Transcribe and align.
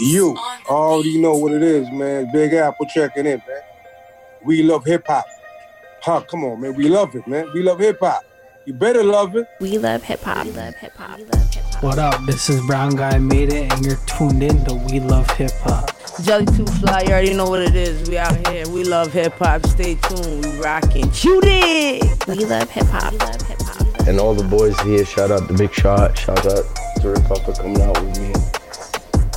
You 0.00 0.34
already 0.66 1.20
know 1.20 1.36
what 1.36 1.52
it 1.52 1.62
is, 1.62 1.90
man. 1.90 2.30
Big 2.32 2.54
Apple 2.54 2.86
checking 2.86 3.26
in, 3.26 3.42
man. 3.46 3.60
We 4.42 4.62
love 4.62 4.86
hip 4.86 5.06
hop. 5.06 5.26
Huh, 6.02 6.22
come 6.22 6.42
on, 6.44 6.62
man. 6.62 6.74
We 6.74 6.88
love 6.88 7.14
it, 7.14 7.26
man. 7.26 7.50
We 7.52 7.62
love 7.62 7.80
hip 7.80 7.98
hop. 8.00 8.22
You 8.64 8.72
better 8.72 9.04
love 9.04 9.36
it. 9.36 9.46
We 9.60 9.76
love 9.76 10.02
hip 10.02 10.22
hop. 10.22 10.46
We 10.46 10.52
love 10.52 10.74
hip 10.74 10.96
hop. 10.96 11.18
We 11.18 11.24
love 11.24 11.50
hip 11.52 11.64
hop. 11.64 11.82
What 11.82 11.98
up? 11.98 12.18
This 12.24 12.48
is 12.48 12.64
Brown 12.66 12.96
Guy 12.96 13.18
Made 13.18 13.52
It, 13.52 13.70
and 13.70 13.84
you're 13.84 13.98
tuned 14.06 14.42
in 14.42 14.64
to 14.64 14.74
We 14.74 15.00
Love 15.00 15.30
Hip 15.32 15.50
Hop. 15.64 15.90
Jelly 16.22 16.46
Too 16.46 16.64
Fly, 16.64 17.02
you 17.02 17.10
already 17.10 17.34
know 17.34 17.50
what 17.50 17.60
it 17.60 17.74
is. 17.74 18.08
We 18.08 18.16
out 18.16 18.48
here. 18.48 18.66
We 18.70 18.84
love 18.84 19.12
hip 19.12 19.34
hop. 19.34 19.66
Stay 19.66 19.96
tuned. 19.96 20.46
We 20.46 20.60
rocking. 20.60 21.10
Shoot 21.12 21.44
it. 21.44 22.26
We 22.26 22.46
love 22.46 22.70
hip 22.70 22.86
hop. 22.86 23.12
We 23.12 23.18
love 23.18 23.42
hip 23.42 23.60
hop. 23.60 24.08
And 24.08 24.18
all 24.18 24.34
the 24.34 24.44
boys 24.44 24.78
here, 24.80 25.04
shout 25.04 25.30
out 25.30 25.46
to 25.48 25.54
Big 25.54 25.74
Shot, 25.74 26.16
shout 26.16 26.46
out 26.46 26.64
to 27.02 27.10
Rick 27.10 27.44
for 27.44 27.52
coming 27.52 27.82
out 27.82 28.02
with 28.02 28.18
me. 28.18 28.29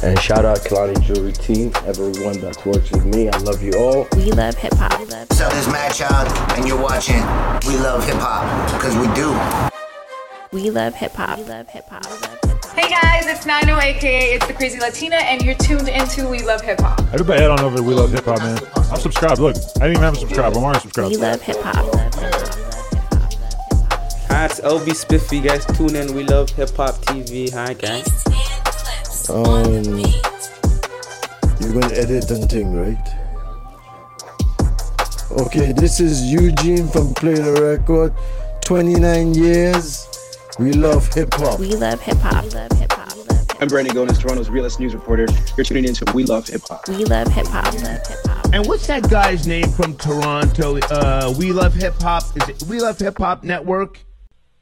And 0.03 0.19
shout 0.19 0.43
out 0.43 0.57
Kalani 0.57 1.01
Jewelry 1.01 1.31
team, 1.31 1.71
everyone 1.85 2.37
that's 2.41 2.65
works 2.65 2.91
with 2.91 3.05
me. 3.05 3.29
I 3.29 3.37
love 3.37 3.63
you 3.63 3.71
all. 3.71 4.05
We 4.17 4.33
love 4.33 4.53
hip 4.55 4.73
hop. 4.73 4.99
We 4.99 5.05
love 5.05 5.29
What's 5.29 5.39
up, 5.39 5.53
this 5.53 5.65
is 5.65 5.71
Matt 5.71 5.95
Child, 5.95 6.27
and 6.57 6.67
you're 6.67 6.81
watching 6.81 7.21
We 7.65 7.77
Love 7.77 8.05
Hip 8.05 8.17
Hop, 8.17 8.69
because 8.73 8.97
we 8.97 9.07
do. 9.15 9.31
We 10.51 10.71
love 10.71 10.93
hip 10.93 11.13
hop. 11.13 11.39
We 11.39 11.45
love 11.45 11.69
hip 11.69 11.87
hop. 11.87 12.03
We 12.03 12.11
love 12.11 12.37
hip 12.43 12.59
hop. 12.59 12.75
Hey 12.75 12.89
guys, 12.89 13.27
it's 13.27 13.45
Nino, 13.45 13.79
aka 13.79 14.33
It's 14.33 14.45
the 14.45 14.53
Crazy 14.53 14.77
Latina, 14.77 15.15
and 15.15 15.41
you're 15.41 15.55
tuned 15.55 15.87
into 15.87 16.27
We 16.27 16.43
Love 16.43 16.59
Hip 16.59 16.81
Hop. 16.81 16.99
Everybody 17.13 17.39
head 17.39 17.51
on 17.51 17.61
over 17.61 17.77
to 17.77 17.83
We 17.83 17.93
Love 17.93 18.11
Hip 18.11 18.25
Hop, 18.25 18.39
man. 18.39 18.59
I'm 18.75 18.99
subscribed. 18.99 19.39
Look, 19.39 19.55
I 19.55 19.87
didn't 19.87 19.91
even 19.91 20.01
have 20.01 20.15
a 20.15 20.17
subscribe. 20.17 20.57
I'm 20.57 20.63
already 20.65 20.81
subscribed. 20.81 21.11
We 21.11 21.15
love 21.15 21.41
hip 21.41 21.61
hop. 21.61 21.75
We 21.75 21.99
hip 22.01 22.13
hop. 22.13 22.17
We 22.17 22.27
love 22.27 22.41
hip 22.41 22.41
hop. 22.41 22.41
We 22.41 22.41
love 22.41 22.51
hip 22.51 22.59
hop. 22.59 24.27
Hi, 24.27 24.45
it's 24.47 24.59
LB 24.59 24.95
Spiffy. 24.95 25.37
You 25.37 25.43
guys 25.43 25.65
tune 25.77 25.95
in. 25.95 26.13
We 26.13 26.25
love 26.25 26.49
hip 26.49 26.71
hop 26.75 26.95
TV. 26.95 27.53
Hi, 27.53 27.73
gang. 27.73 28.03
Um, 29.29 29.83
you're 31.61 31.73
gonna 31.73 31.93
edit 31.93 32.29
and 32.29 32.49
thing, 32.49 32.75
right? 32.75 32.97
Okay, 35.31 35.71
this 35.71 35.99
is 35.99 36.21
Eugene 36.23 36.87
from 36.87 37.13
Play 37.13 37.35
the 37.35 37.53
Record. 37.61 38.13
29 38.65 39.33
years. 39.33 40.07
We 40.59 40.73
love 40.73 41.11
hip 41.13 41.33
hop. 41.33 41.59
We 41.59 41.73
love 41.75 42.01
hip 42.01 42.17
hop. 42.17 42.43
We 42.43 42.49
love 42.49 42.71
hip 42.73 42.91
hop. 42.91 43.15
Love 43.15 43.27
hip 43.27 43.61
I'm 43.61 43.67
Brandon 43.69 43.95
Gonez, 43.95 44.19
Toronto's 44.19 44.49
realest 44.49 44.79
news 44.79 44.93
reporter. 44.93 45.25
You're 45.57 45.63
tuning 45.63 45.85
in 45.85 45.93
to 45.95 46.11
We 46.13 46.25
Love 46.25 46.47
Hip 46.49 46.61
Hop. 46.67 46.87
We 46.89 47.05
love 47.05 47.29
hip 47.29 47.47
hop. 47.47 47.73
We 47.73 47.79
love 47.79 48.05
hip 48.05 48.19
hop. 48.25 48.53
And 48.53 48.67
what's 48.67 48.87
that 48.87 49.09
guy's 49.09 49.47
name 49.47 49.69
from 49.69 49.95
Toronto? 49.95 50.79
Uh, 50.79 51.33
we 51.37 51.53
love 51.53 51.73
hip 51.73 51.95
hop. 52.01 52.23
Is 52.35 52.49
it 52.49 52.63
We 52.69 52.79
Love 52.79 52.99
Hip 52.99 53.17
Hop 53.17 53.43
Network? 53.43 53.99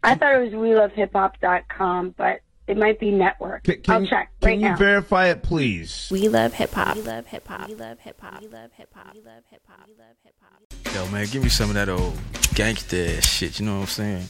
I 0.03 0.15
thought 0.15 0.35
it 0.35 0.39
was 0.39 0.53
welovehiphop.com, 0.53 2.15
but 2.17 2.41
it 2.71 2.77
might 2.77 2.99
be 3.01 3.11
network. 3.11 3.63
Can, 3.63 3.81
can, 3.81 3.93
I'll 3.93 4.07
check 4.07 4.31
can 4.39 4.49
right 4.49 4.57
you 4.57 4.69
now. 4.69 4.77
verify 4.77 5.27
it, 5.27 5.43
please? 5.43 6.07
We 6.09 6.29
love 6.29 6.53
hip 6.53 6.71
hop. 6.71 6.95
We 6.95 7.01
love 7.01 7.27
hip 7.27 7.45
hop. 7.45 7.67
We 7.67 7.75
love 7.75 7.99
hip 7.99 8.21
hop. 8.21 8.41
We 8.41 8.47
love 8.47 8.71
hip 8.77 8.89
hop. 8.93 9.13
We 9.13 9.19
love 9.21 9.43
hip 9.49 9.61
hop. 9.67 9.87
We 9.87 9.93
love 9.95 10.15
hip 10.23 10.35
hop. 10.41 10.95
Yo, 10.95 11.05
man, 11.11 11.27
give 11.29 11.43
me 11.43 11.49
some 11.49 11.69
of 11.69 11.75
that 11.75 11.89
old 11.89 12.17
gangster 12.55 13.17
ass 13.17 13.27
shit. 13.27 13.59
You 13.59 13.65
know 13.65 13.75
what 13.75 13.81
I'm 13.81 13.87
saying? 13.87 14.23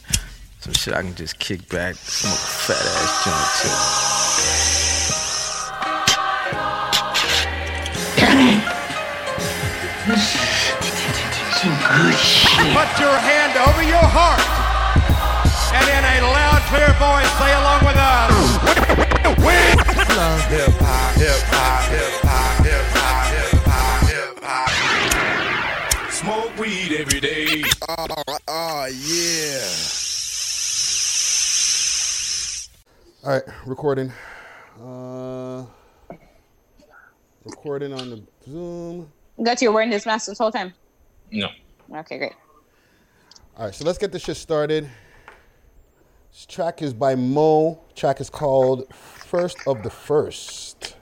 Some 0.58 0.72
shit 0.72 0.92
I 0.92 1.02
can 1.02 1.14
just 1.14 1.38
kick 1.38 1.68
back, 1.68 1.94
smoke 1.94 2.34
a 2.34 2.36
fat 2.36 2.84
ass 2.84 3.24
joint 3.24 3.52
Put 12.74 13.00
your 13.00 13.16
hand 13.18 13.56
over 13.56 13.82
your 13.84 14.02
heart 14.02 14.61
and 15.88 16.06
in 16.18 16.22
a 16.24 16.30
loud, 16.30 16.62
clear 16.70 16.92
voice 16.98 17.30
say 17.38 17.52
along 17.52 17.80
with 17.86 17.96
us. 17.96 18.30
We 19.38 19.56
love 20.16 20.44
hip 20.48 20.70
hop, 20.78 21.14
hip 21.14 21.42
hop, 21.48 21.84
hip 21.90 22.22
hop, 22.22 22.64
hip 22.64 22.86
hop, 22.92 23.26
hip 23.32 23.56
hop, 23.66 24.02
hip 24.08 24.38
hop. 24.42 26.12
Smoke 26.12 26.56
weed 26.58 26.92
every 26.98 27.20
day. 27.20 27.62
Oh, 27.88 28.06
oh 28.48 28.86
yeah. 28.86 29.62
All 33.24 33.32
right, 33.32 33.42
recording. 33.66 34.12
Uh, 34.80 35.64
recording 37.44 37.92
on 37.92 38.10
the 38.10 38.22
Zoom. 38.44 39.12
Got 39.42 39.62
you 39.62 39.72
wearing 39.72 39.90
this 39.90 40.06
mask 40.06 40.26
this 40.26 40.38
whole 40.38 40.50
time. 40.50 40.72
No. 41.30 41.48
Okay, 41.94 42.18
great. 42.18 42.32
All 43.56 43.66
right, 43.66 43.74
so 43.74 43.84
let's 43.84 43.98
get 43.98 44.12
this 44.12 44.22
shit 44.22 44.36
started. 44.36 44.88
This 46.32 46.46
track 46.46 46.80
is 46.80 46.94
by 46.94 47.14
Mo. 47.14 47.78
Track 47.94 48.18
is 48.18 48.30
called 48.30 48.86
First 48.94 49.58
of 49.66 49.82
the 49.82 49.90
First. 49.90 50.96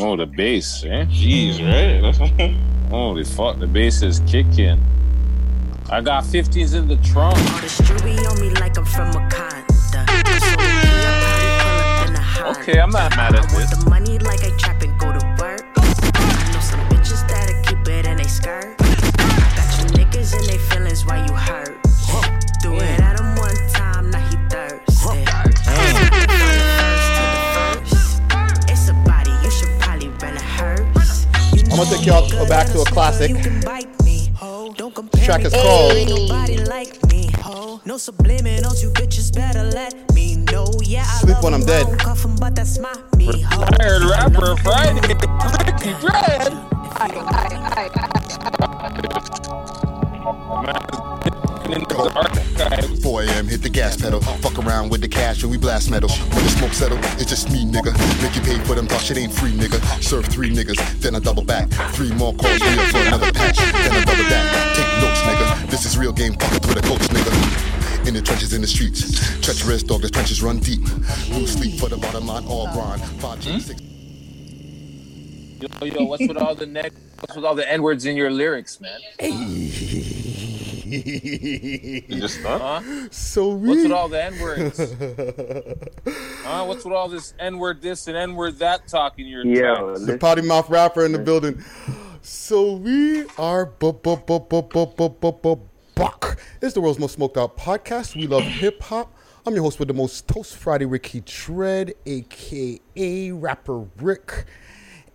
Oh, 0.00 0.16
the 0.16 0.26
bass, 0.26 0.82
eh? 0.84 1.04
Jeez, 1.04 1.62
right? 1.62 2.50
Holy 2.90 3.22
fuck, 3.22 3.60
the 3.60 3.68
bass 3.68 4.02
is 4.02 4.18
kicking. 4.26 4.84
I 5.88 6.00
got 6.00 6.24
15s 6.24 6.74
in 6.74 6.88
the 6.88 6.96
trunk. 6.96 7.38
Okay, 12.58 12.80
I'm 12.80 12.90
not 12.90 13.16
mad 13.16 13.36
at 13.36 13.48
this. 13.50 13.86
Niggas 20.26 20.40
in 20.40 20.46
they 20.46 20.58
feelings 20.58 21.06
while 21.06 21.24
you 21.26 21.32
hurt. 21.34 21.82
Do 22.62 22.74
it 22.74 23.00
at 23.00 23.20
him 23.20 23.34
one 23.36 23.54
time, 23.70 24.10
now 24.10 24.18
he 24.28 24.36
thirsty. 24.48 24.84
It's 28.68 28.88
a 28.88 28.94
body, 29.04 29.30
you 29.42 29.50
should 29.50 29.80
probably 29.80 30.08
rent 30.08 30.38
a 30.38 30.42
hearse. 30.42 31.26
I'm 31.70 31.76
gonna 31.76 31.90
take 31.90 32.06
y'all 32.06 32.46
back 32.48 32.66
to 32.68 32.80
a 32.80 32.84
classic. 32.84 33.32
This 35.12 35.24
track 35.24 35.44
is 35.44 35.52
called 35.52 36.08
Nobody 36.08 36.58
like 36.64 37.04
me. 37.08 37.28
No 37.84 37.94
subliminals, 37.96 38.82
you 38.82 38.90
bitches 38.90 39.32
better 39.34 39.62
let 39.62 40.12
me 40.14 40.36
know. 40.36 40.66
Yeah, 40.82 41.02
I 41.02 41.18
Sleep 41.20 41.42
When 41.42 41.54
I'm 41.54 41.64
Dead. 41.64 41.86
cuff 42.00 42.24
'em, 42.24 42.34
but 42.36 42.56
that's 42.56 42.78
my 42.78 42.92
me. 43.16 43.28
Retired 43.28 44.02
rapper 44.04 44.56
Friday. 44.56 45.00
Ricky 45.06 45.94
Dread. 46.00 46.52
Archive. 50.26 51.06
4 53.02 53.22
a.m. 53.22 53.46
hit 53.46 53.62
the 53.62 53.68
gas 53.70 53.96
pedal. 54.00 54.20
Fuck 54.20 54.58
around 54.58 54.90
with 54.90 55.00
the 55.00 55.08
cash 55.08 55.42
and 55.42 55.50
we 55.50 55.56
blast 55.56 55.90
metal. 55.90 56.08
When 56.08 56.42
the 56.42 56.50
smoke 56.50 56.72
settle, 56.72 56.98
it's 57.20 57.26
just 57.26 57.50
me, 57.50 57.64
nigga. 57.64 57.92
Make 58.22 58.34
you 58.34 58.42
pay 58.42 58.58
for 58.64 58.74
them 58.74 58.86
thought 58.86 59.02
shit 59.02 59.18
ain't 59.18 59.32
free, 59.32 59.52
nigga. 59.52 59.80
Serve 60.02 60.26
three 60.26 60.50
niggas, 60.50 61.00
then 61.00 61.14
I 61.14 61.20
double 61.20 61.44
back. 61.44 61.68
Three 61.94 62.12
more 62.12 62.34
calls, 62.34 62.60
me 62.60 62.78
up 62.78 62.88
for 62.88 62.98
another 62.98 63.32
patch. 63.32 63.56
Then 63.56 63.92
I 63.92 64.04
double 64.04 64.24
back. 64.24 64.76
Take 64.76 65.02
notes, 65.02 65.20
nigga. 65.20 65.70
This 65.70 65.86
is 65.86 65.96
real 65.96 66.12
game, 66.12 66.34
fuck 66.34 66.52
it 66.52 66.66
with 66.66 66.78
a 66.78 66.82
coach, 66.82 67.06
nigga. 67.08 68.08
In 68.08 68.14
the 68.14 68.22
trenches, 68.22 68.52
in 68.52 68.62
the 68.62 68.66
streets. 68.66 69.40
Treacherous 69.40 69.82
dog, 69.84 70.02
the 70.02 70.10
trenches 70.10 70.42
run 70.42 70.58
deep. 70.58 70.82
Lose 71.30 71.52
sleep 71.52 71.78
for 71.78 71.88
the 71.88 71.96
bottom 71.96 72.26
line, 72.26 72.44
all 72.46 72.66
grind. 72.72 73.00
5G, 73.20 73.60
6 73.60 73.95
Yo, 75.60 75.68
yo, 75.86 76.04
what's 76.04 76.26
with 76.26 76.36
all 76.36 76.54
the 76.54 76.66
neck? 76.80 76.92
What's 77.20 77.34
with 77.34 77.44
all 77.44 77.54
the 77.54 77.70
N 77.70 77.82
words 77.82 78.04
in 78.04 78.16
your 78.16 78.30
lyrics, 78.30 78.80
man? 78.80 78.98
You 80.86 82.20
just 82.20 82.40
huh? 82.42 82.82
So 83.10 83.48
What's 83.54 83.82
with 83.82 83.92
all 83.92 84.08
the 84.08 84.22
N 84.22 84.38
words? 84.40 84.78
huh? 86.44 86.64
What's 86.64 86.84
with 86.84 86.94
all 86.94 87.08
this 87.08 87.32
N 87.38 87.58
word 87.58 87.80
this 87.80 88.06
and 88.06 88.16
N 88.16 88.34
word 88.34 88.58
that 88.58 88.86
talk 88.86 89.18
in 89.18 89.26
your 89.26 89.44
tracks? 89.44 90.04
the 90.04 90.18
potty 90.18 90.42
mouth 90.42 90.68
rapper 90.68 91.04
in 91.04 91.12
the 91.12 91.18
building. 91.18 91.62
So 92.22 92.74
we 92.74 93.24
are 93.38 93.66
bu- 93.66 93.92
bu- 93.94 94.16
bu- 94.16 94.40
bu- 94.40 94.62
bu- 94.62 94.86
bu- 94.86 95.08
bu- 95.08 95.32
bu- 95.32 95.60
buck. 95.94 96.38
It's 96.60 96.74
the 96.74 96.80
world's 96.80 96.98
most 96.98 97.14
smoked 97.14 97.36
out 97.38 97.56
podcast. 97.56 98.14
We 98.16 98.26
love 98.26 98.42
hip 98.42 98.82
hop. 98.82 99.12
I'm 99.46 99.54
your 99.54 99.62
host 99.62 99.78
with 99.78 99.86
the 99.88 99.94
most 99.94 100.26
toast 100.26 100.56
Friday, 100.56 100.86
Ricky 100.86 101.20
Dread, 101.24 101.94
aka 102.04 103.30
rapper 103.30 103.78
Rick, 104.00 104.44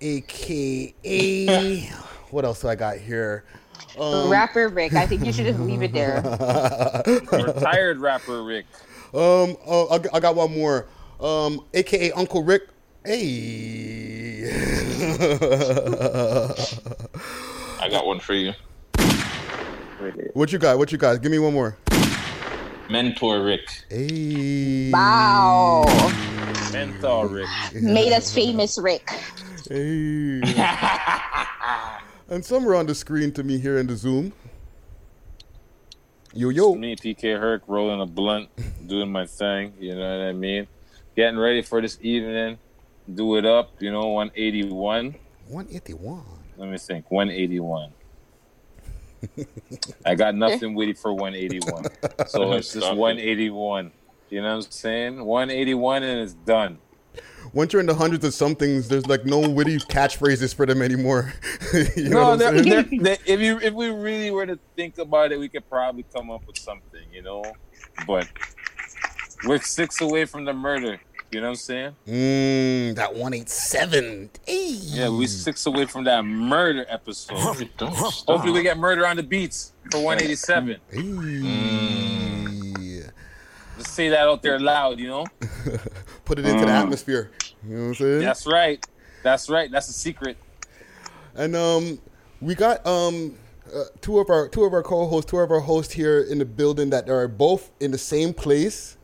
aka 0.02 1.80
what 2.32 2.44
else 2.46 2.62
do 2.62 2.68
I 2.70 2.76
got 2.76 2.98
here? 2.98 3.44
Um, 4.00 4.30
Rapper 4.30 4.70
Rick. 4.70 4.94
I 4.94 5.06
think 5.06 5.26
you 5.26 5.34
should 5.34 5.46
just 5.46 5.60
leave 5.62 5.82
it 5.82 5.92
there. 5.94 6.22
Retired 7.32 8.00
rapper 8.00 8.44
Rick. 8.44 8.66
Um, 9.14 9.58
oh, 9.66 9.88
I 9.92 9.98
got- 10.00 10.16
I 10.16 10.20
got 10.20 10.36
one 10.36 10.54
more. 10.58 10.88
Um, 11.20 11.66
aka 11.74 12.12
Uncle 12.14 12.44
Rick. 12.44 12.64
Hey. 13.04 14.46
I 17.80 17.90
got 17.90 18.06
one 18.06 18.20
for 18.20 18.34
you. 18.34 18.54
what 20.34 20.52
you 20.52 20.60
got? 20.60 20.78
What 20.78 20.92
you 20.92 20.98
got? 20.98 21.22
Give 21.22 21.32
me 21.32 21.40
one 21.40 21.54
more. 21.54 21.78
Mentor 22.90 23.44
Rick. 23.44 23.62
Hey. 23.90 24.92
Wow. 24.92 25.84
Mentor 26.72 27.28
Rick. 27.28 27.48
Made 27.74 28.14
us 28.14 28.34
famous, 28.34 28.78
Rick. 28.78 29.10
Hey. 29.70 30.42
and 32.30 32.44
somewhere 32.44 32.76
on 32.76 32.86
the 32.86 32.96
screen 32.96 33.32
to 33.34 33.44
me 33.44 33.58
here 33.58 33.78
in 33.78 33.88
the 33.88 33.96
Zoom. 33.96 34.34
Yo 36.34 36.50
yo. 36.50 36.76
Me, 36.76 36.96
PK 36.96 37.38
Herc, 37.38 37.64
rolling 37.68 38.00
a 38.00 38.06
blunt, 38.06 38.50
doing 38.88 39.12
my 39.12 39.26
thing. 39.26 39.74
You 39.80 39.96
know 39.96 40.18
what 40.18 40.28
I 40.28 40.32
mean? 40.32 40.68
Getting 41.16 41.38
ready 41.38 41.62
for 41.62 41.82
this 41.82 41.98
evening. 42.02 42.58
Do 43.14 43.36
it 43.36 43.46
up. 43.46 43.72
You 43.80 43.92
know, 43.92 44.08
181. 44.08 45.16
181. 45.48 46.24
Let 46.58 46.70
me 46.70 46.78
think. 46.78 47.12
181. 47.12 47.92
I 50.06 50.16
got 50.16 50.36
nothing 50.36 50.74
witty 50.74 50.94
for 50.94 51.14
181. 51.14 51.86
So 52.28 52.54
it's 52.54 52.74
just 52.74 52.96
181. 52.96 53.92
You 54.30 54.42
know 54.42 54.48
what 54.48 54.66
I'm 54.66 54.72
saying? 54.72 55.26
181 55.26 56.04
and 56.04 56.22
it's 56.22 56.34
done. 56.34 56.80
Once 57.54 57.74
you're 57.74 57.80
in 57.82 57.86
the 57.86 57.94
hundreds 57.94 58.24
of 58.24 58.34
somethings, 58.34 58.88
there's 58.88 59.08
like 59.08 59.26
no 59.26 59.48
witty 59.50 59.78
catchphrases 59.78 60.56
for 60.56 60.66
them 60.66 60.82
anymore. 60.82 61.34
you 61.98 62.10
know 62.10 62.36
no, 62.36 62.46
what 62.46 62.46
I'm 62.56 62.64
they're- 62.64 62.84
they're- 62.84 63.18
if 63.26 63.40
you 63.42 63.60
if 63.60 63.74
we 63.74 63.90
really 63.90 64.32
were 64.32 64.46
to 64.46 64.58
think 64.78 64.98
about 64.98 65.32
it, 65.34 65.40
we 65.40 65.50
could 65.50 65.68
probably 65.70 66.06
come 66.16 66.32
up 66.32 66.48
with 66.48 66.58
something, 66.58 67.02
you 67.12 67.22
know. 67.22 67.44
But 68.08 68.28
we're 69.46 69.60
six 69.60 70.00
away 70.02 70.26
from 70.26 70.46
the 70.46 70.54
murder. 70.54 71.00
You 71.32 71.40
know 71.40 71.48
what 71.48 71.52
I'm 71.52 71.56
saying? 71.56 71.96
Mm, 72.08 72.96
that 72.96 73.14
187. 73.14 74.30
Yeah, 74.48 75.08
we 75.10 75.28
six 75.28 75.66
away 75.66 75.86
from 75.86 76.04
that 76.04 76.24
murder 76.24 76.86
episode. 76.90 77.38
Hopefully, 77.80 78.52
we 78.52 78.64
get 78.64 78.78
murder 78.78 79.06
on 79.08 79.16
the 79.16 79.24
beats 79.24 79.72
for 79.92 80.02
187. 80.04 80.78
Just 83.82 83.96
say 83.96 84.10
that 84.10 84.28
out 84.28 84.44
there 84.44 84.60
loud, 84.60 85.00
you 85.00 85.08
know. 85.08 85.26
Put 86.26 86.38
it 86.38 86.46
into 86.46 86.66
the 86.66 86.72
Mm. 86.72 86.84
atmosphere. 86.84 87.32
You 87.68 87.76
know 87.76 87.82
what 87.82 87.88
I'm 87.88 87.96
saying? 87.96 88.20
That's 88.22 88.46
right. 88.46 88.80
That's 89.24 89.50
right. 89.50 89.72
That's 89.72 89.90
a 89.90 89.94
secret. 89.94 90.38
And 91.36 91.56
um, 91.56 92.00
we 92.42 92.54
got 92.54 92.86
um 92.86 93.36
uh, 93.74 93.86
two 94.02 94.20
of 94.20 94.30
our 94.30 94.48
two 94.50 94.66
of 94.66 94.74
our 94.74 94.84
co-hosts, 94.84 95.32
two 95.32 95.40
of 95.40 95.50
our 95.50 95.60
hosts 95.62 95.94
here 95.94 96.22
in 96.22 96.38
the 96.38 96.46
building 96.46 96.92
that 96.92 97.10
are 97.10 97.28
both 97.28 97.72
in 97.80 97.90
the 97.90 97.98
same 97.98 98.36
place, 98.36 98.98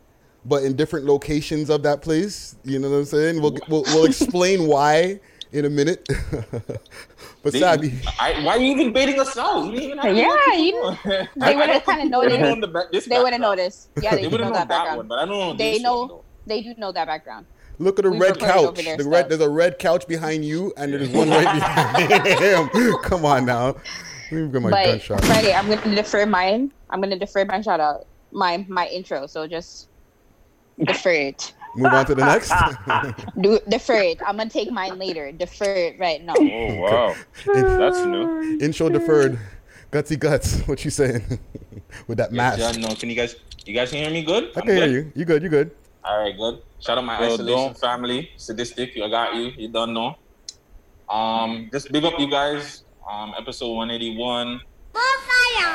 but 0.45 0.61
in 0.61 0.75
different 0.75 1.07
locations 1.07 1.71
of 1.71 1.81
that 1.81 2.03
place. 2.03 2.55
You 2.63 2.77
know 2.77 2.91
what 2.91 2.97
I'm 2.97 3.05
saying? 3.05 3.41
We'll 3.41 3.57
we'll, 3.67 3.83
we'll 3.87 4.05
explain 4.05 4.67
why 4.67 5.19
in 5.51 5.65
a 5.65 5.69
minute. 5.69 6.07
but 7.43 7.53
They- 7.53 7.59
Sabi, 7.59 7.93
I, 8.19 8.43
why 8.43 8.57
are 8.57 8.59
you 8.59 8.71
even 8.73 8.93
baiting 8.93 9.19
us 9.19 9.37
out? 9.37 9.65
You 9.65 9.71
didn't 9.71 9.99
even 10.05 10.15
Yeah, 10.15 10.27
let 10.47 10.57
you- 10.59 10.63
people 10.73 10.91
know. 11.11 11.27
They 11.45 11.55
would 11.55 11.69
have 11.69 11.83
kind 11.83 12.01
of 12.01 12.07
I 12.07 12.27
don't 12.27 12.39
noticed. 12.41 12.61
the 12.61 12.67
back- 12.67 12.91
this 12.91 13.05
They 13.05 13.17
would 13.17 13.33
have 13.33 13.41
background. 13.41 13.57
noticed. 13.59 13.89
Yeah, 14.01 14.15
they, 14.15 14.21
They 14.23 14.27
would've 14.27 14.39
know 14.39 14.45
known 14.45 14.53
that 14.53 14.67
that 14.67 14.69
background. 14.69 14.97
one, 14.97 15.07
but 15.07 15.19
I 15.19 15.25
don't 15.25 15.37
know 15.39 15.53
They 15.55 15.79
know. 15.79 15.99
one, 16.05 16.11
they 16.45 16.61
do 16.61 16.73
know 16.77 16.91
that 16.91 17.07
background. 17.07 17.45
look 17.79 17.99
at 17.99 18.03
the 18.05 18.11
We've 18.11 18.19
red 18.21 18.39
couch. 18.39 18.75
their 18.83 18.97
The 18.97 19.03
red 19.07 19.19
stuff. 19.19 19.29
there's 19.29 19.41
a 19.41 19.49
red 19.49 19.79
couch 19.79 20.07
behind 20.07 20.43
you, 20.45 20.73
and 20.77 20.91
there's 20.93 21.09
one 21.09 21.29
right 21.29 21.43
behind 21.59 22.39
him. 22.39 22.97
Come 23.03 23.25
on 23.25 23.45
now. 23.45 23.75
Let 24.29 24.31
me 24.31 24.47
get 24.51 24.61
my 24.61 24.69
but 24.71 24.85
gunshot. 24.85 25.23
Friday, 25.25 25.53
I'm 25.53 25.69
gonna 25.69 25.95
defer 25.95 26.25
mine. 26.25 26.71
I'm 26.89 26.99
gonna 27.01 27.17
defer 27.19 27.45
my 27.45 27.61
shout 27.61 27.79
out, 27.79 28.05
my 28.31 28.65
my 28.67 28.87
intro. 28.87 29.25
So 29.27 29.47
just 29.47 29.87
defer 30.83 31.11
it. 31.11 31.53
Move 31.77 31.93
on 31.93 32.05
to 32.07 32.15
the 32.15 32.25
next. 32.25 32.51
Do 33.41 33.59
defer 33.69 34.01
it. 34.01 34.19
I'm 34.25 34.37
gonna 34.37 34.49
take 34.49 34.71
mine 34.71 34.97
later. 34.97 35.31
Defer 35.31 35.73
it 35.93 35.99
right 35.99 36.23
now. 36.23 36.33
Oh 36.37 36.75
wow, 36.75 37.15
that's 37.45 37.99
new. 38.05 38.57
Intro 38.59 38.89
deferred. 38.89 39.39
Gutsy 39.91 40.19
guts. 40.19 40.59
What 40.67 40.83
you 40.83 40.91
saying? 40.91 41.39
With 42.07 42.17
that 42.17 42.31
mask. 42.33 42.59
Yeah, 42.59 42.71
no, 42.81 42.93
can 42.95 43.09
you 43.09 43.15
guys 43.15 43.35
you 43.65 43.73
guys 43.73 43.89
can 43.91 43.99
hear 43.99 44.11
me 44.11 44.23
good? 44.23 44.51
I 44.57 44.61
can 44.61 44.75
hear 44.75 44.87
you. 44.87 45.11
You 45.15 45.23
good? 45.25 45.41
You 45.43 45.49
good? 45.49 45.71
All 46.03 46.19
right, 46.23 46.35
good. 46.35 46.61
Shout 46.79 46.97
out 46.97 47.05
my 47.05 47.19
Yo, 47.19 47.33
isolation 47.33 47.47
don't- 47.47 47.77
family, 47.77 48.31
sadistic. 48.37 48.91
I 49.01 49.09
got 49.09 49.35
you. 49.35 49.51
You 49.57 49.69
don't 49.69 49.93
know. 49.93 50.17
Um, 51.09 51.69
just 51.71 51.91
big 51.91 52.03
up 52.03 52.19
you 52.19 52.29
guys. 52.29 52.83
Um, 53.09 53.33
episode 53.37 53.73
one 53.73 53.91
eighty 53.91 54.17
one. 54.17 54.59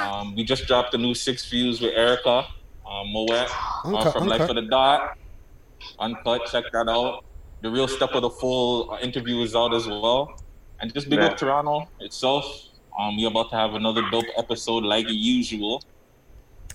Um, 0.03 0.35
we 0.35 0.45
just 0.45 0.67
dropped 0.67 0.93
the 0.93 0.99
new 0.99 1.15
six 1.15 1.49
views 1.49 1.81
with 1.81 1.95
Erica, 1.95 2.47
um, 2.87 3.09
Moet, 3.09 3.31
uh, 3.31 3.47
Uncut, 3.85 4.13
from 4.13 4.27
Life 4.27 4.43
uncut. 4.43 4.57
of 4.59 4.65
the 4.65 4.71
Dot. 4.71 5.17
Uncut, 5.99 6.47
check 6.51 6.65
that 6.73 6.89
out. 6.89 7.25
The 7.63 7.71
real 7.71 7.87
step 7.89 8.11
of 8.15 8.23
the 8.23 8.31
full 8.31 8.91
uh, 8.91 8.99
interview 8.99 9.41
is 9.43 9.55
out 9.55 9.73
as 9.75 9.87
well. 9.87 10.35
And 10.81 10.93
just 10.93 11.09
big 11.09 11.21
Yeah. 11.21 11.27
up 11.27 11.37
Toronto 11.37 11.89
itself. 12.01 12.45
Um, 12.99 13.17
we're 13.17 13.29
about 13.29 13.51
to 13.51 13.57
have 13.57 13.75
another 13.75 14.03
dope 14.11 14.25
episode 14.37 14.83
like 14.85 15.07
usual. 15.09 15.83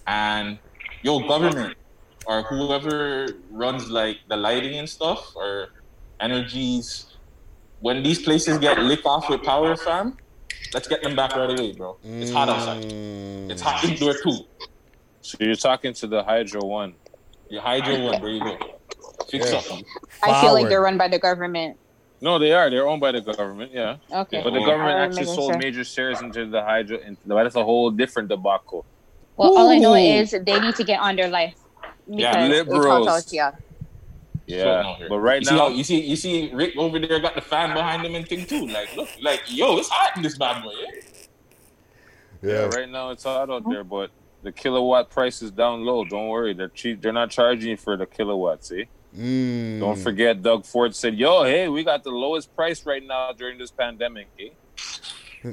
And 0.07 0.57
yo, 1.04 1.19
government 1.27 1.75
or 2.25 2.42
whoever 2.44 3.27
runs 3.51 3.89
like 3.89 4.18
the 4.30 4.36
lighting 4.38 4.77
and 4.80 4.89
stuff 4.89 5.36
or 5.36 5.69
energies, 6.19 7.07
when 7.80 8.01
these 8.04 8.21
places 8.21 8.57
get 8.57 8.80
lit 8.80 9.06
off 9.06 9.30
with 9.30 9.44
power, 9.44 9.75
fam, 9.75 10.18
let's 10.74 10.88
get 10.88 11.04
them 11.04 11.15
back 11.15 11.36
right 11.36 11.50
away, 11.57 11.74
bro. 11.74 11.98
It's 12.04 12.31
hot 12.31 12.50
outside. 12.50 12.86
It's 13.51 13.62
hot 13.62 13.83
indoor 13.83 14.13
too. 14.13 14.39
So 15.21 15.38
you're 15.42 15.56
talking 15.56 15.94
to 15.94 16.07
the 16.07 16.24
Hydro 16.24 16.65
one. 16.65 16.95
Your 17.50 17.62
Hydro 17.62 18.01
one, 18.06 18.21
there 18.21 18.30
you 18.30 18.39
go. 18.39 18.57
Fix 19.30 19.52
Yeah. 19.52 19.60
something. 19.60 19.86
I 20.24 20.42
feel 20.42 20.54
like 20.54 20.70
they're 20.70 20.82
run 20.82 20.98
by 20.98 21.08
the 21.08 21.20
government. 21.20 21.78
No, 22.20 22.40
they 22.40 22.52
are. 22.52 22.70
They're 22.70 22.88
owned 22.88 23.02
by 23.02 23.12
the 23.12 23.22
government. 23.22 23.72
Yeah. 23.74 23.98
Okay. 24.12 24.42
But 24.44 24.54
the 24.54 24.62
government 24.62 24.98
actually 24.98 25.26
sold 25.26 25.52
sure. 25.52 25.58
major 25.60 25.84
shares 25.84 26.22
into 26.22 26.48
the 26.48 26.64
hydro. 26.64 26.98
Into, 27.00 27.22
that's 27.28 27.56
a 27.56 27.64
whole 27.64 27.92
different 27.92 28.30
debacle. 28.30 28.86
Well, 29.36 29.56
all 29.56 29.70
I 29.70 29.78
know 29.78 29.94
is 29.94 30.32
they 30.32 30.60
need 30.60 30.76
to 30.76 30.84
get 30.84 31.00
on 31.00 31.16
their 31.16 31.30
life. 31.30 31.56
Yeah, 32.08 32.32
Because 32.48 32.50
it's 32.50 32.70
hot 32.70 32.76
liberals. 32.76 33.08
out 33.08 33.30
here. 33.30 33.54
Yeah, 34.48 34.96
but 35.10 35.20
right 35.20 35.42
you 35.42 35.46
See 35.46 35.56
now, 35.56 35.64
how, 35.64 35.68
you 35.68 35.84
see, 35.84 36.00
you 36.00 36.16
see, 36.16 36.50
Rick 36.54 36.78
over 36.78 37.00
there 37.00 37.20
got 37.20 37.36
the 37.36 37.42
fan 37.42 37.74
behind 37.74 38.06
him 38.06 38.16
and 38.16 38.26
thing 38.26 38.46
too. 38.46 38.66
Like, 38.68 38.96
look, 38.96 39.10
like, 39.22 39.42
yo, 39.48 39.78
it's 39.78 39.90
hot 39.90 40.16
in 40.16 40.24
this 40.24 40.38
bad 40.38 40.64
boy. 40.64 40.70
Eh? 40.70 41.02
Yeah? 42.42 42.52
yeah, 42.52 42.66
right 42.68 42.90
now 42.90 43.10
it's 43.10 43.26
hot 43.26 43.50
out 43.50 43.70
there, 43.70 43.84
but 43.84 44.10
the 44.44 44.54
kilowatt 44.54 45.10
price 45.10 45.42
is 45.42 45.52
down 45.52 45.84
low. 45.84 46.06
Don't 46.06 46.30
worry, 46.30 46.54
they're 46.54 46.70
cheap. 46.70 47.02
They're 47.02 47.12
not 47.12 47.30
charging 47.30 47.72
you 47.72 47.78
for 47.78 47.98
the 47.98 48.06
kilowatts. 48.06 48.70
See. 48.70 48.88
Mm. 49.18 49.80
Don't 49.80 49.98
forget, 49.98 50.42
Doug 50.42 50.66
Ford 50.66 50.96
said, 50.96 51.16
"Yo, 51.16 51.44
hey, 51.44 51.68
we 51.68 51.84
got 51.84 52.04
the 52.04 52.12
lowest 52.12 52.56
price 52.56 52.86
right 52.86 53.04
now 53.06 53.31
during 53.31 53.58
this 53.58 53.72
pandemic." 53.72 54.28
Eh? 54.40 54.50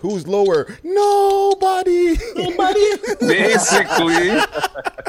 Who's 0.00 0.26
lower? 0.26 0.66
Nobody. 0.82 2.16
Nobody. 2.36 2.84
Basically, 3.20 4.36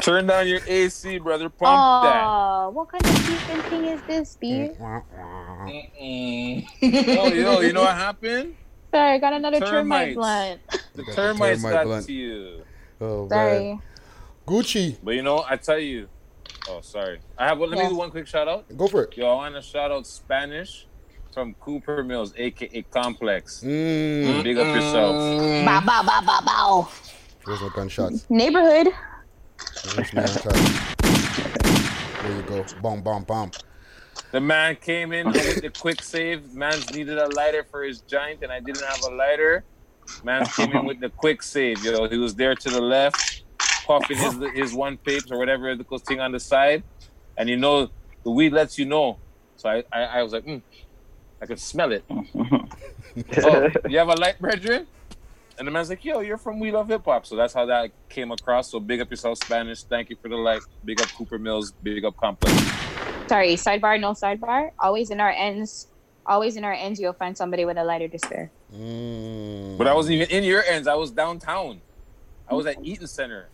turn 0.02 0.26
down 0.26 0.46
your 0.48 0.60
AC, 0.66 1.18
brother. 1.18 1.48
Pump 1.48 2.04
that. 2.04 2.24
Oh, 2.24 2.70
what 2.70 2.88
kind 2.90 3.04
of 3.04 3.16
stupid 3.22 3.64
thing 3.70 3.84
is 3.86 4.00
this, 4.06 4.36
B? 4.40 4.70
Oh, 4.80 5.02
yo, 7.28 7.60
you 7.60 7.72
know 7.72 7.82
what 7.82 7.94
happened? 7.96 8.54
Sorry, 8.92 9.12
I 9.12 9.18
got 9.18 9.32
another 9.34 9.60
termite 9.60 10.14
Termites. 10.14 10.14
blunt. 10.14 10.60
The 10.94 11.02
got 11.02 11.06
the 11.06 11.12
termites 11.12 11.62
termite 11.62 11.72
got 11.74 11.84
blunt. 11.84 12.06
to 12.06 12.12
you. 12.12 12.62
Oh 13.00 13.28
Sorry. 13.28 13.58
man. 13.74 13.82
Gucci. 14.46 14.96
But 15.02 15.14
you 15.14 15.22
know, 15.22 15.44
I 15.48 15.56
tell 15.56 15.78
you. 15.78 16.08
Oh, 16.68 16.80
sorry. 16.80 17.20
I 17.38 17.46
have. 17.46 17.58
Let 17.58 17.70
me 17.70 17.88
do 17.88 17.96
one 17.96 18.10
quick 18.10 18.26
shout 18.26 18.48
out. 18.48 18.64
Go 18.76 18.88
for 18.88 19.04
it. 19.04 19.16
Yo, 19.16 19.28
I 19.28 19.34
want 19.34 19.54
to 19.54 19.62
shout 19.62 19.90
out 19.92 20.06
Spanish 20.06 20.86
from 21.32 21.54
Cooper 21.54 22.02
Mills, 22.02 22.32
aka 22.36 22.82
Complex. 22.90 23.62
Mm. 23.64 24.42
Big 24.42 24.58
up 24.58 24.66
yourself. 24.74 25.14
Bow, 25.64 25.80
bow, 25.80 26.02
bow, 26.02 26.20
bow, 26.22 26.40
bow. 26.44 26.88
Where's 27.44 27.60
my 27.60 27.68
gunshots? 27.74 28.26
Neighborhood. 28.28 28.88
Where's 29.94 30.12
my 30.12 30.22
gunshots? 30.22 30.96
There 32.22 32.36
you 32.36 32.42
go. 32.42 32.64
Bomb, 32.82 33.02
bomb, 33.02 33.24
bomb. 33.24 33.50
The 34.32 34.40
man 34.40 34.76
came 34.76 35.12
in 35.12 35.28
with 35.28 35.62
the 35.62 35.70
quick 35.70 36.02
save. 36.02 36.52
Man's 36.54 36.92
needed 36.92 37.18
a 37.18 37.28
lighter 37.28 37.64
for 37.70 37.84
his 37.84 38.00
giant, 38.00 38.42
and 38.42 38.50
I 38.50 38.58
didn't 38.58 38.84
have 38.84 39.02
a 39.04 39.14
lighter. 39.14 39.64
Man 40.24 40.44
came 40.46 40.72
in 40.72 40.84
with 40.84 41.00
the 41.00 41.10
quick 41.10 41.42
save. 41.42 41.84
Yo, 41.84 42.08
he 42.08 42.18
was 42.18 42.34
there 42.34 42.54
to 42.54 42.70
the 42.70 42.80
left, 42.80 43.42
puffing 43.86 44.16
his 44.16 44.36
his 44.54 44.74
one 44.74 44.96
papes 44.96 45.30
or 45.30 45.38
whatever 45.38 45.74
the 45.74 45.84
thing 45.98 46.20
on 46.20 46.32
the 46.32 46.40
side, 46.40 46.82
and 47.36 47.48
you 47.48 47.56
know 47.56 47.88
the 48.24 48.30
weed 48.30 48.52
lets 48.52 48.78
you 48.78 48.84
know. 48.84 49.18
So 49.56 49.68
I 49.68 49.84
I, 49.92 50.02
I 50.18 50.22
was 50.22 50.32
like, 50.32 50.44
mm, 50.44 50.62
I 51.40 51.46
could 51.46 51.60
smell 51.60 51.92
it. 51.92 52.04
oh, 52.10 53.68
you 53.88 53.98
have 53.98 54.08
a 54.08 54.16
light, 54.16 54.38
brethren? 54.40 54.86
And 55.58 55.66
the 55.66 55.72
man's 55.72 55.88
like, 55.88 56.04
yo, 56.04 56.20
you're 56.20 56.36
from 56.36 56.60
We 56.60 56.70
Love 56.70 56.88
Hip 56.88 57.04
Hop. 57.06 57.24
So 57.24 57.34
that's 57.34 57.54
how 57.54 57.64
that 57.66 57.90
came 58.10 58.30
across. 58.30 58.70
So 58.70 58.78
big 58.78 59.00
up 59.00 59.10
yourself, 59.10 59.38
Spanish. 59.38 59.84
Thank 59.84 60.10
you 60.10 60.16
for 60.20 60.28
the 60.28 60.36
light. 60.36 60.60
Big 60.84 61.00
up 61.00 61.08
Cooper 61.08 61.38
Mills. 61.38 61.72
Big 61.82 62.04
up 62.04 62.14
Complex. 62.18 62.54
Sorry, 63.26 63.54
sidebar, 63.54 63.98
no 63.98 64.12
sidebar. 64.12 64.70
Always 64.78 65.10
in 65.10 65.18
our 65.18 65.30
ends, 65.30 65.88
always 66.26 66.56
in 66.56 66.64
our 66.64 66.74
ends, 66.74 67.00
you'll 67.00 67.14
find 67.14 67.36
somebody 67.36 67.64
with 67.64 67.78
a 67.78 67.84
lighter 67.84 68.06
to 68.06 68.18
spare. 68.18 68.50
Mm. 68.74 69.78
But 69.78 69.86
I 69.86 69.94
wasn't 69.94 70.16
even 70.16 70.30
in 70.30 70.44
your 70.44 70.62
ends. 70.62 70.86
I 70.86 70.94
was 70.94 71.10
downtown. 71.10 71.80
I 72.48 72.54
was 72.54 72.66
at 72.66 72.76
Eaton 72.84 73.06
Center. 73.06 73.48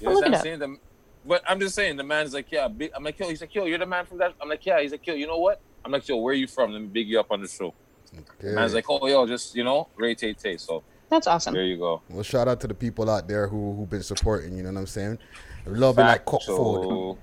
You 0.00 0.08
know 0.08 0.14
what 0.14 0.26
I'm 0.26 0.32
it 0.32 0.36
up. 0.36 0.42
saying? 0.42 0.58
The, 0.58 0.76
but 1.24 1.42
I'm 1.48 1.58
just 1.60 1.74
saying, 1.74 1.96
the 1.96 2.04
man's 2.04 2.34
like, 2.34 2.50
yeah, 2.52 2.68
big. 2.68 2.90
I'm 2.94 3.02
like, 3.02 3.18
yo, 3.18 3.28
he's 3.28 3.40
like, 3.40 3.54
yo, 3.54 3.64
you're 3.64 3.78
the 3.78 3.86
man 3.86 4.06
from 4.06 4.18
that. 4.18 4.34
I'm 4.40 4.48
like, 4.48 4.64
yeah. 4.64 4.80
He's 4.80 4.92
like, 4.92 5.06
yo, 5.06 5.14
you 5.14 5.26
know 5.26 5.38
what? 5.38 5.60
I'm 5.84 5.90
like, 5.92 6.06
yo, 6.08 6.16
where 6.16 6.32
are 6.32 6.36
you 6.36 6.46
from? 6.46 6.72
Let 6.72 6.82
me 6.82 6.88
big 6.88 7.08
you 7.08 7.18
up 7.20 7.30
on 7.30 7.40
the 7.42 7.48
show. 7.48 7.74
The 8.40 8.52
man's 8.52 8.74
like, 8.74 8.84
oh, 8.88 9.06
yo, 9.06 9.26
just, 9.26 9.54
you 9.54 9.64
know, 9.64 9.88
Ray 9.96 10.14
Tay 10.14 10.32
Tay. 10.34 10.56
So 10.56 10.82
That's 11.10 11.26
awesome. 11.26 11.54
there 11.54 11.64
you 11.64 11.76
go. 11.78 12.00
Well, 12.08 12.22
shout 12.22 12.48
out 12.48 12.60
to 12.60 12.66
the 12.68 12.74
people 12.74 13.10
out 13.10 13.26
there 13.28 13.46
who 13.48 13.74
who've 13.74 13.90
been 13.90 14.02
supporting. 14.02 14.56
You 14.56 14.62
know 14.62 14.72
what 14.72 14.80
I'm 14.80 14.86
saying? 14.86 15.18
Loving 15.66 16.06
that 16.06 16.24
cook 16.24 16.42
food. 16.42 17.18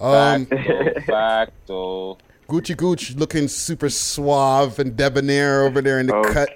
Um, 0.00 0.46
Facto. 0.46 1.00
Facto. 1.06 2.18
Gucci 2.48 2.76
Gooch 2.76 3.14
looking 3.16 3.48
super 3.48 3.88
suave 3.88 4.78
and 4.78 4.94
debonair 4.96 5.62
over 5.64 5.80
there 5.80 6.00
in 6.00 6.06
the 6.06 6.14
Oh. 6.16 6.22
cut. 6.24 6.50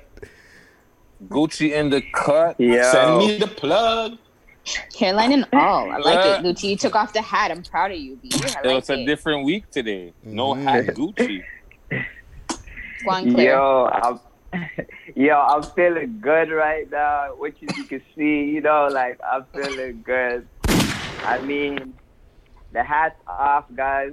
Gucci 1.28 1.72
in 1.72 1.90
the 1.90 2.02
cut. 2.12 2.56
Yeah. 2.60 2.90
Send 2.92 3.18
me 3.18 3.38
the 3.38 3.46
plug. 3.46 4.18
Hairline 4.98 5.32
and 5.32 5.46
all. 5.52 5.90
I 5.90 5.96
like 5.98 6.24
Yeah. 6.24 6.38
it. 6.40 6.42
Gucci, 6.56 6.70
you 6.70 6.76
took 6.76 6.94
off 6.94 7.12
the 7.12 7.22
hat. 7.22 7.50
I'm 7.50 7.62
proud 7.62 7.92
of 7.92 7.98
you, 7.98 8.16
B. 8.16 8.30
I 8.34 8.38
Yo, 8.64 8.68
like 8.70 8.78
it's 8.78 8.90
a 8.90 8.94
it. 8.94 9.06
different 9.06 9.44
week 9.44 9.70
today. 9.70 10.12
No 10.22 10.54
hat 10.54 10.86
Gucci. 10.86 11.42
Juan 13.04 13.32
Claire. 13.32 13.50
Yo, 13.50 13.86
I'm, 13.92 14.20
yo, 15.14 15.38
I'm 15.38 15.62
feeling 15.62 16.18
good 16.20 16.50
right 16.50 16.90
now. 16.90 17.34
Which 17.36 17.56
is 17.62 17.76
you 17.76 17.84
can 17.84 18.02
see, 18.16 18.44
you 18.50 18.60
know, 18.60 18.88
like 18.90 19.20
I'm 19.24 19.44
feeling 19.54 20.02
good. 20.04 20.46
I 21.24 21.40
mean, 21.42 21.94
the 22.72 22.82
hat's 22.82 23.16
off, 23.26 23.64
guys. 23.74 24.12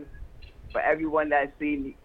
For 0.72 0.82
everyone 0.82 1.30
that 1.30 1.54
see 1.60 1.96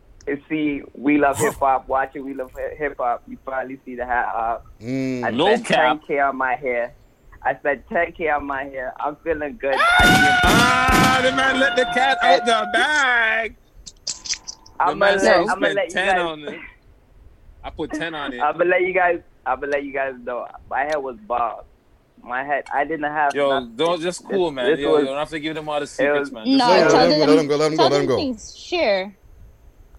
see 0.49 0.83
we 0.95 1.17
love 1.19 1.39
hip 1.39 1.55
hop, 1.55 1.89
watching 1.89 2.25
we 2.25 2.35
love 2.35 2.53
hip 2.77 2.97
hop, 2.99 3.23
you 3.27 3.39
finally 3.45 3.79
see 3.85 3.95
the 3.97 4.05
hat 4.05 4.27
off. 4.35 4.63
Mm. 4.81 5.25
I 5.25 5.31
No 5.31 5.47
spent 5.57 5.67
cap. 5.67 6.01
10k 6.07 6.29
on 6.29 6.37
my 6.37 6.55
hair. 6.55 6.93
I 7.43 7.55
spent 7.57 7.89
10k 7.89 8.35
on 8.37 8.47
my 8.47 8.65
hair. 8.65 8.93
I'm 8.99 9.17
feeling 9.17 9.57
good. 9.61 9.75
Ah, 9.79 11.21
the 11.23 11.33
man 11.33 11.61
let 11.61 11.77
the 11.77 11.85
cat 11.95 12.19
out 12.23 12.45
the 12.45 12.69
bag. 12.73 13.57
I'm 14.81 14.91
the 14.91 14.95
man 14.97 15.09
gonna 15.17 15.21
said 15.21 15.29
let, 15.29 15.41
I'm 15.41 15.47
gonna 15.47 15.57
spent 15.61 15.75
let 15.77 15.89
you 15.89 15.95
10 15.95 16.07
guys. 16.07 16.21
on 16.21 16.45
it. 16.55 16.61
I 17.65 17.71
put 17.71 17.93
10 17.93 18.15
on 18.15 18.33
it. 18.33 18.41
I'm 18.41 18.59
gonna 18.59 18.71
let 18.71 18.83
you 18.83 18.93
guys. 18.93 19.21
I'm 19.47 19.61
gonna 19.61 19.73
let 19.73 19.85
you 19.85 19.93
guys 19.93 20.15
know. 20.23 20.47
My 20.71 20.81
hair 20.81 21.01
was 21.01 21.17
bald. 21.27 21.65
My 22.23 22.45
head. 22.45 22.65
I 22.73 22.85
didn't 22.85 23.05
have. 23.11 23.35
Yo, 23.35 23.49
nothing. 23.49 23.77
don't 23.77 24.01
just 24.01 24.25
cool, 24.29 24.51
This- 24.51 24.55
man. 24.57 24.67
this 24.71 24.81
Yo, 24.81 24.93
was- 24.93 25.01
you 25.03 25.07
don't 25.07 25.19
have 25.19 25.31
to 25.31 25.41
give 25.41 25.55
them 25.55 25.69
all 25.69 25.81
the 25.81 25.87
secrets, 25.87 26.31
was- 26.31 26.33
man. 26.33 26.45
No, 26.57 26.59
Just 26.59 26.69
let 26.69 26.91
tell 26.91 26.91
go, 26.91 27.19
them, 27.19 27.29
let 27.29 27.39
him 27.39 27.47
go, 27.49 27.57
let 27.57 27.71
him 27.73 27.77
go, 27.77 27.83
tell 27.85 27.91
let 27.91 27.99
them 27.99 28.07
go. 28.07 28.17
things. 28.17 28.57
Share. 28.57 29.15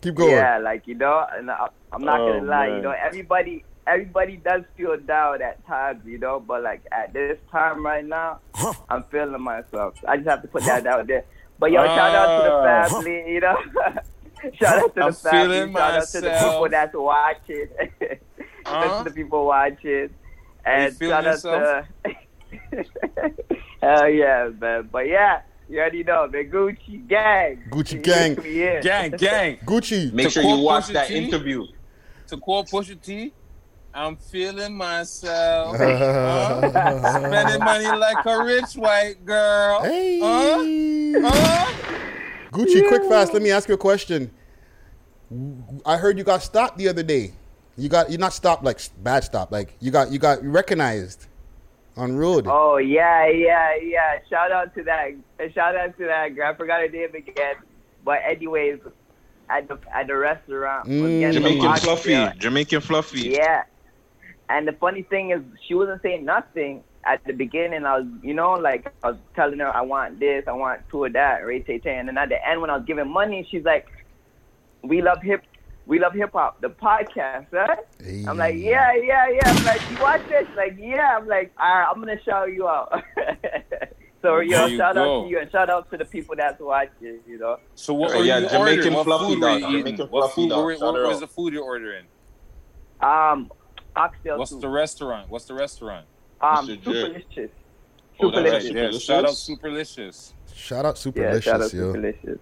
Keep 0.02 0.16
going. 0.16 0.32
Yeah, 0.32 0.58
like 0.60 0.88
you 0.88 0.96
know, 0.96 1.26
and 1.34 1.50
I, 1.52 1.68
I'm 1.92 2.04
not 2.04 2.20
Oh, 2.22 2.34
gonna 2.40 2.46
lie. 2.50 2.68
man. 2.68 2.76
You 2.78 2.82
know, 2.84 2.92
everybody, 2.92 3.66
everybody 3.90 4.38
does 4.38 4.64
feel 4.78 4.96
down 4.98 5.42
at 5.42 5.66
times. 5.68 6.06
You 6.06 6.18
know, 6.20 6.40
but 6.40 6.64
like 6.64 6.82
at 6.92 7.14
this 7.14 7.38
time 7.52 7.86
right 7.86 8.06
now, 8.06 8.40
I'm 8.90 9.04
feeling 9.12 9.42
myself. 9.42 9.96
I 10.08 10.18
just 10.18 10.30
have 10.30 10.42
to 10.44 10.48
put 10.48 10.64
that 10.64 10.86
out 10.88 11.08
there. 11.08 11.26
But 11.60 11.72
yo, 11.72 11.84
shout 11.86 12.16
out 12.16 12.38
to 12.38 12.44
the 12.50 12.56
Ah. 12.56 12.88
family. 12.90 13.34
You 13.34 13.40
know, 13.42 13.58
shout 14.60 14.80
out 14.84 14.96
to 14.96 15.02
I'm 15.04 15.12
the 15.12 15.18
family. 15.18 15.56
feeling 15.58 15.74
Shout 15.74 15.94
out 15.94 16.08
to 16.08 16.22
the 16.22 16.30
people 16.40 16.70
that's 16.70 16.96
watching. 16.96 17.68
Huh? 17.80 18.16
Shout 18.66 18.88
out 18.88 19.04
to 19.06 19.10
the 19.10 19.16
people 19.16 19.46
watching. 19.46 20.10
And 20.66 20.96
feeling 20.98 21.24
shout 21.24 21.46
out 21.46 21.86
to. 22.04 22.84
Hell 23.82 24.10
yeah, 24.10 24.50
man. 24.60 24.90
But 24.92 25.08
yeah, 25.08 25.42
you 25.70 25.80
already 25.80 26.04
know 26.04 26.28
the 26.28 26.40
Gucci 26.46 27.08
gang. 27.08 27.64
Gucci 27.70 28.02
gang. 28.02 28.38
Yeah. 28.46 28.82
Gang, 28.82 29.12
gang. 29.12 29.58
Gucci. 29.66 30.12
Make 30.14 30.28
To 30.28 30.32
sure 30.32 30.44
you 30.44 30.58
watch 30.64 30.88
that 30.90 31.08
T, 31.08 31.16
interview. 31.18 31.66
To 32.28 32.38
quote 32.38 32.68
Pusha 32.68 33.02
T, 33.02 33.34
I'm 34.00 34.16
feeling 34.16 34.78
myself. 34.78 35.76
huh? 35.78 37.20
Spending 37.20 37.60
money 37.60 37.86
like 37.98 38.26
a 38.26 38.44
rich 38.46 38.74
white 38.76 39.26
girl. 39.26 39.82
Hey. 39.84 40.20
Huh? 41.22 41.30
Huh? 41.30 41.74
Gucci, 42.52 42.88
quick 42.88 43.04
fast. 43.10 43.34
Let 43.34 43.42
me 43.42 43.52
ask 43.52 43.68
you 43.68 43.76
a 43.76 43.78
question. 43.78 44.32
I 45.86 45.98
heard 45.98 46.18
you 46.18 46.24
got 46.24 46.42
stopped 46.42 46.78
the 46.78 46.88
other 46.88 47.04
day. 47.04 47.34
You 47.76 47.90
got 47.90 48.10
you're 48.10 48.20
not 48.22 48.32
stopped 48.32 48.64
like 48.64 48.80
bad 49.04 49.26
stop. 49.26 49.52
Like 49.52 49.76
you 49.82 49.92
got 49.92 50.12
you 50.12 50.18
got 50.20 50.42
recognized 50.44 51.28
on 51.98 52.16
road. 52.16 52.48
Oh 52.48 52.78
yeah, 52.78 53.28
yeah, 53.28 53.76
yeah. 53.84 54.20
Shout 54.30 54.52
out 54.54 54.74
to 54.76 54.84
that. 54.84 55.10
Shout 55.54 55.76
out 55.76 55.98
to 55.98 56.06
that 56.06 56.36
girl. 56.36 56.50
I 56.52 56.56
forgot 56.56 56.80
her 56.80 56.88
name 56.88 57.14
again. 57.14 57.56
But 58.06 58.20
anyways, 58.26 58.80
at 59.50 59.68
the 59.68 59.78
at 59.94 60.08
the 60.08 60.16
restaurant, 60.16 60.88
Mm. 60.88 61.34
Jamaican 61.34 61.76
Fluffy. 61.76 62.28
Jamaican 62.40 62.80
Fluffy. 62.82 63.30
Yeah. 63.32 63.64
And 64.50 64.68
the 64.68 64.74
funny 64.74 65.04
thing 65.04 65.30
is, 65.32 65.42
she 65.68 65.76
wasn't 65.76 66.02
saying 66.02 66.26
nothing 66.26 66.84
at 67.06 67.24
the 67.26 67.34
beginning. 67.34 67.86
I 67.86 68.00
was, 68.00 68.08
you 68.24 68.34
know, 68.34 68.54
like 68.54 68.92
I 69.04 69.12
was 69.12 69.18
telling 69.36 69.60
her 69.60 69.74
I 69.74 69.82
want 69.82 70.20
this, 70.20 70.44
I 70.48 70.54
want 70.54 70.82
two 70.90 71.06
of 71.06 71.14
that, 71.14 71.46
Ray 71.46 71.62
Tay 71.62 71.78
Tay. 71.80 71.98
And 71.98 72.08
then 72.08 72.18
at 72.18 72.30
the 72.30 72.46
end, 72.48 72.60
when 72.60 72.70
I 72.70 72.78
was 72.78 72.86
giving 72.86 73.08
money, 73.08 73.48
she's 73.50 73.64
like, 73.64 73.86
"We 74.84 75.02
love 75.02 75.22
hip, 75.22 75.44
we 75.86 76.00
love 76.00 76.14
hip 76.14 76.32
hop, 76.34 76.62
the 76.62 76.70
podcast, 76.70 77.52
right?" 77.52 77.80
I'm 78.28 78.38
like, 78.38 78.56
"Yeah, 78.58 78.94
yeah, 78.96 79.30
yeah." 79.30 79.40
I'm 79.46 79.64
like, 79.66 79.82
"You 79.92 79.98
watch 80.02 80.28
this?" 80.28 80.48
Like, 80.56 80.76
"Yeah." 80.80 81.18
I'm 81.18 81.28
like, 81.28 81.52
"All 81.60 81.70
right, 81.72 81.88
I'm 81.90 82.00
gonna 82.00 82.22
shout 82.24 82.52
you 82.52 82.68
out." 82.68 83.04
so 84.22 84.40
yo, 84.40 84.68
There 84.68 84.68
you 84.68 84.78
shout 84.78 84.96
go. 84.96 85.02
out 85.22 85.24
to 85.26 85.30
you 85.30 85.40
and 85.40 85.52
shout 85.52 85.70
out 85.70 85.90
to 85.92 85.98
the 85.98 86.06
people 86.06 86.36
that's 86.36 86.60
watching. 86.60 87.20
You 87.28 87.38
know. 87.38 87.58
So 87.76 87.94
what 87.94 88.16
were 88.16 88.24
yeah, 88.24 88.40
you 88.40 88.50
Jamaican 88.50 88.94
ordering? 88.94 88.94
What 88.96 89.04
fluffy 89.06 89.26
food 89.26 89.42
were 89.42 89.48
dog, 89.48 89.62
you 89.62 89.68
eating? 89.68 89.80
Jamaican 89.98 90.08
What 90.08 90.22
fluffy 90.34 90.42
food? 90.42 90.50
dog, 90.50 90.82
what 90.82 90.96
her 90.96 91.08
was 91.08 91.20
the 91.20 91.28
food 91.28 91.54
you're 91.54 91.64
ordering? 91.64 92.06
Um, 93.02 93.52
oxtail 94.00 94.38
What's 94.40 94.52
soup. 94.52 94.62
the 94.62 94.70
restaurant? 94.70 95.30
What's 95.30 95.46
the 95.46 95.54
restaurant? 95.54 96.06
Um, 96.42 96.68
Mr. 96.68 96.82
J. 96.84 96.90
Superlicious. 96.90 97.50
Oh, 98.22 98.32
that's 98.32 98.66
Right, 98.66 98.74
Superlicious? 98.74 98.94
yeah. 98.94 99.00
Shout 99.00 99.26
out 99.26 99.32
Superlicious. 99.32 100.34
Shout 100.54 100.86
out 100.86 101.06
Yeah, 101.06 101.12
Superlicious, 101.12 101.44
shout 101.44 101.62
out 101.62 101.74
yo. 101.74 101.94
Superlicious. 101.94 102.40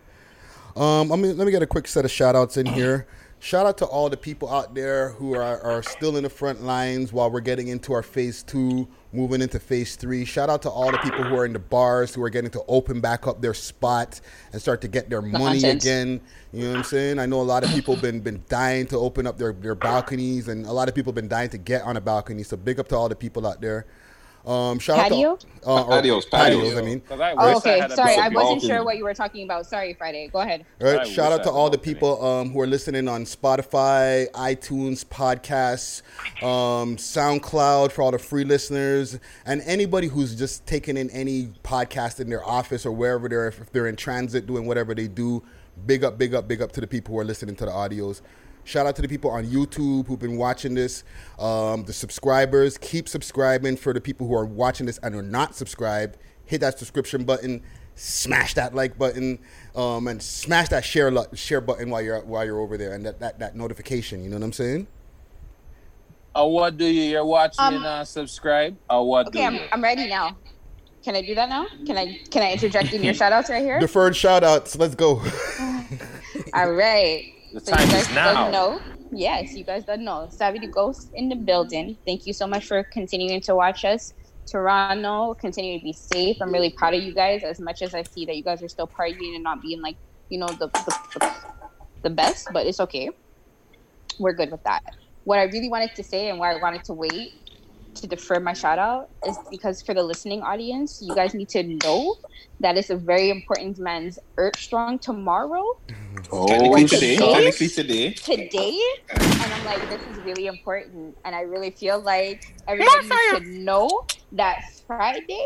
Um, 0.76 1.12
I 1.12 1.16
mean, 1.16 1.38
let 1.38 1.46
me 1.46 1.52
get 1.52 1.64
a 1.64 1.68
quick 1.68 1.88
set 1.88 2.06
of 2.06 2.12
shout 2.12 2.36
outs 2.36 2.58
in 2.58 2.66
here. 2.68 3.08
Shout 3.40 3.66
out 3.68 3.78
to 3.80 3.86
all 3.86 4.10
the 4.10 4.18
people 4.18 4.52
out 4.52 4.74
there 4.74 5.10
who 5.10 5.36
are, 5.36 5.62
are 5.62 5.84
still 5.84 6.18
in 6.18 6.24
the 6.24 6.30
front 6.30 6.64
lines 6.64 7.14
while 7.14 7.30
we're 7.30 7.40
getting 7.40 7.68
into 7.68 7.94
our 7.94 8.02
phase 8.04 8.42
two, 8.44 8.88
moving 9.18 9.42
into 9.42 9.60
phase 9.60 9.96
three. 9.96 10.24
Shout 10.24 10.50
out 10.50 10.62
to 10.62 10.70
all 10.70 10.92
the 10.92 11.00
people 11.00 11.24
who 11.24 11.36
are 11.36 11.46
in 11.46 11.52
the 11.52 11.60
bars 11.60 12.14
who 12.14 12.24
are 12.24 12.30
getting 12.30 12.52
to 12.52 12.64
open 12.68 13.02
back 13.02 13.28
up 13.28 13.42
their 13.42 13.56
spot 13.56 14.22
and 14.54 14.62
start 14.62 14.80
to 14.82 14.88
get 14.88 15.10
their 15.10 15.22
money 15.22 15.60
Content. 15.60 15.84
again. 15.84 16.22
You 16.54 16.64
know 16.64 16.70
what 16.70 16.78
I'm 16.78 16.84
saying? 16.84 17.20
I 17.20 17.26
know 17.26 17.42
a 17.42 17.44
lot 17.44 17.64
of 17.64 17.72
people 17.72 17.96
been 17.98 18.20
been 18.22 18.44
dying 18.48 18.86
to 18.88 18.98
open 18.98 19.26
up 19.28 19.38
their, 19.38 19.54
their 19.54 19.76
balconies, 19.76 20.48
and 20.48 20.66
a 20.66 20.72
lot 20.72 20.88
of 20.88 20.96
people 20.96 21.12
been 21.12 21.28
dying 21.28 21.50
to 21.50 21.58
get 21.58 21.82
on 21.82 21.98
a 21.98 22.02
balcony. 22.02 22.44
So 22.44 22.56
big 22.56 22.80
up 22.80 22.88
to 22.90 22.96
all 22.96 23.10
the 23.10 23.16
people 23.16 23.46
out 23.46 23.60
there. 23.60 23.86
Um, 24.48 24.80
shout 24.80 24.98
Patio? 24.98 25.32
out 25.34 25.40
to 25.42 25.48
uh, 25.70 25.84
or- 25.84 26.02
Patios, 26.02 26.26
patios. 26.26 26.78
I 26.78 26.82
mean, 26.82 27.02
'Cause 27.02 27.20
I 27.20 27.34
Oh, 27.34 27.48
wish 27.48 27.56
I 27.56 27.58
okay. 27.58 27.80
had 27.82 27.92
Sorry, 27.92 28.16
I 28.16 28.30
wasn't 28.30 28.62
sure 28.62 28.84
what 28.86 28.96
you 28.96 29.04
were 29.04 29.14
talking 29.14 29.44
about. 29.44 29.66
Sorry, 29.66 29.94
Friday. 29.94 30.30
Go 30.32 30.40
ahead. 30.40 30.66
All 30.82 30.88
right, 30.88 31.02
I 31.02 31.04
shout 31.04 31.34
out 31.34 31.44
to 31.44 31.52
all 31.52 31.70
the 31.70 31.78
people 31.78 32.24
um, 32.26 32.52
who 32.52 32.62
are 32.62 32.68
listening 32.68 33.10
on 33.10 33.26
Spotify, 33.26 34.32
iTunes, 34.32 35.04
podcasts, 35.06 36.02
um, 36.42 36.96
SoundCloud 36.96 37.92
for 37.92 38.04
all 38.04 38.12
the 38.12 38.20
free 38.20 38.46
listeners, 38.46 39.20
and 39.46 39.62
anybody 39.66 40.08
who's 40.08 40.34
just 40.36 40.66
taking 40.66 40.96
in 40.96 41.10
any 41.10 41.48
podcast 41.64 42.20
in 42.22 42.30
their 42.30 42.48
office 42.48 42.86
or 42.86 42.92
wherever 42.94 43.28
they're 43.28 43.50
if 43.50 43.70
they're 43.74 43.88
in 43.88 43.98
transit 43.98 44.48
doing 44.48 44.66
whatever 44.66 44.96
they 44.96 45.08
do. 45.08 45.44
Big 45.86 46.04
up, 46.04 46.18
big 46.18 46.34
up, 46.34 46.48
big 46.48 46.62
up 46.62 46.72
to 46.72 46.82
the 46.82 46.88
people 46.88 47.14
who 47.14 47.20
are 47.20 47.26
listening 47.26 47.56
to 47.58 47.66
the 47.66 47.72
audios. 47.72 48.22
Shout 48.68 48.86
out 48.86 48.98
to 48.98 49.02
the 49.02 49.08
people 49.08 49.32
on 49.32 49.46
YouTube 49.46 50.08
who've 50.08 50.20
been 50.20 50.36
watching 50.36 50.74
this. 50.74 51.06
Um, 51.40 51.86
the 51.86 51.94
subscribers, 51.94 52.78
keep 52.78 53.08
subscribing. 53.08 53.78
For 53.78 53.94
the 53.94 54.02
people 54.02 54.28
who 54.28 54.36
are 54.36 54.44
watching 54.46 54.86
this 54.86 54.98
and 54.98 55.16
are 55.16 55.22
not 55.22 55.56
subscribed, 55.56 56.18
hit 56.44 56.60
that 56.60 56.78
subscription 56.78 57.24
button, 57.24 57.64
smash 57.96 58.56
that 58.56 58.76
like 58.76 58.98
button, 58.98 59.40
um, 59.74 60.10
and 60.10 60.22
smash 60.22 60.68
that 60.68 60.84
share 60.84 61.10
lu- 61.12 61.34
share 61.34 61.62
button 61.62 61.90
while 61.90 62.02
you're 62.02 62.20
while 62.26 62.44
you're 62.44 62.60
over 62.60 62.78
there, 62.78 62.94
and 62.94 63.06
that, 63.06 63.22
that, 63.22 63.40
that 63.40 63.56
notification. 63.56 64.22
You 64.22 64.30
know 64.30 64.36
what 64.36 64.44
I'm 64.44 64.52
saying? 64.54 64.88
Oh, 66.36 66.48
what 66.48 66.76
do 66.76 66.86
you? 66.86 67.04
You're 67.04 67.26
watching 67.26 67.64
Um, 67.64 67.76
and 67.76 67.86
uh, 67.86 68.04
subscribe. 68.04 68.76
Oh, 68.90 69.04
what 69.04 69.28
Okay, 69.28 69.40
do 69.40 69.46
I'm, 69.46 69.56
you? 69.56 69.62
I'm 69.72 69.82
ready 69.82 70.10
now. 70.10 70.36
Can 71.04 71.16
I 71.16 71.22
do 71.22 71.36
that 71.36 71.48
now? 71.48 71.68
Can 71.86 71.98
I 71.98 72.20
can 72.30 72.44
I 72.44 72.52
interject 72.52 72.92
in 72.92 73.02
your 73.02 73.14
shout 73.22 73.32
outs 73.32 73.50
right 73.50 73.64
here? 73.64 73.80
Deferred 73.80 74.14
shout 74.14 74.44
outs. 74.44 74.76
Let's 74.76 74.94
go. 74.94 75.22
All 76.54 76.74
right. 76.74 77.34
The 77.54 77.60
So 77.62 77.72
time 77.74 77.90
you 77.90 77.96
is 77.96 78.08
guys 78.08 78.14
now. 78.14 78.34
don't 78.34 78.52
know. 78.52 78.82
Yes, 79.12 79.54
you 79.56 79.64
guys 79.64 79.86
don't 79.86 80.04
know. 80.04 80.28
Savvy 80.30 80.60
the 80.60 80.68
Ghost 80.68 81.12
in 81.14 81.30
the 81.30 81.36
building. 81.36 81.98
Thank 82.06 82.28
you 82.28 82.34
so 82.34 82.46
much 82.48 82.66
for 82.66 82.84
continuing 82.84 83.42
to 83.42 83.56
watch 83.56 83.86
us. 83.86 84.14
Toronto, 84.46 85.34
continue 85.36 85.78
to 85.78 85.84
be 85.84 85.94
safe. 85.94 86.38
I'm 86.42 86.52
really 86.52 86.70
proud 86.70 86.94
of 86.94 87.04
you 87.04 87.14
guys. 87.14 87.44
As 87.44 87.60
much 87.60 87.82
as 87.82 87.94
I 87.94 88.04
see 88.04 88.26
that 88.26 88.36
you 88.36 88.44
guys 88.44 88.62
are 88.64 88.68
still 88.70 88.88
partying 88.88 89.36
and 89.36 89.44
not 89.44 89.62
being 89.62 89.82
like, 89.82 89.98
you 90.30 90.38
know, 90.40 90.48
the 90.48 90.68
the, 90.68 91.00
the, 91.20 91.36
the 92.04 92.10
best, 92.10 92.48
but 92.54 92.66
it's 92.66 92.80
okay. 92.82 93.10
We're 94.20 94.34
good 94.34 94.52
with 94.52 94.64
that. 94.64 94.84
What 95.26 95.40
I 95.40 95.44
really 95.44 95.70
wanted 95.70 95.96
to 95.96 96.04
say 96.04 96.30
and 96.30 96.40
why 96.40 96.54
I 96.54 96.62
wanted 96.62 96.84
to 96.86 96.94
wait 96.94 97.34
to 98.02 98.08
defer 98.08 98.40
my 98.40 98.54
shout 98.54 98.80
out 98.80 99.10
is 99.28 99.38
because 99.50 99.82
for 99.82 99.94
the 99.94 100.04
listening 100.04 100.42
audience, 100.42 101.02
you 101.02 101.14
guys 101.16 101.34
need 101.34 101.50
to 101.50 101.64
know 101.84 102.16
that 102.60 102.78
it's 102.78 102.90
a 102.90 102.96
very 102.96 103.30
important 103.30 103.78
man's 103.78 104.20
Earth 104.38 104.58
Strong 104.58 105.00
tomorrow 105.00 105.80
oh, 106.32 106.48
Technically 106.48 106.86
today. 106.86 107.18
Technically 107.18 107.70
today. 107.70 108.14
today 108.14 108.80
and 109.10 109.54
i'm 109.54 109.66
like 109.66 109.90
this 109.90 110.02
is 110.12 110.18
really 110.24 110.48
important 110.48 111.18
and 111.26 111.36
i 111.36 111.42
really 111.42 111.72
feel 111.72 112.00
like 112.00 112.56
everybody 112.68 113.08
should 113.30 113.48
know 113.48 114.06
that 114.32 114.64
friday 114.86 115.46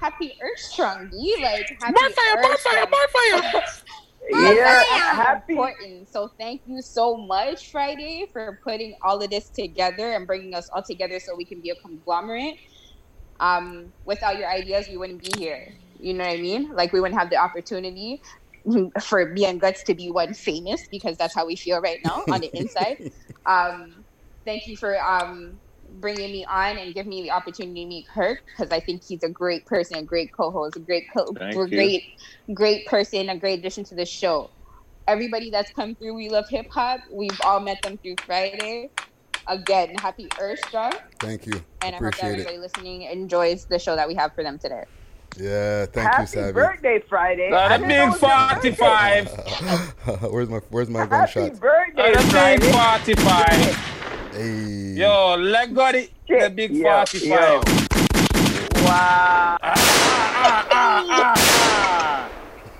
happy 0.00 0.32
earth 0.42 0.58
strong 0.58 1.08
D. 1.10 1.36
like 1.42 1.68
happy 1.80 1.94
earth 2.38 2.60
strong. 2.60 2.86
Yeah, 4.30 4.82
happy. 5.14 5.52
important. 5.54 6.08
So 6.08 6.30
thank 6.38 6.62
you 6.66 6.82
so 6.82 7.16
much 7.16 7.70
friday 7.70 8.26
for 8.32 8.58
putting 8.64 8.96
all 9.04 9.22
of 9.22 9.30
this 9.30 9.50
together 9.50 10.12
and 10.12 10.26
bringing 10.26 10.54
us 10.54 10.68
all 10.74 10.82
together 10.82 11.20
so 11.20 11.36
we 11.36 11.44
can 11.44 11.60
be 11.60 11.70
a 11.70 11.76
conglomerate. 11.76 12.56
Um 13.40 13.92
without 14.04 14.38
your 14.38 14.48
ideas 14.50 14.88
we 14.88 14.96
wouldn't 14.96 15.20
be 15.22 15.36
here. 15.36 15.66
You 15.98 16.14
know 16.14 16.24
what 16.24 16.38
i 16.38 16.40
mean? 16.40 16.74
Like 16.74 16.92
we 16.92 17.00
wouldn't 17.00 17.18
have 17.20 17.30
the 17.30 17.36
opportunity 17.36 18.20
for 19.02 19.26
me 19.32 19.46
and 19.46 19.60
guts 19.60 19.82
to 19.84 19.94
be 19.94 20.10
one 20.10 20.34
famous 20.34 20.82
because 20.90 21.16
that's 21.16 21.34
how 21.34 21.46
we 21.46 21.56
feel 21.56 21.80
right 21.80 22.00
now 22.04 22.24
on 22.30 22.40
the 22.40 22.50
inside. 22.54 22.98
Um 23.46 24.04
thank 24.44 24.66
you 24.66 24.76
for 24.76 24.98
um 25.02 25.60
bringing 25.90 26.32
me 26.32 26.44
on 26.44 26.78
and 26.78 26.94
giving 26.94 27.10
me 27.10 27.22
the 27.22 27.30
opportunity 27.30 27.84
to 27.84 27.88
meet 27.88 28.06
Kirk 28.12 28.40
because 28.56 28.72
I 28.72 28.80
think 28.80 29.02
he's 29.06 29.22
a 29.22 29.28
great 29.28 29.66
person, 29.66 29.98
a 29.98 30.02
great 30.02 30.30
co-host, 30.36 30.76
a 30.76 30.80
great 30.80 31.04
co, 31.14 31.26
Thank 31.38 31.56
a 31.56 31.70
you. 31.70 31.76
great, 31.76 32.02
great 32.54 32.86
person, 32.86 33.28
a 33.28 33.38
great 33.38 33.58
addition 33.58 33.84
to 33.84 33.94
the 33.94 34.06
show. 34.06 34.50
Everybody 35.08 35.50
that's 35.50 35.70
come 35.72 35.94
through, 35.94 36.14
we 36.14 36.28
love 36.28 36.46
hip 36.48 36.66
hop. 36.72 37.00
We've 37.12 37.38
all 37.44 37.60
met 37.60 37.80
them 37.82 37.98
through 37.98 38.16
Friday. 38.26 38.90
Again, 39.48 39.94
happy 39.94 40.28
Earth 40.40 40.58
Strong, 40.66 40.94
Thank 41.20 41.46
you. 41.46 41.62
and 41.82 41.94
I 41.94 41.98
hope 41.98 42.00
Appreciate 42.08 42.30
everybody 42.32 42.56
it. 42.56 42.60
listening 42.60 43.02
enjoys 43.02 43.64
the 43.66 43.78
show 43.78 43.94
that 43.94 44.08
we 44.08 44.14
have 44.16 44.32
for 44.34 44.42
them 44.42 44.58
today. 44.58 44.82
Yeah, 45.38 45.86
thank 45.86 46.10
Happy 46.10 46.22
you, 46.22 46.26
Savvy. 46.26 46.52
birthday, 46.52 47.00
Friday. 47.08 47.50
Got 47.50 47.70
I 47.70 47.76
a 47.76 47.78
didn't 47.78 47.88
big 47.88 47.98
know 47.98 48.06
it 48.06 48.10
was 48.10 48.22
your 48.22 48.30
birthday. 48.30 49.26
where's 50.30 50.48
my 50.48 50.58
Where's 50.70 50.90
my 50.90 51.00
Happy 51.00 51.10
gunshot? 51.10 51.50
birthday, 51.50 52.12
Got 52.12 52.16
a 52.16 52.30
Friday. 52.30 52.60
big 52.60 52.74
45. 52.74 53.92
Hey. 54.36 54.92
Yo, 54.96 55.36
let 55.38 55.72
go 55.72 55.90
the, 55.92 56.10
the 56.28 56.50
big 56.50 56.70
Yo, 56.72 56.82
45. 56.82 57.22
yo. 57.24 57.62
Wow. 58.84 59.56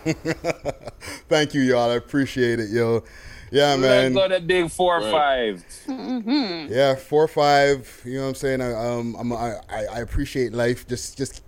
Thank 1.30 1.54
you, 1.54 1.62
y'all. 1.62 1.90
I 1.90 1.94
appreciate 1.94 2.60
it, 2.60 2.68
yo. 2.68 3.04
Yeah, 3.50 3.74
man. 3.76 3.80
Let 3.80 4.02
man. 4.02 4.12
go 4.12 4.28
the 4.28 4.40
big 4.40 4.70
four 4.70 5.00
five. 5.00 5.64
Mm-hmm. 5.86 6.70
Yeah, 6.70 6.94
four 6.94 7.26
five. 7.26 8.02
You 8.04 8.16
know 8.16 8.22
what 8.24 8.28
I'm 8.28 8.34
saying? 8.34 8.60
I, 8.60 8.74
um, 8.74 9.16
I'm, 9.18 9.32
I, 9.32 9.54
I 9.70 9.86
I 9.94 10.00
appreciate 10.00 10.52
life. 10.52 10.86
Just, 10.86 11.16
just, 11.16 11.42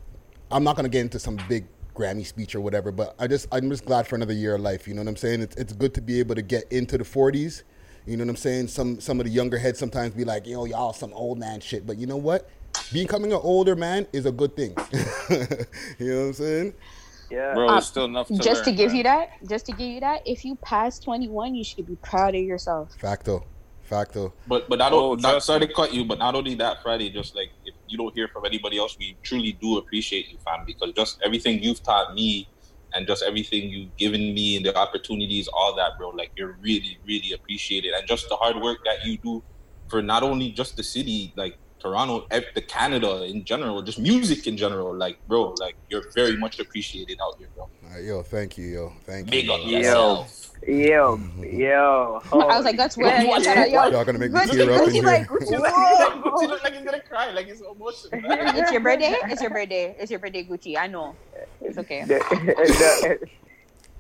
I'm 0.51 0.65
not 0.65 0.77
gonna 0.77 0.89
get 0.89 1.03
into 1.03 1.19
some 1.19 1.39
big 1.51 1.67
Grammy 1.95 2.25
speech 2.25 2.55
or 2.55 2.63
whatever, 2.63 2.93
but 2.93 3.15
I 3.19 3.27
just, 3.27 3.47
I'm 3.53 3.69
just 3.69 3.85
glad 3.85 4.07
for 4.07 4.15
another 4.17 4.33
year 4.33 4.55
of 4.55 4.63
life. 4.63 4.89
You 4.89 4.95
know 4.95 5.03
what 5.03 5.09
I'm 5.09 5.17
saying? 5.17 5.43
It's, 5.43 5.57
it's 5.57 5.75
good 5.75 5.93
to 5.95 6.01
be 6.01 6.19
able 6.19 6.35
to 6.35 6.43
get 6.43 6.65
into 6.73 6.97
the 6.97 7.05
40s. 7.05 7.63
You 8.07 8.17
know 8.17 8.25
what 8.25 8.31
I'm 8.31 8.37
saying? 8.37 8.69
Some, 8.69 9.01
some 9.01 9.21
of 9.21 9.27
the 9.27 9.33
younger 9.33 9.59
heads 9.59 9.79
sometimes 9.79 10.15
be 10.15 10.25
like, 10.25 10.47
yo, 10.47 10.65
y'all 10.65 10.93
some 10.93 11.13
old 11.13 11.39
man 11.39 11.61
shit. 11.61 11.87
But 11.87 11.99
you 11.99 12.07
know 12.07 12.17
what? 12.17 12.49
Becoming 12.93 13.33
an 13.33 13.41
older 13.43 13.77
man 13.77 14.07
is 14.13 14.25
a 14.27 14.33
good 14.33 14.57
thing. 14.57 14.75
you 15.99 16.11
know 16.11 16.21
what 16.21 16.27
I'm 16.29 16.33
saying? 16.33 16.75
Yeah. 17.31 17.53
Bro, 17.55 17.69
Uh, 17.69 17.81
still 17.81 18.05
enough 18.07 18.29
to 18.29 18.39
just 18.39 18.65
to 18.65 18.73
give 18.73 18.89
man. 18.89 18.97
you 18.97 19.03
that, 19.05 19.31
just 19.49 19.67
to 19.67 19.73
give 19.73 19.89
you 19.89 20.01
that, 20.01 20.23
if 20.27 20.45
you 20.45 20.55
pass 20.57 20.99
21, 20.99 21.55
you 21.55 21.65
should 21.65 21.87
be 21.87 21.97
proud 21.97 22.35
of 22.35 22.41
yourself. 22.41 22.95
Facto, 22.99 23.45
facto. 23.83 24.33
But 24.47 24.69
but 24.71 24.81
I 24.81 24.87
Oh, 24.87 25.15
don't. 25.17 25.21
not, 25.23 25.43
sorry 25.43 25.61
to 25.67 25.73
cut 25.73 25.93
you, 25.93 26.05
but 26.07 26.19
not 26.19 26.35
only 26.35 26.55
that, 26.55 26.83
Friday. 26.83 27.11
Just 27.11 27.37
like 27.37 27.51
if 27.67 27.75
you 27.87 27.99
don't 27.99 28.15
hear 28.15 28.29
from 28.29 28.47
anybody 28.47 28.79
else, 28.79 28.97
we 28.99 29.17
truly 29.23 29.53
do 29.53 29.77
appreciate 29.77 30.31
you, 30.31 30.39
fam. 30.39 30.65
Because 30.65 30.93
just 30.95 31.19
everything 31.23 31.63
you've 31.63 31.83
taught 31.83 32.15
me, 32.15 32.49
and 32.95 33.07
just 33.07 33.23
everything 33.23 33.71
you've 33.71 33.97
given 33.97 34.35
me, 34.35 34.57
and 34.57 34.65
the 34.65 34.77
opportunities, 34.77 35.49
all 35.49 35.75
that, 35.77 35.93
bro. 35.99 36.11
Like 36.11 36.33
you're 36.37 36.59
really, 36.63 36.99
really 37.07 37.33
appreciated, 37.33 37.93
and 37.93 38.07
just 38.07 38.29
the 38.29 38.37
hard 38.37 38.57
work 38.61 38.79
that 38.85 39.05
you 39.05 39.19
do 39.19 39.43
for 39.89 40.03
not 40.03 40.23
only 40.23 40.51
just 40.53 40.77
the 40.77 40.83
city, 40.83 41.33
like 41.37 41.59
Toronto, 41.81 42.27
ev- 42.31 42.45
the 42.55 42.63
Canada 42.63 43.25
in 43.25 43.45
general, 43.45 43.83
just 43.83 43.99
music 43.99 44.47
in 44.47 44.57
general. 44.57 44.95
Like, 44.95 45.19
bro, 45.29 45.55
like 45.59 45.77
you're 45.89 46.11
very 46.15 46.37
much 46.37 46.59
appreciated 46.59 47.19
out 47.23 47.39
here, 47.39 47.49
bro. 47.55 47.65
All 47.65 47.95
right, 47.95 48.05
yo, 48.05 48.23
thank 48.23 48.59
you, 48.59 48.67
yo, 48.67 48.93
thank 49.05 49.31
Big 49.31 49.47
you. 49.47 49.53
up 49.53 49.61
yo. 49.63 49.69
yourself. 49.69 50.51
Yo, 50.67 51.17
mm-hmm. 51.17 51.61
yo. 51.61 52.21
I 52.33 52.37
was 52.37 52.65
like, 52.65 52.77
that's 52.77 52.97
where 52.97 53.23
you 53.23 53.29
watch 53.29 53.47
out, 53.47 53.71
yo. 53.71 53.89
Y'all 53.89 54.05
gonna 54.05 54.19
make 54.19 54.33
me 54.33 54.41
Gucci, 54.41 54.53
tear 54.53 54.73
up 54.73 54.83
in 54.83 54.89
Gucci, 54.89 54.93
here. 54.93 55.03
like, 55.05 55.29
Gucci, 55.29 56.23
Gucci 56.23 56.49
look 56.49 56.65
like 56.65 56.75
he's 56.75 56.85
gonna 56.85 57.01
cry, 57.01 57.31
like 57.31 57.47
he's 57.47 57.61
emotional. 57.61 58.11
it's 58.25 58.73
your 58.73 58.81
birthday. 58.81 59.17
It's 59.25 59.41
your 59.41 59.51
birthday. 59.51 59.97
It's 59.99 60.11
your 60.11 60.21
birthday, 60.21 60.45
Gucci. 60.45 60.77
I 60.77 60.87
know. 60.89 61.15
It's 61.61 61.79
okay. 61.79 62.05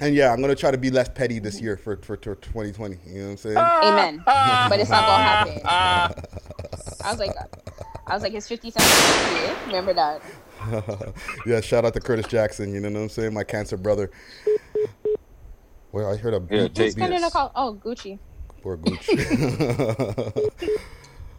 And 0.00 0.14
yeah, 0.14 0.32
I'm 0.32 0.40
gonna 0.40 0.54
try 0.54 0.70
to 0.70 0.78
be 0.78 0.90
less 0.90 1.08
petty 1.08 1.38
this 1.38 1.60
year 1.60 1.76
for 1.76 1.96
for, 1.96 2.16
for 2.16 2.34
2020. 2.36 2.96
You 3.06 3.14
know 3.14 3.24
what 3.24 3.30
I'm 3.30 3.36
saying? 3.36 3.56
Ah, 3.58 3.92
Amen. 3.92 4.22
Ah, 4.26 4.66
but 4.68 4.80
it's 4.80 4.90
not 4.90 5.06
gonna 5.06 5.22
happen. 5.22 5.60
Ah, 5.64 6.12
I 7.04 7.10
was 7.10 7.18
like, 7.18 7.32
I 8.06 8.14
was 8.14 8.22
like, 8.22 8.32
it's 8.32 8.48
50 8.48 8.70
cents. 8.70 8.86
birthday. 8.86 9.66
Remember 9.66 9.94
that? 9.94 10.22
yeah, 11.46 11.60
shout 11.60 11.84
out 11.84 11.94
to 11.94 12.00
Curtis 12.00 12.26
Jackson. 12.26 12.72
You 12.72 12.80
know 12.80 12.90
what 12.90 12.98
I'm 12.98 13.08
saying? 13.08 13.34
My 13.34 13.44
cancer 13.44 13.76
brother. 13.76 14.10
Well, 15.92 16.12
I 16.12 16.16
heard 16.16 16.34
a 16.34 16.40
Here, 16.48 16.68
beat, 16.68 16.74
take 16.74 16.94
beat, 16.94 17.00
No, 17.00 17.08
no, 17.08 17.18
no. 17.18 17.30
Call. 17.30 17.52
Oh, 17.54 17.78
Gucci. 17.82 18.18
Poor 18.62 18.76
Gucci. 18.76 19.18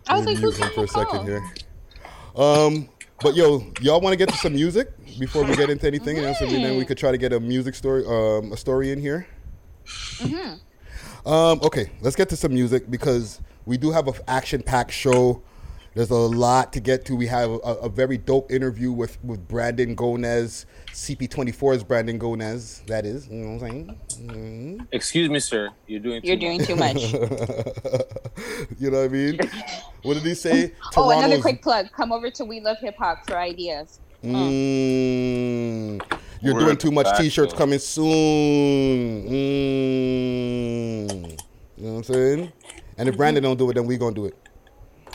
I 0.07 0.17
was 0.17 0.25
like, 0.25 0.37
mute 0.37 0.39
who's 0.39 0.57
for 0.57 0.65
a 0.65 0.69
call? 0.71 0.87
second 0.87 1.19
oh. 1.19 1.23
here. 1.23 1.43
Um, 2.35 2.89
but 3.21 3.35
yo, 3.35 3.63
y'all 3.81 4.01
want 4.01 4.13
to 4.13 4.17
get 4.17 4.29
to 4.29 4.37
some 4.37 4.53
music 4.53 4.89
before 5.19 5.43
we 5.43 5.55
get 5.55 5.69
into 5.69 5.87
anything, 5.87 6.17
and 6.17 6.35
then 6.35 6.77
we 6.77 6.85
could 6.85 6.97
try 6.97 7.11
to 7.11 7.17
get 7.17 7.33
a 7.33 7.39
music 7.39 7.75
story, 7.75 8.05
um, 8.05 8.51
a 8.53 8.57
story 8.57 8.91
in 8.91 8.99
here. 8.99 9.27
Mm-hmm. 9.85 11.27
Um, 11.27 11.59
okay, 11.63 11.91
let's 12.01 12.15
get 12.15 12.29
to 12.29 12.37
some 12.37 12.53
music 12.53 12.89
because 12.89 13.41
we 13.65 13.77
do 13.77 13.91
have 13.91 14.07
an 14.07 14.13
action-packed 14.27 14.91
show. 14.91 15.41
There's 15.99 16.11
a 16.11 16.15
lot 16.15 16.71
to 16.71 16.79
get 16.79 17.03
to. 17.07 17.15
We 17.17 17.27
have 17.27 17.49
a, 17.49 17.55
a 17.55 17.89
very 17.89 18.17
dope 18.17 18.53
interview 18.53 18.89
with, 18.89 19.21
with 19.21 19.45
Brandon 19.49 19.97
Gonez, 19.97 20.65
CP24's 20.93 21.83
Brandon 21.83 22.17
Gonez. 22.17 22.83
That 22.87 23.05
is, 23.05 23.27
you 23.27 23.43
know 23.43 23.57
what 23.57 23.63
I'm 23.63 23.69
saying? 23.69 23.99
Mhm. 24.21 24.87
Excuse 24.93 25.29
me, 25.29 25.41
sir. 25.41 25.71
You're 25.87 25.99
doing. 25.99 26.21
You're 26.23 26.37
too 26.37 26.39
doing 26.39 26.59
much. 26.59 26.67
too 26.67 26.75
much. 26.77 27.01
you 28.79 28.91
know 28.91 28.99
what 28.99 29.03
I 29.03 29.07
mean? 29.09 29.39
What 30.03 30.13
did 30.13 30.23
he 30.23 30.35
say? 30.35 30.71
Oh, 30.95 31.09
another 31.09 31.41
quick 31.41 31.61
plug. 31.61 31.91
Come 31.91 32.13
over 32.13 32.31
to 32.31 32.45
We 32.45 32.61
Love 32.61 32.77
Hip 32.79 32.95
Hop 32.95 33.27
for 33.27 33.37
ideas. 33.37 33.99
Mm, 34.23 36.01
you're 36.41 36.53
Word. 36.53 36.59
doing 36.61 36.77
too 36.77 36.91
much 36.91 37.07
t-shirts 37.17 37.53
coming 37.53 37.79
soon. 37.79 39.27
Mm. 39.27 41.39
You 41.75 41.85
know 41.85 41.91
what 41.91 41.97
I'm 41.97 42.03
saying? 42.03 42.53
And 42.97 43.09
if 43.09 43.17
Brandon 43.17 43.43
don't 43.43 43.57
do 43.57 43.69
it, 43.69 43.73
then 43.73 43.85
we 43.85 43.97
gonna 43.97 44.15
do 44.15 44.27
it. 44.27 44.37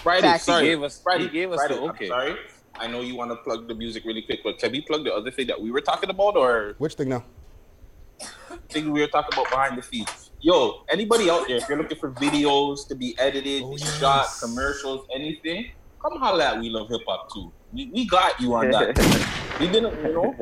Friday, 0.04 0.20
Facts. 0.28 0.44
He 0.44 0.52
sorry. 0.52 0.64
gave 0.66 0.82
us- 0.82 1.00
Friday, 1.02 1.24
he 1.24 1.30
gave 1.30 1.50
us 1.50 1.56
Friday, 1.60 1.74
the 1.76 1.82
I'm 1.82 1.90
okay. 1.90 2.08
sorry. 2.08 2.36
I 2.76 2.86
know 2.88 3.00
you 3.00 3.16
want 3.16 3.30
to 3.30 3.36
plug 3.36 3.66
the 3.68 3.74
music 3.74 4.04
really 4.04 4.20
quick, 4.20 4.40
but 4.44 4.58
can 4.58 4.70
we 4.70 4.82
plug 4.82 5.02
the 5.02 5.14
other 5.14 5.30
thing 5.30 5.46
that 5.46 5.58
we 5.60 5.70
were 5.70 5.80
talking 5.80 6.10
about, 6.10 6.36
or 6.36 6.74
Which 6.78 6.92
thing 6.94 7.08
now? 7.08 7.24
thing 8.68 8.92
we 8.92 9.00
were 9.00 9.06
talking 9.06 9.30
about 9.32 9.48
behind 9.50 9.78
the 9.78 9.82
scenes? 9.82 10.30
Yo, 10.40 10.84
anybody 10.90 11.30
out 11.30 11.48
there, 11.48 11.56
if 11.56 11.66
you're 11.70 11.78
looking 11.78 11.96
for 11.98 12.10
videos 12.10 12.86
to 12.88 12.94
be 12.94 13.16
edited, 13.18 13.62
Oh, 13.64 13.76
shot, 13.78 14.26
commercials, 14.42 15.06
anything, 15.14 15.70
come 16.02 16.18
holla 16.18 16.44
at 16.52 16.60
We 16.60 16.68
Love 16.68 16.90
Hip 16.90 17.00
Hop 17.08 17.32
too. 17.32 17.50
We, 17.72 17.86
we 17.94 18.06
got 18.06 18.38
you 18.38 18.54
on 18.54 18.70
that. 18.72 18.88
we 19.60 19.68
didn't, 19.68 19.96
you 20.04 20.12
know, 20.12 20.36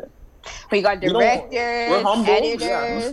We 0.72 0.83
got 0.83 1.01
directors, 1.01 1.51
we're 1.53 2.03
humble, 2.03 2.44
yeah. 2.44 3.12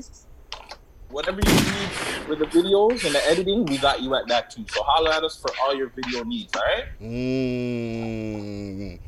Editors. 1.10 1.14
whatever 1.14 1.42
you 1.46 1.54
need 1.54 2.28
with 2.30 2.40
the 2.40 2.46
videos 2.46 3.06
and 3.06 3.16
the 3.16 3.26
editing, 3.28 3.66
we 3.66 3.78
got 3.78 4.02
you 4.02 4.16
at 4.16 4.28
that 4.28 4.50
too. 4.52 4.66
So 4.70 4.84
holla 4.84 5.18
at 5.18 5.24
us 5.24 5.36
for 5.38 5.50
all 5.62 5.76
your 5.76 5.90
video 5.90 6.24
needs, 6.24 6.54
all 6.56 6.62
right? 6.64 6.86
Mm. 7.02 9.00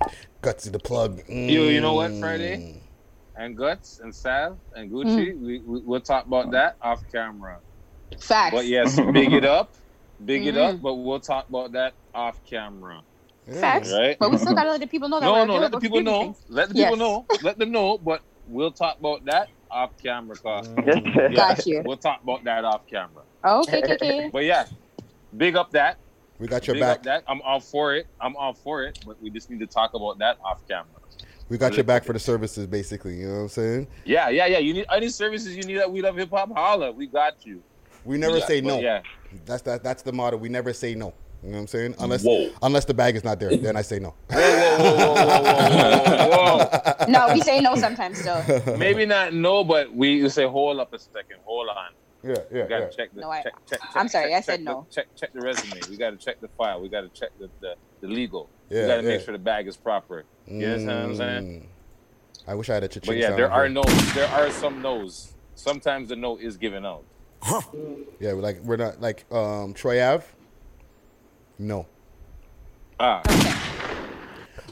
Gutsy 0.42 0.72
the 0.72 0.80
plug. 0.80 1.22
You, 1.28 1.64
you 1.64 1.82
know 1.82 1.94
what, 1.94 2.12
Mm. 2.12 2.20
Friday? 2.20 2.82
And 3.36 3.56
Guts 3.58 4.00
and 4.04 4.14
Sav 4.14 4.58
and 4.76 4.92
Gucci, 4.92 5.40
we, 5.40 5.60
we, 5.60 5.80
we'll 5.82 6.02
talk 6.02 6.26
about 6.26 6.52
that 6.52 6.76
off 6.82 7.02
camera. 7.12 7.60
Facts. 8.20 8.54
But 8.56 8.66
yes, 8.68 9.00
big 9.14 9.32
it 9.34 9.46
up. 9.46 9.74
Big 10.26 10.46
it 10.46 10.54
Mhm. 10.56 10.76
up, 10.76 10.82
but 10.82 10.96
we'll 10.96 11.20
talk 11.22 11.48
about 11.50 11.72
that 11.72 11.94
off 12.14 12.40
camera. 12.46 13.02
Facts. 13.60 13.92
Right? 13.92 14.18
But 14.20 14.30
we 14.32 14.38
still 14.38 14.54
gotta 14.60 14.70
let 14.70 14.82
the 14.82 14.86
people 14.88 15.10
know 15.10 15.20
that 15.20 15.26
No, 15.26 15.34
we're 15.34 15.46
no, 15.48 15.56
let 15.58 15.72
the 15.72 15.80
people 15.80 16.02
know. 16.02 16.20
things. 16.24 16.44
Let 16.50 16.70
the 16.70 16.76
Yes. 16.76 16.92
people 16.92 16.98
know. 16.98 17.26
Let 17.42 17.58
them 17.58 17.72
know, 17.72 17.98
but 17.98 18.22
we'll 18.48 18.72
talk 18.72 19.00
about 19.00 19.26
that 19.26 19.48
off 19.72 19.98
camera. 20.02 20.36
Cause 20.38 20.68
mm. 20.68 21.36
Got 21.36 21.66
you. 21.66 21.82
We'll 21.86 21.98
talk 21.98 22.22
about 22.24 22.44
that 22.44 22.66
off 22.66 22.88
camera. 22.88 23.24
Oh, 23.44 23.62
okay, 23.62 23.82
okay, 23.84 23.94
okay. 23.96 24.30
But 24.34 24.46
yeah, 24.46 24.66
big 25.36 25.56
up 25.56 25.72
that. 25.72 25.98
We 26.40 26.48
got 26.48 26.66
your 26.68 26.76
big 26.76 26.82
back. 26.82 26.98
up 26.98 27.04
that. 27.04 27.24
I'm 27.28 27.42
all 27.42 27.60
for 27.60 27.94
it. 27.96 28.08
I'm 28.20 28.36
all 28.36 28.54
for 28.54 28.84
it, 28.84 29.00
but 29.06 29.22
we 29.22 29.30
just 29.30 29.50
need 29.50 29.60
to 29.60 29.68
talk 29.68 29.94
about 29.94 30.18
that 30.20 30.38
off 30.44 30.68
camera. 30.68 30.86
We 31.50 31.58
got 31.58 31.76
your 31.76 31.84
back 31.84 32.04
for 32.06 32.14
the 32.14 32.20
services, 32.20 32.66
basically. 32.66 33.18
You 33.18 33.28
know 33.28 33.34
what 33.34 33.40
I'm 33.42 33.50
saying? 33.50 33.88
Yeah, 34.06 34.30
yeah, 34.30 34.46
yeah. 34.46 34.58
You 34.60 34.74
need 34.74 34.86
any 34.92 35.10
services 35.10 35.56
you 35.56 35.64
need 35.64 35.78
that 35.78 35.92
we 35.92 36.02
love 36.02 36.16
hip 36.16 36.30
hop, 36.32 36.52
holla. 36.56 36.92
We 36.92 37.08
got 37.08 37.46
you. 37.46 37.62
We 38.06 38.18
never 38.18 38.38
Yeah, 38.38 38.46
say 38.46 38.62
no. 38.62 38.80
yeah. 38.80 39.02
That's 39.46 39.62
that. 39.64 39.84
That's 39.84 40.02
the 40.02 40.14
motto. 40.14 40.38
We 40.38 40.50
never 40.50 40.74
say 40.74 40.96
no. 40.96 41.14
You 41.44 41.50
know 41.50 41.56
what 41.56 41.62
I'm 41.62 41.68
saying? 41.68 41.96
Unless 42.00 42.24
Whoa. 42.24 42.50
unless 42.62 42.86
the 42.86 42.94
bag 42.94 43.16
is 43.16 43.24
not 43.24 43.40
there, 43.40 43.56
then 43.56 43.76
I 43.76 43.82
say 43.82 43.98
no. 44.00 44.14
Whoa, 44.30 44.38
whoa, 44.38 45.14
whoa, 45.14 45.42
whoa, 45.42 45.44
whoa, 45.44 46.30
whoa, 46.30 46.96
whoa. 47.00 47.06
No, 47.08 47.34
we 47.34 47.42
say 47.42 47.60
no 47.62 47.76
sometimes 47.76 48.20
still. 48.20 48.78
Maybe 48.78 49.06
not 49.08 49.34
no, 49.34 49.64
but 49.64 49.92
we 49.94 50.28
say 50.30 50.46
hold 50.46 50.80
up 50.80 50.94
a 50.94 51.00
second, 51.00 51.38
hold 51.44 51.68
on. 51.70 51.76
Yeah, 52.24 52.36
yeah, 52.52 52.64
We 52.64 52.70
gotta 52.70 52.84
yeah. 52.84 52.90
check 52.90 53.16
the 53.16 53.22
No, 53.22 53.32
I- 53.32 53.42
check, 53.42 53.54
check, 53.68 53.80
check, 53.82 53.96
I'm 53.96 54.08
sorry, 54.08 54.30
check, 54.30 54.38
I 54.38 54.42
said 54.42 54.56
check 54.58 54.64
no. 54.66 54.86
The, 54.88 54.94
check 54.96 55.08
check 55.16 55.34
the 55.34 55.42
resume. 55.42 55.82
We 55.90 55.98
gotta 55.98 56.18
check 56.18 56.40
the 56.42 56.48
file. 56.50 56.80
We 56.80 56.90
gotta 56.90 57.10
check 57.10 57.30
the, 57.40 57.50
the, 57.60 57.74
the 58.02 58.08
legal. 58.08 58.48
Yeah, 58.70 58.82
we 58.84 58.88
gotta 58.88 59.02
make 59.04 59.22
sure 59.22 59.32
the 59.32 59.40
bag 59.40 59.68
is 59.68 59.76
proper. 59.76 60.26
You 60.46 60.64
understand 60.68 60.86
what 60.88 61.10
I'm 61.10 61.16
saying? 61.16 61.62
Mm. 61.62 61.66
I 62.48 62.54
wish 62.56 62.70
I 62.70 62.76
had 62.76 62.84
a 62.84 62.88
cha-ching 62.88 63.08
But 63.08 63.18
yeah, 63.18 63.32
there 63.36 63.52
are 63.52 63.64
here. 63.66 63.74
no's. 63.74 64.14
There 64.14 64.28
are 64.28 64.52
some 64.52 64.82
no's. 64.84 65.34
Sometimes 65.56 66.10
the 66.10 66.16
no 66.16 66.38
is 66.38 66.58
given 66.58 66.86
out. 66.86 67.04
Yeah, 68.20 68.34
we're 68.34 68.42
like 68.42 68.62
we're 68.62 68.78
not 68.78 69.02
like 69.02 69.26
um 69.34 69.74
Troy 69.74 70.04
Ave. 70.04 70.24
No. 71.62 71.86
Ah, 73.00 73.22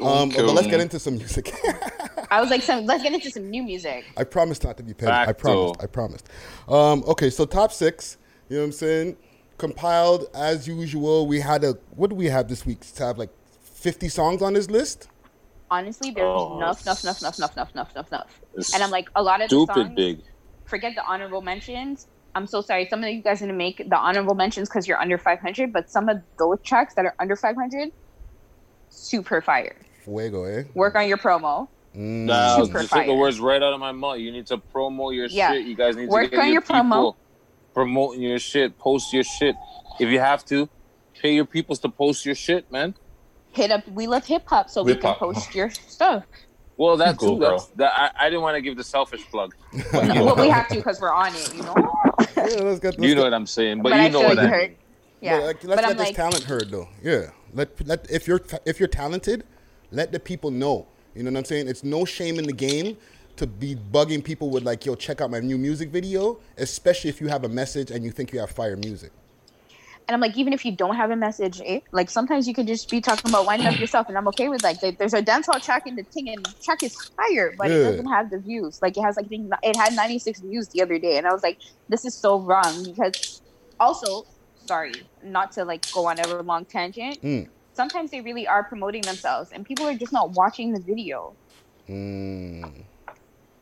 Um, 0.02 0.30
but 0.30 0.46
let's 0.54 0.68
get 0.68 0.80
into 0.80 0.98
some 0.98 1.18
music. 1.18 1.54
I 2.32 2.42
was 2.42 2.50
like, 2.50 2.62
some, 2.64 2.86
let's 2.86 3.04
get 3.04 3.14
into 3.14 3.30
some 3.30 3.50
new 3.50 3.62
music. 3.64 4.06
I 4.18 4.24
promised 4.24 4.64
not 4.64 4.78
to 4.78 4.84
be 4.84 4.94
petty. 4.94 5.12
I 5.12 5.34
promised. 5.34 5.84
I 5.84 5.86
promised. 5.88 6.30
Um, 6.68 7.04
okay, 7.08 7.30
so 7.30 7.46
top 7.46 7.72
six. 7.72 8.18
You 8.50 8.56
know 8.56 8.62
what 8.64 8.66
I'm 8.68 8.72
saying? 8.72 9.18
Compiled 9.58 10.28
as 10.34 10.68
usual. 10.68 11.28
We 11.28 11.40
had 11.40 11.64
a 11.64 11.78
what 11.96 12.10
do 12.10 12.16
we 12.16 12.26
have 12.28 12.48
this 12.48 12.66
week? 12.66 12.80
To 12.96 13.04
have 13.06 13.18
like 13.18 13.30
50 13.62 14.10
songs 14.10 14.42
on 14.42 14.54
this 14.54 14.70
list? 14.70 15.10
Honestly, 15.70 16.10
there's 16.12 16.26
Oh, 16.26 16.58
enough, 16.58 16.82
enough, 16.82 17.04
enough, 17.04 17.22
enough, 17.22 17.38
enough, 17.38 17.56
enough, 17.56 17.72
enough, 17.74 17.92
enough, 17.92 18.08
enough. 18.12 18.74
And 18.74 18.82
I'm 18.84 18.90
like, 18.90 19.10
a 19.16 19.22
lot 19.22 19.42
of 19.42 19.50
the 19.50 19.56
Stupid 19.56 19.76
songs. 19.76 19.96
big. 19.96 20.22
Forget 20.66 20.96
the 20.96 21.04
honorable 21.06 21.42
mentions. 21.42 22.08
I'm 22.36 22.48
so 22.48 22.62
sorry. 22.62 22.88
Some 22.90 23.04
of 23.04 23.10
you 23.10 23.22
guys 23.24 23.40
didn't 23.40 23.58
make 23.58 23.78
the 23.78 23.98
honorable 23.98 24.36
mentions 24.36 24.70
because 24.70 24.88
you're 24.88 25.00
under 25.00 25.18
500, 25.18 25.74
but 25.74 25.90
some 25.90 26.10
of 26.10 26.18
those 26.38 26.58
tracks 26.64 26.94
that 26.96 27.06
are 27.06 27.16
under 27.20 27.36
500, 27.36 27.90
super 28.90 29.42
fire. 29.42 29.76
Fuego, 30.04 30.44
eh? 30.44 30.64
Work 30.76 30.96
on 30.96 31.08
your 31.08 31.18
promo. 31.18 31.68
Mm. 31.96 32.26
Nah, 32.26 32.64
Super 32.64 32.82
you 32.82 32.88
took 32.88 33.06
the 33.06 33.14
words 33.14 33.40
right 33.40 33.62
out 33.62 33.74
of 33.74 33.80
my 33.80 33.92
mouth. 33.92 34.20
You 34.20 34.32
need 34.32 34.48
to 34.48 34.58
promo 34.58 35.14
your 35.14 35.26
Yeah. 35.26 35.52
shit. 35.52 35.66
You 35.66 35.76
guys 35.76 35.96
need 35.96 36.08
Work 36.10 36.26
to 36.26 36.30
get 36.30 36.40
on 36.40 36.46
your, 36.46 36.54
your 36.54 36.62
promo. 36.62 37.16
promoting 37.74 38.22
your 38.22 38.40
shit. 38.40 38.78
Post 38.78 39.12
your 39.12 39.24
shit 39.24 39.56
if 40.00 40.10
you 40.10 40.20
have 40.20 40.46
to. 40.46 40.70
Pay 41.22 41.34
your 41.34 41.46
peoples 41.46 41.80
to 41.80 41.90
post 41.90 42.26
your 42.26 42.36
shit, 42.36 42.72
man. 42.72 42.96
Hit 43.52 43.72
up 43.72 43.88
We 43.88 44.08
Love 44.08 44.26
Hip 44.28 44.44
Hop 44.48 44.70
so 44.70 44.84
we 44.84 44.96
can 44.96 45.16
post 45.16 45.56
your 45.56 45.70
stuff. 45.72 46.24
Well, 46.80 46.96
that 46.98 47.18
Cool, 47.18 47.34
too. 47.36 47.40
bro. 47.40 47.50
That's, 47.52 47.66
that, 47.76 47.92
I, 48.00 48.12
I 48.26 48.30
didn't 48.30 48.42
want 48.42 48.56
to 48.56 48.62
give 48.62 48.78
the 48.78 48.86
selfish 48.86 49.22
plug. 49.30 49.54
But 49.92 50.16
you, 50.16 50.24
Well, 50.24 50.36
we 50.38 50.48
have 50.50 50.70
to 50.70 50.76
because 50.76 51.02
we're 51.02 51.12
on 51.14 51.36
it, 51.36 51.54
you 51.54 51.62
know? 51.64 51.76
Yeah, 52.38 52.44
let's 52.64 52.80
get, 52.80 52.98
let's 52.98 53.00
you 53.00 53.16
know 53.16 53.22
get- 53.22 53.24
what 53.24 53.34
I'm 53.34 53.46
saying. 53.46 53.82
But, 53.84 53.90
But 53.90 53.96
you 53.98 54.02
I 54.02 54.08
know 54.10 54.20
feel 54.22 54.30
what 54.30 54.38
you 54.38 54.44
I 54.44 54.48
heard. 54.48 54.70
mean. 54.70 54.78
Yeah. 55.22 55.38
But, 55.40 55.46
like, 55.46 55.56
let's 55.56 55.66
but 55.66 55.76
let 55.76 55.86
I'm 55.86 55.98
this 55.98 56.08
like, 56.08 56.16
talent 56.16 56.44
heard 56.44 56.72
though. 56.72 56.88
Yeah. 57.04 57.32
Let 57.54 57.86
let 57.86 58.10
if 58.10 58.26
you're 58.28 58.42
if 58.66 58.80
you're 58.80 58.88
talented, 58.88 59.44
let 59.92 60.14
the 60.14 60.20
people 60.22 60.50
know. 60.52 60.88
You 61.16 61.24
know 61.24 61.32
what 61.32 61.40
I'm 61.40 61.46
saying? 61.46 61.68
It's 61.68 61.84
no 61.84 62.06
shame 62.06 62.40
in 62.40 62.46
the 62.46 62.54
game 62.54 62.96
to 63.36 63.46
be 63.46 63.76
bugging 63.76 64.24
people 64.24 64.50
with 64.50 64.64
like, 64.64 64.86
yo, 64.86 64.96
check 64.96 65.20
out 65.20 65.30
my 65.32 65.42
new 65.42 65.58
music 65.58 65.90
video, 65.90 66.40
especially 66.58 67.10
if 67.10 67.20
you 67.20 67.28
have 67.28 67.44
a 67.44 67.50
message 67.50 67.92
and 67.92 68.06
you 68.06 68.12
think 68.12 68.32
you 68.32 68.40
have 68.40 68.52
fire 68.52 68.78
music. 68.78 69.12
And 70.10 70.16
I'm 70.16 70.22
like, 70.22 70.36
even 70.38 70.54
if 70.54 70.66
you 70.66 70.76
don't 70.76 70.96
have 70.96 71.12
a 71.12 71.16
message, 71.16 71.62
eh, 71.64 71.82
like 71.92 72.10
sometimes 72.10 72.48
you 72.48 72.54
could 72.56 72.66
just 72.66 72.90
be 72.90 73.00
talking 73.00 73.30
about 73.30 73.46
winding 73.46 73.68
up 73.68 73.80
yourself, 73.80 74.10
and 74.10 74.18
I'm 74.18 74.28
okay 74.30 74.50
with 74.50 74.64
like, 74.64 74.80
there- 74.80 74.92
there's 74.98 75.14
a 75.14 75.22
dancehall 75.22 75.62
track 75.64 75.84
in 75.86 75.96
the 75.96 76.04
thing, 76.12 76.30
and 76.30 76.44
the 76.44 76.52
track 76.64 76.82
is 76.82 76.96
fire, 77.16 77.54
but 77.60 77.70
it 77.70 77.84
doesn't 77.84 78.08
have 78.08 78.32
the 78.32 78.40
views. 78.40 78.80
Like 78.82 78.98
it 78.98 79.04
has 79.04 79.18
like 79.18 79.28
I 79.28 79.30
think 79.30 79.52
it 79.62 79.76
had 79.76 79.94
96 79.94 80.40
views 80.42 80.68
the 80.70 80.82
other 80.82 80.98
day, 80.98 81.18
and 81.20 81.28
I 81.28 81.32
was 81.32 81.44
like, 81.44 81.60
this 81.90 82.06
is 82.06 82.18
so 82.20 82.40
wrong 82.40 82.84
because 82.84 83.42
also, 83.80 84.24
sorry, 84.66 84.94
not 85.22 85.52
to 85.54 85.64
like 85.64 85.86
go 85.94 86.08
on 86.08 86.20
a 86.20 86.42
long 86.42 86.66
tangent. 86.66 87.22
Mm. 87.22 87.48
Sometimes 87.74 88.10
they 88.10 88.22
really 88.22 88.48
are 88.48 88.64
promoting 88.64 89.04
themselves, 89.04 89.52
and 89.52 89.64
people 89.64 89.86
are 89.86 89.94
just 89.94 90.12
not 90.12 90.32
watching 90.32 90.74
the 90.74 90.82
video. 90.82 91.38
Mm. 91.88 92.86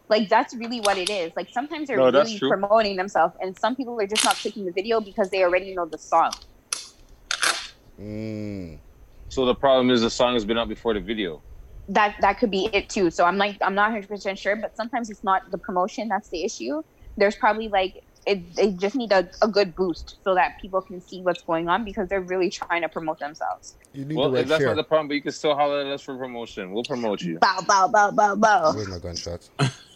Like 0.09 0.29
that's 0.29 0.55
really 0.55 0.79
what 0.81 0.97
it 0.97 1.09
is. 1.09 1.33
Like 1.35 1.49
sometimes 1.51 1.87
they're 1.87 1.97
No, 1.97 2.11
really 2.11 2.39
promoting 2.47 2.95
themselves, 2.97 3.35
and 3.41 3.57
some 3.57 3.75
people 3.75 3.99
are 4.01 4.07
just 4.07 4.23
not 4.23 4.35
clicking 4.37 4.65
the 4.65 4.71
video 4.71 5.01
because 5.01 5.29
they 5.31 5.43
already 5.43 5.75
know 5.75 5.85
the 5.85 5.97
song. 5.97 6.31
Mm. 7.99 8.79
So 9.29 9.45
the 9.45 9.55
problem 9.55 9.89
is 9.89 10.01
the 10.01 10.09
song 10.09 10.33
has 10.33 10.45
been 10.45 10.57
out 10.57 10.69
before 10.69 10.93
the 10.93 11.01
video. 11.01 11.43
that 11.89 12.15
that 12.21 12.39
could 12.39 12.51
be 12.51 12.69
it 12.73 12.89
too. 12.89 13.09
So 13.11 13.25
I'm 13.25 13.37
like 13.37 13.57
I'm 13.61 13.75
not 13.75 13.91
100 13.91 14.07
percent 14.09 14.39
sure, 14.39 14.55
but 14.55 14.75
sometimes 14.75 15.09
it's 15.09 15.23
not 15.23 15.43
the 15.51 15.57
promotion 15.57 16.07
that's 16.09 16.29
the 16.29 16.43
issue. 16.43 16.83
There's 17.17 17.35
probably 17.35 17.69
like 17.69 18.03
it, 18.25 18.55
they 18.55 18.71
just 18.73 18.95
need 18.95 19.11
a, 19.13 19.29
a 19.41 19.47
good 19.47 19.73
boost 19.75 20.17
so 20.23 20.35
that 20.35 20.53
people 20.61 20.81
can 20.81 20.99
see 21.01 21.21
what's 21.21 21.41
going 21.43 21.69
on 21.69 21.85
because 21.85 22.09
they're 22.09 22.21
really 22.21 22.49
trying 22.49 22.81
to 22.81 22.89
promote 22.89 23.19
themselves. 23.19 23.75
You 23.93 24.05
need 24.05 24.17
Well, 24.17 24.31
the 24.31 24.39
if 24.41 24.43
right 24.43 24.49
that's 24.49 24.59
share. 24.59 24.67
not 24.67 24.75
the 24.75 24.83
problem, 24.83 25.07
but 25.07 25.15
you 25.15 25.21
can 25.21 25.31
still 25.31 25.55
holler 25.55 25.81
at 25.81 25.87
us 25.87 26.01
for 26.01 26.17
promotion. 26.17 26.71
We'll 26.73 26.83
promote 26.83 27.23
you. 27.23 27.39
Bow 27.39 27.61
bow 27.67 27.87
bow 27.87 28.11
bow 28.11 28.35
bow. 28.35 28.73
Where's 28.75 28.87
my 28.89 28.99
gunshots? 28.99 29.51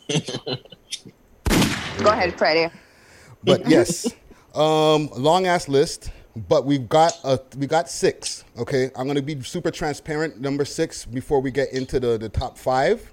Go 1.99 2.09
ahead, 2.09 2.37
Freddie. 2.37 2.73
But 3.43 3.67
yes, 3.67 4.07
um, 4.55 5.09
long 5.15 5.45
ass 5.47 5.67
list. 5.67 6.11
But 6.47 6.65
we've 6.65 6.87
got 6.87 7.13
a 7.25 7.39
we 7.57 7.67
got 7.67 7.89
six. 7.89 8.45
Okay, 8.57 8.89
I'm 8.95 9.05
gonna 9.05 9.21
be 9.21 9.41
super 9.41 9.69
transparent. 9.69 10.39
Number 10.39 10.63
six 10.63 11.05
before 11.05 11.41
we 11.41 11.51
get 11.51 11.73
into 11.73 11.99
the, 11.99 12.17
the 12.17 12.29
top 12.29 12.57
five 12.57 13.11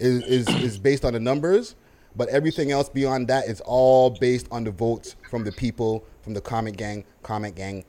is, 0.00 0.24
is 0.24 0.48
is 0.48 0.78
based 0.78 1.04
on 1.04 1.12
the 1.12 1.20
numbers. 1.20 1.76
But 2.16 2.28
everything 2.30 2.72
else 2.72 2.88
beyond 2.88 3.28
that 3.28 3.46
is 3.46 3.60
all 3.60 4.10
based 4.10 4.48
on 4.50 4.64
the 4.64 4.72
votes 4.72 5.14
from 5.30 5.44
the 5.44 5.52
people 5.52 6.04
from 6.22 6.34
the 6.34 6.40
comment 6.40 6.76
gang. 6.76 7.04
Comment 7.22 7.54
gang. 7.54 7.84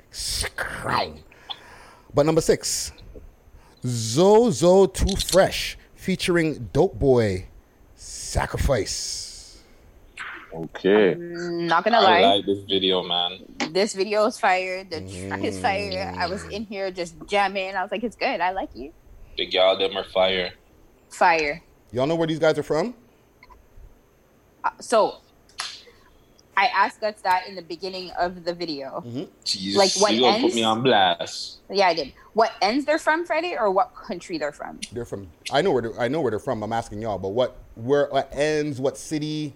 But 2.14 2.28
number 2.28 2.42
six, 2.42 2.92
Zozo 3.86 4.86
Too 4.86 5.16
Fresh 5.16 5.78
featuring 5.96 6.70
Dope 6.74 7.00
Boy 7.00 7.49
Sacrifice. 8.10 9.62
Okay. 10.52 11.14
Not 11.16 11.84
gonna 11.84 11.98
I 11.98 12.02
lie, 12.02 12.36
like 12.38 12.46
this 12.48 12.64
video, 12.68 13.04
man. 13.04 13.46
this 13.72 13.94
video 13.94 14.26
is 14.26 14.40
fire. 14.40 14.84
The 14.84 15.02
track 15.02 15.44
is 15.44 15.60
fire. 15.60 16.16
I 16.18 16.26
was 16.26 16.44
in 16.46 16.66
here 16.66 16.90
just 16.90 17.14
jamming. 17.28 17.76
I 17.76 17.84
was 17.84 17.92
like, 17.92 18.04
it's 18.04 18.16
good. 18.16 18.42
I 18.42 18.50
like 18.50 18.70
you. 18.74 18.94
Big 19.38 19.54
y'all, 19.54 19.78
them 19.78 19.96
are 19.96 20.04
fire. 20.04 20.52
Fire. 21.10 21.62
Y'all 21.92 22.08
know 22.08 22.16
where 22.16 22.26
these 22.26 22.40
guys 22.40 22.58
are 22.58 22.64
from? 22.64 22.96
Uh, 24.64 24.72
so 24.80 25.18
I 26.60 26.66
asked 26.76 27.00
Guts 27.00 27.22
that 27.22 27.48
in 27.48 27.56
the 27.56 27.62
beginning 27.62 28.12
of 28.20 28.44
the 28.44 28.54
video. 28.54 29.02
Jeez, 29.46 29.76
Like, 29.76 29.92
what 29.94 30.14
you 30.14 30.20
gonna 30.22 30.34
put 30.40 30.44
ends? 30.44 30.56
me 30.56 30.64
on 30.64 30.84
blast. 30.84 31.60
Yeah, 31.70 31.88
I 31.88 31.94
did. 31.94 32.12
What 32.34 32.52
ends 32.62 32.84
they're 32.84 33.00
from, 33.00 33.26
Freddie, 33.26 33.56
or 33.58 33.72
what 33.72 33.96
country 33.96 34.38
they're 34.38 34.52
from? 34.52 34.82
They're 34.92 35.06
from. 35.06 35.30
I 35.54 35.62
know 35.62 35.72
where. 35.72 35.84
They're, 35.84 35.98
I 35.98 36.10
know 36.10 36.20
where 36.20 36.32
they're 36.32 36.40
from. 36.40 36.62
I'm 36.62 36.74
asking 36.74 37.02
y'all, 37.02 37.18
but 37.18 37.30
what? 37.30 37.56
Where? 37.76 38.08
What 38.10 38.30
ends? 38.34 38.82
What 38.82 38.98
city? 38.98 39.56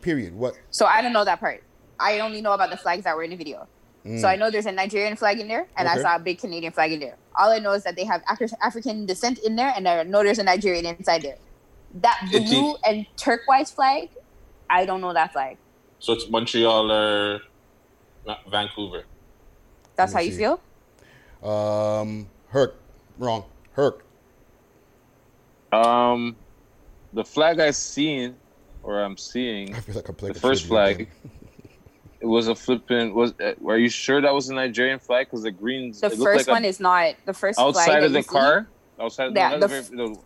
Period. 0.00 0.32
What? 0.32 0.54
So 0.70 0.86
I 0.86 1.02
don't 1.02 1.12
know 1.12 1.24
that 1.24 1.40
part. 1.40 1.64
I 1.98 2.20
only 2.20 2.40
know 2.40 2.52
about 2.52 2.70
the 2.70 2.76
flags 2.76 3.02
that 3.02 3.16
were 3.16 3.24
in 3.24 3.30
the 3.30 3.36
video. 3.36 3.66
Mm. 4.06 4.20
So 4.20 4.28
I 4.28 4.36
know 4.36 4.48
there's 4.48 4.66
a 4.66 4.72
Nigerian 4.72 5.16
flag 5.16 5.40
in 5.40 5.48
there, 5.48 5.66
and 5.76 5.88
I 5.88 6.00
saw 6.00 6.14
a 6.14 6.18
big 6.20 6.38
Canadian 6.38 6.72
flag 6.72 6.92
in 6.92 7.00
there. 7.00 7.16
All 7.34 7.50
I 7.50 7.58
know 7.58 7.72
is 7.72 7.82
that 7.82 7.96
they 7.96 8.04
have 8.04 8.22
Afri- 8.26 8.54
African 8.62 9.06
descent 9.06 9.40
in 9.40 9.56
there, 9.56 9.72
and 9.74 9.88
I 9.88 10.04
know 10.04 10.22
there's 10.22 10.38
a 10.38 10.44
Nigerian 10.44 10.86
inside 10.86 11.22
there. 11.22 11.38
That 11.94 12.28
blue 12.30 12.76
and 12.86 13.06
turquoise 13.16 13.72
flag, 13.72 14.10
I 14.70 14.84
don't 14.86 15.00
know 15.00 15.12
that 15.12 15.32
flag. 15.32 15.56
So 15.98 16.12
it's 16.12 16.28
Montreal 16.28 16.90
or 16.92 17.40
Vancouver. 18.50 19.04
That's 19.96 20.12
how 20.12 20.20
you 20.20 20.32
see. 20.32 20.38
feel? 20.38 20.60
Um. 21.42 22.28
Herc. 22.48 22.76
Wrong. 23.18 23.44
Herc. 23.72 24.04
Um, 25.72 26.36
the 27.12 27.24
flag 27.24 27.60
I 27.60 27.70
seen, 27.72 28.36
or 28.82 29.02
I'm 29.02 29.16
seeing, 29.16 29.74
I 29.74 29.80
feel 29.80 29.96
like 29.96 30.08
I'm 30.08 30.14
playing 30.14 30.34
the 30.34 30.40
first 30.40 30.66
flag. 30.66 31.08
It 32.20 32.26
was 32.26 32.48
a 32.48 32.54
flipping. 32.54 33.14
Was 33.14 33.32
uh, 33.40 33.52
are 33.66 33.78
you 33.78 33.88
sure 33.88 34.20
that 34.20 34.34
was 34.34 34.48
a 34.48 34.54
Nigerian 34.54 34.98
flag? 34.98 35.26
Because 35.26 35.42
the 35.42 35.50
greens. 35.52 36.00
The 36.00 36.10
first 36.10 36.48
like 36.48 36.54
one 36.54 36.64
a, 36.64 36.68
is 36.68 36.80
not 36.80 37.14
the 37.26 37.32
first 37.34 37.58
flag 37.58 37.68
outside 37.68 38.02
of 38.02 38.12
the 38.12 38.18
you 38.18 38.22
see- 38.22 38.28
car. 38.28 38.66
Outside. 39.00 39.36
Yeah, 39.36 39.50
no, 39.50 39.60
the 39.60 39.68
not 39.68 39.76
f- 39.76 39.90
the- 39.90 40.18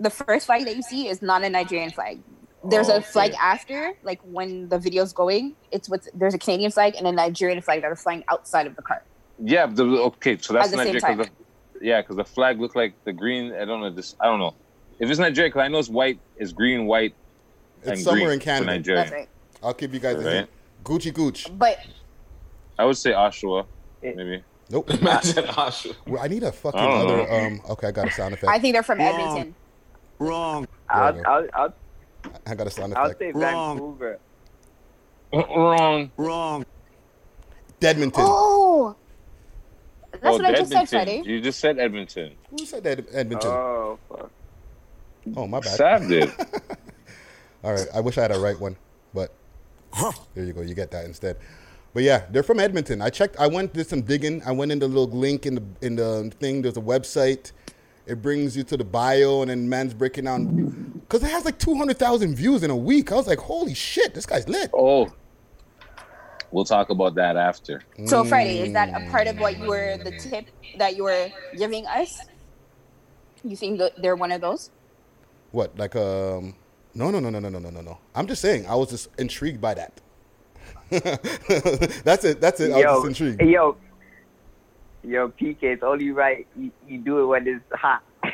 the 0.00 0.10
first 0.10 0.46
flag 0.46 0.64
that 0.64 0.76
you 0.76 0.82
see 0.82 1.08
is 1.08 1.22
not 1.22 1.42
a 1.42 1.48
Nigerian 1.48 1.90
flag. 1.90 2.20
There's 2.64 2.88
Oh, 2.90 2.96
a 2.96 3.00
flag 3.00 3.30
okay. 3.30 3.38
after, 3.42 3.92
like 4.02 4.20
when 4.22 4.68
the 4.68 4.78
video's 4.78 5.12
going. 5.12 5.54
It's 5.72 5.88
with 5.88 6.08
there's 6.14 6.34
a 6.34 6.38
Canadian 6.38 6.70
flag 6.70 6.94
and 6.96 7.06
a 7.06 7.12
Nigerian 7.12 7.60
flag 7.62 7.80
that 7.82 7.90
are 7.90 7.96
flying 7.96 8.22
outside 8.28 8.66
of 8.66 8.76
the 8.76 8.82
car. 8.82 9.02
yeah. 9.42 9.66
The, 9.66 9.84
okay, 9.84 10.36
so 10.38 10.52
that's 10.52 10.72
At 10.72 10.76
the 10.92 11.00
same 11.00 11.16
The, 11.18 11.28
yeah, 11.80 12.02
because 12.02 12.16
the 12.16 12.24
flag 12.24 12.60
looked 12.60 12.76
like 12.76 12.92
the 13.04 13.12
green. 13.12 13.54
I 13.54 13.64
don't 13.64 13.80
know 13.80 13.90
this. 13.90 14.14
I 14.20 14.26
don't 14.26 14.38
know 14.40 14.54
if 14.98 15.08
it's 15.08 15.18
Nigeria. 15.18 15.48
Because 15.48 15.62
I 15.62 15.68
know 15.68 15.78
it's 15.78 15.88
white. 15.88 16.18
It's 16.36 16.52
green, 16.52 16.84
white, 16.86 17.14
It's 17.80 17.88
and 17.88 17.98
somewhere 18.00 18.26
green 18.26 18.32
in 18.34 18.40
Canada. 18.40 18.66
Nigeria. 18.72 19.00
That's 19.00 19.12
right. 19.12 19.28
I'll 19.62 19.72
give 19.74 19.94
you 19.94 20.00
guys 20.00 20.16
a 20.16 20.18
Right. 20.18 20.34
hint. 20.34 20.50
Gucci 20.84 21.12
Gooch. 21.14 21.46
But 21.58 21.78
I 22.78 22.84
would 22.84 22.96
say 22.98 23.12
Oshawa, 23.12 23.64
maybe. 24.02 24.42
Nope. 24.70 24.90
Imagine 25.00 25.44
Oshawa. 25.44 25.96
Well, 26.06 26.22
I 26.22 26.28
need 26.28 26.42
a 26.42 26.52
fucking 26.52 26.78
other. 26.80 27.16
know. 27.16 27.26
Um. 27.46 27.60
Okay, 27.70 27.88
I 27.88 27.90
got 27.92 28.08
a 28.08 28.10
sound 28.12 28.34
effect. 28.34 28.50
I 28.52 28.58
think 28.58 28.74
they're 28.74 28.82
from 28.82 29.00
Edmonton. 29.00 29.54
Wrong. 30.18 30.66
I'll, 30.90 31.12
There 31.14 31.22
we 31.22 31.24
go. 31.24 31.30
I'll, 31.30 31.48
I'll, 31.54 31.74
I 32.46 32.54
got 32.54 32.66
a 32.66 32.70
sound 32.70 32.94
I'll 32.94 33.06
effect. 33.06 33.20
say 33.20 33.32
Wrong. 33.32 33.76
Vancouver. 33.76 34.18
Uh, 35.32 35.44
wrong. 35.56 36.10
Wrong. 36.16 36.64
Deadmonton. 37.80 38.14
Oh, 38.18 38.94
that's 40.12 40.24
oh, 40.24 40.32
what 40.32 40.44
I 40.44 40.52
just 40.52 40.70
said, 40.70 40.82
Edmonton. 40.82 40.86
Freddie. 40.86 41.30
You 41.30 41.40
just 41.40 41.60
said 41.60 41.78
Edmonton. 41.78 42.32
Who 42.50 42.66
said 42.66 42.86
Ed- 42.86 43.06
Edmonton? 43.12 43.50
Oh, 43.50 43.98
fuck. 44.08 44.30
oh, 45.36 45.46
my 45.46 45.60
bad. 45.60 45.76
Sav 45.76 46.08
did. 46.08 46.30
All 47.64 47.72
right. 47.72 47.86
I 47.94 48.00
wish 48.00 48.18
I 48.18 48.22
had 48.22 48.32
a 48.32 48.40
right 48.40 48.58
one, 48.58 48.76
but 49.14 49.32
there 50.34 50.44
you 50.44 50.52
go. 50.52 50.62
You 50.62 50.74
get 50.74 50.90
that 50.90 51.04
instead. 51.04 51.36
But 51.92 52.02
yeah, 52.04 52.24
they're 52.30 52.42
from 52.42 52.60
Edmonton. 52.60 53.02
I 53.02 53.10
checked. 53.10 53.36
I 53.38 53.46
went 53.46 53.72
did 53.72 53.86
some 53.86 54.02
digging. 54.02 54.42
I 54.44 54.52
went 54.52 54.72
in 54.72 54.78
the 54.78 54.88
little 54.88 55.08
link 55.08 55.46
in 55.46 55.56
the 55.56 55.62
in 55.82 55.96
the 55.96 56.32
thing. 56.38 56.62
There's 56.62 56.76
a 56.76 56.82
website. 56.82 57.52
It 58.10 58.20
brings 58.20 58.56
you 58.56 58.64
to 58.64 58.76
the 58.76 58.82
bio, 58.84 59.42
and 59.42 59.50
then 59.50 59.68
man's 59.68 59.94
breaking 59.94 60.24
down 60.24 61.00
because 61.08 61.22
it 61.22 61.30
has 61.30 61.44
like 61.44 61.58
two 61.58 61.76
hundred 61.76 61.98
thousand 61.98 62.34
views 62.34 62.64
in 62.64 62.70
a 62.70 62.76
week. 62.76 63.12
I 63.12 63.14
was 63.14 63.28
like, 63.28 63.38
holy 63.38 63.72
shit, 63.72 64.14
this 64.14 64.26
guy's 64.26 64.48
lit. 64.48 64.70
Oh, 64.74 65.08
we'll 66.50 66.64
talk 66.64 66.90
about 66.90 67.14
that 67.14 67.36
after. 67.36 67.82
So 68.06 68.24
Freddie, 68.24 68.58
is 68.58 68.72
that 68.72 68.88
a 69.00 69.08
part 69.10 69.28
of 69.28 69.38
what 69.38 69.58
you 69.58 69.66
were 69.66 69.96
the 69.96 70.10
tip 70.18 70.46
that 70.78 70.96
you 70.96 71.04
were 71.04 71.28
giving 71.56 71.86
us? 71.86 72.20
You 73.44 73.54
think 73.56 73.78
that 73.78 73.92
they're 74.02 74.16
one 74.16 74.32
of 74.32 74.40
those? 74.40 74.70
What 75.52 75.78
like 75.78 75.94
um? 75.94 76.56
No, 76.94 77.12
no, 77.12 77.20
no, 77.20 77.30
no, 77.30 77.38
no, 77.38 77.48
no, 77.48 77.60
no, 77.60 77.70
no, 77.70 77.80
no. 77.80 77.98
I'm 78.16 78.26
just 78.26 78.42
saying. 78.42 78.66
I 78.66 78.74
was 78.74 78.90
just 78.90 79.08
intrigued 79.18 79.60
by 79.60 79.74
that. 79.74 80.00
that's 80.90 82.24
it. 82.24 82.40
That's 82.40 82.58
it. 82.58 82.72
I 82.72 82.74
was 82.74 82.82
Yo, 82.82 83.04
just 83.04 83.20
intrigued. 83.20 83.40
yo, 83.42 83.76
Yo, 85.02 85.28
PK, 85.28 85.62
it's 85.62 85.82
only 85.82 86.10
right 86.10 86.46
you, 86.56 86.70
you 86.86 86.98
do 86.98 87.20
it 87.20 87.26
when 87.26 87.46
it's 87.48 87.64
hot. 87.72 88.02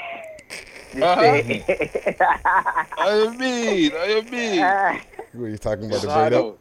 Just 0.93 1.03
Uh-huh. 1.03 1.21
say- 1.21 2.17
I 2.99 3.37
mean, 3.39 3.93
I 3.95 4.21
mean. 4.31 4.61
What 5.33 5.47
are 5.47 5.49
you 5.51 5.59
talking 5.59 5.87
about? 5.87 6.01
The 6.03 6.09
Shout 6.09 6.31
braid 6.31 6.33
up? 6.41 6.59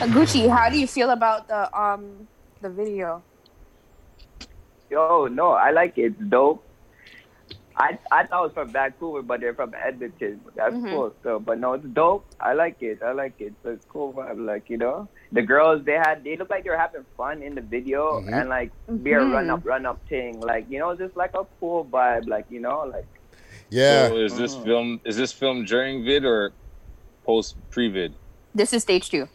Uh, 0.00 0.06
Gucci, 0.14 0.48
how 0.48 0.70
do 0.70 0.78
you 0.78 0.86
feel 0.86 1.10
about 1.10 1.48
the 1.48 1.68
um 1.78 2.28
the 2.62 2.70
video? 2.70 3.22
Yo, 4.90 5.26
no, 5.26 5.52
I 5.52 5.70
like 5.70 5.98
it. 5.98 6.14
It's 6.16 6.20
dope. 6.30 6.64
I 7.80 7.96
I 8.10 8.26
thought 8.26 8.40
it 8.40 8.46
was 8.48 8.52
from 8.54 8.70
Vancouver, 8.70 9.22
but 9.22 9.40
they're 9.40 9.54
from 9.54 9.72
Edmonton. 9.74 10.40
That's 10.56 10.74
Mhm. 10.74 10.90
cool. 10.90 11.14
So, 11.22 11.38
but 11.38 11.60
no, 11.60 11.74
it's 11.74 11.84
dope. 11.86 12.26
I 12.40 12.52
like 12.54 12.82
it. 12.82 13.02
I 13.02 13.12
like 13.12 13.40
it. 13.40 13.52
So 13.62 13.70
it's 13.70 13.86
cool 13.86 14.12
vibe. 14.12 14.44
Like 14.44 14.68
you 14.68 14.78
know, 14.78 15.08
the 15.30 15.42
girls 15.42 15.84
they 15.84 15.94
had 15.94 16.24
they 16.24 16.36
look 16.36 16.50
like 16.50 16.64
they 16.64 16.70
were 16.70 16.76
having 16.76 17.04
fun 17.16 17.42
in 17.42 17.54
the 17.54 17.60
video 17.60 18.20
Mhm. 18.20 18.32
and 18.40 18.48
like 18.48 18.72
be 19.02 19.12
a 19.12 19.20
run 19.20 19.48
up 19.50 19.64
run 19.64 19.86
up 19.86 20.00
thing. 20.08 20.40
Like 20.40 20.66
you 20.68 20.78
know, 20.80 20.94
just 20.96 21.16
like 21.16 21.34
a 21.34 21.44
cool 21.60 21.84
vibe. 21.84 22.26
Like 22.28 22.46
you 22.50 22.60
know, 22.60 22.80
like 22.92 23.06
Yeah. 23.70 24.08
So 24.08 24.16
is 24.16 24.36
this 24.36 24.56
film 24.56 25.00
is 25.04 25.16
this 25.16 25.32
film 25.32 25.64
during 25.64 26.04
vid 26.04 26.24
or 26.24 26.52
post 27.24 27.56
pre 27.70 27.88
vid? 27.88 28.12
This 28.54 28.72
is 28.72 28.82
stage 28.82 29.08
two. 29.08 29.28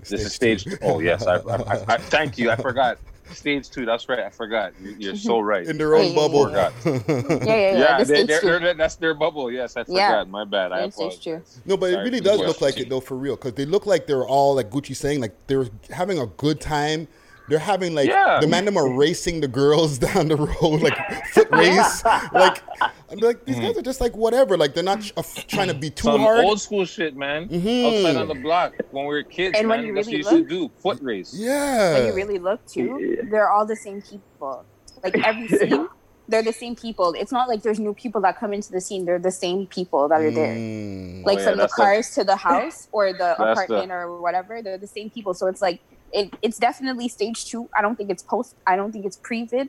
This 0.00 0.22
is 0.22 0.34
stage. 0.34 0.64
Two. 0.64 0.76
Oh 0.82 0.98
yes, 1.00 1.26
I, 1.26 1.36
I, 1.36 1.56
I, 1.56 1.84
I 1.94 1.96
thank 1.98 2.36
you. 2.38 2.50
I 2.50 2.56
forgot 2.56 2.98
stage 3.32 3.70
two. 3.70 3.84
That's 3.86 4.08
right. 4.08 4.20
I 4.20 4.30
forgot. 4.30 4.72
You- 4.80 4.96
You're 4.98 5.16
so 5.16 5.40
right. 5.52 5.66
In 5.66 5.78
their 5.78 5.94
own 5.94 6.04
Hey. 6.06 6.14
bubble. 6.14 6.44
Forgot. 6.46 6.72
Yeah, 6.84 7.44
yeah, 7.46 7.78
yeah. 7.78 7.98
this 7.98 8.08
they, 8.08 8.14
stage 8.24 8.26
they're, 8.42 8.58
they're- 8.60 8.74
that's 8.74 8.96
their 8.96 9.14
bubble. 9.14 9.50
Yes, 9.50 9.76
I 9.76 9.84
forgot. 9.84 9.96
Yeah. 9.96 10.24
My 10.24 10.44
bad. 10.44 10.72
I 10.72 10.84
Yeah, 10.84 10.90
stage 10.90 11.26
apologize. 11.26 11.60
No, 11.64 11.76
but 11.76 11.92
it 11.92 11.96
really 11.98 12.20
does 12.20 12.40
look 12.40 12.60
like 12.60 12.78
it 12.78 12.88
though, 12.88 13.00
for 13.00 13.16
real, 13.16 13.36
because 13.36 13.54
they 13.54 13.64
look 13.64 13.86
like 13.86 14.06
they're 14.06 14.26
all 14.26 14.54
like 14.56 14.70
Gucci 14.70 14.94
saying, 14.96 15.20
like 15.20 15.34
they're 15.46 15.66
having 15.90 16.18
a 16.18 16.26
good 16.26 16.60
time. 16.60 17.08
They're 17.48 17.58
having 17.60 17.94
like 17.94 18.08
Yeah. 18.08 18.40
the 18.40 18.46
man 18.48 18.64
them 18.64 18.76
are 18.76 18.88
racing 18.92 19.40
the 19.40 19.48
girls 19.48 19.98
down 20.06 20.28
the 20.28 20.36
road, 20.36 20.82
like 20.82 20.96
foot 21.32 21.48
race. 21.52 22.04
like 22.32 22.62
I'm 23.08 23.18
like 23.18 23.44
these 23.44 23.56
guys 23.60 23.76
are 23.78 23.82
just 23.82 24.00
like 24.00 24.16
whatever. 24.16 24.56
Like 24.56 24.74
they're 24.74 24.82
not 24.82 25.00
tr- 25.02 25.12
uh, 25.16 25.22
trying 25.46 25.68
to 25.68 25.74
be 25.74 25.90
too 25.90 26.04
Some 26.04 26.20
hard. 26.22 26.44
old 26.44 26.60
school 26.60 26.84
shit, 26.84 27.16
man. 27.16 27.48
Mhm. 27.48 27.86
Outside 27.86 28.16
on 28.20 28.28
the 28.28 28.34
block 28.34 28.72
when 28.90 29.04
we 29.06 29.14
were 29.14 29.22
kids, 29.22 29.56
And 29.58 29.68
when 29.68 29.78
man. 29.80 29.86
you 29.86 29.94
That's 29.94 30.08
really 30.08 30.24
what 30.24 30.32
you 30.32 30.38
used 30.38 30.50
look- 30.50 30.60
to 30.60 30.68
do. 30.68 30.80
Foot 30.82 30.98
race. 31.02 31.34
Yeah. 31.36 31.94
When 31.94 32.06
you 32.08 32.14
really 32.14 32.38
look 32.38 32.66
too, 32.66 33.18
they're 33.30 33.50
all 33.50 33.64
the 33.64 33.76
same 33.76 34.02
people. 34.02 34.64
Like 35.04 35.16
every 35.24 35.46
scene, 35.58 35.86
they're 36.28 36.42
the 36.42 36.52
same 36.52 36.74
people. 36.74 37.14
It's 37.16 37.30
not 37.30 37.48
like 37.48 37.62
there's 37.62 37.78
new 37.78 37.94
people 37.94 38.20
that 38.22 38.38
come 38.40 38.52
into 38.52 38.72
the 38.72 38.80
scene. 38.80 39.04
They're 39.04 39.20
the 39.20 39.30
same 39.30 39.68
people 39.68 40.08
that 40.08 40.20
are 40.20 40.30
there. 40.32 40.56
Mm. 40.56 41.24
Like 41.24 41.38
Oh, 41.38 41.40
yeah, 41.42 41.46
from 41.46 41.56
the 41.58 41.62
that's 41.62 41.76
the- 41.76 41.82
cars 41.82 42.10
to 42.16 42.24
the 42.24 42.34
house 42.34 42.88
or 42.90 43.12
the 43.12 43.18
That's 43.18 43.38
the- 43.38 43.44
apartment 43.52 43.92
or 43.92 44.20
whatever, 44.20 44.62
they're 44.62 44.78
the 44.78 44.88
same 44.88 45.10
people. 45.10 45.32
So 45.34 45.46
it's 45.46 45.62
like 45.62 45.80
it, 46.12 46.32
it's 46.42 46.58
definitely 46.58 47.08
stage 47.08 47.46
two. 47.46 47.68
I 47.76 47.82
don't 47.82 47.96
think 47.96 48.10
it's 48.10 48.22
post. 48.22 48.54
I 48.66 48.76
don't 48.76 48.92
think 48.92 49.06
it's 49.06 49.16
pre 49.16 49.44
vid. 49.46 49.68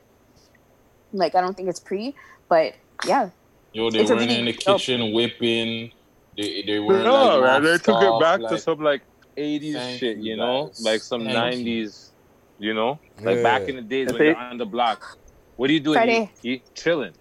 Like 1.12 1.34
I 1.34 1.40
don't 1.40 1.56
think 1.56 1.68
it's 1.68 1.80
pre, 1.80 2.14
but 2.48 2.74
yeah, 3.06 3.30
Yo, 3.72 3.90
they 3.90 4.00
It's 4.00 4.10
a 4.10 4.14
weren't 4.14 4.28
really 4.28 4.38
in 4.40 4.44
the 4.46 4.52
dope- 4.52 4.78
kitchen 4.78 5.12
whipping. 5.12 5.92
They 6.36 6.62
they 6.66 6.78
weren't 6.78 7.04
No, 7.04 7.40
like 7.40 7.42
man. 7.42 7.62
They 7.62 7.70
masked 7.70 7.84
took 7.84 8.02
it 8.02 8.06
off, 8.06 8.20
back 8.20 8.40
to 8.50 8.58
some 8.58 8.80
like 8.80 9.02
80s 9.36 9.98
shit, 9.98 10.16
you, 10.18 10.30
you 10.32 10.36
know? 10.36 10.66
guys. 10.66 10.80
Like 10.84 11.00
some 11.02 11.24
Thank 11.24 11.66
90s, 11.66 12.10
you 12.58 12.74
know? 12.74 12.98
Like 13.20 13.42
back 13.42 13.68
in 13.68 13.76
the 13.76 13.82
days 13.82 14.06
That's 14.06 14.18
when 14.18 14.28
it. 14.28 14.30
you're 14.30 14.36
on 14.36 14.58
the 14.58 14.66
block. 14.66 15.18
What 15.56 15.70
are 15.70 15.72
you 15.72 15.80
doing? 15.80 15.96
Friday. 15.96 16.30
You, 16.42 16.52
you 16.52 16.60
chilling. 16.74 17.14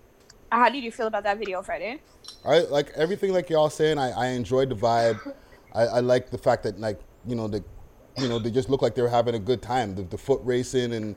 Uh, 0.51 0.57
how 0.57 0.69
did 0.69 0.83
you 0.83 0.91
feel 0.91 1.07
about 1.07 1.23
that 1.23 1.37
video, 1.39 1.61
Friday? 1.61 2.01
I 2.45 2.59
like 2.59 2.91
everything 2.95 3.33
like 3.33 3.49
y'all 3.49 3.69
saying. 3.69 3.97
I, 3.97 4.11
I 4.11 4.27
enjoyed 4.27 4.69
the 4.69 4.75
vibe. 4.75 5.19
I, 5.73 5.83
I 5.83 5.99
like 6.01 6.29
the 6.29 6.37
fact 6.37 6.63
that 6.63 6.79
like 6.79 6.99
you 7.25 7.35
know 7.35 7.47
the 7.47 7.63
you 8.17 8.27
know 8.27 8.39
they 8.39 8.51
just 8.51 8.69
look 8.69 8.81
like 8.81 8.95
they 8.95 9.01
were 9.01 9.09
having 9.09 9.35
a 9.35 9.39
good 9.39 9.61
time. 9.61 9.95
The, 9.95 10.03
the 10.03 10.17
foot 10.17 10.41
racing 10.43 10.93
and 10.93 11.15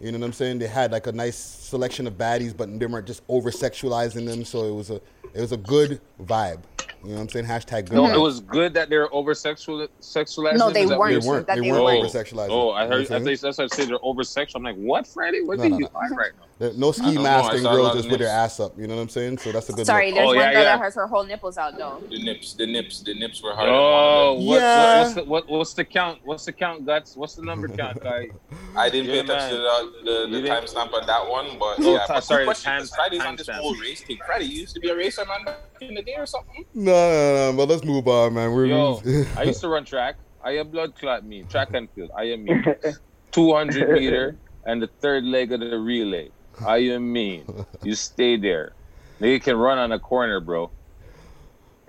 you 0.00 0.12
know 0.12 0.18
what 0.18 0.26
I'm 0.26 0.32
saying. 0.32 0.58
They 0.58 0.68
had 0.68 0.92
like 0.92 1.06
a 1.06 1.12
nice 1.12 1.36
selection 1.36 2.06
of 2.06 2.14
baddies, 2.14 2.56
but 2.56 2.78
they 2.78 2.86
weren't 2.86 3.06
just 3.06 3.22
over 3.28 3.50
sexualizing 3.50 4.26
them. 4.26 4.44
So 4.44 4.64
it 4.64 4.74
was 4.74 4.90
a 4.90 5.00
it 5.34 5.40
was 5.40 5.52
a 5.52 5.56
good 5.56 6.00
vibe. 6.20 6.60
You 7.04 7.10
know 7.10 7.14
what 7.16 7.20
I'm 7.22 7.28
saying? 7.28 7.46
Hashtag 7.46 7.88
good. 7.88 7.92
No, 7.94 8.04
vibe. 8.04 8.14
it 8.14 8.18
was 8.18 8.40
good 8.40 8.74
that 8.74 8.90
they're 8.90 9.12
over 9.14 9.32
sexual 9.32 9.86
sexualizing. 10.00 10.58
No, 10.58 10.70
they 10.70 10.84
that 10.84 10.98
weren't. 10.98 11.12
you're 11.12 11.20
They 11.22 11.28
weren't. 11.28 11.46
That 11.46 11.54
They 11.56 11.60
they 11.62 11.70
weren't 11.70 11.80
oh. 11.80 11.84
weren't. 11.84 11.98
over 12.14 12.24
sexualizing. 12.24 12.48
Oh, 12.50 12.70
I 12.72 12.86
heard. 12.88 13.10
I 13.12 13.20
think 13.20 13.40
that's 13.40 13.58
what 13.58 13.72
I 13.72 13.76
say. 13.76 13.84
They're 13.86 13.98
over 14.04 14.24
sexual. 14.24 14.58
I'm 14.58 14.64
like, 14.64 14.76
what, 14.76 15.06
Freddie? 15.06 15.42
What 15.42 15.58
No, 15.58 15.64
are 15.64 15.68
no, 15.68 15.78
you 15.78 15.84
no. 15.84 15.90
on 15.94 16.16
right 16.16 16.32
now? 16.36 16.44
There- 16.58 16.72
No 16.74 16.90
ski 16.90 17.14
don't 17.14 17.22
mask 17.22 17.52
and 17.52 17.62
saw 17.62 17.70
a 17.72 17.76
lot 17.76 17.92
girls 17.92 17.96
just 17.98 18.10
with 18.10 18.18
their 18.18 18.28
ass 18.28 18.58
up. 18.58 18.76
You 18.76 18.88
know 18.88 18.96
what 18.96 19.02
I'm 19.02 19.08
saying? 19.08 19.38
So 19.38 19.52
that's 19.52 19.68
a 19.68 19.72
good. 19.72 19.86
Sorry, 19.86 20.06
look. 20.06 20.16
there's 20.16 20.24
Oh, 20.24 20.26
one 20.28 20.36
yeah, 20.38 20.52
girl 20.52 20.62
yeah. 20.62 20.76
that 20.76 20.80
has 20.84 20.94
her 20.96 21.06
whole 21.06 21.24
nipples 21.24 21.56
out 21.56 21.78
though. 21.78 22.02
The 22.10 22.20
nips, 22.20 22.54
the 22.54 22.66
nips, 22.66 23.00
the 23.02 23.14
nips 23.14 23.42
were 23.44 23.54
hard. 23.54 23.68
Oh, 23.70 24.36
than 24.38 24.46
what, 24.46 24.54
Yeah. 24.60 24.98
what, 24.98 24.98
what's 25.04 25.14
the 25.14 25.24
what, 25.24 25.48
what's 25.48 25.74
the 25.74 25.84
count? 25.84 26.18
What's 26.24 26.44
the 26.46 26.52
count, 26.52 26.84
guts? 26.84 27.16
What's 27.16 27.36
the 27.36 27.42
number 27.42 27.68
count, 27.68 28.00
guy? 28.02 28.28
I 28.76 28.90
didn't 28.90 29.06
Yeah, 29.06 29.12
pay 29.12 29.18
attention 29.20 29.50
to 29.50 29.56
the, 29.56 30.02
the, 30.04 30.36
You 30.36 30.42
the 30.42 30.48
timestamp 30.48 30.92
on 30.92 31.06
that 31.06 31.28
one, 31.28 31.46
but 31.60 31.78
Oh, 31.78 31.92
yeah. 31.92 31.98
ti- 32.00 32.04
But 32.08 32.08
sorry, 32.08 32.22
sorry, 32.22 32.44
question, 32.46 32.72
time- 32.72 32.82
is 32.82 32.94
Friday's 32.94 33.22
on 33.22 33.36
this 33.36 33.46
timestamp. 33.48 33.60
whole 33.60 33.76
race 33.76 34.02
thing. 34.02 34.18
Friday 34.26 34.46
you 34.46 34.60
used 34.62 34.74
to 34.74 34.80
be 34.80 34.88
a 34.90 34.96
racer 34.96 35.24
man 35.26 35.44
back 35.44 35.58
in 35.80 35.94
the 35.94 36.02
day 36.02 36.16
or 36.18 36.26
something. 36.26 36.64
No, 36.74 36.92
no, 36.92 37.50
no, 37.50 37.56
but 37.56 37.68
let's 37.68 37.84
move 37.84 38.06
on, 38.06 38.34
man. 38.34 38.52
We're 38.52 38.66
Yo, 38.66 39.02
I 39.36 39.44
used 39.44 39.60
to 39.62 39.68
run 39.68 39.84
track. 39.84 40.16
I 40.42 40.52
am 40.52 40.68
blood 40.68 40.94
clot 40.96 41.24
me, 41.24 41.44
track 41.44 41.74
and 41.74 41.90
field. 41.90 42.10
I 42.16 42.24
am 42.24 42.44
mean. 42.44 42.64
200 43.32 43.90
meter 43.92 44.36
and 44.64 44.80
the 44.80 44.86
third 44.86 45.24
leg 45.24 45.52
of 45.52 45.60
the 45.60 45.78
relay. 45.78 46.30
I 46.66 46.78
am 46.78 47.12
mean. 47.12 47.44
You 47.82 47.94
stay 47.94 48.36
there. 48.36 48.72
Nigga 49.20 49.42
can 49.42 49.56
run 49.56 49.78
on 49.78 49.92
a 49.92 49.98
corner, 49.98 50.40
bro. 50.40 50.70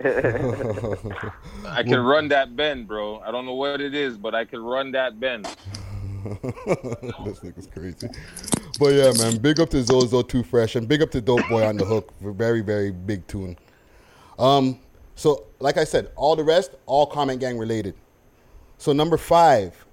I 0.00 1.82
can 1.82 2.00
run 2.00 2.28
that 2.28 2.56
bend, 2.56 2.88
bro. 2.88 3.20
I 3.20 3.30
don't 3.30 3.46
know 3.46 3.54
what 3.54 3.80
it 3.80 3.94
is, 3.94 4.16
but 4.16 4.34
I 4.34 4.44
can 4.44 4.62
run 4.62 4.92
that 4.92 5.20
bend. 5.20 5.44
this 6.24 7.40
nigga's 7.40 7.66
crazy. 7.66 8.08
But 8.78 8.94
yeah, 8.94 9.12
man, 9.18 9.38
big 9.38 9.60
up 9.60 9.70
to 9.70 9.82
Zozo 9.82 10.22
Too 10.22 10.42
Fresh 10.42 10.76
and 10.76 10.88
big 10.88 11.02
up 11.02 11.10
to 11.10 11.20
Dope 11.20 11.46
Boy 11.48 11.66
on 11.66 11.76
the 11.76 11.84
hook. 11.84 12.12
Very, 12.20 12.60
very 12.62 12.90
big 12.90 13.26
tune. 13.26 13.56
Um, 14.40 14.78
so 15.14 15.46
like 15.60 15.76
I 15.76 15.84
said, 15.84 16.10
all 16.16 16.34
the 16.34 16.44
rest, 16.44 16.72
all 16.86 17.06
comment 17.06 17.40
gang 17.40 17.58
related. 17.58 17.94
So 18.78 18.92
number 18.92 19.16
five, 19.18 19.84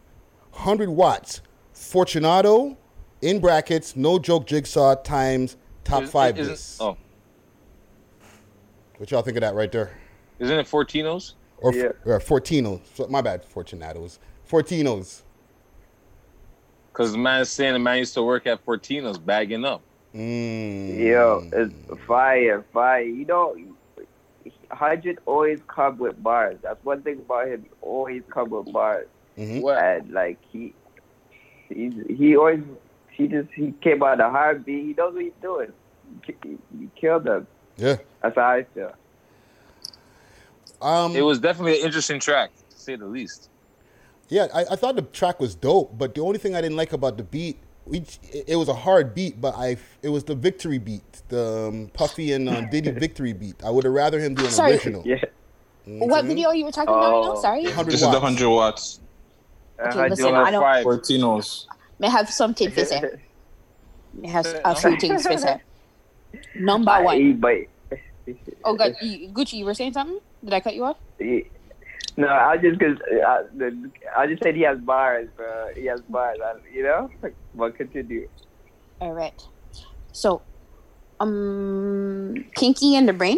100 0.52 0.90
watts, 0.90 1.42
Fortunato, 1.74 2.78
in 3.22 3.40
brackets, 3.40 3.96
no 3.96 4.18
joke 4.20 4.46
jigsaw 4.48 4.96
times 4.96 5.58
top 5.84 6.04
Is- 6.04 6.12
five 6.12 6.40
isn't- 6.40 6.54
this. 6.54 6.78
Oh, 6.80 6.98
What 8.98 9.12
y'all 9.12 9.22
think 9.22 9.38
of 9.38 9.42
that 9.42 9.54
right 9.54 9.72
there? 9.72 9.92
isn't 10.40 10.58
it 10.58 10.66
Fortinos? 10.68 11.34
Or, 11.60 11.74
Yeah. 11.74 11.92
or 12.06 12.20
Fortino. 12.20 12.80
So, 12.94 13.08
my 13.08 13.22
bad, 13.22 13.44
Fortunatos. 13.44 14.20
Fortinos. 14.50 15.22
Because 16.92 17.12
the 17.12 17.18
man 17.18 17.42
is 17.42 17.50
saying 17.50 17.74
the 17.74 17.80
man 17.80 17.98
used 18.00 18.14
to 18.14 18.24
work 18.24 18.46
at 18.48 18.64
Fortinos 18.66 19.24
bagging 19.24 19.66
up. 19.66 19.82
Mm. 20.16 20.98
Yo, 21.00 21.44
it's 21.52 22.02
fire, 22.06 22.64
fire. 22.74 23.02
You 23.02 23.26
know, 23.26 23.56
Hundred 24.70 25.20
always 25.26 25.60
come 25.68 25.98
with 25.98 26.22
bars. 26.22 26.58
That's 26.62 26.84
one 26.84 27.02
thing 27.02 27.20
about 27.20 27.48
him. 27.48 27.64
He 27.64 27.70
always 27.82 28.24
come 28.30 28.50
with 28.50 28.72
bars. 28.72 29.08
Mhm. 29.38 29.64
And 29.82 30.12
like 30.12 30.40
he, 30.52 30.74
he, 31.70 31.92
he 32.10 32.36
always, 32.36 32.64
he 33.12 33.28
just 33.28 33.50
he 33.54 33.74
came 33.82 34.04
out 34.04 34.14
of 34.14 34.18
the 34.20 34.30
heartbeat. 34.30 34.86
He 34.86 34.94
knows 34.94 35.14
what 35.14 35.24
he's 35.24 35.32
doing. 35.42 35.72
He, 36.26 36.58
he 36.80 36.90
killed 36.96 37.24
them. 37.24 37.48
Yeah. 37.78 37.98
That's 38.22 38.36
how 38.36 38.48
I 38.50 38.64
feel. 38.74 38.92
Um, 40.82 41.16
It 41.16 41.22
was 41.22 41.40
definitely 41.40 41.80
an 41.80 41.86
interesting 41.86 42.20
track, 42.20 42.52
to 42.70 42.78
say 42.78 42.96
the 42.96 43.06
least. 43.06 43.50
Yeah, 44.30 44.48
I, 44.54 44.66
I 44.72 44.76
thought 44.76 44.96
the 44.96 45.02
track 45.04 45.40
was 45.40 45.56
dope, 45.56 45.98
but 45.98 46.14
the 46.14 46.22
only 46.22 46.38
thing 46.40 46.56
I 46.56 46.62
didn't 46.62 46.76
like 46.78 46.94
about 46.94 47.18
the 47.18 47.24
beat, 47.24 47.60
we, 47.88 48.00
it, 48.24 48.46
it 48.50 48.56
was 48.56 48.68
a 48.70 48.74
hard 48.74 49.16
beat, 49.16 49.40
but 49.40 49.56
I 49.56 49.78
it 50.02 50.10
was 50.10 50.24
the 50.24 50.36
victory 50.36 50.78
beat, 50.78 51.22
the 51.30 51.68
um, 51.70 51.90
Puffy 51.94 52.34
and 52.34 52.48
uh, 52.50 52.62
Diddy 52.62 52.92
victory 53.06 53.34
beat. 53.34 53.64
I 53.64 53.70
would 53.70 53.84
have 53.86 53.94
rather 53.94 54.20
him 54.20 54.36
do 54.36 54.46
an 54.46 54.52
Sorry. 54.52 54.72
original. 54.74 55.04
Yeah. 55.06 55.16
You 55.86 55.94
know 55.94 56.06
What 56.08 56.20
I'm 56.20 56.26
saying? 56.26 56.36
video 56.36 56.52
you 56.52 56.66
were 56.66 56.72
talking 56.72 56.90
about 56.94 57.12
right 57.24 57.34
now? 57.36 57.42
Sorry. 57.42 57.64
100 57.64 57.92
This 57.92 58.02
is 58.02 58.12
the 58.12 58.20
hundred 58.20 58.50
watts. 58.50 59.00
Okay, 59.80 60.10
listen, 60.10 60.34
I 60.36 60.52
don't. 60.52 60.62
Five. 60.62 60.86
Fortinos. 60.86 61.66
May 62.00 62.10
have 62.10 62.30
something 62.30 62.72
to 62.72 62.86
say. 62.86 63.02
May 64.14 64.28
have 64.30 64.46
a 64.66 64.76
few 64.76 64.98
things 65.00 65.24
to 65.26 65.38
say. 65.38 65.62
Number 66.56 67.02
one. 67.04 67.38
But 67.40 67.56
Oh, 68.66 68.76
God, 68.76 68.96
you- 69.02 69.30
Gucci, 69.30 69.54
you 69.54 69.66
were 69.66 69.74
saying 69.74 69.94
something? 69.94 70.20
Did 70.44 70.54
I 70.54 70.60
cut 70.60 70.76
you 70.76 70.84
off? 70.84 70.98
No, 72.18 72.28
I 72.28 72.58
just 72.58 72.80
cause 72.80 72.98
uh, 73.26 73.44
the, 73.56 73.92
I 74.16 74.26
just 74.26 74.42
said 74.42 74.56
he 74.56 74.64
has 74.64 74.80
bars, 74.80 75.30
bro. 75.36 75.70
He 75.76 75.86
has 75.86 76.02
bars. 76.02 76.40
I, 76.44 76.56
you 76.74 76.84
know. 76.84 77.10
But 77.54 77.78
continue. 77.78 78.28
All 79.00 79.14
right. 79.14 79.40
So, 80.12 80.42
um, 81.20 82.46
Pinky 82.56 82.96
and 82.96 83.08
the 83.08 83.14
Brain, 83.14 83.38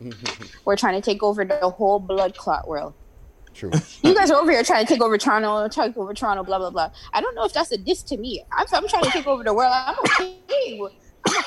we're 0.64 0.76
trying 0.76 0.94
to 0.94 1.00
take 1.00 1.22
over 1.22 1.44
the 1.44 1.68
whole 1.68 1.98
blood 1.98 2.36
clot 2.36 2.68
world. 2.68 2.94
True. 3.54 3.72
You 4.02 4.14
guys 4.14 4.30
are 4.30 4.40
over 4.40 4.50
here 4.50 4.62
trying 4.62 4.86
to 4.86 4.92
take 4.92 5.02
over 5.02 5.18
Toronto, 5.18 5.68
take 5.68 5.96
over 5.96 6.14
Toronto, 6.14 6.44
blah 6.44 6.58
blah 6.58 6.70
blah. 6.70 6.90
I 7.12 7.20
don't 7.20 7.34
know 7.34 7.44
if 7.44 7.52
that's 7.52 7.72
a 7.72 7.76
diss 7.76 8.02
to 8.04 8.16
me. 8.16 8.42
I'm, 8.52 8.66
I'm 8.72 8.88
trying 8.88 9.04
to 9.04 9.10
take 9.10 9.26
over 9.26 9.42
the 9.42 9.52
world. 9.52 9.72
I'm 9.74 9.96
okay. 9.98 10.80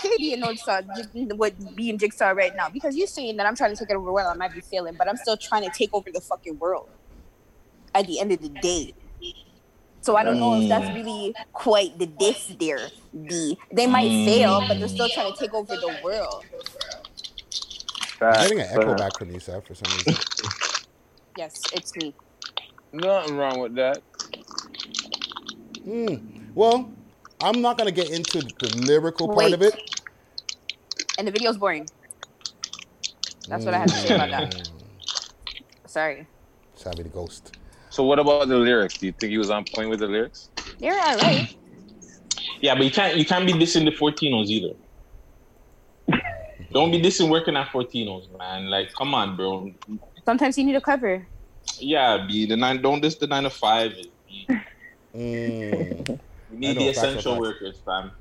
With- 0.09 0.11
I'm 0.11 0.13
okay 0.13 0.17
being 0.23 0.39
no 0.39 0.51
jigsaw, 0.53 0.81
jig- 0.95 1.33
with 1.39 1.75
being 1.75 1.97
jigsaw 1.97 2.29
right 2.31 2.55
now 2.55 2.69
because 2.69 2.95
you're 2.95 3.07
saying 3.07 3.37
that 3.37 3.45
I'm 3.45 3.55
trying 3.55 3.75
to 3.75 3.77
take 3.77 3.95
over 3.95 4.05
the 4.05 4.11
world. 4.11 4.27
I 4.31 4.35
might 4.35 4.53
be 4.53 4.61
failing, 4.61 4.95
but 4.95 5.07
I'm 5.09 5.17
still 5.17 5.37
trying 5.37 5.63
to 5.63 5.69
take 5.75 5.93
over 5.93 6.11
the 6.11 6.21
fucking 6.21 6.59
world. 6.59 6.89
At 7.93 8.07
the 8.07 8.19
end 8.19 8.31
of 8.31 8.41
the 8.41 8.49
day, 8.49 8.93
So 10.01 10.15
I 10.15 10.23
don't 10.23 10.39
know 10.39 10.53
if 10.61 10.69
that's 10.69 10.85
Mm. 10.85 10.93
really 10.95 11.35
quite 11.51 11.97
the 11.97 12.05
diss 12.05 12.53
there. 12.59 12.89
D. 13.27 13.57
They 13.73 13.87
might 13.87 14.11
Mm. 14.11 14.25
fail, 14.25 14.63
but 14.67 14.77
they're 14.77 14.87
still 14.87 15.09
trying 15.09 15.33
to 15.33 15.39
take 15.39 15.51
over 15.55 15.75
the 15.75 15.97
world. 16.03 16.45
I'm 18.21 18.33
getting 18.33 18.59
an 18.59 18.67
echo 18.69 18.93
back 18.95 19.17
from 19.17 19.31
you, 19.31 19.39
Seth, 19.39 19.65
for 19.65 19.73
some 19.73 19.91
reason. 19.97 20.15
Yes, 21.39 21.59
it's 21.73 21.95
me. 21.95 22.13
Nothing 22.93 23.35
wrong 23.35 23.59
with 23.59 23.73
that. 23.75 24.03
Hmm. 25.83 26.15
Well, 26.53 26.91
I'm 27.41 27.61
not 27.63 27.77
gonna 27.79 27.91
get 27.91 28.11
into 28.11 28.41
the 28.41 28.77
lyrical 28.85 29.33
part 29.33 29.53
of 29.53 29.61
it. 29.63 29.73
And 31.17 31.27
the 31.27 31.31
video's 31.31 31.57
boring. 31.57 31.87
That's 33.47 33.63
what 33.65 33.73
I 33.73 33.79
have 33.79 33.87
to 33.87 33.95
say 33.95 34.15
about 34.15 34.29
that. 34.31 34.55
Mm. 34.55 34.69
Sorry. 35.85 36.27
Savvy 36.75 37.03
the 37.03 37.09
ghost. 37.09 37.57
So 37.89 38.03
what 38.03 38.19
about 38.19 38.47
the 38.47 38.57
lyrics? 38.57 38.97
Do 38.97 39.05
you 39.05 39.11
think 39.13 39.31
he 39.31 39.37
was 39.37 39.49
on 39.49 39.63
point 39.73 39.89
with 39.89 39.99
the 39.99 40.07
lyrics? 40.07 40.49
They're 40.79 40.93
alright. 40.93 41.55
Yeah, 42.59 42.75
but 42.75 42.83
you 42.83 42.91
can't 42.91 43.17
you 43.17 43.25
can't 43.25 43.45
be 43.45 43.53
dissing 43.53 43.85
the 43.85 43.91
Fortinos 43.91 44.47
either. 44.47 44.75
Don't 46.71 46.91
be 46.91 47.01
dissing 47.01 47.29
working 47.29 47.55
at 47.55 47.67
Fortinos, 47.67 48.27
man. 48.37 48.69
Like, 48.69 48.91
come 48.93 49.13
on, 49.13 49.37
bro. 49.37 49.71
Sometimes 50.25 50.57
you 50.57 50.65
need 50.65 50.75
a 50.75 50.81
cover. 50.81 51.25
Yeah, 51.79 52.25
be 52.27 52.45
the 52.45 52.57
nine. 52.57 52.81
Don't 52.81 53.01
diss 53.01 53.15
the 53.15 53.27
nine 53.27 53.43
to 53.43 53.49
five. 53.49 53.93
Be, 54.27 54.47
Mm. 55.15 56.19
we 56.51 56.57
need 56.57 56.77
the 56.77 56.89
essential 56.89 57.39
workers, 57.39 57.79
fam. 57.85 58.11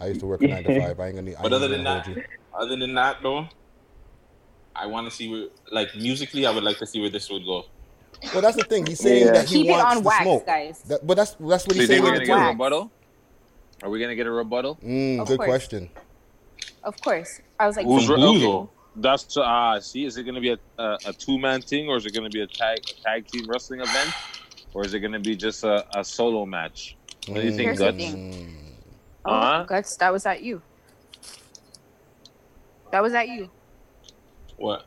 I 0.00 0.08
used 0.08 0.20
to 0.20 0.26
work 0.26 0.42
a 0.42 0.46
nine 0.48 0.64
to 0.64 0.80
five. 0.80 1.00
I 1.00 1.06
ain't 1.08 1.16
gonna. 1.16 1.30
I 1.32 1.34
But 1.42 1.44
ain't 1.46 1.54
other 1.54 1.68
gonna 1.68 1.76
than 1.76 1.84
that, 1.84 2.06
you. 2.08 2.22
other 2.58 2.76
than 2.76 2.94
that, 2.94 3.16
though, 3.22 3.48
I 4.74 4.86
want 4.86 5.08
to 5.08 5.14
see 5.14 5.28
where, 5.30 5.46
like, 5.72 5.94
musically, 5.96 6.44
I 6.46 6.50
would 6.50 6.64
like 6.64 6.78
to 6.78 6.86
see 6.86 7.00
where 7.00 7.10
this 7.10 7.30
would 7.30 7.44
go. 7.44 7.64
Well, 8.32 8.42
that's 8.42 8.56
the 8.56 8.64
thing. 8.64 8.86
He's 8.86 8.98
saying 9.00 9.26
Yeah. 9.26 9.32
that 9.32 9.48
he 9.48 9.56
Keep 9.62 9.66
it 9.66 9.70
wants 9.72 9.84
on 9.96 10.02
the 10.02 10.06
wax, 10.08 10.22
smoke. 10.22 10.46
guys. 10.46 10.82
That, 10.82 11.06
but 11.06 11.16
that's 11.16 11.30
that's 11.32 11.66
what 11.66 11.68
Do 11.70 11.74
he's 11.74 11.82
you 11.82 11.86
saying. 11.86 12.02
think 12.02 12.04
we're 12.04 12.12
gonna 12.14 12.26
get 12.26 12.46
a 12.46 12.48
rebuttal? 12.52 12.92
Are 13.82 13.90
we 13.90 14.00
gonna 14.00 14.14
get 14.14 14.26
a 14.26 14.30
rebuttal? 14.30 14.76
Mm, 14.82 15.26
good 15.26 15.38
course. 15.38 15.46
question. 15.48 15.90
Of 16.82 17.00
course. 17.00 17.40
I 17.58 17.66
was 17.66 17.76
like, 17.76 17.86
Who's 17.86 18.06
From 18.06 18.14
re- 18.16 18.20
who, 18.20 18.28
okay. 18.36 18.40
though? 18.40 18.70
That's 18.98 19.36
uh 19.36 19.78
see, 19.80 20.04
is 20.06 20.16
it 20.16 20.22
gonna 20.24 20.40
be 20.40 20.50
a, 20.52 20.58
a, 20.78 20.96
a 21.06 21.12
two 21.12 21.38
man 21.38 21.60
thing 21.60 21.88
or 21.88 21.96
is 21.98 22.06
it 22.06 22.14
gonna 22.14 22.30
be 22.30 22.40
a 22.40 22.46
tag 22.46 22.78
a 22.78 23.02
tag 23.02 23.26
team 23.26 23.46
wrestling 23.48 23.80
event? 23.80 24.10
Or 24.72 24.84
is 24.86 24.94
it 24.94 25.00
gonna 25.00 25.20
be 25.20 25.36
just 25.36 25.64
a, 25.64 25.84
a 25.94 26.02
solo 26.02 26.46
match? 26.46 26.96
What 27.26 27.40
do 27.40 27.46
you 27.46 27.50
think, 27.52 27.76
Here's 27.76 27.78
Guts? 27.78 28.14
Thing. 29.26 29.34
oh, 29.34 29.38
Uh-huh. 29.38 29.64
Guts, 29.64 29.96
that 29.96 30.12
was 30.12 30.26
at 30.26 30.42
you. 30.42 30.62
That 32.92 33.02
was 33.02 33.14
at 33.14 33.28
you. 33.28 33.50
What? 34.56 34.86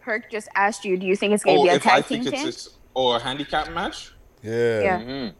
Herc 0.00 0.30
just 0.30 0.48
asked 0.54 0.84
you, 0.84 0.96
do 0.96 1.06
you 1.06 1.16
think 1.16 1.32
it's 1.34 1.44
going 1.44 1.56
to 1.56 1.60
Oh, 1.60 1.64
be 1.64 1.70
a 1.70 1.74
if 1.74 1.86
I 1.86 2.00
tag 2.00 2.06
team 2.06 2.24
think 2.24 2.34
it's 2.44 2.66
a, 2.66 2.70
or 2.94 3.16
a 3.16 3.18
handicap 3.18 3.70
match? 3.72 4.12
Yeah. 4.42 4.82
Yeah. 4.82 5.00
Mhm. 5.00 5.34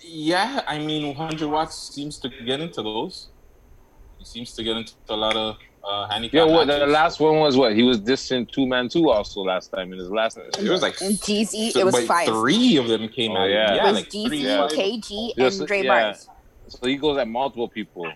Yeah, 0.00 0.60
I 0.68 0.78
mean, 0.78 1.16
100 1.16 1.48
watts 1.48 1.92
seems 1.94 2.18
to 2.20 2.28
get 2.28 2.60
into 2.60 2.82
those. 2.82 3.30
He 4.18 4.24
seems 4.24 4.52
to 4.54 4.62
get 4.62 4.76
into 4.76 4.92
a 5.08 5.16
lot 5.16 5.34
of 5.36 5.56
uh, 5.88 6.08
handicap 6.08 6.34
Yeah, 6.34 6.44
what 6.44 6.66
the 6.66 6.86
last 6.86 7.18
one 7.20 7.38
was 7.38 7.56
what? 7.56 7.74
He 7.74 7.82
was 7.82 8.00
dissing 8.00 8.48
two 8.50 8.66
man 8.66 8.88
two 8.88 9.10
also 9.10 9.40
last 9.40 9.68
time 9.68 9.92
in 9.92 9.98
his 9.98 10.10
last 10.10 10.36
It 10.36 10.68
was 10.68 10.82
like 10.82 11.00
And 11.00 11.14
GZ, 11.16 11.70
so, 11.72 11.80
it 11.80 11.84
was 11.86 12.06
five. 12.06 12.26
three 12.26 12.76
of 12.76 12.88
them 12.88 13.08
came 13.08 13.32
Oh, 13.32 13.38
out. 13.38 13.50
yeah. 13.50 13.72
It 13.72 13.76
Yeah, 13.76 13.84
was 13.84 13.94
like 13.94 14.08
GZ, 14.10 14.28
three. 14.28 14.38
yeah. 14.44 14.68
KG, 14.70 15.32
and 15.38 15.66
Dre 15.66 15.82
yeah. 15.82 16.12
Bars. 16.12 16.28
So 16.68 16.86
he 16.86 16.96
goes 16.96 17.18
at 17.18 17.28
multiple 17.28 17.68
people. 17.68 18.10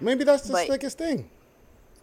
Maybe 0.00 0.24
that's 0.24 0.42
just 0.42 0.52
But- 0.52 0.68
like 0.68 0.82
his 0.82 0.94
thing. 0.94 1.30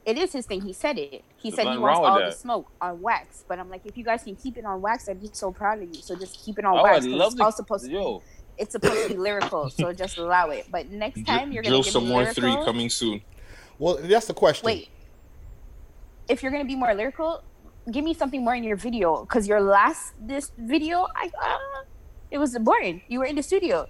It 0.06 0.18
is 0.18 0.32
his 0.32 0.46
thing. 0.46 0.62
He 0.62 0.74
said 0.74 0.98
it. 0.98 1.24
He 1.38 1.50
There's 1.52 1.56
said 1.58 1.64
he 1.74 1.78
wants 1.78 1.82
wrong 1.84 2.02
with 2.02 2.10
all 2.24 2.30
the 2.30 2.32
smoke 2.32 2.72
on 2.82 3.02
wax. 3.02 3.44
But 3.48 3.60
I'm 3.60 3.70
like, 3.70 3.86
if 3.86 3.98
you 3.98 4.04
guys 4.04 4.24
can 4.24 4.36
keep 4.36 4.58
it 4.58 4.66
on 4.66 4.82
wax, 4.82 5.08
I'd 5.10 5.22
be 5.22 5.30
so 5.34 5.52
proud 5.52 5.84
of 5.84 5.90
you. 5.94 6.02
So 6.02 6.16
just 6.16 6.44
keep 6.44 6.58
it 6.58 6.66
on 6.66 6.78
Oh, 6.80 6.84
wax. 6.84 6.98
I'd 7.06 7.10
'cause 7.10 7.20
love 7.20 7.32
it's 7.34 7.42
all 7.42 7.52
to. 7.52 7.56
supposed 7.58 7.86
to 7.86 7.92
Yo, 7.92 8.24
it's 8.58 8.72
supposed 8.72 9.04
to 9.04 9.14
be 9.14 9.18
lyrical. 9.20 9.70
So 9.70 9.92
just 9.94 10.18
allow 10.18 10.50
it. 10.50 10.68
But 10.72 10.90
next 10.90 11.26
time 11.28 11.52
you're 11.52 11.62
gonna 11.62 11.74
Drill 11.74 11.84
give 11.84 11.92
some 11.94 12.06
me 12.06 12.10
more 12.12 12.22
lyrical. 12.24 12.42
three 12.42 12.66
coming 12.66 12.90
soon. 12.90 13.22
Well, 13.78 13.98
that's 14.02 14.26
the 14.28 14.34
question. 14.34 14.66
Wait. 14.66 14.90
If 16.28 16.42
you're 16.42 16.52
gonna 16.52 16.66
be 16.66 16.76
more 16.76 16.94
lyrical, 16.96 17.44
give 17.92 18.04
me 18.04 18.14
something 18.14 18.44
more 18.44 18.56
in 18.56 18.64
your 18.64 18.78
video. 18.78 19.26
Cause 19.26 19.48
your 19.48 19.62
last 19.62 20.14
this 20.20 20.52
video, 20.58 21.08
I 21.16 21.30
uh, 21.44 21.84
it 22.32 22.38
was 22.38 22.58
boring. 22.60 23.02
You 23.10 23.20
were 23.20 23.26
in 23.26 23.36
the 23.36 23.44
studio. 23.44 23.88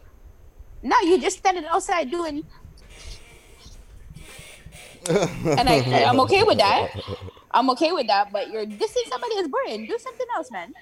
Now 0.84 0.98
you 1.04 1.20
just 1.20 1.40
standing 1.40 1.66
outside 1.66 2.12
doing. 2.12 2.44
and 5.10 5.70
I, 5.70 6.04
I'm 6.08 6.20
okay 6.22 6.44
with 6.44 6.60
that. 6.60 6.90
I'm 7.52 7.70
okay 7.72 7.92
with 7.92 8.08
that. 8.08 8.32
But 8.32 8.50
you're 8.52 8.66
dissing 8.66 9.08
somebody 9.10 9.36
that's 9.36 9.48
boring. 9.50 9.88
Do 9.88 9.98
something 10.00 10.28
else, 10.36 10.52
man. 10.52 10.74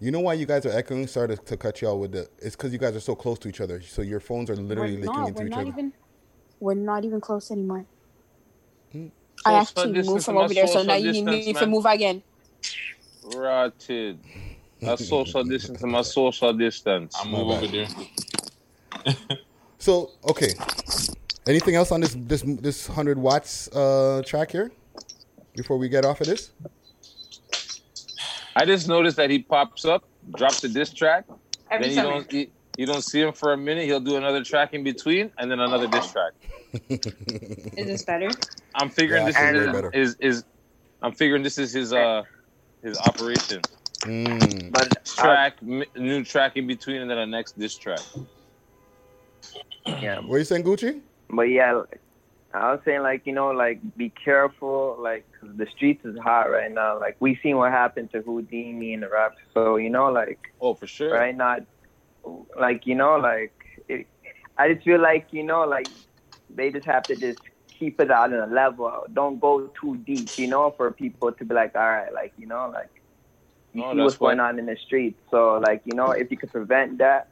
You 0.00 0.10
know 0.12 0.20
why 0.20 0.34
you 0.34 0.46
guys 0.46 0.66
are 0.66 0.72
echoing? 0.72 1.06
Sorry 1.06 1.28
to, 1.28 1.36
to 1.36 1.56
cut 1.56 1.82
you 1.82 1.88
out 1.88 1.96
with 2.00 2.12
the. 2.12 2.28
It's 2.38 2.56
because 2.56 2.72
you 2.72 2.78
guys 2.78 2.96
are 2.96 3.00
so 3.00 3.14
close 3.14 3.38
to 3.40 3.48
each 3.48 3.60
other. 3.60 3.80
So 3.82 4.02
your 4.02 4.20
phones 4.20 4.50
are 4.50 4.56
literally 4.56 4.96
we're 4.96 5.02
licking 5.02 5.12
not. 5.20 5.28
into 5.28 5.42
We're 5.42 5.46
each 5.46 5.56
not 5.56 5.66
other. 5.66 5.68
even. 5.68 5.92
We're 6.60 6.74
not 6.74 7.04
even 7.04 7.20
close 7.20 7.50
anymore. 7.50 7.86
Hmm. 8.92 9.08
I 9.44 9.54
Social 9.54 9.60
actually 9.60 9.92
distance 9.92 10.06
moved 10.06 10.24
from 10.26 10.38
over 10.38 10.54
there, 10.54 10.66
so 10.68 10.80
social 10.80 10.84
now 10.84 10.94
you 10.96 11.12
need 11.12 11.26
me 11.26 11.54
to 11.54 11.66
move 11.66 11.86
again. 11.86 12.22
rotted. 13.22 14.20
A 14.84 14.98
social 14.98 15.44
distance 15.44 15.82
and 15.82 15.92
my 15.92 16.02
social 16.02 16.52
distance. 16.52 17.16
I'll 17.20 17.26
move 17.26 17.50
over 17.50 17.66
there. 17.68 17.88
So 19.82 20.12
okay, 20.30 20.54
anything 21.48 21.74
else 21.74 21.90
on 21.90 22.00
this 22.00 22.14
this 22.16 22.42
this 22.46 22.86
hundred 22.86 23.18
watts 23.18 23.66
uh, 23.74 24.22
track 24.24 24.52
here 24.52 24.70
before 25.56 25.76
we 25.76 25.88
get 25.88 26.04
off 26.04 26.20
of 26.20 26.28
this? 26.28 26.52
I 28.54 28.64
just 28.64 28.86
noticed 28.86 29.16
that 29.16 29.28
he 29.28 29.40
pops 29.40 29.84
up, 29.84 30.04
drops 30.36 30.60
the 30.60 30.68
diss 30.68 30.92
track, 30.92 31.24
Every 31.68 31.88
then 31.88 31.96
you 31.96 32.02
don't 32.02 32.32
you, 32.32 32.46
you 32.78 32.86
don't 32.86 33.02
see 33.02 33.20
him 33.22 33.32
for 33.32 33.54
a 33.54 33.56
minute. 33.56 33.86
He'll 33.86 33.98
do 33.98 34.14
another 34.14 34.44
track 34.44 34.72
in 34.72 34.84
between, 34.84 35.32
and 35.36 35.50
then 35.50 35.58
another 35.58 35.88
diss 35.88 36.12
track. 36.12 36.32
Is 37.76 37.86
this 37.86 38.04
better? 38.04 38.30
I'm 38.76 38.88
figuring 38.88 39.22
Yeah, 39.22 39.32
this 39.32 39.36
is, 39.36 39.72
better. 39.72 39.90
is 39.92 40.16
is 40.20 40.44
I'm 41.02 41.12
figuring 41.12 41.42
this 41.42 41.58
is 41.58 41.72
his 41.72 41.92
uh 41.92 42.22
his 42.84 42.96
operation. 42.98 43.62
Mm. 44.04 44.70
But 44.70 45.04
Track, 45.04 45.60
mi- 45.62 45.86
new 45.96 46.24
track 46.24 46.56
in 46.56 46.68
between, 46.68 47.02
and 47.02 47.10
then 47.10 47.18
the 47.18 47.26
next 47.26 47.58
diss 47.58 47.76
track. 47.76 48.00
Yeah, 50.00 50.20
What 50.20 50.36
are 50.36 50.38
you 50.38 50.44
saying, 50.44 50.64
Gucci? 50.64 51.02
but 51.30 51.42
yeah, 51.42 51.82
I 52.52 52.72
was 52.72 52.80
saying 52.84 53.02
like 53.02 53.22
you 53.26 53.32
know 53.32 53.50
like 53.50 53.80
be 53.96 54.12
careful 54.24 54.96
like 55.00 55.26
'cause 55.40 55.50
the 55.56 55.66
streets 55.74 56.04
is 56.04 56.18
hot 56.18 56.50
right 56.50 56.70
now. 56.70 56.98
Like 57.00 57.16
we 57.20 57.38
seen 57.42 57.56
what 57.56 57.72
happened 57.72 58.10
to 58.12 58.22
Houdini 58.22 58.94
and 58.94 59.02
the 59.02 59.08
rap. 59.08 59.32
So 59.54 59.76
you 59.76 59.90
know 59.90 60.06
like 60.12 60.40
Oh, 60.60 60.74
for 60.74 60.86
sure. 60.86 61.10
right 61.10 61.36
now, 61.36 61.58
like 62.58 62.86
you 62.86 62.94
know 62.94 63.16
like 63.16 63.52
it, 63.88 64.06
I 64.58 64.72
just 64.72 64.84
feel 64.84 65.00
like 65.00 65.28
you 65.32 65.42
know 65.42 65.62
like 65.64 65.90
they 66.50 66.70
just 66.70 66.86
have 66.86 67.06
to 67.08 67.16
just 67.16 67.40
keep 67.78 68.00
it 68.00 68.10
out 68.10 68.32
on 68.32 68.50
a 68.50 68.52
level. 68.52 69.04
Don't 69.12 69.40
go 69.40 69.70
too 69.80 69.96
deep. 70.06 70.32
You 70.36 70.46
know 70.48 70.74
for 70.76 70.92
people 70.92 71.32
to 71.32 71.44
be 71.44 71.54
like 71.54 71.74
all 71.74 71.82
right 71.88 72.12
like 72.12 72.32
you 72.36 72.46
know 72.46 72.70
like 72.72 72.90
you 73.72 73.80
No, 73.80 73.90
see 73.90 73.96
that's 73.96 74.04
what's 74.04 74.18
going 74.18 74.40
on 74.40 74.58
in 74.58 74.66
the 74.66 74.76
streets. 74.86 75.20
So 75.30 75.58
like 75.58 75.82
you 75.84 75.94
know 75.94 76.10
if 76.12 76.30
you 76.30 76.36
could 76.36 76.52
prevent 76.52 76.98
that 76.98 77.31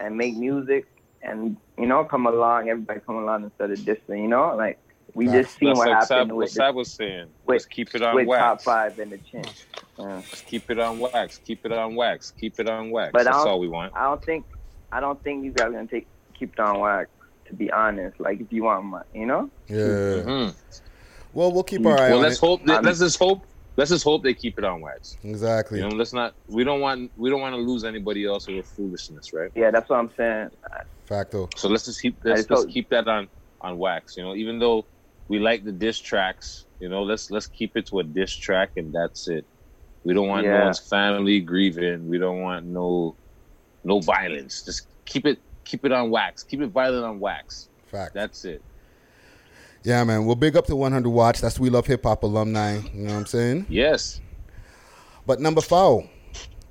and 0.00 0.16
make 0.16 0.36
music 0.36 0.86
and 1.22 1.56
you 1.76 1.86
know 1.86 2.04
come 2.04 2.26
along, 2.26 2.68
everybody 2.68 3.00
come 3.00 3.16
along 3.16 3.44
instead 3.44 3.70
of 3.70 3.78
dissing. 3.80 4.22
You 4.22 4.28
know 4.28 4.54
like 4.56 4.78
we 5.14 5.26
just 5.26 5.56
seen 5.58 5.70
That's 5.70 5.78
what 5.78 5.88
like 5.88 5.94
happened 5.94 6.06
Sab, 6.08 6.28
what 6.28 6.36
with 6.36 6.54
the, 6.54 6.72
was 6.72 6.90
saying. 6.92 7.26
with- 7.46 7.54
Let's 7.54 7.66
keep 7.66 7.94
it 7.94 8.02
on 8.02 8.14
with 8.14 8.28
top 8.28 8.62
five 8.62 8.98
in 8.98 9.10
the 9.10 9.18
chin. 9.18 9.44
Yeah. 9.98 10.22
Just 10.30 10.46
keep 10.46 10.70
it 10.70 10.78
on 10.78 10.98
wax. 11.00 11.38
Keep 11.44 11.64
it 11.66 11.72
on 11.72 11.94
wax. 11.96 12.30
Keep 12.38 12.60
it 12.60 12.68
on 12.68 12.90
wax. 12.90 13.12
But 13.12 13.24
That's 13.24 13.36
all 13.36 13.58
we 13.58 13.68
want. 13.68 13.94
I 13.96 14.04
don't 14.04 14.22
think 14.24 14.44
I 14.92 15.00
don't 15.00 15.20
think 15.24 15.44
you 15.44 15.50
guys 15.52 15.68
are 15.68 15.72
gonna 15.72 15.86
take 15.86 16.06
keep 16.38 16.52
it 16.52 16.60
on 16.60 16.78
wax. 16.80 17.10
To 17.46 17.54
be 17.54 17.70
honest, 17.72 18.20
like 18.20 18.40
if 18.40 18.52
you 18.52 18.64
want 18.64 18.84
my, 18.84 19.02
you 19.14 19.24
know. 19.24 19.50
Yeah. 19.68 19.76
Mhm. 19.76 20.54
Well, 21.32 21.50
we'll 21.52 21.62
keep 21.62 21.84
our 21.86 21.98
eye 21.98 22.08
Well, 22.10 22.18
on 22.18 22.22
let's 22.22 22.36
it. 22.36 22.40
hope. 22.40 22.64
That, 22.66 22.84
let's 22.84 22.98
just 22.98 23.18
hope. 23.18 23.42
Let's 23.78 23.90
just 23.90 24.02
hope 24.02 24.24
they 24.24 24.34
keep 24.34 24.58
it 24.58 24.64
on 24.64 24.80
wax. 24.80 25.16
Exactly. 25.22 25.78
You 25.78 25.88
know, 25.88 25.94
let's 25.94 26.12
not. 26.12 26.34
We 26.48 26.64
don't 26.64 26.80
want. 26.80 27.12
We 27.14 27.30
don't 27.30 27.40
want 27.40 27.54
to 27.54 27.60
lose 27.60 27.84
anybody 27.84 28.26
else 28.26 28.48
over 28.48 28.64
foolishness, 28.64 29.32
right? 29.32 29.52
Yeah, 29.54 29.70
that's 29.70 29.88
what 29.88 30.00
I'm 30.00 30.10
saying. 30.16 30.50
Facto. 31.06 31.48
So 31.56 31.68
let's 31.68 31.84
just 31.84 32.02
keep. 32.02 32.18
Let's 32.24 32.40
just 32.40 32.48
just 32.48 32.68
keep 32.70 32.90
that 32.90 33.06
on 33.06 33.28
on 33.60 33.78
wax. 33.78 34.16
You 34.16 34.24
know, 34.24 34.34
even 34.34 34.58
though 34.58 34.88
we 35.28 35.38
like 35.38 35.64
the 35.64 35.70
diss 35.70 36.00
tracks, 36.00 36.66
you 36.80 36.88
know, 36.88 37.04
let's 37.04 37.30
let's 37.30 37.46
keep 37.46 37.76
it 37.76 37.86
to 37.90 38.00
a 38.00 38.02
diss 38.02 38.34
track 38.34 38.70
and 38.74 38.92
that's 38.92 39.28
it. 39.28 39.46
We 40.02 40.12
don't 40.12 40.26
want 40.26 40.44
no 40.44 40.64
one's 40.64 40.80
family 40.80 41.38
grieving. 41.38 42.08
We 42.08 42.18
don't 42.18 42.40
want 42.40 42.66
no 42.66 43.16
no 43.84 44.00
violence. 44.00 44.64
Just 44.64 44.88
keep 45.06 45.24
it 45.24 45.38
keep 45.64 45.84
it 45.84 45.92
on 45.92 46.10
wax. 46.10 46.42
Keep 46.42 46.62
it 46.62 46.70
violent 46.70 47.04
on 47.04 47.20
wax. 47.20 47.68
Fact. 47.86 48.12
That's 48.12 48.44
it. 48.44 48.64
Yeah, 49.88 50.04
man. 50.04 50.26
Well, 50.26 50.36
big 50.36 50.54
up 50.54 50.66
to 50.66 50.76
100 50.76 51.08
Watts. 51.08 51.40
That's 51.40 51.58
We 51.58 51.70
Love 51.70 51.86
Hip 51.86 52.02
Hop 52.04 52.22
alumni. 52.22 52.76
You 52.92 53.04
know 53.04 53.12
what 53.14 53.20
I'm 53.20 53.24
saying? 53.26 53.64
Yes. 53.70 54.20
But 55.24 55.40
number 55.40 55.62
four, 55.62 56.06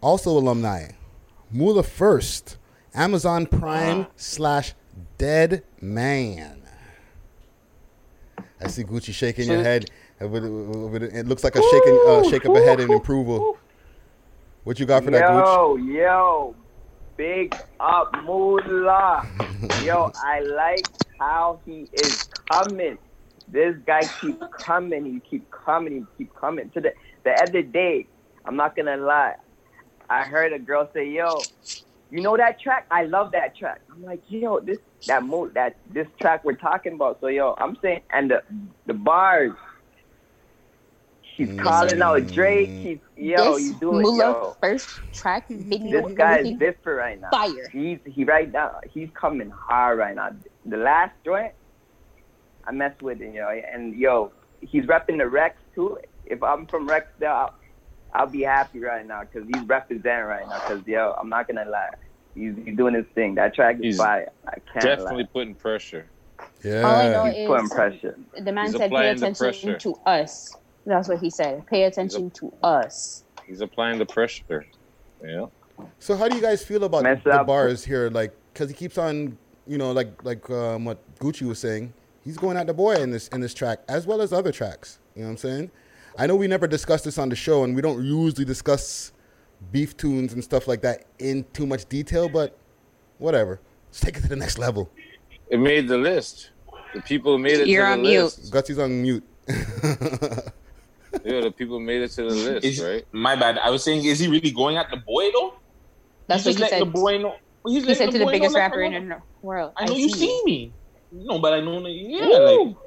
also 0.01 0.29
alumni, 0.29 0.89
Mula 1.51 1.81
First, 1.81 2.57
Amazon 2.93 3.47
Prime 3.47 4.05
slash 4.17 4.75
Dead 5.17 5.63
Man. 5.81 6.61
I 8.61 8.67
see 8.67 8.83
Gucci 8.83 9.11
shaking 9.15 9.49
your 9.49 9.63
head. 9.63 9.89
With- 10.21 10.43
with- 10.45 11.01
It 11.01 11.27
looks 11.27 11.43
like 11.43 11.55
a 11.55 11.61
shaking 11.63 11.99
uh, 12.07 12.21
shake 12.29 12.45
of 12.45 12.55
a 12.55 12.61
head 12.61 12.79
in 12.79 12.93
approval. 12.93 13.57
What 14.63 14.79
you 14.79 14.85
got 14.85 15.03
for 15.03 15.09
that, 15.09 15.23
Gucci? 15.23 15.43
Yo, 15.43 15.75
yo, 15.77 16.55
big 17.15 17.55
up 17.79 18.15
Mula. 18.25 19.25
yo, 19.83 20.11
I 20.23 20.41
like 20.41 20.85
how 21.19 21.59
he 21.65 21.89
is 21.93 22.29
coming. 22.51 22.99
This 23.47 23.75
guy 23.85 24.01
keep 24.21 24.41
coming. 24.59 25.05
He 25.05 25.19
keep 25.19 25.49
coming. 25.51 25.93
He 26.17 26.23
keep 26.23 26.35
coming. 26.35 26.69
To 26.71 26.81
the 26.81 26.93
the 27.23 27.31
other 27.41 27.61
day, 27.61 28.07
I'm 28.45 28.55
not 28.55 28.75
gonna 28.75 28.97
lie. 28.97 29.35
I 30.09 30.23
heard 30.23 30.53
a 30.53 30.59
girl 30.59 30.89
say, 30.93 31.09
"Yo, 31.09 31.39
you 32.09 32.21
know 32.21 32.37
that 32.37 32.59
track? 32.59 32.87
I 32.91 33.03
love 33.03 33.31
that 33.31 33.55
track." 33.55 33.81
I'm 33.91 34.03
like, 34.03 34.21
"Yo, 34.27 34.59
this 34.59 34.79
that 35.07 35.23
mo 35.23 35.47
that 35.49 35.77
this 35.89 36.07
track 36.19 36.43
we're 36.43 36.53
talking 36.53 36.93
about." 36.93 37.19
So, 37.21 37.27
yo, 37.27 37.55
I'm 37.57 37.77
saying, 37.81 38.01
and 38.11 38.31
the 38.31 38.43
the 38.85 38.93
bars. 38.93 39.53
He's 41.35 41.49
mm. 41.49 41.61
calling 41.61 42.01
out 42.01 42.25
Drake. 42.27 42.69
He's 42.69 42.97
yo, 43.15 43.53
this 43.55 43.65
you 43.65 43.73
doing 43.75 44.01
Mula 44.01 44.17
yo. 44.17 44.57
first 44.59 44.99
track 45.13 45.47
video. 45.49 46.07
This 46.07 46.17
guy 46.17 46.39
is 46.39 46.57
different 46.57 46.99
right 46.99 47.21
now. 47.21 47.29
Fire. 47.29 47.69
He's 47.71 47.99
he 48.05 48.23
right 48.23 48.51
now. 48.51 48.79
He's 48.91 49.09
coming 49.13 49.51
hard 49.51 49.99
right 49.99 50.15
now. 50.15 50.31
The 50.65 50.77
last 50.77 51.13
joint, 51.23 51.53
I 52.67 52.71
mess 52.71 52.93
with 53.01 53.21
it, 53.21 53.33
yo, 53.33 53.47
and 53.47 53.95
yo, 53.95 54.31
he's 54.61 54.83
repping 54.85 55.17
the 55.19 55.27
Rex 55.27 55.55
too. 55.73 55.97
If 56.25 56.43
I'm 56.43 56.65
from 56.67 56.87
Rex, 56.87 57.07
I'll, 57.25 57.53
I'll 58.13 58.27
be 58.27 58.41
happy 58.41 58.79
right 58.79 59.05
now 59.05 59.21
because 59.21 59.47
he's 59.47 59.63
representing 59.63 60.25
right 60.25 60.47
now. 60.47 60.59
Because 60.59 60.85
yo, 60.85 61.15
I'm 61.19 61.29
not 61.29 61.47
gonna 61.47 61.65
lie, 61.69 61.89
he's, 62.35 62.55
he's 62.65 62.75
doing 62.75 62.93
his 62.93 63.05
thing. 63.15 63.35
That 63.35 63.55
track 63.55 63.77
is 63.77 63.81
He's 63.83 63.97
fire. 63.97 64.29
I 64.45 64.59
can't 64.71 64.83
Definitely 64.83 65.23
lie. 65.23 65.29
putting 65.31 65.55
pressure. 65.55 66.07
Yeah. 66.63 66.81
All 66.81 66.95
I 66.95 67.09
know 67.09 67.23
He's 67.25 67.37
is 67.37 67.47
putting 67.47 67.69
pressure. 67.69 68.17
the 68.39 68.51
man 68.51 68.65
He's 68.65 68.75
said, 68.77 68.91
"Pay 68.91 69.09
attention 69.09 69.79
to 69.79 69.95
us." 70.05 70.55
That's 70.85 71.07
what 71.09 71.19
he 71.19 71.29
said. 71.29 71.65
Pay 71.67 71.83
attention 71.83 72.29
to 72.31 72.53
us. 72.63 73.23
He's 73.45 73.61
applying 73.61 73.97
the 73.99 74.05
pressure. 74.05 74.65
Yeah. 75.23 75.45
So 75.99 76.15
how 76.15 76.27
do 76.27 76.35
you 76.35 76.41
guys 76.41 76.63
feel 76.63 76.83
about 76.83 77.03
Mess 77.03 77.21
the 77.23 77.31
up. 77.31 77.47
bars 77.47 77.83
here? 77.85 78.09
Like, 78.09 78.33
cause 78.53 78.67
he 78.69 78.73
keeps 78.75 78.97
on, 78.97 79.37
you 79.67 79.77
know, 79.77 79.91
like 79.91 80.23
like 80.23 80.49
um, 80.49 80.85
what 80.85 80.99
Gucci 81.19 81.43
was 81.43 81.59
saying. 81.59 81.93
He's 82.27 82.35
going 82.35 82.57
at 82.57 82.67
the 82.67 82.73
boy 82.73 82.95
in 82.95 83.09
this 83.11 83.29
in 83.29 83.39
this 83.39 83.53
track 83.53 83.79
as 83.87 84.05
well 84.05 84.21
as 84.21 84.33
other 84.33 84.51
tracks. 84.51 84.99
You 85.15 85.21
know 85.21 85.27
what 85.27 85.31
I'm 85.31 85.37
saying? 85.37 85.71
I 86.17 86.27
know 86.27 86.35
we 86.35 86.47
never 86.47 86.67
discussed 86.67 87.05
this 87.05 87.17
on 87.17 87.29
the 87.29 87.37
show, 87.37 87.63
and 87.63 87.73
we 87.73 87.81
don't 87.81 88.03
usually 88.03 88.43
discuss 88.43 89.13
beef 89.71 89.95
tunes 89.95 90.33
and 90.33 90.43
stuff 90.43 90.67
like 90.67 90.81
that 90.81 91.05
in 91.19 91.45
too 91.53 91.65
much 91.65 91.87
detail. 91.87 92.27
But 92.27 92.57
whatever, 93.17 93.61
let's 93.87 94.01
take 94.01 94.17
it 94.17 94.23
to 94.23 94.27
the 94.27 94.35
next 94.35 94.57
level. 94.59 94.91
It 95.49 95.57
made 95.61 95.87
the 95.87 95.97
list. 95.97 96.51
The 96.93 97.01
people 97.01 97.37
made 97.37 97.61
it 97.61 97.67
You're 97.69 97.85
to 97.85 97.91
on 97.93 98.03
the 98.03 98.09
mute. 98.09 98.23
list. 98.23 98.51
Gutsy's 98.51 98.77
on 98.79 99.01
mute. 99.01 99.23
Yeah, 101.23 101.39
the 101.41 101.51
people 101.57 101.79
made 101.79 102.01
it 102.01 102.09
to 102.11 102.23
the 102.23 102.29
list, 102.35 102.65
Is- 102.65 102.81
right? 102.83 103.05
My 103.13 103.37
bad. 103.37 103.57
I 103.59 103.69
was 103.69 103.83
saying, 103.85 104.03
is 104.03 104.19
he 104.19 104.27
really 104.27 104.51
going 104.51 104.75
at 104.75 104.89
the 104.91 104.97
boy 104.97 105.31
though? 105.31 105.53
That's 106.27 106.43
He's 106.43 106.55
what 106.55 106.57
he 106.57 106.59
just 106.59 106.71
letting 106.73 106.79
said. 106.79 106.87
the 106.87 106.91
boy 106.99 107.17
know. 107.19 107.35
He's 107.65 107.83
He 107.83 107.87
letting 107.87 107.95
said 107.95 108.11
to 108.11 108.17
the 108.19 108.25
boy 108.25 108.31
biggest 108.31 108.53
rapper 108.53 108.81
in 108.81 109.07
the 109.07 109.21
world. 109.41 109.71
I 109.77 109.85
know 109.85 109.95
you 109.95 110.09
see 110.09 110.41
me. 110.43 110.73
No, 111.11 111.39
but 111.39 111.53
I 111.53 111.61
know 111.61 111.81
that. 111.81 111.91
Yeah, 111.91 112.27
Woo. 112.27 112.67
like 112.67 112.77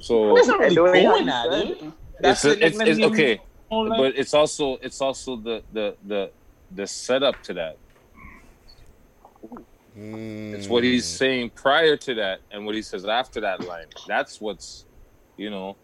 So 0.00 0.34
that's 0.34 0.48
not 0.48 0.58
really 0.60 0.74
the 0.74 0.82
going 0.82 1.28
at 1.28 1.52
he 1.52 1.74
him. 1.74 1.92
it's, 2.20 2.42
That's 2.42 2.44
it's, 2.44 2.80
it's 2.80 3.00
okay, 3.00 3.40
know, 3.70 3.88
but 3.88 4.16
it's 4.16 4.34
also 4.34 4.78
it's 4.82 5.00
also 5.00 5.36
the 5.36 5.62
the 5.72 5.96
the 6.06 6.30
the 6.74 6.86
setup 6.86 7.42
to 7.44 7.54
that. 7.54 7.76
It's 10.00 10.68
what 10.68 10.84
he's 10.84 11.10
hmm. 11.10 11.16
saying 11.16 11.50
prior 11.50 11.96
to 11.96 12.14
that 12.14 12.40
and 12.52 12.64
what 12.64 12.74
he 12.76 12.82
says 12.82 13.04
after 13.04 13.40
that 13.40 13.66
line. 13.66 13.86
That's 14.06 14.40
what's, 14.40 14.86
you 15.36 15.50
know, 15.50 15.76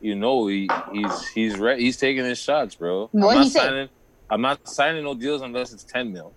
you 0.00 0.16
know 0.16 0.48
he 0.48 0.68
he's 0.92 1.28
he's 1.28 1.58
re- 1.58 1.80
he's 1.80 1.96
taking 1.96 2.24
his 2.24 2.38
shots, 2.38 2.74
bro. 2.74 3.08
What 3.12 3.30
I'm 3.30 3.36
not 3.36 3.44
he 3.44 3.50
say? 3.50 3.60
signing. 3.60 3.88
I'm 4.28 4.40
not 4.40 4.68
signing 4.68 5.04
no 5.04 5.14
deals 5.14 5.42
unless 5.42 5.72
it's 5.72 5.84
ten 5.84 6.12
mil. 6.12 6.32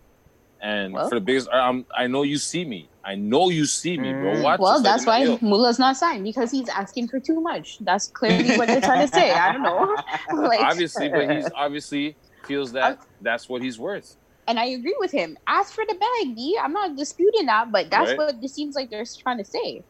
And 0.62 0.94
Well. 0.94 1.10
for 1.10 1.16
the 1.16 1.22
biggest, 1.22 1.50
I'm, 1.52 1.86
I 1.96 2.08
know 2.08 2.24
you 2.24 2.38
see 2.38 2.64
me. 2.64 2.90
I 3.06 3.16
know 3.16 3.50
you 3.50 3.66
see 3.66 3.98
me, 3.98 4.14
bro. 4.14 4.42
Watch 4.42 4.60
Well, 4.60 4.82
that's 4.82 5.06
like, 5.06 5.28
why 5.28 5.34
yo. 5.34 5.38
Mula's 5.42 5.78
not 5.80 5.98
signed 5.98 6.24
because 6.24 6.52
he's 6.52 6.70
asking 6.70 7.10
for 7.10 7.20
too 7.20 7.42
much. 7.42 7.78
That's 7.82 8.08
clearly 8.08 8.56
what 8.58 8.68
they're 8.68 8.80
trying 8.82 9.08
to 9.08 9.14
say. 9.14 9.32
I 9.32 9.52
don't 9.52 9.62
know. 9.62 9.96
like, 10.48 10.62
obviously, 10.62 11.10
but 11.10 11.30
he's 11.30 11.50
obviously 11.54 12.16
feels 12.46 12.72
that 12.74 13.02
that's 13.22 13.50
what 13.50 13.62
he's 13.62 13.78
worth. 13.78 14.16
and 14.48 14.58
I 14.60 14.66
agree 14.66 14.96
with 15.00 15.12
him. 15.12 15.38
Ask 15.48 15.74
for 15.74 15.84
the 15.88 15.96
bag, 15.96 16.36
D. 16.36 16.58
I'm 16.62 16.74
not 16.74 16.96
disputing 16.96 17.46
that, 17.48 17.72
but 17.72 17.90
that's 17.90 18.10
Right. 18.12 18.18
what 18.18 18.36
it 18.42 18.50
seems 18.50 18.76
like 18.76 18.90
they're 18.90 19.06
trying 19.22 19.38
to 19.38 19.46
say. 19.46 19.84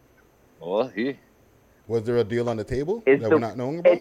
Well, 0.60 0.88
he. 0.88 1.18
Was 1.88 2.04
there 2.04 2.18
a 2.18 2.24
deal 2.24 2.48
on 2.50 2.58
the 2.58 2.64
table 2.64 3.04
It's 3.06 3.22
that 3.22 3.30
the- 3.30 3.36
we're 3.36 3.40
not 3.40 3.58
knowing 3.58 3.80
about? 3.80 4.00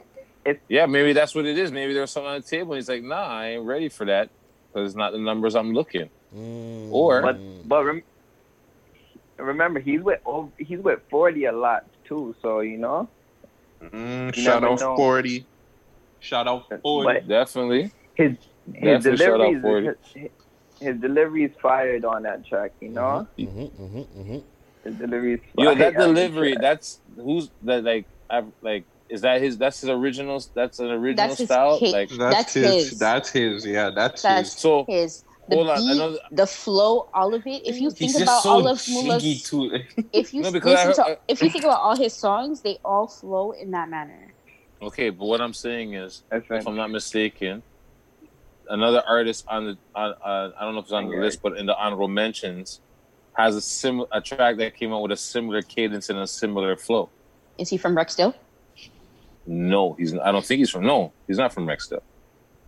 Yeah, 0.69 0.87
maybe 0.87 1.13
that's 1.13 1.35
what 1.35 1.47
it 1.47 1.57
is. 1.59 1.71
Maybe 1.71 1.93
there's 1.93 2.11
something 2.11 2.31
on 2.33 2.41
the 2.41 2.47
table. 2.47 2.73
And 2.73 2.79
he's 2.79 2.89
like, 2.89 3.03
nah, 3.03 3.27
I 3.27 3.47
ain't 3.51 3.65
ready 3.65 3.89
for 3.89 4.05
that 4.07 4.29
because 4.73 4.89
it's 4.89 4.97
not 4.97 5.13
the 5.13 5.19
numbers 5.19 5.55
I'm 5.55 5.73
looking. 5.73 6.09
Mm. 6.37 6.91
Or 6.91 7.23
But 7.23 7.69
but 7.69 7.85
rem- 7.85 8.03
remember, 9.37 9.81
he's 9.81 10.01
with 10.01 10.21
oh, 10.27 10.51
he's 10.59 10.79
with 10.79 11.01
forty 11.11 11.45
a 11.47 11.53
lot 11.53 11.85
too. 12.05 12.35
So 12.43 12.61
you 12.61 12.79
know. 12.79 13.09
Mm, 13.83 14.37
You 14.37 14.43
shout 14.43 14.63
out 14.65 14.81
know. 14.81 14.97
forty. 14.97 15.47
Shout 16.21 16.47
out 16.47 16.65
forty. 16.83 17.21
But 17.21 17.29
definitely, 17.29 17.91
his 18.15 18.37
his 18.73 19.03
Definitely 19.05 19.17
shout 19.17 19.41
out 19.41 19.53
delivery 19.53 19.95
40. 20.13 20.21
his, 20.21 20.31
his 20.81 21.01
delivery 21.01 21.45
is 21.45 21.53
fired 21.61 22.05
on 22.05 22.23
that 22.23 22.47
track. 22.47 22.73
You 22.81 22.91
know. 22.91 23.27
Mm-hmm, 23.39 23.61
mm-hmm, 23.61 23.99
mm-hmm. 24.21 24.39
His 24.85 24.95
delivery 24.97 25.35
is 25.35 25.41
yo, 25.59 25.75
that 25.75 25.95
delivery. 25.95 26.57
That's 26.61 27.01
who's 27.17 27.51
that? 27.63 27.85
Like, 27.85 28.07
I've 28.31 28.47
like, 28.63 28.85
is 29.09 29.21
that 29.23 29.41
his? 29.41 29.59
That's 29.59 29.81
his 29.81 29.91
original. 29.91 30.43
That's 30.55 30.79
an 30.79 30.91
original 30.91 31.29
That's 31.29 31.45
style. 31.45 31.79
hit. 31.79 31.93
Like, 31.93 32.09
That's, 32.11 32.37
That's 32.37 32.55
his. 32.55 32.91
his. 32.91 32.99
That's 32.99 33.31
his. 33.31 33.67
Yeah, 33.67 33.91
that's, 33.95 34.23
That's 34.23 34.53
his. 34.53 34.61
so 34.61 34.85
his. 34.89 35.25
The 35.53 35.57
Hold 35.59 35.69
on, 35.71 35.77
beat, 35.79 35.93
another- 35.93 36.19
the 36.31 36.47
flow, 36.47 37.09
all 37.13 37.35
of 37.35 37.47
it. 37.47 37.67
If 37.67 37.79
you 37.81 37.91
think 37.91 38.15
about 38.21 38.43
so 38.43 38.51
all 38.51 38.67
of 38.69 38.83
jiggy 38.83 39.03
Mula's, 39.03 39.43
too. 39.43 39.71
if 40.13 40.33
you 40.33 40.43
No, 40.43 40.51
because 40.51 40.73
listen 40.87 41.05
heard- 41.05 41.17
to, 41.17 41.19
if 41.29 41.43
you 41.43 41.51
think 41.51 41.65
about 41.65 41.81
all 41.81 41.97
his 41.97 42.15
songs, 42.15 42.63
they 42.63 42.79
all 42.85 43.07
flow 43.07 43.53
in 43.53 43.71
that 43.73 43.91
manner. 43.91 44.33
okay, 44.81 45.11
but 45.11 45.27
what 45.27 45.41
I'm 45.43 45.53
saying 45.53 45.95
is, 45.95 46.23
right. 46.31 46.43
if 46.51 46.67
I'm 46.67 46.77
not 46.77 46.91
mistaken, 46.91 47.63
another 48.69 49.03
artist 49.07 49.45
on 49.49 49.67
the 49.67 49.79
on, 49.95 50.15
uh, 50.25 50.51
I 50.59 50.65
don't 50.65 50.73
know 50.75 50.81
if 50.81 50.87
it's 50.87 50.93
on 50.93 51.09
the 51.11 51.17
list, 51.17 51.43
but 51.43 51.59
in 51.59 51.67
the 51.67 51.77
honorable 51.77 52.09
mentions, 52.09 52.81
has 53.35 53.55
a 53.57 53.61
sim 53.61 54.05
a 54.11 54.21
track 54.21 54.57
that 54.57 54.75
came 54.75 54.93
out 54.93 55.03
with 55.03 55.13
a 55.13 55.17
similar 55.17 55.61
cadence 55.63 56.09
and 56.09 56.19
a 56.19 56.27
similar 56.27 56.77
flow. 56.77 57.11
Is 57.59 57.69
he 57.69 57.77
from 57.77 57.95
Rexdale? 57.95 58.35
No, 59.47 59.93
he's. 59.95 60.15
I 60.17 60.33
don't 60.33 60.45
think 60.45 60.61
he's 60.61 60.71
from. 60.71 60.85
No, 60.87 61.13
he's 61.27 61.39
not 61.39 61.53
from 61.53 61.67
Rexdale. 61.67 62.03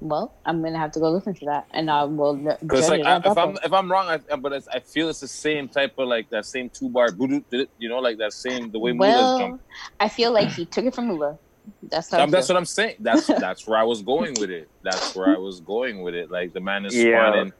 Well, 0.05 0.35
I'm 0.45 0.63
gonna 0.63 0.79
have 0.79 0.93
to 0.93 1.01
go 1.01 1.11
listen 1.11 1.33
to 1.33 1.47
that, 1.47 1.67
and 1.71 1.91
I 1.91 2.05
will 2.05 2.37
judge 2.37 2.61
Because 2.61 2.91
like, 2.91 3.07
I, 3.07 3.23
if 3.25 3.39
I'm 3.39 3.57
if 3.65 3.73
I'm 3.73 3.91
wrong, 3.91 4.07
I, 4.07 4.37
but 4.37 4.53
it's, 4.53 4.69
I 4.69 4.81
feel 4.81 5.09
it's 5.09 5.21
the 5.21 5.29
same 5.29 5.67
type 5.67 5.95
of 5.97 6.09
like 6.09 6.29
that 6.29 6.45
same 6.45 6.69
two 6.69 6.91
bar, 6.91 7.09
you 7.17 7.89
know, 7.89 8.01
like 8.01 8.19
that 8.19 8.35
same 8.35 8.71
the 8.71 8.79
way 8.79 8.93
Mula's 8.93 9.15
Well, 9.15 9.39
jump. 9.39 9.63
I 9.99 10.11
feel 10.11 10.31
like 10.31 10.51
he 10.51 10.67
took 10.67 10.85
it 10.85 10.95
from 10.95 11.09
Mula. 11.09 11.39
That's 11.85 12.11
how. 12.11 12.21
Um, 12.21 12.31
that's 12.31 12.51
what 12.51 12.59
I'm 12.59 12.67
saying. 12.67 12.97
That's 13.01 13.27
that's 13.29 13.67
where 13.67 13.79
I 13.79 13.85
was 13.85 14.03
going 14.03 14.35
with 14.39 14.51
it. 14.51 14.69
That's 14.83 15.17
where 15.17 15.35
I 15.35 15.39
was 15.39 15.63
going 15.63 16.03
with 16.03 16.15
it. 16.15 16.31
Like 16.31 16.53
the 16.53 16.61
man 16.61 16.85
is 16.85 16.95
Yeah. 16.95 17.31
spawning 17.31 17.55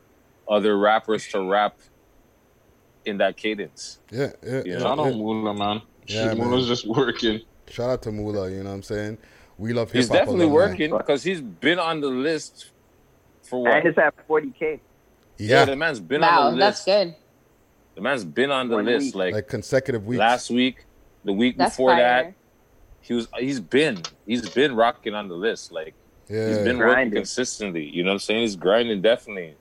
other 0.47 0.77
rappers 0.77 1.27
to 1.29 1.49
rap 1.49 1.79
in 3.07 3.17
that 3.19 3.39
cadence. 3.39 4.01
Yeah, 4.11 4.33
yeah. 4.43 4.63
You 4.67 4.73
yeah, 4.75 4.79
Shout 4.81 4.99
yeah. 4.99 5.05
out 5.05 5.15
Mula, 5.15 5.55
man. 5.55 5.81
Yeah, 6.07 6.29
Shit, 6.29 6.39
man. 6.39 6.51
Mula's 6.51 6.69
just 6.69 6.87
working. 6.87 7.41
Shout 7.71 7.89
out 7.89 8.03
to 8.03 8.13
Mula, 8.13 8.51
you 8.51 8.59
know 8.63 8.69
what 8.69 8.75
I'm 8.77 8.83
saying? 8.83 9.17
We 9.59 9.73
love 9.73 9.91
hip 9.93 9.97
He's 10.01 10.09
hop. 10.09 10.17
definitely 10.19 10.47
alumni. 10.47 10.55
working 10.71 10.97
because 10.97 11.23
he's 11.23 11.41
been 11.41 11.79
on 11.79 12.01
the 12.01 12.09
list 12.09 12.71
for 13.43 13.63
what? 13.63 13.75
And 13.77 13.87
it's 13.87 13.99
at 13.99 14.15
forty 14.27 14.51
k. 14.51 14.81
Yeah, 15.39 15.61
Yeah, 15.61 15.65
the 15.67 15.77
man's 15.77 16.01
been 16.01 16.21
wow, 16.23 16.43
on 16.49 16.53
the 16.53 16.65
list. 16.65 16.87
that's 16.87 16.87
list. 16.87 17.15
good. 17.15 17.15
The 17.97 18.01
man's 18.01 18.25
been 18.25 18.51
on 18.51 18.69
the 18.69 18.75
One 18.77 18.85
list 18.87 19.07
week. 19.07 19.15
like, 19.15 19.35
like 19.35 19.49
consecutive 19.49 20.07
weeks. 20.07 20.19
last 20.19 20.51
week, 20.51 20.85
the 21.25 21.33
week 21.33 21.57
That's 21.57 21.73
before 21.75 21.91
fire. 21.91 21.99
that. 22.25 22.35
He 23.01 23.15
was. 23.15 23.29
He's 23.39 23.61
been. 23.61 24.03
He's 24.27 24.49
been 24.51 24.75
rocking 24.75 25.15
on 25.15 25.29
the 25.29 25.35
list. 25.35 25.71
Like 25.71 25.95
yeah. 26.29 26.49
he's 26.49 26.59
been 26.59 26.79
working 26.79 26.95
Grinding. 26.95 27.19
consistently. 27.19 27.85
You 27.85 28.03
know 28.03 28.09
what 28.11 28.15
I'm 28.15 28.19
saying? 28.21 28.41
He's 28.41 28.57
grinding 28.57 29.03
definitely. 29.03 29.55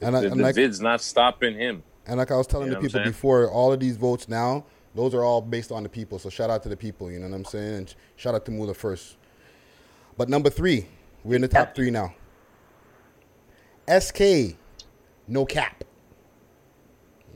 and, 0.00 0.16
I, 0.16 0.20
the 0.20 0.30
and, 0.30 0.40
the 0.40 0.44
like, 0.44 0.54
vid's 0.54 0.80
not 0.80 1.00
stopping 1.02 1.54
him. 1.56 1.82
and 2.06 2.16
like 2.18 2.30
I 2.30 2.36
was 2.36 2.46
telling 2.46 2.66
You 2.68 2.70
the 2.70 2.76
know 2.76 2.82
what 2.82 2.92
people 2.92 3.04
before, 3.04 3.50
all 3.50 3.72
of 3.72 3.80
these 3.80 3.96
votes 3.96 4.28
now, 4.28 4.64
those 4.94 5.12
are 5.14 5.24
all 5.24 5.40
based 5.42 5.72
on 5.72 5.82
the 5.82 5.88
people. 5.88 6.18
So 6.18 6.30
shout 6.30 6.48
out 6.50 6.62
to 6.62 6.68
the 6.70 6.76
people, 6.76 7.10
you 7.10 7.18
know 7.18 7.28
what 7.28 7.34
I'm 7.34 7.44
saying? 7.44 7.74
And 7.74 7.94
shout 8.16 8.34
out 8.34 8.44
to 8.46 8.50
Mula 8.50 8.72
first. 8.74 9.16
But 10.16 10.28
number 10.28 10.50
three, 10.50 10.86
we're 11.24 11.36
in 11.36 11.42
the 11.42 11.48
top 11.48 11.74
three 11.74 11.90
now. 11.90 12.14
SK, 13.88 14.56
no 15.28 15.44
cap. 15.44 15.84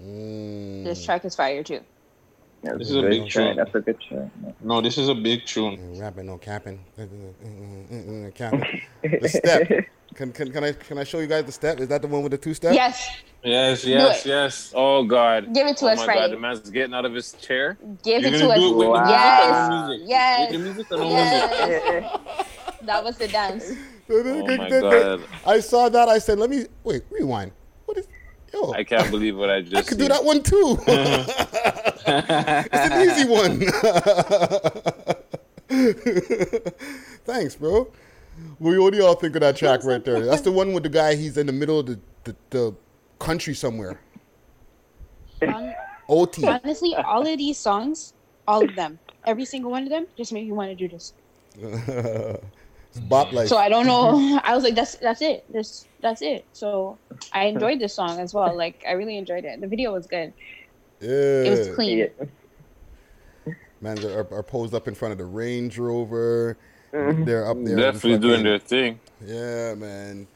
Mm, 0.03 0.85
This 0.85 1.05
track 1.05 1.25
is 1.25 1.35
fire 1.35 1.63
too. 1.63 1.81
That's 2.63 2.79
This 2.79 2.91
is 2.91 2.97
a 2.97 3.03
big 3.03 3.29
track. 3.29 3.49
tune. 3.49 3.57
That's 3.57 3.75
a 3.75 3.81
good 3.81 4.01
track. 4.01 4.29
No, 4.63 4.81
this 4.81 4.99
is 4.99 5.09
a 5.09 5.15
big 5.15 5.45
tune. 5.47 5.99
rapping, 6.01 6.27
no 6.27 6.39
capping. 6.39 6.81
capping. 8.35 8.81
The 9.03 9.29
step. 9.29 9.69
Can, 10.15 10.33
can, 10.33 10.51
can 10.51 10.65
I 10.65 10.73
can 10.73 10.99
I 10.99 11.05
show 11.05 11.21
you 11.21 11.27
guys 11.29 11.45
the 11.45 11.53
step? 11.53 11.79
Is 11.79 11.89
that 11.89 12.03
the 12.03 12.09
one 12.09 12.23
with 12.23 12.33
the 12.33 12.39
two 12.39 12.55
steps? 12.55 12.75
Yes, 12.75 13.09
Yes, 13.45 13.85
yes, 13.85 14.27
yes. 14.27 14.73
Oh 14.75 15.05
God! 15.05 15.55
Give 15.55 15.67
it 15.69 15.77
to 15.77 15.85
oh 15.85 15.89
us, 15.91 15.99
my 15.99 16.05
Friday. 16.07 16.21
God! 16.23 16.33
The 16.33 16.41
man's 16.41 16.71
getting 16.71 16.95
out 16.95 17.05
of 17.05 17.15
his 17.15 17.33
chair. 17.35 17.79
give 18.03 18.23
You're 18.23 18.35
it 18.35 18.39
to 18.39 18.47
gonna 18.49 18.55
us. 18.55 18.59
do 18.59 18.73
it 18.73 18.77
with 18.77 18.89
Wow. 18.89 19.87
the 19.87 19.89
music 19.89 20.09
Yes, 20.09 20.49
music? 20.49 20.51
yes, 20.51 20.51
With 20.51 20.59
the 20.59 20.65
music 20.65 20.93
or 20.93 20.97
no 20.97 21.09
music? 22.35 22.47
yes. 22.81 22.87
That 22.87 23.05
was 23.05 23.17
the 23.19 23.29
dance. 23.29 23.73
Oh 24.11 24.47
my 24.57 24.71
God. 24.71 25.21
I 25.47 25.61
saw 25.61 25.91
that. 25.91 26.09
I 26.09 26.17
said, 26.17 26.39
let 26.39 26.49
me 26.49 26.65
wait. 26.83 27.03
Rewind. 27.11 27.53
What 27.85 27.99
is? 27.99 28.09
Yo, 28.55 28.73
I 28.73 28.83
can't 28.83 29.11
believe 29.11 29.37
what 29.37 29.51
I 29.51 29.61
just 29.61 29.75
I 29.77 29.81
just 29.81 29.89
could 29.91 29.99
do 29.99 30.09
that 30.09 30.25
one 30.25 30.43
too. 30.43 30.79
it's 30.87 32.73
an 32.73 33.03
easy 33.07 33.29
one. 33.29 33.61
Thanks, 37.27 37.55
bro. 37.57 37.93
Well, 38.59 38.83
what 38.83 38.95
do 38.95 38.99
y'all 38.99 39.15
think 39.15 39.35
of 39.37 39.43
that 39.43 39.57
track 39.57 39.85
right 39.85 40.03
there? 40.03 40.25
That's 40.25 40.41
the 40.41 40.53
one 40.53 40.73
with 40.73 40.85
the 40.85 40.89
guy. 40.89 41.15
He's 41.15 41.37
in 41.37 41.47
the 41.47 41.53
middle 41.53 41.81
of 41.81 41.87
the, 41.87 42.01
the, 42.25 42.37
the 42.49 42.75
country 43.19 43.55
somewhere. 43.55 44.01
Hon- 45.43 45.75
OT. 46.09 46.47
Honestly, 46.47 46.95
all 46.95 47.27
of 47.27 47.37
these 47.39 47.59
songs, 47.59 48.15
all 48.47 48.65
of 48.65 48.75
them, 48.75 48.99
every 49.27 49.45
single 49.45 49.71
one 49.71 49.83
of 49.83 49.91
them, 49.91 50.07
just 50.17 50.33
make 50.33 50.47
me 50.47 50.53
want 50.53 50.71
to 50.71 50.75
do 50.75 50.89
this. 50.89 51.13
It's 52.91 53.01
bop 53.01 53.33
like. 53.33 53.49
So 53.49 53.57
I 53.57 53.69
don't 53.69 53.87
know. 53.87 54.41
I 54.45 54.55
was 54.55 54.65
like, 54.65 54.75
that's 54.75 54.97
that's 54.97 55.23
it. 55.23 55.45
This 55.53 55.87
that's 56.01 56.23
it. 56.23 56.45
So 56.53 56.99
I 57.33 57.45
enjoyed 57.45 57.79
this 57.81 57.95
song 57.95 58.19
as 58.21 58.35
well. 58.35 58.55
Like 58.57 58.83
I 58.87 58.93
really 58.93 59.17
enjoyed 59.17 59.45
it. 59.45 59.61
The 59.61 59.67
video 59.67 59.93
was 59.93 60.07
good. 60.07 60.33
Yeah. 61.01 61.09
It 61.11 61.51
was 61.51 61.75
clean. 61.75 62.09
Man, 63.81 64.05
are, 64.05 64.27
are 64.35 64.43
posed 64.43 64.75
up 64.75 64.89
in 64.89 64.95
front 64.95 65.13
of 65.13 65.19
the 65.19 65.25
Range 65.25 65.77
Rover. 65.79 66.57
Mhm. 66.93 67.25
They're 67.27 67.49
up 67.49 67.57
there. 67.63 67.77
Definitely 67.77 68.15
in 68.15 68.21
doing 68.21 68.43
their 68.43 68.59
thing. 68.59 68.99
Yeah, 69.25 69.75
man. 69.75 70.27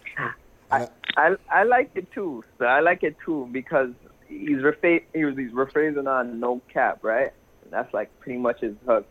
I, 0.71 0.89
I 1.17 1.37
I 1.51 1.63
like 1.65 1.91
it 1.95 2.11
too. 2.13 2.45
So 2.59 2.67
I 2.67 2.81
like 2.81 3.03
it 3.03 3.17
too 3.25 3.49
because 3.51 3.91
he's 4.29 4.59
refa- 4.59 5.03
he 5.13 5.25
was 5.25 5.37
he's 5.37 5.51
rephrasing 5.51 6.07
on 6.07 6.39
no 6.41 6.61
cap, 6.73 6.99
right? 7.03 7.33
That's 7.71 7.93
like 7.93 8.09
pretty 8.21 8.39
much 8.39 8.61
his 8.61 8.75
hook. 8.87 9.07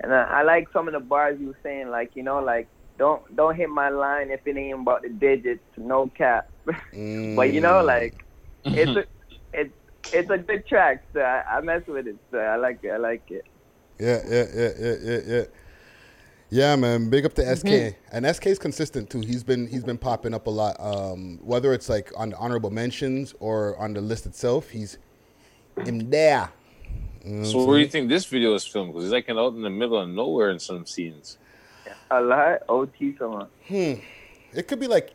And 0.00 0.12
I, 0.12 0.22
I 0.22 0.42
like 0.42 0.68
some 0.72 0.88
of 0.88 0.94
the 0.94 1.00
bars 1.00 1.38
he 1.38 1.46
was 1.46 1.54
saying, 1.62 1.90
like 1.90 2.10
you 2.14 2.22
know, 2.22 2.40
like 2.40 2.68
don't 2.98 3.22
don't 3.36 3.56
hit 3.56 3.68
my 3.68 3.88
line 3.88 4.30
if 4.30 4.46
it 4.46 4.56
ain't 4.56 4.80
about 4.80 5.02
the 5.02 5.08
digits, 5.08 5.62
no 5.76 6.08
cap. 6.16 6.48
but 6.64 7.52
you 7.52 7.60
know, 7.60 7.82
like 7.82 8.14
it's 8.64 8.90
a 8.96 9.04
it's 9.52 9.72
it's 10.12 10.30
a 10.30 10.38
good 10.38 10.66
track. 10.66 11.04
So 11.12 11.20
I, 11.20 11.42
I 11.50 11.60
mess 11.60 11.82
with 11.86 12.06
it. 12.06 12.16
So 12.30 12.38
I 12.38 12.56
like 12.56 12.80
it. 12.82 12.90
I 12.90 12.96
like 12.96 13.22
it. 13.30 13.44
Yeah, 13.98 14.20
yeah, 14.28 14.44
yeah, 14.54 14.70
yeah, 14.78 14.94
yeah, 15.02 15.20
yeah. 15.26 15.44
Yeah, 16.50 16.76
man. 16.76 17.08
Big 17.08 17.24
up 17.24 17.32
to 17.34 17.56
SK, 17.56 17.66
Mhm. 17.66 17.94
and 18.12 18.26
SK's 18.26 18.58
consistent 18.58 19.08
too. 19.08 19.20
He's 19.20 19.42
been 19.42 19.66
he's 19.66 19.84
been 19.84 19.96
popping 19.96 20.34
up 20.34 20.46
a 20.46 20.50
lot. 20.50 20.76
Um, 20.78 21.38
whether 21.42 21.72
it's 21.72 21.88
like 21.88 22.12
on 22.14 22.30
the 22.30 22.36
honorable 22.36 22.70
mentions 22.70 23.34
or 23.40 23.74
on 23.78 23.94
the 23.94 24.02
list 24.02 24.26
itself, 24.26 24.68
he's 24.68 24.98
in 25.86 26.10
there. 26.10 26.50
You 27.24 27.30
know 27.36 27.44
So 27.44 27.64
where 27.64 27.78
do 27.78 27.82
you 27.82 27.88
think 27.88 28.08
this 28.08 28.24
video 28.24 28.54
is 28.54 28.66
filmed? 28.66 28.92
Because 28.92 29.04
it's 29.04 29.12
like 29.12 29.28
out 29.30 29.54
in 29.54 29.62
the 29.62 29.70
middle 29.70 29.98
of 29.98 30.08
nowhere 30.08 30.50
in 30.50 30.58
some 30.58 30.86
scenes. 30.86 31.38
A 32.10 32.20
lot. 32.20 32.62
OT 32.68 33.16
someone. 33.18 33.48
Hmm. 33.68 33.94
It 34.52 34.68
could 34.68 34.80
be 34.80 34.86
like 34.86 35.12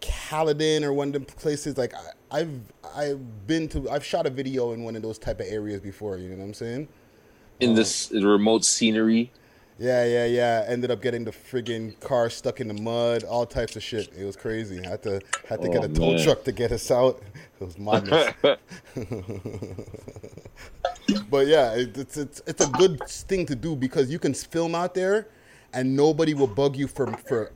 Caledon 0.00 0.82
or 0.82 0.92
one 0.92 1.08
of 1.08 1.12
them 1.14 1.24
places. 1.24 1.76
Like 1.76 1.94
I, 1.94 2.38
I've 2.40 2.60
I've 2.94 3.46
been 3.46 3.68
to. 3.68 3.90
I've 3.90 4.04
shot 4.04 4.26
a 4.26 4.30
video 4.30 4.72
in 4.72 4.82
one 4.82 4.96
of 4.96 5.02
those 5.02 5.18
type 5.18 5.40
of 5.40 5.46
areas 5.46 5.80
before. 5.80 6.16
You 6.16 6.30
know 6.30 6.36
what 6.36 6.44
I'm 6.44 6.54
saying? 6.54 6.88
In 7.60 7.74
this 7.74 8.10
remote 8.10 8.64
scenery. 8.64 9.30
Yeah, 9.80 10.04
yeah, 10.04 10.26
yeah. 10.26 10.64
Ended 10.68 10.90
up 10.90 11.00
getting 11.00 11.24
the 11.24 11.30
friggin' 11.30 11.98
car 12.00 12.28
stuck 12.28 12.60
in 12.60 12.68
the 12.68 12.74
mud, 12.74 13.24
all 13.24 13.46
types 13.46 13.76
of 13.76 13.82
shit. 13.82 14.12
It 14.14 14.26
was 14.26 14.36
crazy. 14.36 14.84
I 14.84 14.90
had 14.90 15.02
to 15.04 15.22
had 15.48 15.62
to 15.62 15.70
get 15.70 15.80
Oh, 15.80 15.84
a 15.84 15.88
tow 15.88 16.12
man. 16.12 16.22
truck 16.22 16.44
to 16.44 16.52
get 16.52 16.70
us 16.70 16.90
out. 16.90 17.22
It 17.60 17.64
was 17.66 17.78
madness. 17.78 18.32
but 21.30 21.46
yeah, 21.46 21.74
it, 21.74 21.96
it's 21.96 22.16
it's 22.16 22.42
it's 22.46 22.64
a 22.64 22.68
good 22.70 23.00
thing 23.06 23.44
to 23.46 23.54
do 23.54 23.76
because 23.76 24.10
you 24.10 24.18
can 24.18 24.32
film 24.32 24.74
out 24.74 24.94
there, 24.94 25.28
and 25.74 25.94
nobody 25.94 26.32
will 26.32 26.46
bug 26.46 26.76
you 26.76 26.86
for 26.86 27.12
for 27.28 27.52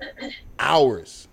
hours. 0.59 1.29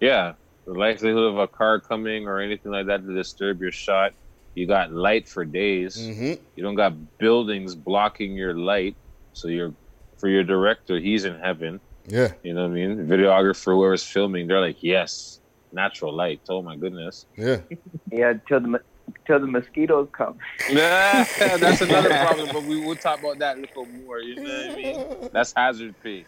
Yeah, 0.00 0.34
the 0.66 0.74
likelihood 0.74 1.32
of 1.32 1.38
a 1.38 1.48
car 1.48 1.80
coming 1.80 2.28
or 2.28 2.40
anything 2.40 2.72
like 2.72 2.86
that 2.86 3.06
to 3.06 3.14
disturb 3.14 3.62
your 3.62 3.72
shot. 3.72 4.12
You 4.54 4.66
got 4.66 4.92
light 4.92 5.26
for 5.28 5.44
days. 5.46 5.96
Mm-hmm. 5.96 6.42
You 6.56 6.62
don't 6.62 6.74
got 6.74 6.92
buildings 7.18 7.74
blocking 7.74 8.34
your 8.34 8.54
light. 8.54 8.96
So 9.32 9.48
you're 9.48 9.72
for 10.18 10.28
your 10.28 10.44
director, 10.44 10.98
he's 10.98 11.24
in 11.24 11.38
heaven. 11.38 11.80
Yeah. 12.06 12.32
You 12.42 12.54
know 12.54 12.62
what 12.62 12.72
I 12.72 12.74
mean? 12.74 13.06
Videographer, 13.06 13.74
whoever's 13.74 14.04
filming, 14.04 14.46
they're 14.46 14.60
like, 14.60 14.82
yes, 14.82 15.40
natural 15.72 16.12
light. 16.12 16.40
Oh 16.48 16.62
my 16.62 16.76
goodness. 16.76 17.26
Yeah. 17.36 17.58
Yeah, 18.10 18.34
till 18.48 18.60
the 18.60 18.80
till 19.26 19.38
the 19.40 19.46
mosquitoes 19.46 20.08
come. 20.12 20.38
Nah, 20.72 21.24
that's 21.58 21.80
another 21.82 22.08
problem, 22.24 22.48
but 22.52 22.64
we 22.64 22.80
will 22.84 22.96
talk 22.96 23.20
about 23.20 23.38
that 23.38 23.58
a 23.58 23.60
little 23.60 23.86
more. 23.86 24.20
You 24.20 24.36
know 24.36 24.42
what 24.42 24.70
I 24.70 24.76
mean? 24.76 25.30
That's 25.32 25.52
hazard 25.54 25.94
pay. 26.02 26.24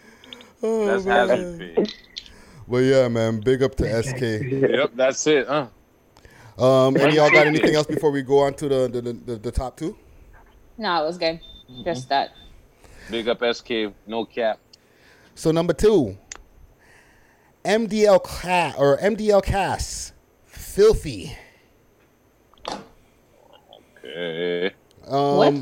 Oh, 0.63 0.87
That's 0.87 1.05
man. 1.07 1.29
hazard 1.29 1.59
pay. 1.77 1.87
But 2.69 2.79
yeah, 2.79 3.09
man, 3.09 3.41
big 3.41 3.63
up 3.63 3.75
to 3.77 4.03
SK. 4.03 4.21
Yep, 4.21 4.93
that's 4.95 5.27
it. 5.27 5.47
Huh? 5.49 5.67
Um, 6.63 6.97
any 6.99 7.17
y'all 7.17 7.31
got 7.31 7.47
anything 7.47 7.75
else 7.75 7.87
before 7.87 8.11
we 8.11 8.23
go 8.23 8.41
on 8.41 8.53
to 8.55 8.69
the 8.69 8.89
the, 8.89 9.01
the, 9.13 9.37
the 9.37 9.51
top 9.51 9.77
two? 9.77 9.97
No, 10.77 11.03
it 11.03 11.07
was 11.07 11.19
good. 11.19 11.41
Just 11.85 12.09
that. 12.11 12.33
Big 13.11 13.29
up 13.29 13.43
SK, 13.55 13.93
no 14.07 14.25
cap. 14.25 14.59
So 15.35 15.51
number 15.51 15.73
two, 15.73 16.17
MDL 17.65 18.23
Ca- 18.23 18.75
or 18.79 18.99
MDL 18.99 19.43
Cass, 19.43 20.13
filthy. 20.47 21.37
Okay. 24.05 24.75
Um, 25.09 25.37
What? 25.37 25.55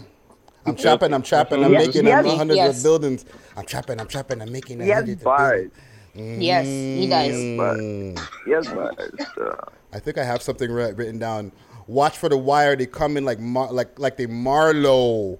I'm 0.66 0.76
trapping. 0.76 1.14
I'm 1.14 1.22
trapping. 1.22 1.64
I'm 1.64 1.72
Yes, 1.72 1.86
making 1.86 2.06
yes, 2.06 2.26
hundreds 2.36 2.56
yes. 2.58 2.76
of 2.78 2.82
buildings. 2.82 3.24
I'm 3.56 3.64
trapping. 3.64 3.98
I'm 4.00 4.06
trapping. 4.06 4.42
I'm 4.42 4.52
making 4.52 4.80
He 4.80 4.88
has 4.88 4.96
hundreds 4.98 5.22
of 5.22 5.24
bars. 5.24 5.70
buildings. 6.14 6.44
Yes, 6.44 6.66
he 6.66 7.06
does. 7.08 7.32
Mm. 7.34 8.28
He 8.44 8.50
has 8.50 8.68
bars. 8.68 8.96
uh, 9.40 9.54
I 9.92 9.98
think 9.98 10.18
I 10.18 10.24
have 10.24 10.42
something 10.42 10.70
written 10.70 11.18
down. 11.18 11.52
Watch 11.86 12.18
for 12.18 12.28
the 12.28 12.36
wire. 12.36 12.76
They 12.76 12.84
come 12.86 13.16
in 13.16 13.24
like 13.24 13.38
Mar- 13.38 13.72
like 13.72 13.98
like 13.98 14.18
they 14.18 14.26
Marlo. 14.26 15.38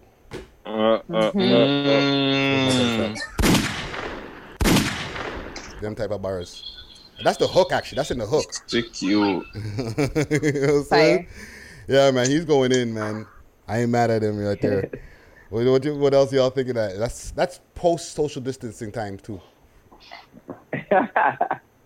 Uh, 0.69 0.73
uh, 0.73 0.99
uh, 1.15 1.33
Mm. 1.33 3.17
Them 5.81 5.95
type 5.95 6.11
of 6.11 6.21
bars. 6.21 6.75
That's 7.25 7.39
the 7.39 7.47
hook. 7.47 7.73
Actually, 7.73 7.97
that's 7.97 8.11
in 8.11 8.19
the 8.19 8.27
hook. 8.27 8.53
Stick 8.53 9.01
you. 9.01 9.45
you 9.55 9.63
know 9.87 9.95
what 9.97 10.77
I'm 10.77 10.85
saying? 10.85 11.27
Yeah, 11.87 12.11
man, 12.11 12.29
he's 12.29 12.45
going 12.45 12.73
in, 12.73 12.93
man. 12.93 13.27
I 13.67 13.81
ain't 13.83 13.91
mad 13.91 14.11
at 14.11 14.23
him 14.23 14.39
right 14.39 14.61
there. 14.61 14.91
what, 15.51 15.65
what, 15.67 15.85
you- 15.85 15.97
what 15.97 16.13
else 16.15 16.33
y'all 16.33 16.51
thinking 16.51 16.75
that? 16.75 16.99
That's 16.99 17.31
that's 17.31 17.61
post 17.75 18.13
social 18.13 18.43
distancing 18.43 18.93
time 18.93 19.19
too. 19.19 19.41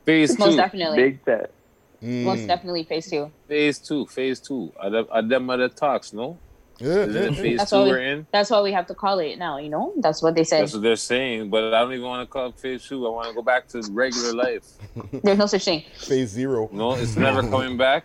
Phase 0.05 0.39
Most 0.39 0.51
two. 0.51 0.57
definitely. 0.57 0.97
Big 0.97 1.18
set. 1.24 1.53
Mm. 2.03 2.24
Most 2.24 2.47
definitely 2.49 2.83
phase 2.85 3.09
two. 3.09 3.30
Phase 3.47 3.78
two. 3.78 4.07
Phase 4.07 4.41
two. 4.41 4.72
Are 4.80 4.91
them, 4.91 5.07
are 5.11 5.22
them 5.22 5.49
other 5.51 5.68
talks? 5.68 6.12
No. 6.12 6.37
Yeah, 6.79 6.89
Isn't 7.05 7.35
phase 7.35 7.59
That's 7.59 7.70
two 7.70 7.77
what, 7.79 7.89
we're 7.89 7.99
in? 8.01 8.27
that's 8.33 8.51
what 8.51 8.62
we 8.64 8.73
have 8.73 8.87
to 8.89 8.95
call 8.95 9.18
it 9.20 9.39
now, 9.39 9.59
you 9.59 9.68
know? 9.68 9.93
That's 9.99 10.20
what 10.23 10.35
they 10.35 10.43
said. 10.45 10.62
That's 10.62 10.73
what 10.73 10.83
they're 10.83 10.97
saying. 10.97 11.51
But 11.51 11.73
I 11.75 11.81
don't 11.81 11.93
even 11.93 12.07
want 12.07 12.27
to 12.29 12.33
call 12.33 12.49
it 12.49 12.59
phase 12.59 12.85
two. 12.87 13.07
I 13.07 13.11
want 13.11 13.29
to 13.29 13.35
go 13.35 13.43
back 13.43 13.68
to 13.68 13.83
regular 13.91 14.33
life. 14.33 14.64
There's 15.23 15.39
no 15.39 15.47
such 15.47 15.64
thing. 15.64 15.85
Phase 15.99 16.31
zero. 16.31 16.68
No, 16.73 16.95
it's 16.95 17.16
never 17.16 17.43
coming 17.49 17.77
back. 17.77 18.05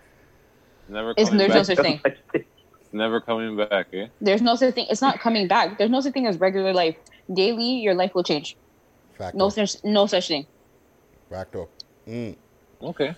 Never 0.90 1.14
It's, 1.18 1.30
coming 1.30 1.40
there's 1.40 1.50
no 1.54 1.56
back. 1.60 1.66
such 1.66 1.78
thing. 1.80 2.02
It's 2.34 2.94
never 2.94 3.20
coming 3.20 3.58
back. 3.58 3.88
Eh? 3.94 4.08
There's 4.22 4.42
no 4.42 4.56
such 4.56 4.74
thing. 4.76 4.88
It's 4.90 5.02
not 5.02 5.20
coming 5.20 5.48
back. 5.48 5.78
There's 5.78 5.90
no 5.90 6.00
such 6.00 6.14
thing 6.14 6.28
as 6.28 6.40
regular 6.40 6.74
life. 6.74 6.96
Daily, 7.34 7.82
your 7.82 7.94
life 7.94 8.16
will 8.16 8.24
change. 8.24 8.56
Fact. 9.18 9.36
No 9.36 9.50
such, 9.50 9.84
no 9.84 10.06
such 10.08 10.30
thing. 10.30 10.46
Back 11.30 11.54
up. 11.58 11.70
Mm. 12.08 12.38
Okay. 12.82 13.16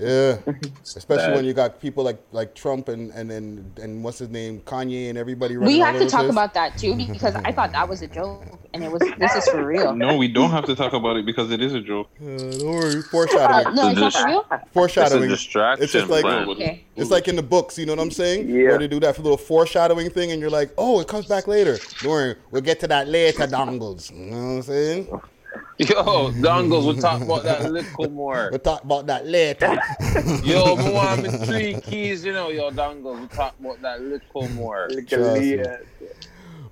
Yeah, 0.00 0.38
especially 0.82 1.34
when 1.34 1.44
you 1.44 1.52
got 1.52 1.80
people 1.80 2.02
like 2.02 2.20
like 2.32 2.54
Trump 2.54 2.88
and 2.88 3.10
and 3.12 3.30
and, 3.30 3.78
and 3.78 4.02
what's 4.02 4.18
his 4.18 4.30
name, 4.30 4.60
Kanye 4.60 5.10
and 5.10 5.18
everybody. 5.18 5.56
We 5.56 5.78
have 5.78 5.98
to 5.98 6.08
talk 6.08 6.20
place. 6.20 6.32
about 6.32 6.54
that 6.54 6.78
too 6.78 6.94
because 6.94 7.34
I 7.36 7.52
thought 7.52 7.72
that 7.72 7.88
was 7.88 8.02
a 8.02 8.06
joke 8.06 8.44
and 8.72 8.82
it 8.82 8.90
was. 8.90 9.02
This 9.18 9.34
is 9.34 9.48
for 9.48 9.64
real. 9.64 9.94
No, 9.94 10.16
we 10.16 10.28
don't 10.28 10.50
have 10.50 10.64
to 10.66 10.74
talk 10.74 10.92
about 10.92 11.16
it 11.16 11.26
because 11.26 11.50
it 11.50 11.60
is 11.60 11.74
a 11.74 11.80
joke. 11.80 12.08
Uh, 12.20 12.36
don't 12.36 12.64
worry, 12.64 13.02
foreshadowing. 13.02 13.66
Uh, 13.66 13.74
no, 13.74 13.90
it's 13.90 14.00
not 14.00 14.12
for 14.12 14.26
real. 14.26 14.46
foreshadowing. 14.72 15.24
It's 15.24 15.32
a 15.32 15.36
distraction, 15.36 15.84
It's 15.84 15.92
just 15.92 16.08
like. 16.08 16.24
Okay. 16.24 16.84
it's 16.96 17.10
like 17.10 17.28
in 17.28 17.36
the 17.36 17.42
books. 17.42 17.78
You 17.78 17.86
know 17.86 17.92
what 17.92 18.02
I'm 18.02 18.10
saying? 18.10 18.48
Yeah. 18.48 18.68
Where 18.68 18.78
they 18.78 18.88
do 18.88 19.00
that 19.00 19.18
little 19.18 19.36
foreshadowing 19.36 20.10
thing, 20.10 20.32
and 20.32 20.40
you're 20.40 20.50
like, 20.50 20.72
oh, 20.78 21.00
it 21.00 21.08
comes 21.08 21.26
back 21.26 21.46
later. 21.46 21.78
Don't 22.02 22.10
worry, 22.10 22.36
we'll 22.50 22.62
get 22.62 22.80
to 22.80 22.88
that 22.88 23.08
later, 23.08 23.46
dongles. 23.46 24.10
You 24.10 24.30
know 24.30 24.36
what 24.36 24.52
I'm 24.52 24.62
saying? 24.62 25.20
Yo, 25.78 26.30
dongles, 26.32 26.84
we'll 26.84 26.96
talk 26.96 27.22
about 27.22 27.42
that 27.42 27.62
a 27.62 27.68
little 27.68 28.10
more. 28.10 28.48
We'll 28.50 28.60
talk 28.60 28.84
about 28.84 29.06
that 29.06 29.26
later. 29.26 29.78
Yo, 30.44 30.76
me 30.76 30.92
want 30.92 31.22
me 31.22 31.30
three 31.46 31.80
keys, 31.80 32.24
you 32.24 32.32
know, 32.32 32.50
yo, 32.50 32.70
dongles, 32.70 33.18
we'll 33.18 33.28
talk 33.28 33.54
about 33.58 33.80
that 33.82 34.00
a 34.00 34.02
little 34.02 34.48
more. 34.50 34.88
Trust 35.08 35.40
me. 35.40 35.56
Yeah. 35.56 35.78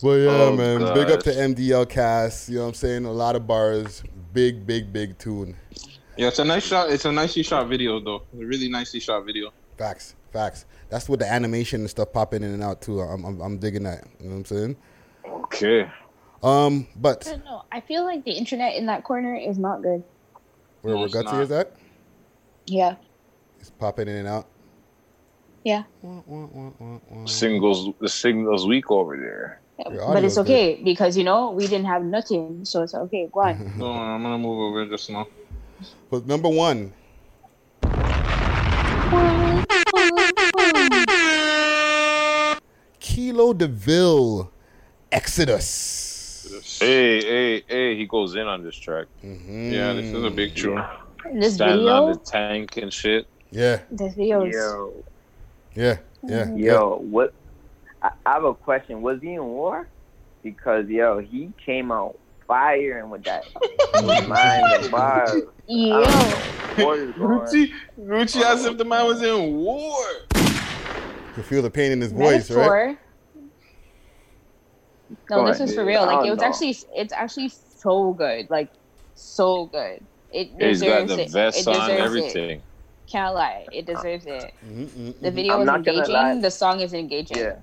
Yeah, 0.01 0.29
Oh, 0.31 0.55
man, 0.55 0.95
big 0.95 1.11
up 1.11 1.23
to. 1.25 1.31
MDL 1.31 1.89
Cass. 1.89 2.49
You 2.49 2.57
know 2.57 2.63
what 2.63 2.69
I'm 2.69 2.75
saying? 2.75 3.05
A 3.05 3.11
lot 3.11 3.35
of 3.35 3.47
bars, 3.47 4.03
big, 4.33 4.65
big, 4.67 4.93
big 4.93 5.19
tune. 5.19 5.57
Yeah, 6.17 6.29
it's 6.29 6.39
a 6.39 6.45
nice 6.45 6.67
shot. 6.67 6.91
It's 6.91 7.05
a 7.05 7.13
nicely 7.13 7.43
shot 7.43 7.69
video, 7.69 7.99
though. 8.01 8.23
A 8.41 8.45
really 8.45 8.69
nicely 8.69 9.01
shot 9.01 9.25
video. 9.25 9.53
Facts, 9.77 10.15
facts. 10.33 10.67
That's 10.89 11.09
with 11.09 11.21
the 11.21 11.31
animation 11.31 11.81
and 11.81 11.91
stuff 11.91 12.13
popping 12.13 12.43
in 12.43 12.53
and 12.53 12.63
out 12.63 12.81
too. 12.81 13.01
I'm, 13.01 13.25
I'm, 13.25 13.41
I'm 13.41 13.59
digging 13.59 13.85
that. 13.85 14.05
You 14.21 14.29
know 14.29 14.37
what 14.37 14.39
I'm 14.39 14.45
saying? 14.45 14.77
Okay. 15.27 15.91
Um, 16.43 16.87
but 16.97 17.27
I 17.27 17.31
don't 17.33 17.45
know. 17.45 17.65
I 17.73 17.81
feel 17.81 18.05
like 18.05 18.25
the 18.25 18.33
internet 18.33 18.77
in 18.77 18.87
that 18.87 19.05
corner 19.05 19.35
is 19.35 19.59
not 19.59 19.83
good. 19.83 20.03
where 20.83 20.95
No, 20.95 21.01
where 21.01 21.07
it's 21.07 21.15
Gutsy 21.15 21.25
not. 21.33 21.43
is 21.43 21.51
at? 21.51 21.73
Yeah. 22.67 22.95
It's 23.61 23.71
popping 23.71 24.09
in 24.09 24.17
and 24.17 24.29
out. 24.29 24.47
Yeah. 25.65 25.83
Singles, 27.27 27.93
the 28.01 28.09
signals 28.09 28.67
weak 28.67 28.91
over 28.91 29.17
there. 29.17 29.61
But 29.85 30.25
it's 30.25 30.39
okay 30.39 30.81
because 30.83 31.17
you 31.17 31.25
know 31.25 31.51
we 31.51 31.67
didn't 31.67 31.87
have 31.87 32.03
nothing, 32.05 32.65
so 32.65 32.83
it's 32.83 32.95
okay. 32.95 33.29
Go 33.33 33.41
on. 33.41 33.73
No, 33.79 33.93
I'm 33.93 34.23
gonna 34.23 34.39
move 34.39 34.59
over 34.59 34.87
just 34.87 35.11
now. 35.11 35.27
But 36.11 36.27
number 36.27 36.49
one, 36.49 36.93
Kilo 43.01 43.53
Deville, 43.53 44.51
Exodus. 45.13 46.08
Hey, 46.81 47.21
hey, 47.21 47.65
hey! 47.67 47.97
He 47.97 48.07
goes 48.07 48.37
in 48.37 48.47
on 48.47 48.63
this 48.63 48.77
track. 48.77 49.07
Mm-hmm. 49.25 49.73
Yeah, 49.73 49.95
this 49.95 50.07
is 50.07 50.23
a 50.23 50.31
big 50.31 50.55
tune. 50.55 50.81
This 51.35 51.55
Standing 51.55 51.79
video, 51.79 52.07
on 52.07 52.13
the 52.13 52.19
tank 52.19 52.77
and 52.77 52.93
shit. 52.93 53.27
Yeah, 53.51 53.81
this 53.91 54.15
video 54.15 54.45
is 54.45 54.55
Yo, 54.55 55.05
yeah, 55.75 55.97
yeah. 56.23 56.45
Mm-hmm. 56.45 56.57
yo, 56.59 56.99
what? 56.99 57.35
I, 58.01 58.11
I 58.25 58.35
have 58.35 58.45
a 58.45 58.55
question. 58.55 59.03
Was 59.03 59.21
he 59.21 59.35
in 59.35 59.45
war? 59.45 59.89
Because 60.45 60.89
yo, 60.89 61.19
he 61.19 61.53
came 61.65 61.91
out 61.91 62.17
firing 62.47 63.11
with 63.11 63.25
that 63.25 63.45
mind 64.29 64.85
and 64.85 64.91
bars. 64.91 65.33
Yo. 65.67 66.01
What 66.01 66.99
is 67.01 67.13
going 67.17 67.33
on? 67.41 67.47
Gucci, 67.47 67.73
Gucci 67.99 68.41
oh. 68.45 68.53
as 68.53 68.65
if 68.65 68.79
the 68.79 68.85
man 68.85 69.05
was 69.05 69.21
in 69.21 69.57
war. 69.57 69.97
You 71.37 71.43
feel 71.43 71.63
the 71.63 71.71
pain 71.71 71.91
in 71.91 72.01
his 72.01 72.13
voice, 72.13 72.51
right? 72.53 72.97
Metaphor. 75.11 75.37
No, 75.37 75.47
this 75.47 75.59
Going, 75.59 75.69
is 75.69 75.75
for 75.75 75.85
real. 75.85 76.07
Like 76.07 76.27
it 76.27 76.31
was 76.31 76.39
know. 76.41 76.47
actually, 76.47 76.77
it's 76.95 77.13
actually 77.13 77.49
so 77.49 78.13
good. 78.13 78.49
Like 78.51 78.71
so 79.15 79.67
good. 79.67 80.05
It 80.33 80.51
He's 80.59 80.83
got 80.83 81.07
deserves 81.07 81.17
the 81.17 81.23
it. 81.23 81.31
vest 81.31 81.59
it 81.61 81.67
on, 81.69 81.75
deserves 81.75 82.01
everything. 82.03 82.51
It. 82.51 82.63
Can't 83.07 83.35
lie. 83.35 83.67
It 83.73 83.87
deserves 83.87 84.27
it. 84.27 84.53
Mm-hmm, 84.67 85.11
The 85.23 85.31
video 85.31 85.55
I'm 85.55 85.63
is 85.63 85.69
engaging. 85.89 86.41
The 86.43 86.51
song 86.51 86.81
is 86.81 86.93
engaging. 86.93 87.39
Yeah. 87.39 87.57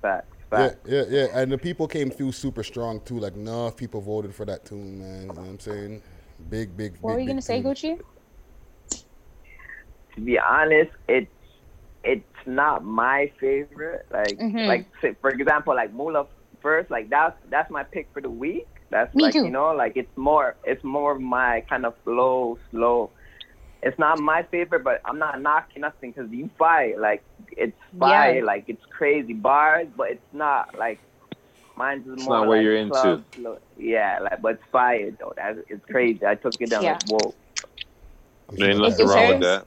Facts. 0.00 0.26
Yeah, 0.52 0.70
yeah, 0.86 1.02
yeah. 1.08 1.26
And 1.34 1.50
the 1.52 1.58
people 1.58 1.86
came 1.86 2.10
through 2.10 2.32
super 2.32 2.62
strong 2.62 3.00
too. 3.00 3.18
Like 3.18 3.34
enough 3.34 3.76
people 3.76 4.00
voted 4.00 4.34
for 4.34 4.44
that 4.46 4.64
tune, 4.64 4.98
man. 4.98 5.20
You 5.22 5.26
know 5.28 5.34
what 5.34 5.48
I'm 5.48 5.60
saying? 5.60 6.02
Big, 6.48 6.76
big, 6.76 6.96
What 7.00 7.10
big, 7.10 7.14
were 7.16 7.20
you 7.20 7.26
gonna 7.28 7.42
say. 7.42 7.62
Gucci? 7.62 8.00
To 10.14 10.20
be 10.20 10.38
honest, 10.38 10.90
it's 11.08 11.30
it's 12.04 12.24
not 12.46 12.84
my 12.84 13.30
favorite. 13.40 14.06
Like 14.10 14.38
Mhm. 14.38 14.66
like 14.66 14.86
say, 15.02 15.14
for 15.20 15.30
example, 15.30 15.74
like 15.74 15.92
Mula 15.92 16.26
first, 16.62 16.90
like 16.90 17.08
that's 17.10 17.36
that's 17.50 17.70
my 17.70 17.84
pick 17.84 18.08
for 18.12 18.20
the 18.20 18.30
week. 18.30 18.66
That's 18.90 19.14
Me 19.14 19.24
like 19.24 19.34
too. 19.34 19.44
you 19.44 19.50
know, 19.50 19.72
like 19.72 19.96
it's 19.96 20.14
more 20.16 20.56
it's 20.64 20.82
more 20.84 21.12
of 21.16 21.20
my 21.20 21.62
kind 21.68 21.84
of 21.86 21.94
flow, 22.04 22.58
slow. 22.70 23.10
It's 23.82 23.98
not 23.98 24.18
my 24.20 24.42
favorite, 24.50 24.84
but 24.84 25.00
I'm 25.04 25.18
not 25.18 25.40
knocking 25.40 25.82
nothing 25.82 26.12
because 26.12 26.30
you 26.30 26.50
fight 26.58 26.98
like 26.98 27.22
it's 27.56 27.76
fire, 27.98 28.36
Yeah. 28.36 28.44
like 28.44 28.64
it's 28.68 28.84
crazy 28.96 29.32
bars, 29.32 29.88
but 29.96 30.10
it's 30.10 30.32
not 30.32 30.76
like 30.78 31.00
mine's 31.76 32.06
is 32.06 32.14
It's 32.14 32.24
more 32.24 32.40
not 32.40 32.46
what 32.46 32.56
like 32.56 32.64
you're 32.64 32.76
into. 32.76 33.24
slow. 33.34 33.58
Yeah, 33.76 34.18
like 34.20 34.42
but 34.42 34.54
it's 34.54 34.62
fire 34.70 35.10
though. 35.18 35.32
That's 35.36 35.58
it's 35.68 35.84
crazy. 35.86 36.24
I 36.26 36.34
took 36.34 36.56
it 36.60 36.70
down 36.70 36.84
Yeah. 36.84 36.92
like 36.92 37.08
whoa. 37.08 37.34
There 38.50 38.68
ain't 38.70 38.78
It 38.78 38.82
nothing 38.82 39.06
wrong 39.06 39.28
with 39.28 39.40
that. 39.40 39.66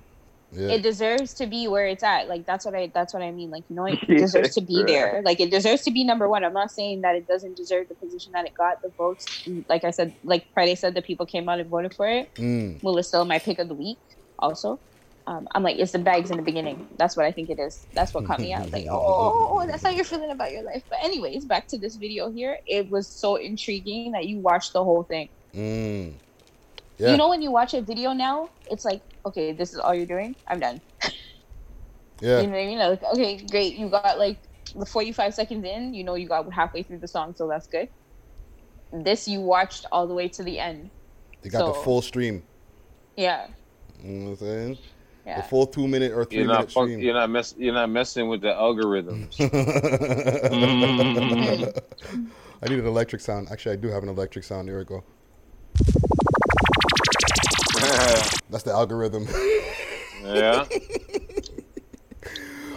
Yeah. 0.53 0.69
It 0.69 0.83
deserves 0.83 1.33
to 1.35 1.47
be 1.47 1.67
where 1.67 1.87
it's 1.87 2.03
at. 2.03 2.27
Like 2.27 2.45
that's 2.45 2.65
what 2.65 2.75
I 2.75 2.91
that's 2.93 3.13
what 3.13 3.23
I 3.23 3.31
mean. 3.31 3.49
Like 3.49 3.63
you 3.69 3.75
know, 3.75 3.85
it 3.87 3.99
deserves 4.07 4.53
to 4.55 4.61
be 4.61 4.83
there. 4.83 5.21
Like 5.23 5.39
it 5.39 5.51
deserves 5.51 5.81
to 5.83 5.91
be 5.91 6.03
number 6.03 6.29
one. 6.29 6.43
I'm 6.43 6.53
not 6.53 6.71
saying 6.71 7.01
that 7.01 7.15
it 7.15 7.27
doesn't 7.27 7.57
deserve 7.57 7.87
the 7.89 7.95
position 7.95 8.31
that 8.33 8.45
it 8.45 8.53
got. 8.53 8.81
The 8.81 8.89
votes, 8.97 9.47
like 9.67 9.83
I 9.83 9.91
said, 9.91 10.15
like 10.23 10.45
Friday 10.53 10.75
said, 10.75 10.93
the 10.93 11.01
people 11.01 11.25
came 11.25 11.49
out 11.49 11.59
and 11.59 11.69
voted 11.69 11.93
for 11.93 12.07
it. 12.07 12.33
Mm. 12.35 12.81
Well, 12.83 12.97
it's 12.97 13.07
still 13.07 13.25
my 13.25 13.39
pick 13.39 13.59
of 13.59 13.67
the 13.67 13.75
week. 13.75 13.97
Also, 14.39 14.79
um, 15.25 15.47
I'm 15.53 15.63
like, 15.63 15.77
it's 15.77 15.93
the 15.93 15.99
bags 15.99 16.31
in 16.31 16.37
the 16.37 16.43
beginning. 16.43 16.87
That's 16.97 17.15
what 17.15 17.25
I 17.25 17.31
think 17.31 17.49
it 17.49 17.59
is. 17.59 17.87
That's 17.93 18.13
what 18.13 18.25
caught 18.25 18.39
me 18.39 18.53
out. 18.53 18.71
Like, 18.71 18.87
oh, 18.89 19.65
that's 19.65 19.83
how 19.83 19.89
you're 19.89 20.03
feeling 20.03 20.31
about 20.31 20.51
your 20.51 20.63
life. 20.63 20.83
But 20.89 20.99
anyways, 21.03 21.45
back 21.45 21.67
to 21.69 21.77
this 21.77 21.95
video 21.95 22.31
here. 22.31 22.57
It 22.67 22.89
was 22.89 23.07
so 23.07 23.35
intriguing 23.37 24.11
that 24.11 24.25
you 24.25 24.39
watched 24.39 24.73
the 24.73 24.83
whole 24.83 25.03
thing. 25.03 25.29
Mm. 25.53 26.15
Yeah. 26.97 27.11
You 27.11 27.17
know, 27.17 27.29
when 27.29 27.41
you 27.41 27.51
watch 27.51 27.73
a 27.73 27.81
video 27.81 28.13
now, 28.13 28.49
it's 28.69 28.83
like, 28.83 29.01
okay, 29.25 29.51
this 29.51 29.73
is 29.73 29.79
all 29.79 29.93
you're 29.93 30.05
doing. 30.05 30.35
I'm 30.47 30.59
done. 30.59 30.81
yeah. 32.21 32.41
You 32.41 32.47
know 32.47 32.53
what 32.53 32.59
I 32.59 32.65
mean? 32.65 32.79
Like, 32.79 33.03
okay, 33.03 33.37
great. 33.49 33.75
You 33.75 33.89
got 33.89 34.19
like 34.19 34.37
the 34.75 34.85
45 34.85 35.33
seconds 35.33 35.65
in. 35.65 35.93
You 35.93 36.03
know, 36.03 36.15
you 36.15 36.27
got 36.27 36.51
halfway 36.51 36.83
through 36.83 36.99
the 36.99 37.07
song, 37.07 37.33
so 37.35 37.47
that's 37.47 37.67
good. 37.67 37.89
This 38.91 39.27
you 39.27 39.41
watched 39.41 39.85
all 39.91 40.07
the 40.07 40.13
way 40.13 40.27
to 40.29 40.43
the 40.43 40.59
end. 40.59 40.89
They 41.41 41.49
got 41.49 41.65
the 41.65 41.73
full 41.81 42.01
stream. 42.01 42.43
Yeah. 43.17 43.47
You 44.03 44.09
know 44.11 44.25
what 44.25 44.31
I'm 44.31 44.37
saying? 44.37 44.77
Yeah. 45.25 45.37
The 45.37 45.43
full 45.47 45.67
two 45.67 45.87
minute 45.87 46.11
or 46.11 46.25
3 46.25 46.37
You're 46.37 46.47
minute 46.47 46.59
not 46.59 46.71
fuck, 46.71 46.83
stream. 46.83 46.99
you're 46.99 47.13
not 47.13 47.29
mess, 47.29 47.55
you're 47.57 47.73
not 47.73 47.89
messing 47.89 48.27
with 48.27 48.41
the 48.41 48.49
algorithms. 48.49 49.39
I 52.61 52.69
need 52.69 52.79
an 52.79 52.85
electric 52.85 53.21
sound. 53.21 53.47
Actually, 53.49 53.73
I 53.73 53.75
do 53.77 53.87
have 53.89 54.03
an 54.03 54.09
electric 54.09 54.43
sound. 54.43 54.67
There 54.67 54.77
we 54.77 54.83
go. 54.83 55.03
That's 58.49 58.63
the 58.63 58.71
algorithm. 58.71 59.27
yeah. 60.23 60.65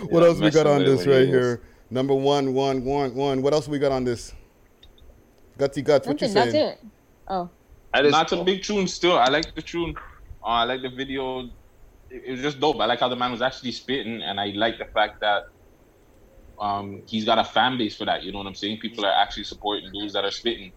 what 0.09 0.23
Yeah, 0.23 0.29
else 0.29 0.41
we 0.41 0.51
got 0.51 0.67
on 0.67 0.85
this 0.85 1.07
right 1.07 1.27
here? 1.27 1.63
Number 1.91 2.15
one, 2.15 2.53
one, 2.55 2.85
one, 2.85 3.15
one. 3.15 3.43
What 3.43 3.53
else 3.53 3.69
we 3.69 3.79
got 3.79 3.93
on 3.93 4.05
this? 4.05 4.33
Gutsy 5.59 5.83
guts. 5.85 6.07
What 6.07 6.21
you 6.21 6.29
Nothing, 6.29 6.53
saying? 6.53 6.53
that's 6.53 6.83
it. 6.83 6.87
Oh. 7.29 7.51
Not 7.95 8.33
a 8.33 8.45
big 8.45 8.63
tune 8.63 8.87
still. 8.89 9.17
I 9.19 9.29
like 9.29 9.55
the 9.55 9.63
tune. 9.63 9.95
Uh, 10.43 10.47
I 10.47 10.65
like 10.65 10.83
the 10.83 10.91
video. 10.91 11.41
It, 12.11 12.23
it 12.27 12.31
was 12.33 12.41
just 12.41 12.61
dope. 12.61 12.81
I 12.81 12.87
like 12.87 13.01
how 13.01 13.09
the 13.09 13.17
man 13.17 13.31
was 13.33 13.43
actually 13.43 13.73
spitting, 13.73 14.23
and 14.23 14.39
I 14.41 14.49
like 14.49 14.79
the 14.79 14.85
fact 14.87 15.21
that 15.21 15.45
um, 16.61 17.03
he's 17.07 17.25
got 17.25 17.39
a 17.39 17.45
fan 17.45 17.79
base 17.79 17.97
for 17.97 18.05
that. 18.05 18.23
You 18.23 18.33
know 18.33 18.39
what 18.39 18.47
I'm 18.47 18.55
saying? 18.55 18.81
People 18.81 19.05
are 19.07 19.13
actually 19.13 19.45
supporting 19.45 19.91
dudes 19.93 20.13
that 20.15 20.25
are 20.25 20.31
spitting. 20.31 20.73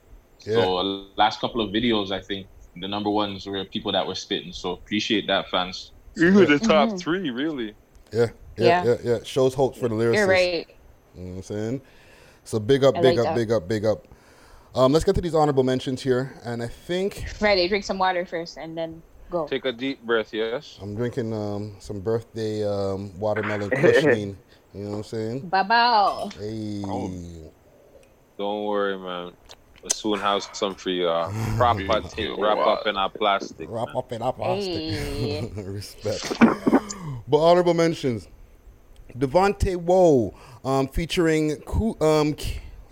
Yeah. 0.46 0.54
So 0.56 0.78
uh, 0.78 0.84
last 1.18 1.42
couple 1.42 1.62
of 1.62 1.72
videos, 1.72 2.12
I 2.12 2.22
think 2.22 2.48
the 2.80 2.88
number 2.88 3.10
ones 3.10 3.46
were 3.46 3.64
people 3.66 3.92
that 3.92 4.06
were 4.06 4.16
spitting. 4.16 4.54
So 4.54 4.72
appreciate 4.72 5.28
that, 5.28 5.50
fans. 5.50 5.92
You 6.16 6.34
were 6.34 6.46
the 6.46 6.60
top 6.60 6.90
Mhm. 6.90 7.00
three, 7.00 7.30
really. 7.30 7.76
Yeah, 8.12 8.28
yeah, 8.58 8.66
yeah, 8.66 8.84
Yeah. 8.84 8.96
yeah. 9.04 9.18
Shows 9.24 9.54
hope 9.54 9.76
for 9.78 9.88
the 9.88 9.96
lyricists. 9.96 10.16
You're 10.16 10.28
right. 10.28 10.68
You 11.16 11.22
know 11.24 11.30
what 11.32 11.36
I'm 11.38 11.44
saying? 11.44 11.82
So 12.44 12.60
big 12.60 12.84
up, 12.84 12.96
big 12.96 13.04
like 13.04 13.18
up, 13.20 13.24
that. 13.26 13.36
big 13.36 13.52
up, 13.52 13.68
big 13.68 13.86
up. 13.86 14.08
Um, 14.76 14.92
let's 14.94 15.06
get 15.06 15.16
to 15.16 15.22
these 15.22 15.34
honorable 15.36 15.64
mentions 15.64 16.02
here, 16.02 16.34
and 16.44 16.62
I 16.62 16.68
think 16.68 17.28
Friday, 17.38 17.68
drink 17.68 17.84
some 17.84 17.98
water 17.98 18.26
first 18.26 18.58
and 18.58 18.78
then 18.78 19.02
go. 19.32 19.48
Take 19.48 19.66
a 19.66 19.72
deep 19.72 20.04
breath, 20.04 20.34
yes. 20.34 20.78
I'm 20.82 20.96
drinking 20.96 21.34
um, 21.34 21.76
some 21.80 22.00
birthday 22.00 22.64
um, 22.68 23.18
watermelon 23.20 23.70
cushioning. 23.70 24.38
You 24.72 24.84
know 24.84 24.90
what 24.92 24.98
I'm 24.98 25.04
saying? 25.04 25.40
Bye 25.50 25.64
bye. 25.64 26.30
Hey, 26.38 26.84
Don't 28.38 28.66
worry, 28.66 28.98
man. 29.00 29.34
We'll 29.82 29.90
soon 29.92 30.20
have 30.20 30.44
some 30.54 30.76
for 30.76 30.90
you. 30.90 31.08
Uh, 31.08 31.32
proper 31.58 32.02
thing, 32.02 32.40
wrap 32.40 32.58
up 32.58 32.86
in 32.88 32.98
our 32.98 33.10
plastic. 33.10 33.68
wrap 33.70 33.96
up 33.96 34.12
in 34.12 34.22
our 34.22 34.34
plastic. 34.34 34.74
Hey. 34.76 35.52
Respect. 35.56 36.38
But 37.28 37.38
honorable 37.38 37.74
mentions: 37.74 38.28
Devonte 39.18 39.78
Woe, 39.78 40.34
um, 40.66 40.88
featuring 40.88 41.58
Ku, 41.62 41.96
um, 42.02 42.36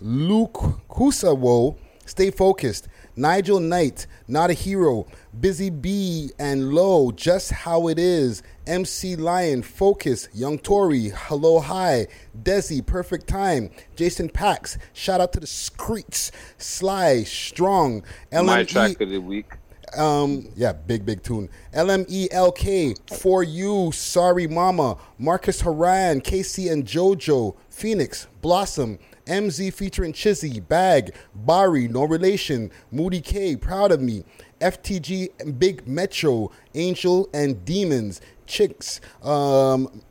Luke 0.00 0.80
Kusa 0.88 1.36
Woe. 1.36 1.76
Stay 2.06 2.30
focused. 2.30 2.88
Nigel 3.16 3.60
Knight, 3.60 4.06
not 4.26 4.48
a 4.48 4.54
hero. 4.54 5.06
Busy 5.40 5.70
B 5.70 6.30
and 6.38 6.72
Low, 6.72 7.12
just 7.12 7.52
how 7.52 7.88
it 7.88 7.98
is. 7.98 8.42
MC 8.66 9.14
Lion, 9.14 9.62
focus. 9.62 10.28
Young 10.32 10.58
Tory, 10.58 11.12
hello 11.14 11.60
hi. 11.60 12.06
Desi, 12.42 12.84
perfect 12.84 13.26
time. 13.26 13.70
Jason 13.94 14.28
Pax, 14.30 14.78
shout 14.94 15.20
out 15.20 15.32
to 15.34 15.40
the 15.40 15.46
Screets. 15.46 16.30
Sly, 16.56 17.24
strong. 17.24 18.02
My 18.32 18.38
LME 18.38 18.68
track 18.68 19.00
of 19.00 19.10
the 19.10 19.18
week. 19.18 19.52
um, 19.96 20.48
yeah, 20.56 20.72
big, 20.72 21.04
big 21.06 21.22
tune. 21.22 21.48
LMELK, 21.74 23.18
For 23.20 23.42
You, 23.42 23.92
Sorry 23.92 24.46
Mama, 24.46 24.96
Marcus 25.18 25.60
Haran, 25.60 26.20
Casey 26.20 26.68
and 26.68 26.84
JoJo, 26.84 27.54
Phoenix, 27.70 28.26
Blossom, 28.40 28.98
MZ 29.28 29.72
featuring 29.72 30.12
Chizzy, 30.12 30.66
Bag, 30.66 31.14
Bari, 31.34 31.88
No 31.88 32.04
Relation, 32.04 32.70
Moody 32.90 33.20
K, 33.20 33.56
Proud 33.56 33.92
of 33.92 34.00
Me, 34.00 34.24
FTG, 34.60 35.58
Big 35.58 35.86
Metro, 35.86 36.50
Angel 36.74 37.28
and 37.32 37.64
Demons, 37.64 38.20
Chicks, 38.46 39.00
um, 39.22 40.02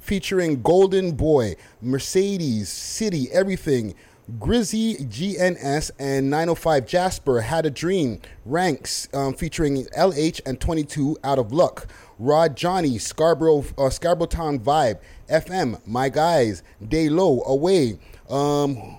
featuring 0.00 0.62
Golden 0.62 1.12
Boy, 1.12 1.54
Mercedes, 1.80 2.68
City, 2.68 3.30
Everything, 3.30 3.94
Grizzy 4.38 4.94
GNS 4.96 5.90
and 5.98 6.30
905 6.30 6.86
Jasper 6.86 7.40
Had 7.40 7.66
a 7.66 7.70
Dream, 7.70 8.20
Ranks 8.46 9.08
um, 9.12 9.34
featuring 9.34 9.84
LH 9.86 10.40
and 10.46 10.60
22 10.60 11.18
Out 11.24 11.38
of 11.38 11.52
Luck, 11.52 11.88
Rod 12.18 12.56
Johnny, 12.56 12.98
Scarborough, 12.98 13.64
uh, 13.76 13.90
Scarborough 13.90 14.26
Town 14.26 14.58
Vibe, 14.60 15.00
FM, 15.28 15.84
My 15.86 16.08
Guys, 16.08 16.62
Day 16.86 17.08
Low, 17.08 17.42
Away, 17.42 17.98
um, 18.32 18.98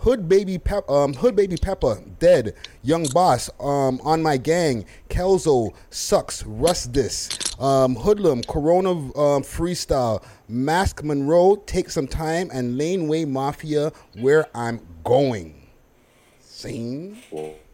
Hood 0.00 0.28
baby 0.28 0.58
Pep, 0.58 0.88
um, 0.90 1.14
Hood 1.14 1.36
baby 1.36 1.56
Peppa, 1.56 2.00
dead. 2.18 2.54
Young 2.82 3.06
boss, 3.14 3.48
um, 3.60 4.00
on 4.02 4.20
my 4.20 4.36
gang. 4.36 4.84
Kelzo 5.08 5.72
sucks. 5.90 6.44
Rust 6.44 6.92
this. 6.92 7.28
Um, 7.60 7.94
Hoodlum, 7.94 8.42
Corona 8.48 8.90
um, 8.90 9.42
freestyle. 9.42 10.24
Mask 10.48 11.04
Monroe, 11.04 11.54
take 11.66 11.88
some 11.88 12.08
time, 12.08 12.50
and 12.52 12.76
Laneway 12.76 13.24
Mafia, 13.24 13.92
where 14.18 14.46
I'm 14.56 14.80
going. 15.04 15.68
Sing. 16.40 17.16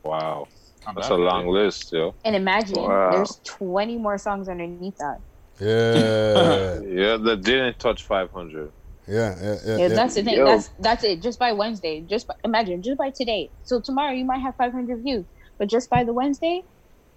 Wow. 0.02 0.48
That's 0.94 1.08
a 1.08 1.14
long 1.14 1.48
list, 1.48 1.92
yo. 1.92 2.14
And 2.24 2.36
imagine 2.36 2.76
Wow. 2.82 3.10
there's 3.10 3.40
20 3.44 3.96
more 3.96 4.18
songs 4.18 4.48
underneath 4.48 4.96
that. 4.98 5.20
Yeah. 5.60 6.80
yeah, 6.86 7.16
that 7.16 7.40
didn't 7.42 7.78
touch 7.78 8.04
500. 8.04 8.70
Yeah, 9.08 9.34
yeah, 9.40 9.56
yeah. 9.64 9.76
Yeah, 9.78 9.88
that's 9.88 10.14
the 10.14 10.22
thing. 10.22 10.36
Yo. 10.36 10.44
That's 10.44 10.68
that's 10.78 11.02
it. 11.02 11.22
Just 11.22 11.38
by 11.38 11.52
Wednesday, 11.52 12.02
just 12.02 12.26
by, 12.26 12.34
imagine 12.44 12.82
just 12.82 12.98
by 12.98 13.10
today. 13.10 13.50
So 13.62 13.80
tomorrow 13.80 14.12
you 14.12 14.24
might 14.24 14.40
have 14.40 14.54
500 14.56 15.02
views, 15.02 15.24
but 15.58 15.68
just 15.68 15.88
by 15.88 16.04
the 16.04 16.12
Wednesday, 16.12 16.62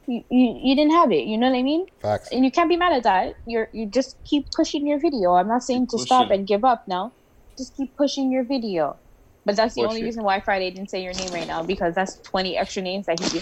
you, 0.07 0.23
you 0.31 0.59
you 0.63 0.75
didn't 0.75 0.93
have 0.93 1.11
it. 1.11 1.25
You 1.25 1.37
know 1.37 1.49
what 1.49 1.57
I 1.57 1.63
mean? 1.63 1.85
Facts. 2.01 2.29
And 2.31 2.45
you 2.45 2.51
can't 2.51 2.69
be 2.69 2.77
mad 2.77 2.93
at 2.93 3.03
that. 3.03 3.35
You're 3.45 3.67
you 3.73 3.87
just 3.87 4.15
keep 4.23 4.47
pushing 4.55 4.87
your 4.87 4.99
video. 4.99 5.33
I'm 5.33 5.49
not 5.49 5.63
saying 5.63 5.87
to 5.87 5.97
Keep 5.97 6.05
stop 6.05 6.31
and 6.31 6.47
give 6.47 6.63
up 6.63 6.85
now. 6.87 7.13
Just 7.57 7.75
keep 7.75 7.97
pushing 7.97 8.31
your 8.31 8.45
video. 8.45 8.97
But 9.45 9.57
that's 9.57 9.75
the 9.75 9.81
Push 9.81 9.89
only 9.89 10.01
it. 10.01 10.05
reason 10.05 10.23
why 10.23 10.39
Friday 10.39 10.71
didn't 10.71 10.91
say 10.91 11.03
your 11.03 11.13
name 11.13 11.31
right 11.33 11.47
now 11.47 11.63
because 11.63 11.93
that's 11.95 12.19
20 12.21 12.57
extra 12.57 12.81
names 12.83 13.07
that 13.07 13.19
he. 13.19 13.41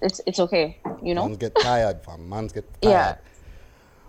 It's 0.00 0.20
it's 0.26 0.38
okay. 0.38 0.78
You 1.02 1.14
know. 1.14 1.24
Mans 1.24 1.38
get 1.38 1.54
tired, 1.60 2.04
fam. 2.04 2.28
Mans 2.28 2.52
get 2.52 2.80
tired. 2.80 2.92
Yeah. 2.92 3.14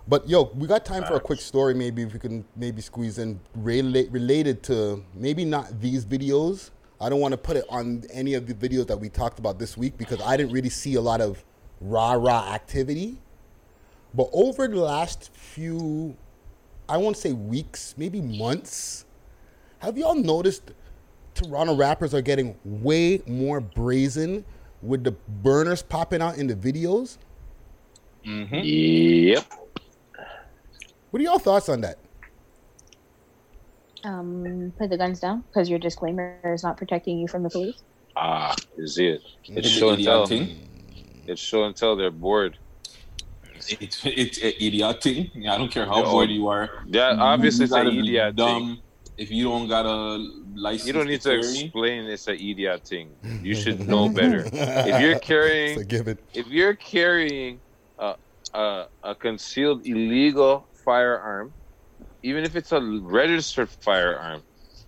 But 0.10 0.28
yo, 0.28 0.52
we 0.56 0.68
got 0.68 0.86
time 0.86 1.04
for 1.04 1.14
a 1.14 1.20
quick 1.20 1.40
story. 1.40 1.76
Maybe 1.76 2.02
if 2.02 2.14
we 2.14 2.20
can 2.20 2.44
maybe 2.56 2.82
squeeze 2.82 3.20
in 3.20 3.40
relate 3.54 4.12
related 4.12 4.64
to 4.64 5.06
maybe 5.14 5.46
not 5.46 5.80
these 5.80 6.04
videos. 6.04 6.72
I 7.00 7.10
don't 7.10 7.20
want 7.20 7.34
to 7.34 7.38
put 7.38 7.56
it 7.56 7.66
on 7.70 8.04
any 8.12 8.34
of 8.34 8.48
the 8.48 8.56
videos 8.56 8.88
that 8.88 8.98
we 8.98 9.08
talked 9.08 9.38
about 9.38 9.60
this 9.60 9.78
week 9.78 9.98
because 10.00 10.20
I 10.22 10.36
didn't 10.36 10.52
really 10.52 10.70
see 10.70 10.96
a 10.96 11.02
lot 11.02 11.22
of 11.22 11.46
rah 11.80 12.14
rah 12.14 12.52
activity. 12.52 13.20
But 14.16 14.30
over 14.34 14.68
the 14.68 14.80
last 14.80 15.32
few, 15.32 16.18
I 16.90 16.98
won't 16.98 17.16
say 17.16 17.32
weeks, 17.32 17.94
maybe 17.96 18.20
months, 18.20 19.06
have 19.78 19.96
y'all 19.96 20.16
noticed 20.16 20.72
Toronto 21.36 21.76
rappers 21.76 22.16
are 22.16 22.22
getting 22.22 22.58
way 22.66 23.22
more 23.28 23.62
brazen 23.62 24.44
with 24.82 25.04
the 25.04 25.12
burners 25.12 25.84
popping 25.84 26.24
out 26.24 26.40
in 26.40 26.48
the 26.48 26.56
videos? 26.56 27.20
Mm-hmm. 28.26 28.60
Yep. 28.64 29.59
What 31.12 31.20
are 31.22 31.24
y'all 31.24 31.40
thoughts 31.40 31.70
on 31.70 31.82
that? 31.82 31.98
Um, 34.04 34.72
put 34.78 34.90
the 34.90 34.98
guns 34.98 35.20
down 35.20 35.44
because 35.50 35.70
your 35.70 35.80
disclaimer 35.80 36.40
is 36.46 36.64
not 36.64 36.78
protecting 36.78 37.20
you 37.20 37.28
from 37.28 37.44
the 37.44 37.50
police. 37.50 37.76
Ah, 38.16 38.56
is 38.78 38.98
it? 38.98 39.22
It's 39.46 39.68
Is 39.68 39.76
it 39.76 39.80
show 39.80 39.90
and 39.90 40.04
tell. 40.04 40.24
idioting? 40.24 40.68
It's 41.28 41.42
show 41.42 41.64
and 41.66 41.76
tell. 41.76 41.96
They're 41.96 42.12
bored. 42.12 42.58
It's 43.56 44.06
it's 44.06 44.38
an 44.42 44.54
idiot 44.60 45.04
thing. 45.04 45.48
I 45.50 45.58
don't 45.58 45.70
care 45.70 45.86
how 45.86 45.98
Yeah, 45.98 46.12
bored 46.12 46.30
you 46.30 46.48
are. 46.48 46.70
yeah, 46.88 47.16
obviously 47.20 47.66
it's 47.66 47.74
an 47.74 47.86
gotta 47.86 47.98
idiot 48.00 48.36
dumb 48.38 48.80
if 49.18 49.30
you 49.30 49.44
don't 49.44 49.68
got 49.68 49.86
a 49.86 50.16
license. 50.56 50.88
You 50.88 50.94
don't 50.94 51.08
need 51.08 51.20
to 51.22 51.30
carry. 51.30 51.40
explain 51.60 52.06
it's 52.06 52.28
an 52.28 52.36
idiot 52.36 52.88
thing. 52.88 53.10
You 53.44 53.54
should 53.54 53.86
know 53.88 54.08
better. 54.08 54.46
if 54.54 55.02
you're 55.02 55.20
carrying, 55.20 55.72
It's 55.74 55.82
a 55.82 55.86
given. 55.86 56.18
if 56.34 56.48
you're 56.48 56.74
carrying 56.76 57.60
a, 58.00 58.16
a 58.54 58.86
a 59.04 59.14
concealed 59.14 59.86
illegal 59.86 60.66
firearm, 60.90 61.54
even 62.24 62.44
if 62.44 62.56
it's 62.56 62.72
a 62.72 62.82
registered 62.82 63.70
firearm, 63.70 64.42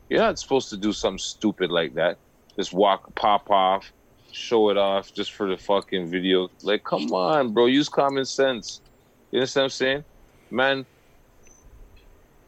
you're 0.09 0.19
not 0.19 0.39
supposed 0.39 0.67
to 0.69 0.77
do 0.77 0.91
something 0.91 1.19
stupid 1.19 1.69
like 1.69 1.93
that. 1.93 2.17
Just 2.55 2.73
walk, 2.73 3.13
pop 3.13 3.51
off, 3.51 3.93
show 4.31 4.71
it 4.71 4.77
off 4.77 5.13
just 5.13 5.33
for 5.33 5.47
the 5.47 5.57
fucking 5.57 6.07
video. 6.07 6.49
Like, 6.63 6.83
come 6.83 7.13
on, 7.13 7.53
bro, 7.53 7.67
use 7.67 7.87
common 7.87 8.25
sense. 8.25 8.81
You 9.29 9.37
understand 9.37 9.61
what 9.61 9.65
I'm 9.65 9.69
saying, 9.69 10.03
man? 10.49 10.85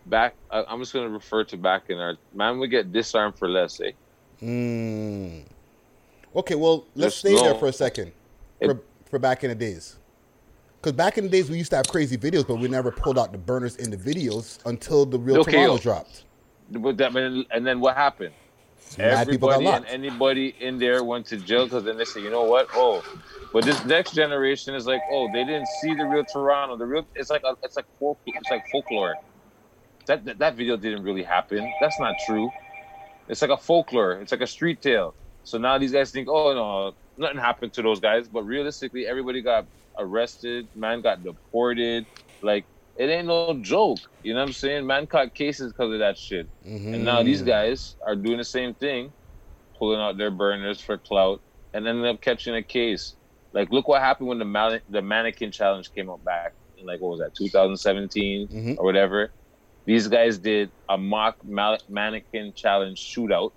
Back, 0.08 0.34
I, 0.50 0.64
I'm 0.68 0.80
just 0.80 0.92
gonna 0.92 1.10
refer 1.10 1.44
to 1.44 1.56
back 1.56 1.92
in 1.92 2.00
our 2.00 2.18
man. 2.34 2.58
We 2.58 2.68
get 2.68 2.92
disarmed 2.92 3.38
for 3.38 3.48
less, 3.48 3.80
eh? 3.82 3.92
Mm. 4.42 5.44
Okay, 6.36 6.56
well, 6.56 6.88
let's 6.96 7.18
stay 7.18 7.36
there 7.36 7.54
for 7.54 7.68
a 7.68 7.74
second. 7.74 8.14
For, 8.66 8.82
for 9.12 9.20
back 9.20 9.44
in 9.44 9.52
the 9.52 9.56
days. 9.56 9.98
Because 10.84 10.98
back 10.98 11.18
in 11.18 11.24
the 11.24 11.30
days, 11.30 11.50
we 11.50 11.58
used 11.58 11.70
to 11.70 11.78
have 11.78 11.88
crazy 11.88 12.18
videos, 12.18 12.46
but 12.46 12.56
we 12.56 12.68
never 12.68 12.92
pulled 12.92 13.18
out 13.18 13.32
the 13.32 13.38
burners 13.38 13.78
in 13.78 13.90
the 13.90 13.96
videos 13.96 14.60
until 14.66 15.06
the 15.06 15.18
real 15.18 15.40
Okay, 15.40 15.54
Toronto 15.54 15.76
yo. 15.76 15.78
dropped. 15.78 16.26
But 16.72 16.98
that, 16.98 17.16
and 17.16 17.66
then 17.66 17.80
what 17.80 17.96
happened? 17.96 18.34
Mad 18.98 19.30
people 19.30 19.48
got 19.48 19.56
Everybody 19.56 19.78
and 19.78 19.86
anybody 19.86 20.56
in 20.60 20.78
there 20.78 21.06
went 21.06 21.26
to 21.28 21.38
jail 21.38 21.64
because 21.64 21.86
then 21.86 21.96
they 21.96 22.04
say, 22.04 22.22
you 22.22 22.30
know 22.30 22.44
what? 22.44 22.68
Oh, 22.74 23.02
but 23.54 23.64
this 23.64 23.84
next 23.86 24.14
generation 24.14 24.76
is 24.76 24.86
like, 24.86 25.00
oh, 25.10 25.30
they 25.32 25.46
didn't 25.46 25.70
see 25.82 25.96
the 25.96 26.04
real 26.06 26.26
Toronto. 26.26 26.76
The 26.76 26.86
real, 26.86 27.08
it's 27.16 27.30
like 27.30 27.44
a, 27.46 27.56
it's 27.64 27.78
like 27.78 27.86
folk, 27.98 28.20
it's 28.26 28.52
like 28.52 28.66
folklore. 28.70 29.16
That, 30.08 30.26
that 30.26 30.40
that 30.40 30.56
video 30.56 30.76
didn't 30.76 31.04
really 31.04 31.24
happen. 31.24 31.72
That's 31.80 31.98
not 31.98 32.16
true. 32.26 32.52
It's 33.30 33.42
like 33.42 33.52
a 33.52 33.58
folklore. 33.58 34.20
It's 34.20 34.34
like 34.34 34.42
a 34.42 34.48
street 34.48 34.82
tale. 34.82 35.16
So 35.46 35.58
now 35.58 35.78
these 35.78 35.94
guys 35.94 36.12
think, 36.12 36.28
oh 36.30 36.54
no, 36.54 36.94
nothing 37.18 37.40
happened 37.40 37.72
to 37.74 37.82
those 37.82 38.02
guys. 38.02 38.28
But 38.28 38.44
realistically, 38.44 39.08
everybody 39.08 39.42
got 39.42 39.66
arrested. 39.98 40.68
Man 40.76 41.02
got 41.02 41.24
deported. 41.24 42.06
Like 42.42 42.66
it 42.96 43.06
ain't 43.10 43.28
no 43.28 43.60
joke. 43.62 43.98
You 44.22 44.34
know 44.34 44.40
what 44.42 44.48
I'm 44.48 44.54
saying? 44.54 44.86
Man 44.86 45.08
caught 45.08 45.34
cases 45.34 45.72
because 45.74 45.94
of 45.94 46.00
that 46.00 46.18
shit. 46.18 46.48
And 46.64 47.04
now 47.04 47.24
these 47.24 47.42
Mm. 47.42 47.48
guys 47.48 47.96
are 48.06 48.16
doing 48.16 48.38
the 48.38 48.44
same 48.44 48.76
thing, 48.76 49.14
pulling 49.80 50.00
out 50.00 50.18
their 50.18 50.32
burners 50.32 50.80
for 50.82 50.98
clout, 51.00 51.42
and 51.74 51.88
ended 51.88 52.06
up 52.06 52.22
catching 52.22 52.56
a 52.56 52.64
case. 52.64 53.16
Like, 53.54 53.70
look 53.72 53.88
what 53.88 54.02
happened 54.02 54.30
when 54.30 54.40
the 54.40 54.46
man- 54.46 54.82
the 54.90 55.02
mannequin 55.02 55.52
challenge 55.52 55.92
came 55.96 56.10
out 56.10 56.24
back 56.24 56.54
in 56.78 56.86
like 56.86 57.00
what 57.02 57.10
was 57.12 57.20
that, 57.20 57.34
2017 57.36 58.48
Mm-hmm. 58.48 58.74
or 58.78 58.86
whatever. 58.86 59.34
These 59.86 60.08
guys 60.08 60.38
did 60.40 60.72
a 60.90 60.98
mock 60.98 61.36
ma- 61.44 61.78
mannequin 61.90 62.54
challenge 62.56 63.00
shootout, 63.16 63.52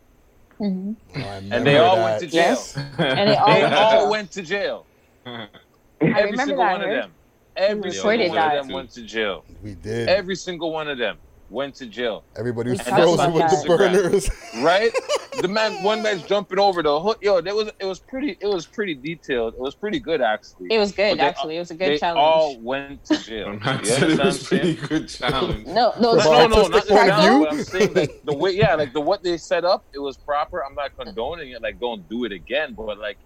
Mm-hmm. 0.61 1.53
and 1.53 1.67
they 1.67 1.77
all 1.79 1.97
went 1.99 2.21
to 2.21 2.27
jail. 2.27 2.41
Yes. 2.41 2.77
And 2.99 3.31
they 3.31 3.37
all 3.37 3.47
They 3.55 3.63
all 3.65 4.11
went 4.11 4.31
to 4.33 4.43
jail. 4.43 4.89
I 6.01 6.05
Every 6.07 6.23
remember 6.33 6.37
single 6.45 6.57
that, 6.65 6.73
one 6.73 6.83
of 6.83 6.91
them. 6.91 7.13
Every 7.57 7.75
We 7.89 7.91
single 7.93 8.11
reported 8.11 8.29
one 8.29 8.37
that. 8.37 8.57
of 8.59 8.67
them 8.67 8.75
went 8.75 8.91
to 8.91 9.03
jail. 9.03 9.45
We 9.63 9.75
did. 9.75 10.09
Every 10.09 10.37
single 10.37 10.73
one 10.73 10.89
of 10.89 10.99
them 10.99 11.17
went 11.49 11.75
to 11.77 11.87
jail. 11.87 12.25
Everybody 12.37 12.71
was 12.71 12.81
And 12.81 12.89
that's 12.89 13.03
frozen 13.03 13.27
on 13.27 13.33
with 13.33 13.51
the 13.51 13.65
burners. 13.67 14.31
right? 14.63 14.91
The 15.41 15.49
man, 15.49 15.83
one 15.83 16.03
man's 16.03 16.23
jumping 16.29 16.59
over 16.59 16.83
the 16.83 17.01
hood. 17.01 17.17
Yo, 17.23 17.41
that 17.41 17.55
was 17.55 17.71
it 17.79 17.87
was 17.87 17.99
pretty. 17.99 18.37
It 18.41 18.47
was 18.47 18.67
pretty 18.67 18.95
detailed. 18.95 19.55
It 19.55 19.61
was 19.61 19.75
pretty 19.75 20.01
good 20.01 20.21
actually. 20.21 20.69
It 20.71 20.79
was 20.79 20.93
good, 20.93 21.19
they- 21.19 21.23
actually. 21.23 21.57
It 21.57 21.61
was 21.61 21.71
a 21.71 21.75
good 21.75 21.89
they 21.93 21.99
challenge. 21.99 22.19
all 22.19 22.59
went 22.61 23.05
to 23.07 23.23
jail. 23.23 23.53
You 23.65 23.79
it 23.85 24.19
was 24.19 24.43
what 24.43 24.49
pretty 24.49 24.75
good 24.75 25.09
challenge. 25.09 25.67
No, 25.67 25.95
no, 26.01 26.15
no, 26.15 26.17
no, 26.17 26.47
not. 26.47 26.51
no, 26.51 26.63
not 26.69 26.73
the 26.73 26.89
challenge, 26.89 27.47
I'm 27.51 27.63
saying 27.65 27.95
like 27.95 28.23
the 28.25 28.35
way, 28.35 28.51
yeah, 28.53 28.75
like 28.75 28.93
the 28.93 29.01
what 29.01 29.23
they 29.23 29.37
set 29.39 29.65
up, 29.65 29.85
it 29.95 29.99
was 29.99 30.17
proper. 30.19 30.63
I'm 30.65 30.75
not 30.75 30.97
condoning 30.99 31.51
it. 31.53 31.63
Like, 31.63 31.79
don't 31.81 32.07
do 32.09 32.25
it 32.25 32.33
again. 32.33 32.75
But 32.75 32.99
like, 32.99 33.19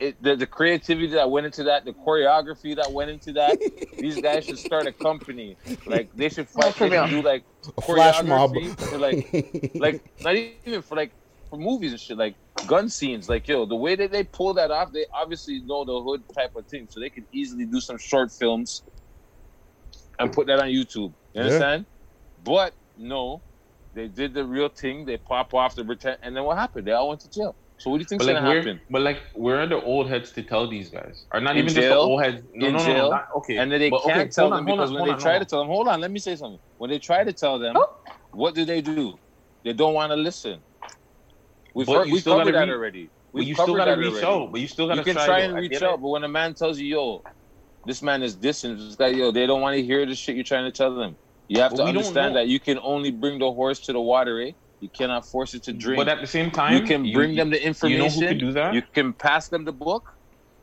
it 0.00 0.22
the, 0.22 0.36
the 0.36 0.46
creativity 0.46 1.08
that 1.08 1.30
went 1.30 1.46
into 1.46 1.64
that, 1.64 1.84
the 1.84 1.92
choreography 1.92 2.76
that 2.76 2.92
went 2.92 3.10
into 3.10 3.32
that. 3.34 3.58
these 4.00 4.18
guys 4.18 4.44
should 4.46 4.58
start 4.58 4.86
a 4.86 4.92
company. 4.92 5.56
Like, 5.86 6.10
they 6.14 6.28
should 6.28 6.48
fight. 6.50 6.74
they 6.78 6.90
should 6.90 7.10
do 7.10 7.22
like 7.22 7.44
A 7.78 7.82
flash 7.82 8.22
mob. 8.24 8.52
choreography 8.52 8.88
for 8.90 8.98
like 8.98 9.26
like 9.74 10.02
not 10.20 10.34
even 10.34 10.82
for 10.82 10.96
like 10.96 11.12
for 11.48 11.58
movies 11.58 11.92
and 11.92 12.00
shit, 12.00 12.18
like 12.18 12.36
gun 12.66 12.88
scenes. 12.88 13.28
Like 13.28 13.48
yo, 13.48 13.64
the 13.66 13.76
way 13.76 13.96
that 13.96 14.10
they 14.12 14.24
pull 14.24 14.52
that 14.54 14.70
off, 14.70 14.92
they 14.92 15.06
obviously 15.14 15.62
know 15.64 15.84
the 15.84 16.02
hood 16.02 16.22
type 16.34 16.50
of 16.56 16.66
thing, 16.68 16.86
so 16.90 17.00
they 17.00 17.10
could 17.10 17.24
easily 17.32 17.64
do 17.66 17.80
some 17.80 17.96
short 17.98 18.30
films 18.32 18.82
and 20.18 20.32
put 20.32 20.46
that 20.48 20.58
on 20.60 20.66
YouTube. 20.68 20.94
You 20.94 21.14
Yeah. 21.34 21.42
understand? 21.42 21.86
But 22.42 22.74
no, 22.96 23.42
they 23.94 24.08
did 24.08 24.34
the 24.34 24.44
real 24.44 24.68
thing. 24.68 25.04
They 25.06 25.16
pop 25.16 25.54
off 25.54 25.74
the 25.74 25.84
pretend, 25.84 26.18
and 26.22 26.36
then 26.36 26.44
what 26.44 26.58
happened? 26.58 26.86
They 26.86 26.92
all 26.92 27.08
went 27.08 27.20
to 27.22 27.30
jail. 27.30 27.56
So 27.78 27.90
what 27.90 27.98
do 27.98 28.02
you 28.02 28.06
think's 28.06 28.24
But 28.24 28.34
like, 28.34 28.42
gonna 28.42 28.54
happen? 28.54 28.80
but 28.90 29.02
like, 29.02 29.18
where 29.34 29.60
are 29.60 29.66
the 29.66 29.80
old 29.82 30.08
heads 30.08 30.32
to 30.32 30.42
tell 30.42 30.68
these 30.68 30.90
guys? 30.90 31.24
Or 31.32 31.40
not 31.40 31.56
In 31.56 31.62
even 31.62 31.74
just 31.74 31.88
the 31.88 31.94
old 31.96 32.22
heads? 32.22 32.42
No, 32.54 32.68
in 32.68 32.72
no, 32.74 32.78
no, 32.80 32.84
jail, 32.84 33.02
no, 33.04 33.10
not, 33.10 33.24
okay. 33.36 33.56
and 33.58 33.70
then 33.70 33.80
they 33.80 33.90
But, 33.90 34.02
can't 34.02 34.32
tell 34.32 34.48
hold 34.48 34.58
them 34.58 34.64
because 34.64 34.90
on, 34.90 34.94
when 34.96 35.04
they 35.04 35.10
on, 35.12 35.20
try 35.20 35.38
to 35.38 35.44
tell 35.44 35.58
them, 35.60 35.68
hold 35.68 35.88
on, 35.88 36.00
let 36.00 36.10
me 36.10 36.18
say 36.18 36.36
something. 36.36 36.60
When 36.78 36.90
they 36.90 36.98
try 36.98 37.24
to 37.24 37.32
tell 37.32 37.58
them, 37.58 37.76
what 38.32 38.54
do 38.54 38.64
they 38.64 38.80
do? 38.80 39.18
They 39.64 39.72
don't 39.72 39.94
want 39.94 40.10
to 40.12 40.16
listen. 40.16 40.62
We've 41.74 41.86
But 41.86 41.98
heard, 41.98 42.10
we 42.10 42.20
still 42.20 42.38
covered 42.38 42.54
that 42.54 42.68
re- 42.68 42.74
already. 42.74 43.10
We've 43.32 43.48
you 43.48 43.54
still 43.54 43.74
gotta 43.74 43.96
reach 43.98 44.12
already. 44.12 44.26
out, 44.26 44.52
but 44.52 44.60
you 44.62 44.68
still 44.68 44.86
gotta 44.88 45.00
You 45.00 45.04
can 45.04 45.14
try 45.14 45.26
try 45.26 45.40
and 45.40 45.54
reach 45.56 45.82
out, 45.82 46.00
but 46.00 46.08
when 46.08 46.24
a 46.24 46.28
man 46.28 46.54
tells 46.54 46.78
you, 46.78 46.86
"Yo, 46.86 47.22
this 47.84 48.02
man 48.02 48.22
is 48.22 48.36
dissing," 48.36 48.78
this 48.78 48.96
guy, 48.96 49.08
yo, 49.08 49.30
they 49.30 49.46
don't 49.46 49.60
want 49.60 49.76
to 49.76 49.82
hear 49.82 50.06
the 50.06 50.14
shit 50.14 50.36
you're 50.36 50.44
trying 50.44 50.64
to 50.64 50.72
tell 50.72 50.94
them. 50.94 51.18
You 51.48 51.60
have 51.60 51.72
But 51.72 51.78
to 51.78 51.84
understand 51.84 52.36
that 52.36 52.48
you 52.48 52.60
can 52.60 52.78
only 52.78 53.10
bring 53.10 53.38
the 53.38 53.52
horse 53.52 53.80
to 53.80 53.92
the 53.92 54.00
water, 54.00 54.40
eh? 54.40 54.52
You 54.80 54.90
cannot 54.90 55.26
force 55.26 55.54
it 55.54 55.64
to 55.64 55.72
drink. 55.72 55.98
But 55.98 56.08
at 56.08 56.20
the 56.20 56.26
same 56.26 56.50
time, 56.50 56.74
you 56.74 56.82
can 56.86 57.04
you- 57.04 57.14
bring 57.14 57.34
them 57.36 57.50
the 57.50 57.64
information. 57.64 57.98
you 58.02 58.04
know 58.04 58.10
who 58.10 58.26
could 58.26 58.38
do 58.38 58.52
that? 58.52 58.74
You 58.74 58.82
can 58.94 59.12
pass 59.14 59.48
them 59.48 59.64
the 59.64 59.72
book, 59.72 60.04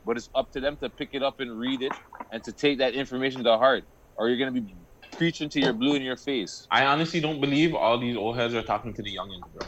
but 0.04 0.16
it's 0.16 0.28
up 0.34 0.52
to 0.52 0.60
them 0.60 0.76
to 0.78 0.90
pick 0.90 1.10
it 1.12 1.22
up 1.22 1.40
and 1.40 1.58
read 1.58 1.82
it 1.82 1.92
and 2.30 2.42
to 2.44 2.52
take 2.52 2.78
that 2.78 2.94
information 2.94 3.44
to 3.44 3.58
heart, 3.58 3.84
or 4.16 4.28
you're 4.28 4.38
gonna 4.38 4.52
be 4.60 4.76
preaching 5.16 5.48
to 5.50 5.60
your 5.60 5.72
blue 5.72 5.94
in 5.94 6.02
your 6.02 6.16
face. 6.16 6.66
I 6.70 6.86
honestly 6.86 7.20
don't 7.20 7.40
believe 7.40 7.74
all 7.74 7.98
these 7.98 8.16
old 8.16 8.36
heads 8.36 8.54
are 8.54 8.62
talking 8.62 8.94
to 8.94 9.02
the 9.02 9.16
youngins, 9.16 9.52
bro. 9.52 9.66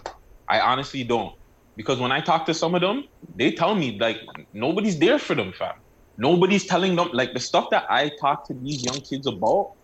I 0.48 0.60
honestly 0.60 1.04
don't. 1.04 1.34
Because 1.76 1.98
when 2.00 2.12
I 2.12 2.20
talk 2.20 2.46
to 2.46 2.54
some 2.54 2.74
of 2.74 2.80
them, 2.80 3.04
they 3.34 3.52
tell 3.52 3.74
me 3.74 3.98
like 4.00 4.18
nobody's 4.52 4.98
there 4.98 5.18
for 5.18 5.34
them, 5.34 5.52
fam. 5.58 5.74
Nobody's 6.16 6.66
telling 6.66 6.96
them 6.96 7.10
like 7.12 7.34
the 7.34 7.40
stuff 7.40 7.66
that 7.70 7.84
I 7.90 8.10
talk 8.20 8.46
to 8.48 8.54
these 8.54 8.84
young 8.84 9.00
kids 9.02 9.26
about. 9.26 9.75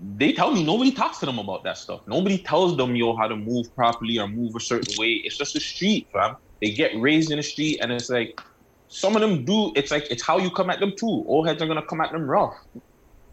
They 0.00 0.32
tell 0.32 0.50
me 0.50 0.62
nobody 0.62 0.90
talks 0.92 1.18
to 1.18 1.26
them 1.26 1.38
about 1.38 1.64
that 1.64 1.78
stuff. 1.78 2.00
Nobody 2.06 2.38
tells 2.38 2.76
them 2.76 2.94
yo 2.96 3.16
how 3.16 3.28
to 3.28 3.36
move 3.36 3.74
properly 3.74 4.18
or 4.18 4.28
move 4.28 4.54
a 4.54 4.60
certain 4.60 4.94
way. 4.98 5.22
It's 5.24 5.38
just 5.38 5.56
a 5.56 5.60
street, 5.60 6.08
fam. 6.12 6.36
They 6.60 6.72
get 6.72 6.92
raised 7.00 7.30
in 7.30 7.38
the 7.38 7.42
street, 7.42 7.78
and 7.80 7.90
it's 7.90 8.10
like 8.10 8.40
some 8.88 9.14
of 9.16 9.22
them 9.22 9.44
do. 9.44 9.72
It's 9.74 9.90
like 9.90 10.06
it's 10.10 10.22
how 10.22 10.38
you 10.38 10.50
come 10.50 10.68
at 10.70 10.80
them 10.80 10.92
too. 10.96 11.24
Old 11.26 11.46
heads 11.46 11.62
are 11.62 11.66
gonna 11.66 11.84
come 11.86 12.00
at 12.02 12.12
them 12.12 12.28
rough. 12.28 12.54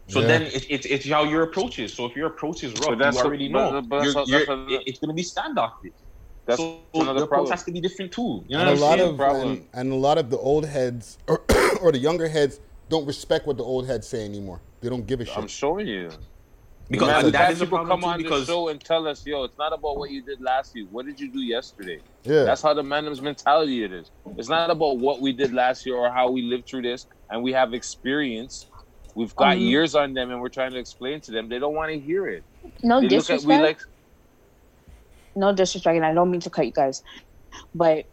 So 0.07 0.19
Yeah. 0.21 0.27
then 0.27 0.41
it, 0.43 0.65
it, 0.69 0.85
it's 0.85 1.07
how 1.09 1.23
your 1.23 1.43
approach 1.43 1.79
is. 1.79 1.93
So 1.93 2.05
if 2.05 2.15
your 2.15 2.27
approach 2.27 2.63
is 2.63 2.73
rough, 2.73 2.89
But 2.89 2.99
that's 2.99 3.15
you 3.15 3.19
what- 3.19 3.25
already 3.27 3.47
but- 3.49 3.71
know 3.71 3.81
but 3.81 3.99
that's 3.99 4.05
you're- 4.05 4.15
what- 4.15 4.27
you're- 4.27 4.45
that's 4.45 4.49
what- 4.49 4.71
it- 4.71 4.83
it's 4.87 4.99
gonna 4.99 5.13
be 5.13 5.23
standoffish. 5.23 5.91
That's 6.45 6.59
so 6.59 6.79
another 6.93 7.19
the 7.19 7.25
approach 7.25 7.29
problem. 7.29 7.51
has 7.51 7.63
to 7.63 7.71
be 7.71 7.79
different 7.81 8.11
too. 8.11 8.43
You 8.47 8.57
know 8.57 8.63
and 8.65 8.69
a 8.77 8.81
what 8.81 8.99
I'm 8.99 9.17
lot 9.17 9.31
saying? 9.35 9.41
of 9.41 9.47
and, 9.51 9.67
and 9.73 9.91
a 9.93 9.95
lot 9.95 10.17
of 10.17 10.29
the 10.29 10.37
old 10.37 10.65
heads 10.65 11.17
or, 11.27 11.41
or 11.81 11.91
the 11.93 11.97
younger 11.99 12.27
heads 12.27 12.59
don't 12.89 13.05
respect 13.05 13.47
what 13.47 13.55
the 13.57 13.63
old 13.63 13.85
heads 13.87 14.07
say 14.07 14.25
anymore. 14.25 14.61
They 14.81 14.89
don't 14.89 15.07
give 15.07 15.21
a 15.21 15.25
shit. 15.25 15.37
I'm 15.37 15.47
showing 15.47 15.87
you. 15.87 16.09
Because 16.93 17.07
Man, 17.07 17.15
that- 17.17 17.23
we've 17.23 17.33
that 17.33 17.41
had 17.45 17.51
is 17.53 17.61
a 17.61 17.65
people 17.65 17.77
problem 17.79 18.01
come 18.01 18.09
on 18.11 18.17
because- 18.19 18.45
the 18.45 18.53
show 18.53 18.67
and 18.67 18.79
tell 18.79 19.07
us, 19.07 19.25
yo, 19.25 19.45
it's 19.45 19.57
not 19.57 19.73
about 19.73 19.97
what 19.97 20.11
you 20.11 20.21
did 20.21 20.39
last 20.39 20.75
week. 20.75 20.85
What 20.91 21.07
did 21.07 21.19
you 21.19 21.31
do 21.31 21.39
yesterday? 21.39 21.99
Yeah. 22.23 22.43
That's 22.43 22.61
how 22.61 22.75
the 22.75 22.83
man's 22.83 23.19
mentality 23.19 23.83
it 23.83 23.91
is. 23.91 24.11
It's 24.37 24.47
not 24.47 24.69
about 24.69 24.99
what 24.99 25.19
we 25.19 25.33
did 25.33 25.51
last 25.55 25.87
year 25.87 25.95
or 25.95 26.11
how 26.11 26.29
we 26.29 26.43
lived 26.43 26.67
through 26.69 26.83
this 26.83 27.07
and 27.31 27.41
we 27.41 27.51
have 27.53 27.73
experience. 27.73 28.67
We've 29.15 29.35
got 29.35 29.53
Um, 29.53 29.59
years 29.61 29.95
on 29.95 30.13
them 30.13 30.29
and 30.29 30.39
we're 30.39 30.49
trying 30.49 30.69
to 30.73 30.77
explain 30.77 31.19
to 31.21 31.31
them. 31.31 31.49
They 31.49 31.57
don't 31.57 31.73
want 31.73 31.91
to 31.91 31.99
hear 31.99 32.27
it. 32.27 32.43
No 32.83 33.01
they 33.01 33.07
look 33.09 33.27
at 33.27 33.41
we 33.41 33.57
disrespect. 33.57 33.63
like 33.63 33.79
no 35.35 35.51
disrespect, 35.51 35.95
and 35.95 36.05
I 36.05 36.13
don't 36.13 36.29
mean 36.29 36.41
to 36.41 36.51
cut 36.51 36.67
you 36.67 36.71
guys, 36.71 37.01
but 37.73 38.05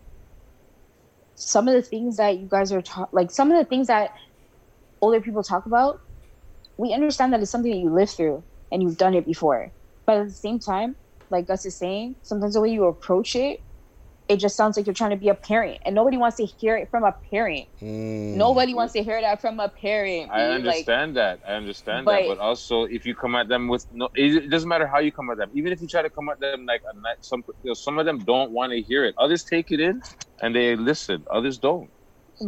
some 1.34 1.68
of 1.68 1.74
the 1.74 1.82
things 1.82 2.16
that 2.16 2.38
you 2.38 2.46
guys 2.48 2.72
are 2.72 2.80
ta- 2.80 3.08
like 3.12 3.30
some 3.30 3.50
of 3.52 3.58
the 3.58 3.64
things 3.68 3.88
that 3.88 4.14
older 5.02 5.20
people 5.20 5.42
talk 5.42 5.66
about, 5.66 6.00
we 6.78 6.94
understand 6.94 7.34
that 7.34 7.40
it's 7.42 7.50
something 7.50 7.70
that 7.72 7.76
you 7.78 7.90
live 7.90 8.08
through 8.08 8.42
and 8.70 8.82
you've 8.82 8.96
done 8.96 9.14
it 9.14 9.26
before. 9.26 9.72
But 10.06 10.18
at 10.18 10.26
the 10.28 10.32
same 10.34 10.58
time, 10.58 10.96
like 11.30 11.46
Gus 11.46 11.64
is 11.66 11.78
saying, 11.78 12.16
sometimes 12.22 12.54
the 12.54 12.60
way 12.60 12.70
you 12.70 12.84
approach 12.86 13.34
it, 13.36 13.60
it 14.28 14.36
just 14.38 14.56
sounds 14.56 14.76
like 14.76 14.86
you're 14.86 14.94
trying 14.94 15.10
to 15.10 15.16
be 15.16 15.28
a 15.28 15.34
parent, 15.34 15.78
and 15.84 15.92
nobody 15.92 16.16
wants 16.16 16.36
to 16.36 16.46
hear 16.46 16.76
it 16.76 16.88
from 16.88 17.02
a 17.02 17.12
parent. 17.32 17.66
Mm. 17.82 18.36
Nobody 18.36 18.74
wants 18.74 18.92
to 18.92 19.02
hear 19.02 19.20
that 19.20 19.40
from 19.40 19.58
a 19.58 19.68
parent. 19.68 20.30
I 20.30 20.46
Like, 20.46 20.54
understand 20.60 21.16
that. 21.16 21.40
I 21.46 21.54
understand 21.54 22.04
But- 22.04 22.12
that. 22.22 22.28
But 22.28 22.38
also, 22.38 22.84
if 22.84 23.04
you 23.04 23.16
come 23.16 23.34
at 23.34 23.48
them 23.48 23.66
with 23.66 23.86
no, 23.90 24.08
it 24.14 24.44
it 24.44 24.48
doesn't 24.50 24.68
matter 24.68 24.86
how 24.86 25.00
you 25.00 25.10
come 25.10 25.30
at 25.30 25.36
them. 25.36 25.50
Even 25.52 25.72
if 25.72 25.80
you 25.80 25.88
try 25.88 26.02
to 26.02 26.10
come 26.10 26.28
at 26.28 26.38
them 26.38 26.64
like 26.64 26.80
a 26.92 26.94
nice, 27.00 27.16
some, 27.22 27.42
you 27.64 27.70
know, 27.70 27.74
some 27.74 27.98
of 27.98 28.06
them 28.06 28.18
don't 28.18 28.52
want 28.52 28.70
to 28.72 28.80
hear 28.80 29.04
it. 29.04 29.16
Others 29.18 29.42
take 29.44 29.72
it 29.72 29.80
in 29.80 30.00
and 30.42 30.54
they 30.54 30.76
listen. 30.76 31.24
Others 31.32 31.58
don't. 31.58 31.90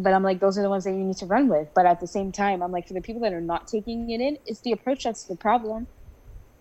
but 0.04 0.14
I'm 0.14 0.22
like, 0.22 0.38
those 0.40 0.56
are 0.56 0.62
the 0.62 0.70
ones 0.70 0.84
that 0.84 0.92
you 0.92 1.04
need 1.04 1.16
to 1.18 1.26
run 1.26 1.48
with. 1.48 1.68
But 1.74 1.84
at 1.84 1.98
the 2.00 2.06
same 2.06 2.30
time, 2.32 2.62
I'm 2.62 2.70
like, 2.72 2.86
for 2.88 2.94
the 2.94 3.02
people 3.02 3.20
that 3.22 3.32
are 3.34 3.42
not 3.42 3.66
taking 3.66 4.08
it 4.08 4.20
in, 4.20 4.38
it's 4.46 4.60
the 4.62 4.72
approach 4.72 5.02
that's 5.04 5.24
the 5.26 5.36
problem. 5.36 5.88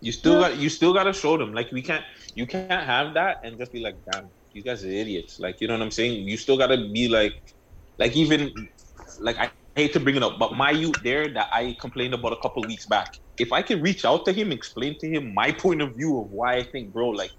You 0.02 0.10
still 0.10 0.40
got 0.40 0.58
you 0.58 0.68
still 0.68 0.92
gotta 0.92 1.12
show 1.12 1.36
them. 1.38 1.54
Like 1.54 1.70
we 1.70 1.80
can't 1.80 2.04
you 2.34 2.44
can't 2.44 2.84
have 2.94 3.14
that 3.14 3.38
and 3.44 3.56
just 3.56 3.72
be 3.72 3.80
like, 3.80 3.94
damn, 4.10 4.30
these 4.52 4.64
guys 4.64 4.84
are 4.84 4.88
idiots. 4.88 5.38
Like 5.38 5.60
you 5.60 5.68
know 5.68 5.74
what 5.74 5.82
I'm 5.82 5.92
saying? 5.92 6.26
You 6.28 6.36
still 6.36 6.58
gotta 6.58 6.76
be 6.76 7.06
like 7.06 7.32
like 8.00 8.16
even 8.16 8.50
like 9.20 9.38
I 9.38 9.52
hate 9.76 9.92
to 9.92 10.00
bring 10.00 10.16
it 10.16 10.24
up, 10.24 10.40
but 10.40 10.54
my 10.54 10.72
youth 10.72 11.00
there 11.04 11.28
that 11.32 11.48
I 11.52 11.76
complained 11.80 12.14
about 12.14 12.32
a 12.32 12.40
couple 12.42 12.62
weeks 12.66 12.86
back. 12.86 13.14
If 13.38 13.52
I 13.52 13.62
can 13.62 13.80
reach 13.80 14.04
out 14.04 14.24
to 14.24 14.32
him, 14.32 14.50
explain 14.50 14.98
to 14.98 15.08
him 15.08 15.32
my 15.34 15.52
point 15.52 15.80
of 15.80 15.94
view 15.94 16.18
of 16.18 16.30
why 16.30 16.56
I 16.56 16.64
think, 16.64 16.92
bro, 16.92 17.10
like 17.10 17.30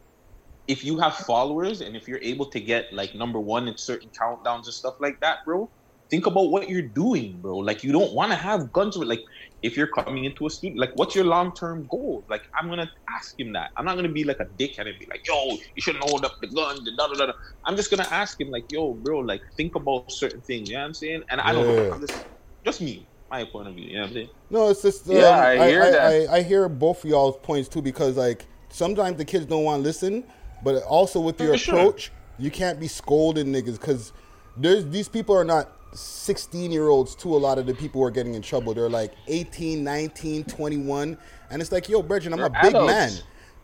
if 0.68 0.86
you 0.86 0.97
have 0.99 1.16
followers 1.16 1.82
and 1.82 1.97
if 1.97 2.07
you're 2.07 2.24
able 2.24 2.49
to 2.51 2.61
get 2.61 2.86
like 2.93 3.14
number 3.14 3.41
one 3.41 3.68
in 3.68 3.78
certain 3.78 4.09
countdowns 4.20 4.66
and 4.66 4.74
stuff 4.74 4.95
like 5.01 5.20
that, 5.20 5.39
bro, 5.45 5.70
think 6.09 6.26
about 6.28 6.49
what 6.49 6.70
you're 6.70 6.82
doing, 6.82 7.41
bro. 7.41 7.57
Like 7.57 7.84
you 7.84 7.91
don't 7.91 8.14
want 8.14 8.32
to 8.32 8.38
have 8.38 8.72
guns 8.72 8.97
with 8.97 9.07
like 9.07 9.22
if 9.64 9.78
you're 9.78 9.88
coming 9.88 10.26
into 10.26 10.45
a 10.45 10.49
student, 10.49 10.80
like 10.80 10.91
what's 10.95 11.16
your 11.16 11.26
long 11.26 11.53
term 11.53 11.88
goal? 11.89 12.26
Like 12.30 12.43
I'm 12.59 12.70
gonna 12.70 12.89
ask 13.09 13.39
him 13.39 13.53
that. 13.53 13.72
I'm 13.78 13.86
not 13.86 13.95
gonna 13.95 14.09
be 14.11 14.24
like 14.26 14.39
a 14.41 14.45
dickhead 14.45 14.88
and 14.88 14.99
be 14.99 15.07
like, 15.09 15.22
yo, 15.28 15.51
you 15.76 15.82
shouldn't 15.82 16.03
hold 16.03 16.26
up 16.26 16.34
the 16.41 16.47
gun, 16.49 16.78
da 16.97 17.07
da 17.07 17.14
da. 17.16 17.26
da. 17.28 17.34
I'm 17.66 17.76
just 17.78 17.89
gonna 17.89 18.07
ask 18.11 18.39
him 18.39 18.49
like, 18.49 18.66
yo, 18.70 18.93
bro, 18.95 19.20
like 19.20 19.41
think 19.57 19.76
about 19.76 20.05
certain 20.11 20.41
things. 20.41 20.70
You 20.70 20.76
know 20.76 20.82
what 20.82 20.88
I'm 20.88 20.93
saying? 20.93 21.24
And 21.32 21.41
I 21.41 21.53
don't 21.53 21.68
know, 21.68 21.78
Yeah. 21.78 21.93
I'm 21.93 22.01
just 22.01 22.28
just 22.66 22.82
me, 22.82 23.09
my 23.32 23.45
point 23.45 23.70
of 23.70 23.76
view. 23.76 23.86
You 23.88 23.95
know 23.95 24.01
what 24.01 24.07
I'm 24.09 24.14
saying? 24.14 24.30
No, 24.49 24.70
it's 24.70 24.82
just 24.82 25.09
um, 25.09 25.16
Yeah, 25.18 25.30
I 25.38 25.57
I, 25.57 25.66
hear 25.66 25.82
I, 25.82 25.89
that. 25.89 26.16
I, 26.28 26.34
I 26.38 26.41
hear 26.43 26.70
both 26.70 27.03
of 27.03 27.09
y'all's 27.09 27.38
points 27.38 27.70
too 27.70 27.82
because 27.82 28.18
like 28.18 28.45
sometimes 28.70 29.18
the 29.18 29.26
kids 29.26 29.45
don't 29.45 29.64
want 29.64 29.80
to 29.80 29.84
listen, 29.84 30.24
but 30.64 30.84
also 30.84 31.20
with 31.20 31.41
your 31.41 31.53
For 31.53 31.57
sure. 31.57 31.78
approach, 31.80 32.11
you 32.38 32.51
can't 32.51 32.80
be 32.80 32.88
scolding 32.88 33.47
niggas 33.47 33.80
because 33.80 34.14
there's 34.57 34.88
these 34.89 35.09
people 35.09 35.36
are 35.36 35.43
not 35.43 35.72
16 35.96 36.72
year 36.72 36.88
olds 36.88 37.16
to 37.16 37.36
a 37.36 37.38
lot 37.38 37.58
of 37.58 37.66
the 37.66 37.74
people 37.74 38.02
who 38.02 38.08
are 38.08 38.12
getting 38.12 38.36
in 38.36 38.41
trouble. 38.41 38.74
They're 38.74 38.89
like 38.89 39.14
18, 39.28 39.84
19, 39.84 40.44
21, 40.46 41.18
and 41.50 41.62
it's 41.62 41.72
like, 41.72 41.88
yo, 41.89 42.02
Brethren, 42.02 42.34
I'm 42.34 42.39
They're 42.39 42.48
a 42.48 42.62
big 42.62 42.76
adults. 42.76 42.94
man. 42.94 43.12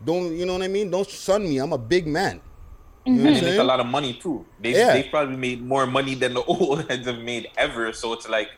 Don't 0.05 0.35
you 0.35 0.45
know 0.45 0.53
what 0.53 0.61
I 0.61 0.67
mean? 0.67 0.89
Don't 0.89 1.09
son 1.09 1.43
me. 1.43 1.57
I'm 1.57 1.73
a 1.73 1.77
big 1.77 2.07
man. 2.07 2.41
You 3.05 3.13
know 3.13 3.25
And 3.29 3.33
what 3.35 3.41
they 3.43 3.49
make 3.51 3.59
a 3.59 3.63
lot 3.63 3.79
of 3.79 3.85
money 3.87 4.13
too. 4.13 4.45
They 4.61 4.71
Yeah. 4.73 4.93
they 4.93 5.03
probably 5.03 5.35
made 5.35 5.61
more 5.61 5.85
money 5.87 6.15
than 6.15 6.33
the 6.33 6.43
old 6.53 6.87
heads 6.89 7.05
have 7.07 7.19
made 7.19 7.47
ever. 7.57 7.91
So 7.93 8.13
it's 8.13 8.27
like 8.29 8.49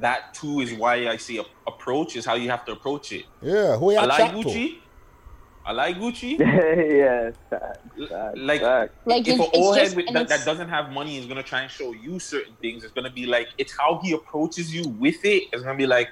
that 0.00 0.32
too 0.34 0.60
is 0.60 0.72
why 0.74 1.08
I 1.08 1.16
see 1.16 1.38
a- 1.38 1.44
approach 1.66 2.16
is 2.16 2.24
how 2.24 2.34
you 2.34 2.50
have 2.50 2.64
to 2.66 2.72
approach 2.72 3.12
it. 3.12 3.24
Yeah, 3.42 3.76
who 3.76 3.90
I 5.66 5.72
like 5.72 5.96
chat 5.96 6.14
to? 6.14 6.36
Gucci. 6.36 6.40
I 6.40 6.46
like 6.48 6.62
Gucci. 7.98 8.36
like, 8.36 8.62
Like, 9.04 9.20
if 9.22 9.34
it's- 9.34 9.40
an 9.40 9.60
old 9.60 9.76
just- 9.76 9.94
head 9.94 9.96
with, 9.96 10.14
that, 10.14 10.28
that 10.28 10.44
doesn't 10.44 10.68
have 10.68 10.92
money 10.92 11.18
is 11.18 11.26
gonna 11.26 11.42
try 11.42 11.62
and 11.62 11.70
show 11.70 11.92
you 11.92 12.18
certain 12.18 12.54
things, 12.60 12.84
it's 12.84 12.92
gonna 12.92 13.10
be 13.10 13.26
like 13.26 13.48
it's 13.58 13.76
how 13.76 14.00
he 14.02 14.12
approaches 14.12 14.74
you 14.74 14.88
with 14.88 15.24
it. 15.24 15.44
It's 15.52 15.62
gonna 15.62 15.76
be 15.76 15.86
like, 15.86 16.08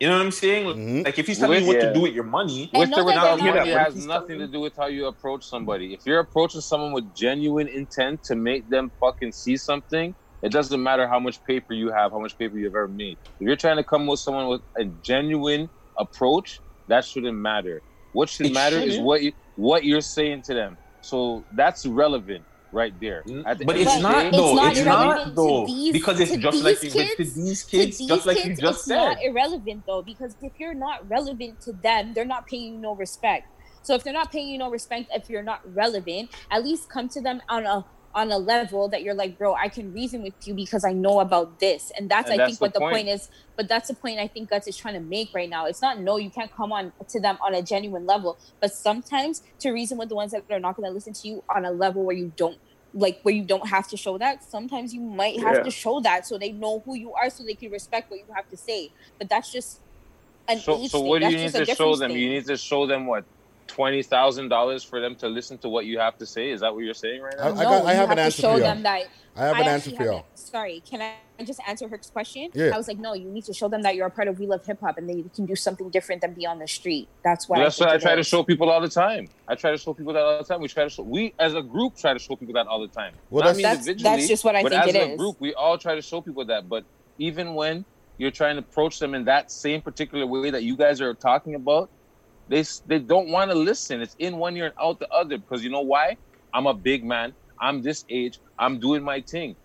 you 0.00 0.08
know 0.08 0.16
what 0.16 0.24
I'm 0.26 0.32
saying? 0.32 0.66
Mm-hmm. 0.66 1.02
Like 1.02 1.18
if 1.18 1.26
he's 1.26 1.38
telling 1.38 1.62
you 1.62 1.68
what 1.68 1.76
yeah. 1.76 1.88
to 1.88 1.94
do 1.94 2.00
with 2.02 2.12
your 2.12 2.24
money, 2.24 2.70
With 2.74 2.92
or 2.92 3.04
without 3.04 3.40
hear 3.40 3.54
money, 3.54 3.70
it 3.70 3.78
has 3.78 4.04
nothing 4.04 4.38
to 4.40 4.46
do 4.46 4.60
with 4.60 4.76
how 4.76 4.86
you 4.86 5.06
approach 5.06 5.44
somebody. 5.44 5.94
If 5.94 6.04
you're 6.04 6.20
approaching 6.20 6.60
someone 6.60 6.92
with 6.92 7.14
genuine 7.14 7.68
intent 7.68 8.22
to 8.24 8.34
make 8.34 8.68
them 8.68 8.90
fucking 9.00 9.32
see 9.32 9.56
something, 9.56 10.14
it 10.42 10.52
doesn't 10.52 10.82
matter 10.82 11.08
how 11.08 11.18
much 11.18 11.42
paper 11.44 11.72
you 11.72 11.90
have, 11.90 12.12
how 12.12 12.18
much 12.18 12.36
paper 12.36 12.58
you've 12.58 12.74
ever 12.74 12.88
made. 12.88 13.16
If 13.40 13.46
you're 13.46 13.56
trying 13.56 13.76
to 13.76 13.84
come 13.84 14.06
with 14.06 14.20
someone 14.20 14.48
with 14.48 14.60
a 14.76 14.84
genuine 14.84 15.70
approach, 15.96 16.60
that 16.88 17.04
shouldn't 17.04 17.36
matter. 17.36 17.82
What 18.16 18.28
should 18.30 18.46
It 18.46 18.54
matter 18.54 18.78
is 18.78 18.84
shouldn't. 18.94 19.04
what 19.06 19.22
you, 19.22 19.32
what 19.56 19.84
you're 19.84 20.00
saying 20.00 20.42
to 20.48 20.54
them. 20.54 20.78
So 21.02 21.44
that's 21.52 21.84
relevant 21.84 22.44
right 22.72 22.94
there. 22.98 23.22
At 23.46 23.58
the 23.58 23.64
But 23.66 23.76
it's 23.76 23.94
of 23.94 24.02
not 24.02 24.22
day- 24.22 24.30
though. 24.38 24.54
not 24.54 24.72
It's 24.72 24.80
irrelevant 24.80 25.26
not 25.26 25.34
though. 25.36 25.66
these- 25.66 25.92
Because 25.92 26.18
it's 26.20 26.36
just 26.36 26.64
like 26.64 26.80
these 26.80 26.94
but 26.94 27.00
to 27.00 27.14
kids- 27.16 27.34
these 27.34 27.64
to 27.64 27.70
kids, 27.70 27.98
these 27.98 28.08
just 28.08 28.26
like 28.26 28.38
you 28.38 28.42
kids, 28.44 28.60
just 28.60 28.78
it's 28.78 28.86
said. 28.86 28.96
not 28.96 29.22
irrelevant 29.22 29.84
though 29.86 30.02
because 30.02 30.34
if 30.42 30.52
you're 30.58 30.74
not 30.74 31.08
relevant 31.08 31.60
to 31.66 31.72
them 31.74 32.12
they're 32.14 32.24
not 32.36 32.46
paying 32.46 32.72
you 32.74 32.78
no 32.88 32.94
respect 32.94 33.46
so 33.82 33.94
if 33.94 34.02
they're 34.02 34.12
not 34.22 34.32
paying 34.32 34.48
you 34.48 34.58
no 34.58 34.68
respect 34.70 35.04
if 35.14 35.30
you're 35.30 35.42
not 35.52 35.60
relevant 35.74 36.28
at 36.50 36.64
least 36.64 36.88
come 36.88 37.08
to 37.16 37.20
them 37.20 37.40
on 37.48 37.64
a 37.66 37.84
on 38.16 38.32
a 38.32 38.38
level 38.38 38.88
that 38.90 39.02
you're 39.02 39.14
like 39.14 39.38
bro 39.38 39.54
i 39.56 39.68
can 39.68 39.92
reason 39.94 40.22
with 40.22 40.34
you 40.46 40.54
because 40.56 40.84
i 40.84 40.92
know 40.92 41.20
about 41.20 41.60
this 41.60 41.92
and 41.98 42.10
that's 42.10 42.30
And 42.30 42.32
i 42.32 42.38
that's 42.38 42.58
think 42.58 42.60
the 42.60 42.68
what 42.68 42.74
the 42.74 42.80
point. 42.80 42.90
point 42.90 43.08
is 43.08 43.28
but 43.56 43.68
that's 43.68 43.88
the 43.88 43.94
point 43.96 44.20
i 44.20 44.28
think 44.28 44.50
guts 44.50 44.68
is 44.68 44.76
trying 44.76 44.94
to 44.94 45.00
make 45.00 45.30
right 45.34 45.50
now 45.50 45.66
it's 45.66 45.82
not 45.82 46.00
no 46.00 46.18
you 46.18 46.30
can't 46.32 46.52
come 46.56 46.72
on 46.72 46.92
to 47.10 47.20
them 47.20 47.38
on 47.46 47.54
a 47.54 47.62
genuine 47.62 48.06
level 48.06 48.38
but 48.60 48.72
sometimes 48.72 49.42
to 49.60 49.70
reason 49.72 49.98
with 49.98 50.10
the 50.10 50.16
ones 50.16 50.32
that 50.32 50.44
are 50.50 50.60
not 50.60 50.76
going 50.76 50.88
to 50.88 50.94
listen 50.94 51.14
to 51.14 51.28
you 51.28 51.42
on 51.54 51.64
a 51.66 51.72
level 51.72 52.04
where 52.06 52.16
you 52.16 52.32
don't 52.36 52.58
like 52.94 53.18
where 53.24 53.34
you 53.34 53.46
don't 53.46 53.68
have 53.68 53.88
to 53.88 53.96
show 53.98 54.18
that 54.18 54.38
sometimes 54.50 54.94
you 54.94 55.02
might 55.02 55.40
have 55.40 55.56
Yeah. 55.56 55.62
to 55.62 55.70
show 55.70 56.00
that 56.00 56.26
so 56.26 56.38
they 56.38 56.52
know 56.52 56.82
who 56.86 56.96
you 56.96 57.12
are 57.22 57.30
so 57.30 57.44
they 57.44 57.54
can 57.54 57.70
respect 57.70 58.10
what 58.10 58.18
you 58.18 58.26
have 58.34 58.48
to 58.48 58.56
say 58.56 58.90
but 59.18 59.28
that's 59.30 59.52
just 59.52 59.82
an 60.48 60.64
So, 60.64 60.82
so 60.82 61.00
what 61.02 61.20
do 61.20 61.26
you 61.28 61.38
need 61.38 61.54
to 61.56 61.66
show 61.66 61.96
them? 61.96 62.12
thing. 62.12 62.16
You 62.16 62.30
need 62.30 62.46
to 62.46 62.56
show 62.56 62.86
them 62.86 63.06
what 63.06 63.24
twenty 63.66 64.02
thousand 64.02 64.48
dollars 64.48 64.82
for 64.84 65.00
them 65.00 65.14
to 65.16 65.28
listen 65.28 65.58
to 65.58 65.68
what 65.68 65.86
you 65.86 65.98
have 65.98 66.16
to 66.18 66.26
say. 66.26 66.50
Is 66.50 66.60
that 66.60 66.74
what 66.74 66.84
you're 66.84 66.94
saying 66.94 67.20
right 67.22 67.34
now? 67.36 67.44
I- 67.44 67.50
I 67.50 67.64
got- 67.64 67.84
I 67.86 67.92
you 67.92 67.96
have 67.98 68.10
an 68.10 68.16
to 68.16 68.22
answer 68.22 68.42
show 68.42 68.52
for 68.54 68.58
y'all. 68.58 68.66
them 68.68 68.82
that 68.84 69.02
I 69.36 69.40
have 69.46 69.56
an 69.58 69.68
answer 69.68 69.90
for 69.90 70.04
y'all. 70.04 70.24
Sorry, 70.34 70.82
can 70.88 71.02
I 71.02 71.14
just 71.44 71.60
answer 71.66 71.86
her 71.88 72.00
question? 72.12 72.50
Yeah. 72.54 72.70
I 72.72 72.78
was 72.78 72.88
like, 72.88 72.98
no, 72.98 73.12
you 73.12 73.28
need 73.28 73.44
to 73.44 73.52
show 73.52 73.68
them 73.68 73.82
that 73.82 73.94
you're 73.94 74.06
a 74.06 74.10
part 74.10 74.28
of 74.28 74.38
We 74.38 74.46
Love 74.46 74.64
Hip 74.64 74.80
Hop 74.80 74.96
and 74.96 75.08
that 75.10 75.16
you 75.16 75.30
can 75.34 75.44
do 75.44 75.54
something 75.56 75.90
different 75.90 76.22
than 76.22 76.32
be 76.32 76.46
on 76.46 76.58
the 76.58 76.66
street. 76.68 77.08
That's 77.22 77.48
why. 77.48 77.58
That's 77.58 77.80
I 77.80 77.84
what 77.84 77.88
I 77.88 77.92
think 77.92 78.02
it 78.02 78.06
try 78.06 78.14
to 78.16 78.22
show 78.22 78.42
people 78.42 78.70
all 78.70 78.80
the 78.80 78.88
time. 78.88 79.28
I 79.46 79.54
try 79.54 79.72
to 79.72 79.76
show 79.78 79.92
people 79.92 80.12
that 80.14 80.22
all 80.22 80.38
the 80.38 80.44
time. 80.44 80.60
We 80.60 80.68
try 80.68 80.84
to 80.84 80.90
show. 80.90 81.02
We 81.02 81.34
as 81.38 81.54
a 81.54 81.62
group 81.62 81.96
try 81.96 82.12
to 82.14 82.18
show 82.18 82.36
people 82.36 82.54
that 82.54 82.66
all 82.66 82.80
the 82.80 82.88
time. 82.88 83.12
Well, 83.30 83.44
Not 83.44 83.56
that's- 83.56 83.84
That's- 83.86 84.02
that's 84.02 84.28
just 84.28 84.44
what 84.44 84.56
I 84.56 84.62
but 84.62 84.72
think 84.72 84.82
as 84.88 84.94
it 84.94 84.98
a 84.98 85.10
is. 85.12 85.18
group, 85.18 85.36
we 85.40 85.52
all 85.54 85.76
try 85.76 85.94
to 85.94 86.02
show 86.02 86.20
people 86.22 86.44
that. 86.46 86.68
But 86.68 86.84
even 87.18 87.54
when 87.54 87.84
you're 88.18 88.30
trying 88.30 88.54
to 88.56 88.60
approach 88.60 88.98
them 88.98 89.14
in 89.14 89.24
that 89.26 89.50
same 89.50 89.82
particular 89.82 90.26
way 90.26 90.48
that 90.50 90.62
you 90.62 90.76
guys 90.76 91.02
are 91.02 91.12
talking 91.12 91.54
about, 91.54 91.90
they 92.48 92.64
they 92.86 92.98
don't 92.98 93.28
want 93.30 93.50
to 93.50 93.56
listen. 93.56 94.00
It's 94.00 94.14
in 94.18 94.36
one 94.38 94.56
ear 94.56 94.66
and 94.66 94.74
out 94.80 94.98
the 95.00 95.08
other 95.10 95.38
because 95.38 95.64
you 95.64 95.70
know 95.70 95.82
why? 95.82 96.18
I'm 96.52 96.66
a 96.66 96.74
big 96.74 97.04
man. 97.04 97.34
I'm 97.60 97.82
this 97.82 98.04
age. 98.08 98.40
I'm 98.58 98.78
doing 98.78 99.02
my 99.02 99.20
thing. 99.20 99.56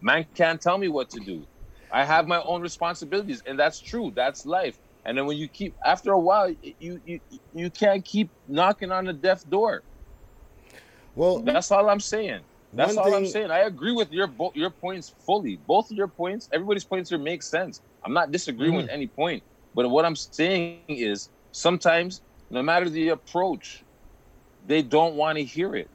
Man 0.00 0.26
can't 0.34 0.60
tell 0.60 0.78
me 0.78 0.88
what 0.88 1.10
to 1.10 1.20
do. 1.20 1.46
I 1.92 2.04
have 2.04 2.26
my 2.26 2.42
own 2.42 2.60
responsibilities, 2.62 3.42
and 3.46 3.58
that's 3.58 3.80
true. 3.80 4.12
That's 4.14 4.44
life. 4.44 4.78
And 5.04 5.16
then 5.16 5.26
when 5.26 5.36
you 5.36 5.48
keep, 5.48 5.74
after 5.84 6.12
a 6.12 6.20
while, 6.20 6.54
you 6.78 7.00
you 7.04 7.20
you 7.52 7.70
can't 7.70 8.04
keep 8.04 8.30
knocking 8.46 8.92
on 8.92 9.06
the 9.06 9.12
deaf 9.12 9.42
door. 9.44 9.84
Well, 11.14 11.40
that's 11.40 11.70
all 11.70 11.88
I'm 11.88 12.00
saying. 12.00 12.44
That's 12.72 12.96
all 12.96 13.14
I'm 13.14 13.24
saying. 13.26 13.50
I 13.50 13.60
agree 13.60 13.92
with 13.92 14.10
your 14.12 14.26
bo- 14.26 14.52
your 14.54 14.70
points 14.70 15.14
fully. 15.26 15.56
Both 15.66 15.90
of 15.90 15.96
your 15.96 16.08
points, 16.08 16.48
everybody's 16.52 16.84
points 16.84 17.10
here 17.10 17.18
make 17.18 17.42
sense. 17.42 17.80
I'm 18.04 18.12
not 18.12 18.30
disagreeing 18.30 18.74
with 18.74 18.86
Mhm. 18.86 18.92
any 18.92 19.06
point. 19.08 19.42
But 19.74 19.88
what 19.90 20.04
I'm 20.04 20.16
saying 20.16 20.84
is 20.88 21.30
sometimes, 21.52 22.22
no 22.50 22.62
matter 22.62 22.88
the 22.90 23.10
approach, 23.10 23.84
they 24.64 24.82
don't 24.82 25.14
want 25.16 25.38
to 25.38 25.44
hear 25.44 25.74
it. 25.74 25.90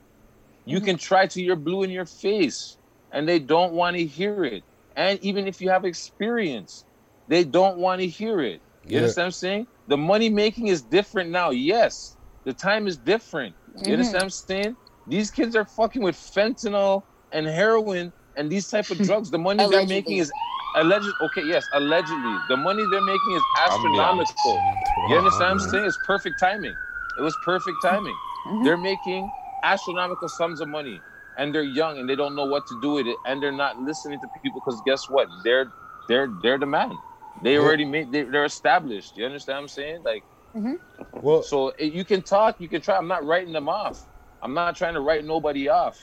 You 0.65 0.81
can 0.81 0.97
try 0.97 1.27
to 1.27 1.41
your 1.41 1.55
blue 1.57 1.83
in 1.83 1.89
your 1.91 2.05
face, 2.05 2.77
and 3.11 3.27
they 3.27 3.39
don't 3.39 3.73
want 3.73 3.97
to 3.97 4.05
hear 4.05 4.43
it. 4.45 4.63
And 4.95 5.19
even 5.21 5.47
if 5.47 5.61
you 5.61 5.69
have 5.69 5.85
experience, 5.85 6.85
they 7.27 7.43
don't 7.43 7.77
want 7.79 8.01
to 8.01 8.07
hear 8.07 8.41
it. 8.41 8.61
You 8.87 8.97
Yeah. 8.97 8.97
understand 8.99 9.23
what 9.23 9.27
I'm 9.27 9.31
saying? 9.33 9.67
The 9.87 9.97
money 9.97 10.29
making 10.29 10.67
is 10.67 10.83
different 10.83 11.31
now. 11.31 11.51
Yes, 11.51 12.17
the 12.45 12.53
time 12.53 12.87
is 12.87 12.97
different. 12.97 13.55
You 13.85 13.93
Mhm. 13.93 13.93
understand 13.93 14.21
what 14.21 14.23
I'm 14.25 14.29
saying? 14.31 14.77
These 15.07 15.31
kids 15.31 15.55
are 15.55 15.65
fucking 15.65 16.03
with 16.03 16.15
fentanyl 16.15 17.03
and 17.31 17.47
heroin 17.47 18.13
and 18.35 18.51
these 18.51 18.69
type 18.69 18.91
of 18.91 18.99
drugs. 19.01 19.31
The 19.31 19.39
money 19.39 19.65
they're 19.65 19.83
making 19.83 20.17
is 20.17 20.31
alleged. 20.75 21.13
Okay, 21.21 21.43
yes, 21.43 21.67
allegedly. 21.73 22.39
The 22.49 22.57
money 22.57 22.85
they're 22.85 23.01
making 23.01 23.33
is 23.33 23.43
astronomical. 23.55 24.63
You 25.09 25.17
understand 25.17 25.47
what 25.47 25.51
I'm 25.53 25.59
saying? 25.59 25.85
It's 25.85 25.97
perfect 25.97 26.39
timing. 26.39 26.77
It 27.17 27.21
was 27.21 27.37
perfect 27.37 27.81
timing. 27.81 28.21
They're 28.63 28.77
making 28.77 29.31
astronomical 29.63 30.29
sums 30.29 30.61
of 30.61 30.69
money, 30.69 31.03
and 31.37 31.53
they're 31.55 31.63
young 31.63 31.99
and 31.99 32.09
they 32.09 32.15
don't 32.15 32.35
know 32.35 32.45
what 32.45 32.67
to 32.67 32.75
do 32.81 32.93
with 32.93 33.07
it, 33.07 33.17
and 33.25 33.41
they're 33.43 33.51
not 33.51 33.79
listening 33.79 34.19
to 34.21 34.27
people 34.27 34.61
because 34.61 34.81
guess 34.85 35.09
what? 35.09 35.29
They're 35.43 35.73
they're 36.07 36.29
they're 36.41 36.59
the 36.59 36.67
man. 36.67 36.99
They 37.41 37.53
Yeah. 37.55 37.59
already 37.59 37.85
made. 37.85 38.11
They, 38.11 38.23
they're 38.23 38.45
established. 38.45 39.17
You 39.17 39.25
understand 39.25 39.57
what 39.57 39.61
I'm 39.63 39.67
saying? 39.69 40.03
Like, 40.05 40.25
mm-hmm. 40.55 40.73
well, 41.21 41.43
so 41.43 41.69
eh, 41.79 41.85
you 41.85 42.05
can 42.05 42.21
talk, 42.23 42.59
you 42.59 42.69
can 42.69 42.81
try. 42.81 42.97
I'm 42.97 43.07
not 43.07 43.25
writing 43.25 43.53
them 43.53 43.69
off. 43.69 44.05
I'm 44.41 44.53
not 44.53 44.75
trying 44.75 44.95
to 44.95 45.01
write 45.01 45.25
nobody 45.25 45.69
off. 45.69 45.97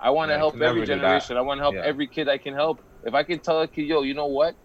I 0.00 0.10
want 0.10 0.30
to 0.30 0.34
Yeah, 0.34 0.38
help 0.38 0.60
every 0.62 0.86
generation. 0.86 1.36
I 1.36 1.42
want 1.42 1.58
to 1.58 1.62
help 1.62 1.76
Yeah. 1.76 1.82
every 1.84 2.08
kid 2.08 2.28
I 2.28 2.38
can 2.38 2.54
help. 2.54 2.80
If 3.04 3.14
I 3.14 3.24
can 3.24 3.40
tell 3.40 3.60
a 3.60 3.68
kid, 3.68 3.82
yo, 3.86 4.02
you 4.02 4.14
know 4.14 4.26
what? 4.26 4.56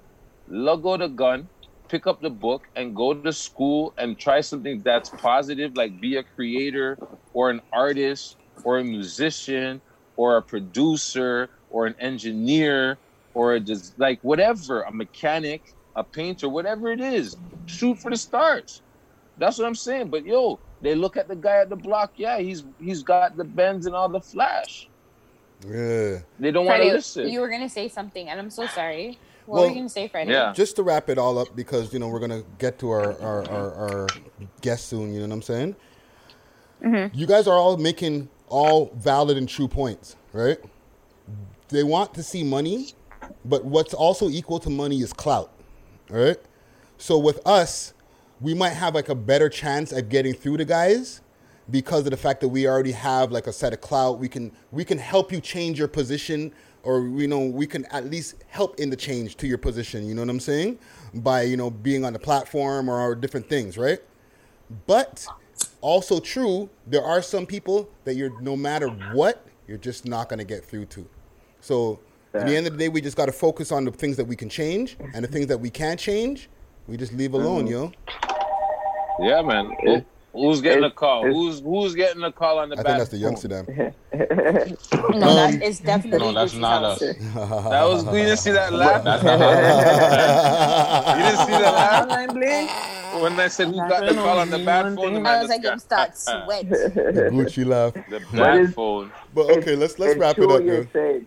Let 0.47 0.81
go 0.81 0.97
the 0.97 1.07
gun, 1.07 1.49
pick 1.89 2.07
up 2.07 2.21
the 2.21 2.29
book, 2.29 2.63
and 2.75 2.95
go 2.95 3.13
to 3.13 3.33
school 3.33 3.93
and 3.97 4.17
try 4.17 4.41
something 4.41 4.81
that's 4.83 5.09
positive, 5.09 5.75
like 5.75 5.99
be 5.99 6.17
a 6.17 6.23
creator 6.23 6.97
or 7.33 7.49
an 7.49 7.61
artist 7.73 8.37
or 8.63 8.77
a 8.79 8.83
musician 8.83 9.81
or 10.15 10.37
a 10.37 10.41
producer 10.41 11.49
or 11.69 11.87
an 11.87 11.95
engineer 11.99 12.99
or 13.33 13.53
a 13.55 13.59
just 13.59 13.97
like 13.99 14.19
whatever, 14.21 14.81
a 14.81 14.91
mechanic, 14.91 15.63
a 15.95 16.03
painter, 16.03 16.49
whatever 16.49 16.91
it 16.91 17.01
is. 17.01 17.37
Shoot 17.65 17.99
for 17.99 18.11
the 18.11 18.17
stars. 18.17 18.83
That's 19.37 19.57
what 19.57 19.67
I'm 19.67 19.75
saying. 19.75 20.09
But 20.09 20.25
yo, 20.25 20.59
they 20.81 20.95
look 20.95 21.17
at 21.17 21.27
the 21.27 21.35
guy 21.35 21.57
at 21.57 21.69
the 21.69 21.75
block. 21.75 22.13
Yeah, 22.17 22.39
he's 22.39 22.63
he's 22.79 23.03
got 23.03 23.35
the 23.37 23.45
bends 23.45 23.85
and 23.87 23.95
all 23.95 24.09
the 24.09 24.21
flash. 24.21 24.89
Yeah. 25.65 26.19
They 26.39 26.51
don't 26.51 26.65
want 26.65 26.81
to 26.83 26.89
listen. 26.89 27.29
you 27.29 27.39
were 27.41 27.49
gonna 27.49 27.69
say 27.69 27.87
something, 27.89 28.29
and 28.29 28.39
I'm 28.39 28.49
so 28.49 28.67
sorry. 28.67 29.17
What 29.45 29.55
Well, 29.55 29.63
were 29.63 29.69
you 29.69 29.75
gonna 29.75 29.89
say, 29.89 30.07
Freddie? 30.07 30.31
Yeah. 30.31 30.53
Just 30.53 30.75
to 30.75 30.83
wrap 30.83 31.09
it 31.09 31.17
all 31.17 31.37
up, 31.39 31.55
because 31.55 31.93
you 31.93 31.99
know 31.99 32.07
we're 32.09 32.19
gonna 32.19 32.43
get 32.59 32.77
to 32.79 32.91
our 32.91 33.19
our, 33.21 33.49
our, 33.49 33.73
our 33.73 34.07
guest 34.61 34.87
soon. 34.87 35.13
You 35.13 35.21
know 35.21 35.27
what 35.27 35.33
I'm 35.35 35.41
saying? 35.41 35.75
Mm-hmm. 36.83 37.17
You 37.17 37.25
guys 37.25 37.47
are 37.47 37.55
all 37.57 37.77
making 37.77 38.29
all 38.49 38.91
valid 38.95 39.37
and 39.37 39.49
true 39.49 39.67
points, 39.67 40.15
right? 40.33 40.57
They 41.69 41.83
want 41.83 42.13
to 42.13 42.23
see 42.23 42.43
money, 42.43 42.93
but 43.43 43.65
what's 43.65 43.93
also 43.93 44.29
equal 44.29 44.59
to 44.59 44.69
money 44.69 45.01
is 45.01 45.11
clout, 45.11 45.51
right? 46.09 46.37
So 46.97 47.17
with 47.17 47.45
us, 47.45 47.93
we 48.39 48.53
might 48.53 48.69
have 48.73 48.93
like 48.95 49.09
a 49.09 49.15
better 49.15 49.49
chance 49.49 49.91
at 49.91 50.09
getting 50.09 50.33
through 50.33 50.57
to 50.57 50.65
guys 50.65 51.21
because 51.69 52.05
of 52.05 52.11
the 52.11 52.17
fact 52.17 52.41
that 52.41 52.47
we 52.49 52.67
already 52.67 52.91
have 52.91 53.31
like 53.31 53.47
a 53.47 53.53
set 53.53 53.73
of 53.73 53.81
clout. 53.81 54.19
We 54.19 54.29
can 54.29 54.51
we 54.71 54.83
can 54.85 54.97
help 54.97 55.31
you 55.31 55.41
change 55.41 55.77
your 55.79 55.87
position, 55.87 56.51
or 56.83 57.01
you 57.01 57.27
know 57.27 57.39
we 57.39 57.67
can 57.67 57.85
at 57.85 58.05
least 58.05 58.35
help 58.47 58.79
in 58.79 58.89
the 58.89 58.95
change 58.95 59.35
to 59.37 59.47
your 59.47 59.57
position. 59.57 60.07
You 60.07 60.15
know 60.15 60.21
what 60.21 60.29
I'm 60.29 60.39
saying? 60.39 60.79
By 61.13 61.43
you 61.43 61.57
know 61.57 61.69
being 61.69 62.05
on 62.05 62.13
the 62.13 62.19
platform 62.19 62.89
or 62.89 63.15
different 63.15 63.49
things, 63.49 63.77
right? 63.77 63.99
But 64.85 65.25
also 65.81 66.19
true, 66.19 66.69
there 66.85 67.03
are 67.03 67.21
some 67.21 67.45
people 67.45 67.89
that 68.03 68.15
you're 68.15 68.39
no 68.41 68.55
matter 68.55 68.87
what, 69.13 69.45
you're 69.67 69.77
just 69.77 70.05
not 70.05 70.29
gonna 70.29 70.43
get 70.43 70.63
through 70.65 70.85
to. 70.87 71.07
So 71.61 71.99
at 72.33 72.45
the 72.45 72.55
end 72.55 72.67
of 72.67 72.73
the 72.73 72.79
day, 72.79 72.89
we 72.89 73.01
just 73.01 73.17
gotta 73.17 73.31
focus 73.31 73.71
on 73.71 73.85
the 73.85 73.91
things 73.91 74.15
that 74.17 74.25
we 74.25 74.35
can 74.35 74.49
change 74.49 74.97
and 75.13 75.23
the 75.23 75.27
things 75.27 75.47
that 75.47 75.57
we 75.57 75.69
can't 75.69 75.99
change, 75.99 76.49
we 76.87 76.95
just 76.97 77.13
leave 77.13 77.33
alone, 77.33 77.65
Mhm. 77.65 77.69
yo. 77.71 77.91
Yeah, 79.19 79.41
man. 79.41 79.75
Who- 79.83 80.05
who's 80.37 80.61
getting 80.61 80.83
a 80.83 80.91
call? 80.91 81.23
Who's 81.25 81.59
who's 81.59 81.95
getting 81.95 82.23
a 82.23 82.31
call 82.31 82.59
on 82.59 82.69
the 82.69 82.77
I 82.79 82.83
back? 82.83 82.85
I 82.85 82.89
think 82.89 82.99
that's 82.99 83.09
the 83.11 83.17
youngster 83.17 83.47
them. 83.47 83.65
No, 85.19 85.33
that 85.35 85.53
Um, 85.55 85.61
is 85.61 85.79
definitely. 85.79 86.19
No, 86.19 86.33
that's 86.33 86.53
Gucci's 86.53 86.59
not 86.59 86.83
us. 86.83 86.99
That 86.99 87.83
was 87.83 88.03
you 88.05 88.11
didn't 88.11 88.37
see 88.37 88.51
that 88.51 88.73
laugh. 88.73 89.03
That's 89.03 89.23
not 89.23 89.41
us. 89.41 91.17
you 91.17 91.23
didn't 91.23 91.45
see 91.45 91.51
the 91.63 91.71
laugh 91.71 93.21
when 93.21 93.39
I 93.39 93.47
said 93.47 93.67
who 93.67 93.75
got 93.77 94.05
the 94.07 94.13
call 94.13 94.39
on 94.39 94.49
the 94.49 94.59
bad 94.59 94.95
phone. 94.95 95.13
the 95.13 95.19
I 95.19 95.23
man 95.23 95.39
was 95.41 95.49
like, 95.49 95.61
just 95.63 95.85
him 95.85 95.89
got- 95.89 96.17
start 96.17 96.43
sweat. 96.45 96.69
the 96.69 97.29
Gucci 97.33 97.65
laugh. 97.65 97.93
The 98.09 98.19
bad 98.35 98.73
phone. 98.73 99.11
But 99.33 99.49
okay, 99.57 99.75
let's 99.75 99.97
let's 99.99 100.13
it's 100.13 100.19
wrap 100.19 100.37
it 100.37 100.43
up, 100.43 100.49
what 100.49 100.63
yo. 100.65 100.73
you 100.73 100.87
say. 100.93 101.21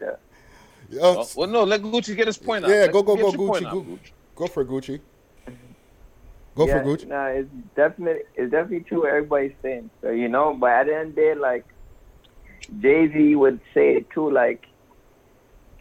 Oh, 1.01 1.27
Well, 1.37 1.49
no, 1.49 1.65
let 1.65 1.83
Gucci 1.83 2.17
get 2.17 2.27
his 2.27 2.39
point 2.39 2.65
out. 2.65 2.71
yeah, 2.71 2.83
Let- 2.83 2.93
go 2.93 3.03
go 3.03 3.15
go 3.17 3.23
your 3.31 3.33
point 3.37 3.65
Gucci, 3.67 3.71
go, 3.73 3.99
go 4.37 4.47
for 4.47 4.65
Gucci. 4.65 5.01
Go 6.57 6.67
yeah, 6.67 6.83
for 6.83 6.89
Gucci. 6.97 7.07
No, 7.07 7.27
it's 7.27 7.49
definitely 7.77 8.23
it's 8.35 8.51
definitely 8.51 8.81
true 8.81 9.01
what 9.01 9.11
everybody's 9.11 9.57
saying. 9.63 9.91
So 10.03 10.11
you 10.11 10.29
know, 10.29 10.55
but 10.55 10.71
at 10.71 10.87
the 10.87 10.97
end 10.97 11.09
of 11.11 11.15
the 11.15 11.21
day, 11.21 11.35
like 11.35 11.65
Jay 12.81 13.11
Z 13.13 13.37
would 13.37 13.61
say 13.73 13.97
it 13.97 14.11
too, 14.11 14.31
like 14.31 14.65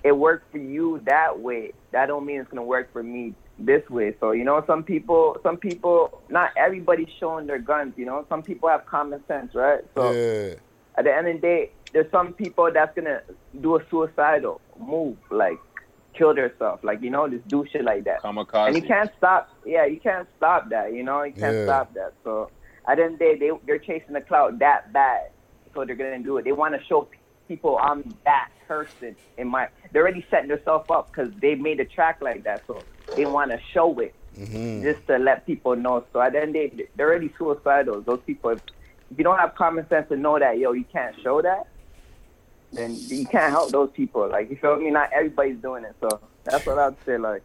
it 0.03 0.11
worked 0.11 0.51
for 0.51 0.57
you 0.57 1.01
that 1.05 1.39
way. 1.39 1.73
That 1.91 2.07
don't 2.07 2.25
mean 2.25 2.39
it's 2.39 2.49
gonna 2.49 2.63
work 2.63 2.91
for 2.93 3.03
me 3.03 3.33
this 3.57 3.87
way. 3.89 4.15
So 4.19 4.31
you 4.31 4.43
know, 4.43 4.63
some 4.67 4.83
people, 4.83 5.37
some 5.43 5.57
people, 5.57 6.21
not 6.29 6.51
everybody's 6.55 7.09
showing 7.19 7.47
their 7.47 7.59
guns. 7.59 7.93
You 7.97 8.05
know, 8.05 8.25
some 8.29 8.43
people 8.43 8.69
have 8.69 8.85
common 8.85 9.23
sense, 9.27 9.53
right? 9.55 9.81
So 9.95 10.13
Yeah. 10.13 10.55
at 10.97 11.05
the 11.05 11.13
end 11.13 11.27
of 11.27 11.35
the 11.35 11.41
day, 11.41 11.71
there's 11.93 12.09
some 12.11 12.33
people 12.33 12.69
that's 12.71 12.95
gonna 12.95 13.21
do 13.59 13.75
a 13.75 13.85
suicidal 13.89 14.61
move, 14.79 15.17
like 15.31 15.57
kill 16.17 16.33
themselves, 16.35 16.83
like 16.83 17.01
you 17.01 17.09
know, 17.09 17.27
just 17.29 17.47
do 17.49 17.65
shit 17.71 17.83
like 17.83 18.03
that. 18.05 18.23
Kamikaze. 18.23 18.67
And 18.67 18.75
you 18.75 18.81
can't 18.83 19.09
stop. 19.17 19.49
Yeah, 19.65 19.85
you 19.85 19.99
can't 19.99 20.27
stop 20.37 20.69
that. 20.69 20.93
You 20.93 21.03
know, 21.03 21.23
you 21.23 21.33
can't 21.33 21.55
Yeah. 21.57 21.63
stop 21.63 21.93
that. 21.93 22.13
So 22.23 22.51
at 22.87 22.95
the 22.97 23.03
end 23.03 23.13
of 23.13 23.19
the 23.19 23.25
day, 23.25 23.37
they 23.39 23.51
they're 23.65 23.79
chasing 23.79 24.13
the 24.13 24.21
clout 24.21 24.59
that 24.59 24.91
bad, 24.93 25.21
so 25.73 25.85
they're 25.85 25.95
gonna 25.95 26.19
do 26.19 26.37
it. 26.37 26.45
They 26.45 26.51
want 26.51 26.73
to 26.75 26.83
show 26.85 27.09
people 27.47 27.77
I'm 27.81 28.15
that 28.25 28.49
person 28.67 29.15
in 29.37 29.47
my. 29.47 29.67
They're 29.91 30.01
already 30.03 30.25
setting 30.29 30.49
themselves 30.49 30.85
up 30.89 31.11
because 31.13 31.31
they 31.41 31.55
made 31.55 31.79
a 31.79 31.85
track 31.85 32.19
like 32.21 32.43
that, 32.43 32.63
so 32.67 32.85
they 33.15 33.25
want 33.25 33.51
to 33.51 33.57
show 33.73 33.99
it 33.99 34.15
Mm-hmm. 34.37 34.83
just 34.83 35.05
to 35.07 35.17
let 35.17 35.45
people 35.45 35.75
know. 35.75 36.05
So 36.13 36.21
at 36.21 36.33
the 36.33 36.39
end 36.39 36.55
of 36.55 36.71
the 36.71 36.77
day, 36.77 36.83
they're 36.95 37.09
already 37.09 37.33
suicidal. 37.37 38.01
Those 38.01 38.21
people, 38.25 38.51
if, 38.51 38.59
if 39.09 39.17
you 39.17 39.23
don't 39.23 39.39
have 39.39 39.55
common 39.57 39.87
sense 39.89 40.07
to 40.09 40.15
know 40.15 40.37
that, 40.39 40.59
yo, 40.59 40.71
you 40.73 40.85
can't 40.91 41.15
show 41.23 41.41
that, 41.41 41.63
then 42.73 42.95
you 42.95 43.25
can't 43.25 43.51
help 43.51 43.71
those 43.71 43.89
people. 43.91 44.27
Like 44.29 44.49
you 44.49 44.55
feel 44.57 44.75
me? 44.77 44.89
Not 44.91 45.11
everybody's 45.13 45.57
doing 45.57 45.83
it. 45.83 45.95
So 46.01 46.19
that's 46.43 46.65
what 46.65 46.77
I'd 46.79 46.95
say. 47.05 47.17
Like. 47.17 47.41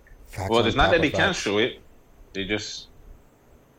Well, 0.48 0.64
it's 0.66 0.76
not 0.76 0.90
that 0.90 1.00
they 1.00 1.10
can't 1.10 1.34
show 1.36 1.58
it; 1.58 1.80
they 2.32 2.44
just 2.44 2.88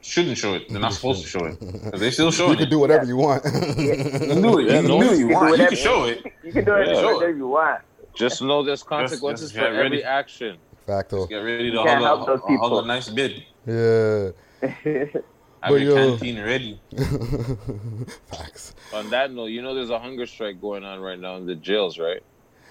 shouldn't 0.02 0.38
show 0.38 0.54
it. 0.54 0.70
They're 0.70 0.80
not 0.80 0.94
supposed 0.94 1.24
to 1.24 1.28
show 1.28 1.46
it 1.46 1.60
they 2.00 2.12
still 2.12 2.32
showing 2.32 2.52
You 2.52 2.58
can 2.58 2.70
do 2.70 2.80
whatever 2.80 3.06
you 3.06 3.18
want. 3.18 3.44
You 3.78 3.96
can 3.96 4.42
do 4.42 4.60
it. 4.60 4.68
Yeah, 4.70 4.82
You 4.82 4.88
no, 4.88 5.00
can 5.00 5.08
do 5.08 5.14
it. 5.14 5.18
you 5.18 5.30
You 5.30 5.68
can 5.68 5.76
show 5.76 6.06
it. 6.06 6.24
You 6.44 6.52
can 6.54 6.64
do 6.66 6.76
it 6.76 6.88
Yeah. 6.88 7.04
whatever 7.04 7.36
you 7.36 7.48
want. 7.48 7.82
Just 8.14 8.42
know 8.42 8.64
there's 8.64 8.84
consequences 8.84 9.52
just 9.52 9.60
for 9.60 9.72
ready. 9.72 9.86
every 9.86 10.04
action. 10.04 10.58
Facto. 10.86 11.26
Get 11.26 11.38
ready 11.38 11.72
to 11.72 11.78
You 11.78 11.86
help 11.88 12.22
a, 12.22 12.26
those 12.32 12.40
hug 12.42 12.48
people. 12.48 12.80
a 12.80 12.86
nice 12.86 13.10
bid. 13.10 13.44
Yeah. 13.66 14.30
Have 15.66 15.74
But 15.74 15.82
your 15.82 15.98
yo- 15.98 16.10
canteen 16.12 16.40
ready. 16.44 16.80
Facts. 18.28 18.76
On 18.94 19.10
that 19.10 19.32
note, 19.32 19.48
you 19.48 19.64
know 19.64 19.74
there's 19.74 19.90
a 19.90 19.98
hunger 19.98 20.28
strike 20.28 20.62
going 20.62 20.84
on 20.84 21.00
right 21.00 21.20
now 21.20 21.38
in 21.38 21.48
the 21.48 21.56
jails, 21.56 21.98
right? 21.98 22.22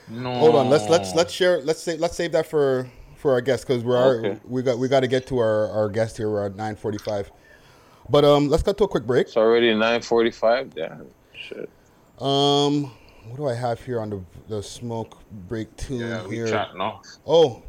No. 0.09 0.33
Hold 0.35 0.55
on, 0.55 0.71
let's 0.71 0.89
let's 0.89 1.13
let's 1.13 1.33
share. 1.33 1.61
Let's 1.61 1.83
say 1.83 1.97
let's 1.97 2.15
save 2.15 2.31
that 2.33 2.47
for 2.47 2.89
for 3.17 3.33
our 3.33 3.41
guest 3.41 3.67
because 3.67 3.83
we're 3.83 3.97
our- 3.97 4.39
we 4.47 4.63
got 4.63 4.79
we 4.79 4.87
got 4.87 5.01
to 5.01 5.09
get 5.09 5.27
to 5.27 5.39
our 5.39 5.69
our 5.71 5.89
guest 5.89 6.17
here. 6.19 6.31
We're 6.31 6.47
at 6.47 6.55
nine 6.55 6.77
forty 6.77 6.99
five. 6.99 7.33
But 8.09 8.25
um, 8.25 8.49
let's 8.49 8.63
cut 8.63 8.79
to 8.79 8.85
a 8.85 8.89
quick 8.89 9.07
break. 9.07 9.27
It's 9.27 9.37
already 9.37 9.73
9:45. 9.73 10.75
Yeah, 10.77 10.99
shit. 11.35 11.69
Um, 12.21 12.93
what 13.27 13.37
do 13.39 13.49
I 13.49 13.55
have 13.55 13.83
here 13.83 13.99
on 14.01 14.11
the 14.11 14.21
the 14.47 14.63
smoke 14.63 15.19
break 15.49 15.75
tune 15.77 15.99
Yeah, 15.99 16.29
here? 16.29 16.47
chatting 16.47 16.81
off. 16.81 17.05
Oh, 17.27 17.61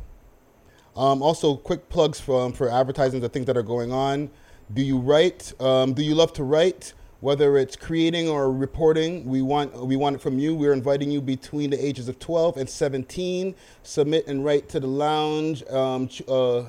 um, 0.96 1.24
also 1.24 1.56
quick 1.56 1.90
plugs 1.90 2.20
for 2.20 2.52
for 2.52 2.70
advertisements 2.70 3.24
and 3.24 3.34
things 3.34 3.48
that 3.48 3.58
are 3.58 3.64
going 3.64 3.92
on. 3.92 4.30
Do 4.74 4.82
you 4.82 4.98
write? 4.98 5.54
Um, 5.62 5.94
do 5.94 6.04
you 6.04 6.16
love 6.16 6.34
to 6.34 6.44
write? 6.44 6.94
Whether 7.22 7.58
it's 7.58 7.76
creating 7.76 8.30
or 8.30 8.52
reporting, 8.52 9.26
we 9.26 9.42
want 9.42 9.76
we 9.86 9.96
want 9.96 10.16
it 10.16 10.22
from 10.22 10.38
you. 10.38 10.54
We're 10.54 10.74
inviting 10.74 11.10
you 11.10 11.22
between 11.22 11.70
the 11.70 11.84
ages 11.84 12.08
of 12.08 12.20
12 12.20 12.58
and 12.58 12.70
17. 12.70 13.56
Submit 13.84 14.28
and 14.28 14.44
write 14.44 14.70
to 14.70 14.80
the 14.80 14.88
lounge. 14.88 15.66
Um, 15.70 16.10
uh, 16.28 16.64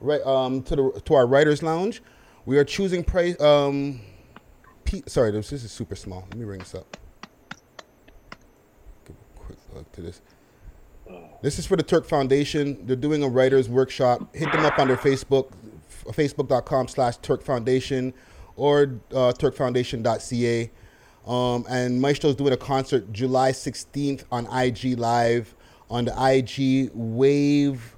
right 0.00 0.20
um, 0.26 0.62
to 0.64 0.76
the 0.76 1.02
to 1.04 1.14
our 1.14 1.26
writers 1.26 1.62
lounge. 1.62 2.02
We 2.44 2.58
are 2.58 2.64
choosing 2.64 3.04
price. 3.04 3.40
Um, 3.40 4.00
P- 4.84 5.04
sorry, 5.06 5.30
this, 5.30 5.52
is 5.52 5.70
super 5.70 5.94
small. 5.94 6.24
Let 6.30 6.36
me 6.36 6.44
bring 6.44 6.58
this 6.58 6.74
up. 6.74 6.96
Give 9.06 9.16
a 9.16 9.38
quick 9.38 9.58
look 9.72 9.90
to 9.92 10.02
this. 10.02 10.20
This 11.42 11.58
is 11.58 11.66
for 11.66 11.76
the 11.76 11.82
Turk 11.82 12.06
Foundation. 12.06 12.86
They're 12.86 12.96
doing 12.96 13.22
a 13.22 13.28
writers 13.28 13.68
workshop. 13.68 14.34
Hit 14.34 14.50
them 14.52 14.64
up 14.64 14.78
on 14.78 14.88
their 14.88 14.96
Facebook, 14.96 15.50
facebook.com 16.04 16.88
slash 16.88 17.16
Turk 17.18 17.42
Foundation 17.42 18.12
or 18.56 19.00
uh, 19.12 19.32
turkfoundation.ca. 19.36 20.70
Um, 21.26 21.64
and 21.68 22.00
Maestro's 22.00 22.34
doing 22.34 22.52
a 22.52 22.56
concert 22.56 23.12
July 23.12 23.52
16th 23.52 24.24
on 24.32 24.46
IG 24.52 24.98
Live 24.98 25.54
on 25.88 26.06
the 26.06 26.12
IG 26.12 26.90
Wave 26.94 27.96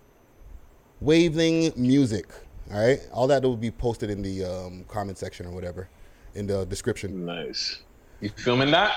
Waving 1.01 1.73
Music. 1.77 2.27
All 2.73 2.79
right, 2.81 3.01
all 3.13 3.27
that 3.27 3.43
will 3.43 3.57
be 3.57 3.71
posted 3.71 4.11
in 4.11 4.23
the 4.23 4.45
um, 4.45 4.85
comment 4.89 5.19
section 5.19 5.47
or 5.47 5.51
whatever 5.51 5.89
in 6.35 6.47
the 6.47 6.65
description. 6.67 7.27
Nice. 7.27 7.83
You 8.21 8.31
filming 8.31 8.71
that? 8.71 8.97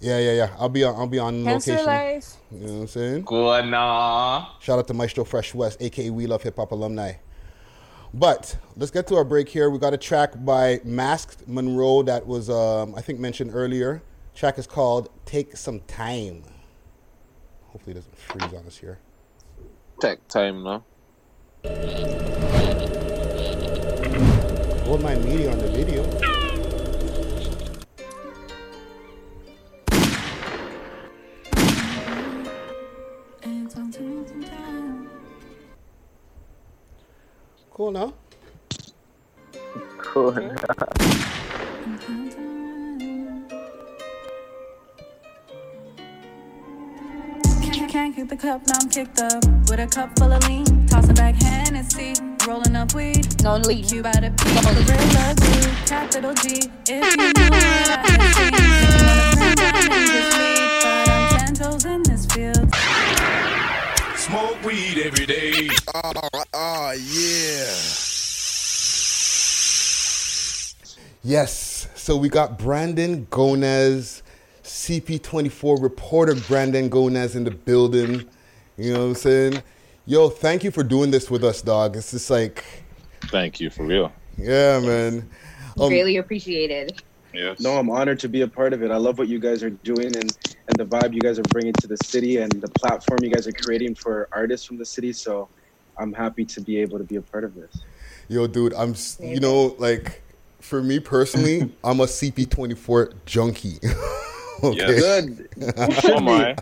Yeah, 0.00 0.18
yeah, 0.18 0.32
yeah. 0.32 0.56
I'll 0.58 0.68
be 0.68 0.84
on. 0.84 0.94
I'll 0.94 1.08
be 1.08 1.18
on 1.18 1.42
Cancer 1.44 1.72
location. 1.72 1.86
life. 1.86 2.36
You 2.52 2.58
know 2.58 2.72
what 2.74 2.80
I'm 2.80 2.86
saying? 2.86 3.22
Good 3.24 3.66
nah. 3.66 4.46
Shout 4.60 4.78
out 4.78 4.86
to 4.86 4.94
Maestro 4.94 5.24
Fresh 5.24 5.54
Wes, 5.54 5.76
aka 5.80 6.10
We 6.10 6.26
Love 6.26 6.42
Hip 6.44 6.56
Hop 6.56 6.70
alumni. 6.70 7.14
But 8.14 8.56
let's 8.76 8.90
get 8.90 9.06
to 9.08 9.16
our 9.16 9.24
break 9.24 9.48
here. 9.48 9.70
We 9.70 9.78
got 9.78 9.92
a 9.92 9.98
track 9.98 10.32
by 10.44 10.80
Masked 10.84 11.46
Monroe 11.46 12.02
that 12.02 12.26
was, 12.26 12.48
um, 12.48 12.94
I 12.94 13.00
think, 13.00 13.18
mentioned 13.18 13.50
earlier. 13.54 14.02
Track 14.34 14.58
is 14.58 14.66
called 14.66 15.10
"Take 15.24 15.56
Some 15.56 15.80
Time." 15.80 16.42
Hopefully, 17.68 17.92
it 17.92 17.94
doesn't 17.94 18.16
freeze 18.16 18.54
on 18.54 18.66
us 18.66 18.78
here. 18.78 18.98
Take 20.00 20.26
time 20.28 20.62
now. 20.62 20.84
Hold 24.84 25.02
my 25.02 25.16
media 25.16 25.52
on 25.52 25.58
the 25.58 25.68
video. 25.68 26.37
Cool 37.78 37.92
now. 37.92 38.12
Cool. 39.98 40.32
Can't, 47.62 47.88
can't 47.88 48.16
keep 48.16 48.28
the 48.28 48.36
cup, 48.36 48.66
now 48.66 48.78
I'm 48.80 48.88
kicked 48.90 49.20
up 49.20 49.44
with 49.70 49.78
a 49.78 49.86
cup 49.86 50.18
full 50.18 50.32
of 50.32 50.42
lean. 50.48 50.88
Tossing 50.88 51.14
back 51.14 51.40
Hennessy, 51.40 52.14
rolling 52.48 52.74
up 52.74 52.94
weed. 52.94 53.40
No 53.44 53.58
lead. 53.58 53.88
You 53.92 54.02
by 54.02 54.10
the 54.10 54.32
P, 54.36 54.42
real 54.90 55.16
ugly, 55.22 55.70
capital 55.86 56.34
G. 56.34 56.68
If 56.88 57.16
you 57.16 57.32
knew 57.32 57.48
what 57.48 57.62
I 57.62 58.10
had 58.10 58.34
seen, 58.34 58.54
if 58.58 58.90
you 58.90 59.06
wanna 59.06 59.30
bring 59.38 59.54
down 59.54 59.76
and 59.76 60.10
just 60.10 60.36
lead, 60.36 60.57
Smoke 64.28 64.62
weed 64.62 64.98
every 65.04 65.24
day. 65.24 65.70
Oh, 65.94 66.92
yeah. 66.92 67.72
Yes. 71.24 71.88
So 71.94 72.14
we 72.14 72.28
got 72.28 72.58
Brandon 72.58 73.26
Gonez, 73.30 74.22
CP24 74.64 75.82
reporter 75.82 76.34
Brandon 76.34 76.90
Gonez 76.90 77.36
in 77.36 77.44
the 77.44 77.52
building. 77.52 78.28
You 78.76 78.92
know 78.92 78.98
what 78.98 79.06
I'm 79.06 79.14
saying? 79.14 79.62
Yo, 80.04 80.28
thank 80.28 80.62
you 80.62 80.72
for 80.72 80.82
doing 80.82 81.10
this 81.10 81.30
with 81.30 81.42
us, 81.42 81.62
dog. 81.62 81.96
It's 81.96 82.10
just 82.10 82.28
like, 82.28 82.62
Thank 83.28 83.60
you 83.60 83.70
for 83.70 83.86
real. 83.86 84.12
yeah, 84.36 84.78
man. 84.78 85.26
Um, 85.80 85.88
Greatly 85.88 86.18
appreciated. 86.18 87.02
Yes. 87.38 87.60
No, 87.60 87.78
I'm 87.78 87.88
honored 87.88 88.18
to 88.20 88.28
be 88.28 88.40
a 88.40 88.48
part 88.48 88.72
of 88.72 88.82
it. 88.82 88.90
I 88.90 88.96
love 88.96 89.16
what 89.16 89.28
you 89.28 89.38
guys 89.38 89.62
are 89.62 89.70
doing 89.70 90.06
and, 90.06 90.36
and 90.66 90.76
the 90.76 90.84
vibe 90.84 91.14
you 91.14 91.20
guys 91.20 91.38
are 91.38 91.44
bringing 91.44 91.72
to 91.74 91.86
the 91.86 91.96
city 91.98 92.38
and 92.38 92.50
the 92.50 92.68
platform 92.68 93.20
you 93.22 93.30
guys 93.30 93.46
are 93.46 93.52
creating 93.52 93.94
for 93.94 94.28
artists 94.32 94.66
from 94.66 94.76
the 94.76 94.84
city. 94.84 95.12
So 95.12 95.48
I'm 95.96 96.12
happy 96.12 96.44
to 96.46 96.60
be 96.60 96.78
able 96.78 96.98
to 96.98 97.04
be 97.04 97.14
a 97.14 97.22
part 97.22 97.44
of 97.44 97.54
this. 97.54 97.80
Yo, 98.26 98.48
dude, 98.48 98.74
I'm, 98.74 98.96
you 99.20 99.38
know, 99.38 99.76
like, 99.78 100.20
for 100.60 100.82
me 100.82 100.98
personally, 100.98 101.72
I'm 101.84 102.00
a 102.00 102.06
CP24 102.06 103.14
junkie. 103.24 103.78
okay. 104.64 104.98
Good. 104.98 105.48
Oh 106.06 106.20
my. 106.20 106.56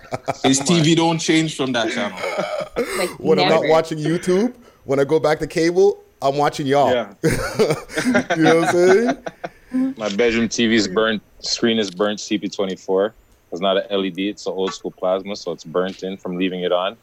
His 0.44 0.60
TV 0.60 0.94
don't 0.94 1.18
change 1.18 1.56
from 1.56 1.72
that 1.72 1.90
channel. 1.90 2.18
when 3.16 3.38
I'm 3.38 3.48
not 3.48 3.66
watching 3.66 3.96
YouTube, 3.96 4.54
when 4.84 5.00
I 5.00 5.04
go 5.04 5.18
back 5.18 5.38
to 5.38 5.46
cable, 5.46 6.04
I'm 6.20 6.36
watching 6.36 6.66
y'all. 6.66 6.92
Yeah. 6.92 7.14
you 8.36 8.42
know 8.42 8.56
what 8.60 8.68
I'm 8.68 8.74
saying? 8.74 9.24
Mm-hmm. 9.76 10.00
My 10.00 10.08
bedroom 10.14 10.48
TV's 10.48 10.88
burnt. 10.88 11.22
Screen 11.40 11.78
is 11.78 11.90
burnt. 11.90 12.18
CP24. 12.18 13.12
It's 13.52 13.60
not 13.60 13.76
an 13.76 14.02
LED. 14.02 14.18
It's 14.18 14.46
an 14.46 14.52
old 14.52 14.74
school 14.74 14.90
plasma, 14.90 15.36
so 15.36 15.52
it's 15.52 15.64
burnt 15.64 16.02
in 16.02 16.16
from 16.16 16.36
leaving 16.36 16.62
it 16.62 16.72
on. 16.72 16.96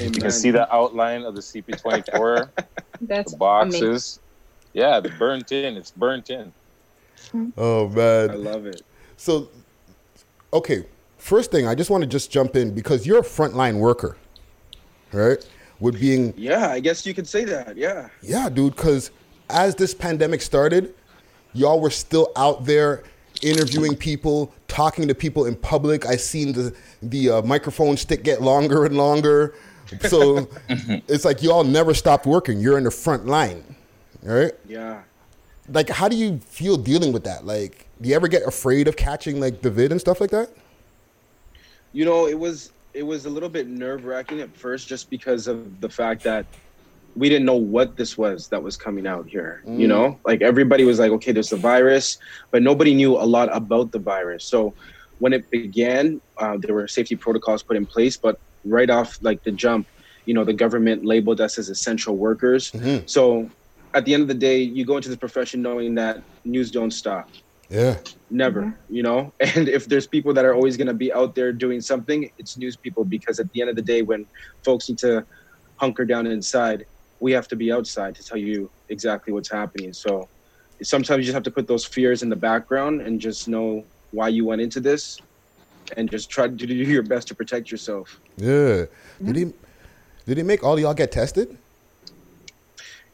You 0.00 0.10
can 0.10 0.30
see 0.30 0.50
the 0.50 0.72
outline 0.74 1.22
of 1.22 1.34
the 1.34 1.40
CP24. 1.40 2.50
That's 3.00 3.32
the 3.32 3.38
boxes. 3.38 4.20
Yeah, 4.74 5.00
the 5.00 5.08
burnt 5.10 5.50
in. 5.50 5.76
It's 5.76 5.90
burnt 5.90 6.30
in. 6.30 6.52
Mm-hmm. 7.28 7.48
Oh 7.56 7.88
man, 7.88 8.30
I 8.30 8.34
love 8.34 8.66
it. 8.66 8.82
So, 9.16 9.48
okay, 10.52 10.84
first 11.16 11.50
thing 11.50 11.66
I 11.66 11.74
just 11.74 11.90
want 11.90 12.02
to 12.02 12.06
just 12.06 12.30
jump 12.30 12.54
in 12.54 12.74
because 12.74 13.06
you're 13.06 13.20
a 13.20 13.22
frontline 13.22 13.78
worker, 13.78 14.16
right? 15.12 15.44
With 15.80 16.00
being 16.00 16.34
Yeah, 16.36 16.70
I 16.70 16.80
guess 16.80 17.06
you 17.06 17.14
could 17.14 17.26
say 17.26 17.44
that. 17.44 17.76
Yeah. 17.76 18.08
yeah, 18.22 18.48
dude. 18.48 18.76
Because 18.76 19.10
as 19.48 19.74
this 19.74 19.94
pandemic 19.94 20.42
started, 20.42 20.94
y'all 21.58 21.80
were 21.80 21.90
still 21.90 22.30
out 22.36 22.64
there 22.64 23.02
interviewing 23.42 23.96
people, 23.96 24.52
talking 24.68 25.08
to 25.08 25.14
people 25.14 25.46
in 25.46 25.56
public. 25.56 26.06
I 26.06 26.16
seen 26.16 26.52
the 26.52 26.74
the 27.02 27.30
uh, 27.30 27.42
microphone 27.42 27.96
stick 27.96 28.22
get 28.22 28.42
longer 28.42 28.84
and 28.84 28.96
longer. 28.96 29.54
So 30.00 30.48
it's 30.68 31.24
like 31.24 31.42
y'all 31.42 31.64
never 31.64 31.94
stopped 31.94 32.26
working. 32.26 32.60
You're 32.60 32.78
in 32.78 32.84
the 32.84 32.90
front 32.90 33.26
line, 33.26 33.76
right? 34.22 34.52
Yeah. 34.66 35.02
Like, 35.70 35.90
how 35.90 36.08
do 36.08 36.16
you 36.16 36.38
feel 36.38 36.78
dealing 36.78 37.12
with 37.12 37.24
that? 37.24 37.44
Like, 37.44 37.86
do 38.00 38.08
you 38.08 38.14
ever 38.14 38.28
get 38.28 38.46
afraid 38.46 38.88
of 38.88 38.96
catching 38.96 39.40
like 39.40 39.60
the 39.60 39.70
vid 39.70 39.92
and 39.92 40.00
stuff 40.00 40.20
like 40.20 40.30
that? 40.30 40.50
You 41.92 42.04
know, 42.04 42.26
it 42.26 42.38
was 42.38 42.72
it 42.94 43.02
was 43.02 43.26
a 43.26 43.30
little 43.30 43.48
bit 43.48 43.68
nerve 43.68 44.04
wracking 44.04 44.40
at 44.40 44.54
first, 44.56 44.88
just 44.88 45.10
because 45.10 45.46
of 45.46 45.80
the 45.80 45.88
fact 45.88 46.22
that 46.24 46.46
we 47.18 47.28
didn't 47.28 47.46
know 47.46 47.56
what 47.76 47.96
this 47.96 48.16
was 48.16 48.48
that 48.50 48.62
was 48.62 48.76
coming 48.76 49.06
out 49.06 49.26
here. 49.28 49.52
You 49.66 49.86
Mm. 49.86 49.92
know, 49.92 50.06
like 50.30 50.40
everybody 50.42 50.84
was 50.84 50.98
like, 51.02 51.12
okay, 51.16 51.32
there's 51.32 51.52
a 51.52 51.56
virus, 51.72 52.16
but 52.52 52.62
nobody 52.62 52.94
knew 52.94 53.12
a 53.16 53.26
lot 53.36 53.48
about 53.60 53.92
the 53.92 53.98
virus. 53.98 54.42
So 54.52 54.74
when 55.18 55.32
it 55.32 55.44
began, 55.50 56.20
uh, 56.40 56.56
there 56.60 56.74
were 56.74 56.86
safety 56.86 57.16
protocols 57.16 57.62
put 57.68 57.76
in 57.76 57.86
place, 57.86 58.16
but 58.16 58.36
right 58.64 58.90
off 58.98 59.10
like 59.20 59.40
the 59.44 59.52
jump, 59.64 59.88
you 60.26 60.34
know, 60.34 60.44
the 60.44 60.52
government 60.64 61.04
labeled 61.04 61.40
us 61.40 61.58
as 61.58 61.68
essential 61.68 62.16
workers. 62.16 62.70
So 63.06 63.50
at 63.94 64.04
the 64.04 64.12
end 64.14 64.22
of 64.22 64.28
the 64.28 64.34
day, 64.48 64.58
you 64.60 64.84
go 64.84 64.96
into 64.96 65.08
this 65.08 65.18
profession 65.18 65.60
knowing 65.62 65.94
that 65.96 66.18
news 66.44 66.70
don't 66.70 66.92
stop 66.92 67.26
Yeah. 67.70 67.96
never 68.30 68.62
you 68.88 69.02
know 69.02 69.20
and 69.40 69.68
if 69.68 69.86
there's 69.86 70.06
people 70.06 70.32
that 70.34 70.44
are 70.44 70.54
always 70.54 70.76
going 70.76 70.86
to 70.94 70.94
be 71.04 71.12
out 71.12 71.34
there 71.34 71.52
doing 71.52 71.80
something 71.80 72.18
it's 72.40 72.56
news 72.56 72.76
people 72.76 73.04
because 73.04 73.38
at 73.42 73.48
the 73.52 73.60
end 73.60 73.70
of 73.70 73.76
the 73.76 73.82
day 73.82 74.00
when 74.02 74.20
folks 74.64 74.88
need 74.88 74.98
to 74.98 75.24
hunker 75.82 76.04
down 76.12 76.26
inside 76.26 76.84
we 77.20 77.32
have 77.32 77.48
to 77.48 77.56
be 77.56 77.72
outside 77.72 78.14
to 78.14 78.22
tell 78.22 78.38
you 78.38 78.70
exactly 78.88 79.32
what's 79.32 79.50
happening 79.50 79.92
so 79.92 80.28
sometimes 80.82 81.18
you 81.18 81.24
just 81.24 81.34
have 81.34 81.42
to 81.42 81.50
put 81.50 81.66
those 81.66 81.84
fears 81.84 82.22
in 82.22 82.28
the 82.28 82.36
background 82.36 83.00
and 83.00 83.20
just 83.20 83.48
know 83.48 83.84
why 84.10 84.28
you 84.28 84.44
went 84.44 84.60
into 84.60 84.80
this 84.80 85.18
and 85.96 86.10
just 86.10 86.30
try 86.30 86.46
to 86.46 86.54
do 86.54 86.66
your 86.66 87.02
best 87.02 87.28
to 87.28 87.34
protect 87.34 87.70
yourself 87.70 88.20
Yeah. 88.36 88.84
Did 89.22 89.36
he 89.36 89.52
did 90.26 90.36
he 90.36 90.42
make 90.42 90.62
all 90.62 90.78
y'all 90.78 90.92
get 90.92 91.10
tested? 91.10 91.56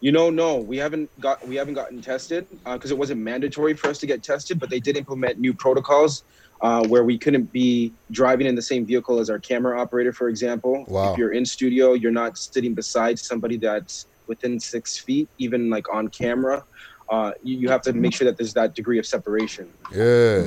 You 0.00 0.10
know, 0.12 0.30
no, 0.30 0.56
we 0.56 0.76
haven't 0.76 1.08
got 1.20 1.46
we 1.46 1.54
haven't 1.54 1.74
gotten 1.74 2.02
tested 2.02 2.46
uh, 2.66 2.74
because 2.74 2.90
it 2.90 2.98
wasn't 2.98 3.20
mandatory 3.20 3.74
for 3.74 3.88
us 3.88 3.98
to 4.00 4.06
get 4.06 4.22
tested, 4.22 4.58
but 4.58 4.68
they 4.68 4.80
did 4.80 4.96
implement 4.96 5.38
new 5.38 5.54
protocols 5.54 6.24
uh, 6.64 6.82
where 6.88 7.04
we 7.04 7.18
couldn't 7.18 7.52
be 7.52 7.92
driving 8.10 8.46
in 8.46 8.54
the 8.54 8.62
same 8.62 8.86
vehicle 8.86 9.20
as 9.20 9.28
our 9.28 9.38
camera 9.38 9.78
operator, 9.78 10.14
for 10.14 10.30
example. 10.30 10.86
Wow. 10.88 11.12
If 11.12 11.18
you're 11.18 11.32
in 11.32 11.44
studio, 11.44 11.92
you're 11.92 12.10
not 12.10 12.38
sitting 12.38 12.74
beside 12.74 13.18
somebody 13.18 13.58
that's 13.58 14.06
within 14.26 14.58
six 14.58 14.98
feet, 15.00 15.28
even 15.36 15.68
like 15.68 15.84
on 15.92 16.08
camera. 16.08 16.64
Uh, 17.10 17.32
you, 17.42 17.58
you 17.58 17.68
have 17.68 17.82
to 17.82 17.92
make 17.92 18.14
sure 18.14 18.24
that 18.24 18.38
there's 18.38 18.54
that 18.54 18.74
degree 18.74 18.98
of 18.98 19.04
separation. 19.04 19.70
Yeah. 19.92 20.46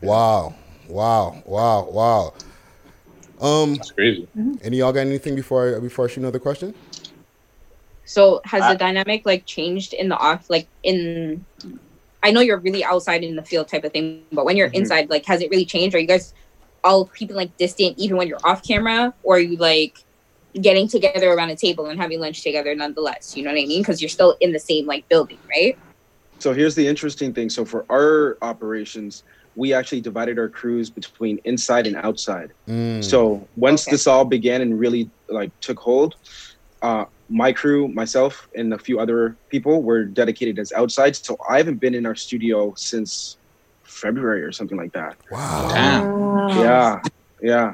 Wow. 0.00 0.54
Wow. 0.88 1.42
Wow. 1.44 1.90
Wow. 1.90 2.34
Um 3.38 3.74
That's 3.74 3.92
crazy. 3.92 4.26
Any 4.34 4.56
of 4.64 4.72
y'all 4.72 4.92
got 4.92 5.00
anything 5.00 5.34
before 5.34 5.76
I 5.76 5.78
before 5.78 6.06
I 6.06 6.08
shoot 6.08 6.22
another 6.22 6.38
question? 6.38 6.74
So 8.06 8.40
has 8.44 8.66
the 8.72 8.78
dynamic 8.78 9.22
like 9.26 9.44
changed 9.44 9.92
in 9.92 10.08
the 10.08 10.16
off 10.16 10.46
like 10.48 10.70
in 10.82 11.44
I 12.22 12.30
know 12.30 12.40
you're 12.40 12.58
really 12.58 12.84
outside 12.84 13.22
in 13.22 13.36
the 13.36 13.44
field 13.44 13.68
type 13.68 13.84
of 13.84 13.92
thing, 13.92 14.24
but 14.32 14.44
when 14.44 14.56
you're 14.56 14.70
Mhm. 14.70 14.74
inside, 14.74 15.10
like 15.10 15.24
has 15.26 15.40
it 15.40 15.50
really 15.50 15.64
changed? 15.64 15.94
Are 15.94 15.98
you 15.98 16.06
guys 16.06 16.32
all 16.84 17.06
keeping 17.06 17.36
like 17.36 17.56
distant 17.56 17.94
even 17.98 18.16
when 18.16 18.28
you're 18.28 18.40
off 18.44 18.66
camera? 18.66 19.14
Or 19.22 19.36
are 19.36 19.40
you 19.40 19.56
like 19.56 19.96
getting 20.60 20.88
together 20.88 21.30
around 21.32 21.50
a 21.50 21.56
table 21.56 21.86
and 21.86 22.00
having 22.00 22.20
lunch 22.20 22.42
together 22.42 22.74
nonetheless? 22.74 23.36
You 23.36 23.44
know 23.44 23.50
what 23.50 23.60
I 23.60 23.66
mean? 23.66 23.82
Because 23.82 24.00
you're 24.02 24.08
still 24.08 24.36
in 24.40 24.52
the 24.52 24.60
same 24.60 24.86
like 24.86 25.08
building, 25.08 25.38
right? 25.50 25.76
So 26.40 26.52
here's 26.52 26.74
the 26.74 26.86
interesting 26.86 27.34
thing. 27.34 27.50
So 27.50 27.64
for 27.64 27.84
our 27.90 28.38
operations, 28.42 29.24
we 29.54 29.72
actually 29.72 30.00
divided 30.00 30.38
our 30.38 30.48
crews 30.48 30.88
between 30.88 31.40
inside 31.44 31.86
and 31.86 31.96
outside. 31.96 32.52
Mm. 32.68 33.02
So 33.02 33.48
once 33.56 33.84
this 33.86 34.06
all 34.06 34.24
began 34.24 34.60
and 34.60 34.78
really 34.78 35.10
like 35.28 35.50
took 35.60 35.78
hold, 35.80 36.14
uh, 36.82 37.06
my 37.28 37.52
crew, 37.52 37.88
myself, 37.88 38.48
and 38.54 38.72
a 38.72 38.78
few 38.78 38.98
other 38.98 39.36
people 39.50 39.82
were 39.82 40.04
dedicated 40.04 40.58
as 40.58 40.72
outside. 40.72 41.16
So 41.16 41.36
I 41.48 41.58
haven't 41.58 41.76
been 41.80 41.94
in 41.94 42.06
our 42.06 42.14
studio 42.14 42.72
since 42.76 43.38
February 43.84 44.42
or 44.42 44.52
something 44.52 44.76
like 44.78 44.92
that. 44.92 45.16
Wow. 45.30 46.48
Yeah, 46.56 47.00
yeah. 47.42 47.72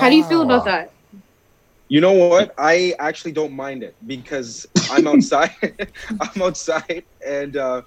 How 0.00 0.08
do 0.08 0.16
you 0.16 0.24
feel 0.24 0.42
about 0.42 0.64
that? 0.64 0.92
You 1.88 2.00
know 2.00 2.12
what? 2.12 2.54
I 2.58 2.94
actually 2.98 3.32
don't 3.32 3.52
mind 3.52 3.82
it 3.82 3.94
because 4.06 4.66
I'm 4.90 5.06
outside. 5.06 5.52
I'm 6.20 6.42
outside, 6.42 7.04
and 7.26 7.56
uh, 7.56 7.82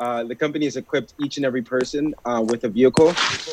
uh, 0.00 0.24
the 0.24 0.34
company 0.34 0.64
has 0.64 0.76
equipped 0.76 1.14
each 1.20 1.36
and 1.36 1.44
every 1.46 1.62
person 1.62 2.14
uh, 2.24 2.42
with 2.46 2.64
a 2.64 2.68
vehicle. 2.68 3.12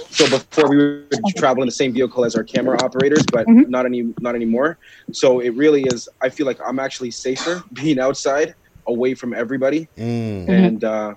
So 0.10 0.26
before 0.30 0.69
we 0.69 0.78
would 0.78 1.10
travel 1.38 1.61
in 1.64 1.68
the 1.68 1.72
same 1.72 1.94
vehicle 1.94 2.26
as 2.26 2.36
our 2.36 2.44
camera 2.44 2.78
operators, 2.84 3.26
but 3.32 3.45
not 3.48 3.86
any 3.86 4.14
not 4.19 4.36
anymore. 4.36 4.78
So 5.11 5.40
it 5.40 5.53
really 5.56 5.84
is. 5.84 6.07
I 6.22 6.30
feel 6.30 6.45
like 6.45 6.60
I'm 6.65 6.80
actually 6.80 7.11
safer 7.11 7.61
being 7.74 7.99
outside, 7.99 8.56
away 8.88 9.14
from 9.15 9.34
everybody, 9.34 9.90
Mm. 9.98 10.49
and 10.49 10.84
uh, 10.84 11.14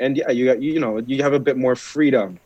and 0.00 0.16
yeah, 0.16 0.30
you 0.30 0.46
got 0.46 0.62
you 0.62 0.80
know 0.80 1.00
you 1.06 1.22
have 1.22 1.32
a 1.34 1.40
bit 1.40 1.56
more 1.56 1.76
freedom. 1.76 2.38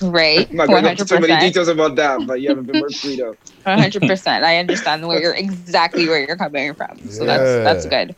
Right. 0.00 0.48
I'm 0.50 0.56
not 0.56 0.68
going 0.68 0.86
into 0.86 1.04
too 1.04 1.20
many 1.20 1.32
100%. 1.36 1.40
details 1.40 1.68
about 1.68 1.96
that, 1.96 2.20
but 2.26 2.40
you 2.40 2.48
have 2.48 2.58
a 2.58 2.62
bit 2.62 2.76
more 2.76 2.90
freedom. 2.90 3.34
One 3.64 3.78
hundred 3.78 4.02
percent. 4.02 4.44
I 4.44 4.58
understand 4.58 5.06
where 5.06 5.20
you're 5.20 5.34
exactly 5.34 6.06
where 6.08 6.24
you're 6.24 6.36
coming 6.36 6.74
from. 6.74 6.98
So 7.10 7.24
that's 7.26 7.50
that's 7.64 7.86
good. 7.86 8.14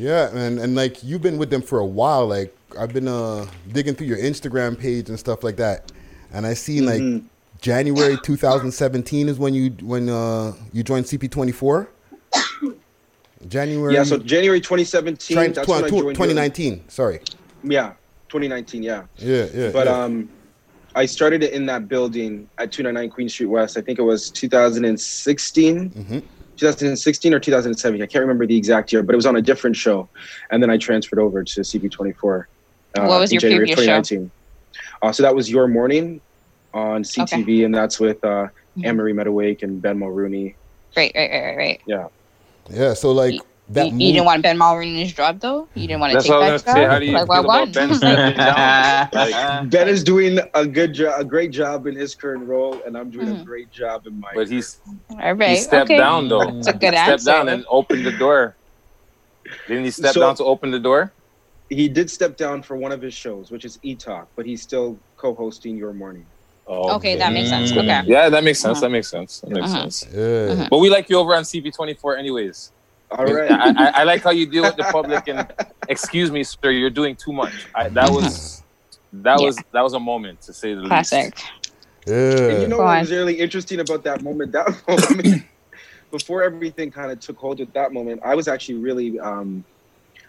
Yeah, 0.00 0.30
man, 0.32 0.58
and 0.58 0.74
like 0.74 1.04
you've 1.04 1.20
been 1.20 1.36
with 1.36 1.50
them 1.50 1.60
for 1.62 1.78
a 1.78 1.84
while. 1.86 2.26
Like 2.26 2.56
I've 2.78 2.92
been 2.92 3.06
uh 3.08 3.46
digging 3.72 3.94
through 3.94 4.06
your 4.06 4.18
Instagram 4.18 4.78
page 4.78 5.08
and 5.10 5.18
stuff 5.18 5.44
like 5.44 5.56
that, 5.56 5.92
and 6.32 6.46
I 6.46 6.54
seen 6.54 6.86
like 6.86 7.00
Mm-hmm. 7.02 7.26
January 7.60 8.16
2017 8.22 9.28
is 9.28 9.38
when 9.38 9.52
you 9.52 9.70
when 9.82 10.08
uh 10.08 10.54
you 10.72 10.82
joined 10.82 11.04
CP24. 11.04 11.88
January. 13.48 13.94
Yeah, 13.94 14.04
so 14.04 14.18
January 14.18 14.60
2017. 14.60 15.34
Twen- 15.36 15.52
that's 15.52 15.66
twen- 15.66 15.76
when 15.82 15.84
I 15.84 15.88
tw- 15.88 15.90
joined 15.90 16.04
your- 16.04 16.12
2019. 16.14 16.84
Sorry. 16.88 17.20
Yeah, 17.62 17.92
2019. 18.28 18.82
Yeah. 18.82 19.04
Yeah, 19.16 19.46
yeah. 19.54 19.70
But 19.70 19.86
yeah. 19.86 20.02
um, 20.04 20.28
I 20.94 21.04
started 21.06 21.42
it 21.42 21.52
in 21.52 21.66
that 21.66 21.88
building 21.88 22.48
at 22.58 22.72
299 22.72 23.10
Queen 23.14 23.28
Street 23.28 23.46
West. 23.46 23.76
I 23.76 23.80
think 23.82 23.98
it 23.98 24.02
was 24.02 24.30
2016. 24.30 25.90
Mm-hmm. 25.90 26.18
2016 26.60 27.34
or 27.34 27.40
2017. 27.40 28.02
I 28.02 28.06
can't 28.06 28.20
remember 28.22 28.46
the 28.46 28.56
exact 28.56 28.92
year, 28.92 29.02
but 29.02 29.14
it 29.14 29.16
was 29.16 29.26
on 29.26 29.36
a 29.36 29.42
different 29.42 29.76
show. 29.76 30.08
And 30.50 30.62
then 30.62 30.70
I 30.70 30.76
transferred 30.76 31.18
over 31.18 31.42
to 31.42 31.60
CP24. 31.62 32.44
Uh, 32.98 33.06
What 33.06 33.20
was 33.20 33.30
in 33.30 33.34
your 33.36 33.40
January 33.40 33.66
previous 33.66 33.78
show? 33.86 34.00
2019. 34.02 34.30
Uh, 35.02 35.12
so 35.12 35.22
that 35.22 35.34
was 35.34 35.50
Your 35.50 35.66
Morning 35.66 36.20
on 36.74 37.02
CTV, 37.02 37.64
and 37.64 37.74
that's 37.74 37.98
with 37.98 38.22
uh, 38.24 38.48
Mm-hmm. 38.78 38.86
Anne-Marie 38.86 39.12
Mediwake 39.12 39.62
and 39.64 39.82
Ben 39.82 39.98
Mulroney. 39.98 40.54
Right, 40.96 41.10
right, 41.16 41.28
right, 41.28 41.42
right, 41.42 41.56
right. 41.56 41.80
Yeah. 41.86 42.06
Yeah, 42.70 42.94
so 42.94 43.10
like 43.10 43.34
that 43.34 43.44
You, 43.72 43.84
move- 43.92 44.00
you 44.00 44.12
didn't 44.14 44.24
want 44.26 44.42
Ben 44.42 44.58
Mulroney's 44.58 45.12
job 45.12 45.38
though. 45.40 45.68
You 45.74 45.86
didn't 45.86 46.00
want 46.00 46.10
to 46.12 46.14
That's 46.16 46.26
take 46.26 46.32
what 46.34 46.42
I 46.42 46.46
that 46.46 46.52
was 46.54 46.62
job. 46.64 46.74
gonna 46.74 46.86
say. 46.86 46.90
How 46.92 46.98
do 46.98 47.06
you 47.06 47.12
like, 47.12 47.28
why 47.28 47.36
feel 47.36 47.84
about? 47.84 48.36
Ben? 48.36 49.10
Like, 49.12 49.70
ben 49.70 49.88
is 49.88 50.02
doing 50.02 50.38
a 50.54 50.66
good 50.66 50.92
job, 50.92 51.20
a 51.20 51.24
great 51.24 51.50
job 51.52 51.86
in 51.86 51.94
his 51.94 52.14
current 52.14 52.46
role, 52.48 52.80
and 52.84 52.96
I'm 52.96 53.10
doing 53.10 53.26
Mm-hmm. 53.28 53.42
a 53.42 53.44
great 53.44 53.70
job 53.70 54.06
in 54.06 54.18
mine. 54.18 54.32
But 54.34 54.48
he's 54.48 54.80
All 55.10 55.34
right. 55.34 55.50
he 55.50 55.56
stepped 55.56 55.90
okay. 55.90 55.98
down 55.98 56.28
though. 56.28 56.50
That's 56.50 56.66
a 56.68 56.72
good 56.72 56.94
he 56.94 56.96
stepped 56.98 57.10
answer. 57.10 57.30
down 57.30 57.48
and 57.48 57.64
opened 57.68 58.04
the 58.06 58.12
door. 58.12 58.56
Didn't 59.68 59.84
he 59.84 59.90
step 59.90 60.14
So- 60.14 60.20
down 60.20 60.34
to 60.36 60.44
open 60.44 60.70
the 60.70 60.78
door? 60.80 61.12
He 61.68 61.88
did 61.88 62.10
step 62.10 62.36
down 62.36 62.62
for 62.64 62.76
one 62.76 62.90
of 62.90 63.00
his 63.00 63.14
shows, 63.14 63.52
which 63.52 63.64
is 63.64 63.78
E 63.82 63.94
Talk, 63.94 64.26
but 64.34 64.44
he's 64.44 64.60
still 64.60 64.98
co-hosting 65.16 65.76
Your 65.76 65.92
Morning. 65.92 66.26
Oh, 66.66 66.96
Okay, 66.96 67.14
that 67.16 67.32
makes 67.32 67.48
sense. 67.48 67.70
Okay. 67.70 68.02
Yeah, 68.06 68.28
that 68.28 68.42
makes 68.42 68.58
sense. 68.58 68.80
That 68.80 68.90
makes 68.90 69.08
sense. 69.08 69.38
That 69.40 69.50
makes 69.50 69.66
Uh-huh. 69.72 69.88
sense. 69.88 70.06
Yeah. 70.12 70.66
But 70.68 70.78
we 70.78 70.90
like 70.90 71.08
you 71.08 71.16
over 71.16 71.34
on 71.36 71.44
CP24 71.44 72.18
anyways. 72.18 72.72
All 73.18 73.26
right. 73.26 73.50
I, 73.50 73.72
I, 73.76 73.90
I 74.00 74.04
like 74.04 74.22
how 74.22 74.30
you 74.30 74.46
deal 74.46 74.64
with 74.64 74.76
the 74.76 74.84
public 74.84 75.26
and 75.26 75.52
excuse 75.88 76.30
me, 76.30 76.44
sir, 76.44 76.70
you're 76.70 76.90
doing 76.90 77.16
too 77.22 77.32
much. 77.32 77.66
I, 77.74 77.88
that 77.90 78.10
was 78.10 78.62
that 79.12 79.40
Yeah. 79.40 79.46
was 79.46 79.58
that 79.72 79.82
was 79.82 79.94
a 79.94 80.00
moment 80.00 80.40
to 80.42 80.52
say 80.52 80.74
the 80.74 80.80
Classic. 80.82 81.34
least. 81.34 81.42
And 82.50 82.62
you 82.62 82.68
know 82.68 82.76
Go 82.78 82.84
what 82.84 82.94
on. 82.94 83.00
was 83.00 83.10
really 83.10 83.34
interesting 83.38 83.80
about 83.80 84.04
that 84.04 84.22
moment? 84.22 84.52
That 84.52 84.68
moment, 84.88 85.42
before 86.10 86.42
everything 86.42 86.90
kind 86.90 87.10
of 87.10 87.20
took 87.20 87.36
hold 87.38 87.60
at 87.60 87.72
that 87.74 87.92
moment, 87.92 88.20
I 88.24 88.34
was 88.34 88.48
actually 88.48 88.76
really, 88.76 89.18
um, 89.18 89.64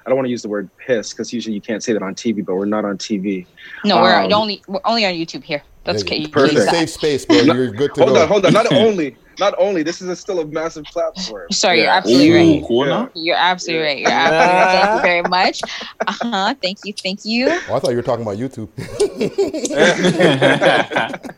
I 0.06 0.10
don't 0.10 0.18
want 0.18 0.26
to 0.26 0.32
use 0.32 0.42
the 0.42 0.50
word 0.50 0.70
pissed 0.86 1.16
because 1.16 1.32
usually 1.32 1.56
you 1.56 1.62
can't 1.62 1.84
say 1.84 1.94
that 1.94 2.02
on 2.02 2.16
TV, 2.16 2.44
but 2.44 2.56
we're 2.56 2.66
not 2.66 2.86
on 2.86 2.98
TV. 2.98 3.46
No, 3.86 4.02
we're 4.02 4.16
Um, 4.16 4.34
only 4.34 4.64
we're 4.68 4.82
only 4.86 5.06
on 5.06 5.14
YouTube 5.14 5.44
here. 5.44 5.62
That's 5.84 6.04
okay. 6.04 6.18
You 6.18 6.28
can 6.28 6.34
Perfect. 6.34 6.56
use 6.56 6.70
safe 6.70 6.90
space, 6.90 7.26
bro. 7.26 7.42
You're 7.42 7.72
good 7.72 7.94
to 7.96 8.02
hold 8.02 8.16
go. 8.16 8.22
on, 8.22 8.28
hold 8.28 8.46
on. 8.46 8.54
Not 8.54 8.66
only, 8.74 9.18
not 9.40 9.54
only. 9.58 9.84
This 9.84 10.02
is 10.02 10.08
a, 10.10 10.16
still 10.16 10.40
a 10.40 10.46
massive 10.46 10.84
platform. 10.86 11.48
Sorry, 11.52 11.78
you're 11.78 11.86
Yeah. 11.88 11.96
absolutely 11.98 12.30
right. 12.60 12.64
cool 12.68 12.88
Yeah. 12.88 13.08
You're 13.16 13.36
absolutely 13.38 13.86
right. 13.86 14.00
You're 14.00 14.12
absolutely 14.12 14.58
right. 14.58 14.82
Thank 14.82 14.96
you 14.96 15.02
very 15.02 15.22
much. 15.24 15.62
Uh 16.08 16.14
huh. 16.22 16.54
Thank 16.62 16.78
you. 16.86 16.94
Thank 16.94 17.26
you. 17.26 17.48
Oh, 17.50 17.76
I 17.76 17.80
thought 17.80 17.90
you 17.92 17.96
were 17.98 18.04
talking 18.04 18.24
about 18.24 18.38
YouTube. 18.38 18.70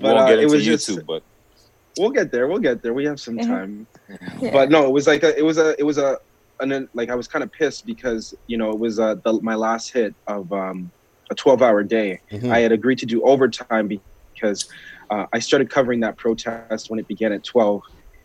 But 0.00 0.14
Won't 0.14 0.30
uh, 0.30 0.32
it 0.34 0.38
into 0.40 0.54
was 0.54 0.64
just, 0.64 0.88
YouTube, 0.88 1.06
but 1.06 1.22
we'll 1.98 2.10
get 2.10 2.30
there. 2.30 2.46
We'll 2.46 2.60
get 2.60 2.82
there. 2.82 2.94
We 2.94 3.04
have 3.06 3.18
some 3.18 3.36
Mhm. 3.36 3.46
time. 3.46 3.86
Yeah. 4.40 4.52
But 4.52 4.70
no, 4.70 4.86
it 4.86 4.92
was 4.92 5.08
like 5.08 5.24
a, 5.24 5.36
it 5.36 5.42
was 5.44 5.58
a, 5.58 5.74
it 5.78 5.82
was 5.82 5.98
a, 5.98 6.18
and 6.60 6.70
then 6.70 6.88
like 6.94 7.10
I 7.10 7.16
was 7.16 7.26
kind 7.26 7.42
of 7.42 7.50
pissed 7.50 7.84
because 7.84 8.32
you 8.46 8.56
know 8.58 8.70
it 8.70 8.78
was 8.78 9.00
uh, 9.00 9.16
the, 9.16 9.40
my 9.42 9.56
last 9.56 9.90
hit 9.92 10.14
of 10.28 10.52
um, 10.52 10.92
a 11.30 11.34
12-hour 11.34 11.82
day. 11.84 12.20
Mhm. 12.30 12.50
I 12.52 12.60
had 12.60 12.70
agreed 12.70 12.98
to 12.98 13.06
do 13.06 13.22
overtime 13.22 13.88
because 14.34 14.68
uh, 15.10 15.26
I 15.32 15.38
started 15.38 15.70
covering 15.70 16.00
that 16.00 16.16
protest 16.18 16.86
when 16.88 16.98
it 16.98 17.08
began 17.08 17.32
at 17.32 17.44
12, 17.44 17.80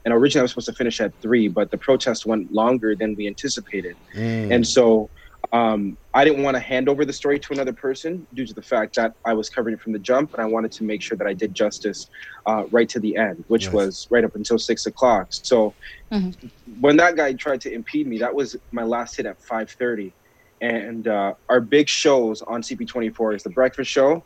and 0.05 0.13
originally 0.13 0.41
I 0.41 0.43
was 0.43 0.51
supposed 0.51 0.67
to 0.67 0.73
finish 0.73 0.99
at 1.01 1.13
three, 1.21 1.47
but 1.47 1.71
the 1.71 1.77
protest 1.77 2.25
went 2.25 2.51
longer 2.51 2.95
than 2.95 3.15
we 3.17 3.27
anticipated, 3.27 3.95
Mm. 4.15 4.53
and 4.55 4.67
so 4.67 5.09
um, 5.51 5.97
I 6.13 6.23
didn't 6.23 6.41
want 6.43 6.55
to 6.55 6.61
hand 6.61 6.87
over 6.87 7.03
the 7.03 7.11
story 7.11 7.37
to 7.37 7.53
another 7.53 7.73
person 7.73 8.25
due 8.33 8.45
to 8.45 8.53
the 8.53 8.61
fact 8.61 8.95
that 8.95 9.11
I 9.25 9.33
was 9.33 9.49
covering 9.49 9.75
it 9.75 9.81
from 9.81 9.91
the 9.91 9.99
jump, 9.99 10.31
and 10.33 10.41
I 10.41 10.45
wanted 10.45 10.71
to 10.73 10.85
make 10.85 11.01
sure 11.01 11.17
that 11.17 11.27
I 11.27 11.33
did 11.33 11.53
justice 11.53 12.07
uh, 12.47 12.63
right 12.71 12.87
to 12.89 12.99
the 12.99 13.17
end, 13.17 13.43
which 13.47 13.65
Nice. 13.65 13.73
was 13.73 14.07
right 14.09 14.23
up 14.23 14.35
until 14.35 14.57
six 14.57 14.85
o'clock. 14.85 15.27
So 15.31 15.75
Mhm. 16.13 16.33
when 16.79 16.95
that 16.97 17.17
guy 17.17 17.33
tried 17.33 17.59
to 17.61 17.71
impede 17.73 18.07
me, 18.07 18.19
that 18.19 18.33
was 18.33 18.55
my 18.71 18.83
last 18.83 19.17
hit 19.17 19.25
at 19.25 19.37
five 19.41 19.69
thirty, 19.77 20.15
and 20.61 21.07
uh, 21.09 21.33
our 21.49 21.59
big 21.59 21.89
shows 21.89 22.41
on 22.43 22.61
CP24 22.63 23.35
is 23.35 23.43
the 23.43 23.49
breakfast 23.49 23.91
show 23.91 24.25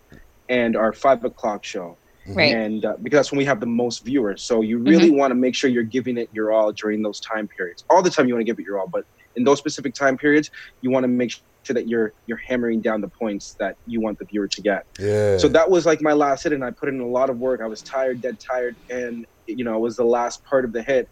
and 0.50 0.76
our 0.78 0.94
five 0.94 1.24
o'clock 1.26 1.66
show. 1.66 1.98
Right. 2.28 2.54
And 2.54 2.84
uh, 2.84 2.96
because 3.02 3.18
that's 3.18 3.32
when 3.32 3.38
we 3.38 3.46
have 3.46 3.60
the 3.60 3.68
most 3.68 4.06
viewers, 4.06 4.46
so 4.46 4.62
you 4.62 4.80
really 4.80 5.12
want 5.12 5.32
to 5.32 5.36
make 5.36 5.56
sure 5.56 5.70
you're 5.70 5.84
giving 5.84 6.18
it 6.18 6.30
your 6.32 6.52
all 6.52 6.72
during 6.74 7.02
those 7.02 7.20
time 7.22 7.48
periods. 7.58 7.86
All 7.90 8.02
the 8.02 8.10
time 8.10 8.28
you 8.28 8.34
want 8.34 8.42
to 8.42 8.52
give 8.52 8.60
it 8.60 8.66
your 8.66 8.80
all, 8.80 8.88
but 8.92 9.04
in 9.36 9.44
those 9.44 9.60
specific 9.60 9.94
time 9.94 10.18
periods, 10.18 10.50
you 10.82 10.92
want 10.92 11.04
to 11.04 11.08
make 11.08 11.32
sure 11.64 11.74
that 11.74 11.88
you're 11.88 12.14
you're 12.26 12.40
hammering 12.48 12.82
down 12.82 13.02
the 13.02 13.10
points 13.20 13.56
that 13.60 13.76
you 13.86 14.02
want 14.02 14.18
the 14.20 14.26
viewer 14.26 14.48
to 14.48 14.62
get. 14.62 14.84
Yeah. 15.00 15.38
So 15.38 15.48
that 15.50 15.70
was 15.70 15.86
like 15.86 16.02
my 16.02 16.14
last 16.14 16.44
hit, 16.44 16.54
and 16.54 16.64
I 16.64 16.72
put 16.78 16.90
in 16.90 17.00
a 17.00 17.08
lot 17.08 17.30
of 17.30 17.38
work. 17.38 17.62
I 17.62 17.68
was 17.68 17.82
tired, 17.84 18.22
dead 18.22 18.36
tired, 18.52 18.76
and 18.90 19.26
you 19.46 19.64
know 19.64 19.76
it 19.76 19.82
was 19.82 19.96
the 19.96 20.06
last 20.06 20.42
part 20.50 20.66
of 20.66 20.74
the 20.74 20.84
hit. 20.84 21.08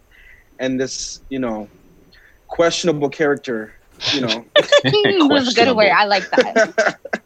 And 0.60 0.80
this, 0.80 1.22
you 1.30 1.40
know, 1.40 1.68
questionable 2.48 3.10
character, 3.10 3.74
you 4.14 4.22
know, 4.22 4.46
That's 4.56 5.52
a 5.52 5.54
good 5.54 5.76
word. 5.76 5.90
I 5.90 6.06
like 6.06 6.30
that. 6.32 7.00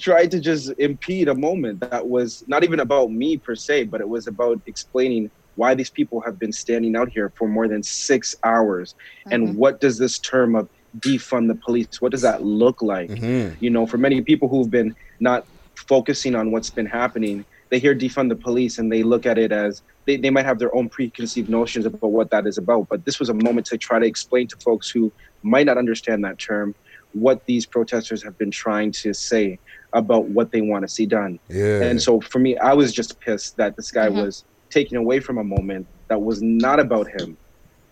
tried 0.00 0.30
to 0.32 0.40
just 0.40 0.72
impede 0.78 1.28
a 1.28 1.34
moment 1.34 1.80
that 1.80 2.08
was 2.08 2.42
not 2.48 2.64
even 2.64 2.80
about 2.80 3.10
me 3.10 3.36
per 3.38 3.54
se, 3.54 3.84
but 3.84 4.00
it 4.00 4.08
was 4.08 4.26
about 4.26 4.60
explaining 4.66 5.30
why 5.56 5.74
these 5.74 5.90
people 5.90 6.20
have 6.22 6.38
been 6.38 6.52
standing 6.52 6.96
out 6.96 7.10
here 7.12 7.32
for 7.36 7.46
more 7.48 7.68
than 7.68 7.82
six 7.82 8.34
hours, 8.44 8.94
and 9.30 9.56
what 9.56 9.80
does 9.80 9.98
this 9.98 10.18
term 10.18 10.54
of 10.56 10.68
defund 10.98 11.48
the 11.48 11.58
police, 11.64 11.86
what 12.00 12.10
does 12.10 12.22
that 12.22 12.42
look 12.42 12.82
like? 12.82 13.10
Mhm. 13.10 13.56
you 13.60 13.70
know 13.70 13.86
for 13.86 13.98
many 13.98 14.22
people 14.22 14.48
who've 14.48 14.70
been 14.70 14.94
not 15.20 15.44
focusing 15.88 16.34
on 16.34 16.50
what's 16.52 16.70
been 16.70 16.86
happening 16.86 17.44
they 17.70 17.78
hear 17.78 17.94
defund 17.94 18.28
the 18.28 18.36
police 18.36 18.76
and 18.78 18.90
they 18.92 19.02
look 19.04 19.24
at 19.24 19.38
it 19.38 19.52
as 19.52 19.82
they, 20.06 20.16
they 20.16 20.30
might 20.30 20.44
have 20.44 20.58
their 20.58 20.74
own 20.74 20.88
preconceived 20.88 21.48
notions 21.48 21.86
about 21.86 22.10
what 22.10 22.30
that 22.30 22.44
is 22.46 22.58
about 22.58 22.86
but 22.90 23.04
this 23.06 23.18
was 23.20 23.28
a 23.28 23.34
moment 23.34 23.66
to 23.66 23.78
try 23.78 23.98
to 24.00 24.06
explain 24.06 24.48
to 24.48 24.56
folks 24.64 24.90
who 24.92 25.12
might 25.42 25.66
not 25.66 25.78
understand 25.78 26.24
that 26.24 26.38
term 26.38 26.74
what 27.12 27.38
these 27.46 27.66
protesters 27.66 28.22
have 28.22 28.36
been 28.36 28.50
trying 28.50 28.92
to 29.02 29.14
say 29.14 29.58
about 29.92 30.28
what 30.28 30.52
they 30.52 30.60
want 30.60 30.82
to 30.82 30.88
see 30.88 31.06
done 31.06 31.38
Yeah. 31.48 31.82
and 31.82 32.00
so 32.00 32.20
for 32.20 32.38
me 32.38 32.56
i 32.58 32.72
was 32.72 32.92
just 32.92 33.18
pissed 33.20 33.56
that 33.56 33.74
this 33.76 33.90
guy 33.90 34.08
Mhm. 34.08 34.22
was 34.22 34.44
taken 34.70 34.96
away 34.96 35.20
from 35.20 35.38
a 35.38 35.44
moment 35.44 35.88
that 36.08 36.20
was 36.20 36.40
not 36.42 36.78
about 36.80 37.08
him 37.08 37.38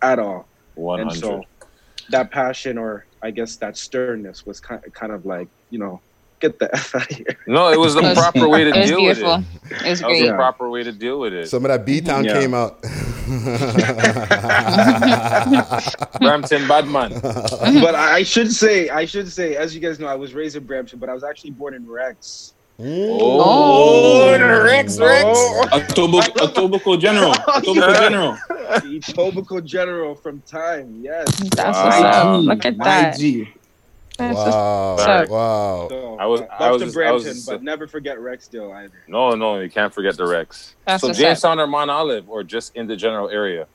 at 0.03 0.19
all 0.19 0.49
one 0.75 1.01
and 1.01 1.13
so 1.13 1.43
that 2.11 2.31
passion 2.31 2.79
or 2.79 3.05
i 3.23 3.31
guess 3.31 3.57
that 3.59 3.77
sternness 3.77 4.45
was 4.47 4.61
kind 4.61 4.81
kind 4.95 5.13
of 5.13 5.25
like 5.25 5.49
you 5.71 5.79
know 5.79 6.01
Get 6.41 6.59
the 6.59 6.71
F 6.75 6.95
out 6.95 7.11
of 7.11 7.17
here. 7.17 7.27
No, 7.47 7.69
it 7.71 7.79
was 7.79 7.95
the 7.95 8.15
proper 8.15 8.49
way 8.49 8.65
to 8.65 8.71
it 8.71 8.87
deal 8.87 8.99
beautiful. 8.99 9.39
with 9.39 9.73
it. 9.73 9.87
It 9.87 9.91
was 9.91 10.01
That 10.01 10.09
was 10.09 10.19
great. 10.21 10.29
the 10.29 10.35
proper 10.35 10.71
way 10.71 10.83
to 10.85 10.93
deal 10.93 11.21
with 11.21 11.33
it. 11.33 11.49
Some 11.49 11.65
of 11.65 11.71
that 11.71 11.85
B 11.85 12.01
Town 12.01 12.25
Yeah. 12.25 12.41
came 12.41 12.55
out. 12.55 12.81
Brampton 16.21 16.67
Badman. 16.69 17.21
but 17.21 17.95
I 17.95 18.19
I 18.19 18.23
should 18.23 18.53
say, 18.53 18.89
I 18.89 19.05
should 19.05 19.31
say, 19.31 19.57
as 19.57 19.75
you 19.75 19.81
guys 19.81 19.99
know, 20.01 20.07
I 20.07 20.15
was 20.15 20.35
raised 20.35 20.57
in 20.57 20.65
Brampton, 20.65 20.99
but 20.99 21.09
I 21.09 21.15
was 21.15 21.25
actually 21.25 21.51
born 21.51 21.75
in 21.75 21.89
Rex. 21.89 22.55
Oh, 22.81 23.41
oh. 23.45 24.39
the 24.39 24.63
Rex, 24.65 24.99
Rex. 25.01 25.25
Etobicoke 25.73 26.35
Etobicoke 26.37 27.01
General. 27.01 27.35
Oh, 27.37 27.61
Etobicoke 27.61 27.99
General. 27.99 28.37
Etobicoke 28.49 29.65
General 29.65 30.15
from 30.15 30.41
time, 30.43 31.01
yes. 31.03 31.27
That's 31.57 31.77
what's 31.77 31.97
up. 32.01 32.41
Look 32.45 32.65
at 32.65 32.79
that. 32.79 33.19
That's 33.19 33.21
wow. 34.19 34.97
what's. 34.97 35.31
Wow. 35.31 35.87
So, 35.91 36.17
I 36.19 36.27
was- 36.27 36.41
love 36.41 36.49
I 36.59 36.71
was- 36.71 36.83
to 36.83 36.89
I 36.89 36.93
Brampton, 36.93 37.29
was- 37.29 37.47
but 37.47 37.63
never 37.63 37.87
forget 37.87 38.19
Rexdale 38.19 38.75
either. 38.75 39.03
No, 39.09 39.31
no, 39.31 39.59
you 39.61 39.71
can't 39.71 39.93
forget 39.93 40.17
the 40.17 40.27
Rex. 40.27 40.75
That's 40.87 41.01
so 41.03 41.09
what's 41.09 41.19
Jamestown 41.19 41.59
or 41.61 41.67
Mount 41.67 41.91
Olive, 41.91 42.29
or 42.29 42.43
just 42.43 42.75
in 42.77 42.87
the 42.87 42.97
general 42.97 43.29
area. 43.29 43.67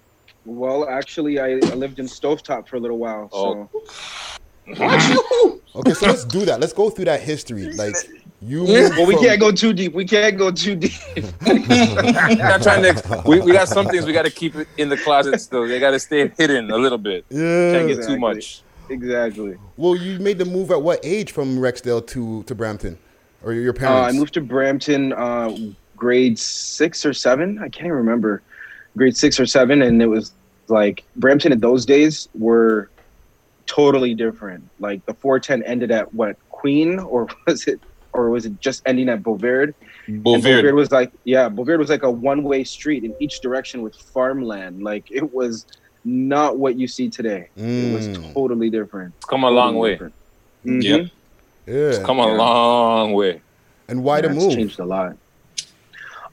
Well, 0.45 0.89
actually, 0.89 1.39
I, 1.39 1.51
I 1.53 1.75
lived 1.75 1.99
in 1.99 2.05
Stovetop 2.05 2.67
for 2.67 2.75
a 2.75 2.79
little 2.79 2.97
while. 2.97 3.29
So. 3.31 3.69
Oh. 4.79 5.59
Okay, 5.75 5.93
so 5.93 6.05
let's 6.07 6.23
do 6.25 6.45
that. 6.45 6.59
Let's 6.59 6.73
go 6.73 6.89
through 6.89 7.05
that 7.05 7.21
history. 7.21 7.71
Like 7.73 7.95
you. 8.41 8.63
well, 8.63 9.05
we 9.05 9.15
from- 9.15 9.23
can't 9.23 9.39
go 9.39 9.51
too 9.51 9.73
deep. 9.73 9.93
We 9.93 10.05
can't 10.05 10.37
go 10.37 10.51
too 10.51 10.75
deep. 10.75 10.91
not 11.41 12.61
trying 12.63 12.83
to. 12.83 13.23
We, 13.25 13.41
we 13.41 13.51
got 13.53 13.67
some 13.67 13.87
things 13.87 14.05
we 14.05 14.13
got 14.13 14.23
to 14.25 14.31
keep 14.31 14.55
it 14.55 14.67
in 14.77 14.89
the 14.89 14.97
closet 14.97 15.39
still. 15.41 15.67
They 15.67 15.79
got 15.79 15.91
to 15.91 15.99
stay 15.99 16.31
hidden 16.37 16.71
a 16.71 16.77
little 16.77 16.97
bit. 16.97 17.25
Yeah. 17.29 17.39
Can't 17.73 17.87
get 17.87 17.97
Exactly. 17.97 18.15
too 18.15 18.19
much. 18.19 18.62
Exactly. 18.89 19.55
Well, 19.77 19.95
you 19.95 20.19
made 20.19 20.37
the 20.37 20.45
move 20.45 20.71
at 20.71 20.81
what 20.81 20.99
age 21.03 21.31
from 21.31 21.57
Rexdale 21.57 22.05
to 22.07 22.43
to 22.43 22.55
Brampton, 22.55 22.97
or 23.43 23.53
your 23.53 23.73
Uh, 23.81 24.01
I 24.01 24.11
moved 24.11 24.33
to 24.35 24.41
Brampton, 24.41 25.13
uh, 25.13 25.55
grade 25.95 26.37
six 26.37 27.05
or 27.05 27.13
seven. 27.13 27.59
I 27.59 27.69
can't 27.69 27.85
even 27.85 27.97
remember. 27.97 28.41
Grade 28.95 29.17
six 29.17 29.39
or 29.39 29.45
seven, 29.45 29.81
and 29.81 30.01
it 30.01 30.07
was 30.07 30.33
like 30.67 31.03
Brampton 31.15 31.51
in 31.51 31.59
those 31.59 31.85
days 31.85 32.29
were 32.35 32.89
totally 33.65 34.13
different. 34.13 34.69
Like 34.79 35.05
the 35.05 35.13
410 35.13 35.63
ended 35.63 35.91
at 35.91 36.13
what 36.13 36.37
Queen, 36.49 36.99
or 36.99 37.27
was 37.47 37.67
it, 37.67 37.79
or 38.13 38.29
was 38.29 38.45
it 38.45 38.59
just 38.59 38.83
ending 38.85 39.09
at 39.09 39.23
Bovaird? 39.23 39.73
And 40.07 40.23
Bovaird. 40.23 40.63
Bovaird 40.63 40.73
was 40.73 40.91
like, 40.91 41.11
yeah, 41.23 41.49
Bovaird 41.49 41.79
was 41.79 41.89
like 41.89 42.03
a 42.03 42.11
one-way 42.11 42.63
street 42.63 43.03
in 43.03 43.15
each 43.19 43.39
direction 43.39 43.81
with 43.81 43.95
farmland. 43.95 44.83
Like 44.83 45.09
it 45.11 45.33
was 45.33 45.65
not 46.05 46.57
what 46.57 46.77
you 46.77 46.87
see 46.87 47.09
today. 47.09 47.49
It 47.55 47.93
was 47.93 48.07
Mm. 48.09 48.33
totally 48.33 48.69
different. 48.69 49.13
It's 49.17 49.25
come 49.25 49.43
a 49.43 49.49
long 49.49 49.73
Totally 49.73 49.81
way. 49.81 49.91
different. 49.91 50.15
Mhm. 50.65 50.83
Yep. 50.83 51.01
yeah. 51.67 51.73
It's 51.89 51.99
come 51.99 52.19
a 52.19 52.27
Yeah. 52.27 52.37
long 52.37 53.13
way. 53.13 53.41
And 53.87 54.03
why 54.03 54.17
Yeah, 54.17 54.21
the 54.27 54.29
it's 54.29 54.43
move? 54.43 54.53
changed 54.55 54.79
a 54.79 54.85
lot. 54.85 55.17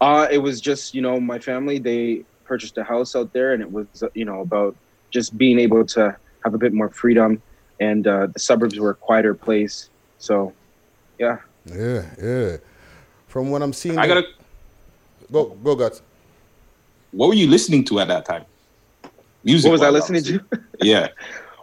Uh, 0.01 0.27
it 0.31 0.39
was 0.39 0.61
just 0.61 0.95
you 0.95 1.03
know 1.03 1.21
my 1.21 1.39
family 1.39 1.79
they 1.79 2.25
purchased 2.45 2.79
a 2.79 2.85
house 2.85 3.15
out 3.15 3.33
there, 3.33 3.53
and 3.53 3.63
it 3.63 3.71
was 3.71 3.87
uh, 4.03 4.09
you 4.15 4.25
know 4.25 4.41
about 4.41 4.77
just 5.13 5.37
being 5.37 5.59
able 5.59 5.85
to 5.85 6.17
have 6.45 6.55
a 6.55 6.59
bit 6.59 6.73
more 6.73 6.91
freedom, 6.91 7.43
and 7.81 8.07
uh, 8.07 8.27
the 8.33 8.39
suburbs 8.41 8.79
were 8.79 8.91
a 8.91 8.95
quieter 8.95 9.35
place. 9.35 9.91
So, 10.19 10.53
yeah. 11.19 11.39
Yeah, 11.67 12.03
yeah. 12.23 12.57
From 13.27 13.51
what 13.51 13.63
I'm 13.63 13.73
seeing, 13.73 13.99
I 13.99 14.07
gotta. 14.07 14.25
go 15.31 15.51
go 15.63 15.75
guts. 15.77 16.03
What 17.13 17.29
were 17.29 17.35
you 17.35 17.47
listening 17.49 17.85
to 17.87 18.01
at 18.01 18.09
that 18.09 18.25
time? 18.25 18.45
Music. 19.45 19.69
What 19.69 19.73
was 19.73 19.83
I 19.83 19.91
wise, 19.91 20.11
listening 20.11 20.25
to? 20.25 20.45
Yeah. 20.83 21.09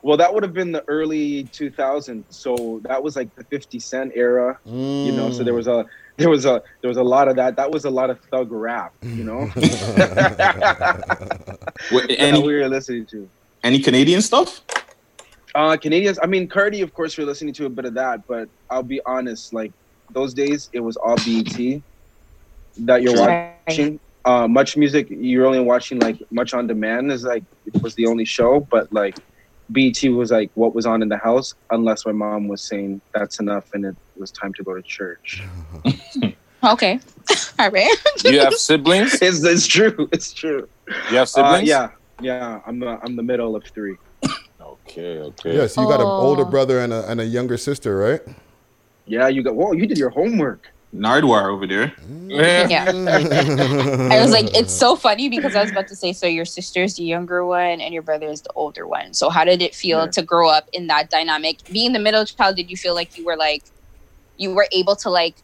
Well, 0.04 0.16
that 0.18 0.32
would 0.34 0.44
have 0.44 0.54
been 0.54 0.72
the 0.72 0.84
early 0.88 1.46
2000s. 1.46 2.24
So 2.30 2.80
that 2.84 3.02
was 3.02 3.16
like 3.16 3.34
the 3.36 3.44
50 3.46 3.80
Cent 3.80 4.12
era, 4.16 4.58
you 4.66 5.12
know. 5.12 5.32
So 5.32 5.44
there 5.44 5.54
was 5.56 5.68
a 5.68 5.86
there 6.18 6.30
was 6.30 6.46
a 6.46 6.62
there 6.82 6.88
was 6.88 6.98
a 6.98 7.04
lot 7.04 7.28
of 7.28 7.36
that. 7.36 7.56
That 7.56 7.72
was 7.72 7.84
a 7.86 7.90
lot 7.90 8.10
of 8.10 8.20
thug 8.32 8.52
rap, 8.52 8.94
you 9.02 9.24
know. 9.24 9.52
What, 11.92 12.08
that 12.08 12.16
any 12.20 12.42
we 12.42 12.56
were 12.56 12.68
listening 12.70 13.06
to. 13.08 13.28
any 13.64 13.80
Canadian 13.80 14.22
stuff? 14.22 14.62
Uh, 15.56 15.76
Canadians. 15.78 16.20
I 16.22 16.28
mean, 16.28 16.48
Cardi, 16.48 16.82
of 16.82 16.94
course, 16.94 17.18
we're 17.18 17.26
listening 17.26 17.54
to 17.56 17.66
a 17.66 17.70
bit 17.70 17.86
of 17.86 17.94
that, 17.96 18.26
but 18.28 18.48
I'll 18.70 18.84
be 18.84 19.02
honest. 19.06 19.54
Like 19.54 19.72
those 20.12 20.34
days, 20.34 20.70
it 20.74 20.80
was 20.80 20.96
all 20.98 21.16
BET 21.18 21.82
that 22.80 23.02
you're 23.02 23.14
Right. 23.16 23.56
watching. 23.68 24.00
Uh, 24.30 24.46
MuchMusic, 24.58 25.08
you're 25.10 25.46
only 25.46 25.62
watching 25.74 25.98
like 26.00 26.18
much 26.32 26.54
on 26.54 26.68
demand 26.68 27.12
is 27.16 27.24
like 27.24 27.44
it 27.66 27.82
was 27.82 27.96
the 27.96 28.06
only 28.12 28.26
show, 28.26 28.60
but 28.60 28.92
like 28.92 29.16
BET 29.70 30.00
was 30.20 30.30
like 30.32 30.50
what 30.62 30.76
was 30.76 30.86
on 30.86 31.02
in 31.02 31.10
the 31.16 31.18
house, 31.30 31.54
unless 31.72 32.06
my 32.06 32.12
mom 32.12 32.48
was 32.54 32.62
saying 32.70 33.00
that's 33.16 33.40
enough 33.40 33.66
and 33.74 33.86
it 33.86 33.96
was 34.22 34.30
time 34.32 34.54
to 34.58 34.64
go 34.64 34.72
to 34.76 34.82
church. 34.98 35.30
Okay. 36.64 37.00
All 37.60 37.70
right. 37.70 37.96
You 38.26 38.40
have 38.40 38.54
siblings? 38.56 39.14
It's, 39.22 39.44
it's 39.54 39.68
true. 39.68 40.10
It's 40.12 40.34
true. 40.34 40.68
You 41.12 41.18
have 41.22 41.30
Uh, 41.30 41.36
siblings? 41.38 41.70
yeah, 41.70 41.90
yeah. 42.20 42.60
I'm 42.66 42.80
the 42.80 42.98
I'm 43.04 43.16
the 43.16 43.22
middle 43.32 43.56
of 43.56 43.64
three. 43.76 43.96
Okay, 44.60 45.20
okay. 45.30 45.56
Yeah, 45.56 45.68
so 45.68 45.82
you 45.84 45.88
got 45.88 46.02
an 46.02 46.08
older 46.08 46.42
Oh. 46.42 46.50
brother 46.56 46.80
and 46.80 46.92
a, 46.92 47.08
and 47.10 47.22
a 47.22 47.26
younger 47.26 47.58
sister, 47.58 47.96
right? 48.06 48.22
Yeah, 49.06 49.28
you 49.30 49.44
got. 49.44 49.56
Whoa, 49.56 49.74
you 49.74 49.86
did 49.86 50.00
your 50.00 50.10
homework. 50.10 50.62
Nardwuar 50.96 51.52
over 51.52 51.68
there. 51.68 51.94
Yeah. 52.28 52.86
I 54.12 54.22
was 54.22 54.32
like, 54.32 54.56
it's 54.56 54.74
so 54.74 54.96
funny 54.96 55.30
because 55.30 55.56
I 55.56 55.62
was 55.62 55.72
about 55.72 55.88
to 55.90 55.96
say, 55.96 56.14
so 56.14 56.28
your 56.28 56.46
sister's 56.46 56.96
the 56.96 57.04
younger 57.04 57.46
one 57.46 57.82
and 57.82 57.94
your 57.94 58.04
brother 58.04 58.28
is 58.28 58.42
the 58.42 58.52
older 58.54 58.88
one. 58.88 59.14
So 59.14 59.30
how 59.30 59.44
did 59.44 59.62
it 59.62 59.76
feel 59.76 60.06
Yeah. 60.06 60.12
to 60.12 60.22
grow 60.22 60.50
up 60.50 60.70
in 60.74 60.88
that 60.88 61.10
dynamic? 61.10 61.58
Being 61.72 61.94
the 61.94 62.00
middle 62.00 62.26
child, 62.26 62.56
did 62.56 62.70
you 62.72 62.78
feel 62.78 62.96
like 62.96 63.18
you 63.18 63.26
were 63.26 63.36
like, 63.36 63.64
you 64.38 64.54
were 64.54 64.68
able 64.72 64.96
to 64.98 65.10
like 65.10 65.36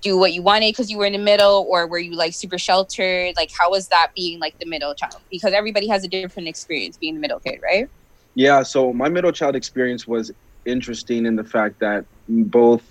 do 0.00 0.16
what 0.16 0.32
you 0.32 0.42
wanted 0.42 0.72
because 0.72 0.90
you 0.90 0.98
were 0.98 1.06
in 1.06 1.12
the 1.12 1.18
middle, 1.18 1.66
or 1.68 1.86
were 1.86 1.98
you 1.98 2.14
like 2.14 2.32
super 2.34 2.58
sheltered? 2.58 3.34
Like, 3.36 3.50
how 3.56 3.70
was 3.70 3.88
that 3.88 4.12
being 4.14 4.38
like 4.38 4.58
the 4.58 4.66
middle 4.66 4.94
child? 4.94 5.20
Because 5.30 5.52
everybody 5.52 5.88
has 5.88 6.04
a 6.04 6.08
different 6.08 6.48
experience 6.48 6.96
being 6.96 7.14
the 7.14 7.20
middle 7.20 7.40
kid, 7.40 7.60
right? 7.62 7.88
Yeah, 8.34 8.62
so 8.62 8.92
my 8.92 9.08
middle 9.08 9.32
child 9.32 9.56
experience 9.56 10.06
was 10.06 10.30
interesting 10.64 11.26
in 11.26 11.34
the 11.36 11.44
fact 11.44 11.80
that 11.80 12.04
both 12.28 12.82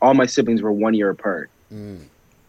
all 0.00 0.14
my 0.14 0.26
siblings 0.26 0.62
were 0.62 0.72
one 0.72 0.94
year 0.94 1.10
apart. 1.10 1.50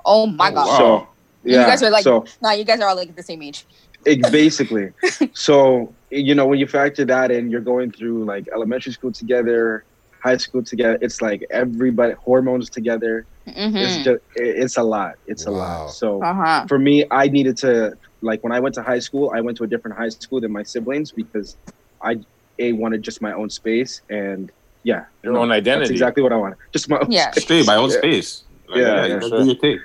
Oh 0.05 0.27
my 0.27 0.51
god! 0.51 0.77
So 0.77 1.07
yeah, 1.43 1.61
you 1.61 1.67
guys 1.67 1.83
are 1.83 1.89
like, 1.89 2.03
so 2.03 2.25
no, 2.41 2.51
you 2.51 2.63
guys 2.63 2.79
are 2.79 2.89
all 2.89 2.95
like 2.95 3.15
the 3.15 3.23
same 3.23 3.41
age. 3.41 3.65
it, 4.05 4.31
basically, 4.31 4.89
so 5.33 5.95
you 6.09 6.33
know 6.35 6.45
when 6.45 6.59
you 6.59 6.67
factor 6.67 7.05
that 7.05 7.31
in, 7.31 7.49
you're 7.49 7.61
going 7.61 7.91
through 7.91 8.25
like 8.25 8.45
elementary 8.53 8.93
school 8.93 9.11
together, 9.11 9.85
high 10.23 10.37
school 10.37 10.63
together. 10.63 10.97
It's 11.01 11.21
like 11.21 11.41
everybody 11.51 12.13
hormones 12.23 12.69
together. 12.69 13.27
Mhm. 13.47 13.75
It's 13.75 13.97
just 14.03 14.19
it's 14.35 14.77
a 14.77 14.83
lot. 14.83 15.13
It's 15.25 15.45
a 15.45 15.51
lot. 15.51 15.91
So 15.91 16.21
Uh-huh. 16.23 16.65
for 16.67 16.77
me, 16.79 17.05
I 17.11 17.27
needed 17.27 17.57
to 17.57 17.93
like 18.21 18.43
when 18.43 18.51
I 18.51 18.59
went 18.59 18.75
to 18.75 18.83
high 18.83 18.99
school, 18.99 19.31
I 19.35 19.41
went 19.41 19.57
to 19.57 19.63
a 19.63 19.67
different 19.67 19.97
high 19.97 20.09
school 20.09 20.41
than 20.41 20.51
my 20.51 20.63
siblings 20.63 21.11
because 21.11 21.57
I 22.03 22.17
a 22.59 22.73
wanted 22.73 23.03
just 23.03 23.21
my 23.21 23.33
own 23.33 23.49
space 23.49 24.01
and 24.09 24.51
yeah, 24.89 25.03
Your 25.23 25.37
own 25.37 25.51
identity. 25.51 25.61
That's 25.61 25.75
identity. 25.75 25.93
exactly 25.97 26.23
what 26.23 26.33
I 26.33 26.37
wanted. 26.43 26.57
Just 26.75 26.89
my 26.89 26.97
own 27.03 27.11
Yeah. 27.11 27.31
space. 27.31 27.43
Stay 27.43 27.61
by 27.69 27.75
own 27.75 27.89
Yeah. 27.91 27.97
space. 27.97 28.29
Like, 28.69 28.77
Yeah, 28.79 28.85
yeah, 28.87 29.05
yeah, 29.05 29.15
you 29.15 29.27
sure. 29.29 29.39
do 29.39 29.45
your 29.51 29.55
thing. 29.65 29.79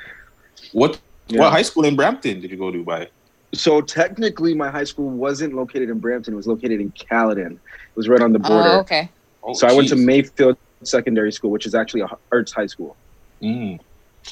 What 0.80 0.92
Yeah. 1.28 1.40
what 1.40 1.50
high 1.52 1.62
school 1.70 1.84
in 1.84 1.94
Brampton 1.96 2.40
did 2.40 2.50
you 2.52 2.56
go 2.64 2.70
to 2.70 2.82
by? 2.92 3.08
So 3.54 3.80
technically, 3.82 4.54
my 4.54 4.70
high 4.70 4.84
school 4.92 5.10
wasn't 5.24 5.52
located 5.54 5.88
in 5.90 5.98
Brampton. 5.98 6.34
It 6.34 6.36
was 6.42 6.46
located 6.46 6.78
in 6.80 6.90
Caledon. 6.92 7.52
It 7.92 7.96
was 7.96 8.08
right 8.08 8.22
on 8.22 8.32
the 8.32 8.38
border. 8.38 8.68
Oh, 8.76 8.80
okay. 8.80 9.10
Oh, 9.42 9.52
so 9.54 9.66
I 9.66 9.72
went 9.74 9.88
to. 9.88 9.96
Mayfield 9.96 10.56
Secondary 10.84 11.32
School, 11.32 11.50
which 11.50 11.66
is 11.66 11.74
actually 11.74 12.00
a 12.00 12.06
h- 12.06 12.12
arts 12.30 12.52
high 12.52 12.66
school. 12.74 12.96
Mm. 13.42 13.78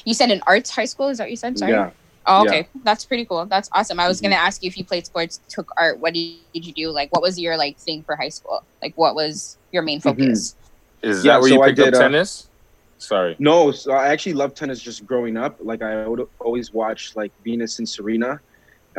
You 0.05 0.13
said 0.13 0.31
an 0.31 0.41
arts 0.47 0.69
high 0.69 0.85
school? 0.85 1.09
Is 1.09 1.17
that 1.19 1.25
what 1.25 1.31
you 1.31 1.35
said? 1.37 1.57
Sorry. 1.59 1.71
Yeah. 1.73 1.91
Oh, 2.25 2.43
Yeah. 2.43 2.49
okay. 2.49 2.67
That's 2.83 3.03
pretty 3.05 3.25
cool. 3.25 3.45
That's 3.45 3.69
awesome. 3.73 3.99
I 3.99 4.07
was 4.07 4.21
gonna 4.21 4.35
ask 4.47 4.63
you 4.63 4.67
if 4.67 4.77
you 4.77 4.85
played 4.85 5.05
sports, 5.05 5.39
took 5.49 5.69
art. 5.77 5.99
What 5.99 6.13
did 6.13 6.35
you 6.53 6.73
do? 6.73 6.89
Like, 6.91 7.09
what 7.13 7.21
was 7.21 7.39
your 7.39 7.57
like 7.57 7.77
thing 7.77 8.03
for 8.03 8.15
high 8.15 8.29
school? 8.29 8.63
Like, 8.81 8.93
what 8.95 9.15
was 9.15 9.57
your 9.71 9.81
main 9.83 9.99
focus? 9.99 10.55
Is 11.03 11.23
Yeah, 11.25 11.33
that 11.33 11.41
where 11.41 11.49
so 11.49 11.55
you 11.55 11.61
I 11.61 11.67
picked 11.67 11.79
up 11.79 11.85
did, 11.85 11.95
uh, 11.95 11.99
tennis? 11.99 12.49
Sorry. 12.97 13.35
No, 13.39 13.71
so 13.71 13.91
I 13.93 14.07
actually 14.09 14.33
loved 14.33 14.55
tennis 14.57 14.79
just 14.79 15.05
growing 15.05 15.35
up. 15.37 15.57
Like 15.59 15.81
I 15.81 16.07
would 16.07 16.21
always 16.39 16.71
watch 16.71 17.11
like 17.15 17.31
Venus 17.43 17.79
and 17.79 17.87
Serena 17.89 18.39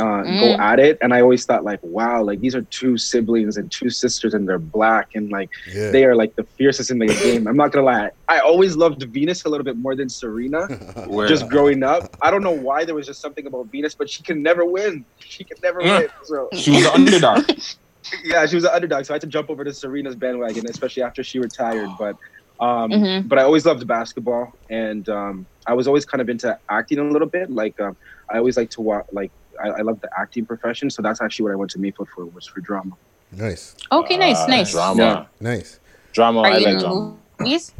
uh, 0.00 0.22
go 0.22 0.56
Mm. 0.56 0.58
at 0.58 0.80
it, 0.80 0.98
and 1.02 1.12
I 1.14 1.20
always 1.20 1.44
thought 1.44 1.64
like, 1.64 1.78
wow, 1.82 2.22
like 2.22 2.40
these 2.40 2.54
are 2.56 2.62
two 2.62 2.96
siblings 2.96 3.56
and 3.58 3.70
two 3.70 3.90
sisters, 3.90 4.32
and 4.34 4.48
they're 4.48 4.58
black, 4.58 5.08
and 5.14 5.30
like 5.30 5.50
Yeah. 5.72 5.90
they 5.92 6.04
are 6.04 6.16
like 6.16 6.32
the 6.36 6.44
fiercest 6.58 6.90
in 6.90 6.98
the 6.98 7.06
game. 7.14 7.46
I'm 7.46 7.56
not 7.56 7.70
gonna 7.72 7.86
lie, 7.86 8.10
I 8.28 8.40
always 8.40 8.74
loved 8.74 9.02
Venus 9.12 9.44
a 9.44 9.48
little 9.48 9.64
bit 9.64 9.76
more 9.76 9.94
than 9.94 10.08
Serena. 10.08 10.66
Just 11.28 11.46
growing 11.48 11.82
up. 11.82 12.10
I 12.22 12.30
don't 12.30 12.42
know 12.42 12.52
why 12.68 12.84
there 12.84 12.94
was 12.94 13.06
just 13.06 13.20
something 13.20 13.46
about 13.46 13.66
Venus, 13.70 13.94
but 13.94 14.08
she 14.08 14.22
can 14.22 14.42
never 14.42 14.64
win. 14.64 15.04
She 15.18 15.44
can 15.44 15.58
never 15.62 15.82
Yeah. 15.82 15.98
win. 15.98 16.08
So 16.24 16.48
she 16.58 16.70
was 16.70 16.84
the 16.84 16.94
underdog. 16.94 17.44
yeah, 18.24 18.46
she 18.46 18.54
was 18.56 18.64
an 18.64 18.70
underdog, 18.72 19.04
so 19.04 19.12
I 19.12 19.16
had 19.16 19.20
to 19.22 19.26
jump 19.28 19.50
over 19.50 19.64
to 19.64 19.72
Serena's 19.72 20.16
bandwagon, 20.16 20.66
especially 20.68 21.02
after 21.02 21.22
she 21.22 21.38
retired. 21.38 21.88
But 21.98 22.16
um, 22.60 22.90
Mhm. 22.90 23.28
but 23.28 23.38
I 23.38 23.42
always 23.42 23.64
loved 23.66 23.86
basketball, 23.86 24.52
and 24.70 25.08
um, 25.08 25.46
I 25.66 25.74
was 25.74 25.86
always 25.88 26.04
kind 26.04 26.20
of 26.20 26.28
into 26.28 26.56
acting 26.70 26.98
a 26.98 27.04
little 27.04 27.28
bit. 27.28 27.50
Like 27.50 27.78
um, 27.80 27.96
I 28.30 28.38
always 28.38 28.56
like 28.56 28.70
to 28.70 28.80
watch. 28.80 29.04
Like 29.12 29.32
I, 29.62 29.68
I 29.68 29.80
love 29.82 30.00
the 30.00 30.08
acting 30.18 30.46
profession, 30.46 30.90
so 30.90 31.02
that's 31.02 31.20
actually 31.20 31.44
what 31.44 31.52
I 31.52 31.56
went 31.56 31.70
to 31.72 31.78
Mayfield 31.78 32.08
for 32.14 32.26
was 32.26 32.46
for 32.46 32.60
drama. 32.60 32.92
Nice, 33.32 33.74
Okay, 33.90 34.16
nice, 34.18 34.36
Ah, 34.40 34.46
nice. 34.46 34.70
Drama. 34.72 35.02
Yeah. 35.02 35.24
nice. 35.40 35.80
Drama. 36.12 36.40
Are 36.40 36.46
I 36.48 36.58
you 36.58 36.64
like 36.66 36.74
in 36.74 36.80
drama. 36.80 37.16
movies? 37.40 37.72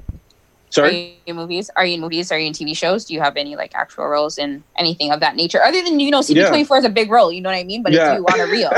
Are 0.79 0.91
you 0.91 1.13
in 1.27 1.37
movies? 1.37 1.71
Are 1.77 1.85
you 1.85 1.95
in 1.95 2.01
movies? 2.01 2.33
Are 2.33 2.39
you 2.39 2.47
in 2.47 2.53
TV 2.53 2.77
shows? 2.77 3.05
Do 3.05 3.15
you 3.15 3.21
have 3.21 3.37
any 3.37 3.57
like 3.57 3.73
actual 3.75 4.07
roles 4.07 4.39
in 4.39 4.65
anything 4.79 5.11
of 5.13 5.21
that 5.21 5.37
nature? 5.37 5.63
Other 5.63 5.83
than 5.83 6.01
you 6.01 6.11
know, 6.11 6.21
CP24 6.21 6.79
is 6.79 6.85
a 6.85 6.89
big 6.91 7.11
role. 7.11 7.31
You 7.33 7.41
know 7.43 7.51
what 7.51 7.57
I 7.57 7.65
mean? 7.65 7.83
But 7.83 7.93
Yeah. 7.93 8.13
if 8.13 8.19
you 8.19 8.25
want 8.25 8.41
a 8.41 8.47
real, 8.47 8.73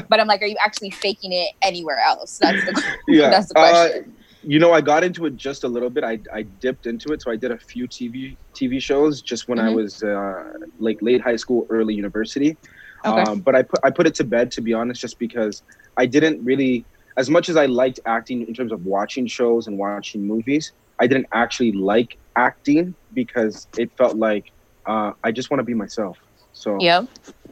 but 0.08 0.20
I'm 0.20 0.26
like, 0.28 0.42
are 0.42 0.46
you 0.46 0.56
actually 0.64 0.90
faking 0.90 1.32
it 1.32 1.50
anywhere 1.62 1.98
else? 1.98 2.38
That's 2.38 2.64
the 2.64 2.94
Yeah. 3.08 3.30
that's 3.30 3.48
the 3.52 3.58
Uh, 3.58 3.88
you 4.44 4.58
know, 4.58 4.72
I 4.72 4.80
got 4.80 5.04
into 5.04 5.24
it 5.26 5.36
just 5.36 5.62
a 5.62 5.68
little 5.68 5.90
bit. 5.90 6.02
I, 6.04 6.18
I 6.34 6.42
dipped 6.42 6.86
into 6.86 7.12
it, 7.12 7.22
so 7.22 7.30
I 7.30 7.36
did 7.36 7.50
a 7.52 7.58
few 7.58 7.86
TV 7.86 8.36
TV 8.60 8.80
shows 8.82 9.22
just 9.22 9.48
when 9.48 9.58
I 9.58 9.68
Mhm. 9.68 9.74
was 9.74 10.02
uh, 10.02 10.42
like 10.78 10.98
late 11.00 11.20
high 11.20 11.36
school, 11.36 11.66
early 11.70 11.94
university. 11.94 12.56
Okay. 13.04 13.20
Um, 13.22 13.40
but 13.40 13.54
I 13.54 13.62
put 13.62 13.80
I 13.84 13.90
put 13.90 14.06
it 14.06 14.14
to 14.16 14.24
bed 14.24 14.50
to 14.52 14.60
be 14.60 14.72
honest, 14.72 15.00
just 15.00 15.18
because 15.18 15.62
I 15.96 16.06
didn't 16.06 16.44
really, 16.44 16.86
as 17.16 17.28
much 17.30 17.48
as 17.48 17.56
I 17.56 17.66
liked 17.66 18.00
acting 18.06 18.46
in 18.46 18.54
terms 18.54 18.72
of 18.72 18.84
watching 18.84 19.26
shows 19.26 19.66
and 19.66 19.78
watching 19.78 20.26
movies, 20.26 20.72
I 21.02 21.06
didn't 21.08 21.26
actually 21.34 21.72
like 21.72 22.10
acting 22.36 22.94
because 23.12 23.66
it 23.76 23.90
felt 23.98 24.16
like 24.16 24.44
uh, 24.86 25.10
I 25.24 25.32
just 25.32 25.50
want 25.50 25.58
to 25.58 25.64
be 25.64 25.74
myself. 25.74 26.16
So 26.52 26.78
yeah, 26.80 27.02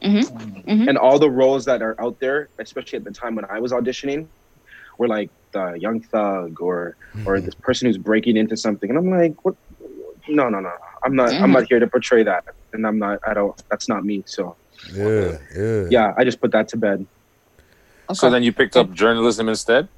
Mm-hmm. 0.02 0.88
and 0.88 0.96
all 0.96 1.18
the 1.18 1.30
roles 1.30 1.64
that 1.64 1.82
are 1.82 1.96
out 2.04 2.16
there, 2.20 2.48
especially 2.60 2.98
at 3.00 3.04
the 3.04 3.10
time 3.10 3.34
when 3.34 3.44
I 3.56 3.58
was 3.64 3.72
auditioning, 3.72 4.28
were 4.98 5.08
like 5.08 5.30
the 5.52 5.74
young 5.84 6.00
thug 6.12 6.60
or 6.60 6.96
or 7.26 7.40
this 7.40 7.54
person 7.66 7.86
who's 7.86 7.98
breaking 7.98 8.36
into 8.36 8.56
something, 8.56 8.88
and 8.90 8.98
I'm 8.98 9.10
like, 9.10 9.34
what? 9.44 9.54
No, 10.28 10.48
no, 10.48 10.60
no. 10.60 10.72
I'm 11.04 11.14
not. 11.16 11.30
I'm 11.42 11.52
not 11.52 11.64
here 11.68 11.80
to 11.80 11.88
portray 11.88 12.22
that, 12.22 12.44
and 12.72 12.86
I'm 12.86 12.98
not. 12.98 13.18
I 13.26 13.34
don't. 13.34 13.54
That's 13.70 13.88
not 13.88 14.04
me. 14.04 14.22
So 14.26 14.56
Yeah, 14.94 15.38
yeah. 15.56 15.86
yeah, 15.90 16.08
I 16.18 16.24
just 16.24 16.40
put 16.40 16.52
that 16.52 16.68
to 16.68 16.76
bed. 16.76 17.06
So 18.12 18.30
then 18.30 18.42
you 18.42 18.52
picked 18.52 18.76
up 18.76 18.92
journalism 18.92 19.48
instead, 19.48 19.88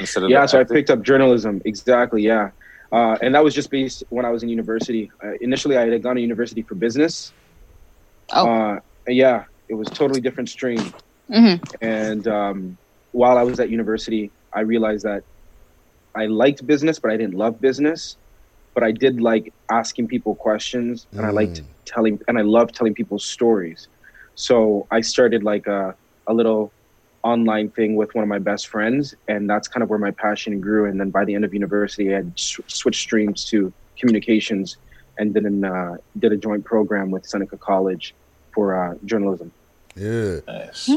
instead 0.00 0.22
of 0.24 0.30
Yeah, 0.30 0.42
the 0.42 0.48
so 0.48 0.60
I 0.60 0.64
picked 0.64 0.90
up 0.90 1.02
journalism. 1.02 1.60
Exactly. 1.64 2.22
Yeah, 2.22 2.50
uh, 2.94 3.18
and 3.20 3.34
that 3.34 3.42
was 3.42 3.54
just 3.54 3.70
based 3.70 4.04
when 4.10 4.24
I 4.24 4.30
was 4.30 4.44
in 4.44 4.48
university. 4.48 5.10
Uh, 5.22 5.32
initially, 5.40 5.76
I 5.76 5.90
had 5.90 6.00
gone 6.00 6.14
to 6.14 6.22
university 6.22 6.62
for 6.62 6.76
business. 6.76 7.32
Oh. 8.32 8.48
Uh, 8.48 8.80
yeah, 9.08 9.46
it 9.68 9.74
was 9.74 9.88
totally 9.88 10.20
different 10.20 10.48
stream. 10.48 10.94
Mm-hmm. 11.28 11.64
And 11.80 12.28
um, 12.28 12.78
while 13.10 13.36
I 13.36 13.42
was 13.42 13.58
at 13.58 13.68
university, 13.68 14.30
I 14.52 14.60
realized 14.60 15.04
that 15.04 15.24
I 16.14 16.26
liked 16.26 16.64
business, 16.68 17.00
but 17.00 17.10
I 17.10 17.16
didn't 17.16 17.34
love 17.34 17.60
business. 17.60 18.16
But 18.74 18.84
I 18.84 18.92
did 18.92 19.20
like 19.20 19.52
asking 19.70 20.06
people 20.06 20.36
questions, 20.36 21.08
and 21.12 21.26
I 21.26 21.30
liked 21.30 21.62
telling, 21.84 22.20
and 22.28 22.38
I 22.38 22.42
loved 22.42 22.76
telling 22.76 22.94
people 22.94 23.18
stories. 23.18 23.88
So 24.36 24.86
I 24.92 25.00
started 25.00 25.42
like 25.42 25.66
a, 25.66 25.96
a 26.28 26.34
little 26.34 26.72
online 27.24 27.70
thing 27.70 27.96
with 27.96 28.14
one 28.14 28.22
of 28.22 28.28
my 28.28 28.38
best 28.38 28.68
friends, 28.68 29.14
and 29.28 29.48
that's 29.50 29.66
kind 29.66 29.82
of 29.82 29.88
where 29.90 29.98
my 29.98 30.10
passion 30.12 30.60
grew. 30.60 30.84
And 30.84 31.00
then 31.00 31.10
by 31.10 31.24
the 31.24 31.34
end 31.34 31.44
of 31.44 31.52
university, 31.52 32.12
I 32.12 32.18
had 32.18 32.38
sw- 32.38 32.60
switched 32.68 33.00
streams 33.00 33.44
to 33.46 33.72
communications, 33.98 34.76
and 35.18 35.32
then 35.34 35.64
uh, 35.64 35.96
did 36.18 36.32
a 36.32 36.36
joint 36.36 36.64
program 36.64 37.10
with 37.10 37.24
Seneca 37.26 37.56
College 37.56 38.14
for 38.54 38.76
uh, 38.76 38.94
journalism. 39.04 39.50
Yeah. 39.96 40.40
Hmm. 40.46 40.96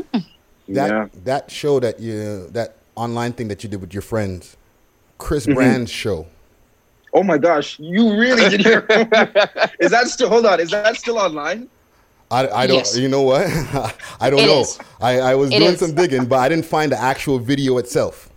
That 0.69 0.89
Yeah. 0.91 1.07
that 1.23 1.49
show 1.49 1.79
that 1.79 1.99
you 1.99 2.47
that 2.51 2.75
online 2.95 3.31
thing 3.33 3.47
that 3.47 3.63
you 3.63 3.69
did 3.69 3.79
with 3.79 3.93
your 3.93 4.01
friends, 4.01 4.57
Chris 5.17 5.45
Mhm. 5.47 5.55
Brand's 5.55 5.91
show. 5.91 6.27
Oh 7.13 7.23
my 7.23 7.37
gosh, 7.37 7.79
you 7.79 8.19
really 8.19 8.49
did 8.49 8.61
hear. 8.61 8.85
is 9.79 9.91
that 9.91 10.07
still? 10.07 10.27
Hold 10.29 10.45
on, 10.45 10.59
is 10.59 10.71
that 10.71 10.97
still 10.97 11.17
online? 11.17 11.69
I, 12.29 12.47
I 12.49 12.67
don't. 12.67 12.77
Yes. 12.77 12.97
You 12.97 13.07
know 13.07 13.21
what? 13.21 13.45
I 14.19 14.29
don't 14.29 14.39
It 14.39 14.45
know. 14.47 14.61
is. 14.61 14.79
I, 14.99 15.19
I 15.19 15.35
was 15.35 15.51
It 15.51 15.59
doing 15.59 15.73
is. 15.73 15.79
some 15.79 15.93
digging, 15.95 16.25
but 16.25 16.39
I 16.39 16.49
didn't 16.49 16.65
find 16.65 16.91
the 16.91 16.99
actual 16.99 17.39
video 17.39 17.77
itself. 17.77 18.29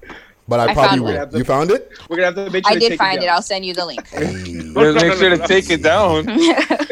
But 0.46 0.60
I, 0.60 0.64
I 0.70 0.74
probably 0.74 0.98
found 1.14 1.30
will. 1.32 1.38
You 1.38 1.44
found 1.44 1.70
it? 1.70 1.90
We're 2.08 2.16
gonna 2.16 2.26
have 2.26 2.34
to 2.36 2.50
make 2.50 2.64
sure 2.64 2.70
I 2.72 2.74
to 2.74 2.80
did 2.80 2.88
take 2.90 2.98
find 2.98 3.18
it. 3.18 3.26
down. 3.26 3.34
I'll 3.34 3.42
send 3.42 3.64
you 3.64 3.74
the 3.74 3.86
link. 3.86 4.02
Let's 4.74 5.02
make 5.02 5.12
sure 5.14 5.30
to 5.36 5.38
take 5.46 5.70
it 5.70 5.82
down. 5.82 6.24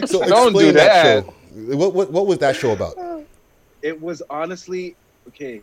So 0.06 0.24
Don't 0.26 0.52
do 0.52 0.68
explain 0.70 0.74
that. 0.74 1.24
show. 1.24 1.34
What, 1.76 1.92
what 1.94 2.12
what 2.12 2.26
was 2.26 2.38
that 2.38 2.54
show 2.56 2.70
about? 2.72 2.96
It 3.82 4.00
was 4.00 4.22
honestly 4.30 4.96
okay. 5.28 5.60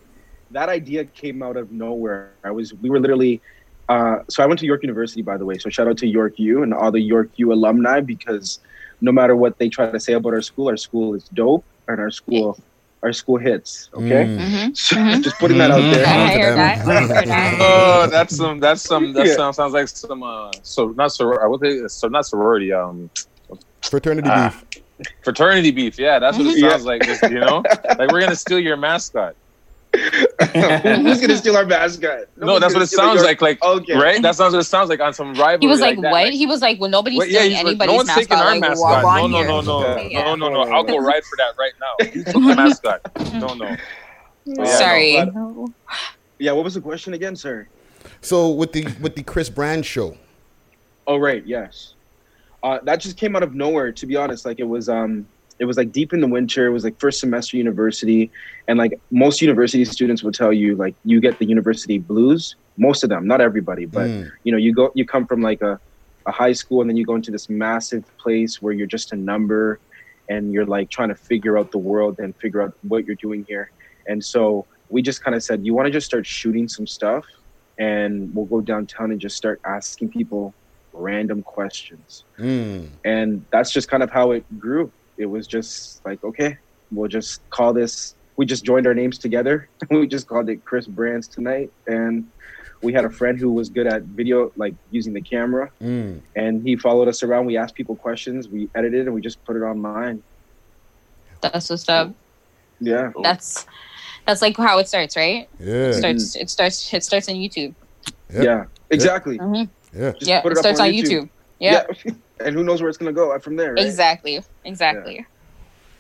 That 0.52 0.70
idea 0.70 1.06
came 1.06 1.42
out 1.42 1.58
of 1.58 1.72
nowhere. 1.72 2.32
I 2.44 2.52
was 2.52 2.74
we 2.74 2.90
were 2.90 3.00
literally. 3.00 3.42
Uh, 3.88 4.18
so 4.30 4.42
I 4.42 4.48
went 4.48 4.60
to 4.62 4.66
York 4.66 4.82
University, 4.84 5.22
by 5.22 5.38
the 5.38 5.46
way. 5.46 5.58
So 5.60 5.70
shout 5.70 5.88
out 5.88 5.98
to 6.00 6.08
York 6.08 6.40
U 6.40 6.64
and 6.64 6.74
all 6.74 6.92
the 6.92 7.00
York 7.02 7.30
U 7.36 7.54
alumni 7.54 8.00
because 8.02 8.60
no 9.06 9.12
matter 9.20 9.36
what 9.44 9.54
they 9.60 9.70
try 9.70 9.86
to 9.98 10.00
say 10.00 10.14
about 10.20 10.34
our 10.38 10.42
school, 10.42 10.68
our 10.74 10.78
school 10.88 11.14
is 11.18 11.24
dope 11.42 11.66
and 11.88 12.00
our 12.00 12.12
school 12.12 12.58
our 13.04 13.14
school 13.14 13.38
hits. 13.38 13.70
Okay, 13.94 14.24
Mm. 14.26 14.76
so 14.76 14.96
just 15.28 15.38
putting 15.38 15.60
that 15.60 15.70
out 15.70 15.80
Mhm. 15.82 15.94
there. 15.94 16.06
I 16.08 16.28
heard 16.40 16.58
that. 16.58 16.78
I 16.88 17.02
heard 17.02 17.28
that. 17.30 17.58
Oh, 17.62 18.08
that's 18.16 18.34
some. 18.36 18.60
That's 18.60 18.82
some. 18.82 19.14
That 19.14 19.28
Yeah. 19.28 19.36
sounds, 19.40 19.56
sounds 19.58 19.74
like 19.74 19.88
some. 19.88 20.24
Uh, 20.24 20.50
so 20.64 20.88
not 21.02 21.12
soror. 21.12 21.38
What 21.52 21.62
they? 21.62 21.88
So 21.88 22.08
not 22.08 22.26
sorority. 22.26 22.74
Um, 22.74 23.12
Fraternity 23.84 24.28
ah, 24.32 24.50
beef. 24.50 24.84
Fraternity 25.24 25.70
beef. 25.70 26.00
Yeah, 26.00 26.18
that's 26.18 26.36
what 26.40 26.48
it 26.48 26.58
Yeah. 26.64 26.72
sounds 26.72 26.86
like. 26.86 27.02
Just, 27.06 27.22
you 27.30 27.40
know, 27.46 27.62
like 28.00 28.10
we're 28.12 28.22
gonna 28.26 28.36
steal 28.36 28.60
your 28.60 28.78
mascot. 28.78 29.36
Who's 29.96 31.22
gonna 31.22 31.38
steal 31.38 31.56
our 31.58 31.66
mascot? 31.66 32.26
No, 32.38 32.60
that's 32.60 32.74
what 32.74 32.84
it 32.84 32.88
sounds 32.88 33.24
like. 33.24 33.42
Like, 33.42 33.64
Okay. 33.64 33.94
right? 33.96 34.22
That 34.22 34.36
sounds 34.36 34.54
what 34.54 34.60
it 34.60 34.66
sounds 34.66 34.90
like 34.90 35.00
on 35.00 35.14
some 35.14 35.34
rivalry. 35.34 35.60
He 35.62 35.68
was 35.68 35.80
like, 35.80 36.00
that. 36.02 36.12
"What?" 36.12 36.34
He 36.34 36.46
was 36.46 36.62
like, 36.62 36.80
"Well, 36.80 36.90
nobody's 36.90 37.20
Wait, 37.20 37.30
yeah, 37.32 37.40
stealing 37.40 37.52
he's 37.56 37.64
like, 37.64 37.68
anybody's 37.68 37.92
no 37.92 37.96
one's 37.98 38.10
taking 38.14 38.38
mascot. 38.38 38.46
our 38.46 38.52
like, 38.52 38.62
mascot. 38.62 39.04
walk 39.04 39.04
No, 39.04 39.24
on 39.24 39.32
no, 39.32 39.38
here." 39.38 39.48
no, 39.48 39.62
no, 39.62 40.02
Yeah. 40.10 40.24
no, 40.24 40.36
no, 40.36 40.50
no. 40.50 40.62
I'll 40.74 40.84
go 40.84 40.98
ride 41.12 41.24
for 41.24 41.38
that 41.38 41.54
right 41.58 41.74
now. 41.80 42.06
You 42.14 42.24
took 42.24 42.34
the 42.34 42.56
mascot. 42.56 43.02
No, 43.34 43.54
no. 43.54 43.76
Yeah, 44.46 44.66
Sorry. 44.66 45.26
no, 45.26 45.68
Yeah, 46.40 46.52
what 46.52 46.64
was 46.64 46.74
the 46.76 46.82
question 46.82 47.14
again, 47.14 47.36
sir? 47.36 47.68
So 48.22 48.50
with 48.52 48.72
the 48.74 48.88
with 49.02 49.16
the 49.16 49.24
Chris 49.24 49.50
Brand 49.50 49.86
show. 49.86 50.18
Oh 51.08 51.18
right, 51.18 51.46
yes. 51.46 51.94
Uh, 52.64 52.80
that 52.84 53.00
just 53.00 53.18
came 53.18 53.36
out 53.36 53.44
of 53.44 53.54
nowhere. 53.54 53.92
To 53.92 54.06
be 54.08 54.16
honest, 54.16 54.46
like 54.46 54.60
it 54.60 54.64
was, 54.68 54.90
um, 54.90 55.28
it 55.60 55.66
was 55.66 55.78
like 55.78 55.92
deep 55.92 56.14
in 56.14 56.20
the 56.20 56.28
winter. 56.28 56.68
It 56.68 56.72
was 56.72 56.84
like 56.84 57.00
first 57.00 57.20
semester 57.20 57.58
university, 57.58 58.32
and 58.68 58.78
like 58.78 59.00
most 59.12 59.42
university 59.42 59.86
students 59.86 60.24
will 60.24 60.32
tell 60.32 60.52
you, 60.52 60.76
like 60.76 60.96
you 61.06 61.20
get 61.22 61.40
the 61.40 61.46
university 61.46 61.98
blues. 61.98 62.56
Most 62.78 63.04
of 63.04 63.10
them, 63.10 63.26
not 63.26 63.40
everybody, 63.40 63.86
but 63.86 64.08
Mm. 64.10 64.32
you 64.44 64.52
know, 64.52 64.58
you 64.58 64.74
go, 64.74 64.92
you 64.96 65.06
come 65.06 65.26
from 65.26 65.42
like 65.42 65.62
a, 65.62 65.80
a 66.26 66.32
high 66.32 66.52
school, 66.54 66.82
and 66.82 66.90
then 66.90 66.98
you 66.98 67.06
go 67.06 67.16
into 67.16 67.32
this 67.32 67.50
massive 67.50 68.04
place 68.18 68.62
where 68.62 68.74
you're 68.74 68.88
just 68.88 69.14
a 69.14 69.16
number, 69.16 69.80
and 70.28 70.52
you're 70.52 70.66
like 70.66 70.90
trying 70.90 71.10
to 71.10 71.16
figure 71.16 71.58
out 71.58 71.72
the 71.72 71.78
world 71.78 72.20
and 72.20 72.36
figure 72.36 72.62
out 72.62 72.74
what 72.82 73.06
you're 73.06 73.16
doing 73.16 73.46
here. 73.48 73.72
And 74.08 74.24
so 74.24 74.66
we 74.90 75.02
just 75.02 75.24
kind 75.24 75.36
of 75.36 75.44
said, 75.44 75.66
you 75.66 75.74
want 75.74 75.86
to 75.86 75.92
just 75.92 76.06
start 76.06 76.26
shooting 76.26 76.68
some 76.68 76.86
stuff, 76.86 77.26
and 77.78 78.34
we'll 78.36 78.46
go 78.46 78.60
downtown 78.62 79.12
and 79.12 79.22
just 79.22 79.38
start 79.38 79.62
asking 79.64 80.10
people 80.10 80.54
random 80.94 81.44
questions. 81.44 82.24
Mm. 82.38 82.90
And 83.04 83.46
that's 83.52 83.72
just 83.72 83.88
kind 83.88 84.04
of 84.04 84.12
how 84.12 84.32
it 84.32 84.44
grew. 84.60 84.92
It 85.18 85.26
was 85.26 85.48
just 85.48 86.06
like, 86.06 86.24
okay, 86.24 86.58
we'll 86.92 87.08
just 87.08 87.48
call 87.50 87.74
this. 87.74 88.16
We 88.38 88.46
just 88.46 88.66
joined 88.66 88.86
our 88.88 88.94
names 88.94 89.18
together. 89.18 89.70
we 89.90 90.08
just 90.08 90.28
called 90.28 90.50
it 90.50 90.64
Chris 90.66 90.88
Brands 90.88 91.28
tonight. 91.28 91.72
And 91.88 92.28
we 92.82 92.92
had 92.94 93.06
a 93.06 93.10
friend 93.10 93.40
who 93.40 93.52
was 93.52 93.70
good 93.70 93.88
at 93.88 94.04
video, 94.04 94.52
like 94.58 94.76
using 94.92 95.14
the 95.14 95.22
camera, 95.22 95.72
Mm. 95.82 96.20
and 96.36 96.62
he 96.68 96.76
followed 96.76 97.08
us 97.08 97.24
around. 97.24 97.46
We 97.46 97.58
asked 97.58 97.76
people 97.76 97.96
questions, 97.96 98.48
we 98.50 98.70
edited, 98.76 99.06
and 99.08 99.16
we 99.16 99.22
just 99.22 99.44
put 99.46 99.56
it 99.56 99.62
online. 99.62 100.22
That's 101.42 101.70
what's 101.70 101.88
up. 101.90 102.14
Yeah. 102.80 103.12
That's 103.24 103.66
that's 104.28 104.42
like 104.42 104.58
how 104.58 104.78
it 104.80 104.88
starts, 104.88 105.16
right? 105.16 105.48
Yeah. 105.60 105.90
It 105.90 105.94
starts. 105.94 106.36
It 106.36 106.50
starts. 106.50 106.94
It 106.94 107.04
starts 107.04 107.30
on 107.30 107.36
YouTube. 107.36 107.74
Yeah, 108.34 108.66
exactly. 108.90 109.38
Mhm. 109.38 109.70
Yeah. 109.94 110.12
Just 110.12 110.28
Yeah, 110.28 110.42
put 110.42 110.52
it 110.52 110.58
up 110.58 110.62
starts 110.64 110.80
on 110.80 110.90
YouTube. 110.90 111.30
Yeah. 111.60 111.84
and 112.40 112.56
who 112.56 112.64
knows 112.64 112.82
where 112.82 112.90
it's 112.90 112.98
gonna 112.98 113.14
go 113.14 113.38
from 113.40 113.56
there? 113.56 113.74
Right? 113.74 113.86
Exactly. 113.86 114.42
Exactly. 114.64 115.26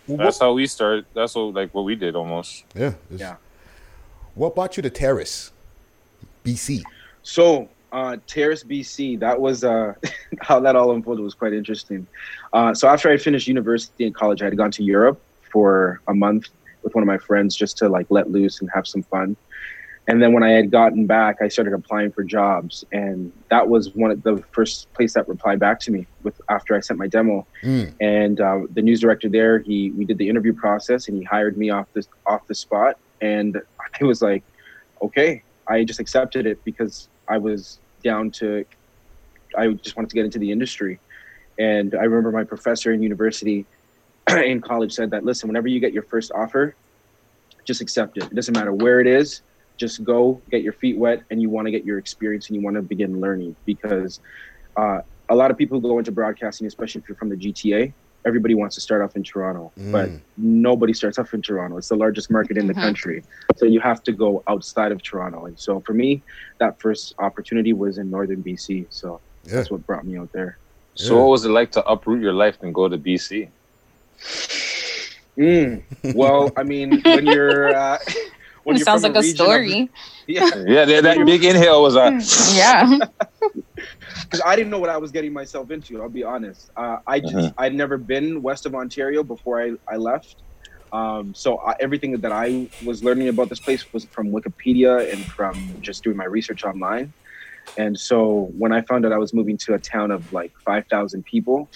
That's 0.07 0.39
how 0.39 0.53
we 0.53 0.67
start. 0.67 1.05
That's 1.13 1.35
what 1.35 1.53
like 1.53 1.73
what 1.73 1.83
we 1.83 1.95
did 1.95 2.15
almost. 2.15 2.65
Yeah. 2.75 2.93
Yeah. 3.09 3.35
What 4.35 4.53
brought 4.53 4.75
you 4.77 4.83
to 4.83 4.89
Terrace, 4.89 5.51
BC? 6.43 6.83
So, 7.23 7.69
uh, 7.93 8.17
Terrace, 8.27 8.63
BC, 8.63 9.19
that 9.21 9.39
was 9.39 9.63
uh, 9.63 9.93
how 10.41 10.59
that 10.59 10.75
all 10.75 10.91
unfolded 10.91 11.23
was 11.23 11.33
quite 11.33 11.53
interesting. 11.53 12.05
Uh, 12.51 12.73
so, 12.73 12.89
after 12.89 13.09
I 13.09 13.17
finished 13.17 13.47
university 13.47 14.05
and 14.05 14.13
college, 14.13 14.41
I 14.41 14.45
had 14.45 14.57
gone 14.57 14.71
to 14.71 14.83
Europe 14.83 15.21
for 15.41 16.01
a 16.09 16.13
month 16.13 16.49
with 16.83 16.93
one 16.93 17.01
of 17.01 17.07
my 17.07 17.17
friends 17.17 17.55
just 17.55 17.77
to 17.77 17.89
like 17.89 18.05
let 18.09 18.29
loose 18.29 18.59
and 18.59 18.69
have 18.73 18.85
some 18.85 19.03
fun. 19.03 19.37
And 20.07 20.21
then 20.21 20.33
when 20.33 20.43
I 20.43 20.51
had 20.51 20.69
gotten 20.69 21.07
back, 21.07 21.37
I 21.41 21.47
started 21.47 21.73
applying 21.73 22.11
for 22.11 22.23
jobs, 22.23 22.85
and 22.91 23.31
that 23.49 23.67
was 23.67 23.95
one 23.95 24.11
of 24.11 24.21
the 24.21 24.37
first 24.51 24.91
place 24.93 25.13
that 25.13 25.27
replied 25.27 25.59
back 25.59 25.79
to 25.81 25.91
me 25.91 26.05
with 26.21 26.39
after 26.47 26.75
I 26.75 26.79
sent 26.79 26.99
my 26.99 27.07
demo. 27.07 27.47
Mm. 27.63 27.93
And 27.99 28.39
uh, 28.39 28.59
the 28.71 28.83
news 28.83 29.01
director 29.01 29.29
there, 29.29 29.59
he 29.59 29.89
we 29.91 30.05
did 30.05 30.19
the 30.19 30.29
interview 30.29 30.53
process, 30.53 31.07
and 31.07 31.17
he 31.17 31.23
hired 31.23 31.57
me 31.57 31.71
off 31.71 31.87
the 31.93 32.05
off 32.27 32.45
the 32.45 32.53
spot. 32.53 32.99
And 33.21 33.59
I 34.01 34.03
was 34.05 34.21
like, 34.21 34.43
okay, 35.01 35.41
I 35.67 35.83
just 35.83 35.99
accepted 35.99 36.45
it 36.45 36.63
because 36.63 37.09
I 37.27 37.39
was 37.39 37.79
down 38.03 38.29
to, 38.31 38.65
I 39.57 39.69
just 39.69 39.95
wanted 39.95 40.09
to 40.09 40.15
get 40.15 40.25
into 40.25 40.37
the 40.37 40.51
industry. 40.51 40.99
And 41.57 41.95
I 41.95 42.03
remember 42.03 42.31
my 42.31 42.43
professor 42.43 42.93
in 42.93 43.01
university, 43.01 43.65
in 44.29 44.61
college, 44.61 44.93
said 44.93 45.09
that 45.11 45.25
listen, 45.25 45.47
whenever 45.47 45.67
you 45.67 45.79
get 45.79 45.93
your 45.93 46.03
first 46.03 46.31
offer, 46.31 46.75
just 47.63 47.81
accept 47.81 48.17
it. 48.17 48.25
It 48.25 48.35
doesn't 48.35 48.53
matter 48.53 48.71
where 48.71 48.99
it 48.99 49.07
is. 49.07 49.41
Just 49.79 50.03
go 50.03 50.43
get 50.49 50.61
your 50.61 50.73
feet 50.73 50.97
wet, 50.97 51.21
and 51.29 51.41
you 51.41 51.49
want 51.49 51.67
to 51.67 51.71
get 51.71 51.83
your 51.83 51.97
experience, 51.97 52.49
and 52.49 52.55
you 52.55 52.63
want 52.63 52.75
to 52.75 52.81
begin 52.81 53.19
learning 53.19 53.55
because 53.65 54.19
uh, 54.77 54.99
a 55.29 55.35
lot 55.35 55.51
of 55.51 55.57
people 55.57 55.79
who 55.79 55.87
go 55.87 55.97
into 55.97 56.11
broadcasting, 56.11 56.67
especially 56.67 56.99
if 57.01 57.09
you're 57.09 57.17
from 57.17 57.29
the 57.29 57.35
GTA, 57.37 57.93
everybody 58.25 58.55
wants 58.55 58.75
to 58.75 58.81
start 58.81 59.01
off 59.01 59.15
in 59.15 59.23
Toronto, 59.23 59.73
but 59.91 60.09
Mm. 60.09 60.21
nobody 60.37 60.93
starts 60.93 61.17
off 61.19 61.33
in 61.33 61.41
Toronto. 61.41 61.77
It's 61.77 61.89
the 61.89 61.95
largest 61.95 62.31
market 62.31 62.57
in 62.57 62.67
the 62.67 62.73
Mhm. 62.73 62.81
country, 62.81 63.23
so 63.57 63.65
you 63.65 63.79
have 63.81 64.01
to 64.03 64.11
go 64.11 64.43
outside 64.47 64.91
of 64.91 65.01
Toronto. 65.03 65.45
And 65.45 65.59
so 65.59 65.81
for 65.85 65.93
me, 65.93 66.23
that 66.59 66.75
first 66.81 67.13
opportunity 67.19 67.73
was 67.73 67.97
in 67.97 68.09
northern 68.09 68.41
BC. 68.41 68.87
So 68.89 69.21
that's 69.43 69.69
what 69.71 69.85
brought 69.85 70.05
me 70.05 70.17
out 70.17 70.29
there. 70.33 70.57
So 70.95 71.17
what 71.19 71.29
was 71.29 71.45
it 71.45 71.49
like 71.49 71.71
to 71.71 71.85
uproot 71.85 72.21
your 72.21 72.33
life 72.33 72.57
and 72.61 72.73
go 72.73 72.87
to 72.87 72.97
BC? 72.97 73.51
Mm. 75.37 75.83
Well, 76.13 76.51
I 76.57 76.63
mean, 76.63 77.01
when 77.11 77.25
you're 77.25 77.75
uh, 77.75 77.97
when 78.65 78.75
It 78.75 78.83
sounds 78.83 79.03
like 79.03 79.15
a 79.15 79.21
region 79.21 79.31
of- 79.31 79.35
story. 79.47 79.89
yeah, 80.27 80.49
Yeah, 80.67 80.85
that, 80.85 81.03
that 81.03 81.25
big 81.25 81.43
inhale 81.45 81.81
was 81.81 81.95
a. 81.95 82.19
Yeah. 82.55 82.97
because 84.23 84.41
I 84.45 84.55
didn't 84.55 84.71
know 84.71 84.79
what 84.79 84.89
I 84.89 84.97
was 84.97 85.11
getting 85.11 85.31
myself 85.33 85.69
into. 85.71 86.01
I'll 86.01 86.09
be 86.09 86.23
honest. 86.23 86.71
Uh, 86.75 86.97
I 87.07 87.19
just 87.19 87.33
Mhm. 87.35 87.53
I'd 87.57 87.75
never 87.75 87.97
been 87.97 88.41
west 88.41 88.65
of 88.65 88.73
Ontario 88.75 89.23
before 89.23 89.61
I 89.61 89.73
I 89.87 89.97
left. 89.97 90.37
Um, 90.91 91.33
so 91.35 91.57
I, 91.59 91.75
everything 91.79 92.11
that 92.21 92.31
I 92.31 92.67
was 92.85 93.03
learning 93.03 93.27
about 93.27 93.49
this 93.49 93.59
place 93.59 93.91
was 93.93 94.05
from 94.05 94.31
Wikipedia 94.31 95.11
and 95.11 95.23
from 95.25 95.55
just 95.81 96.03
doing 96.03 96.17
my 96.17 96.25
research 96.25 96.63
online. 96.63 97.11
And 97.77 97.99
so 97.99 98.49
when 98.57 98.71
I 98.71 98.81
found 98.81 99.05
out 99.05 99.11
I 99.11 99.17
was 99.17 99.33
moving 99.33 99.57
to 99.65 99.73
a 99.73 99.79
town 99.79 100.09
of 100.11 100.31
like 100.33 100.53
five 100.65 100.85
thousand 100.87 101.23
people, 101.25 101.69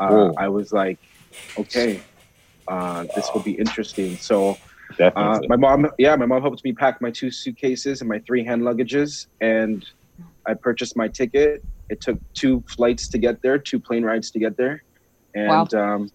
uh, 0.00 0.32
I 0.36 0.48
was 0.48 0.72
like, 0.72 0.98
okay, 1.58 2.00
uh, 2.66 3.04
this 3.14 3.28
will 3.32 3.42
be 3.42 3.52
interesting. 3.52 4.16
So 4.16 4.56
uh, 5.00 5.40
my 5.48 5.56
mom, 5.56 5.90
yeah, 5.98 6.16
my 6.16 6.26
mom 6.26 6.42
helped 6.42 6.64
me 6.64 6.72
pack 6.72 7.00
my 7.00 7.10
two 7.10 7.30
suitcases 7.30 8.00
and 8.00 8.08
my 8.08 8.20
three 8.26 8.44
hand 8.44 8.62
luggages, 8.62 9.26
and 9.40 9.84
I 10.46 10.54
purchased 10.54 10.96
my 10.96 11.08
ticket. 11.08 11.64
It 11.88 12.00
took 12.00 12.18
two 12.34 12.64
flights 12.68 13.08
to 13.08 13.18
get 13.18 13.42
there, 13.42 13.58
two 13.58 13.80
plane 13.80 14.04
rides 14.04 14.30
to 14.32 14.38
get 14.38 14.56
there, 14.56 14.82
and 15.34 15.72
um, 15.74 16.10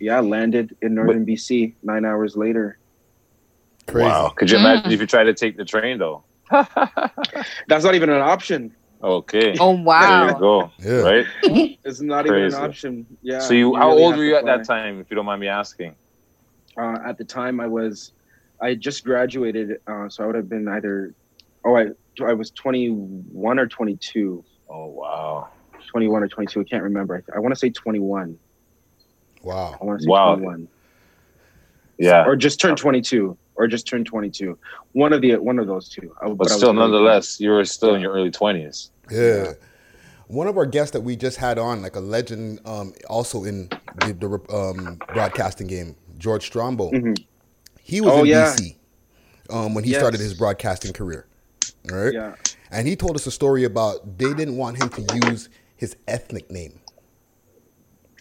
yeah, 0.00 0.20
landed 0.20 0.76
in 0.82 0.94
northern 0.94 1.24
BC 1.24 1.74
nine 1.82 2.04
hours 2.04 2.36
later. 2.36 2.78
Wow. 3.92 4.32
Could 4.36 4.50
you 4.50 4.58
imagine 4.58 4.90
if 4.90 5.00
you 5.00 5.06
tried 5.06 5.24
to 5.24 5.34
take 5.34 5.56
the 5.56 5.64
train 5.64 5.98
though? 5.98 6.24
That's 6.50 7.84
not 7.84 7.94
even 7.94 8.10
an 8.10 8.20
option. 8.20 8.74
Okay. 9.02 9.56
Oh, 9.60 9.70
wow. 9.72 10.26
There 10.26 10.30
you 10.30 10.38
go. 10.38 11.04
Right. 11.04 11.26
It's 11.84 12.00
not 12.00 12.26
Crazy. 12.26 12.46
even 12.46 12.58
an 12.58 12.64
option. 12.64 13.06
Yeah. 13.22 13.40
so 13.40 13.54
you, 13.54 13.74
how 13.76 13.90
really 13.90 14.02
old 14.02 14.16
were 14.16 14.24
you 14.24 14.36
at 14.36 14.42
fly. 14.42 14.56
that 14.56 14.66
time, 14.66 15.00
if 15.00 15.10
you 15.10 15.16
don't 15.16 15.26
mind 15.26 15.40
me 15.40 15.48
asking? 15.48 15.96
Uh, 16.78 16.98
at 17.06 17.16
the 17.18 17.24
time, 17.24 17.60
I 17.60 17.66
was, 17.66 18.12
I 18.60 18.70
had 18.70 18.80
just 18.80 19.04
graduated, 19.04 19.80
uh, 19.86 20.08
so 20.08 20.24
I 20.24 20.26
would 20.26 20.36
have 20.36 20.48
been 20.48 20.68
either, 20.68 21.14
oh, 21.64 21.76
I, 21.76 21.86
I 22.24 22.32
was 22.32 22.50
21 22.52 23.58
or 23.58 23.66
22. 23.66 24.44
Oh 24.68 24.86
wow. 24.86 25.48
21 25.88 26.22
or 26.24 26.28
22. 26.28 26.60
I 26.60 26.64
can't 26.64 26.82
remember. 26.82 27.22
I, 27.32 27.36
I 27.36 27.38
want 27.40 27.52
to 27.54 27.58
say 27.58 27.70
21. 27.70 28.38
Wow. 29.42 29.76
I 29.80 29.84
want 29.84 30.00
to 30.00 30.04
say 30.04 30.08
Wow. 30.08 30.34
21. 30.34 30.68
Yeah. 31.98 32.24
Or 32.26 32.36
just 32.36 32.60
turned 32.60 32.76
22. 32.78 33.36
Or 33.54 33.66
just 33.66 33.86
turned 33.86 34.06
22. 34.06 34.58
One 34.92 35.12
of 35.12 35.22
the 35.22 35.36
one 35.36 35.58
of 35.58 35.66
those 35.66 35.88
two. 35.88 36.14
I- 36.20 36.28
But 36.30 36.50
I 36.50 36.56
still, 36.56 36.74
nonetheless, 36.74 37.40
you 37.40 37.50
were 37.50 37.64
still 37.64 37.94
in 37.94 38.00
your 38.02 38.12
early 38.12 38.30
twenties. 38.30 38.90
Yeah. 39.10 39.52
One 40.28 40.48
of 40.48 40.58
our 40.58 40.66
guests 40.66 40.90
that 40.90 41.02
we 41.02 41.14
just 41.16 41.36
had 41.38 41.56
on, 41.58 41.80
like 41.82 41.94
a 41.96 42.00
legend, 42.00 42.60
um, 42.66 42.92
also 43.08 43.44
in 43.44 43.68
the, 44.00 44.12
the 44.12 44.54
um, 44.54 44.98
broadcasting 45.14 45.68
game, 45.68 45.94
George 46.18 46.50
Strombo. 46.50 47.16
He 47.80 48.00
was 48.00 48.10
Oh, 48.12 48.20
in 48.20 48.26
yeah. 48.26 48.54
BC 48.56 48.76
um, 49.50 49.74
when 49.74 49.84
he 49.84 49.90
Yes. 49.92 50.00
started 50.00 50.20
his 50.20 50.34
broadcasting 50.34 50.92
career. 50.92 51.26
All 51.92 51.98
right. 51.98 52.12
Yeah. 52.12 52.34
And 52.70 52.88
he 52.88 52.96
told 52.96 53.14
us 53.16 53.26
a 53.26 53.30
story 53.30 53.64
about 53.64 54.18
they 54.18 54.34
didn't 54.34 54.56
want 54.56 54.76
him 54.82 54.88
to 54.90 55.28
use 55.30 55.48
his 55.76 55.96
ethnic 56.08 56.50
name. 56.50 56.80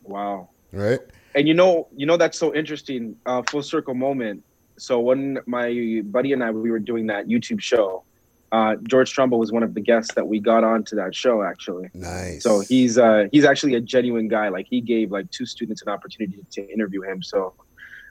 Wow. 0.03 0.49
Right. 0.71 0.99
And 1.33 1.47
you 1.47 1.53
know, 1.53 1.87
you 1.95 2.05
know 2.05 2.17
that's 2.17 2.37
so 2.37 2.53
interesting. 2.53 3.15
Uh, 3.25 3.41
full 3.49 3.63
circle 3.63 3.93
moment. 3.93 4.43
So 4.77 4.99
when 4.99 5.39
my 5.45 6.01
buddy 6.05 6.33
and 6.33 6.43
I 6.43 6.51
we 6.51 6.69
were 6.69 6.79
doing 6.79 7.07
that 7.07 7.27
YouTube 7.27 7.59
show, 7.61 8.03
uh, 8.51 8.75
George 8.83 9.11
Trumbull 9.11 9.39
was 9.39 9.51
one 9.51 9.63
of 9.63 9.73
the 9.73 9.81
guests 9.81 10.13
that 10.15 10.27
we 10.27 10.39
got 10.39 10.63
onto 10.63 10.95
that 10.97 11.15
show. 11.15 11.41
Actually, 11.43 11.89
nice. 11.93 12.43
So 12.43 12.59
he's 12.59 12.97
uh, 12.97 13.27
he's 13.31 13.45
actually 13.45 13.75
a 13.75 13.81
genuine 13.81 14.27
guy. 14.27 14.49
Like 14.49 14.67
he 14.69 14.79
gave 14.81 15.11
like 15.11 15.29
two 15.31 15.45
students 15.45 15.81
an 15.81 15.89
opportunity 15.89 16.39
to 16.51 16.71
interview 16.71 17.01
him. 17.01 17.23
So 17.23 17.53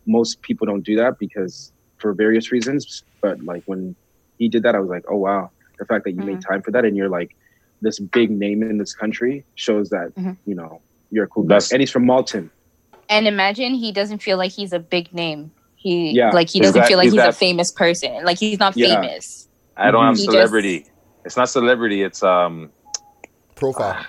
most 0.07 0.43
people 0.43 0.67
don't 0.67 0.83
do 0.83 0.97
that 0.97 1.19
because 1.19 1.73
for 1.99 2.13
various 2.13 2.53
reasons. 2.53 3.05
But 3.21 3.41
like 3.45 3.63
when 3.67 3.95
he 4.39 4.49
did 4.49 4.63
that, 4.65 4.75
I 4.75 4.81
was 4.81 4.91
like, 4.91 5.05
oh 5.09 5.17
wow, 5.17 5.51
the 5.79 5.85
fact 5.87 6.05
that 6.05 6.13
you 6.13 6.23
made 6.23 6.41
time 6.43 6.63
for 6.63 6.71
that 6.73 6.85
and 6.85 6.97
you're 6.97 7.09
like 7.09 7.35
this 7.83 7.99
big 7.99 8.31
name 8.31 8.63
in 8.63 8.79
this 8.79 8.95
country 8.95 9.45
shows 9.57 9.91
that 9.91 10.13
you 10.47 10.55
know 10.55 10.81
you're 11.11 11.25
a 11.25 11.29
cool 11.29 11.45
guy. 11.45 11.59
And 11.73 11.81
he's 11.81 11.91
from 11.91 12.07
Malton. 12.07 12.51
And 13.09 13.27
imagine 13.29 13.75
he 13.75 13.93
doesn't 13.93 14.23
feel 14.23 14.39
like 14.39 14.53
he's 14.53 14.73
a 14.73 14.79
big 14.79 15.13
name. 15.13 15.53
He 15.77 16.11
Yeah. 16.13 16.31
like 16.31 16.49
he 16.49 16.61
doesn't 16.61 16.81
that- 16.81 16.89
feel 16.89 16.97
like 16.99 17.09
is 17.09 17.13
he's 17.13 17.23
a 17.23 17.33
famous 17.33 17.71
person. 17.71 18.25
Like 18.25 18.39
he's 18.39 18.59
not 18.59 18.77
Yeah. 18.77 19.01
famous. 19.01 19.49
I 19.77 19.91
don't 19.91 20.05
have 20.05 20.17
He 20.17 20.25
just- 20.25 20.31
celebrity. 20.33 20.87
It's 21.25 21.37
not 21.37 21.49
celebrity. 21.49 22.03
It's 22.03 22.23
um 22.23 22.71
profile. 23.55 24.05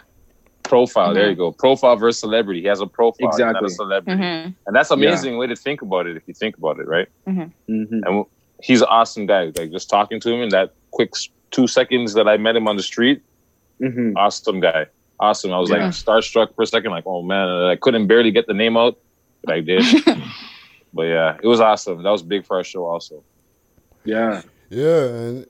Profile. 0.68 1.14
There 1.14 1.26
Mhm. 1.26 1.30
you 1.32 1.36
go. 1.36 1.52
Profile 1.52 1.96
versus 1.96 2.20
celebrity. 2.20 2.62
He 2.62 2.68
has 2.68 2.82
a 2.82 2.88
profile. 2.88 3.30
He's 3.32 3.40
not 3.40 3.50
Exactly. 3.52 3.68
a 3.68 3.70
celebrity. 3.70 4.22
Mhm. 4.22 4.56
And 4.68 4.76
that's 4.76 4.90
Yeah. 4.92 4.98
amazing 4.98 5.38
way 5.38 5.48
to 5.48 5.56
think 5.56 5.82
about 5.82 6.08
it. 6.08 6.16
If 6.18 6.24
you 6.28 6.34
think 6.34 6.58
about 6.58 6.80
it, 6.80 6.88
right? 6.88 7.08
Mhm. 7.28 7.52
Mm-hmm. 7.70 8.00
And 8.06 8.26
he's 8.62 8.82
an 8.82 8.88
awesome 8.90 9.26
guy. 9.26 9.52
Like 9.58 9.72
just 9.72 9.90
talking 9.90 10.20
to 10.22 10.30
him 10.34 10.42
in 10.42 10.50
that 10.50 10.74
quick 10.92 11.12
two 11.52 11.68
seconds 11.68 12.14
that 12.14 12.28
I 12.28 12.38
met 12.38 12.56
him 12.56 12.68
on 12.68 12.76
the 12.78 12.84
street. 12.84 13.22
Mm-hmm. 13.82 14.18
Awesome 14.18 14.60
guy. 14.60 14.88
Awesome. 15.20 15.52
I 15.54 15.60
was 15.60 15.70
Yeah. 15.70 15.78
like 15.78 15.92
starstruck 15.94 16.54
for 16.56 16.64
a 16.64 16.68
second. 16.68 16.92
Like, 16.92 17.06
oh 17.08 17.22
man, 17.22 17.48
I 17.48 17.76
couldn't 17.76 18.08
barely 18.08 18.32
get 18.32 18.48
the 18.48 18.54
name 18.54 18.76
out, 18.78 18.98
but 19.44 19.54
I 19.56 19.62
did. 19.62 19.84
but 20.94 21.04
yeah, 21.04 21.38
it 21.42 21.48
was 21.48 21.60
awesome. 21.62 22.04
That 22.04 22.10
was 22.12 22.24
big 22.24 22.46
for 22.46 22.58
our 22.58 22.64
show, 22.64 22.86
also. 22.86 23.24
Yeah. 24.04 24.42
Yeah. 24.70 25.42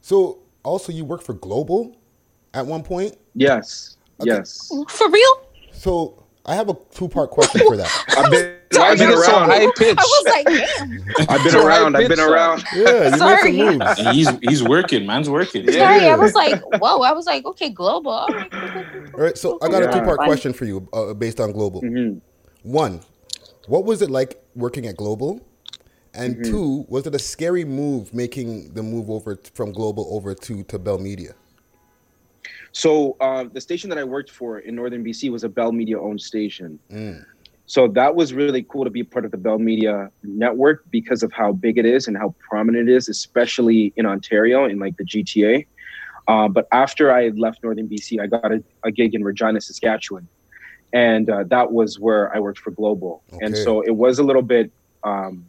So 0.00 0.38
also 0.64 0.92
you 0.92 1.04
worked 1.04 1.24
for 1.24 1.34
Global 1.34 1.96
at 2.54 2.66
one 2.66 2.82
point? 2.82 3.16
Yes. 3.34 3.96
Yes. 4.22 4.70
For 4.88 5.10
real? 5.10 5.46
So 5.72 6.22
I 6.46 6.54
have 6.54 6.68
a 6.68 6.76
two 6.92 7.08
part 7.08 7.30
question 7.30 7.60
for 7.66 7.76
that. 7.76 7.90
I've 8.16 8.30
been, 8.30 8.54
Sorry, 8.72 8.90
I've 8.92 8.98
been 8.98 9.10
you 9.10 9.22
so 9.24 9.30
around. 9.38 9.50
high 9.50 9.66
pitched. 9.76 10.00
I 10.00 10.02
was 10.02 10.24
like, 10.26 10.46
damn. 10.46 11.28
I've 11.30 11.42
been 11.44 11.52
So 11.52 11.66
around. 11.66 11.96
I've 11.96 12.08
been 12.08 12.20
around. 12.20 12.64
Yeah, 12.74 13.10
you 13.10 13.16
Sorry. 13.18 13.52
made 13.52 13.68
some 13.68 13.78
moves. 13.78 14.00
He's 14.16 14.28
he's 14.42 14.62
working, 14.62 15.06
man's 15.06 15.30
working. 15.30 15.70
Sorry, 15.70 16.08
I 16.08 16.16
was 16.16 16.34
like, 16.34 16.60
whoa. 16.80 17.00
I 17.02 17.12
was 17.12 17.26
like, 17.26 17.44
okay, 17.44 17.70
global. 17.70 18.10
All 18.12 18.28
right. 18.28 18.52
All 19.14 19.20
right, 19.20 19.38
so 19.38 19.58
I 19.62 19.68
got 19.68 19.82
a 19.82 19.86
two 19.92 20.00
part 20.04 20.18
question 20.20 20.52
for 20.52 20.64
you 20.64 20.88
uh, 20.92 21.14
based 21.14 21.40
on 21.40 21.52
Global. 21.52 21.82
Mm-hmm. 21.82 22.18
One, 22.70 23.00
what 23.68 23.84
was 23.84 24.02
it 24.02 24.10
like 24.10 24.42
working 24.54 24.86
at 24.86 24.96
Global? 24.96 25.40
And 26.16 26.36
Mm-hmm. 26.36 26.50
two, 26.52 26.86
was 26.88 27.06
it 27.08 27.14
a 27.14 27.18
scary 27.18 27.64
move 27.64 28.14
making 28.14 28.72
the 28.74 28.82
move 28.84 29.10
over 29.10 29.34
t- 29.36 29.50
from 29.54 29.72
Global 29.72 30.06
over 30.10 30.32
to 30.34 30.62
to 30.64 30.78
Bell 30.78 30.98
Media? 30.98 31.34
So 32.72 33.16
uh, 33.20 33.44
the 33.52 33.60
station 33.60 33.88
that 33.90 33.98
I 33.98 34.04
worked 34.04 34.30
for 34.30 34.58
in 34.58 34.74
Northern 34.74 35.04
BC 35.04 35.30
was 35.30 35.44
a 35.44 35.48
Bell 35.48 35.72
Media 35.72 36.00
owned 36.00 36.20
station. 36.20 36.78
Mm. 36.90 37.24
So 37.66 37.88
that 37.88 38.14
was 38.14 38.34
really 38.34 38.62
cool 38.64 38.84
to 38.84 38.90
be 38.90 39.02
part 39.02 39.24
of 39.24 39.30
the 39.30 39.38
Bell 39.38 39.58
Media 39.58 40.10
network 40.22 40.84
because 40.90 41.22
of 41.22 41.32
how 41.32 41.52
big 41.52 41.78
it 41.78 41.86
is 41.86 42.06
and 42.06 42.16
how 42.16 42.34
prominent 42.38 42.88
it 42.88 42.92
is, 42.92 43.08
especially 43.08 43.92
in 43.96 44.04
Ontario 44.04 44.66
in 44.66 44.78
like 44.78 44.96
the 44.98 45.04
GTA. 45.04 45.66
Uh, 46.28 46.48
but 46.48 46.66
after 46.72 47.12
I 47.12 47.28
left 47.28 47.62
Northern 47.62 47.88
BC, 47.88 48.20
I 48.20 48.26
got 48.26 48.52
a, 48.52 48.62
a 48.82 48.90
gig 48.90 49.14
in 49.14 49.24
Regina, 49.24 49.60
Saskatchewan, 49.60 50.28
and 50.92 51.28
uh, 51.28 51.44
that 51.44 51.72
was 51.72 51.98
where 51.98 52.34
I 52.34 52.38
worked 52.38 52.58
for 52.58 52.70
Global. 52.70 53.22
And 53.40 53.56
so 53.56 53.80
it 53.82 53.90
was 53.90 54.18
a 54.18 54.22
little 54.22 54.42
bit. 54.42 54.70
Um, 55.02 55.46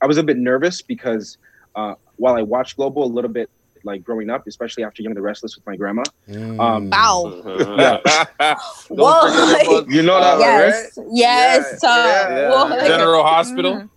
I 0.00 0.06
was 0.06 0.18
a 0.18 0.22
bit 0.22 0.36
nervous 0.36 0.82
because 0.82 1.38
uh, 1.74 1.94
while 2.16 2.34
I 2.34 2.42
watched 2.42 2.76
Global 2.76 3.04
a 3.04 3.06
little 3.06 3.30
bit, 3.30 3.50
like 3.86 4.04
growing 4.04 4.28
up, 4.28 4.46
especially 4.46 4.84
after 4.84 5.00
Young 5.02 5.12
and 5.12 5.16
the 5.16 5.22
Restless 5.22 5.56
with 5.56 5.64
my 5.66 5.76
grandma. 5.76 6.02
Mm. 6.28 6.60
Um, 6.60 6.90
Wow. 6.90 7.42
yeah. 8.38 8.54
Whoa. 8.90 9.86
You 9.88 10.02
know 10.02 10.20
that, 10.20 10.38
yes. 10.40 10.98
right? 10.98 11.06
Yes. 11.12 11.80
Yeah, 11.82 11.88
uh, 11.88 12.28
yeah. 12.30 12.50
whoa. 12.80 12.86
General 12.86 13.22
Hospital. 13.24 13.74
Mhm. 13.76 13.88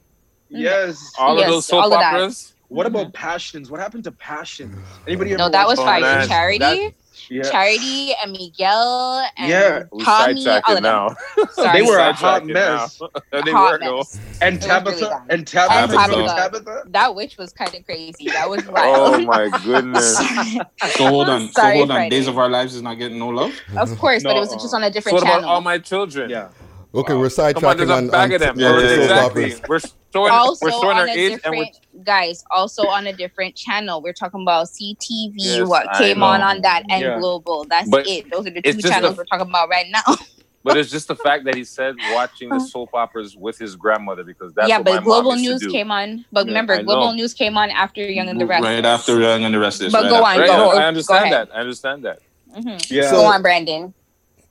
Yes. 0.49 1.11
All 1.20 1.38
Yes, 1.38 1.48
of 1.48 1.52
those 1.53 1.72
all 1.74 1.84
soap 1.84 1.86
of 1.94 1.99
that. 1.99 2.14
operas. 2.16 2.53
What 2.70 2.86
about 2.86 3.14
Passions? 3.14 3.70
What 3.72 3.80
happened 3.80 4.03
to 4.06 4.11
Passions? 4.11 4.78
Anybody? 5.07 5.36
No, 5.36 5.49
that 5.49 5.68
was 5.68 5.80
Oh, 5.80 5.84
fire. 5.86 6.02
man. 6.02 6.28
Charity. 6.28 6.60
That- 6.60 6.94
yeah. 7.30 7.43
Charity 7.43 8.14
and 8.22 8.31
Miguel 8.31 9.27
and 9.38 9.49
Yeah. 9.49 9.84
We 9.91 10.03
Tommy. 10.03 10.41
sidetracked 10.43 10.69
All 10.69 10.77
of 10.77 10.84
them. 10.84 10.91
now. 11.38 11.45
Sorry. 11.51 11.80
They 11.80 11.85
were 11.89 11.97
a 11.97 12.14
hot 12.14 12.45
mess. 12.45 12.99
now. 13.01 13.10
they 13.43 13.51
Hot 13.51 13.72
were 13.73 13.80
though. 13.80 13.97
mess. 13.97 14.19
And 14.41 14.61
Tabitha 14.61 15.06
really 15.06 15.15
and 15.30 15.47
Tabitha. 15.47 15.73
And 15.73 15.91
remember 15.91 16.15
Tabitha. 16.27 16.35
Tabitha? 16.65 16.84
That 16.88 17.15
witch 17.15 17.38
was 17.38 17.53
kind 17.53 17.73
of 17.76 17.85
crazy. 17.85 18.30
That 18.30 18.49
was 18.49 18.64
Oh 18.76 19.19
my 19.22 19.49
goodness. 19.64 20.18
So 20.18 21.07
hold 21.07 21.30
on. 21.30 21.49
Sorry, 21.49 21.73
so 21.73 21.77
hold 21.77 21.91
on. 21.91 21.97
Friday. 21.97 22.10
Days 22.10 22.27
of 22.27 22.38
Our 22.38 22.49
Lives 22.49 22.76
is 22.76 22.81
not 22.81 22.95
getting 22.95 23.19
no 23.19 23.30
love. 23.30 23.53
of 23.77 23.97
course, 23.97 24.23
but 24.23 24.35
it 24.35 24.39
was 24.39 24.51
No. 24.51 24.57
just 24.57 24.73
on 24.73 24.84
a 24.84 24.88
So 24.88 24.91
different 24.91 25.14
what 25.15 25.23
about 25.23 25.34
channel. 25.41 25.49
all 25.49 25.61
my 25.61 25.77
children? 25.77 26.30
Yeah. 26.30 26.49
Okay, 26.94 27.14
we're 27.14 27.30
Come 27.30 27.45
on, 27.45 27.53
sidetracking 27.53 27.95
on, 27.95 28.07
bag 28.10 28.30
on, 28.32 28.34
of 28.36 28.40
them. 28.41 28.49
on 28.66 28.76
the 28.82 28.90
soap 28.90 28.99
exactly. 29.03 29.44
operas. 29.53 29.61
We're 29.68 29.80
showing, 30.11 30.32
also 30.32 30.66
we're 30.66 30.72
showing 30.72 30.98
our 30.98 31.03
on 31.03 31.10
a 31.10 31.11
age, 31.11 31.40
and 31.44 31.56
we're 31.56 31.66
different 31.66 32.03
guys 32.06 32.44
also 32.49 32.88
on 32.88 33.06
a 33.07 33.14
different 33.14 33.56
channel 33.56 34.02
we're 34.02 34.14
talking 34.14 34.41
about 34.41 34.68
ctv 34.68 35.34
Yes, 35.36 35.68
what 35.68 35.88
I 35.94 35.98
came 35.99 36.24
on 36.24 36.40
know. 36.40 36.48
on 36.48 36.61
that 36.61 36.84
and 36.90 37.02
Yeah. 37.02 37.20
global 37.20 37.66
that's 37.70 37.90
But 37.90 38.07
it 38.07 38.26
those 38.32 38.48
are 38.48 38.52
the 38.52 38.61
two 38.61 38.82
channels 38.82 39.16
the- 39.16 39.20
we're 39.22 39.26
talking 39.26 39.49
about 39.49 39.70
right 39.70 39.86
now 39.91 40.16
But 40.64 40.78
it's 40.78 40.90
just 40.91 41.07
the 41.07 41.16
fact 41.16 41.45
that 41.45 41.56
he 41.56 41.64
said 41.64 41.95
watching 42.16 42.49
the 42.49 42.60
soap 42.60 42.90
operas 42.94 43.36
with 43.38 43.57
his 43.60 43.76
grandmother 43.76 44.24
because 44.24 44.53
that's 44.53 44.70
yeah 44.70 44.78
what 44.78 44.86
my 44.86 44.91
but 44.95 45.03
global 45.03 45.32
mom 45.32 45.40
used 45.40 45.64
news 45.64 45.72
came 45.72 45.91
on 45.91 46.26
but 46.32 46.45
Yeah, 46.45 46.52
remember 46.52 46.74
I 46.74 46.84
global 46.84 47.07
know. 47.07 47.14
news 47.16 47.34
came 47.34 47.57
on 47.57 47.70
after 47.70 48.02
young 48.10 48.30
and 48.30 48.40
the 48.41 48.45
rest 48.48 48.64
Right 48.64 48.84
after 48.86 49.20
Young 49.20 49.44
and 49.44 49.53
the 49.53 49.60
rest. 49.60 49.80
But 49.91 49.94
right 49.94 50.10
go 50.10 50.16
after. 50.16 50.26
on, 50.26 50.40
Right? 50.40 50.48
go. 50.48 50.57
No, 50.57 50.72
I 50.72 50.86
understand 50.86 51.26
ahead. 51.26 51.48
that. 51.49 51.56
I 51.56 51.60
understand 51.60 52.06
that. 52.06 52.20
Mhm. 52.57 52.90
Yeah. 52.91 53.11
go 53.11 53.26
on 53.26 53.41
brandon 53.41 53.94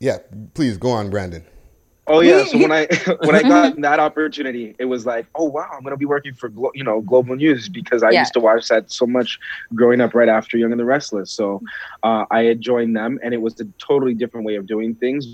Yeah, 0.01 0.19
please 0.55 0.77
go 0.77 0.91
on, 0.91 1.11
Brandon. 1.11 1.45
Oh 2.09 2.21
yeah. 2.21 2.45
So 2.45 2.59
when 2.59 2.73
I 2.73 2.87
when 3.25 3.35
I 3.37 3.43
got 3.43 3.81
that 3.81 4.01
opportunity, 4.01 4.75
it 4.79 4.87
was 4.87 5.07
like, 5.07 5.27
oh 5.35 5.45
wow, 5.45 5.67
I'm 5.77 5.83
gonna 5.83 5.97
be 5.97 6.07
working 6.07 6.35
for 6.35 6.49
Glo- 6.49 6.71
you 6.75 6.85
know 6.85 7.01
global 7.03 7.37
news 7.37 7.69
because 7.69 8.03
I 8.03 8.11
Yeah. 8.11 8.21
used 8.21 8.33
to 8.35 8.41
watch 8.41 8.69
that 8.69 8.91
so 8.91 9.07
much 9.07 9.39
growing 9.75 10.01
up 10.01 10.15
right 10.15 10.29
after 10.29 10.57
Young 10.57 10.73
and 10.73 10.81
the 10.81 10.85
Restless. 10.85 11.33
So 11.35 11.61
uh, 12.03 12.25
I 12.31 12.45
had 12.45 12.61
joined 12.61 12.97
them, 12.97 13.19
and 13.23 13.35
it 13.35 13.41
was 13.43 13.59
a 13.61 13.67
totally 13.87 14.15
different 14.15 14.47
way 14.47 14.57
of 14.57 14.67
doing 14.67 14.95
things. 14.97 15.27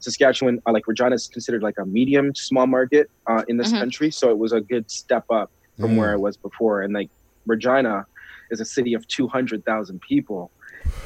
Saskatchewan, 0.00 0.60
uh, 0.66 0.72
like 0.72 0.86
Regina, 0.86 1.14
is 1.14 1.28
considered 1.32 1.62
like 1.62 1.74
a 1.80 1.86
medium 1.86 2.34
small 2.34 2.66
market 2.66 3.08
uh, 3.30 3.42
in 3.48 3.56
this 3.56 3.72
Mhm. 3.72 3.78
country, 3.80 4.10
so 4.10 4.30
it 4.30 4.38
was 4.38 4.52
a 4.52 4.60
good 4.60 4.90
step 4.90 5.24
up 5.32 5.50
from 5.80 5.92
Mm. 5.92 5.96
where 5.98 6.12
I 6.12 6.16
was 6.16 6.36
before. 6.36 6.82
And 6.82 6.92
like 6.94 7.08
Regina 7.46 8.04
is 8.50 8.60
a 8.60 8.64
city 8.64 8.94
of 8.94 9.06
two 9.08 9.26
hundred 9.28 9.64
thousand 9.64 10.00
people, 10.08 10.52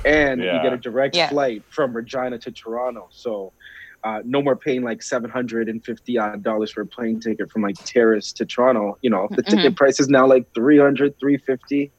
and 0.05 0.41
you 0.41 0.61
get 0.63 0.73
a 0.73 0.77
direct 0.79 1.15
Yeah. 1.17 1.29
flight 1.29 1.65
from 1.71 1.93
Regina 1.95 2.39
to 2.39 2.51
Toronto. 2.51 3.09
So 3.13 3.53
uh, 4.05 4.23
no 4.25 4.41
more 4.43 4.57
paying 4.57 4.83
like 4.83 5.03
seven 5.03 5.29
hundred 5.31 5.69
and 5.69 5.85
fifty 5.85 6.17
odd 6.19 6.43
dollars 6.43 6.71
for 6.71 6.81
a 6.83 6.87
plane 6.87 7.21
ticket 7.21 7.51
from 7.51 7.63
like 7.63 7.77
Terrace 7.85 8.33
to 8.33 8.47
Toronto. 8.47 8.97
You 9.03 9.11
know, 9.11 9.29
the 9.31 9.43
ticket 9.43 9.77
price 9.77 10.01
is 10.01 10.09
now 10.09 10.27
like 10.27 10.47
300 10.55 11.19
350 11.21 11.91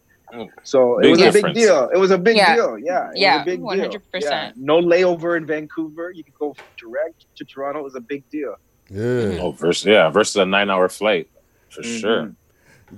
So 0.63 0.97
it 0.99 1.03
Big 1.03 1.11
was 1.11 1.21
a 1.21 1.31
big 1.43 1.53
deal. 1.53 1.89
It 1.93 1.97
was 1.97 2.11
a 2.11 2.17
big 2.17 2.37
Yeah. 2.37 2.55
deal. 2.55 2.79
Yeah. 2.79 3.09
It 3.11 3.17
Yeah, 3.17 3.43
big 3.43 3.59
100%. 3.59 3.99
Yeah. 4.21 4.51
No 4.55 4.79
layover 4.81 5.35
in 5.37 5.45
Vancouver. 5.45 6.11
You 6.11 6.23
could 6.23 6.33
go 6.35 6.55
direct 6.77 7.25
to 7.35 7.45
Toronto. 7.45 7.81
It 7.81 7.83
was 7.83 7.95
a 7.95 8.01
big 8.01 8.27
deal. 8.29 8.55
Yeah. 8.89 9.39
Oh, 9.41 9.51
versus 9.51 9.85
yeah, 9.85 10.09
versus 10.09 10.37
a 10.37 10.45
nine-hour 10.45 10.89
flight 10.89 11.29
for 11.69 11.81
Mhm. 11.81 11.99
sure. 11.99 12.35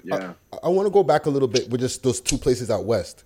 Yeah. 0.03 0.33
I, 0.63 0.69
want 0.69 0.87
to 0.87 0.91
go 0.91 1.03
back 1.03 1.25
a 1.27 1.29
little 1.29 1.47
bit 1.47 1.69
with 1.69 1.81
just 1.81 2.01
those 2.03 2.19
two 2.19 2.37
places 2.37 2.71
out 2.71 2.85
west, 2.85 3.25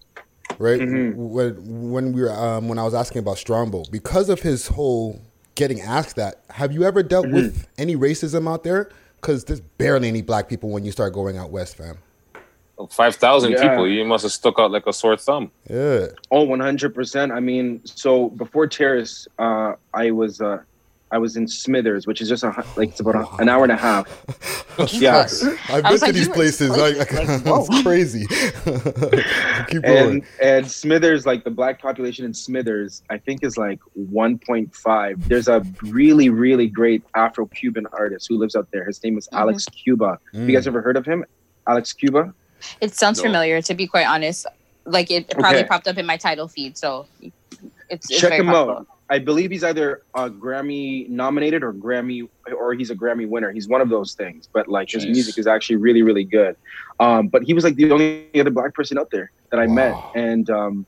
right? 0.60 0.80
Mhm. 0.82 1.16
When 1.16 1.92
when 1.92 2.12
we 2.14 2.22
were 2.24 2.32
um, 2.32 2.68
when 2.68 2.78
I 2.78 2.84
was 2.84 2.94
asking 2.94 3.20
about 3.20 3.38
Strombo, 3.38 3.90
because 3.90 4.28
of 4.30 4.42
his 4.42 4.68
whole 4.68 5.22
getting 5.58 5.82
asked 5.82 6.16
that, 6.16 6.42
have 6.52 6.72
you 6.72 6.84
ever 6.84 7.04
dealt 7.04 7.28
with 7.28 7.68
any 7.78 7.96
racism 7.98 8.50
out 8.50 8.64
there? 8.64 8.90
Because 9.20 9.44
there's 9.44 9.60
barely 9.60 10.08
any 10.08 10.22
black 10.22 10.48
people 10.48 10.70
when 10.70 10.86
you 10.86 10.92
start 10.92 11.14
going 11.14 11.38
out 11.38 11.50
west, 11.52 11.76
fam. 11.76 11.98
Five 12.92 13.16
thousand 13.16 13.54
Yeah. 13.54 13.68
people. 13.70 13.88
You 13.88 14.06
must 14.06 14.22
have 14.22 14.32
stuck 14.32 14.60
out 14.60 14.70
like 14.72 14.86
a 14.86 14.94
sore 14.94 15.18
thumb. 15.18 15.50
Yeah. 15.68 16.08
Oh, 16.30 16.46
100%. 16.46 17.32
I 17.36 17.40
mean, 17.40 17.82
so 17.86 18.30
before 18.30 18.68
Terrace, 18.68 19.28
uh, 19.40 19.74
I 19.96 20.12
was 20.12 20.40
uh, 20.40 20.62
I 21.10 21.18
was 21.20 21.38
in 21.38 21.48
Smithers, 21.48 22.06
which 22.06 22.20
is 22.22 22.28
just 22.28 22.44
a, 22.44 22.48
like 22.76 22.90
it's 22.90 23.00
about 23.00 23.16
a, 23.16 23.36
an 23.42 23.48
hour 23.48 23.64
and 23.64 23.72
a 23.72 23.78
half. 23.78 24.08
yeah. 24.94 25.26
I've 25.70 25.84
been 25.84 25.98
to 26.00 26.06
like, 26.06 26.14
these 26.14 26.28
places. 26.28 26.70
like- 26.72 26.98
Like, 26.98 27.14
like, 27.14 27.42
it's 27.46 27.82
crazy. 27.82 28.26
Keep 29.70 29.84
going. 29.84 30.10
and 30.16 30.24
and 30.42 30.70
Smithers, 30.72 31.26
like 31.26 31.44
the 31.44 31.50
black 31.52 31.82
population 31.82 32.26
in 32.26 32.34
Smithers, 32.34 33.04
I 33.10 33.18
think 33.18 33.44
is 33.44 33.58
like 33.58 33.80
1.5. 34.12 35.24
There's 35.28 35.48
a 35.48 35.66
really 35.84 36.30
really 36.30 36.68
great 36.68 37.04
Afro-Cuban 37.16 37.88
artist 37.94 38.28
who 38.30 38.38
lives 38.38 38.56
out 38.56 38.68
there. 38.72 38.86
His 38.86 39.02
name 39.04 39.18
is 39.18 39.28
Alex 39.32 39.66
Cuba. 39.66 40.20
Have 40.34 40.50
you 40.50 40.56
guys 40.56 40.66
Mm. 40.66 40.68
ever 40.68 40.82
heard 40.82 40.98
of 40.98 41.06
him? 41.06 41.24
Alex 41.68 41.94
Cuba. 41.94 42.34
it 42.82 42.94
sounds 42.96 43.20
No. 43.20 43.24
familiar 43.24 43.62
to 43.62 43.74
be 43.76 43.86
quite 43.88 44.08
honest 44.08 44.48
like 44.86 45.12
it 45.12 45.30
probably 45.30 45.60
Okay. 45.60 45.68
popped 45.68 45.88
up 45.88 45.98
in 45.98 46.06
my 46.08 46.18
title 46.18 46.48
feed 46.48 46.76
so 46.78 47.06
it's, 47.22 47.32
it's 47.90 48.08
Check 48.10 48.30
very 48.32 48.40
him 48.42 48.48
possible. 48.48 48.72
out. 48.78 48.88
I 49.10 49.20
believe 49.20 49.52
he's 49.52 49.64
either 49.64 50.04
a 50.16 50.30
Grammy 50.30 51.08
nominated 51.10 51.64
or 51.64 51.74
Grammy 51.74 52.28
or 52.54 52.74
he's 52.74 52.90
a 52.90 52.96
Grammy 52.96 53.28
winner. 53.28 53.52
He's 53.52 53.68
one 53.68 53.80
of 53.80 53.90
those 53.90 54.14
things. 54.14 54.50
But 54.52 54.68
like 54.68 54.90
his 54.90 55.06
music 55.06 55.38
is 55.38 55.48
actually 55.48 55.78
really 55.78 56.02
really 56.02 56.26
good. 56.26 56.56
Um, 57.00 57.28
but 57.28 57.44
he 57.44 57.54
was 57.54 57.64
like 57.64 57.76
the 57.76 57.92
only 57.92 58.30
other 58.40 58.50
black 58.50 58.74
person 58.74 58.98
out 58.98 59.12
there 59.12 59.32
that 59.52 59.60
I 59.60 59.68
met, 59.68 59.96
and 60.16 60.50
um, 60.50 60.86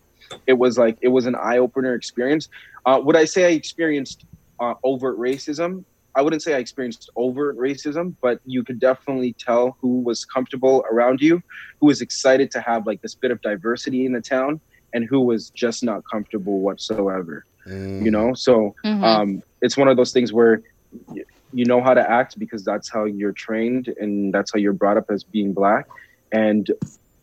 it 0.48 0.54
was 0.54 0.78
like 0.78 0.98
it 1.02 1.10
was 1.10 1.26
an 1.26 1.36
eye 1.36 1.58
opener 1.58 1.94
experience. 1.94 2.50
Uh, 2.86 3.00
would 3.04 3.16
I 3.16 3.26
say 3.26 3.46
I 3.46 3.52
experienced 3.52 4.26
uh, 4.60 4.74
overt 4.84 5.18
racism? 5.18 5.86
I 6.16 6.22
wouldn't 6.22 6.42
say 6.42 6.56
I 6.56 6.58
experienced 6.58 7.10
overt 7.16 7.58
racism, 7.58 8.16
but 8.22 8.42
you 8.46 8.64
could 8.64 8.80
definitely 8.80 9.34
tell 9.34 9.78
who 9.80 10.02
was 10.02 10.26
comfortable 10.26 10.84
around 10.92 11.22
you, 11.22 11.42
who 11.80 11.88
was 11.88 12.02
excited 12.02 12.52
to 12.52 12.60
have 12.62 12.86
like 12.86 13.02
this 13.02 13.16
bit 13.16 13.32
of 13.32 13.42
diversity 13.42 14.06
in 14.06 14.12
the 14.12 14.22
town, 14.22 14.60
and 14.94 15.06
who 15.06 15.22
was 15.22 15.50
just 15.52 15.84
not 15.84 16.04
comfortable 16.10 16.60
whatsoever. 16.60 17.46
You 17.70 18.10
know, 18.12 18.34
so 18.34 18.74
Mhm. 18.84 19.04
um, 19.04 19.44
it's 19.62 19.78
one 19.78 19.88
of 19.88 19.96
those 19.98 20.12
things 20.12 20.34
where 20.34 20.62
y- 21.08 21.24
you 21.54 21.66
know 21.66 21.82
how 21.82 21.94
to 21.94 22.10
act 22.20 22.38
because 22.40 22.64
that's 22.66 22.90
how 22.90 23.04
you're 23.06 23.32
trained 23.32 23.88
and 24.00 24.34
that's 24.34 24.52
how 24.54 24.60
you're 24.60 24.74
brought 24.74 24.98
up 24.98 25.10
as 25.12 25.24
being 25.24 25.54
black, 25.54 25.88
and 26.32 26.72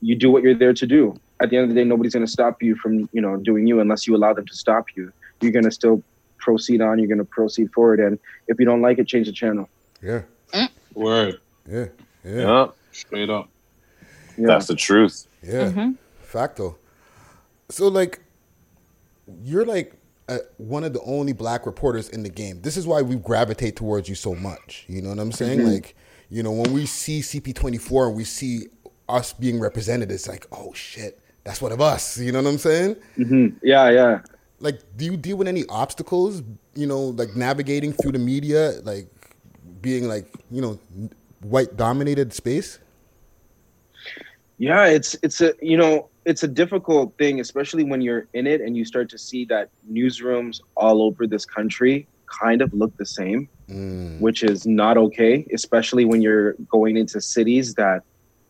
you 0.00 0.14
do 0.14 0.30
what 0.30 0.42
you're 0.44 0.54
there 0.54 0.72
to 0.74 0.86
do. 0.86 1.14
At 1.40 1.50
the 1.50 1.56
end 1.56 1.64
of 1.64 1.70
the 1.70 1.74
day, 1.80 1.84
nobody's 1.84 2.12
going 2.14 2.24
to 2.24 2.30
stop 2.30 2.62
you 2.62 2.76
from 2.76 3.08
you 3.12 3.20
know 3.20 3.36
doing 3.36 3.66
you 3.66 3.80
unless 3.80 4.06
you 4.06 4.14
allow 4.14 4.32
them 4.32 4.46
to 4.46 4.54
stop 4.54 4.86
you. 4.96 5.12
You're 5.40 5.52
going 5.52 5.64
to 5.64 5.70
still 5.70 6.02
proceed 6.38 6.80
on. 6.80 6.98
You're 6.98 7.08
going 7.08 7.18
to 7.18 7.24
proceed 7.24 7.72
forward, 7.72 7.98
and 8.00 8.18
if 8.48 8.58
you 8.60 8.66
don't 8.66 8.82
like 8.82 8.98
it, 8.98 9.06
change 9.08 9.26
the 9.26 9.32
channel. 9.32 9.68
Yeah. 10.02 10.22
Word. 10.94 11.40
Yeah. 11.68 11.86
Yeah. 12.24 12.40
Yeah, 12.40 12.66
Straight 12.92 13.30
up. 13.30 13.48
Yeah. 14.38 14.46
that's 14.46 14.66
the 14.66 14.76
truth. 14.76 15.26
Yeah. 15.42 15.70
Mm-hmm. 15.70 15.90
Facto. 16.22 16.76
So 17.68 17.88
like, 17.88 18.20
you're 19.42 19.64
like 19.64 19.92
uh, 20.28 20.38
one 20.56 20.84
of 20.84 20.92
the 20.92 21.00
only 21.02 21.32
black 21.32 21.66
reporters 21.66 22.08
in 22.08 22.22
the 22.22 22.28
game. 22.28 22.60
This 22.62 22.76
is 22.76 22.86
why 22.86 23.02
we 23.02 23.16
gravitate 23.16 23.76
towards 23.76 24.08
you 24.08 24.14
so 24.14 24.34
much. 24.34 24.84
You 24.88 25.02
know 25.02 25.10
what 25.10 25.18
I'm 25.18 25.32
saying? 25.32 25.60
Mhm. 25.60 25.72
Like, 25.72 25.94
you 26.30 26.42
know, 26.42 26.52
when 26.52 26.72
we 26.72 26.86
see 26.86 27.20
CP24 27.20 28.08
and 28.08 28.16
we 28.16 28.24
see 28.24 28.66
us 29.08 29.32
being 29.32 29.60
represented, 29.60 30.10
it's 30.10 30.26
like, 30.28 30.46
oh 30.50 30.72
shit, 30.74 31.20
that's 31.44 31.62
one 31.62 31.70
of 31.72 31.80
us. 31.80 32.18
You 32.18 32.32
know 32.32 32.42
what 32.42 32.48
I'm 32.50 32.58
saying? 32.58 32.96
hmm 33.16 33.48
Yeah, 33.62 33.90
yeah. 33.90 34.20
Like, 34.58 34.80
do 34.96 35.04
you 35.04 35.16
deal 35.16 35.36
with 35.36 35.48
any 35.48 35.64
obstacles? 35.68 36.42
You 36.74 36.86
know, 36.86 37.00
like 37.00 37.36
navigating 37.36 37.92
through 37.92 38.12
the 38.12 38.18
media, 38.18 38.80
like 38.82 39.08
being 39.80 40.08
like, 40.08 40.26
you 40.50 40.60
know, 40.60 40.80
white 41.42 41.76
dominated 41.76 42.32
space. 42.32 42.80
Yeah, 44.58 44.86
it's 44.86 45.14
it's 45.22 45.40
a 45.40 45.52
you 45.60 45.76
know 45.76 46.08
it's 46.26 46.42
a 46.42 46.48
difficult 46.48 47.16
thing, 47.18 47.38
especially 47.40 47.84
when 47.84 48.00
you're 48.02 48.26
in 48.34 48.46
it 48.48 48.60
and 48.60 48.76
you 48.76 48.84
start 48.84 49.08
to 49.10 49.16
see 49.18 49.44
that 49.46 49.70
newsrooms 49.90 50.60
all 50.76 51.00
over 51.00 51.24
this 51.26 51.46
country 51.46 52.06
kind 52.26 52.60
of 52.60 52.74
look 52.74 52.94
the 52.98 53.06
same, 53.06 53.48
Mm. 53.70 54.20
which 54.20 54.42
is 54.44 54.64
not 54.66 54.96
okay, 54.96 55.44
especially 55.52 56.04
when 56.04 56.22
you're 56.22 56.52
going 56.70 56.96
into 56.96 57.20
cities 57.20 57.74
that 57.74 58.02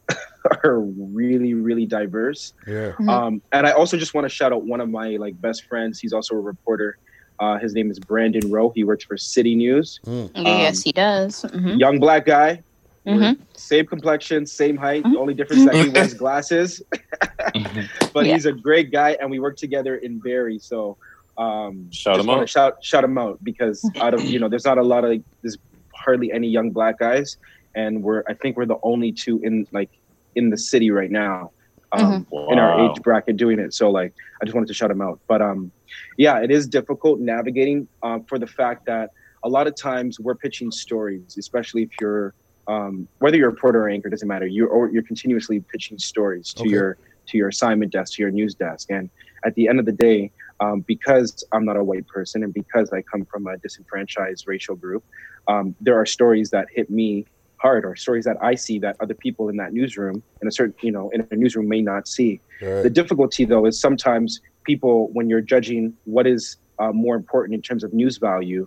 are 0.65 0.81
really 0.81 1.55
really 1.55 1.87
diverse. 1.87 2.53
Yeah. 2.67 2.93
Um, 3.09 3.41
and 3.53 3.67
I 3.67 3.73
also 3.73 3.97
just 3.97 4.13
want 4.15 4.25
to 4.27 4.29
shout 4.29 4.53
out 4.53 4.65
one 4.65 4.81
of 4.81 4.89
my 4.91 5.17
like 5.17 5.41
best 5.41 5.65
friends. 5.65 5.99
He's 6.01 6.13
also 6.13 6.35
a 6.35 6.41
reporter. 6.41 6.99
Uh, 7.39 7.59
his 7.59 7.75
name 7.75 7.91
is 7.91 7.99
Brandon 7.99 8.51
Rowe. 8.51 8.73
He 8.75 8.85
works 8.85 9.05
for 9.05 9.17
City 9.19 9.55
News. 9.55 10.01
Mm. 10.07 10.31
yes 10.35 10.79
Um, 10.79 10.83
he 10.85 10.93
does 10.93 11.43
Mhm. 11.43 11.79
Young 11.79 11.99
black 12.01 12.25
guy, 12.27 12.63
Mhm. 13.07 13.39
same 13.57 13.87
complexion, 13.87 14.47
same 14.47 14.77
height. 14.77 15.05
The 15.05 15.19
only 15.19 15.35
difference 15.35 15.61
is 15.61 15.67
that 15.67 15.77
he 15.85 15.89
wears 15.91 16.13
glasses. 16.15 16.83
but 18.13 18.27
Yeah. 18.27 18.33
he's 18.35 18.47
a 18.47 18.53
great 18.53 18.91
guy, 18.91 19.17
and 19.21 19.31
we 19.31 19.39
work 19.39 19.57
together 19.57 19.97
in 19.97 20.19
Barrie. 20.19 20.59
So 20.59 20.97
um, 21.39 21.91
Shout 21.93 22.19
him 22.19 22.31
out. 22.31 22.49
Shout 22.49 22.75
shout 22.83 23.05
him 23.05 23.19
out 23.19 23.39
because 23.45 23.89
out 24.01 24.15
of 24.15 24.25
you 24.25 24.39
know, 24.39 24.49
there's 24.49 24.65
not 24.65 24.79
a 24.79 24.83
lot 24.83 25.05
of 25.05 25.23
there's 25.43 25.57
hardly 25.95 26.33
any 26.33 26.49
young 26.49 26.71
black 26.71 26.99
guys, 26.99 27.37
and 27.75 28.03
we're 28.03 28.25
I 28.29 28.35
think 28.35 28.57
we're 28.57 28.67
the 28.67 28.79
only 28.83 29.13
two 29.13 29.39
in 29.43 29.67
like 29.71 29.91
in 30.35 30.51
the 30.51 30.57
city 30.59 30.91
right 30.91 31.11
now. 31.11 31.53
Um, 31.93 32.27
in 32.51 32.59
our 32.59 32.91
age 32.91 33.01
bracket 33.03 33.37
doing 33.37 33.59
it 33.61 33.73
so 33.73 33.91
like 33.91 34.13
i 34.43 34.45
just 34.45 34.55
wanted 34.55 34.67
to 34.67 34.75
shout 34.75 34.91
him 34.91 35.01
out 35.01 35.21
but 35.29 35.41
um 35.41 35.71
yeah 36.19 36.41
it 36.41 36.51
is 36.51 36.67
difficult 36.67 37.21
navigating 37.21 37.87
um, 38.03 38.25
for 38.25 38.39
the 38.41 38.47
fact 38.47 38.85
that 38.87 39.11
a 39.45 39.49
lot 39.49 39.69
of 39.69 39.77
times 39.77 40.19
we're 40.19 40.35
pitching 40.35 40.71
stories 40.73 41.37
especially 41.39 41.85
if 41.85 41.91
you're 42.01 42.35
um, 42.69 43.09
whether 43.19 43.37
you're 43.37 43.49
a 43.49 43.53
reporter 43.53 43.83
or 43.83 43.89
anchor 43.89 44.09
doesn't 44.09 44.29
matter 44.29 44.47
you're 44.47 44.69
or 44.69 44.91
you're 44.91 45.03
continuously 45.03 45.65
pitching 45.73 45.99
stories 45.99 46.53
to 46.53 46.63
Okay. 46.63 46.71
your 46.71 46.99
to 47.29 47.37
your 47.39 47.49
assignment 47.49 47.93
desk 47.93 48.15
to 48.15 48.23
your 48.23 48.31
news 48.31 48.55
desk 48.55 48.89
and 48.91 49.11
at 49.45 49.55
the 49.55 49.69
end 49.69 49.79
of 49.79 49.87
the 49.87 49.93
day 49.93 50.33
um, 50.61 50.85
because 50.87 51.45
i'm 51.53 51.65
not 51.65 51.77
a 51.77 51.85
white 51.85 52.07
person 52.07 52.43
and 52.43 52.53
because 52.55 52.91
i 52.93 53.03
come 53.13 53.25
from 53.31 53.47
a 53.47 53.57
disenfranchised 53.59 54.45
racial 54.47 54.77
group 54.77 55.05
um, 55.49 55.75
there 55.81 55.99
are 56.01 56.07
stories 56.07 56.51
that 56.51 56.67
hit 56.75 56.91
me 56.91 57.27
hard 57.61 57.85
or 57.85 57.97
stories 57.97 58.25
that 58.25 58.37
i 58.43 58.55
see 58.55 58.79
that 58.79 58.97
other 59.01 59.15
people 59.15 59.49
in 59.49 59.57
that 59.57 59.73
newsroom 59.73 60.23
in 60.43 60.49
a 60.49 60.53
certain 60.53 60.75
you 60.83 60.93
know 60.93 61.11
in 61.11 61.27
a 61.31 61.37
newsroom 61.37 61.69
may 61.69 61.81
not 61.83 62.07
see 62.09 62.41
Right. 62.63 62.83
the 62.83 62.91
difficulty, 62.91 63.45
though, 63.45 63.67
is 63.67 63.79
sometimes 63.79 64.41
people, 64.65 65.11
when 65.13 65.29
you're 65.29 65.43
judging 65.43 65.93
what 66.05 66.27
is 66.27 66.57
uh, 66.79 66.91
more 66.93 67.15
important 67.15 67.55
in 67.55 67.61
terms 67.61 67.85
of 67.85 67.93
news 67.93 68.17
value, 68.19 68.67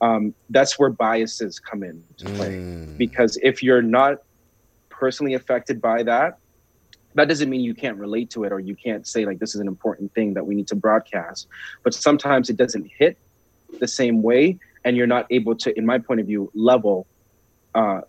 um, 0.00 0.34
that's 0.48 0.78
where 0.78 0.90
biases 0.90 1.58
come 1.58 1.82
into 1.82 2.24
play. 2.36 2.94
Because 2.96 3.38
if 3.42 3.62
you're 3.62 3.82
not 3.82 4.22
personally 4.88 5.34
affected 5.34 5.80
by 5.80 6.02
that, 6.04 6.38
that 7.14 7.28
doesn't 7.28 7.50
mean 7.50 7.60
you 7.60 7.74
can't 7.74 7.98
relate 7.98 8.30
to 8.30 8.44
it 8.44 8.52
or 8.52 8.60
you 8.60 8.76
can't 8.76 9.06
say 9.06 9.24
like 9.26 9.38
this 9.38 9.54
is 9.54 9.60
an 9.60 9.66
important 9.66 10.14
thing 10.14 10.34
that 10.34 10.46
we 10.46 10.54
need 10.54 10.68
to 10.68 10.76
broadcast. 10.76 11.48
But 11.82 11.92
sometimes 11.94 12.48
it 12.50 12.56
doesn't 12.56 12.88
hit 12.96 13.18
the 13.78 13.88
same 13.88 14.22
way, 14.22 14.58
and 14.84 14.96
you're 14.96 15.06
not 15.06 15.26
able 15.30 15.54
to, 15.56 15.76
in 15.76 15.84
my 15.84 15.98
point 15.98 16.20
of 16.20 16.26
view, 16.26 16.50
level. 16.54 17.06
Uh, 17.74 18.02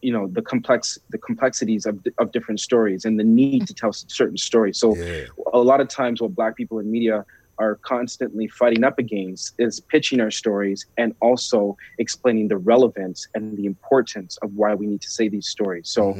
you 0.00 0.12
know 0.12 0.28
the 0.28 0.42
complex 0.42 0.96
the 1.10 1.18
complexities 1.18 1.84
of, 1.84 1.98
of 2.18 2.30
different 2.30 2.60
stories 2.60 3.04
and 3.04 3.18
the 3.18 3.24
need 3.24 3.66
to 3.66 3.74
tell 3.74 3.92
certain 3.92 4.36
stories 4.36 4.78
so 4.78 4.94
a 5.52 5.58
lot 5.58 5.80
of 5.80 5.88
times 5.88 6.22
what 6.22 6.36
black 6.36 6.56
people 6.56 6.78
in 6.78 6.88
media 6.88 7.24
are 7.58 7.76
constantly 7.82 8.48
fighting 8.48 8.84
up 8.84 8.98
against 8.98 9.54
is 9.58 9.80
pitching 9.80 10.20
our 10.20 10.30
stories 10.30 10.86
and 10.96 11.14
also 11.20 11.76
explaining 11.98 12.48
the 12.48 12.56
relevance 12.56 13.26
and 13.34 13.56
the 13.56 13.66
importance 13.66 14.36
of 14.42 14.52
why 14.54 14.74
we 14.74 14.86
need 14.86 15.00
to 15.00 15.10
say 15.10 15.28
these 15.28 15.48
stories. 15.48 15.88
So 15.88 16.14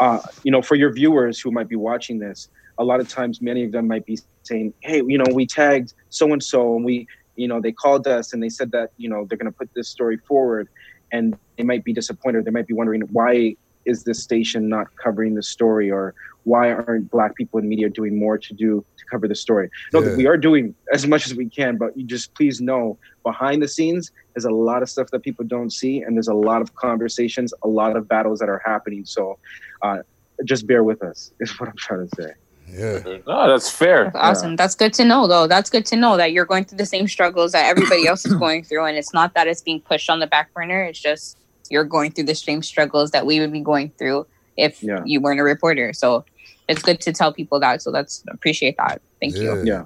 uh, 0.00 0.20
you 0.42 0.50
know 0.50 0.62
for 0.62 0.74
your 0.74 0.92
viewers 0.92 1.40
who 1.40 1.50
might 1.50 1.68
be 1.68 1.76
watching 1.76 2.18
this 2.18 2.48
a 2.78 2.84
lot 2.84 3.00
of 3.00 3.08
times 3.08 3.40
many 3.42 3.64
of 3.64 3.72
them 3.72 3.86
might 3.86 4.06
be 4.06 4.18
saying 4.44 4.72
hey 4.80 5.02
you 5.06 5.18
know 5.18 5.26
we 5.32 5.46
tagged 5.46 5.92
so 6.08 6.32
and 6.32 6.42
so 6.42 6.74
and 6.76 6.84
we 6.84 7.06
you 7.36 7.46
know 7.46 7.60
they 7.60 7.72
called 7.72 8.06
us 8.06 8.32
and 8.32 8.42
they 8.42 8.48
said 8.48 8.72
that 8.72 8.90
you 8.96 9.08
know 9.08 9.26
they're 9.28 9.38
going 9.38 9.50
to 9.50 9.56
put 9.56 9.70
this 9.74 9.88
story 9.88 10.18
forward. 10.28 10.68
And 11.14 11.36
they 11.58 11.64
might 11.64 11.84
be 11.84 11.92
disappointed 11.92 12.46
they 12.46 12.50
might 12.50 12.66
be 12.66 12.72
wondering 12.72 13.02
why 13.12 13.56
is 13.84 14.04
this 14.04 14.22
station 14.22 14.68
not 14.68 14.86
covering 14.96 15.34
the 15.34 15.42
story 15.42 15.90
or 15.90 16.14
why 16.44 16.72
aren't 16.72 17.10
black 17.10 17.34
people 17.36 17.58
in 17.60 17.68
media 17.68 17.88
doing 17.88 18.18
more 18.18 18.36
to 18.38 18.52
do 18.54 18.84
to 18.98 19.04
cover 19.10 19.26
the 19.28 19.34
story 19.34 19.68
no 19.92 20.02
Yeah. 20.02 20.14
we 20.16 20.26
are 20.26 20.36
doing 20.36 20.74
as 20.92 21.06
much 21.06 21.26
as 21.26 21.34
we 21.34 21.48
can 21.48 21.76
but 21.76 21.96
you 21.96 22.04
just 22.04 22.34
please 22.34 22.60
know 22.60 22.98
behind 23.24 23.62
the 23.62 23.68
scenes 23.68 24.10
there's 24.34 24.44
a 24.44 24.50
lot 24.50 24.82
of 24.82 24.88
stuff 24.90 25.08
that 25.12 25.22
people 25.22 25.44
don't 25.44 25.72
see 25.72 26.02
and 26.02 26.16
there's 26.16 26.28
a 26.28 26.34
lot 26.34 26.60
of 26.62 26.74
conversations 26.74 27.52
a 27.62 27.68
lot 27.68 27.96
of 27.96 28.08
battles 28.08 28.38
that 28.40 28.48
are 28.48 28.62
happening 28.64 29.04
so 29.04 29.38
uh, 29.82 29.98
just 30.44 30.66
bear 30.66 30.82
with 30.82 31.02
us 31.02 31.30
is 31.40 31.50
what 31.60 31.68
i'm 31.68 31.76
trying 31.76 32.08
to 32.08 32.22
say 32.22 32.30
yeah 32.68 33.18
no 33.26 33.48
that's 33.48 33.70
fair 33.70 34.04
That's 34.04 34.16
awesome. 34.16 34.56
That's 34.56 34.74
good 34.74 34.94
to 34.94 35.04
know, 35.04 35.26
though. 35.26 35.46
That's 35.46 35.68
good 35.68 35.84
to 35.86 35.96
know 35.96 36.16
that 36.16 36.32
you're 36.32 36.46
going 36.46 36.64
through 36.64 36.78
the 36.78 36.86
same 36.86 37.06
struggles 37.08 37.52
that 37.52 37.66
everybody 37.66 38.06
else 38.06 38.24
is 38.24 38.34
going 38.46 38.62
through, 38.64 38.84
and 38.86 38.96
it's 38.96 39.12
not 39.12 39.34
that 39.34 39.46
it's 39.48 39.60
being 39.60 39.80
pushed 39.80 40.08
on 40.08 40.20
the 40.20 40.26
back 40.28 40.54
burner. 40.54 40.84
It's 40.84 40.98
just 41.00 41.36
you're 41.70 41.84
going 41.84 42.12
through 42.12 42.24
the 42.24 42.34
same 42.36 42.62
struggles 42.62 43.10
that 43.10 43.26
we 43.26 43.40
would 43.40 43.52
be 43.52 43.60
going 43.60 43.90
through 43.98 44.26
if 44.56 44.80
Yeah. 44.82 45.00
you 45.04 45.20
weren't 45.20 45.40
a 45.40 45.42
reporter. 45.42 45.92
So 45.92 46.24
it's 46.68 46.82
good 46.82 47.00
to 47.02 47.12
tell 47.12 47.32
people 47.32 47.60
that. 47.60 47.82
So 47.82 47.90
that's 47.90 48.24
appreciate 48.28 48.76
that. 48.78 49.00
Thank 49.20 49.36
you. 49.36 49.62
yeah 49.64 49.84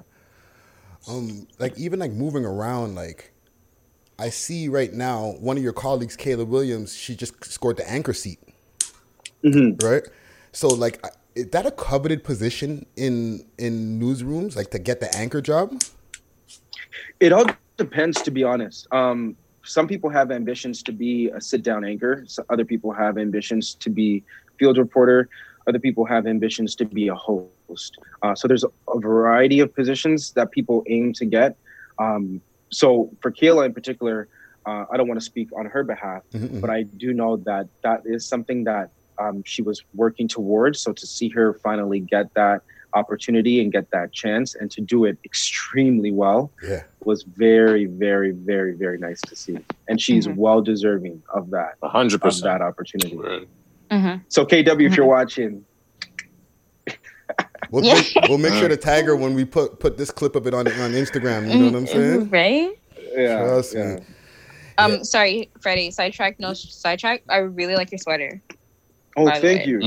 um 1.07 1.47
like 1.59 1.77
even 1.77 1.99
like 1.99 2.11
moving 2.11 2.43
around 2.43 2.95
like 2.95 3.31
i 4.19 4.29
see 4.29 4.67
right 4.67 4.93
now 4.93 5.35
one 5.39 5.55
of 5.55 5.63
your 5.63 5.71
colleagues 5.71 6.17
kayla 6.17 6.45
williams 6.45 6.93
she 6.93 7.15
just 7.15 7.45
scored 7.45 7.77
the 7.77 7.89
anchor 7.89 8.13
seat 8.13 8.39
right 9.81 10.03
so 10.51 10.67
like 10.67 11.01
is 11.35 11.47
that 11.51 11.65
a 11.65 11.71
coveted 11.71 12.23
position 12.23 12.85
in 12.97 13.45
in 13.57 13.99
newsrooms 13.99 14.55
like 14.55 14.71
to 14.71 14.79
get 14.79 14.99
the 14.99 15.15
anchor 15.15 15.39
job 15.39 15.81
It 17.19 17.33
all 17.33 17.45
depends, 17.77 18.21
to 18.23 18.31
be 18.31 18.43
honest. 18.43 18.87
Um, 18.91 19.35
some 19.63 19.87
people 19.87 20.09
have 20.09 20.31
ambitions 20.31 20.83
to 20.83 20.91
be 20.91 21.29
a 21.29 21.41
sit-down 21.41 21.83
anchor. 21.83 22.23
So 22.27 22.43
other 22.49 22.65
people 22.65 22.91
have 22.91 23.17
ambitions 23.17 23.75
to 23.75 23.89
be 23.89 24.23
field 24.57 24.77
reporter. 24.77 25.29
Other 25.67 25.79
people 25.79 26.05
have 26.05 26.25
ambitions 26.27 26.75
to 26.75 26.85
be 26.85 27.09
a 27.09 27.15
host. 27.15 27.97
Uh, 28.21 28.33
so 28.33 28.47
there's 28.47 28.63
a 28.63 28.99
variety 28.99 29.59
of 29.59 29.73
positions 29.75 30.31
that 30.31 30.51
people 30.51 30.83
aim 30.87 31.11
to 31.13 31.25
get. 31.25 31.57
Um, 31.99 32.41
so 32.71 33.11
for 33.21 33.31
Kayla 33.31 33.65
in 33.65 33.73
particular, 33.73 34.29
uh, 34.65 34.85
I 34.91 34.95
don't 34.97 35.07
want 35.07 35.19
to 35.19 35.25
speak 35.25 35.49
on 35.57 35.65
her 35.65 35.83
behalf, 35.83 36.23
but 36.61 36.69
I 36.69 36.83
do 36.83 37.13
know 37.13 37.37
that 37.37 37.67
that 37.83 38.01
is 38.05 38.25
something 38.25 38.63
that 38.65 38.91
um, 39.19 39.43
she 39.45 39.61
was 39.61 39.83
working 39.93 40.27
towards. 40.27 40.79
So 40.79 40.93
to 40.93 41.05
see 41.07 41.27
her 41.29 41.53
finally 41.55 41.99
get 41.99 42.33
that 42.35 42.61
opportunity 42.93 43.61
and 43.61 43.71
get 43.71 43.91
that 43.91 44.13
chance 44.13 44.55
and 44.55 44.71
to 44.71 44.79
do 44.81 45.03
it 45.03 45.17
extremely 45.25 46.09
well 46.09 46.49
yeah 46.63 46.83
was 47.03 47.23
very, 47.23 47.85
very, 47.85 48.31
very, 48.31 48.73
very 48.73 48.97
nice 48.97 49.19
to 49.21 49.35
see. 49.35 49.57
And 49.89 50.01
she's 50.01 50.27
Mhm. 50.27 50.35
well 50.37 50.61
deserving 50.61 51.21
of 51.33 51.49
that. 51.51 51.75
A 51.83 51.89
hundred 51.89 52.15
of 52.15 52.21
percent. 52.21 52.45
that 52.45 52.61
opportunity. 52.61 53.17
Mm-hmm. 53.91 54.23
So 54.29 54.45
KW, 54.45 54.85
if 54.89 54.95
you're 54.97 55.05
watching, 55.05 55.63
we'll, 57.71 57.83
Yeah. 57.83 57.95
make, 57.95 58.15
we'll 58.29 58.37
make 58.37 58.53
sure 58.53 58.67
to 58.67 58.77
tag 58.77 59.05
her 59.05 59.15
when 59.23 59.33
we 59.33 59.45
put 59.45 59.79
put 59.79 59.97
this 59.97 60.11
clip 60.11 60.35
of 60.35 60.47
it 60.47 60.53
on 60.53 60.67
on 60.67 60.91
instagram 60.91 61.51
you 61.51 61.59
know 61.59 61.65
what 61.65 61.75
i'm 61.75 61.87
saying 61.87 62.29
Right? 62.29 62.71
yeah, 63.15 63.39
Trust 63.39 63.75
yeah. 63.75 63.95
me. 63.95 64.01
Um, 64.79 65.03
sorry, 65.03 65.49
Freddie. 65.59 65.89
Sidetrack. 65.89 66.39
No 66.39 66.53
sidetrack. 66.53 67.23
I 67.29 67.37
really 67.37 67.75
like 67.75 67.91
your 67.91 67.97
sweater. 67.97 68.39
Oh, 69.15 69.25
by 69.25 69.39
the 69.39 69.41
thank 69.47 69.61
way. 69.61 69.65
you. 69.65 69.79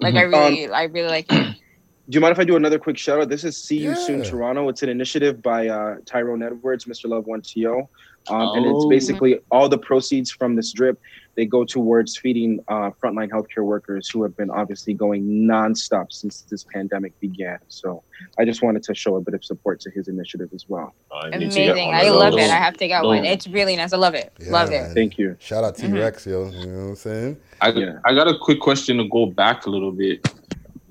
Like 0.00 0.14
I 0.14 0.24
Um, 0.24 0.30
really, 0.32 0.68
I 0.70 0.84
really 0.84 1.08
like 1.10 1.26
it. 1.30 1.56
Do 2.08 2.16
you 2.16 2.20
mind 2.20 2.32
if 2.32 2.38
I 2.38 2.44
do 2.44 2.56
another 2.56 2.78
quick 2.78 2.96
shout 2.96 3.20
out? 3.20 3.28
This 3.28 3.44
is 3.44 3.62
See 3.62 3.76
You 3.76 3.94
Soon 3.94 4.22
Toronto. 4.22 4.70
It's 4.70 4.82
an 4.82 4.88
initiative 4.88 5.42
by 5.42 5.68
uh, 5.68 5.96
Tyrone 6.06 6.42
Edwards, 6.42 6.86
Mr. 6.86 7.10
Love 7.10 7.26
One 7.26 7.42
TO. 7.42 7.86
Um, 8.30 8.48
And 8.56 8.64
it's 8.64 8.84
Oh. 8.84 8.88
basically 8.88 9.38
all 9.50 9.68
the 9.68 9.76
proceeds 9.78 10.30
from 10.30 10.56
this 10.56 10.72
drip, 10.72 10.98
they 11.34 11.46
go 11.46 11.64
towards 11.64 12.16
feeding 12.16 12.60
uh, 12.68 12.90
frontline 13.02 13.30
healthcare 13.30 13.64
workers 13.64 14.08
who 14.08 14.22
have 14.22 14.36
been 14.36 14.50
obviously 14.50 14.92
going 14.92 15.22
nonstop 15.24 16.12
since 16.12 16.42
this 16.42 16.62
pandemic 16.64 17.18
began. 17.20 17.58
So 17.68 18.02
I 18.38 18.44
just 18.44 18.62
wanted 18.62 18.82
to 18.84 18.94
show 18.94 19.16
a 19.16 19.20
bit 19.20 19.32
of 19.34 19.42
support 19.44 19.80
to 19.80 19.90
his 19.90 20.08
initiative 20.08 20.50
as 20.54 20.66
well. 20.68 20.94
Amazing. 21.32 21.94
I 21.94 22.10
love 22.10 22.34
it. 22.34 22.50
I 22.50 22.56
have 22.56 22.76
to 22.76 22.86
get 22.86 23.02
one. 23.02 23.24
It's 23.24 23.46
really 23.48 23.76
nice. 23.76 23.92
I 23.92 23.96
love 23.96 24.14
it. 24.14 24.32
love 24.50 24.70
Yeah, 24.70 24.80
it. 24.80 24.82
man. 24.88 24.94
Thank 24.94 25.16
you. 25.18 25.36
shout 25.38 25.64
out 25.64 25.76
Mhm. 25.76 25.94
t-rex 25.94 26.26
yo 26.26 26.48
you 26.50 26.66
know 26.66 26.82
what 26.84 26.88
i'm 26.90 26.96
saying 26.96 27.36
I, 27.62 27.68
I 28.04 28.14
got 28.14 28.28
a 28.28 28.36
quick 28.38 28.60
question 28.60 28.98
to 28.98 29.08
go 29.08 29.24
back 29.26 29.66
a 29.66 29.70
little 29.70 29.92
bit. 29.92 30.26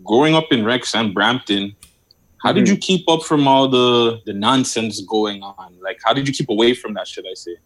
Growing 0.03 0.33
up 0.35 0.45
in 0.51 0.65
Rex 0.65 0.95
and 0.95 1.13
Brampton, 1.13 1.75
how 2.43 2.51
did 2.51 2.67
you 2.67 2.75
keep 2.77 3.07
up 3.07 3.21
from 3.23 3.47
all 3.47 3.67
the 3.67 4.19
the 4.25 4.33
nonsense 4.33 4.99
going 5.01 5.43
on? 5.43 5.75
Like, 5.81 5.99
how 6.03 6.13
did 6.13 6.27
you 6.27 6.33
keep 6.33 6.49
away 6.49 6.73
from 6.73 6.95
that? 6.95 7.07
Should 7.07 7.25
I 7.27 7.35
say? 7.35 7.57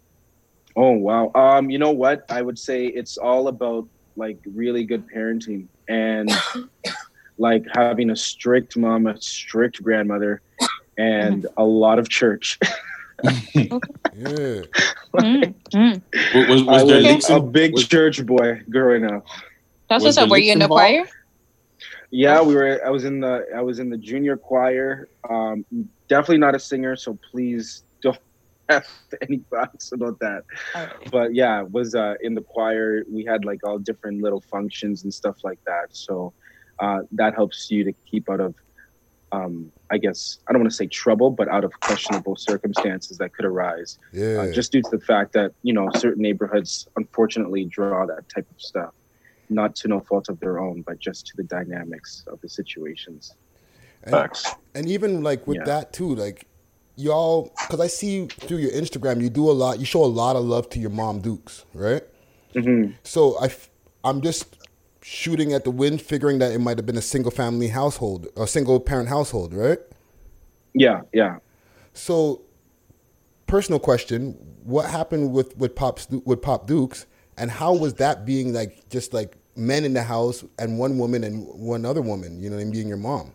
Oh 0.76 0.92
wow. 0.92 1.32
Um, 1.36 1.70
you 1.70 1.78
know 1.80 1.92
what? 1.92 2.26
I 2.30 2.42
would 2.42 2.60
say 2.60 2.86
it's 2.86 3.18
all 3.18 3.48
about 3.48 3.88
like 4.16 4.38
really 4.46 4.84
good 4.84 5.06
parenting 5.08 5.68
and 5.88 6.30
like 7.38 7.66
having 7.74 8.10
a 8.10 8.16
strict 8.16 8.78
mom, 8.78 9.08
a 9.08 9.20
strict 9.20 9.82
grandmother, 9.84 10.42
and 10.98 11.48
a 11.58 11.64
lot 11.64 12.00
of 12.00 12.10
church. 12.10 12.60
yeah 13.54 14.62
Mm-hmm. 15.16 16.38
Was, 16.38 16.48
was, 16.50 16.64
was 16.64 16.88
there 16.88 17.16
was 17.16 17.30
a 17.30 17.40
big 17.40 17.74
was- 17.74 17.88
church 17.88 18.26
boy 18.26 18.62
growing 18.70 19.06
up. 19.06 19.26
That's 19.90 20.04
what's 20.04 20.18
up. 20.18 20.28
the 20.28 20.32
Were 20.32 20.38
you 20.38 20.52
in 20.52 20.60
the 20.60 20.68
choir? 20.68 21.04
Yeah, 22.12 22.42
we 22.42 22.56
were. 22.56 22.82
I 22.86 22.90
was 22.90 23.06
in 23.06 23.20
the. 23.20 23.46
I 23.56 23.62
was 23.62 23.80
in 23.80 23.90
the 23.90 23.98
junior 23.98 24.36
choir. 24.36 25.08
Um, 25.30 25.66
definitely 26.10 26.40
not 26.40 26.56
a 26.56 26.60
singer, 26.60 26.96
so 26.96 27.18
please 27.32 27.84
don't 27.95 27.95
have 28.70 28.86
any 29.22 29.40
thoughts 29.50 29.92
about 29.92 30.20
that. 30.20 30.44
But 31.12 31.34
yeah, 31.36 31.62
was 31.62 31.94
uh, 31.96 32.16
in 32.22 32.34
the 32.34 32.42
choir. 32.42 33.04
We 33.12 33.24
had 33.24 33.46
like 33.46 33.62
all 33.66 33.78
different 33.78 34.22
little 34.22 34.42
functions 34.42 35.04
and 35.04 35.14
stuff 35.14 35.38
like 35.44 35.60
that. 35.66 35.88
So 35.92 36.34
uh, 36.80 37.00
that 37.12 37.36
helps 37.36 37.70
you 37.70 37.84
to 37.84 37.94
keep 38.10 38.30
out 38.30 38.40
of, 38.40 38.56
um, 39.32 39.72
I 39.92 39.98
guess 39.98 40.40
I 40.48 40.52
don't 40.52 40.62
want 40.62 40.72
to 40.72 40.76
say 40.76 40.88
trouble, 40.88 41.30
but 41.32 41.48
out 41.48 41.64
of 41.64 41.72
questionable 41.82 42.36
circumstances 42.36 43.18
that 43.20 43.34
could 43.34 43.46
arise. 43.46 43.98
yeah 44.12 44.42
Uh, 44.42 44.52
just 44.52 44.72
due 44.72 44.82
to 44.82 44.90
the 44.92 45.00
fact 45.00 45.34
that 45.34 45.52
you 45.62 45.74
know 45.74 45.90
certain 45.96 46.22
neighborhoods 46.24 46.88
unfortunately 46.96 47.66
draw 47.66 48.06
that 48.06 48.28
type 48.34 48.48
of 48.50 48.60
stuff, 48.60 48.94
not 49.50 49.76
to 49.78 49.88
no 49.88 50.00
fault 50.02 50.28
of 50.30 50.40
their 50.40 50.60
own, 50.60 50.82
but 50.88 50.98
just 51.00 51.28
to 51.28 51.34
the 51.38 51.44
dynamics 51.44 52.24
of 52.28 52.40
the 52.42 52.50
situations. 52.50 53.34
and, 54.04 54.16
and 54.76 54.88
even 54.90 55.24
like 55.24 55.46
with 55.48 55.58
Yeah. 55.58 55.66
that 55.66 55.94
too 55.94 56.14
like 56.16 56.48
y'all 56.96 57.52
because 57.62 57.80
i 57.80 57.88
see 57.88 58.26
through 58.28 58.58
your 58.58 58.72
instagram 58.72 59.22
you 59.22 59.30
do 59.30 59.50
a 59.50 59.52
lot 59.52 59.80
you 59.80 59.86
show 59.86 60.04
a 60.04 60.06
lot 60.06 60.36
of 60.36 60.44
love 60.46 60.70
to 60.70 60.80
your 60.80 60.90
mom 60.90 61.20
dukes 61.22 61.66
right 61.74 62.04
Mm-hmm. 62.54 62.94
so 63.04 63.38
i 63.42 63.50
i'm 64.06 64.22
just 64.22 64.58
shooting 65.02 65.52
at 65.54 65.66
the 65.66 65.72
wind 65.72 66.02
figuring 66.02 66.40
that 66.40 66.54
it 66.54 66.60
might 66.60 66.78
have 66.78 66.86
been 66.86 66.98
a 66.98 67.02
single 67.02 67.32
family 67.32 67.68
household 67.68 68.28
a 68.38 68.48
single 68.48 68.80
parent 68.80 69.10
household 69.10 69.54
right 69.54 69.80
Yeah, 70.74 71.02
yeah. 71.14 71.40
so 71.94 72.42
personal 73.46 73.80
question 73.80 74.32
what 74.64 74.90
happened 74.90 75.34
with 75.34 75.56
with 75.58 75.76
pop 75.76 76.00
Stu- 76.00 76.24
with 76.26 76.42
pop 76.42 76.66
dukes 76.66 77.06
and 77.38 77.52
how 77.52 77.74
was 77.74 77.96
that 77.96 78.26
being 78.26 78.54
like 78.54 78.88
just 78.90 79.14
like 79.14 79.38
men 79.58 79.84
in 79.86 79.94
the 79.94 80.04
house 80.04 80.44
and 80.58 80.80
one 80.80 80.98
woman 80.98 81.24
and 81.24 81.46
one 81.48 81.86
other 81.86 82.02
woman 82.02 82.40
you 82.42 82.50
know 82.50 82.58
and 82.58 82.72
being 82.72 82.88
your 82.88 82.98
mom 82.98 83.32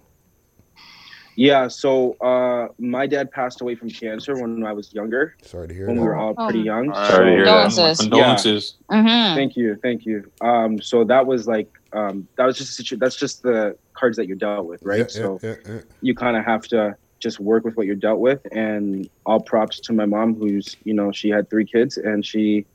Yeah, 1.40 1.68
so 1.68 2.18
uh, 2.20 2.68
my 2.78 3.06
dad 3.06 3.30
passed 3.30 3.62
away 3.62 3.74
from 3.74 3.88
cancer 3.88 4.34
when 4.38 4.62
I 4.62 4.74
was 4.74 4.92
younger. 4.92 5.36
Sorry 5.40 5.68
to 5.68 5.72
hear 5.72 5.86
when 5.86 5.96
that. 5.96 6.02
we 6.02 6.06
were 6.08 6.14
all 6.14 6.34
pretty 6.34 6.58
Oh. 6.60 6.64
young. 6.72 6.92
Sorry 6.94 7.30
to 7.30 7.36
hear 7.36 7.44
that. 7.46 7.68
Condolences. 7.72 7.98
Condolences. 8.00 8.74
Mhm. 8.90 9.34
Thank 9.36 9.56
you, 9.56 9.76
thank 9.82 10.04
you. 10.04 10.30
Um, 10.42 10.82
so 10.82 11.02
that 11.04 11.26
was 11.26 11.48
like 11.48 11.68
um, 11.94 12.28
that 12.36 12.44
was 12.44 12.58
just 12.58 12.70
a 12.70 12.74
situ- 12.74 12.98
that's 12.98 13.16
just 13.16 13.42
the 13.42 13.74
cards 13.94 14.18
that 14.18 14.26
you're 14.28 14.36
dealt 14.36 14.66
with, 14.66 14.82
right? 14.82 14.98
Yeah, 14.98 15.06
so 15.08 15.40
yeah, 15.42 15.54
yeah, 15.66 15.74
yeah. 15.76 15.80
you 16.02 16.14
kind 16.14 16.36
of 16.36 16.44
have 16.44 16.62
to 16.68 16.94
just 17.20 17.40
work 17.40 17.64
with 17.64 17.74
what 17.78 17.86
you're 17.86 17.96
dealt 17.96 18.20
with. 18.20 18.40
And 18.52 19.08
all 19.24 19.40
props 19.40 19.80
to 19.80 19.94
my 19.94 20.04
mom, 20.04 20.34
who's 20.34 20.76
you 20.84 20.92
know 20.92 21.10
she 21.10 21.30
had 21.30 21.48
three 21.48 21.64
kids 21.64 21.96
and 21.96 22.24
she 22.24 22.66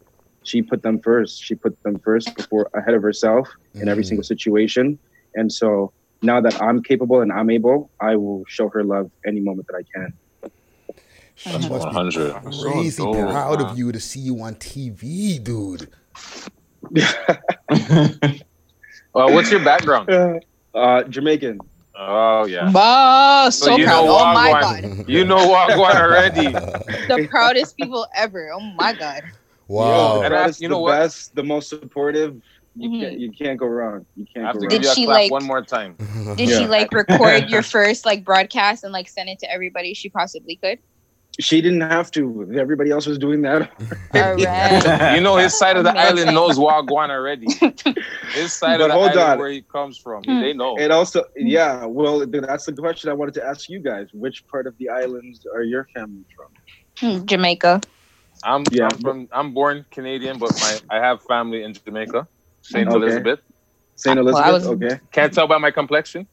she 0.41 0.63
put 0.63 0.81
them 0.81 0.97
first. 0.99 1.43
She 1.43 1.53
put 1.53 1.73
them 1.83 1.99
first 1.99 2.35
before 2.35 2.67
ahead 2.73 2.95
of 2.95 3.03
herself 3.03 3.47
in 3.75 3.87
every 3.87 4.03
Mm. 4.03 4.07
single 4.07 4.23
situation. 4.23 4.97
And 5.35 5.51
so 5.53 5.91
now 6.21 6.41
that 6.41 6.61
I'm 6.61 6.81
capable 6.83 7.21
and 7.21 7.31
I'm 7.31 7.49
able, 7.49 7.91
I 8.01 8.15
will 8.15 8.43
show 8.47 8.69
her 8.69 8.83
love 8.83 9.11
any 9.25 9.41
moment 9.41 9.67
that 9.67 9.75
I 9.77 9.83
can. 9.93 10.13
She 11.35 11.49
must 11.69 12.15
be 12.15 12.31
crazy 12.61 12.91
So 12.91 13.13
dope, 13.13 13.29
proud 13.31 13.59
man. 13.59 13.69
of 13.69 13.77
you 13.77 13.91
to 13.91 13.99
see 13.99 14.21
you 14.21 14.39
on 14.41 14.55
TV, 14.55 15.43
dude. 15.43 15.89
Well, 19.13 19.31
what's 19.33 19.49
your 19.51 19.63
background? 19.63 20.09
Uh, 20.75 21.03
Jamaican. 21.03 21.57
Oh 21.97 22.43
yeah. 22.47 22.69
Wow, 22.69 23.47
so, 23.49 23.77
you 23.77 23.85
proud. 23.85 24.03
know 24.05 24.17
Oh 24.19 24.33
my 24.33 24.51
Wagwan. 24.51 24.97
god. 24.97 25.07
You 25.09 25.23
know 25.23 25.37
Wagwan 25.37 25.95
already. 25.95 26.51
The 27.07 27.25
proudest 27.29 27.77
people 27.77 28.05
ever. 28.13 28.51
Oh 28.53 28.59
my 28.59 28.91
god. 28.91 29.23
Wow. 29.69 30.15
Yo, 30.17 30.21
And 30.23 30.33
that 30.33 30.43
I- 30.43 30.49
is 30.49 30.59
you 30.59 30.67
the 30.67 30.73
know 30.73 30.81
what? 30.81 30.97
best, 30.97 31.33
the 31.33 31.43
most 31.43 31.69
supportive. 31.69 32.35
You, 32.77 32.89
Mhm. 32.89 32.99
can't, 33.02 33.19
you 33.19 33.31
can't 33.31 33.60
go 33.60 33.68
wrong. 33.68 34.06
You 34.15 34.26
can't 34.34 34.45
I 34.45 34.47
have 34.49 34.56
go 34.56 34.61
to 34.61 34.65
wrong. 34.65 34.69
give 34.69 34.81
Did 34.81 34.85
you 34.85 34.91
a 34.91 34.95
she, 34.95 35.06
clap 35.06 35.15
like- 35.15 35.31
one 35.31 35.43
more 35.45 35.61
time. 35.61 35.95
Did 36.35 36.49
Yeah. 36.49 36.60
she 36.60 36.68
like 36.68 36.91
record 36.91 37.49
your 37.49 37.61
first 37.76 38.06
like 38.06 38.23
broadcast 38.26 38.84
and 38.84 38.91
like 38.91 39.07
send 39.07 39.30
it 39.30 39.39
to 39.39 39.52
everybody 39.52 39.93
she 39.93 40.10
possibly 40.10 40.57
could? 40.57 40.80
She 41.38 41.60
didn't 41.61 41.81
have 41.81 42.11
to. 42.11 42.49
Everybody 42.57 42.91
else 42.91 43.06
was 43.06 43.18
doing 43.18 43.41
that. 43.41 43.69
All 44.14 44.35
right. 44.35 45.15
You 45.15 45.22
know 45.22 45.35
his 45.35 45.57
side 45.57 45.76
of 45.76 45.84
the 45.84 45.91
Amazing. 45.91 46.19
island 46.30 46.34
knows 46.35 46.57
Wagwan 46.57 47.10
already. 47.10 47.47
His 48.34 48.53
side 48.53 48.77
But 48.80 48.84
of 48.84 48.88
the 48.88 48.93
hold 48.93 49.10
island 49.11 49.31
on. 49.31 49.39
where 49.39 49.49
he 49.49 49.61
comes 49.64 49.97
from, 49.97 50.23
Hmm. 50.23 50.39
they 50.39 50.53
know. 50.53 50.77
And 50.77 50.93
also, 50.93 51.23
yeah, 51.35 51.84
well, 51.85 52.26
that's 52.26 52.65
the 52.65 52.72
question 52.73 53.10
I 53.10 53.14
wanted 53.14 53.34
to 53.34 53.45
ask 53.45 53.68
you 53.68 53.81
guys. 53.81 54.07
Which 54.14 54.47
part 54.47 54.65
of 54.65 54.77
the 54.77 54.88
islands 54.88 55.45
are 55.53 55.64
your 55.64 55.88
family 55.93 56.23
from? 56.35 56.49
Hmm, 57.19 57.26
Jamaica. 57.26 57.81
I'm, 58.45 58.64
Yeah. 58.72 58.85
I'm 58.91 58.99
from 58.99 59.27
I'm 59.34 59.53
born 59.53 59.85
Canadian, 59.91 60.38
but 60.39 60.52
my 60.61 60.80
I 60.89 60.99
have 61.06 61.22
family 61.23 61.64
in 61.64 61.73
Jamaica, 61.73 62.27
Saint 62.65 62.87
Okay. 62.87 62.95
Elizabeth. 62.97 63.39
St. 63.95 64.17
Well, 64.17 64.27
Elizabeth? 64.27 64.53
was- 64.53 64.67
okay. 64.83 64.99
Can't 65.11 65.33
tell 65.33 65.47
by 65.47 65.57
my 65.57 65.71
complexion. 65.71 66.27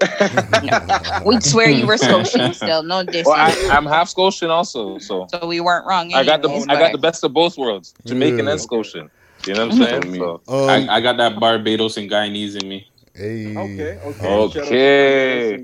We'd 1.26 1.42
swear 1.42 1.68
you 1.68 1.86
were 1.86 1.98
Scotian 1.98 2.54
still. 2.54 2.82
No 2.82 3.02
diss. 3.04 3.26
Well, 3.26 3.36
I, 3.36 3.52
I'm 3.70 3.84
half 3.84 4.08
Scotian 4.08 4.50
also, 4.50 4.98
so 4.98 5.26
so 5.30 5.46
we 5.46 5.60
weren't 5.60 5.86
wrong. 5.86 6.12
I 6.14 6.24
got 6.24 6.40
the 6.42 6.48
anyways, 6.48 6.68
I 6.68 6.78
got 6.78 6.92
the 6.92 6.98
best 6.98 7.22
of 7.24 7.32
both 7.34 7.58
worlds, 7.58 7.92
Jamaican 8.06 8.46
Yeah. 8.46 8.52
and 8.52 8.60
Scotian. 8.60 9.10
You 9.46 9.54
know 9.54 9.66
what 9.68 9.74
I'm 9.74 10.02
saying? 10.02 10.14
So, 10.16 10.40
Um, 10.48 10.68
I, 10.70 10.96
I 10.96 11.00
got 11.00 11.16
that 11.18 11.38
Barbados 11.40 11.96
and 11.98 12.10
Guyanese 12.10 12.62
in 12.62 12.68
me. 12.68 12.86
hey. 13.14 13.56
Okay, 13.56 13.98
okay. 14.04 14.18
Shout 14.20 14.56
out 14.56 14.56
Okay. 14.56 15.58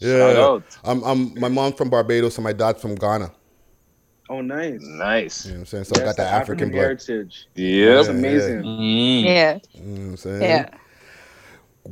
Yeah. 0.00 0.18
Shout 0.32 0.36
out. 0.36 0.62
I'm, 0.84 1.02
I'm, 1.04 1.38
my 1.40 1.48
mom's 1.48 1.76
from 1.76 1.88
Barbados 1.90 2.36
and 2.36 2.44
my 2.44 2.52
dad's 2.52 2.80
from 2.82 2.94
Ghana. 2.96 3.30
Oh, 4.32 4.40
nice. 4.40 4.80
nice. 4.80 5.44
You 5.44 5.52
know 5.52 5.56
what 5.56 5.60
I'm 5.60 5.66
saying? 5.66 5.84
So 5.84 6.00
I 6.00 6.04
got 6.06 6.16
the 6.16 6.22
that 6.22 6.32
African, 6.32 6.70
blood. 6.70 6.80
heritage. 6.80 7.48
Yep. 7.54 7.96
That's 7.96 8.08
amazing. 8.08 8.62
Mm. 8.62 9.24
Yeah, 9.24 9.58
You 9.74 9.82
know 9.82 10.00
what 10.00 10.08
I'm 10.08 10.16
saying? 10.16 10.42
yeah. 10.42 10.68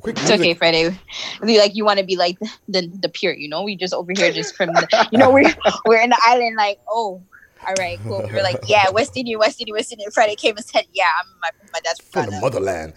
Quick 0.01 0.17
It's 0.17 0.29
music. 0.29 0.41
okay, 0.41 0.55
Freddie. 0.55 0.99
Like 1.43 1.77
you 1.77 1.85
want 1.85 1.99
to 1.99 2.05
be 2.07 2.17
like 2.17 2.39
the, 2.39 2.49
the 2.67 2.87
the 3.03 3.09
pure, 3.11 3.35
you 3.35 3.47
know. 3.47 3.63
We 3.63 3.77
just 3.77 3.93
over 3.93 4.13
here 4.17 4.33
just 4.33 4.57
from 4.57 4.69
the, 4.69 5.09
you 5.13 5.19
know 5.19 5.31
we're 5.31 5.53
we're 5.85 6.01
in 6.01 6.11
the 6.11 6.21
island 6.25 6.57
like 6.57 6.81
oh. 6.89 7.23
All 7.69 7.75
right, 7.79 7.99
cool. 8.05 8.27
We're 8.33 8.43
like, 8.43 8.57
yeah, 8.67 8.89
West 8.89 9.19
Indian, 9.19 9.39
West 9.39 9.61
Indian, 9.61 9.77
West 9.77 9.93
Indian. 9.93 10.11
Friday 10.13 10.35
came 10.35 10.57
and 10.57 10.65
said, 10.65 10.87
yeah, 10.95 11.05
I'm 11.21 11.27
my, 11.43 11.51
my 11.75 11.81
dad's 11.81 12.01
from 12.01 12.25
From 12.25 12.25
the 12.25 12.31
Ghana. 12.31 12.41
motherland. 12.41 12.95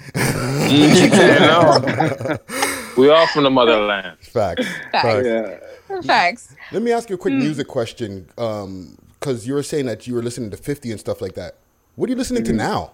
Yeah, 0.71 1.79
mm-hmm. 1.79 2.95
We 3.01 3.09
all 3.09 3.27
from 3.27 3.43
the 3.43 3.49
motherland. 3.49 4.17
Facts. 4.21 4.65
Facts. 4.89 5.01
Facts. 5.01 5.27
Yeah. 5.27 6.01
Facts. 6.01 6.55
Let 6.71 6.81
me 6.81 6.93
ask 6.93 7.09
you 7.09 7.15
a 7.15 7.17
quick 7.17 7.33
hmm. 7.33 7.41
music 7.41 7.67
question. 7.67 8.29
Um, 8.37 8.97
Because 9.23 9.47
you 9.47 9.53
were 9.53 9.63
saying 9.63 9.85
that 9.85 10.05
you 10.05 10.15
were 10.15 10.21
listening 10.21 10.51
to 10.51 10.57
50 10.57 10.91
and 10.91 10.99
stuff 10.99 11.21
like 11.21 11.35
that. 11.35 11.55
What 11.95 12.09
are 12.09 12.11
you 12.11 12.17
listening 12.17 12.43
to 12.43 12.51
mm-hmm. 12.51 12.57
now? 12.57 12.91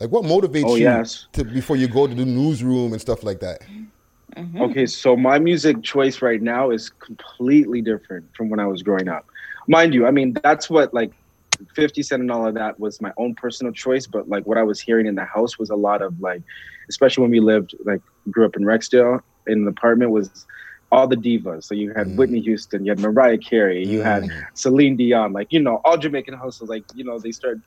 Like, 0.00 0.10
what 0.10 0.24
motivates 0.24 0.64
Oh, 0.64 0.76
you 0.76 0.84
yes. 0.84 1.26
to 1.32 1.44
before 1.44 1.76
you 1.76 1.88
go 1.88 2.06
to 2.06 2.14
the 2.14 2.24
newsroom 2.24 2.92
and 2.92 3.00
stuff 3.00 3.22
like 3.22 3.40
that? 3.40 3.60
Mm-hmm. 4.34 4.62
Okay, 4.62 4.86
so 4.86 5.14
my 5.14 5.38
music 5.38 5.82
choice 5.82 6.22
right 6.22 6.40
now 6.40 6.70
is 6.70 6.88
completely 6.88 7.82
different 7.82 8.24
from 8.34 8.48
when 8.48 8.60
I 8.60 8.66
was 8.66 8.82
growing 8.82 9.08
up. 9.08 9.26
Mind 9.66 9.92
you, 9.92 10.06
I 10.06 10.10
mean, 10.10 10.38
that's 10.42 10.70
what 10.70 10.94
like 10.94 11.12
50 11.74 12.02
Cent 12.02 12.22
and 12.22 12.30
all 12.30 12.46
of 12.46 12.54
that 12.54 12.80
was 12.80 13.02
my 13.02 13.12
own 13.18 13.34
personal 13.34 13.72
choice, 13.72 14.06
but 14.06 14.26
like 14.26 14.46
what 14.46 14.56
I 14.56 14.62
was 14.62 14.80
hearing 14.80 15.06
in 15.06 15.16
the 15.16 15.24
house 15.24 15.58
was 15.58 15.68
a 15.68 15.76
lot 15.76 16.00
of 16.00 16.18
like, 16.20 16.42
especially 16.88 17.22
when 17.22 17.30
we 17.30 17.40
lived, 17.40 17.74
like, 17.84 18.00
grew 18.30 18.46
up 18.46 18.56
in 18.56 18.62
Rexdale 18.62 19.20
in 19.46 19.62
an 19.62 19.68
apartment, 19.68 20.12
was 20.12 20.46
all 20.90 21.06
the 21.06 21.16
divas. 21.16 21.64
So 21.64 21.74
you 21.74 21.92
had 21.94 22.16
Whitney 22.16 22.40
Houston, 22.40 22.84
you 22.84 22.90
had 22.92 22.98
Mariah 22.98 23.38
Carey, 23.38 23.84
you 23.84 24.02
had 24.02 24.24
Celine 24.54 24.96
Dion, 24.96 25.32
like, 25.32 25.48
you 25.50 25.60
know, 25.60 25.80
all 25.84 25.96
Jamaican 25.98 26.34
households, 26.34 26.70
like, 26.70 26.84
you 26.92 27.04
know, 27.04 27.18
they 27.22 27.30
start 27.32 27.58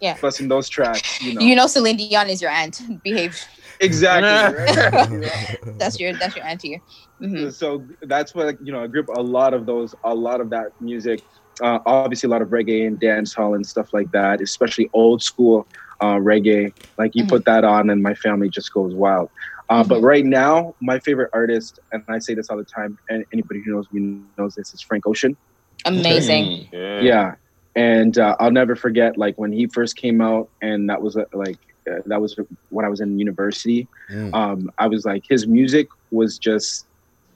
Yeah. 0.00 0.16
busting 0.20 0.48
those 0.48 0.68
tracks, 0.68 1.20
you 1.22 1.34
know. 1.34 1.40
You 1.40 1.54
know, 1.56 1.66
Celine 1.66 1.96
Dion 1.96 2.28
is 2.28 2.42
your 2.42 2.50
aunt. 2.50 2.80
Behave. 3.02 3.40
exactly. 3.80 4.36
Right? 4.58 5.48
That's 5.78 6.00
your 6.00 6.12
that's 6.14 6.34
your 6.34 6.44
auntie. 6.44 6.82
hmm 7.20 7.50
so 7.50 7.86
that's 8.02 8.34
what 8.34 8.56
you 8.60 8.72
know. 8.72 8.82
I 8.82 8.86
grew 8.88 9.02
up 9.02 9.08
a 9.16 9.22
lot 9.22 9.54
of 9.54 9.64
those, 9.66 9.94
a 10.04 10.14
lot 10.14 10.40
of 10.40 10.50
that 10.50 10.72
music. 10.80 11.22
Uh, 11.62 11.78
obviously, 11.86 12.26
a 12.26 12.30
lot 12.30 12.42
of 12.42 12.48
reggae 12.48 12.86
and 12.86 12.98
dance 12.98 13.32
hall 13.34 13.54
and 13.54 13.64
stuff 13.64 13.88
like 13.92 14.10
that. 14.12 14.40
Especially 14.40 14.90
old 14.92 15.22
school 15.22 15.68
uh, 16.00 16.16
reggae. 16.16 16.72
Like 16.98 17.12
you 17.14 17.24
put 17.26 17.44
that 17.44 17.62
on, 17.64 17.90
and 17.90 18.02
my 18.02 18.14
family 18.14 18.48
just 18.50 18.72
goes 18.72 18.94
wild. 18.94 19.30
Uh, 19.68 19.84
But 19.84 20.00
right 20.00 20.24
now, 20.24 20.74
my 20.80 20.98
favorite 20.98 21.30
artist, 21.32 21.78
and 21.92 22.02
I 22.08 22.18
say 22.18 22.34
this 22.34 22.48
all 22.48 22.56
the 22.56 22.64
time, 22.64 22.98
and 23.08 23.24
anybody 23.32 23.60
who 23.62 23.72
knows 23.72 23.86
me 23.92 24.20
knows 24.38 24.54
this, 24.54 24.72
is 24.72 24.80
Frank 24.80 25.06
Ocean. 25.06 25.36
Amazing. 25.84 26.68
Yeah. 26.72 27.00
Yeah, 27.00 27.34
and 27.76 28.18
uh, 28.18 28.36
I'll 28.40 28.50
never 28.50 28.74
forget 28.74 29.16
like 29.16 29.36
when 29.38 29.52
he 29.52 29.66
first 29.66 29.96
came 29.96 30.20
out, 30.20 30.48
and 30.62 30.88
that 30.90 31.00
was 31.02 31.16
uh, 31.16 31.24
like 31.32 31.58
uh, 31.88 32.00
that 32.06 32.20
was 32.20 32.36
when 32.70 32.84
I 32.84 32.88
was 32.88 33.00
in 33.00 33.18
university. 33.18 33.86
Mm. 34.10 34.34
Um, 34.34 34.72
I 34.78 34.86
was 34.88 35.04
like, 35.04 35.24
his 35.28 35.46
music 35.46 35.88
was 36.10 36.38
just, 36.38 36.86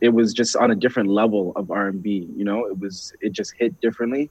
it 0.00 0.08
was 0.08 0.32
just 0.32 0.56
on 0.56 0.70
a 0.70 0.74
different 0.74 1.10
level 1.10 1.52
of 1.54 1.70
R 1.70 1.88
and 1.88 2.02
B. 2.02 2.28
You 2.36 2.44
know, 2.44 2.66
it 2.66 2.78
was 2.78 3.12
it 3.20 3.32
just 3.32 3.52
hit 3.58 3.78
differently. 3.80 4.30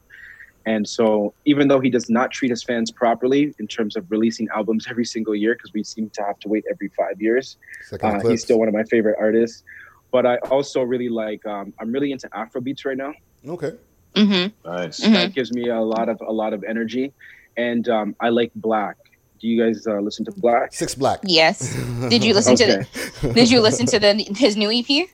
And 0.65 0.87
so, 0.87 1.33
even 1.45 1.67
though 1.67 1.79
he 1.79 1.89
does 1.89 2.09
not 2.09 2.31
treat 2.31 2.49
his 2.51 2.63
fans 2.63 2.91
properly 2.91 3.53
in 3.57 3.67
terms 3.67 3.95
of 3.95 4.09
releasing 4.11 4.47
albums 4.55 4.85
every 4.89 5.05
single 5.05 5.35
year, 5.35 5.55
because 5.55 5.73
we 5.73 5.83
seem 5.83 6.09
to 6.11 6.21
have 6.23 6.39
to 6.39 6.47
wait 6.47 6.63
every 6.69 6.89
five 6.89 7.19
years, 7.19 7.57
uh, 8.01 8.19
he's 8.19 8.43
still 8.43 8.59
one 8.59 8.67
of 8.67 8.73
my 8.73 8.83
favorite 8.83 9.17
artists. 9.19 9.63
But 10.11 10.25
I 10.25 10.37
also 10.51 10.83
really 10.83 11.09
like, 11.09 11.43
um, 11.45 11.73
I'm 11.79 11.91
really 11.91 12.11
into 12.11 12.29
Afro 12.35 12.61
beats 12.61 12.85
right 12.85 12.97
now 12.97 13.13
Okay. 13.47 13.73
Mm-hmm. 14.15 14.69
Nice. 14.69 14.97
that 14.97 15.33
gives 15.33 15.53
me 15.53 15.69
a 15.69 15.79
lot 15.79 16.09
of 16.09 16.19
a 16.21 16.31
lot 16.31 16.53
of 16.53 16.65
energy 16.65 17.13
and 17.55 17.87
um, 17.87 18.13
i 18.19 18.27
like 18.27 18.51
6lack 18.59 18.95
do 19.39 19.47
you 19.47 19.63
guys 19.63 19.87
uh, 19.87 19.99
listen 20.01 20.25
to 20.25 20.31
6lack 20.31 20.73
Six 20.73 20.95
Black. 20.95 21.19
Yes. 21.23 21.73
Did 22.09 22.23
you 22.23 22.33
listen 22.33 22.55
to 22.57 22.65
the 22.65 23.33
Did 23.33 23.49
you 23.49 23.61
listen 23.61 23.85
to 23.87 23.99
the 23.99 24.13
his 24.35 24.57
new 24.57 24.69
EP? 24.69 25.07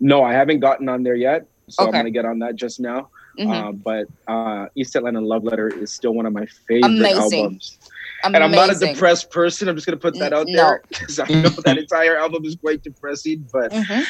no 0.00 0.22
i 0.24 0.32
haven't 0.32 0.60
gotten 0.60 0.88
on 0.88 1.02
there 1.02 1.16
yet 1.16 1.46
so 1.68 1.84
i'm 1.84 1.90
gonna 1.92 2.10
get 2.10 2.24
on 2.24 2.38
that 2.38 2.56
just 2.56 2.80
now 2.80 3.10
Mhm. 3.38 3.68
uh, 3.68 3.72
but 3.72 4.06
uh, 4.26 4.66
east 4.74 4.96
atlanta 4.96 5.20
love 5.20 5.44
letter 5.44 5.68
is 5.68 5.92
still 5.92 6.12
one 6.12 6.26
of 6.26 6.32
my 6.32 6.46
favorite 6.66 6.86
Amazing. 6.98 7.40
albums 7.44 7.78
and 8.24 8.36
i'm 8.36 8.50
not 8.50 8.70
a 8.74 8.78
depressed 8.78 9.30
person 9.30 9.68
i'm 9.68 9.76
just 9.76 9.86
gonna 9.86 9.96
put 9.96 10.18
that 10.18 10.32
out 10.32 10.46
No. 10.48 10.56
there 10.56 10.82
because 10.88 11.18
i 11.20 11.26
know 11.28 11.48
that 11.64 11.78
entire 11.78 12.16
album 12.16 12.44
is 12.44 12.56
quite 12.56 12.82
depressing 12.82 13.46
but 13.52 13.70
Mhm. 13.72 14.04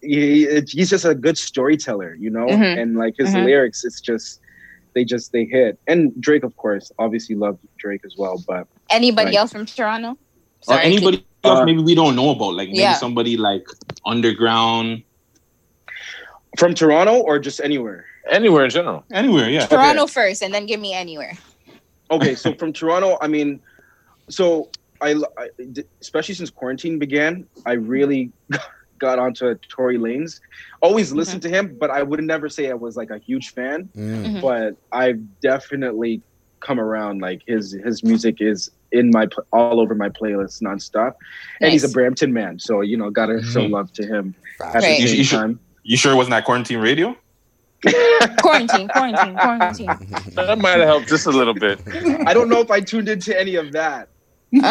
he, 0.00 0.44
it- 0.44 0.70
he's 0.70 0.88
just 0.90 1.04
a 1.04 1.14
good 1.14 1.36
storyteller 1.36 2.14
you 2.14 2.30
know 2.30 2.46
Mhm. 2.46 2.80
and 2.80 2.96
like 2.96 3.14
his 3.18 3.30
Mhm. 3.34 3.44
lyrics 3.44 3.84
it's 3.84 4.00
just 4.00 4.40
they 4.94 5.04
just 5.04 5.32
they 5.32 5.44
hit 5.44 5.78
and 5.86 6.18
drake 6.20 6.42
of 6.44 6.56
course 6.56 6.90
obviously 6.98 7.34
loved 7.34 7.58
drake 7.78 8.02
as 8.06 8.14
well 8.16 8.42
but 8.48 8.66
Anybody 8.90 9.28
Right. 9.28 9.36
else 9.36 9.52
from 9.52 9.64
Toronto? 9.64 10.18
Or 10.68 10.78
anybody 10.78 11.16
keep- 11.18 11.26
else 11.44 11.60
Uh, 11.60 11.64
maybe 11.64 11.82
we 11.82 11.94
don't 11.94 12.14
know 12.14 12.28
about, 12.30 12.52
like 12.54 12.68
maybe 12.68 12.80
Yeah. 12.80 12.92
somebody 13.04 13.38
like 13.38 13.64
underground, 14.04 15.02
from 16.58 16.74
toronto 16.74 17.14
or 17.20 17.38
just 17.38 17.58
anywhere 17.68 18.04
Anywhere 18.30 18.64
in 18.64 18.70
general. 18.70 19.04
anywhere, 19.12 19.50
yeah. 19.50 19.66
Toronto 19.66 20.06
first, 20.06 20.42
and 20.42 20.52
then 20.54 20.66
give 20.66 20.80
me 20.80 20.92
anywhere. 20.94 21.32
okay 22.10 22.34
so 22.34 22.52
from 22.54 22.72
toronto 22.80 23.16
i 23.22 23.26
mean 23.26 23.58
so 24.28 24.68
I, 25.00 25.14
I 25.38 25.48
especially 26.00 26.34
since 26.34 26.50
quarantine 26.50 26.98
began 26.98 27.46
i 27.64 27.72
really 27.72 28.30
got 28.98 29.18
onto 29.18 29.54
Tory 29.68 29.96
Lanez 29.98 30.40
always 30.82 31.12
listened 31.12 31.42
to 31.42 31.48
him 31.48 31.76
but 31.80 31.90
i 31.90 32.02
would 32.02 32.22
never 32.22 32.48
say 32.50 32.70
i 32.70 32.74
was 32.74 32.96
like 32.96 33.10
a 33.10 33.18
huge 33.18 33.50
fan 33.54 33.88
Mm. 33.96 34.26
Mhm. 34.26 34.40
but 34.42 34.76
i've 34.92 35.20
definitely 35.40 36.20
come 36.60 36.78
around 36.78 37.20
like 37.22 37.40
his 37.46 37.72
his 37.84 38.04
music 38.04 38.36
is 38.40 38.70
in 38.92 39.10
my 39.10 39.26
all 39.52 39.80
over 39.80 39.94
my 39.94 40.10
playlist 40.10 40.60
nonstop 40.62 41.14
and 41.62 41.72
he's 41.72 41.82
a 41.84 41.88
brampton 41.88 42.30
man 42.32 42.58
so 42.58 42.82
you 42.82 42.96
know 42.96 43.08
gotta 43.10 43.42
show 43.42 43.62
Mhm. 43.62 43.70
love 43.70 43.92
to 43.94 44.04
him 44.06 44.34
at 44.60 44.74
Right. 44.74 44.82
the 44.82 45.02
You, 45.02 45.08
same 45.08 45.16
you, 45.18 45.24
sure, 45.24 45.54
you 45.82 45.96
sure 45.96 46.12
it 46.12 46.16
wasn't 46.16 46.32
that 46.32 46.44
quarantine 46.44 46.78
radio? 46.78 47.16
Quarantine, 48.38 48.88
quarantine, 48.88 49.34
quarantine. 49.36 49.86
That 50.34 50.58
might 50.58 50.78
have 50.78 50.86
helped 50.88 51.08
just 51.08 51.26
a 51.26 51.30
little 51.30 51.54
bit. 51.54 51.80
i 52.26 52.32
don't 52.34 52.48
know 52.48 52.60
if 52.60 52.70
i 52.70 52.80
tuned 52.80 53.08
into 53.08 53.38
any 53.38 53.56
of 53.56 53.72
that 53.72 54.08
good 54.52 54.62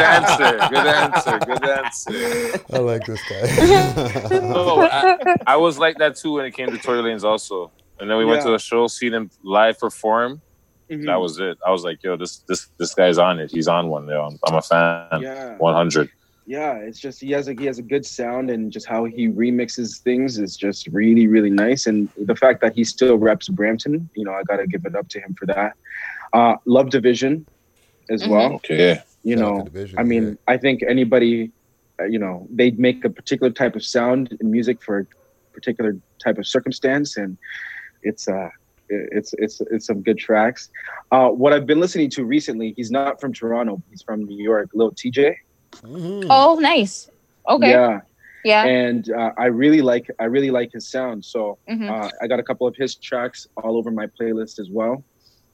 answer. 0.00 0.58
Good 0.70 0.86
answer. 0.86 1.38
Good 1.40 1.64
answer. 1.68 2.60
I 2.72 2.78
like 2.78 3.04
this 3.06 3.20
guy. 3.28 4.38
No, 4.40 4.82
I, 4.88 5.36
I 5.48 5.56
was 5.56 5.78
like 5.78 5.98
that 5.98 6.14
too 6.16 6.32
when 6.34 6.44
it 6.44 6.52
came 6.52 6.70
to 6.70 6.78
Tory 6.78 7.00
Lanez 7.02 7.24
also. 7.24 7.72
And 7.98 8.08
then 8.08 8.18
we 8.18 8.24
went 8.24 8.42
to 8.42 8.50
Yeah. 8.50 8.54
a 8.54 8.58
show, 8.60 8.86
seen 8.86 9.12
him 9.14 9.30
live 9.42 9.78
perform. 9.80 10.40
Mhm. 10.90 11.06
That 11.06 11.16
was 11.20 11.38
it. 11.40 11.58
I 11.66 11.70
was 11.72 11.82
like, 11.84 12.02
yo, 12.04 12.16
this 12.16 12.38
this 12.48 12.68
this 12.78 12.94
guy's 12.94 13.18
on 13.18 13.40
it. 13.40 13.50
He's 13.50 13.66
on 13.68 13.88
one. 13.88 14.06
Yo, 14.08 14.22
I'm, 14.28 14.38
I'm 14.46 14.54
a 14.54 14.62
fan. 14.62 15.20
Yeah. 15.20 15.56
100. 15.58 16.08
Yeah, 16.56 16.74
it's 16.88 17.00
just 17.06 17.18
he 17.26 17.30
has 17.36 17.48
a 17.48 17.54
he 17.60 17.64
has 17.70 17.78
a 17.78 17.86
good 17.92 18.04
sound 18.04 18.50
and 18.50 18.70
just 18.76 18.86
how 18.94 19.02
he 19.16 19.22
remixes 19.42 19.90
things 20.08 20.30
is 20.44 20.52
just 20.66 20.82
really 21.00 21.26
really 21.34 21.54
nice. 21.66 21.82
And 21.88 21.98
the 22.30 22.36
fact 22.42 22.60
that 22.62 22.72
he 22.78 22.84
still 22.84 23.16
reps 23.28 23.48
Brampton, 23.58 23.94
you 24.18 24.24
know, 24.26 24.34
I 24.38 24.42
gotta 24.50 24.66
give 24.72 24.84
it 24.84 24.94
up 24.94 25.08
to 25.14 25.18
him 25.24 25.32
for 25.38 25.46
that. 25.54 25.70
Uh, 26.38 26.54
Love 26.76 26.88
Division, 26.90 27.46
as 28.14 28.20
Mhm. 28.22 28.30
well. 28.32 28.50
Okay. 28.58 28.98
You 29.28 29.36
Shout 29.36 29.44
out 29.46 29.56
know, 29.56 29.64
Division, 29.70 29.98
I 30.00 30.02
mean, 30.12 30.24
I 30.54 30.56
think 30.64 30.76
anybody, 30.94 31.34
uh, 32.00 32.08
you 32.14 32.18
know, 32.24 32.34
they 32.58 32.68
make 32.72 32.98
a 33.10 33.12
particular 33.18 33.50
type 33.60 33.74
of 33.78 33.82
sound 33.96 34.22
in 34.40 34.46
music 34.50 34.76
for 34.86 34.94
a 34.98 35.06
particular 35.56 35.90
type 36.24 36.36
of 36.42 36.46
circumstance, 36.56 37.16
and 37.22 37.30
it's 38.02 38.24
uh 38.36 38.50
it's 38.88 39.30
it's 39.44 39.56
it's 39.74 39.86
some 39.90 40.00
good 40.08 40.18
tracks. 40.26 40.62
Uh, 41.14 41.28
what 41.42 41.50
I've 41.54 41.68
been 41.72 41.80
listening 41.86 42.10
to 42.16 42.20
recently, 42.36 42.68
he's 42.78 42.92
not 42.98 43.10
from 43.22 43.32
Toronto, 43.40 43.74
he's 43.90 44.02
from 44.08 44.18
New 44.32 44.42
York. 44.52 44.68
Lil 44.74 44.92
Tjay. 45.00 45.34
Oh, 46.30 46.58
nice. 46.60 47.08
Okay. 47.48 47.70
Yeah. 47.70 48.00
Yeah. 48.44 48.66
And 48.66 49.10
uh, 49.12 49.30
I 49.38 49.46
really 49.46 49.82
like 49.82 50.06
I 50.20 50.24
really 50.24 50.50
like 50.50 50.70
his 50.72 50.90
sound. 50.90 51.24
So 51.24 51.58
Mhm. 51.68 51.88
uh, 51.90 52.08
I 52.20 52.26
got 52.26 52.40
a 52.40 52.42
couple 52.42 52.66
of 52.66 52.74
his 52.76 52.96
tracks 52.96 53.46
all 53.62 53.76
over 53.76 53.90
my 53.90 54.06
playlist 54.20 54.58
as 54.58 54.68
well. 54.70 55.04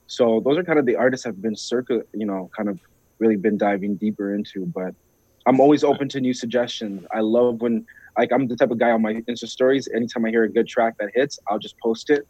So 0.07 0.41
those 0.43 0.57
are 0.57 0.63
kind 0.63 0.79
of 0.79 0.85
the 0.85 0.95
artists 0.95 1.25
I've 1.25 1.41
been 1.41 1.55
circa, 1.55 2.01
you 2.13 2.25
know, 2.25 2.49
kind 2.57 2.67
of 2.69 2.79
really 3.19 3.35
been 3.35 3.57
diving 3.57 3.97
deeper 3.97 4.33
into. 4.33 4.65
But 4.73 4.93
I'm 5.47 5.59
always 5.59 5.83
open 5.83 6.09
to 6.09 6.19
new 6.21 6.33
suggestions. 6.33 7.03
I 7.13 7.19
love 7.21 7.61
when 7.61 7.85
like 8.17 8.31
I'm 8.33 8.47
the 8.47 8.55
type 8.55 8.71
of 8.71 8.79
guy 8.79 8.91
on 8.91 9.01
my 9.03 9.13
Insta 9.29 9.47
stories. 9.47 9.87
Anytime 9.95 10.25
I 10.25 10.29
hear 10.29 10.43
a 10.43 10.51
good 10.51 10.67
track 10.67 10.95
that 10.99 11.09
hits, 11.13 11.37
I'll 11.49 11.59
just 11.59 11.75
post 11.83 12.09
it, 12.09 12.23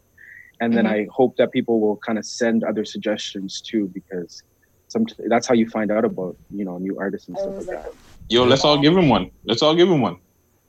and 0.60 0.76
then 0.76 0.84
Mhm. 0.84 0.90
I 0.90 1.06
hope 1.10 1.36
that 1.38 1.52
people 1.52 1.80
will 1.80 1.98
kind 2.06 2.18
of 2.18 2.26
send 2.26 2.64
other 2.64 2.84
suggestions 2.84 3.62
too, 3.62 3.90
because 3.94 4.42
some 4.90 5.06
that's 5.32 5.46
how 5.46 5.54
you 5.54 5.68
find 5.70 5.90
out 5.90 6.04
about 6.04 6.36
you 6.50 6.64
know 6.64 6.78
new 6.78 6.98
artists 6.98 7.28
and 7.28 7.38
stuff 7.38 7.56
like 7.56 7.66
that. 7.66 7.92
Yo, 8.28 8.44
let's 8.44 8.64
all 8.64 8.78
give 8.78 8.96
him 8.96 9.08
one. 9.08 9.30
Let's 9.44 9.62
all 9.62 9.74
give 9.74 9.88
him 9.88 10.00
one. 10.00 10.18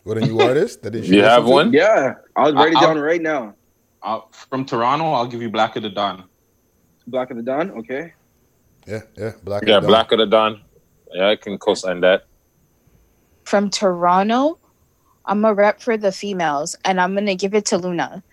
What 0.03 0.18
a 0.18 0.22
new 0.22 0.39
artist? 0.49 0.81
That 0.84 0.93
You 0.95 1.23
have 1.23 1.45
one? 1.45 1.73
Yeah, 1.73 2.15
I'll 2.35 2.53
write 2.53 2.72
it 2.73 2.77
I'll- 2.77 2.93
down 2.93 2.99
right 2.99 3.22
now. 3.22 3.56
Uh, 4.03 4.22
from 4.31 4.65
Toronto, 4.65 5.11
I'll 5.11 5.27
give 5.27 5.41
you 5.43 5.49
Black 5.52 5.76
of 5.76 5.84
the 5.84 5.89
Dawn. 5.89 6.23
Black 7.06 7.30
of 7.30 7.38
the 7.38 7.43
Dawn. 7.43 7.69
Okay. 7.72 8.14
Yeah, 8.88 9.02
yeah, 9.15 9.34
Black. 9.43 9.64
Yeah, 9.68 9.80
Black 9.80 10.11
of 10.11 10.18
the 10.18 10.26
Dawn. 10.26 10.61
Yeah, 11.14 11.27
I 11.30 11.35
can 11.35 11.57
co-sign 11.60 12.02
that. 12.02 12.26
From 13.43 13.69
Toronto, 13.69 14.57
I'm 15.26 15.45
a 15.45 15.53
rep 15.53 15.81
for 15.81 15.98
the 15.98 16.11
females, 16.11 16.76
and 16.85 16.99
I'm 16.99 17.14
gonna 17.14 17.35
give 17.35 17.53
it 17.53 17.65
to 17.68 17.77
Luna. 17.77 18.23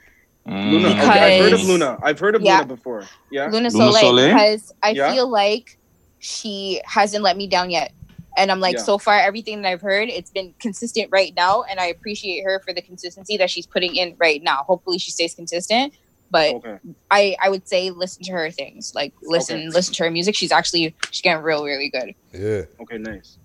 Mm. 0.47 0.71
Luna. 0.73 0.89
Okay, 0.89 0.99
I've 1.01 1.41
heard 1.43 1.53
of 1.53 1.59
Because- 1.59 1.69
Luna. 1.69 1.99
I've 2.03 2.19
heard 2.19 2.35
of 2.35 2.43
Yeah. 2.43 2.55
Luna 2.61 2.67
before. 2.67 3.05
Yeah. 3.31 3.49
Luna 3.51 3.71
Soleil, 3.71 4.15
because 4.33 4.73
I 4.83 4.91
Yeah. 4.91 5.13
feel 5.13 5.29
like 5.29 5.79
she 6.21 6.81
hasn't 6.85 7.23
let 7.23 7.37
me 7.37 7.47
down 7.47 7.71
yet. 7.71 7.93
And 8.37 8.51
I'm 8.53 8.61
like, 8.61 8.77
Yeah. 8.77 8.83
so 8.83 8.99
far, 8.99 9.19
everything 9.19 9.63
that 9.63 9.69
I've 9.69 9.81
heard, 9.81 10.09
it's 10.09 10.31
been 10.31 10.55
consistent 10.61 11.09
right 11.11 11.33
now. 11.37 11.65
And 11.65 11.81
I 11.81 11.87
appreciate 11.87 12.43
her 12.45 12.61
for 12.65 12.73
the 12.73 12.81
consistency 12.83 13.37
that 13.37 13.51
she's 13.51 13.67
putting 13.67 13.97
in 13.97 14.15
right 14.19 14.43
now. 14.43 14.63
Hopefully, 14.67 14.99
she 14.99 15.11
stays 15.11 15.35
consistent. 15.35 15.93
But 16.31 16.63
I, 17.11 17.37
I 17.43 17.49
would 17.49 17.67
say 17.67 17.91
listen 17.91 18.23
to 18.25 18.33
her 18.33 18.51
things. 18.51 18.95
Like, 18.95 19.15
listen, 19.23 19.57
Okay. 19.61 19.69
listen 19.69 19.95
to 19.95 20.05
her 20.05 20.11
music. 20.11 20.35
She's 20.37 20.53
actually, 20.53 20.95
she's 21.11 21.23
getting 21.23 21.43
real, 21.43 21.65
really 21.65 21.89
good. 21.89 22.15
Yeah. 22.33 22.63
Okay, 22.83 22.99
nice. 22.99 23.39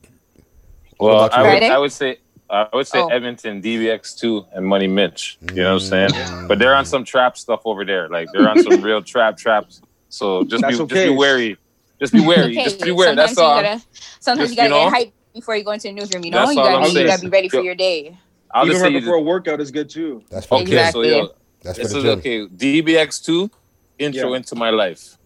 Well. 1.00 1.30
I 1.32 1.54
would, 1.54 1.64
I 1.64 1.78
would 1.78 1.92
say 1.94 2.18
I 2.54 2.68
would 2.72 2.86
say 2.88 3.00
Oh. 3.00 3.08
Edmonton, 3.08 3.62
DBX2, 3.64 4.46
and 4.54 4.64
Money 4.66 4.86
Mitch. 4.88 5.40
You 5.50 5.64
know 5.64 5.74
what 5.74 5.82
I'm 5.84 5.90
saying? 5.90 6.10
Mm. 6.12 6.48
But 6.48 6.60
they're 6.60 6.76
on 6.76 6.86
some 6.86 7.04
trap 7.04 7.36
stuff 7.36 7.62
over 7.66 7.84
there. 7.84 8.08
Like 8.10 8.30
they're 8.32 8.48
on 8.48 8.62
some 8.62 8.80
real 8.82 9.02
trap 9.02 9.38
traps. 9.38 9.82
So 10.10 10.44
just 10.44 10.62
That's 10.62 10.78
be 10.78 10.84
okay. 10.84 10.96
just 10.96 11.08
be 11.12 11.16
wary. 11.18 11.58
Just 12.00 12.14
be 12.14 12.22
wary. 12.26 12.52
Okay, 12.54 12.64
just 12.64 12.80
be 12.82 12.92
wary. 12.92 13.10
sometimes 13.10 13.30
That's 13.36 13.38
all. 13.40 13.58
You 13.58 13.64
gotta, 13.64 13.82
sometimes 14.20 14.50
Just, 14.50 14.52
you 14.52 14.70
gotta 14.70 14.76
you 14.80 14.86
know, 14.86 14.92
get 14.98 15.08
hyped 15.08 15.12
before 15.34 15.56
you 15.56 15.64
go 15.64 15.72
into 15.72 15.88
the 15.88 15.94
newsroom. 15.94 16.24
You 16.26 16.32
know, 16.32 16.38
That's 16.46 16.52
you 16.52 16.56
gotta, 16.58 16.76
I'm 16.76 16.82
be, 16.84 16.88
you 16.90 16.94
saying. 16.94 17.08
gotta 17.08 17.22
be 17.24 17.30
ready 17.30 17.50
for 17.50 17.62
your 17.62 17.76
day. 17.76 18.18
I'll 18.54 18.66
Even 18.66 18.74
just 18.76 18.84
right 18.84 18.94
before 18.94 19.16
a 19.16 19.22
workout 19.22 19.60
is 19.60 19.72
good 19.72 19.90
too. 19.90 20.24
That's 20.30 20.52
Okay, 20.52 20.62
Exactly. 20.62 21.10
so 21.10 21.18
yo, 21.18 21.30
That's 21.64 21.78
for 21.80 21.84
this 21.86 21.92
the 21.94 22.00
is 22.00 22.06
okay. 22.06 22.46
DBX2 22.46 23.50
intro 23.98 24.30
Yeah. 24.30 24.36
into 24.38 24.54
my 24.56 24.70
life. 24.70 25.18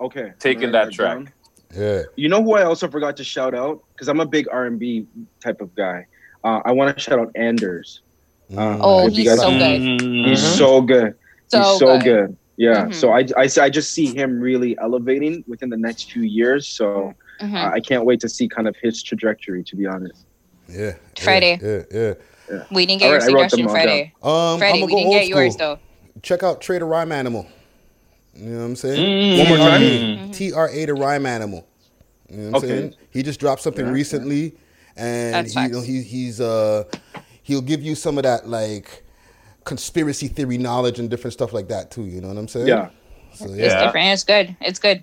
Okay. 0.00 0.32
Taking 0.40 0.72
Write 0.72 0.86
that 0.86 0.92
track. 0.92 1.14
down. 1.18 1.32
Yeah. 1.76 2.02
You 2.16 2.28
know 2.28 2.42
who 2.42 2.54
I 2.54 2.64
also 2.64 2.88
forgot 2.88 3.16
to 3.18 3.24
shout 3.24 3.54
out 3.54 3.80
because 3.92 4.08
I'm 4.08 4.18
a 4.18 4.26
big 4.26 4.48
R&B 4.50 5.06
type 5.40 5.60
of 5.60 5.72
guy. 5.76 6.06
Uh, 6.44 6.60
I 6.64 6.72
want 6.72 6.94
to 6.96 7.00
shout 7.02 7.18
out 7.18 7.30
Anders. 7.34 8.02
Uh, 8.54 8.78
Oh, 8.80 9.08
he's 9.08 9.26
guys- 9.26 9.40
so 9.40 9.50
good. 9.50 9.80
He's 9.80 10.40
Mhm. 10.40 10.56
so 10.58 10.80
good. 10.82 11.14
So 11.48 11.58
he's 11.58 11.78
so 11.78 11.98
good. 11.98 12.02
good. 12.04 12.36
Yeah. 12.56 12.84
Mhm. 12.86 12.94
So 12.94 13.10
I, 13.12 13.20
I, 13.36 13.48
I 13.64 13.70
just 13.70 13.92
see 13.92 14.14
him 14.14 14.38
really 14.38 14.76
elevating 14.78 15.42
within 15.48 15.70
the 15.70 15.76
next 15.76 16.12
few 16.12 16.22
years. 16.22 16.68
So 16.68 17.14
Mhm. 17.40 17.54
uh, 17.54 17.70
I 17.72 17.80
can't 17.80 18.04
wait 18.04 18.20
to 18.20 18.28
see 18.28 18.46
kind 18.48 18.68
of 18.68 18.76
his 18.82 19.02
trajectory. 19.02 19.64
To 19.64 19.74
be 19.76 19.86
honest. 19.86 20.26
Yeah. 20.68 20.92
Friday. 21.18 21.58
Yeah, 21.62 21.82
yeah. 21.90 22.14
Yeah. 22.50 22.64
We 22.70 22.84
didn't 22.84 23.00
get 23.00 23.06
All 23.06 23.12
your 23.12 23.20
right, 23.20 23.30
I 23.30 23.32
wrote 23.32 23.40
them 23.50 23.50
suggestion 23.50 23.66
all 23.66 23.72
Friday. 23.74 24.12
Um, 24.22 24.58
Friday, 24.58 24.82
we 24.82 24.90
go 24.92 24.96
didn't 24.98 25.06
old 25.06 25.14
get 25.16 25.28
yours 25.28 25.56
though. 25.56 25.78
Check 26.22 26.42
out 26.42 26.60
Trader 26.60 26.86
Rhyme 26.86 27.10
Animal. 27.10 27.46
You 28.36 28.50
know 28.50 28.58
what 28.58 28.64
I'm 28.66 28.76
saying? 28.76 29.00
Mm. 29.00 29.38
One 29.38 29.48
more 29.48 29.56
time? 29.68 29.80
Mm-hmm. 29.82 30.30
T 30.32 30.52
R 30.52 30.68
A 30.70 30.86
to 30.86 30.94
Rhyme 30.94 31.24
Animal. 31.26 31.66
You 32.28 32.36
know 32.36 32.42
what 32.44 32.48
I'm 32.48 32.54
Okay. 32.56 32.66
saying? 32.68 32.94
He 33.10 33.22
just 33.22 33.40
dropped 33.40 33.62
something 33.62 33.84
Yeah, 33.86 33.90
yeah. 33.90 33.94
Recently, 34.96 35.32
and 35.38 35.46
he, 35.46 35.62
you 35.62 35.68
know, 35.68 35.80
he 35.80 36.02
he's 36.02 36.40
uh 36.40 36.84
he'll 37.42 37.62
give 37.62 37.82
you 37.82 37.94
some 37.94 38.16
of 38.18 38.24
that 38.24 38.48
like 38.48 39.04
conspiracy 39.64 40.28
theory 40.28 40.58
knowledge 40.58 40.98
and 40.98 41.08
different 41.10 41.32
stuff 41.32 41.52
like 41.52 41.68
that 41.68 41.90
too. 41.90 42.04
You 42.04 42.20
know 42.20 42.28
what 42.28 42.36
I'm 42.36 42.48
saying? 42.48 42.68
Yeah. 42.68 42.90
So 43.34 43.46
It's 43.46 43.74
different. 43.74 44.06
It's 44.06 44.24
good. 44.24 44.56
It's 44.60 44.78
good. 44.78 45.02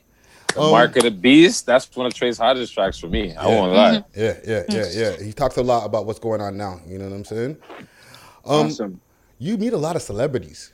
Um, 0.58 0.72
Mark 0.72 0.96
of 0.98 1.04
the 1.04 1.12
Beast. 1.12 1.66
That's 1.66 1.94
one 1.96 2.06
of 2.06 2.14
Trey's 2.14 2.38
hottest 2.38 2.74
tracks 2.74 2.98
for 3.00 3.08
me. 3.08 3.34
I 3.36 3.46
won't 3.48 3.74
lie. 3.74 4.04
Yeah, 4.16 4.38
yeah, 4.46 4.64
yeah, 4.70 4.86
yeah. 4.92 5.22
He 5.22 5.32
talks 5.32 5.58
a 5.58 5.64
lot 5.64 5.86
about 5.86 6.06
what's 6.06 6.20
going 6.20 6.42
on 6.42 6.58
now. 6.58 6.80
You 6.86 6.98
know 6.98 7.06
what 7.06 7.16
I'm 7.16 7.26
saying? 7.26 7.58
Um, 8.46 8.68
Awesome. 8.68 9.02
You 9.38 9.58
meet 9.58 9.74
a 9.74 9.78
lot 9.78 9.96
of 9.96 10.02
celebrities. 10.02 10.74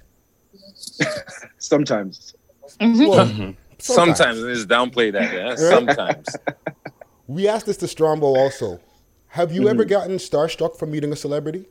Sometimes. 1.58 2.34
Well, 2.80 3.54
Sometimes 3.80 4.42
they 4.42 4.54
just 4.54 4.68
downplay 4.68 5.12
that. 5.14 5.34
Yeah? 5.34 5.56
Sometimes. 5.56 6.28
We 7.30 7.50
asked 7.50 7.66
this 7.66 7.76
to 7.78 7.88
Strombo 7.88 8.24
also. 8.24 8.80
Have 9.30 9.52
you 9.52 9.68
ever 9.70 9.84
Mhm. 9.86 9.90
gotten 9.90 10.16
starstruck 10.18 10.78
from 10.78 10.92
meeting 10.92 11.12
a 11.12 11.16
celebrity? 11.16 11.66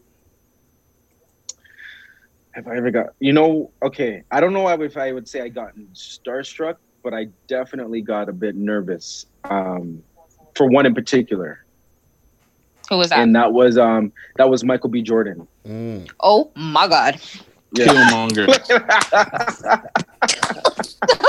Have 2.52 2.68
I 2.68 2.76
ever 2.76 2.90
got? 2.90 3.08
You 3.18 3.32
know, 3.32 3.70
okay. 3.82 4.22
I 4.30 4.40
don't 4.40 4.52
know 4.52 4.68
if 4.68 4.96
I 4.96 5.12
would 5.12 5.28
say 5.28 5.42
I 5.42 5.48
gotten 5.48 5.88
starstruck, 5.94 6.76
but 7.02 7.12
I 7.12 7.28
definitely 7.48 8.00
got 8.00 8.28
a 8.28 8.32
bit 8.32 8.56
nervous. 8.56 9.26
Um, 9.44 10.02
for 10.54 10.66
one 10.68 10.86
in 10.86 10.94
particular, 10.94 11.64
Who 12.88 12.96
was 12.98 13.10
that? 13.10 13.18
and 13.20 13.34
that 13.36 13.52
was 13.52 13.76
um 13.76 14.12
that 14.36 14.48
was 14.48 14.64
Michael 14.64 14.88
B. 14.90 15.02
Jordan. 15.02 15.46
Mm. 15.66 16.10
oh 16.20 16.50
my 16.54 16.88
god. 16.88 17.20
Yeah. 17.72 17.86
Killmonger. 17.88 18.46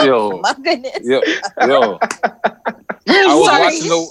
Yo, 0.06 0.40
My 0.42 0.54
goodness. 0.64 1.00
yo, 1.04 1.22
yo. 1.68 2.00
I 3.10 3.36
was 3.36 3.46
Sorry. 3.46 3.64
watching 3.64 3.90
the 3.90 4.08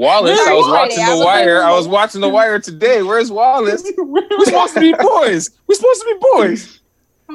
Wallace. 0.00 0.40
I 0.40 0.52
was 0.54 0.66
Friday, 0.66 0.94
watching 0.96 1.04
the 1.04 1.16
was 1.16 1.24
wire. 1.24 1.58
like- 1.60 1.68
I 1.68 1.72
was 1.76 1.88
watching 1.88 2.20
the 2.20 2.28
wire 2.28 2.58
today. 2.58 3.02
Where's 3.02 3.30
Wallace? 3.30 3.82
We're 3.98 4.44
supposed 4.44 4.74
to 4.74 4.80
be 4.80 4.92
boys. 4.94 5.50
We're 5.66 5.74
supposed 5.74 6.00
to 6.02 6.06
be 6.06 6.26
boys. 6.32 6.80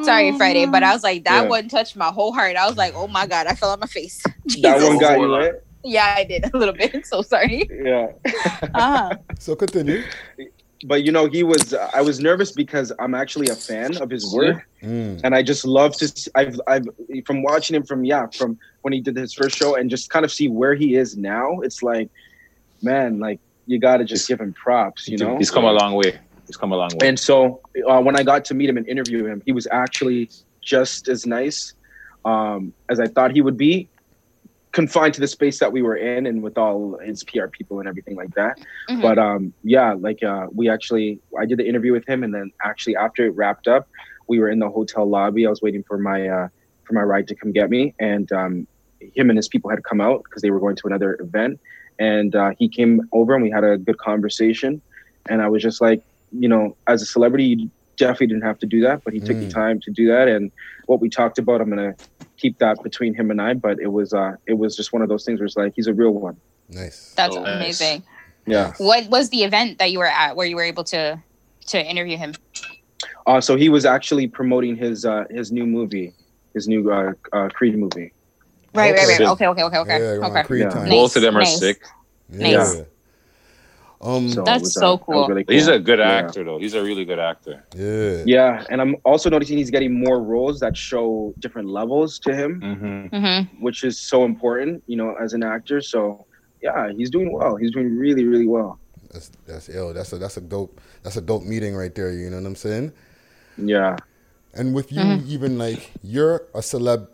Sorry, 0.03 0.35
Friday, 0.37 0.65
but 0.65 0.83
I 0.83 0.91
was 0.93 1.03
like, 1.03 1.23
that 1.23 1.43
Yeah. 1.43 1.49
one 1.49 1.69
touched 1.69 1.95
my 1.95 2.07
whole 2.07 2.33
heart. 2.33 2.55
I 2.57 2.67
was 2.67 2.75
like, 2.75 2.93
oh 2.95 3.07
my 3.07 3.27
god, 3.27 3.47
I 3.47 3.55
fell 3.55 3.69
on 3.71 3.79
my 3.79 3.87
face. 3.87 4.21
That 4.61 4.81
one 4.81 4.97
got 4.97 5.19
you 5.19 5.33
right. 5.33 5.53
Yeah, 5.83 6.15
I 6.17 6.23
did 6.25 6.49
a 6.53 6.57
little 6.57 6.73
bit. 6.73 7.05
So 7.05 7.21
sorry. 7.21 7.69
Yeah. 7.71 8.07
Uh-huh. 8.73 9.15
So 9.39 9.55
continue. 9.55 10.01
But 10.85 11.03
you 11.03 11.11
know, 11.11 11.27
he 11.27 11.43
was. 11.43 11.73
I 11.73 12.01
was 12.01 12.19
nervous 12.19 12.51
because 12.51 12.91
I'm 12.99 13.15
actually 13.15 13.47
a 13.47 13.55
fan 13.55 13.95
of 13.97 14.09
his 14.09 14.33
work, 14.35 14.67
Mm. 14.83 15.21
and 15.23 15.33
I 15.33 15.41
just 15.41 15.65
love 15.65 15.95
to. 15.97 16.07
See, 16.09 16.29
I've, 16.35 16.59
I've 16.67 16.85
from 17.25 17.41
watching 17.41 17.75
him 17.75 17.83
from 17.83 18.03
yeah, 18.03 18.27
from 18.35 18.59
when 18.81 18.91
he 18.93 18.99
did 18.99 19.15
his 19.15 19.33
first 19.33 19.55
show, 19.57 19.75
and 19.75 19.89
just 19.89 20.09
kind 20.09 20.25
of 20.25 20.31
see 20.31 20.47
where 20.49 20.75
he 20.75 20.95
is 20.95 21.15
now. 21.15 21.59
It's 21.61 21.81
like, 21.81 22.09
man, 22.85 23.19
like 23.19 23.39
you 23.65 23.79
got 23.79 23.97
to 23.97 24.05
just 24.05 24.27
give 24.27 24.39
him 24.39 24.53
props, 24.53 25.07
you 25.07 25.17
know. 25.17 25.37
He's 25.37 25.51
come 25.51 25.65
a 25.65 25.73
long 25.73 25.95
way. 25.95 26.19
He's 26.47 26.55
come 26.55 26.71
a 26.71 26.77
long 26.77 26.91
way. 26.93 27.07
And 27.07 27.19
so 27.19 27.59
uh, 27.87 28.01
when 28.01 28.15
I 28.15 28.23
got 28.23 28.45
to 28.45 28.53
meet 28.53 28.69
him 28.69 28.77
and 28.77 28.87
interview 28.87 29.25
him, 29.25 29.41
he 29.45 29.51
was 29.51 29.67
actually 29.71 30.29
just 30.61 31.09
as 31.09 31.25
nice 31.25 31.73
um, 32.23 32.73
as 32.89 32.99
I 32.99 33.07
thought 33.07 33.31
he 33.31 33.41
would 33.41 33.57
be, 33.57 33.89
confined 34.71 35.13
to 35.13 35.21
the 35.21 35.27
space 35.27 35.59
that 35.59 35.71
we 35.71 35.81
were 35.81 35.95
in 35.95 36.27
and 36.27 36.43
with 36.43 36.57
all 36.57 36.99
his 37.01 37.23
PR 37.23 37.47
people 37.47 37.79
and 37.79 37.87
everything 37.87 38.15
like 38.15 38.33
that. 38.35 38.59
Mhm. 38.89 39.01
But 39.01 39.17
um, 39.17 39.53
yeah, 39.63 39.93
like 39.93 40.21
uh, 40.21 40.47
we 40.53 40.69
actually, 40.69 41.19
I 41.39 41.45
did 41.45 41.59
the 41.59 41.67
interview 41.67 41.93
with 41.93 42.05
him, 42.07 42.23
and 42.23 42.33
then 42.33 42.51
actually 42.63 42.97
after 42.97 43.25
it 43.25 43.29
wrapped 43.29 43.67
up, 43.67 43.87
we 44.27 44.39
were 44.39 44.49
in 44.49 44.59
the 44.59 44.69
hotel 44.69 45.07
lobby. 45.07 45.47
I 45.47 45.49
was 45.49 45.61
waiting 45.61 45.83
for 45.83 45.97
my 45.97 46.27
uh, 46.27 46.47
for 46.83 46.93
my 46.93 47.01
ride 47.01 47.27
to 47.29 47.35
come 47.35 47.53
get 47.53 47.69
me, 47.69 47.95
and 47.99 48.29
um, 48.33 48.67
him 48.99 49.29
and 49.29 49.37
his 49.37 49.47
people 49.47 49.69
had 49.69 49.83
come 49.83 50.01
out 50.01 50.23
because 50.23 50.41
they 50.41 50.51
were 50.51 50.59
going 50.59 50.75
to 50.75 50.87
another 50.87 51.17
event, 51.21 51.59
and 51.99 52.35
uh, 52.35 52.51
he 52.57 52.67
came 52.67 53.01
over 53.11 53.33
and 53.33 53.43
we 53.43 53.49
had 53.49 53.63
a 53.63 53.77
good 53.77 53.97
conversation. 53.97 54.81
And 55.29 55.41
I 55.41 55.47
was 55.49 55.61
just 55.63 55.81
like, 55.81 56.03
you 56.31 56.47
know, 56.47 56.75
as 56.87 57.01
a 57.01 57.05
celebrity, 57.05 57.45
you 57.45 57.71
definitely 57.97 58.27
didn't 58.27 58.43
have 58.43 58.59
to 58.59 58.65
do 58.65 58.81
that, 58.81 59.03
but 59.03 59.13
he 59.13 59.19
took 59.19 59.37
the 59.39 59.45
Mm. 59.47 59.53
time 59.53 59.79
to 59.81 59.91
do 59.91 60.07
that. 60.07 60.27
And 60.27 60.51
what 60.85 60.99
we 60.99 61.09
talked 61.09 61.39
about, 61.39 61.61
I'm 61.61 61.69
gonna 61.69 61.95
keep 62.37 62.57
that 62.59 62.83
between 62.83 63.13
him 63.15 63.31
and 63.31 63.41
I. 63.41 63.53
But 63.53 63.79
it 63.79 63.91
was 63.91 64.13
uh, 64.13 64.33
it 64.45 64.53
was 64.57 64.75
just 64.75 64.91
one 64.93 65.01
of 65.01 65.09
those 65.09 65.23
things 65.25 65.39
where 65.39 65.45
it's 65.45 65.55
like 65.57 65.73
he's 65.75 65.87
a 65.87 65.93
real 65.93 66.11
one. 66.11 66.37
Nice. 66.69 67.13
That's 67.15 67.33
So- 67.35 67.45
amazing. 67.45 68.03
Yeah. 68.45 68.73
What 68.77 69.09
was 69.09 69.29
the 69.29 69.43
event 69.43 69.79
that 69.79 69.91
you 69.91 69.99
were 69.99 70.05
at 70.05 70.35
where 70.35 70.45
you 70.45 70.55
were 70.55 70.63
able 70.63 70.83
to 70.85 71.19
to 71.67 71.83
interview 71.89 72.17
him? 72.17 72.33
Uh, 73.25 73.41
so 73.41 73.55
he 73.55 73.69
was 73.69 73.85
actually 73.85 74.27
promoting 74.27 74.75
his 74.75 75.05
uh, 75.05 75.23
his 75.31 75.51
new 75.51 75.65
movie, 75.65 76.13
his 76.53 76.67
new 76.67 76.91
uh, 76.91 77.13
uh, 77.33 77.49
Creed 77.49 77.77
movie. 77.77 78.11
Right, 78.75 78.93
right, 78.93 79.07
right. 79.07 79.21
Okay. 79.21 79.47
Okay, 79.47 79.47
okay, 79.47 79.63
okay, 79.63 79.77
okay. 79.79 79.99
Yeah, 79.99 80.17
we're 80.19 80.23
on 80.25 80.31
okay. 80.31 80.43
Creed 80.43 80.69
time. 80.71 80.89
Both 80.89 81.15
of 81.15 81.21
them 81.21 81.35
are 81.37 81.41
Nice. 81.41 81.59
sick. 81.59 81.81
Nice. 82.29 82.75
Yeah. 82.77 82.83
Um, 84.01 84.29
So 84.29 84.43
That's 84.43 84.73
so 84.73 84.79
that 84.79 84.91
was 84.91 85.27
cool. 85.27 85.43
He's 85.47 85.67
a 85.67 85.79
good 85.79 85.99
Yeah. 85.99 86.09
actor, 86.11 86.43
though. 86.43 86.59
He's 86.59 86.73
a 86.75 86.83
really 86.83 87.05
good 87.05 87.17
actor. 87.19 87.63
Yeah. 87.75 88.23
Yeah, 88.25 88.63
and 88.69 88.81
I'm 88.81 88.95
also 89.05 89.29
noticing 89.29 89.57
he's 89.57 89.71
getting 89.71 89.93
more 89.97 90.21
roles 90.21 90.59
that 90.59 90.75
show 90.77 91.33
different 91.39 91.69
levels 91.69 92.19
to 92.19 92.35
him, 92.35 92.59
Mm-hmm. 92.61 93.15
Mm-hmm. 93.15 93.63
which 93.63 93.83
is 93.83 93.97
so 93.99 94.25
important, 94.25 94.83
you 94.87 94.97
know, 94.97 95.15
as 95.15 95.33
an 95.33 95.43
actor. 95.43 95.81
So 95.81 96.25
yeah, 96.61 96.91
he's 96.95 97.09
doing 97.09 97.31
well. 97.31 97.55
He's 97.55 97.71
doing 97.71 97.97
really, 97.97 98.25
really 98.25 98.47
well. 98.47 98.79
That's 99.11 99.31
that's 99.47 99.69
ill. 99.69 99.93
That's 99.93 100.11
a 100.13 100.17
that's 100.17 100.35
a 100.37 100.41
dope 100.41 100.79
that's 101.03 101.15
a 101.15 101.21
dope 101.21 101.43
meeting 101.43 101.73
right 101.75 101.93
there. 101.95 102.11
You 102.11 102.29
know 102.29 102.37
what 102.37 102.45
I'm 102.45 102.55
saying? 102.55 102.91
Yeah. 103.57 103.95
And 104.53 104.73
with 104.75 104.91
you, 104.91 104.99
Mhm. 105.01 105.25
even 105.27 105.57
like 105.57 105.91
you're 106.03 106.43
a 106.53 106.59
celeb 106.59 107.07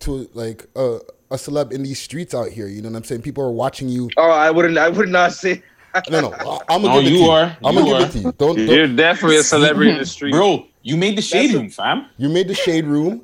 to 0.00 0.28
like 0.34 0.66
uh, 0.76 0.98
a 1.30 1.36
celeb 1.36 1.72
in 1.72 1.82
these 1.82 2.00
streets 2.00 2.34
out 2.34 2.48
here. 2.50 2.66
You 2.68 2.82
know 2.82 2.90
what 2.90 2.96
I'm 2.98 3.04
saying? 3.04 3.22
People 3.22 3.44
are 3.44 3.50
watching 3.52 3.88
you. 3.88 4.10
Oh, 4.16 4.30
I 4.30 4.50
wouldn't. 4.50 4.78
I 4.78 4.88
would 4.88 5.08
not 5.08 5.32
say. 5.32 5.62
No, 6.10 6.20
no. 6.20 6.30
I- 6.34 6.58
I'm 6.74 6.82
gonna 6.82 6.94
No, 6.96 7.00
give 7.00 7.06
it 7.06 7.12
you 7.14 7.18
to 7.20 7.24
you. 7.24 7.30
are. 7.30 7.56
I'm 7.64 7.74
You 7.74 7.80
gonna 7.80 7.94
are. 7.94 7.98
give 8.00 8.08
it 8.08 8.12
to 8.12 8.18
you. 8.18 8.24
Don't. 8.36 8.56
don't 8.56 8.68
You're 8.68 8.86
definitely 8.86 9.38
a 9.38 9.42
celebrity 9.42 9.92
in 9.92 9.96
the 9.98 10.04
street. 10.16 10.32
Bro, 10.32 10.66
you 10.82 10.94
made 10.98 11.16
the 11.16 11.22
shade 11.22 11.54
room, 11.54 11.70
fam. 11.70 12.06
You 12.18 12.28
made 12.28 12.48
the 12.48 12.54
shade 12.54 12.84
room. 12.84 13.22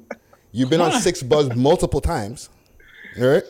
You've 0.53 0.70
been 0.70 0.81
on 0.81 0.90
on. 0.93 0.99
6ixBuzz 1.01 1.55
multiple 1.55 2.01
times. 2.01 2.49
All 3.20 3.27
right. 3.27 3.43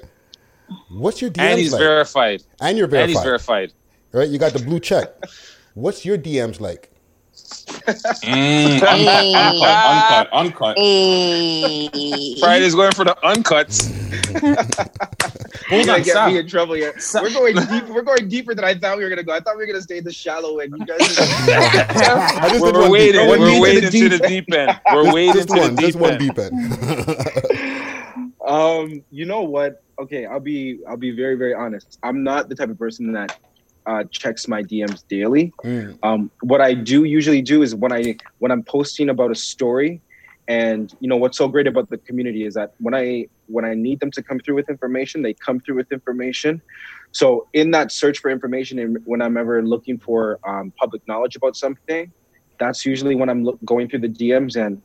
What's 0.90 1.20
your 1.23 1.31
DMs 1.31 1.40
And 1.43 1.61
he's 1.61 1.73
like? 1.73 1.78
verified. 1.81 2.43
And 2.61 2.77
you're 2.77 2.89
verified. 2.89 3.03
And 3.11 3.12
he's 3.12 3.23
verified. 3.23 3.73
Right? 4.12 4.28
You 4.28 4.39
got 4.39 4.55
the 4.55 4.59
blue 4.59 4.81
check. 4.81 5.09
What's 5.74 6.05
your 6.05 6.19
DMs 6.19 6.61
like? 6.61 6.90
Mm, 7.53 8.81
Hey. 8.81 9.33
uncut, 9.35 10.29
uncut, 10.33 10.77
uncut, 10.77 12.39
Friday's 12.41 12.74
going 12.74 12.93
for 12.93 13.05
the 13.05 13.16
uncuts. 13.24 13.91
Hold 15.69 15.89
on, 15.89 16.03
get 16.03 16.12
Sam. 16.12 16.33
me 16.33 16.39
in 16.39 16.47
trouble 16.49 16.74
here. 16.74 16.93
We're 17.15 17.31
going 17.31 17.55
deep. 17.57 17.89
We're 17.89 18.03
going 18.03 18.29
deeper 18.29 18.55
than 18.55 18.65
I 18.65 18.74
thought 18.74 18.99
we 18.99 19.05
were 19.05 19.11
gonna 19.11 19.23
go. 19.23 19.33
I 19.33 19.41
thought 19.41 19.57
we 19.57 19.62
were 19.62 19.66
gonna 19.66 19.81
stay 19.83 19.99
in 19.99 20.05
the 20.05 20.12
shallow 20.12 20.59
end. 20.59 20.74
You 20.79 20.85
guys. 20.87 20.99
I 21.19 22.49
just 22.51 22.53
did 22.53 22.74
We're 22.74 22.83
one 22.83 22.91
waiting. 22.91 23.20
deep- 23.20 23.29
one 23.29 23.41
We're 23.41 23.51
deep 23.51 23.62
waiting 23.62 23.85
the 23.85 23.91
to 23.91 24.09
the 24.11 24.19
deep 24.29 24.47
deep 24.47 24.55
end. 24.55 24.81
We're 24.93 25.03
Just- 25.05 25.15
waiting 25.15 25.35
just 25.35 25.49
to 25.49 25.55
the 25.55 25.61
one, 25.61 25.74
deep 25.74 25.87
just 25.87 25.99
one 25.99 26.11
end. 26.12 26.20
deep 26.20 26.39
end. 26.39 27.79
Um, 28.45 29.05
you 29.12 29.24
know 29.24 29.43
what? 29.43 29.83
Okay, 30.01 30.27
I'll 30.27 30.41
be 30.41 30.81
I'll 30.89 30.97
be 30.97 31.12
very 31.12 31.37
very 31.37 31.55
honest. 31.55 31.99
I'm 32.03 32.24
not 32.24 32.49
the 32.49 32.57
type 32.57 32.70
of 32.70 32.79
person 32.79 33.12
that 33.12 33.39
uh, 33.86 34.04
checks 34.10 34.48
my 34.48 34.62
DMs 34.62 35.04
daily. 35.09 35.52
Mm. 35.64 35.98
Um, 36.02 36.30
what 36.42 36.60
I 36.60 36.74
do 36.74 37.04
usually 37.04 37.42
do 37.42 37.62
is 37.62 37.74
when 37.74 37.92
I 37.92 38.16
when 38.38 38.50
I'm 38.50 38.62
posting 38.62 39.09
about 39.09 39.30
a 39.30 39.34
story, 39.34 40.00
and 40.48 40.94
you 41.00 41.09
know 41.09 41.16
what's 41.16 41.38
so 41.38 41.48
great 41.48 41.66
about 41.66 41.90
the 41.90 41.98
community 41.98 42.44
is 42.44 42.54
that 42.54 42.74
when 42.78 42.94
I 42.94 43.26
when 43.46 43.64
I 43.64 43.74
need 43.74 44.00
them 44.00 44.10
to 44.12 44.22
come 44.22 44.38
through 44.40 44.56
with 44.56 44.68
information, 44.68 45.22
they 45.22 45.34
come 45.34 45.60
through 45.60 45.76
with 45.76 45.92
information. 45.92 46.62
So 47.12 47.46
in 47.52 47.70
that 47.72 47.92
search 47.92 48.18
for 48.18 48.30
information, 48.30 48.78
and 48.78 48.98
when 49.04 49.20
I'm 49.20 49.36
ever 49.36 49.62
looking 49.62 49.98
for 49.98 50.38
um, 50.44 50.72
public 50.78 51.06
knowledge 51.06 51.36
about 51.36 51.56
something, 51.56 52.10
that's 52.59 52.86
usually 52.86 53.14
when 53.14 53.28
I'm 53.28 53.44
look, 53.44 53.59
going 53.64 53.88
through 53.88 54.00
the 54.00 54.09
DMs 54.09 54.56
and 54.56 54.80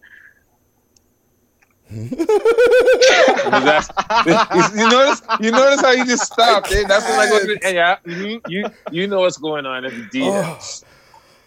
That's- 3.49 3.89
you 4.75 4.89
notice, 4.89 5.21
you 5.39 5.51
notice 5.51 5.81
how 5.81 5.91
you 5.91 6.05
just 6.05 6.31
stopped. 6.31 6.71
Eh? 6.73 6.83
That's 6.87 7.05
when 7.05 7.19
I 7.19 7.27
go 7.29 7.39
through. 7.39 7.57
Yeah, 7.63 7.97
mhm, 8.05 8.41
you 8.49 8.65
you 8.91 9.07
know 9.07 9.21
what's 9.21 9.37
going 9.37 9.65
on 9.65 9.85
in 9.85 9.93
the 9.93 10.05
DMs. 10.19 10.83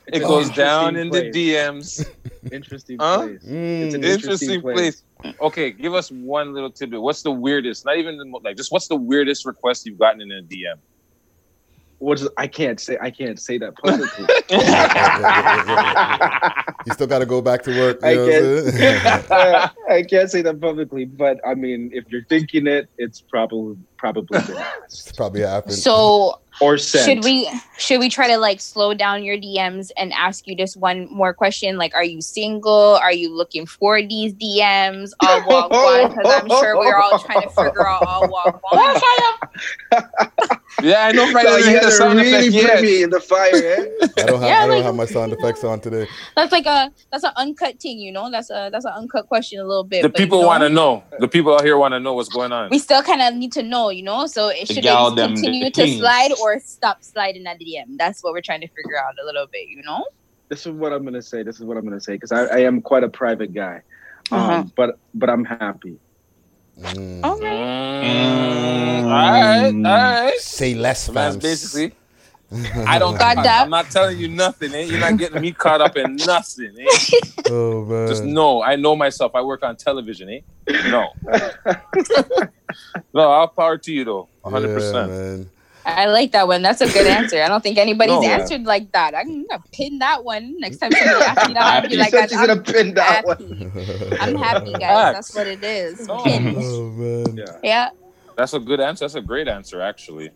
it 0.06 0.20
goes 0.20 0.50
down 0.50 0.96
in 0.96 1.10
the. 1.10 1.30
DMs. 1.30 2.06
interesting 2.52 2.98
Huh? 2.98 3.18
place. 3.26 3.42
Mm. 3.44 3.82
It's 3.86 3.94
an 3.94 4.04
Interesting 4.04 4.50
interesting 4.54 4.62
place. 4.62 5.02
Okay, 5.40 5.70
give 5.70 5.94
us 5.94 6.10
one 6.10 6.54
little 6.54 6.70
tidbit. 6.70 7.00
What's 7.02 7.22
the 7.22 7.30
weirdest? 7.30 7.84
Not 7.84 7.98
even 7.98 8.16
the, 8.16 8.24
like 8.42 8.56
just 8.56 8.72
what's 8.72 8.88
the 8.88 8.96
weirdest 8.96 9.44
request 9.44 9.84
you've 9.86 9.98
gotten 9.98 10.20
in 10.22 10.30
a 10.32 10.42
DM? 10.42 10.76
What's 12.00 12.26
I 12.36 12.46
can't 12.46 12.80
say 12.80 12.98
I 13.00 13.10
can't 13.10 13.38
say 13.38 13.58
that 13.58 13.76
publicly. 13.76 14.26
You 16.86 16.94
still 16.94 17.06
got 17.06 17.18
to 17.18 17.26
go 17.26 17.42
back 17.42 17.62
to 17.64 17.78
work. 17.78 17.98
You 18.02 18.08
I 18.08 18.14
know 18.14 18.26
what 18.26 18.74
I'm 18.74 19.22
can't. 19.22 19.72
I 19.90 20.02
can't 20.02 20.30
say 20.30 20.40
that 20.42 20.60
publicly, 20.60 21.04
but 21.04 21.38
I 21.46 21.54
mean, 21.54 21.90
if 21.92 22.04
you're 22.08 22.24
thinking 22.24 22.66
it, 22.66 22.88
it's 22.96 23.20
probably 23.20 23.76
probably 23.98 24.38
It's 24.84 25.12
probably 25.12 25.42
happened. 25.42 25.74
So 25.74 26.40
or 26.62 26.78
sent. 26.78 27.04
should 27.04 27.24
we 27.24 27.50
should 27.76 28.00
we 28.00 28.08
try 28.08 28.28
to 28.28 28.38
like 28.38 28.60
slow 28.60 28.94
down 28.94 29.22
your 29.22 29.36
DMs 29.36 29.90
and 29.98 30.12
ask 30.14 30.46
you 30.46 30.56
just 30.56 30.78
one 30.78 31.06
more 31.10 31.34
question? 31.34 31.76
Like, 31.76 31.94
are 31.94 32.04
you 32.04 32.22
single? 32.22 32.98
Are 33.02 33.12
you 33.12 33.34
looking 33.34 33.66
for 33.66 34.00
these 34.00 34.32
DMs? 34.34 35.10
All 35.20 35.46
walk 35.46 35.70
one? 35.70 36.08
Because 36.08 36.42
I'm 36.42 36.48
sure 36.48 36.78
we're 36.78 36.96
all 36.96 37.18
trying 37.18 37.42
to 37.42 37.50
figure 37.50 37.86
out 37.86 38.06
all 38.06 38.26
walk 38.28 38.62
one. 38.72 38.96
Yeah, 40.82 41.06
I 41.06 41.12
know. 41.12 41.30
Right, 41.32 41.44
So 41.46 41.56
you 41.56 41.58
you 41.58 41.64
the 41.64 41.70
had 41.72 41.82
to 41.82 41.90
sound 41.90 42.18
really 42.18 42.48
effect. 42.48 42.52
put 42.54 42.62
Yes. 42.62 42.82
me 42.82 43.02
in 43.02 43.10
the 43.10 43.20
fire, 43.20 43.50
eh? 43.54 43.86
I 44.18 44.22
don't 44.22 44.40
have 44.40 44.48
Yeah, 44.48 44.58
I 44.62 44.66
don't 44.66 44.76
like- 44.76 44.84
have 44.84 44.94
my 44.94 45.04
sound 45.04 45.32
effects 45.32 45.64
on 45.64 45.80
today. 45.80 46.06
That's 46.36 46.52
like 46.52 46.66
a 46.66 46.90
that's 47.10 47.24
an 47.24 47.32
uncut 47.36 47.80
thing, 47.80 47.98
you 47.98 48.12
know. 48.12 48.30
That's 48.30 48.50
a 48.50 48.70
that's 48.72 48.84
an 48.84 48.92
uncut 48.94 49.26
question 49.26 49.58
a 49.60 49.64
little 49.64 49.84
bit. 49.84 50.02
The 50.02 50.08
but, 50.08 50.18
you 50.20 50.24
people 50.26 50.40
know, 50.42 50.46
want 50.46 50.62
to 50.62 50.68
know. 50.68 51.02
The 51.18 51.28
people 51.28 51.54
out 51.54 51.64
here 51.64 51.76
want 51.76 51.92
to 51.92 52.00
know 52.00 52.14
what's 52.14 52.28
going 52.28 52.52
on. 52.52 52.70
We 52.70 52.78
still 52.78 53.02
kind 53.02 53.20
of 53.20 53.34
need 53.34 53.52
to 53.52 53.62
know, 53.62 53.90
you 53.90 54.02
know. 54.02 54.26
So 54.26 54.48
it 54.48 54.68
should 54.68 54.78
it 54.78 55.16
continue 55.16 55.64
to 55.64 55.70
kings. 55.70 55.98
slide 55.98 56.30
or 56.40 56.58
stop 56.60 57.02
sliding 57.02 57.46
at 57.46 57.58
the 57.58 57.64
DM. 57.64 57.96
That's 57.98 58.22
what 58.22 58.32
we're 58.32 58.40
trying 58.40 58.60
to 58.62 58.68
figure 58.68 58.98
out 58.98 59.14
a 59.22 59.26
little 59.26 59.46
bit, 59.50 59.68
you 59.68 59.82
know. 59.82 60.04
This 60.48 60.66
is 60.66 60.72
what 60.72 60.92
I'm 60.92 61.04
gonna 61.04 61.20
say. 61.22 61.42
This 61.42 61.56
is 61.56 61.64
what 61.64 61.76
I'm 61.76 61.84
gonna 61.84 62.00
say 62.00 62.14
because 62.14 62.32
I, 62.32 62.44
I 62.44 62.58
am 62.60 62.80
quite 62.80 63.04
a 63.04 63.08
private 63.08 63.52
guy, 63.54 63.82
um, 64.32 64.38
Uh-huh. 64.40 64.64
but 64.76 64.98
but 65.14 65.28
I'm 65.30 65.44
happy. 65.44 65.98
Mm. 66.80 67.20
Mm, 67.20 69.04
all 69.04 69.10
right, 69.10 69.66
all 69.66 70.24
right. 70.24 70.38
Say 70.38 70.74
less, 70.74 71.04
So 71.04 71.12
that's 71.12 71.36
basically. 71.36 71.94
I 72.86 72.98
don't. 72.98 73.16
Got 73.16 73.38
I, 73.38 73.42
that. 73.42 73.62
I'm 73.62 73.70
not 73.70 73.90
telling 73.90 74.18
you 74.18 74.26
nothing. 74.28 74.74
Eh? 74.74 74.82
You're 74.82 74.98
not 74.98 75.16
getting 75.16 75.40
me 75.40 75.52
caught 75.52 75.80
up 75.80 75.96
in 75.96 76.16
nothing. 76.16 76.74
Eh? 76.78 76.86
Oh 77.52 77.84
man. 77.84 78.06
Just 78.06 78.22
know, 78.22 78.62
I 78.62 78.76
know 78.76 78.94
myself. 78.94 79.34
I 79.34 79.42
work 79.42 79.64
on 79.64 79.74
television. 79.74 80.28
Eh? 80.28 80.40
No. 80.88 81.08
no, 83.12 83.30
I'll 83.30 83.48
power 83.48 83.76
to 83.76 83.92
you 83.92 84.04
though. 84.04 84.28
100. 84.42 84.68
Yeah, 84.68 84.74
percent 84.74 85.10
man. 85.10 85.50
I 85.96 86.06
like 86.06 86.32
that 86.32 86.48
one. 86.48 86.62
That's 86.62 86.80
a 86.80 86.86
good 86.86 87.06
answer. 87.18 87.42
I 87.42 87.48
don't 87.48 87.62
think 87.62 87.78
anybody's 87.78 88.16
No, 88.16 88.22
yeah. 88.22 88.38
answered 88.38 88.64
like 88.64 88.92
that. 88.92 89.14
I'm 89.14 89.46
gonna 89.46 89.62
pin 89.72 89.98
that 89.98 90.24
one 90.24 90.58
next 90.58 90.78
time 90.78 90.92
somebody 90.92 91.24
asks 91.24 91.48
me 91.48 91.54
that. 91.54 91.62
I'll 91.62 91.82
be 91.82 91.88
She 91.90 91.96
like, 91.96 92.10
said 92.10 92.30
she's 92.30 92.38
I'm, 92.38 92.46
gonna 92.46 92.62
pin 92.62 92.94
that 92.94 93.24
one. 93.24 93.72
I'm 94.20 94.36
happy, 94.36 94.72
guys. 94.72 95.14
That's 95.14 95.34
what 95.34 95.46
it 95.46 95.62
is. 95.62 96.06
Oh, 96.08 96.24
no. 96.24 96.54
Oh 96.56 96.90
man. 96.90 97.36
Yeah. 97.36 97.58
Yeah. 97.62 97.88
That's 98.36 98.54
a 98.54 98.60
good 98.60 98.80
answer. 98.80 99.04
That's 99.04 99.16
a 99.16 99.20
great 99.20 99.48
answer, 99.48 99.80
actually. 99.80 100.30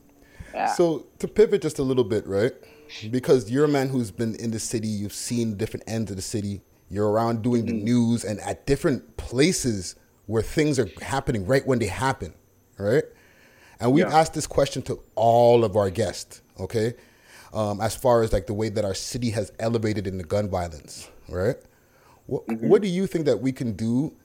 Yeah. 0.53 0.67
So 0.75 1.07
to 1.19 1.29
pivot 1.29 1.63
just 1.63 1.79
a 1.79 1.83
little 1.83 2.05
bit, 2.05 2.27
right? 2.27 2.53
Because 3.11 3.51
you're 3.51 3.65
a 3.65 3.69
man 3.69 3.89
who's 3.89 4.11
been 4.11 4.35
in 4.37 4.51
the 4.51 4.61
city, 4.61 4.89
you've 4.89 5.13
seen 5.13 5.57
different 5.57 5.85
ends 5.87 6.11
of 6.11 6.17
the 6.17 6.23
city. 6.23 6.61
You're 6.89 7.09
around 7.09 7.43
doing 7.43 7.67
the 7.67 7.73
mm-hmm. 7.73 7.85
news 7.85 8.25
and 8.25 8.39
at 8.41 8.67
different 8.67 9.17
places 9.17 9.97
where 10.27 10.43
things 10.43 10.79
are 10.79 10.89
happening 11.03 11.47
right 11.47 11.67
when 11.67 11.79
they 11.79 11.87
happen, 11.87 12.35
right? 12.79 13.05
And 13.85 13.93
we've 13.93 14.09
Yeah. 14.09 14.19
asked 14.19 14.33
this 14.33 14.47
question 14.47 14.81
to 14.85 14.99
all 15.15 15.63
of 15.63 15.77
our 15.77 15.91
guests, 15.91 16.41
okay? 16.59 16.95
Um, 17.53 17.83
as 17.83 17.95
far 17.95 18.23
as 18.23 18.33
like 18.33 18.47
the 18.47 18.55
way 18.55 18.71
that 18.71 18.83
our 18.83 18.95
city 18.95 19.29
has 19.31 19.53
elevated 19.61 20.07
in 20.07 20.17
the 20.17 20.25
gun 20.25 20.49
violence, 20.49 21.11
right? 21.29 21.57
What, 22.27 22.51
what 22.63 22.81
do 22.81 22.89
you 22.89 23.07
think 23.07 23.27
that 23.27 23.43
we 23.43 23.53
can 23.53 23.73
do 23.73 24.17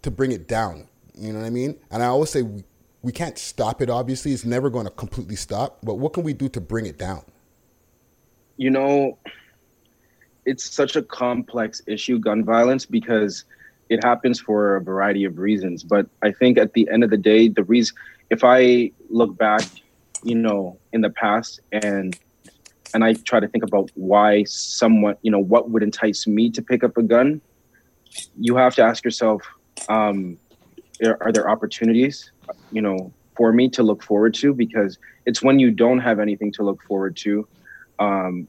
to 0.00 0.10
bring 0.10 0.32
it 0.32 0.48
down? 0.48 0.88
You 1.14 1.34
know 1.34 1.40
what 1.40 1.44
I 1.44 1.50
mean? 1.50 1.76
And 1.90 2.02
I 2.02 2.06
always 2.06 2.30
say 2.30 2.40
we, 2.40 2.64
we 3.02 3.12
can't 3.12 3.36
stop 3.38 3.82
it, 3.82 3.90
obviously. 3.90 4.32
It's 4.32 4.46
never 4.46 4.70
going 4.70 4.86
to 4.86 4.90
completely 4.90 5.36
stop. 5.36 5.80
But 5.82 5.96
what 5.96 6.14
can 6.14 6.22
we 6.24 6.32
do 6.32 6.48
to 6.48 6.60
bring 6.60 6.86
it 6.86 6.98
down? 6.98 7.22
you 8.56 8.70
know, 8.70 9.18
it's 10.46 10.64
such 10.72 10.94
a 10.94 11.02
complex 11.02 11.82
issue, 11.88 12.20
gun 12.20 12.44
violence, 12.44 12.86
because 12.86 13.44
it 13.88 14.02
happens 14.04 14.38
for 14.40 14.76
a 14.76 14.80
variety 14.80 15.24
of 15.24 15.38
reasons. 15.38 15.82
But 15.82 16.06
I 16.22 16.30
think 16.30 16.56
at 16.56 16.72
the 16.72 16.88
end 16.88 17.02
of 17.02 17.10
the 17.10 17.16
day, 17.16 17.48
the 17.48 17.64
reason, 17.64 17.96
if 18.30 18.42
I 18.44 18.92
look 19.10 19.36
back, 19.36 19.62
you 20.22 20.34
know, 20.34 20.78
in 20.92 21.00
the 21.00 21.10
past 21.10 21.60
and 21.72 22.18
and 22.92 23.04
I 23.04 23.14
try 23.14 23.40
to 23.40 23.48
think 23.48 23.64
about 23.64 23.90
why 23.94 24.44
someone, 24.44 25.16
you 25.22 25.30
know, 25.30 25.40
what 25.40 25.70
would 25.70 25.82
entice 25.82 26.28
me 26.28 26.48
to 26.50 26.62
pick 26.62 26.84
up 26.84 26.96
a 26.96 27.02
gun, 27.02 27.40
you 28.38 28.54
have 28.54 28.76
to 28.76 28.82
ask 28.82 29.04
yourself, 29.04 29.42
um, 29.88 30.38
are, 31.04 31.18
are 31.20 31.32
there 31.32 31.50
opportunities? 31.50 32.30
you 32.70 32.82
know, 32.82 33.12
for 33.36 33.52
me 33.52 33.68
to 33.70 33.82
look 33.82 34.02
forward 34.02 34.34
to 34.34 34.54
because 34.54 34.98
it's 35.26 35.42
when 35.42 35.58
you 35.58 35.70
don't 35.70 36.00
have 36.00 36.20
anything 36.20 36.52
to 36.52 36.62
look 36.62 36.82
forward 36.82 37.16
to 37.16 37.46
um, 37.98 38.46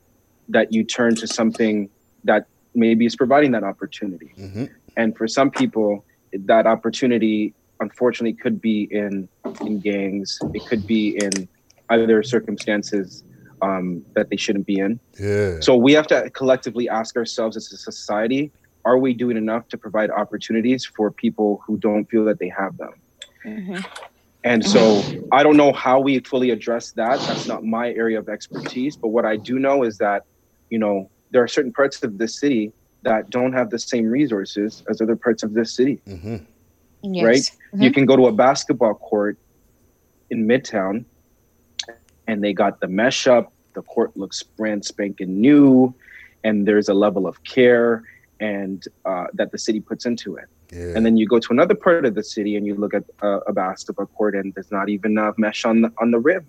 that 0.49 0.73
you 0.73 0.83
turn 0.83 1.15
to 1.15 1.27
something 1.27 1.89
that 2.23 2.45
maybe 2.73 3.05
is 3.05 3.15
providing 3.15 3.51
that 3.51 3.63
opportunity. 3.63 4.33
Mm-hmm. 4.37 4.65
And 4.97 5.15
for 5.17 5.27
some 5.27 5.49
people, 5.49 6.05
that 6.33 6.67
opportunity 6.67 7.53
unfortunately 7.79 8.33
could 8.33 8.61
be 8.61 8.83
in 8.91 9.27
in 9.61 9.79
gangs. 9.79 10.39
It 10.53 10.65
could 10.65 10.85
be 10.87 11.17
in 11.17 11.47
other 11.89 12.23
circumstances 12.23 13.23
um, 13.61 14.03
that 14.15 14.29
they 14.29 14.37
shouldn't 14.37 14.65
be 14.65 14.79
in. 14.79 14.99
Yeah. 15.19 15.59
So 15.59 15.75
we 15.75 15.93
have 15.93 16.07
to 16.07 16.29
collectively 16.31 16.89
ask 16.89 17.15
ourselves 17.15 17.57
as 17.57 17.71
a 17.71 17.77
society: 17.77 18.51
Are 18.83 18.97
we 18.97 19.13
doing 19.13 19.37
enough 19.37 19.67
to 19.69 19.77
provide 19.77 20.09
opportunities 20.11 20.85
for 20.85 21.11
people 21.11 21.61
who 21.65 21.77
don't 21.77 22.05
feel 22.05 22.25
that 22.25 22.39
they 22.39 22.49
have 22.49 22.77
them? 22.77 22.93
And 24.43 24.63
so 24.63 25.01
I 25.31 25.41
don't 25.41 25.57
know 25.57 25.73
how 25.73 25.99
we 25.99 26.19
fully 26.19 26.51
address 26.51 26.91
that. 26.91 27.19
That's 27.21 27.47
not 27.47 27.63
my 27.63 27.91
area 27.93 28.19
of 28.19 28.29
expertise. 28.29 28.95
But 28.95 29.07
what 29.07 29.25
I 29.25 29.37
do 29.37 29.57
know 29.57 29.81
is 29.83 29.97
that, 29.97 30.23
you 30.69 30.77
know, 30.77 31.09
there 31.31 31.41
are 31.41 31.47
certain 31.47 31.73
parts 31.73 32.03
of 32.03 32.19
the 32.19 32.27
city 32.27 32.71
that 33.01 33.31
don't 33.31 33.53
have 33.53 33.71
the 33.71 33.79
same 33.79 34.05
resources 34.05 34.83
as 34.87 35.01
other 35.01 35.15
parts 35.15 35.41
of 35.41 35.53
this 35.53 35.73
city. 35.73 35.99
Mm-hmm. 36.07 36.37
Right? 37.25 37.49
You 37.83 37.91
can 37.91 38.05
go 38.05 38.15
to 38.15 38.27
a 38.27 38.31
basketball 38.31 38.95
court 38.95 39.37
in 40.29 40.47
Midtown 40.47 41.05
and 42.27 42.43
they 42.43 42.53
got 42.53 42.79
the 42.79 42.87
mesh 42.87 43.27
up, 43.27 43.53
the 43.73 43.81
court 43.83 44.15
looks 44.17 44.41
brand 44.43 44.83
spanking 44.85 45.39
new, 45.39 45.93
and 46.43 46.67
there's 46.67 46.89
a 46.89 46.93
level 46.93 47.27
of 47.27 47.43
care 47.43 48.03
and 48.39 48.83
uh, 49.05 49.25
that 49.33 49.51
the 49.51 49.57
city 49.57 49.79
puts 49.79 50.05
into 50.05 50.35
it. 50.35 50.45
Yeah. 50.71 50.93
And 50.95 51.05
then 51.05 51.15
you 51.17 51.27
go 51.27 51.39
to 51.39 51.47
another 51.51 51.75
part 51.75 52.05
of 52.05 52.15
the 52.15 52.23
city 52.23 52.55
and 52.55 52.65
you 52.65 52.75
look 52.75 52.93
at 52.93 53.03
uh, 53.21 53.39
a 53.47 53.53
basketball 53.53 54.07
court 54.07 54.35
and 54.35 54.53
there's 54.55 54.71
not 54.71 54.89
even 54.89 55.11
enough 55.11 55.37
mesh 55.37 55.63
on 55.63 55.81
the 55.81 55.91
on 55.99 56.11
the 56.11 56.19
rim. 56.19 56.45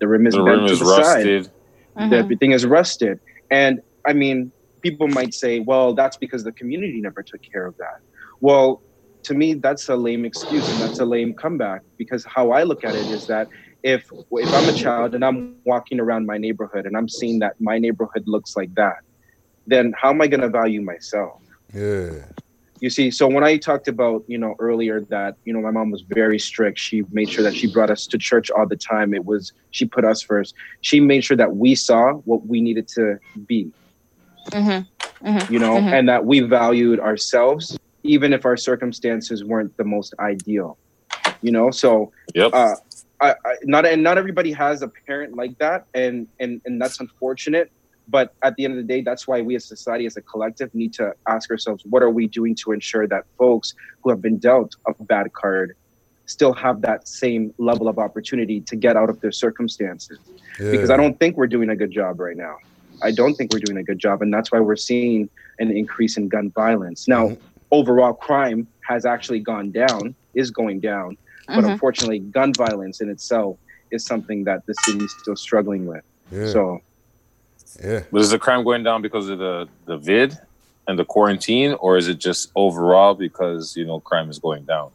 The 0.00 0.08
rim 0.08 0.26
is 0.26 0.34
The 0.34 0.42
bent 0.42 0.58
rim 0.58 0.66
to 0.66 0.72
is 0.72 0.78
the 0.80 0.84
rusted. 0.84 1.44
side. 1.46 2.10
The- 2.10 2.16
Everything 2.16 2.52
is 2.52 2.66
rusted. 2.66 3.20
And 3.50 3.80
I 4.06 4.12
mean, 4.12 4.52
people 4.82 5.08
might 5.08 5.32
say, 5.32 5.60
well, 5.60 5.94
that's 5.94 6.16
because 6.16 6.44
the 6.44 6.52
community 6.52 7.00
never 7.00 7.22
took 7.22 7.40
care 7.42 7.64
of 7.66 7.76
that. 7.78 8.00
Well, 8.40 8.82
to 9.24 9.34
me, 9.34 9.54
that's 9.54 9.88
a 9.88 9.96
lame 9.96 10.24
excuse 10.24 10.68
and 10.70 10.80
that's 10.80 11.00
a 11.00 11.04
lame 11.04 11.34
comeback 11.34 11.82
because 11.96 12.24
how 12.24 12.52
I 12.52 12.62
look 12.62 12.84
at 12.84 12.94
it 12.94 13.06
is 13.06 13.26
that 13.26 13.48
if 13.82 14.10
if 14.32 14.52
I'm 14.52 14.68
a 14.68 14.76
child 14.76 15.14
and 15.14 15.24
I'm 15.24 15.56
walking 15.64 16.00
around 16.00 16.26
my 16.26 16.38
neighborhood 16.38 16.86
and 16.86 16.96
I'm 16.96 17.08
seeing 17.08 17.38
that 17.40 17.60
my 17.60 17.78
neighborhood 17.78 18.24
looks 18.26 18.56
like 18.56 18.74
that, 18.74 18.98
then 19.66 19.94
how 19.96 20.10
am 20.10 20.20
I 20.20 20.26
going 20.26 20.40
to 20.40 20.48
value 20.48 20.80
myself? 20.80 21.40
Yeah. 21.72 22.24
You 22.80 22.90
see, 22.90 23.10
so 23.10 23.28
when 23.28 23.44
I 23.44 23.56
talked 23.56 23.88
about, 23.88 24.24
you 24.26 24.36
know, 24.36 24.56
earlier 24.58 25.00
that, 25.02 25.36
you 25.44 25.52
know, 25.54 25.60
my 25.60 25.70
mom 25.70 25.90
was 25.90 26.02
very 26.02 26.38
strict. 26.38 26.78
She 26.78 27.02
made 27.12 27.30
sure 27.30 27.42
that 27.42 27.54
she 27.54 27.66
brought 27.72 27.88
us 27.88 28.06
to 28.08 28.18
church 28.18 28.50
all 28.50 28.66
the 28.66 28.76
time. 28.76 29.14
It 29.14 29.24
was, 29.24 29.52
she 29.70 29.86
put 29.86 30.04
us 30.04 30.20
first. 30.20 30.54
She 30.80 31.00
made 31.00 31.24
sure 31.24 31.36
that 31.36 31.56
we 31.56 31.74
saw 31.76 32.12
what 32.12 32.46
we 32.46 32.60
needed 32.60 32.88
to 32.88 33.18
be, 33.46 33.70
mm-hmm, 34.50 35.26
mm-hmm, 35.26 35.52
you 35.52 35.58
know, 35.58 35.76
mm-hmm. 35.76 35.94
and 35.94 36.08
that 36.08 36.26
we 36.26 36.40
valued 36.40 37.00
ourselves, 37.00 37.78
even 38.04 38.32
if 38.32 38.44
our 38.44 38.56
circumstances 38.56 39.42
weren't 39.42 39.76
the 39.76 39.84
most 39.84 40.14
ideal, 40.20 40.78
you 41.42 41.50
know? 41.50 41.70
So, 41.70 42.12
Yep. 42.34 42.50
uh, 42.52 42.76
I, 43.20 43.30
I, 43.30 43.54
not, 43.64 43.86
and 43.86 44.02
not 44.02 44.18
everybody 44.18 44.52
has 44.52 44.82
a 44.82 44.90
parent 45.06 45.36
like 45.36 45.58
that. 45.58 45.86
And, 45.94 46.28
and, 46.38 46.60
and 46.66 46.80
that's 46.80 47.00
unfortunate. 47.00 47.72
But 48.06 48.34
at 48.42 48.54
the 48.56 48.66
end 48.66 48.74
of 48.74 48.76
the 48.76 48.82
day, 48.84 49.00
that's 49.00 49.26
why 49.26 49.40
we 49.40 49.56
as 49.56 49.64
society, 49.64 50.04
as 50.04 50.18
a 50.18 50.22
collective, 50.22 50.74
need 50.74 50.92
to 50.94 51.14
ask 51.26 51.50
ourselves, 51.50 51.82
what 51.88 52.02
are 52.02 52.10
we 52.10 52.26
doing 52.26 52.54
to 52.56 52.72
ensure 52.72 53.06
that 53.08 53.24
folks 53.38 53.72
who 54.02 54.10
have 54.10 54.20
been 54.20 54.36
dealt 54.36 54.76
a 54.86 55.02
bad 55.04 55.32
card 55.32 55.74
still 56.26 56.52
have 56.52 56.82
that 56.82 57.08
same 57.08 57.54
level 57.56 57.88
of 57.88 57.98
opportunity 57.98 58.60
to 58.60 58.76
get 58.76 58.94
out 58.94 59.08
of 59.08 59.18
their 59.22 59.32
circumstances? 59.32 60.18
Because 60.58 60.90
I 60.90 60.98
don't 60.98 61.18
think 61.18 61.38
we're 61.38 61.46
doing 61.46 61.70
a 61.70 61.76
good 61.76 61.90
job 61.90 62.20
right 62.20 62.36
now. 62.36 62.56
I 63.02 63.10
don't 63.10 63.34
think 63.34 63.54
we're 63.54 63.60
doing 63.60 63.78
a 63.78 63.82
good 63.82 63.98
job. 63.98 64.20
And 64.20 64.32
that's 64.32 64.52
why 64.52 64.60
we're 64.60 64.76
seeing 64.76 65.30
an 65.58 65.74
increase 65.74 66.18
in 66.18 66.28
gun 66.28 66.50
violence. 66.50 67.08
Now, 67.08 67.36
overall 67.78 68.12
crime 68.14 68.66
has 68.90 69.04
actually 69.04 69.40
gone 69.40 69.70
down, 69.72 70.14
is 70.34 70.50
going 70.50 70.78
down. 70.80 71.16
But 71.48 71.64
Mhm. 71.64 71.72
unfortunately, 71.72 72.20
gun 72.20 72.52
violence 72.54 73.00
in 73.00 73.08
itself 73.10 73.56
is 73.90 74.04
something 74.04 74.44
that 74.44 74.64
the 74.66 74.74
city's 74.84 75.12
still 75.20 75.36
struggling 75.36 75.84
with. 75.86 76.04
Yeah. 76.32 76.46
So, 76.54 76.80
yeah. 77.84 78.00
But 78.10 78.20
is 78.20 78.30
the 78.30 78.38
crime 78.38 78.62
going 78.64 78.82
down 78.88 79.02
because 79.02 79.28
of 79.28 79.38
the 79.38 79.68
the 79.86 79.96
vid 79.98 80.30
and 80.88 80.98
the 80.98 81.04
quarantine, 81.04 81.72
or 81.84 81.96
is 81.96 82.06
it 82.08 82.18
just 82.28 82.50
overall 82.54 83.14
because 83.26 83.76
you 83.76 83.84
know 83.88 83.98
crime 84.00 84.28
is 84.30 84.38
going 84.38 84.64
down? 84.64 84.88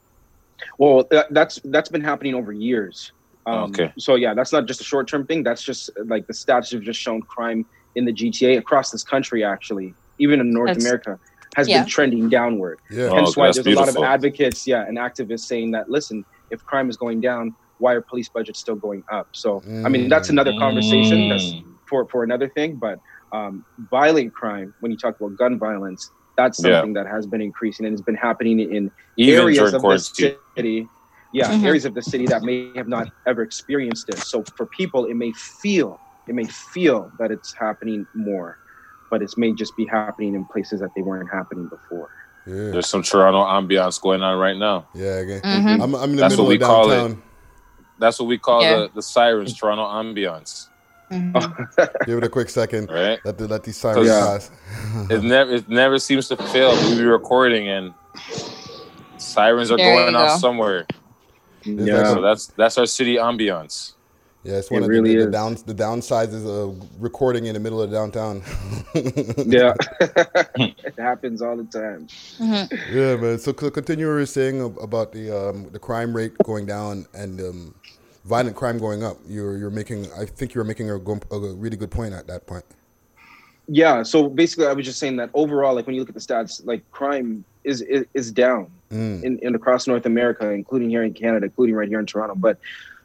Well, 0.78 0.96
that, 1.12 1.26
that's 1.38 1.56
that's 1.66 1.90
been 1.90 2.06
happening 2.12 2.34
over 2.36 2.52
years. 2.52 3.12
Um, 3.46 3.70
Okay. 3.72 3.92
So 3.98 4.16
yeah, 4.16 4.34
that's 4.34 4.52
not 4.56 4.66
just 4.66 4.80
a 4.82 4.88
short 4.92 5.08
term 5.08 5.26
thing. 5.30 5.44
That's 5.44 5.64
just 5.72 5.90
like 6.14 6.24
the 6.28 6.34
stats 6.34 6.72
have 6.74 6.82
just 6.82 7.00
shown 7.00 7.22
crime 7.36 7.66
in 7.96 8.06
the 8.06 8.14
GTA 8.20 8.58
across 8.58 8.92
this 8.92 9.04
country, 9.04 9.44
actually, 9.44 9.94
even 10.20 10.40
in 10.40 10.52
North 10.52 10.68
That's- 10.70 10.84
America, 10.86 11.20
has 11.56 11.68
yeah. 11.68 11.82
been 11.82 11.90
trending 11.90 12.30
downward. 12.30 12.80
Yeah. 12.90 13.06
Oh, 13.06 13.16
Hence 13.16 13.30
okay, 13.30 13.42
why 13.42 13.48
that's 13.48 13.58
there's 13.64 13.76
a 13.76 13.80
lot 13.80 13.90
of 13.90 13.98
advocates, 13.98 14.68
yeah, 14.68 14.86
and 14.88 14.98
activists 14.98 15.42
saying 15.42 15.72
that 15.72 15.90
listen, 15.90 16.26
if 16.52 16.64
crime 16.66 16.90
is 16.90 16.98
going 16.98 17.22
down, 17.22 17.56
why 17.78 17.94
are 17.94 18.02
police 18.02 18.30
budgets 18.30 18.60
still 18.60 18.76
going 18.76 19.04
up? 19.12 19.28
So 19.34 19.62
I 19.86 19.90
mean, 19.90 20.10
that's 20.10 20.30
another 20.30 20.54
conversation. 20.60 21.30
That's 21.30 21.54
for 21.90 22.08
for 22.10 22.24
another 22.24 22.50
thing. 22.50 22.76
But 22.76 23.00
um, 23.32 23.64
violent 23.90 24.34
crime, 24.34 24.74
when 24.80 24.92
you 24.92 24.98
talk 24.98 25.16
about 25.20 25.36
gun 25.38 25.58
violence, 25.60 26.12
that's 26.38 26.64
Yeah. 26.64 26.80
something 26.80 26.94
that 26.94 27.08
has 27.08 27.28
been 27.28 27.42
increasing 27.42 27.86
and 27.86 27.94
has 27.94 28.02
been 28.02 28.16
happening 28.16 28.60
in 28.60 28.92
Even 29.18 29.42
areas 29.42 29.74
of 29.74 29.82
the 29.82 29.98
city. 29.98 30.88
Yeah, 31.32 31.52
Mhm. 31.52 31.64
areas 31.64 31.86
of 31.86 31.94
the 31.94 32.02
city 32.02 32.26
that 32.26 32.42
may 32.42 32.72
have 32.76 32.88
not 32.88 33.08
ever 33.28 33.44
experienced 33.44 34.10
it. 34.10 34.18
So 34.18 34.44
for 34.58 34.66
people, 34.66 35.06
it 35.06 35.16
may 35.16 35.32
feel 35.62 36.00
it 36.28 36.36
may 36.36 36.46
feel 36.46 37.12
that 37.18 37.32
it's 37.32 37.54
happening 37.58 38.06
more, 38.14 38.58
but 39.10 39.22
it 39.22 39.32
may 39.38 39.54
just 39.54 39.76
be 39.76 39.86
happening 39.86 40.36
in 40.36 40.46
places 40.46 40.80
that 40.82 40.90
they 40.96 41.02
weren't 41.02 41.30
happening 41.32 41.68
before. 41.68 42.10
Yeah. 42.48 42.72
There's 42.72 42.88
some 42.88 43.04
Toronto 43.04 43.44
ambiance 43.44 44.02
going 44.02 44.22
on 44.22 44.38
right 44.40 44.58
now. 44.58 44.88
Yeah, 44.94 45.16
again. 45.18 45.42
Mhm. 45.42 45.82
I'm, 45.84 45.96
I'm 45.96 46.10
in 46.12 46.16
the 46.16 46.22
That's 46.22 46.34
middle 46.34 46.46
what 46.46 46.50
we 46.50 46.56
of 46.56 46.62
call 46.62 46.92
it. 46.92 47.18
That's 48.00 48.20
what 48.20 48.26
we 48.28 48.38
call 48.38 48.62
Yeah. 48.62 48.78
the, 48.78 48.92
the 48.96 49.02
sirens, 49.02 49.54
Toronto 49.54 49.84
ambiance. 49.86 50.68
Give 52.06 52.18
it 52.20 52.24
a 52.24 52.30
quick 52.30 52.50
second. 52.50 52.90
Right. 52.92 53.20
Let 53.26 53.38
the, 53.38 53.48
let 53.48 53.64
these 53.64 53.78
sirens 53.78 54.08
pass. 54.10 54.52
it 55.10 55.24
never 55.24 55.52
it 55.54 55.68
never 55.70 56.00
seems 56.00 56.28
to 56.30 56.38
fail. 56.38 56.72
We 56.90 56.98
be 56.98 57.04
recording 57.06 57.68
and 57.68 57.94
sirens 59.18 59.72
are 59.72 59.78
There 59.78 59.96
going 59.96 60.14
you 60.14 60.20
off 60.20 60.36
go. 60.36 60.48
somewhere. 60.48 60.86
Yeah. 61.64 62.14
So 62.14 62.22
that's 62.22 62.48
that's 62.48 62.78
our 62.78 62.86
city 62.86 63.16
ambiance. 63.18 63.94
Yeah, 64.44 64.56
it's 64.56 64.72
It 64.72 64.74
one 64.74 64.84
of 64.84 64.90
really 64.90 65.16
the, 65.18 65.26
the, 65.26 65.48
is. 65.48 65.64
the 65.64 65.74
downsides 65.74 66.34
of 66.48 66.82
recording 67.02 67.46
in 67.48 67.54
the 67.54 67.60
middle 67.60 67.82
of 67.82 67.92
downtown. 67.92 68.42
Yeah, 69.46 69.74
it 70.56 70.96
happens 70.98 71.42
all 71.42 71.58
the 71.58 71.64
time. 71.66 72.08
Yeah, 72.92 73.16
man. 73.18 73.38
So 73.40 73.52
c- 73.52 73.70
continue 73.70 74.06
what 74.08 74.12
you 74.14 74.20
were 74.20 74.26
saying 74.26 74.62
about 74.82 75.12
the 75.12 75.32
um, 75.50 75.70
the 75.72 75.80
crime 75.80 76.16
rate 76.16 76.34
going 76.44 76.66
down 76.66 77.06
and 77.14 77.40
um, 77.42 77.76
violent 78.26 78.56
crime 78.56 78.78
going 78.80 79.04
up. 79.04 79.18
You're 79.28 79.58
you're 79.58 79.70
making. 79.70 80.08
I 80.14 80.26
think 80.26 80.54
you're 80.54 80.64
making 80.64 80.90
a, 80.90 80.96
a 80.96 81.54
really 81.56 81.78
good 81.78 81.92
point 81.92 82.14
at 82.14 82.28
that 82.28 82.48
point. 82.48 82.66
Yeah. 83.68 84.04
So 84.04 84.30
basically, 84.30 84.68
I 84.68 84.74
was 84.74 84.86
just 84.86 85.00
saying 85.00 85.18
that 85.18 85.30
overall, 85.34 85.76
like 85.76 85.86
when 85.86 85.96
you 85.96 86.02
look 86.02 86.10
at 86.10 86.16
the 86.16 86.22
stats, 86.22 86.66
like 86.66 86.90
crime 86.92 87.44
is 87.64 87.82
is, 87.82 88.06
is 88.14 88.32
down 88.32 88.72
Mm. 88.92 89.22
in, 89.24 89.38
in 89.40 89.54
across 89.54 89.86
North 89.86 90.08
America, 90.08 90.50
including 90.50 90.90
here 90.90 91.04
in 91.04 91.14
Canada, 91.14 91.46
including 91.46 91.76
right 91.76 91.88
here 91.88 92.00
in 92.00 92.08
Toronto. 92.08 92.34
But 92.34 92.58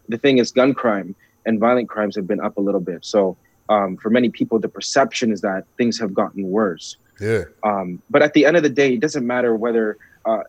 the 0.09 0.17
thing 0.17 0.39
is, 0.39 0.51
gun 0.51 0.73
crime 0.73 1.15
and 1.47 1.61
violent 1.61 1.89
crimes 1.89 2.17
have 2.17 2.27
been 2.27 2.41
up 2.41 2.57
a 2.57 2.61
little 2.61 2.81
bit. 2.81 3.05
So 3.05 3.37
um, 3.69 3.97
for 3.97 4.11
many 4.11 4.29
people, 4.29 4.59
the 4.59 4.69
perception 4.69 5.33
is 5.33 5.41
that 5.41 5.65
things 5.77 5.99
have 5.99 6.15
gotten 6.15 6.49
worse. 6.51 6.97
Yeah. 7.21 7.45
Um, 7.63 8.03
but 8.11 8.23
at 8.23 8.35
the 8.35 8.45
end 8.45 8.57
of 8.57 8.63
the 8.63 8.69
day, 8.69 8.95
it 8.95 9.01
doesn't 9.01 9.27
matter 9.27 9.55
whether 9.55 9.99
uh, 10.25 10.43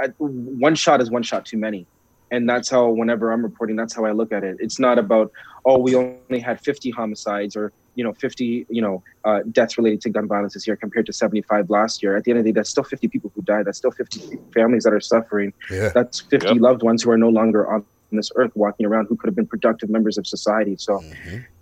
at- 0.00 0.14
one 0.18 0.74
shot 0.74 1.00
is 1.00 1.10
one 1.10 1.22
shot 1.22 1.46
too 1.46 1.58
many. 1.58 1.86
And 2.30 2.48
that's 2.48 2.68
how, 2.68 2.88
whenever 2.88 3.30
I'm 3.30 3.42
reporting, 3.42 3.76
that's 3.76 3.94
how 3.94 4.04
I 4.04 4.10
look 4.10 4.32
at 4.32 4.42
it. 4.42 4.56
It's 4.58 4.80
not 4.80 4.98
about, 4.98 5.30
oh, 5.64 5.78
we 5.78 5.94
only 5.94 6.40
had 6.40 6.60
50 6.60 6.90
homicides 6.90 7.54
or, 7.54 7.72
you 7.94 8.02
know, 8.02 8.12
50, 8.14 8.66
you 8.68 8.82
know, 8.82 9.02
uh, 9.24 9.40
deaths 9.52 9.78
related 9.78 10.00
to 10.02 10.10
gun 10.10 10.26
violence 10.26 10.54
this 10.54 10.66
year 10.66 10.74
compared 10.74 11.06
to 11.06 11.12
75 11.12 11.70
last 11.70 12.02
year. 12.02 12.16
At 12.16 12.24
the 12.24 12.32
end 12.32 12.38
of 12.38 12.44
the 12.44 12.50
day, 12.50 12.56
that's 12.56 12.68
still 12.70 12.82
50 12.82 13.06
people 13.08 13.30
who 13.36 13.42
died. 13.42 13.66
That's 13.66 13.78
still 13.78 13.92
50 13.92 14.38
families 14.52 14.82
that 14.82 14.92
are 14.92 15.00
suffering. 15.00 15.52
Yeah. 15.70 15.90
That's 15.94 16.20
50 16.20 16.54
loved 16.54 16.82
ones 16.82 17.04
who 17.04 17.10
are 17.10 17.18
no 17.18 17.28
longer 17.28 17.70
on 17.70 17.84
this 18.12 18.30
earth 18.36 18.52
walking 18.54 18.86
around 18.86 19.06
who 19.06 19.16
could 19.16 19.26
have 19.28 19.34
been 19.34 19.46
productive 19.46 19.90
members 19.90 20.16
of 20.18 20.26
society. 20.26 20.76
So 20.78 21.02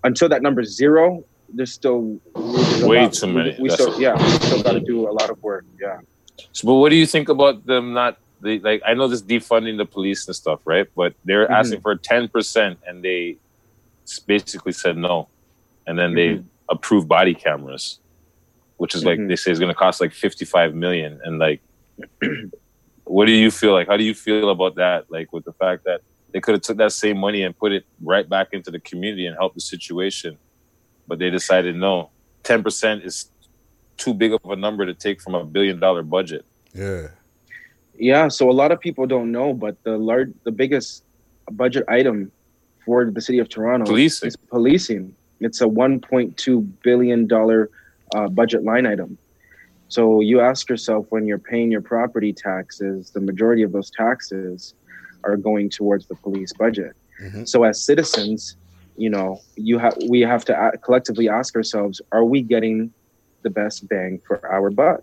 until 0.04 0.28
that 0.28 0.42
number 0.42 0.60
is 0.60 0.76
zero, 0.76 1.24
there's 1.52 1.72
still 1.72 2.18
there's 2.34 2.82
a 2.82 2.86
Way 2.88 3.02
lot- 3.02 3.12
too 3.14 3.26
many. 3.28 3.56
We 3.58 3.68
That's- 3.68 3.74
still, 3.88 4.00
yeah, 4.00 4.14
we 4.22 4.28
still 4.46 4.62
got 4.62 4.72
to 4.72 4.80
do 4.80 5.08
a 5.08 5.12
lot 5.12 5.30
of 5.30 5.42
work. 5.42 5.64
Yeah. 5.80 6.00
So, 6.52 6.66
but 6.66 6.74
what 6.74 6.90
do 6.90 6.96
you 6.96 7.06
think 7.06 7.28
about 7.28 7.64
them 7.66 7.92
not? 7.92 8.18
They, 8.40 8.58
like 8.58 8.82
I 8.84 8.92
know 8.94 9.08
this 9.08 9.22
defunding 9.22 9.78
the 9.78 9.86
police 9.86 10.26
and 10.26 10.34
stuff, 10.36 10.60
right? 10.66 10.86
But 10.94 11.14
they're 11.24 11.46
Mhm. 11.46 11.58
asking 11.58 11.80
for 11.80 11.94
ten 11.96 12.28
percent, 12.28 12.78
and 12.86 13.02
they 13.02 13.38
basically 14.26 14.72
said 14.72 14.96
no, 14.98 15.28
and 15.86 15.98
then 15.98 16.14
they 16.14 16.28
Mhm. 16.36 16.44
approved 16.68 17.08
body 17.08 17.34
cameras, 17.34 18.00
which 18.76 18.94
is 18.94 19.04
like 19.04 19.18
Mhm. 19.18 19.28
they 19.28 19.36
say 19.36 19.50
is 19.50 19.58
going 19.58 19.70
to 19.70 19.74
cost 19.74 20.00
like 20.00 20.12
fifty-five 20.12 20.74
million. 20.74 21.20
And 21.24 21.38
like, 21.38 21.60
what 23.04 23.26
do 23.26 23.32
you 23.32 23.50
feel 23.50 23.72
like? 23.72 23.86
How 23.86 23.96
do 23.96 24.04
you 24.04 24.14
feel 24.14 24.50
about 24.50 24.74
that? 24.76 25.10
Like 25.10 25.32
with 25.32 25.44
the 25.44 25.52
fact 25.52 25.84
that 25.84 26.00
They 26.34 26.40
could 26.40 26.54
have 26.54 26.62
took 26.62 26.78
that 26.78 26.90
same 26.92 27.18
money 27.18 27.44
and 27.44 27.56
put 27.56 27.70
it 27.70 27.86
right 28.02 28.28
back 28.28 28.48
into 28.52 28.72
the 28.72 28.80
community 28.80 29.24
and 29.24 29.36
help 29.36 29.54
the 29.54 29.60
situation, 29.60 30.36
but 31.06 31.20
they 31.20 31.30
decided 31.30 31.76
no. 31.76 32.10
Ten 32.42 32.60
percent 32.64 33.04
is 33.04 33.30
too 33.96 34.12
big 34.12 34.32
of 34.32 34.40
a 34.44 34.56
number 34.56 34.84
to 34.84 34.94
take 34.94 35.22
from 35.22 35.36
a 35.36 35.44
billion 35.44 35.78
dollar 35.78 36.02
budget. 36.02 36.44
Yeah. 36.74 37.06
Yeah, 37.96 38.26
so 38.26 38.50
a 38.50 38.52
lot 38.52 38.72
of 38.72 38.80
people 38.80 39.06
don't 39.06 39.30
know, 39.30 39.54
but 39.54 39.80
the 39.84 39.96
large, 39.96 40.32
the 40.42 40.50
biggest 40.50 41.04
budget 41.52 41.84
item 41.86 42.32
for 42.84 43.08
the 43.08 43.20
city 43.20 43.38
of 43.38 43.48
Toronto 43.48 43.86
Policing. 43.86 44.26
is 44.26 44.34
policing. 44.34 45.14
It's 45.38 45.60
a 45.60 45.66
1.2 45.66 46.68
billion 46.82 47.28
dollar 47.28 47.70
uh, 48.12 48.26
budget 48.26 48.64
line 48.64 48.86
item. 48.86 49.18
So 49.86 50.20
you 50.20 50.40
ask 50.40 50.68
yourself 50.68 51.06
when 51.10 51.28
you're 51.28 51.38
paying 51.38 51.70
your 51.70 51.80
property 51.80 52.32
taxes, 52.32 53.10
the 53.10 53.20
majority 53.20 53.62
of 53.62 53.70
those 53.70 53.92
taxes 53.92 54.74
are 55.24 55.36
going 55.36 55.70
towards 55.70 56.06
the 56.06 56.14
police 56.14 56.52
budget. 56.52 56.94
Mm-hmm. 57.22 57.44
So 57.44 57.64
as 57.64 57.82
citizens, 57.82 58.56
you 58.96 59.10
know, 59.10 59.40
you 59.56 59.78
have 59.78 59.96
we 60.08 60.20
have 60.20 60.44
to 60.46 60.72
collectively 60.82 61.28
ask 61.28 61.56
ourselves: 61.56 62.00
Are 62.12 62.24
we 62.24 62.42
getting 62.42 62.92
the 63.42 63.50
best 63.50 63.88
bang 63.88 64.20
for 64.26 64.46
our 64.46 64.70
buck? 64.70 65.02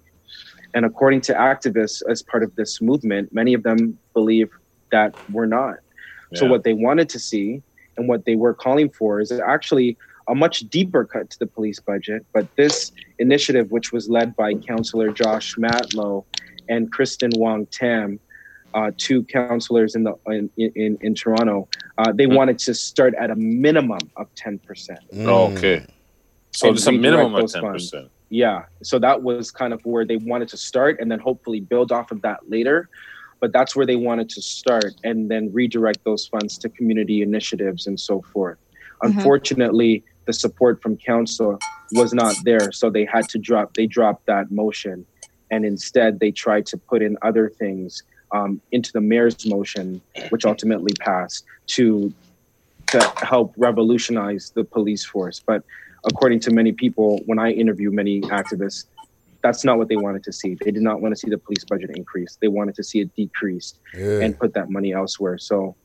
And 0.74 0.86
according 0.86 1.22
to 1.22 1.34
activists, 1.34 2.02
as 2.10 2.22
part 2.22 2.44
of 2.44 2.56
this 2.56 2.82
movement, 2.82 3.34
many 3.34 3.54
of 3.54 3.64
them 3.64 3.98
believe 4.14 4.50
that 4.92 5.16
we're 5.30 5.46
not. 5.46 5.78
So 6.34 6.48
what 6.48 6.64
they 6.64 6.74
wanted 6.74 7.10
to 7.10 7.20
see 7.20 7.62
and 7.98 8.08
what 8.08 8.24
they 8.24 8.36
were 8.36 8.54
calling 8.54 8.90
for 8.90 9.20
is 9.20 9.34
actually 9.34 9.98
a 10.30 10.36
much 10.36 10.62
deeper 10.70 11.04
cut 11.04 11.30
to 11.30 11.40
the 11.40 11.48
police 11.48 11.80
budget. 11.80 12.26
But 12.34 12.48
this 12.56 12.94
initiative, 13.20 13.72
which 13.72 13.92
was 13.92 14.10
led 14.10 14.36
by 14.36 14.54
Councillor 14.54 15.12
Josh 15.12 15.56
Matlow 15.56 16.24
and 16.70 16.92
Kristyn 16.92 17.32
Wong-Tam, 17.36 18.18
uh, 18.74 18.92
two 18.98 19.24
councillors 19.24 19.96
in 19.96 20.04
the 20.04 20.14
in 20.28 20.50
in, 20.58 20.98
in 21.02 21.16
Toronto, 21.16 21.68
uh, 21.98 22.12
they 22.12 22.28
wanted 22.28 22.60
to 22.60 22.74
start 22.74 23.14
at 23.16 23.30
a 23.30 23.36
minimum 23.36 24.00
of 24.18 24.34
ten 24.36 24.60
percent. 24.60 25.00
Oh, 25.14 25.52
okay. 25.54 25.86
So 26.52 26.74
just 26.74 26.88
a 26.88 26.92
minimum 26.92 27.36
of 27.36 27.52
ten 27.52 27.64
percent. 27.64 28.10
Yeah. 28.30 28.64
So 28.82 28.98
that 29.00 29.24
was 29.24 29.52
kind 29.52 29.74
of 29.74 29.86
where 29.86 30.06
they 30.06 30.18
wanted 30.18 30.48
to 30.50 30.58
start 30.58 31.00
and 31.00 31.12
then 31.12 31.20
hopefully 31.20 31.60
build 31.60 31.92
off 31.92 32.12
of 32.12 32.22
that 32.22 32.50
later. 32.50 32.90
But 33.42 33.52
that's 33.52 33.76
where 33.76 33.86
they 33.86 33.98
wanted 33.98 34.30
to 34.30 34.42
start 34.42 34.94
and 35.04 35.30
then 35.30 35.52
redirect 35.52 36.04
those 36.06 36.28
funds 36.28 36.58
to 36.60 36.70
community 36.70 37.22
initiatives 37.22 37.88
and 37.88 38.00
so 38.00 38.22
forth. 38.22 38.58
Mhm. 39.04 39.10
Unfortunately, 39.10 40.04
the 40.26 40.34
support 40.34 40.82
from 40.82 40.96
council 40.96 41.60
was 41.92 42.14
not 42.14 42.36
there. 42.46 42.72
So 42.72 42.90
they 42.90 43.04
had 43.04 43.28
to 43.30 43.40
drop, 43.40 43.74
they 43.74 43.88
dropped 43.88 44.28
that 44.28 44.52
motion. 44.52 45.06
And 45.50 45.66
instead, 45.66 46.20
they 46.20 46.32
tried 46.32 46.66
to 46.68 46.78
put 46.78 47.02
in 47.02 47.18
other 47.22 47.50
things 47.50 48.04
um, 48.34 48.62
into 48.72 48.92
the 48.94 49.02
mayor's 49.02 49.46
motion, 49.46 50.02
which 50.30 50.46
ultimately 50.46 50.94
passed 51.00 51.46
to 51.68 52.14
to 52.88 53.00
help 53.22 53.54
revolutionize 53.58 54.52
the 54.54 54.64
police 54.66 55.06
force. 55.06 55.40
But 55.46 55.64
according 56.06 56.42
to 56.42 56.52
many 56.52 56.72
people, 56.74 57.22
when 57.26 57.40
I 57.40 57.52
interview 57.52 57.90
many 57.90 58.20
activists, 58.22 58.86
that's 59.42 59.64
not 59.64 59.78
what 59.78 59.88
they 59.88 59.96
wanted 59.96 60.24
to 60.26 60.34
see. 60.34 60.58
They 60.64 60.72
did 60.72 60.84
not 60.84 61.02
want 61.02 61.14
to 61.14 61.20
see 61.20 61.30
the 61.30 61.38
police 61.38 61.64
budget 61.64 61.92
increase. 61.96 62.38
They 62.42 62.50
wanted 62.50 62.76
to 62.76 62.84
see 62.84 63.00
it 63.00 63.16
decreased 63.16 63.80
Yeah. 63.98 64.20
and 64.24 64.38
put 64.38 64.54
that 64.56 64.70
money 64.70 64.92
elsewhere. 64.94 65.38
So 65.38 65.76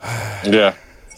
Yeah. 0.44 0.74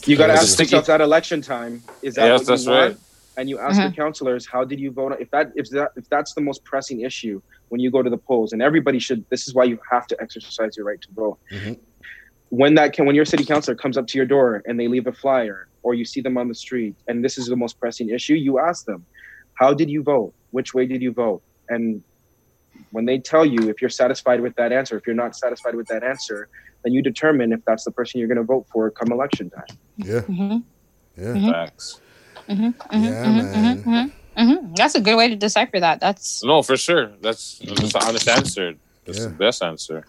you 0.07 0.17
got 0.17 0.27
to 0.29 0.33
It's 0.35 0.43
a 0.43 0.45
ask 0.45 0.53
sticky- 0.55 0.71
yourself 0.77 0.87
that 0.87 1.01
election 1.01 1.41
time 1.41 1.83
is 2.03 2.15
that 2.17 2.27
Yes, 2.27 2.41
what 2.41 2.47
that's 2.49 2.65
you 2.65 2.71
want? 2.73 2.91
right. 2.95 3.01
And 3.39 3.49
you 3.49 3.59
ask 3.59 3.81
your 3.81 3.91
Mhm. 3.91 3.97
councilors, 3.97 4.47
how 4.47 4.63
did 4.65 4.79
you 4.81 4.91
vote? 4.91 5.17
If 5.19 5.31
that 5.31 5.53
if 5.55 5.71
that 5.71 5.93
if 5.97 6.07
that's 6.11 6.35
the 6.35 6.43
most 6.43 6.65
pressing 6.65 7.01
issue 7.01 7.41
when 7.73 7.81
you 7.81 7.91
go 7.91 8.03
to 8.03 8.11
the 8.11 8.19
polls, 8.19 8.53
and 8.53 8.61
everybody 8.61 8.99
should. 8.99 9.25
This 9.31 9.49
is 9.49 9.55
why 9.55 9.65
you 9.65 9.79
have 9.91 10.07
to 10.09 10.17
exercise 10.21 10.77
your 10.77 10.85
right 10.85 11.01
to 11.01 11.09
vote. 11.13 11.39
Mm-hmm. 11.51 11.73
When 12.51 12.75
that 12.75 12.93
can, 12.93 13.07
when 13.07 13.17
your 13.17 13.25
city 13.25 13.47
councilor 13.47 13.75
comes 13.75 13.97
up 13.97 14.07
to 14.09 14.19
your 14.19 14.27
door 14.27 14.63
and 14.67 14.79
they 14.79 14.89
leave 14.89 15.07
a 15.07 15.13
flyer, 15.13 15.69
or 15.83 15.95
you 15.95 16.05
see 16.05 16.21
them 16.21 16.37
on 16.37 16.49
the 16.49 16.55
street, 16.55 16.95
and 17.09 17.25
this 17.25 17.39
is 17.39 17.47
the 17.47 17.57
most 17.57 17.81
pressing 17.81 18.11
issue, 18.11 18.35
you 18.35 18.59
ask 18.59 18.85
them, 18.85 19.07
how 19.55 19.73
did 19.73 19.89
you 19.89 20.03
vote? 20.03 20.35
Which 20.51 20.75
way 20.75 20.85
did 20.85 21.01
you 21.01 21.13
vote? 21.13 21.43
And 21.71 22.03
when 22.91 23.07
they 23.07 23.19
tell 23.19 23.47
you 23.47 23.71
if 23.71 23.81
you're 23.81 23.97
satisfied 24.03 24.43
with 24.43 24.55
that 24.57 24.71
answer, 24.71 24.99
if 24.99 25.07
you're 25.07 25.17
not 25.25 25.35
satisfied 25.35 25.75
with 25.75 25.89
that 25.89 26.05
answer, 26.05 26.51
then 26.85 26.93
you 26.93 27.01
determine 27.01 27.55
if 27.55 27.65
that's 27.65 27.85
the 27.85 27.91
person 27.91 28.21
you're 28.21 28.29
going 28.29 28.37
to 28.37 28.45
vote 28.45 28.67
for 28.71 28.91
come 28.91 29.13
election 29.13 29.49
time. 29.49 29.65
Yeah. 29.97 30.21
Mm-hmm. 30.21 30.59
Yeah. 31.17 31.25
Mm-hmm. 31.25 31.51
Facts. 31.51 32.01
Mm-hmm. 32.51 32.67
mm-hmm. 32.67 33.05
Yeah, 33.05 33.91
man. 33.91 34.13
Hmm 34.37 34.53
hmm 34.55 34.75
That's 34.75 34.95
a 34.95 35.01
good 35.01 35.17
way 35.17 35.29
to 35.29 35.37
decipher 35.37 35.81
that. 35.81 36.01
That's 36.01 36.43
No, 36.45 36.63
for 36.63 36.77
sure. 36.77 37.13
That's, 37.21 37.59
that's 37.59 37.93
the 37.93 38.05
honest 38.07 38.29
answer. 38.29 38.75
That's 39.05 39.25
the 39.25 39.31
best 39.31 39.63
answer. 39.63 40.07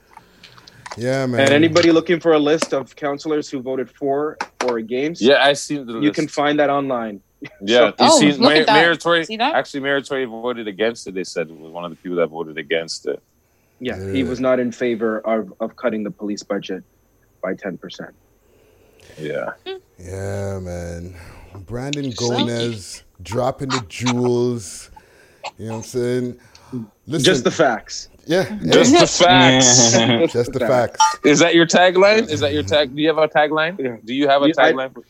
Yeah, 0.97 1.25
man. 1.25 1.41
And 1.41 1.49
anybody 1.51 1.91
looking 1.91 2.19
for 2.19 2.33
a 2.33 2.39
list 2.39 2.73
of 2.73 2.95
councilors 2.95 3.49
who 3.49 3.61
voted 3.61 3.89
for 3.89 4.37
or 4.65 4.77
against? 4.77 5.21
Yeah, 5.21 5.43
I 5.43 5.53
see 5.53 5.77
the 5.77 5.93
You 5.93 5.99
list. 5.99 6.15
can 6.15 6.27
find 6.27 6.59
that 6.59 6.69
online. 6.69 7.21
Yeah, 7.61 7.87
you 7.87 7.93
Oh, 7.99 8.19
see, 8.19 8.31
look 8.31 8.53
Mayor, 8.53 8.61
at 8.61 8.67
that. 8.67 8.73
Mayor 8.81 8.95
Tory, 8.95 9.25
See 9.25 9.35
that? 9.37 9.55
actually, 9.55 9.81
Mayor 9.81 10.01
Tory 10.01 10.25
voted 10.25 10.67
against 10.67 11.07
it. 11.07 11.15
They 11.15 11.23
said 11.25 11.49
was 11.49 11.71
one 11.73 11.83
of 11.83 11.89
the 11.91 11.97
people 11.97 12.15
that 12.17 12.27
voted 12.27 12.57
against 12.57 13.05
it. 13.07 13.21
Yeah, 13.79 13.99
he 14.13 14.23
was 14.23 14.39
not 14.39 14.59
in 14.59 14.71
favor 14.71 15.19
of, 15.19 15.51
of 15.59 15.75
cutting 15.75 16.03
the 16.03 16.11
police 16.11 16.41
budget 16.43 16.83
by 17.41 17.53
ten 17.55 17.77
percent. 17.77 18.11
Yeah. 19.19 19.49
Yeah, 19.97 20.59
man. 20.59 21.15
Brandon 21.65 22.11
Gonez 22.11 23.03
dropping 23.23 23.69
the 23.69 23.83
jewels. 23.89 24.89
You 25.57 25.65
know 25.67 25.71
what 25.71 25.77
I'm 25.77 25.83
saying? 25.83 26.39
Listen, 27.07 27.25
Just 27.25 27.43
the 27.43 27.51
facts. 27.51 28.09
Yeah. 28.25 28.43
Just 28.63 28.91
the 28.97 29.07
facts. 29.25 29.91
Just 30.33 30.53
the 30.53 30.59
facts. 30.61 30.99
Is 31.25 31.39
that 31.39 31.53
your 31.55 31.65
tagline? 31.67 32.29
Is 32.29 32.39
that 32.39 32.53
your 32.53 32.63
tag? 32.63 32.95
Do 32.95 33.01
you 33.01 33.09
have 33.09 33.17
a 33.17 33.27
tagline? 33.27 34.05
Do 34.05 34.13
you 34.13 34.27
have 34.27 34.41
a 34.43 34.47
Yeah, 34.47 34.53
I- 34.57 34.71
tagline? 34.71 35.03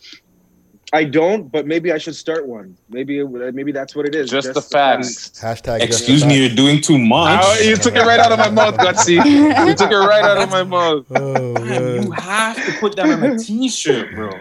I 0.95 1.03
don't, 1.05 1.51
but 1.51 1.65
maybe 1.65 1.91
I 1.91 1.97
should 1.97 2.15
start 2.15 2.45
one. 2.47 2.77
Maybe 2.87 3.17
it, 3.17 3.27
maybe 3.55 3.71
that's 3.71 3.95
what 3.95 4.05
it 4.05 4.13
is. 4.13 4.29
Just 4.29 4.53
the 4.53 4.61
facts. 4.61 5.31
Hashtag. 5.41 5.81
Excuse 5.81 6.23
me, 6.23 6.39
you're 6.39 6.55
doing 6.55 6.81
too 6.81 6.99
much. 6.99 7.41
Oh, 7.43 7.59
you 7.63 7.75
took 7.77 7.95
it 7.95 8.01
right 8.05 8.19
out 8.19 8.31
of 8.31 8.37
my 8.37 8.51
mouth, 8.51 8.77
Gutsy. 8.77 9.15
You 9.15 9.73
took 9.73 9.89
it 9.89 9.95
right 9.95 10.23
out 10.23 10.37
of 10.37 10.51
my 10.51 10.61
mouth. 10.63 11.05
Oh, 11.15 11.57
You 11.65 12.11
have 12.11 12.63
to 12.63 12.71
put 12.79 12.95
that 12.97 13.09
on 13.09 13.23
a 13.23 13.39
t-shirt, 13.39 14.13
bro. 14.13 14.33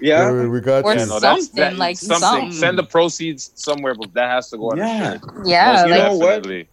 Yeah, 0.00 0.46
we 0.46 0.60
got 0.60 0.84
Or 0.84 0.94
Yeah, 0.94 1.04
no, 1.06 1.18
that's- 1.20 1.46
something, 1.46 1.54
that- 1.56 1.76
like 1.76 1.96
something. 1.96 2.20
something. 2.20 2.52
Send 2.52 2.78
the 2.78 2.84
proceeds 2.84 3.50
somewhere, 3.54 3.94
but 3.94 4.12
that 4.14 4.30
has 4.30 4.50
to 4.50 4.56
go 4.58 4.70
on. 4.70 4.78
Yeah. 4.78 5.16
the. 5.18 5.42
Yeah, 5.44 5.72
Most 5.72 5.88
you 5.88 5.94
know 5.96 6.16
what? 6.16 6.66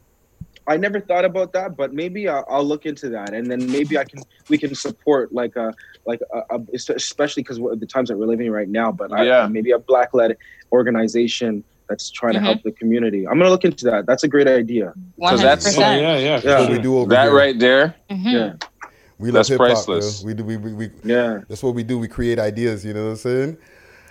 I 0.68 0.78
never 0.78 1.00
thought 1.00 1.26
about 1.26 1.54
that, 1.54 1.78
but 1.78 1.94
maybe 1.94 2.28
I'll, 2.28 2.44
I'll 2.50 2.64
look 2.64 2.88
into 2.88 3.10
that, 3.10 3.34
and 3.36 3.52
then 3.52 3.72
maybe 3.72 4.00
I 4.00 4.04
can 4.04 4.24
we 4.50 4.58
can 4.58 4.74
support 4.74 5.32
like 5.32 5.56
a 5.56 5.72
like 6.08 6.22
a, 6.34 6.56
a 6.56 6.60
especially 6.74 7.44
because 7.44 7.58
the 7.60 7.86
times 7.86 8.10
that 8.10 8.18
we're 8.18 8.26
living 8.26 8.48
in 8.48 8.52
right 8.52 8.68
now. 8.70 8.92
But 8.92 9.12
I, 9.14 9.24
Yeah. 9.26 9.48
maybe 9.48 9.70
a 9.72 9.78
black 9.80 10.14
led 10.16 10.38
organization 10.72 11.64
that's 11.88 12.10
trying 12.10 12.34
Mhm. 12.34 12.38
to 12.40 12.42
help 12.42 12.64
the 12.64 12.72
community. 12.72 13.28
I'm 13.28 13.38
gonna 13.38 13.52
look 13.52 13.64
into 13.64 13.86
that. 13.86 14.08
That's 14.08 14.24
a 14.24 14.28
great 14.28 14.48
idea. 14.48 14.94
So 15.30 15.38
that's 15.38 15.68
100%. 15.78 16.02
Yeah, 16.02 16.18
yeah. 16.18 16.42
Yeah. 16.44 16.70
we 16.72 16.80
do 16.80 16.98
over 16.98 17.10
that 17.12 17.26
here. 17.26 17.36
right 17.36 17.60
there. 17.60 17.94
Mhm. 18.10 18.32
Yeah, 18.34 18.54
We 19.18 19.32
love 19.32 19.48
hip 19.48 19.58
hop. 19.60 19.68
priceless. 19.68 20.24
We 20.24 20.34
do. 20.34 20.44
We, 20.44 20.58
we, 20.58 20.74
we, 20.74 20.90
yeah. 21.04 21.42
That's 21.48 21.64
what 21.64 21.74
we 21.76 21.84
do. 21.84 21.98
We 21.98 22.08
create 22.08 22.38
ideas. 22.40 22.84
You 22.86 22.94
know 22.94 23.06
what 23.06 23.10
I'm 23.12 23.16
saying? 23.18 23.58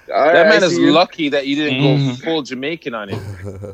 That 0.07 0.49
man 0.49 0.63
is 0.63 0.77
you. 0.77 0.93
lucky 0.93 1.31
that 1.31 1.47
you 1.47 1.57
didn't 1.57 1.81
Mhm. 1.81 2.09
go 2.21 2.25
full 2.25 2.43
Jamaican 2.43 2.95
on 2.95 3.09
him. 3.09 3.21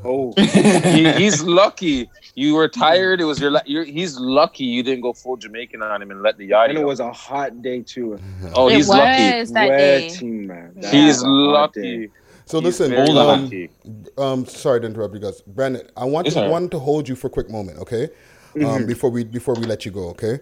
Oh, 0.05 0.33
he, 0.37 1.11
he's 1.13 1.43
lucky. 1.61 2.09
You 2.37 2.55
were 2.55 2.69
tired. 2.69 3.21
It 3.21 3.25
was 3.25 3.41
your. 3.41 3.51
la- 3.51 3.63
You're, 3.67 3.83
he's 3.85 4.17
lucky 4.19 4.65
you 4.65 4.83
didn't 4.85 5.03
go 5.03 5.13
full 5.13 5.37
Jamaican 5.37 5.83
on 5.83 6.01
him 6.01 6.11
and 6.13 6.23
let 6.23 6.37
the 6.39 6.49
yachty. 6.49 6.71
and 6.71 6.79
it 6.79 6.85
was 6.87 7.01
a 7.01 7.13
hot 7.13 7.63
day 7.63 7.83
too. 7.83 8.17
oh, 8.55 8.69
It 8.69 8.77
he's 8.77 8.89
lucky. 8.89 9.41
was 9.41 9.53
that 9.53 9.67
day. 9.69 10.03
Wetting, 10.09 10.47
man. 10.47 10.73
That 10.77 10.93
He's 10.95 11.17
was 11.17 11.23
a 11.25 11.27
hot 11.27 11.73
day. 11.75 11.81
lucky. 11.99 12.11
So 12.47 12.59
He's 12.61 12.65
listen, 12.81 12.91
very 12.91 13.09
um, 13.11 13.15
lucky. 13.15 13.71
um, 14.19 14.47
sorry 14.47 14.81
to 14.81 14.87
interrupt 14.87 15.15
you 15.15 15.21
guys, 15.21 15.41
Brandon. 15.43 15.89
I 15.97 16.05
want 16.05 16.27
It's 16.29 16.35
to 16.35 16.41
all 16.41 16.47
right. 16.47 16.53
want 16.53 16.71
to 16.73 16.79
hold 16.79 17.09
you 17.09 17.15
for 17.17 17.27
a 17.27 17.31
quick 17.31 17.49
moment, 17.51 17.79
okay? 17.79 18.05
Um, 18.05 18.61
Mhm. 18.63 18.87
before 18.89 19.11
we 19.11 19.23
before 19.25 19.55
we 19.55 19.65
let 19.67 19.85
you 19.85 19.91
go, 19.93 20.09
okay? 20.11 20.39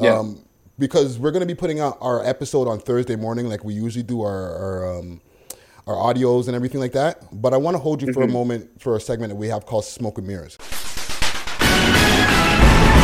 Yeah. 0.00 0.18
Um, 0.18 0.44
because 0.78 1.18
we're 1.18 1.30
gonna 1.30 1.46
be 1.46 1.54
putting 1.54 1.78
out 1.80 1.98
our 2.00 2.24
episode 2.26 2.66
on 2.68 2.80
Thursday 2.80 3.16
morning, 3.16 3.48
like 3.48 3.64
we 3.64 3.74
usually 3.74 4.02
do 4.02 4.22
our 4.22 4.54
our, 4.56 4.98
um, 4.98 5.20
our 5.86 5.94
audios 5.94 6.46
and 6.48 6.56
everything 6.56 6.80
like 6.80 6.92
that. 6.92 7.22
But 7.32 7.54
I 7.54 7.58
want 7.58 7.76
to 7.76 7.78
hold 7.78 8.02
you 8.02 8.12
for 8.12 8.22
a 8.22 8.26
Mhm. 8.26 8.32
moment 8.32 8.82
for 8.82 8.96
a 8.96 9.00
segment 9.00 9.30
that 9.30 9.36
we 9.36 9.48
have 9.48 9.66
called 9.66 9.84
Smoke 9.84 10.18
and 10.18 10.26
Mirrors. 10.26 10.58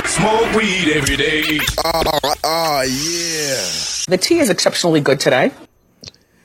Smoke 0.06 0.52
weed 0.54 0.92
every 0.92 1.16
day. 1.16 1.60
Oh, 1.84 2.82
yeah. 2.82 4.04
The 4.08 4.18
tea 4.20 4.40
is 4.40 4.50
exceptionally 4.50 5.00
good 5.00 5.20
today. 5.20 5.52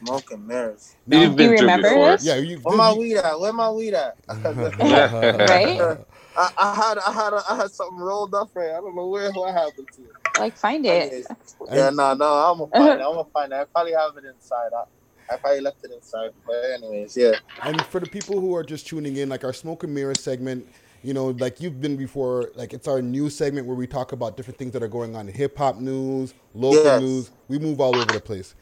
Smoke 0.06 0.32
and 0.32 0.48
mirrors. 0.48 0.94
You've 1.08 1.36
been 1.36 1.52
you 1.52 1.58
remember 1.58 1.90
before. 1.90 2.12
this? 2.12 2.26
Yeah, 2.26 2.36
you. 2.36 2.58
Where 2.60 2.78
my 2.78 2.94
weed 2.94 3.18
at? 3.18 3.40
Where 3.40 3.52
my 3.54 3.72
weed 3.72 3.96
at? 3.96 4.16
Right? 4.30 5.98
I, 6.38 6.52
I 6.58 6.76
had 6.76 6.98
I 7.00 7.12
had 7.14 7.34
I 7.50 7.56
had 7.56 7.72
something 7.72 7.98
rolled 7.98 8.36
up 8.36 8.50
right. 8.54 8.70
I 8.72 8.82
don't 8.82 8.94
know 8.96 9.08
where 9.08 9.32
what 9.32 9.54
happened 9.54 9.88
to 9.96 10.02
it. 10.04 10.12
Like 10.38 10.58
find 10.58 10.86
it. 10.86 11.14
Yeah, 11.72 11.92
no, 11.92 12.14
no, 12.16 12.26
I'm 12.26 12.60
gonna 12.60 12.72
find 12.78 13.00
it. 13.00 13.04
I'm 13.04 13.16
gonna 13.16 13.30
find 13.34 13.54
it. 13.54 13.58
I 13.58 13.66
probably 13.74 13.94
have 13.94 14.18
it 14.18 14.26
inside. 14.26 14.70
I, 14.78 15.34
I 15.34 15.38
probably 15.38 15.62
left 15.62 15.80
it 15.84 15.92
inside. 15.94 16.32
But 16.46 16.56
anyways, 16.76 17.18
yeah. 17.18 17.36
And 17.64 17.86
for 17.86 18.00
the 18.00 18.08
people 18.08 18.42
who 18.42 18.56
are 18.56 18.64
just 18.64 18.88
tuning 18.88 19.18
in, 19.18 19.30
like 19.30 19.44
our 19.44 19.54
Smoke 19.54 19.84
and 19.84 19.94
mirror 19.96 20.16
segment 20.16 20.68
You 21.04 21.14
know, 21.14 21.28
like 21.28 21.62
you've 21.62 21.82
been 21.82 21.98
before, 21.98 22.52
like 22.56 22.74
it's 22.74 22.88
our 22.88 23.02
news 23.02 23.38
segment 23.38 23.68
where 23.68 23.78
we 23.78 23.88
talk 23.88 24.12
about 24.14 24.38
different 24.38 24.60
things 24.60 24.74
that 24.74 24.84
are 24.84 24.90
going 24.90 25.16
on 25.16 25.30
in 25.30 25.36
hip 25.36 25.58
hop 25.58 25.78
news, 25.78 26.36
local 26.54 26.92
Yes. 26.92 26.92
news. 26.92 27.32
We 27.48 27.60
move 27.60 27.82
all 27.82 27.98
over 27.98 28.14
the 28.14 28.22
place. 28.22 28.56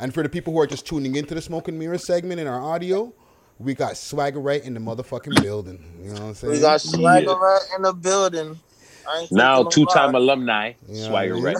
And 0.00 0.14
for 0.14 0.22
the 0.24 0.30
people 0.30 0.54
who 0.54 0.60
are 0.60 0.68
just 0.68 0.86
tuning 0.86 1.16
into 1.16 1.34
the 1.34 1.42
Smoke 1.42 1.68
and 1.68 1.78
Mirror 1.78 1.98
segment 1.98 2.40
in 2.40 2.48
our 2.48 2.62
audio, 2.62 3.14
we 3.58 3.74
got 3.74 3.98
Swagger 3.98 4.40
right 4.40 4.62
in 4.64 4.74
the 4.74 4.80
motherfucking 4.80 5.40
building. 5.40 6.00
You 6.02 6.10
know 6.12 6.20
what 6.22 6.28
I'm 6.28 6.34
saying? 6.34 6.54
We 6.54 6.60
got 6.60 6.80
Swagger 6.82 7.34
right 7.36 7.62
in 7.76 7.82
the 7.82 7.92
building. 7.94 8.60
I 9.08 9.20
ain't 9.20 9.32
Now, 9.32 9.64
two 9.64 9.86
time 9.86 10.12
lie. 10.12 10.18
alumni, 10.18 10.72
Yeah, 10.88 11.06
Swagger 11.08 11.36
yeah. 11.36 11.44
Red. 11.44 11.56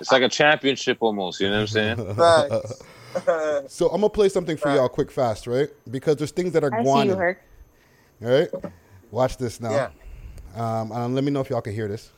It's 0.00 0.12
like 0.12 0.22
a 0.22 0.28
championship 0.28 0.98
almost, 1.00 1.40
you 1.40 1.48
know 1.48 1.60
what 1.62 1.76
I'm 1.76 1.96
saying? 1.96 1.98
so 3.68 3.88
I'm 3.88 4.00
gonna 4.00 4.10
play 4.10 4.28
something 4.28 4.56
for 4.56 4.74
y'all 4.74 4.88
quick 4.88 5.10
fast, 5.10 5.46
right? 5.46 5.68
Because 5.90 6.16
there's 6.16 6.30
things 6.32 6.52
that 6.52 6.64
are 6.64 6.70
going. 6.70 7.08
you, 7.08 7.14
All 7.14 7.30
right, 8.20 8.48
watch 9.10 9.36
this 9.36 9.60
now. 9.60 9.70
Yeah. 9.70 9.90
Um, 10.54 10.90
and 10.92 11.14
let 11.14 11.24
me 11.24 11.30
know 11.30 11.40
if 11.40 11.50
y'all 11.50 11.60
can 11.60 11.74
hear 11.74 11.88
this. 11.88 12.10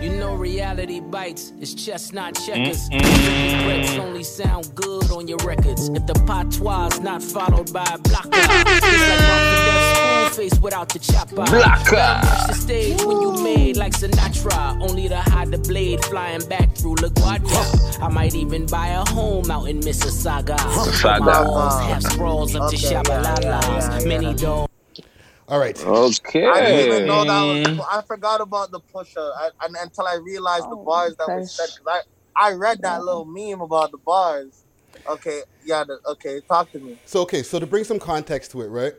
You 0.00 0.10
know 0.10 0.34
reality 0.34 1.00
bites, 1.00 1.52
it's 1.60 1.74
chestnut 1.74 2.34
checkers. 2.46 2.88
Mm-mm. 2.88 3.68
Reps 3.68 3.92
only 3.98 4.22
sound 4.24 4.74
good 4.74 5.10
on 5.10 5.28
your 5.28 5.36
records. 5.44 5.88
If 5.90 6.06
the 6.06 6.14
patois 6.26 6.98
not 7.00 7.22
followed 7.22 7.70
by 7.72 7.84
a 7.84 7.98
blocker, 7.98 8.30
it's 8.32 8.86
like 8.86 9.20
Martin 9.28 9.64
Death 9.66 9.96
school 9.96 10.42
face 10.42 10.58
without 10.60 10.88
the 10.88 10.98
chopper. 11.00 11.34
Blocker. 11.34 11.96
Now 11.96 12.46
the 12.46 12.54
stage 12.54 13.02
when 13.04 13.20
you 13.20 13.42
made 13.42 13.76
like 13.76 13.92
Sinatra, 13.92 14.80
only 14.88 15.08
to 15.08 15.16
hide 15.16 15.50
the 15.50 15.58
blade 15.58 16.02
flying 16.06 16.46
back 16.48 16.74
through 16.74 16.94
LaGuardia. 16.96 18.00
I 18.02 18.08
might 18.08 18.34
even 18.34 18.64
buy 18.66 18.88
a 18.88 19.04
home 19.10 19.50
out 19.50 19.68
in 19.68 19.80
Mississauga. 19.80 20.56
Mississauga. 20.56 21.20
My 21.26 21.42
walls 21.42 21.78
have 21.80 22.02
sprawls 22.02 22.54
up 22.56 22.70
to 22.70 22.76
Okay, 22.76 22.90
yeah, 22.94 23.02
Shabalalas. 23.02 23.42
yeah, 23.42 23.98
yeah, 24.00 24.08
Many 24.08 24.26
yeah. 24.28 24.66
Don't. 25.50 25.86
All 25.86 25.94
right. 26.02 26.18
Okay. 26.26 26.46
I 26.46 26.60
didn't 26.60 26.86
even 26.86 27.06
know 27.06 27.24
that 27.24 27.68
was. 27.68 27.86
I 27.90 28.02
forgot 28.02 28.40
about 28.40 28.70
the 28.70 28.80
pusher 28.80 29.20
I, 29.20 29.50
and, 29.64 29.76
until 29.80 30.06
I 30.06 30.14
realized 30.16 30.70
the 30.70 30.76
bars 30.76 31.16
that 31.16 31.28
was 31.28 31.54
said. 31.54 31.68
Cause 31.84 32.02
I 32.36 32.50
I 32.50 32.52
read 32.52 32.80
that 32.82 33.04
little 33.04 33.24
meme 33.24 33.60
about 33.60 33.90
the 33.90 33.98
bars. 33.98 34.64
Okay, 35.06 35.42
yeah. 35.64 35.84
The, 35.84 35.98
okay, 36.08 36.40
talk 36.48 36.70
to 36.72 36.78
me. 36.78 36.98
So 37.04 37.20
okay, 37.22 37.42
so 37.42 37.58
to 37.58 37.66
bring 37.66 37.84
some 37.84 37.98
context 37.98 38.52
to 38.52 38.62
it, 38.62 38.68
right? 38.68 38.94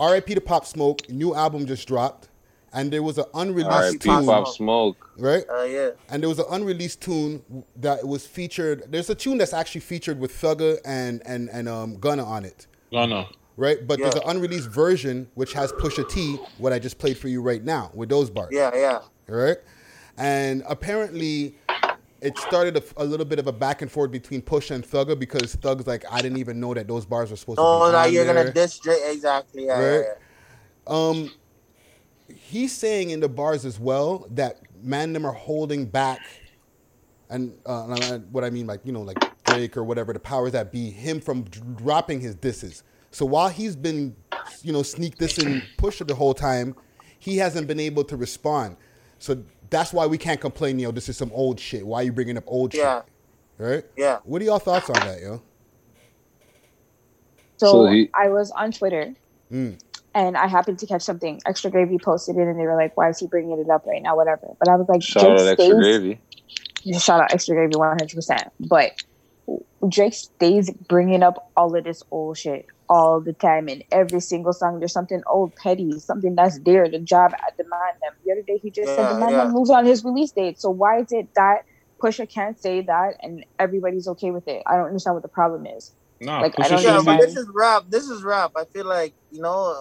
R.I.P. 0.00 0.34
to 0.34 0.40
Pop 0.40 0.66
Smoke, 0.66 1.08
new 1.08 1.34
album 1.34 1.64
just 1.66 1.86
dropped, 1.86 2.28
and 2.72 2.92
there 2.92 3.02
was 3.02 3.18
an 3.18 3.24
unreleased 3.34 3.70
R.I.P. 3.70 3.98
tune, 3.98 4.26
Pop 4.26 4.48
Smoke. 4.48 5.10
right? 5.18 5.44
Uh, 5.48 5.62
yeah. 5.62 5.90
And 6.08 6.22
there 6.22 6.28
was 6.28 6.38
an 6.38 6.46
unreleased 6.50 7.00
tune 7.00 7.64
that 7.76 8.06
was 8.06 8.26
featured. 8.26 8.84
There's 8.88 9.10
a 9.10 9.14
tune 9.14 9.38
that's 9.38 9.52
actually 9.52 9.82
featured 9.82 10.18
with 10.18 10.32
Thugger 10.32 10.78
and 10.84 11.22
and 11.24 11.48
and 11.50 11.68
um 11.68 11.98
Gunna 11.98 12.24
on 12.24 12.44
it, 12.44 12.66
Gunna. 12.90 13.28
Right? 13.58 13.86
But 13.86 13.98
there's 13.98 14.14
an 14.14 14.22
unreleased 14.24 14.70
version 14.70 15.28
which 15.34 15.52
has 15.52 15.72
Pusha 15.72 16.08
T, 16.08 16.36
what 16.56 16.72
I 16.72 16.78
just 16.78 16.98
played 16.98 17.18
for 17.18 17.28
you 17.28 17.42
right 17.42 17.62
now 17.62 17.90
with 17.92 18.08
those 18.08 18.30
bars. 18.30 18.50
Yeah, 18.52 18.70
yeah. 18.74 19.00
right? 19.26 19.58
And 20.16 20.62
apparently, 20.68 21.56
it 22.20 22.38
started 22.38 22.76
a, 22.76 22.82
a 22.96 23.04
little 23.04 23.26
bit 23.26 23.38
of 23.38 23.46
a 23.48 23.52
back 23.52 23.82
and 23.82 23.90
forth 23.90 24.10
between 24.10 24.42
Pusha 24.42 24.76
and 24.76 24.84
Thugger 24.84 25.18
because 25.18 25.54
Thug's 25.56 25.86
like, 25.86 26.04
I 26.10 26.22
didn't 26.22 26.38
even 26.38 26.58
know 26.60 26.72
that 26.72 26.88
those 26.88 27.04
bars 27.04 27.30
were 27.30 27.36
supposed 27.36 27.58
Oh, 27.60 27.86
to 27.86 27.92
be. 27.92 27.96
Oh 27.96 28.00
now 28.00 28.06
you're 28.06 28.24
there," 28.24 28.34
gonna 28.34 28.52
diss 28.52 28.78
Drake 28.78 29.00
exactly. 29.04 29.66
Yeah, 29.66 29.80
yeah, 29.80 29.96
right? 29.96 30.06
yeah. 30.06 30.14
Um, 30.86 31.32
he's 32.34 32.72
saying 32.74 33.10
in 33.10 33.20
the 33.20 33.28
bars 33.28 33.64
as 33.66 33.78
well 33.78 34.26
that 34.30 34.60
man 34.82 35.12
them 35.12 35.26
are 35.26 35.32
holding 35.32 35.84
back, 35.84 36.20
and 37.28 37.52
uh, 37.66 38.18
what 38.30 38.44
I 38.44 38.50
mean, 38.50 38.66
like 38.66 38.80
you 38.84 38.92
know, 38.92 39.02
like 39.02 39.18
Drake 39.44 39.76
or 39.76 39.84
whatever 39.84 40.12
the 40.12 40.20
powers 40.20 40.52
that 40.52 40.72
be, 40.72 40.90
him 40.90 41.20
from 41.20 41.42
dropping 41.42 42.20
his 42.20 42.34
disses. 42.36 42.84
So 43.10 43.24
while 43.26 43.48
he's 43.48 43.76
been, 43.76 44.14
you 44.62 44.72
know, 44.72 44.82
sneak 44.82 45.16
dissing 45.18 45.62
Pusha 45.76 46.06
the 46.06 46.14
whole 46.14 46.34
time, 46.34 46.74
he 47.18 47.36
hasn't 47.38 47.66
been 47.66 47.80
able 47.80 48.04
to 48.04 48.16
respond. 48.16 48.76
So 49.18 49.42
that's 49.70 49.92
why 49.92 50.06
we 50.06 50.18
can't 50.18 50.40
complain. 50.40 50.78
Yo, 50.78 50.90
this 50.92 51.08
is 51.08 51.16
some 51.16 51.30
old 51.34 51.58
shit. 51.58 51.86
Why 51.86 52.00
are 52.00 52.04
you 52.04 52.12
bringing 52.12 52.36
up 52.36 52.44
old 52.46 52.74
Yeah. 52.74 53.00
shit? 53.00 53.04
Right? 53.58 53.84
Yeah. 53.96 54.18
What 54.24 54.40
are 54.40 54.44
y'all 54.44 54.58
thoughts 54.60 54.88
on 54.88 54.94
that, 55.00 55.20
yo? 55.20 55.42
So, 57.56 57.66
So 57.72 57.86
he- 57.86 58.10
I 58.14 58.28
was 58.28 58.50
on 58.52 58.70
Twitter 58.70 59.14
Mm. 59.52 59.78
and 60.14 60.36
I 60.36 60.46
happened 60.46 60.78
to 60.80 60.86
catch 60.86 61.02
something. 61.02 61.40
Extra 61.44 61.70
Gravy 61.70 61.98
posted 61.98 62.36
it 62.36 62.42
and 62.46 62.58
they 62.58 62.66
were 62.66 62.76
like, 62.76 62.96
why 62.96 63.08
is 63.08 63.18
he 63.18 63.26
bringing 63.26 63.58
it 63.58 63.68
up 63.68 63.84
right 63.86 64.00
now? 64.02 64.14
Whatever. 64.16 64.54
But 64.60 64.68
I 64.68 64.76
was 64.76 64.88
like, 64.88 65.02
Shout 65.02 65.22
Drake 65.24 65.32
out 65.40 65.46
extra 65.48 65.64
stays. 65.66 65.74
gravy. 65.74 66.20
Shout 66.98 67.20
out 67.20 67.32
Extra 67.32 67.56
Gravy 67.56 67.74
100%. 67.74 68.50
But 68.60 68.92
Drake 69.88 70.14
stays 70.14 70.70
bringing 70.88 71.22
up 71.22 71.50
all 71.56 71.74
of 71.76 71.84
this 71.84 72.02
old 72.10 72.36
shit 72.38 72.66
all 72.88 73.20
the 73.20 73.32
time. 73.32 73.68
In 73.68 73.82
every 73.92 74.20
single 74.20 74.52
song, 74.52 74.78
there's 74.78 74.92
something 74.92 75.22
old, 75.26 75.54
petty, 75.56 75.98
something 76.00 76.34
that's 76.34 76.58
there. 76.60 76.88
The 76.90 76.98
job 76.98 77.32
at 77.34 77.56
demand 77.56 77.96
them. 78.02 78.12
The 78.24 78.32
other 78.32 78.42
day, 78.46 78.58
he 78.62 78.70
just 78.70 78.94
said 78.94 79.02
Yeah, 79.04 79.14
the 79.14 79.20
man 79.20 79.30
yeah. 79.32 79.44
them 79.44 79.52
moves 79.52 79.70
on 79.70 79.86
his 79.86 80.04
release 80.04 80.32
date. 80.32 80.60
So 80.60 80.70
why 80.70 81.00
is 81.00 81.12
it 81.12 81.28
that 81.36 81.62
Pusha 82.02 82.32
can't 82.32 82.60
say 82.60 82.82
that 82.82 83.14
and 83.22 83.44
everybody's 83.58 84.08
okay 84.08 84.30
with 84.30 84.48
it? 84.48 84.62
I 84.66 84.76
don't 84.76 84.86
understand 84.86 85.14
what 85.14 85.22
the 85.22 85.28
problem 85.28 85.66
is. 85.66 85.94
No, 86.20 86.40
Like, 86.40 86.54
I 86.58 86.68
don't 86.68 86.78
should 86.80 86.88
Yeah, 86.88 87.02
but 87.04 87.20
this 87.20 87.36
is 87.36 87.48
rap. 87.54 87.84
This 87.88 88.08
is 88.08 88.22
rap. 88.24 88.52
I 88.56 88.64
feel 88.64 88.86
like 88.86 89.14
you 89.30 89.40
know, 89.40 89.76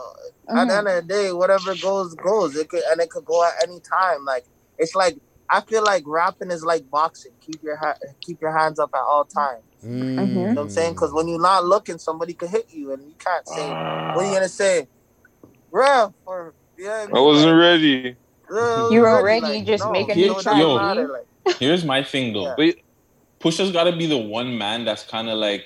at 0.50 0.56
Mhm. 0.56 0.68
the 0.68 0.78
end 0.78 0.88
of 0.88 0.96
the 0.96 1.02
day, 1.14 1.34
whatever 1.34 1.74
goes 1.76 2.14
goes. 2.16 2.56
It 2.56 2.70
could 2.70 2.84
and 2.92 3.02
it 3.02 3.10
could 3.10 3.26
go 3.26 3.44
at 3.44 3.54
any 3.64 3.80
time. 3.80 4.24
Like 4.26 4.46
it's 4.78 4.96
like 4.96 5.18
I 5.50 5.62
feel 5.62 5.84
like 5.84 6.04
rapping 6.06 6.52
is 6.52 6.64
like 6.64 6.90
boxing. 6.90 7.32
Keep 7.42 7.64
your 7.64 7.78
ha- 7.78 7.96
keep 8.22 8.42
your 8.42 8.56
hands 8.58 8.80
up 8.80 8.92
at 8.94 9.02
all 9.02 9.26
times. 9.26 9.64
Mm. 9.84 10.28
You 10.28 10.36
know 10.36 10.48
what 10.54 10.58
I'm 10.58 10.70
saying? 10.70 10.94
Because 10.94 11.14
when 11.14 11.28
you're 11.28 11.42
not 11.42 11.66
looking, 11.66 11.98
somebody 11.98 12.34
could 12.34 12.50
hit 12.50 12.68
you, 12.74 12.92
and 12.94 13.04
you 13.04 13.16
can't 13.18 13.48
say. 13.48 13.70
what 13.70 14.18
are 14.18 14.26
you 14.26 14.34
gonna 14.34 14.50
say, 14.50 14.88
ref? 15.72 16.12
Or 16.26 16.54
yeah, 16.78 17.08
I 17.14 17.20
wasn't 17.20 17.58
ready. 17.58 18.16
You 18.50 19.02
were 19.02 19.24
ready, 19.24 19.62
just 19.62 19.90
make 19.92 20.10
a 20.10 20.16
you 20.18 20.28
new 20.28 20.32
know, 20.34 20.40
it 20.40 20.44
track. 20.44 20.56
doesn't 20.56 20.70
Yo. 20.70 20.78
matter, 20.78 21.08
like- 21.08 21.58
Here's 21.60 21.84
my 21.86 22.04
thing 22.04 22.34
though. 22.34 22.54
But 22.58 22.76
Pusha's 23.40 23.72
got 23.72 23.86
to 23.86 23.96
be 23.96 24.06
the 24.06 24.18
one 24.18 24.58
man 24.58 24.84
that's 24.86 25.04
kind 25.04 25.30
of 25.30 25.38
like 25.38 25.64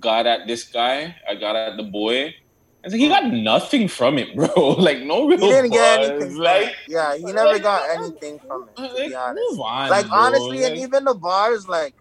got 0.00 0.26
at 0.26 0.46
this 0.46 0.64
guy. 0.64 1.14
I 1.28 1.34
got 1.34 1.54
at 1.56 1.76
the 1.76 1.82
boy. 1.84 2.34
And 2.84 2.92
so 2.92 2.98
he 2.98 3.08
got 3.08 3.24
nothing 3.32 3.88
from 3.88 4.18
it, 4.18 4.36
bro. 4.36 4.46
like 4.78 5.00
no 5.00 5.26
real 5.26 5.38
He 5.38 5.48
didn't 5.48 5.70
get 5.72 6.00
anything. 6.00 6.30
From 6.32 6.38
Like. 6.38 6.74
Yeah, 6.86 7.16
he 7.16 7.24
never 7.32 7.58
got 7.58 7.88
anything 7.90 8.38
from 8.46 8.68
it. 8.68 8.76
To 8.76 9.08
be 9.08 9.14
honest, 9.14 9.42
move 9.50 9.60
on, 9.60 9.88
like 9.90 10.06
bro. 10.08 10.18
honestly, 10.18 10.64
and 10.64 10.76
even 10.76 11.04
the 11.04 11.14
bars, 11.14 11.66
like 11.66 11.94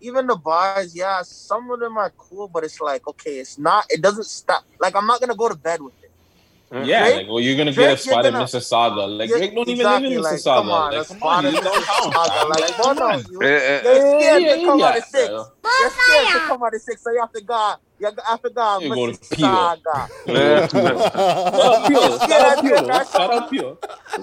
even 0.00 0.28
the 0.28 0.36
bars, 0.36 0.94
yeah, 0.94 1.22
some 1.22 1.68
of 1.72 1.80
them 1.80 1.98
are 1.98 2.10
cool, 2.16 2.46
but 2.46 2.62
it's 2.62 2.80
like 2.80 3.06
okay, 3.08 3.38
it's 3.40 3.58
not. 3.58 3.84
It 3.90 4.00
doesn't 4.00 4.26
stop. 4.26 4.64
Like 4.80 4.94
I'm 4.94 5.06
not 5.06 5.20
gonna 5.20 5.34
go 5.34 5.48
to 5.48 5.56
bed 5.56 5.82
with 5.82 5.92
it. 6.02 6.12
Yeah, 6.70 7.02
Drake- 7.04 7.16
like 7.16 7.26
well, 7.28 7.40
you're 7.40 7.56
gonna 7.56 7.72
Drake, 7.72 7.88
get 7.88 7.98
a 7.98 8.02
spot 8.02 8.14
you're 8.16 8.26
in 8.26 8.32
gonna- 8.34 8.44
Mississauga. 8.44 9.18
Like 9.18 9.30
Yeah, 9.30 9.36
Drake 9.38 9.54
don't 9.56 9.68
exactly, 9.68 10.12
even 10.12 10.22
live 10.22 10.32
in 10.32 10.38
like, 10.38 10.44
come 10.44 10.70
on, 10.70 10.92
like, 10.92 11.00
a 11.02 11.04
come 11.08 11.16
spot 11.16 11.38
on, 11.38 11.46
in 11.46 11.50
he's 11.54 11.64
downtown. 11.64 11.82
Mississauga, 11.82 12.28
fam. 12.28 12.48
like, 12.50 12.60
Like, 12.60 12.78
no, 12.78 12.84
come 12.84 12.96
no, 12.96 13.04
on. 13.06 13.24
you- 13.30 13.42
Eh, 13.42 13.46
eh, 13.48 13.80
You're 13.82 14.20
scared 14.20 14.42
yeah, 14.42 14.54
to 14.54 14.64
come 14.66 14.78
yeah, 14.78 14.86
out 14.86 14.98
of 14.98 15.04
six. 15.04 15.28
yeah. 15.28 15.44
You're 15.80 15.90
scared 15.90 16.26
to 16.28 16.38
come 16.46 16.62
out 16.62 16.74
of 16.74 16.80
six, 16.82 17.02
so 17.02 17.10
you 17.10 17.20
have 17.20 17.32
to 17.32 17.40
go. 17.42 17.74
You 18.00 18.10
have 18.26 18.42
to 18.42 18.50
go. 18.50 18.78
You 18.80 18.94
go 18.94 19.06
to 19.06 19.12
Mississauga. 19.12 20.08
Shout. 21.88 22.28
Shout 22.28 22.30
out 22.30 22.62
Pio. 22.62 22.86
Shout 23.04 23.32
out 23.32 23.50
Pio. 23.50 23.78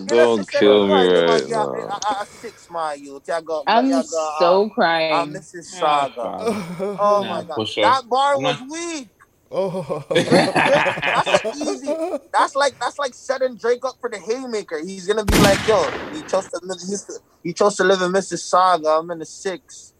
Don't 0.05 0.49
kill 0.49 0.87
me 0.87 0.93
right 0.93 1.49
now. 1.49 1.73
a, 1.73 2.21
a 2.21 2.25
six 2.25 2.69
mile 2.69 2.97
youth. 2.97 3.23
You 3.27 3.63
I'm 3.67 3.85
you 3.87 3.91
go, 3.91 4.01
so 4.39 4.65
uh, 4.65 4.69
crying. 4.69 5.13
uh, 5.13 5.25
Mississauga. 5.25 6.97
Oh 6.99 7.23
my 7.23 7.43
god, 7.43 7.67
that 7.77 8.09
bar 8.09 8.39
was 8.39 8.61
weak. 8.69 9.09
Oh. 9.51 10.03
That's 10.09 11.45
an 11.45 11.51
easy. 11.55 11.87
That's 12.33 12.55
like 12.55 12.77
that's 12.79 12.97
like 12.99 13.13
setting 13.13 13.55
Drake 13.55 13.85
up 13.85 13.95
for 14.01 14.09
the 14.09 14.19
haymaker. 14.19 14.79
He's 14.79 15.07
gonna 15.07 15.23
be 15.23 15.37
like, 15.39 15.65
yo, 15.67 15.83
he 16.13 16.21
chose 16.23 16.47
to 16.49 16.59
live. 16.63 16.79
He's, 16.79 17.21
he 17.43 17.53
chose 17.53 17.75
to 17.77 17.83
live 17.83 18.01
in 18.01 18.11
Mississauga. 18.11 18.99
I'm 18.99 19.11
in 19.11 19.19
the 19.19 19.25
six. 19.25 19.93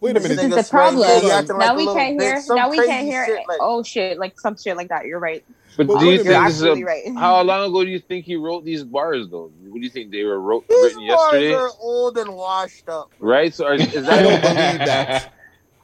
Wait 0.00 0.16
a 0.16 0.20
minute. 0.20 0.28
This 0.36 0.42
minute. 0.42 0.58
is 0.58 0.66
the 0.66 0.70
problem. 0.70 1.00
yeah, 1.22 1.34
like 1.36 1.48
now 1.58 1.74
we 1.76 1.84
can't 1.86 2.20
hear. 2.20 2.42
Now 2.48 2.70
we 2.70 2.76
can't 2.86 3.06
hear. 3.06 3.26
shit, 3.26 3.46
like- 3.48 3.58
oh 3.60 3.82
shit! 3.82 4.18
Like 4.18 4.40
some 4.40 4.56
shit 4.56 4.76
like 4.76 4.88
that. 4.88 5.04
You're 5.06 5.18
right. 5.18 5.44
But 5.76 5.86
But 5.86 5.98
do 6.00 6.04
you 6.06 6.10
wait 6.12 6.16
think 6.18 6.28
this 6.28 6.36
is 6.36 6.62
Absolutely 6.62 6.82
a, 6.82 6.86
right. 6.86 7.14
how 7.16 7.40
long 7.42 7.68
ago 7.70 7.84
do 7.84 7.90
you 7.90 8.00
think 8.00 8.24
he 8.24 8.34
wrote 8.36 8.64
these 8.64 8.82
bars 8.82 9.28
though? 9.28 9.52
What 9.68 9.74
do 9.78 9.80
you 9.80 9.90
think 9.90 10.10
they 10.10 10.24
were 10.24 10.40
wrote 10.40 10.66
These 10.68 10.82
written 10.96 11.06
bars 11.06 11.32
yesterday? 11.34 11.54
are 11.54 11.70
old 11.80 12.18
and 12.18 12.34
washed 12.34 12.88
up. 12.88 13.12
Right? 13.20 13.54
So 13.54 13.66
are, 13.66 13.74
is 13.74 14.08
I 14.08 14.22
don't 14.22 14.40
believe 14.42 14.78
that. 14.86 15.32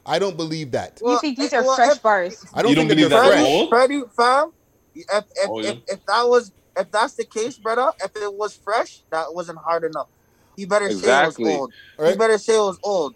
I 0.05 0.19
don't 0.19 0.35
believe 0.37 0.71
that. 0.71 0.99
You 1.03 1.19
think 1.19 1.37
these 1.37 1.53
are 1.53 1.63
well, 1.63 1.75
fresh 1.75 1.95
if- 1.95 2.01
bars? 2.03 2.45
I 2.53 2.61
don't 2.63 2.69
You 2.71 2.75
don't 2.75 2.87
that 2.89 2.95
believe 2.95 3.09
they're 3.09 3.21
that 3.21 3.31
fresh. 3.31 3.69
Freddie, 3.69 4.01
fam. 4.15 4.51
If 4.95 5.05
if, 5.09 5.25
Oh, 5.49 5.59
yeah. 5.61 5.69
if 5.69 5.77
if 5.87 6.05
that 6.05 6.23
was 6.27 6.51
if 6.77 6.91
that's 6.91 7.13
the 7.13 7.23
case, 7.25 7.57
brother, 7.57 7.91
if 8.03 8.11
it 8.15 8.33
was 8.33 8.55
fresh, 8.55 9.01
that 9.09 9.33
wasn't 9.33 9.59
hard 9.59 9.83
enough. 9.85 10.07
He 10.57 10.65
better 10.65 10.87
Exactly. 10.87 11.45
say 11.45 11.51
it 11.51 11.53
was 11.53 11.59
old. 11.61 11.73
He 11.97 12.03
Right? 12.03 12.17
better 12.17 12.37
say 12.37 12.55
it 12.55 12.59
was 12.59 12.79
old 12.83 13.15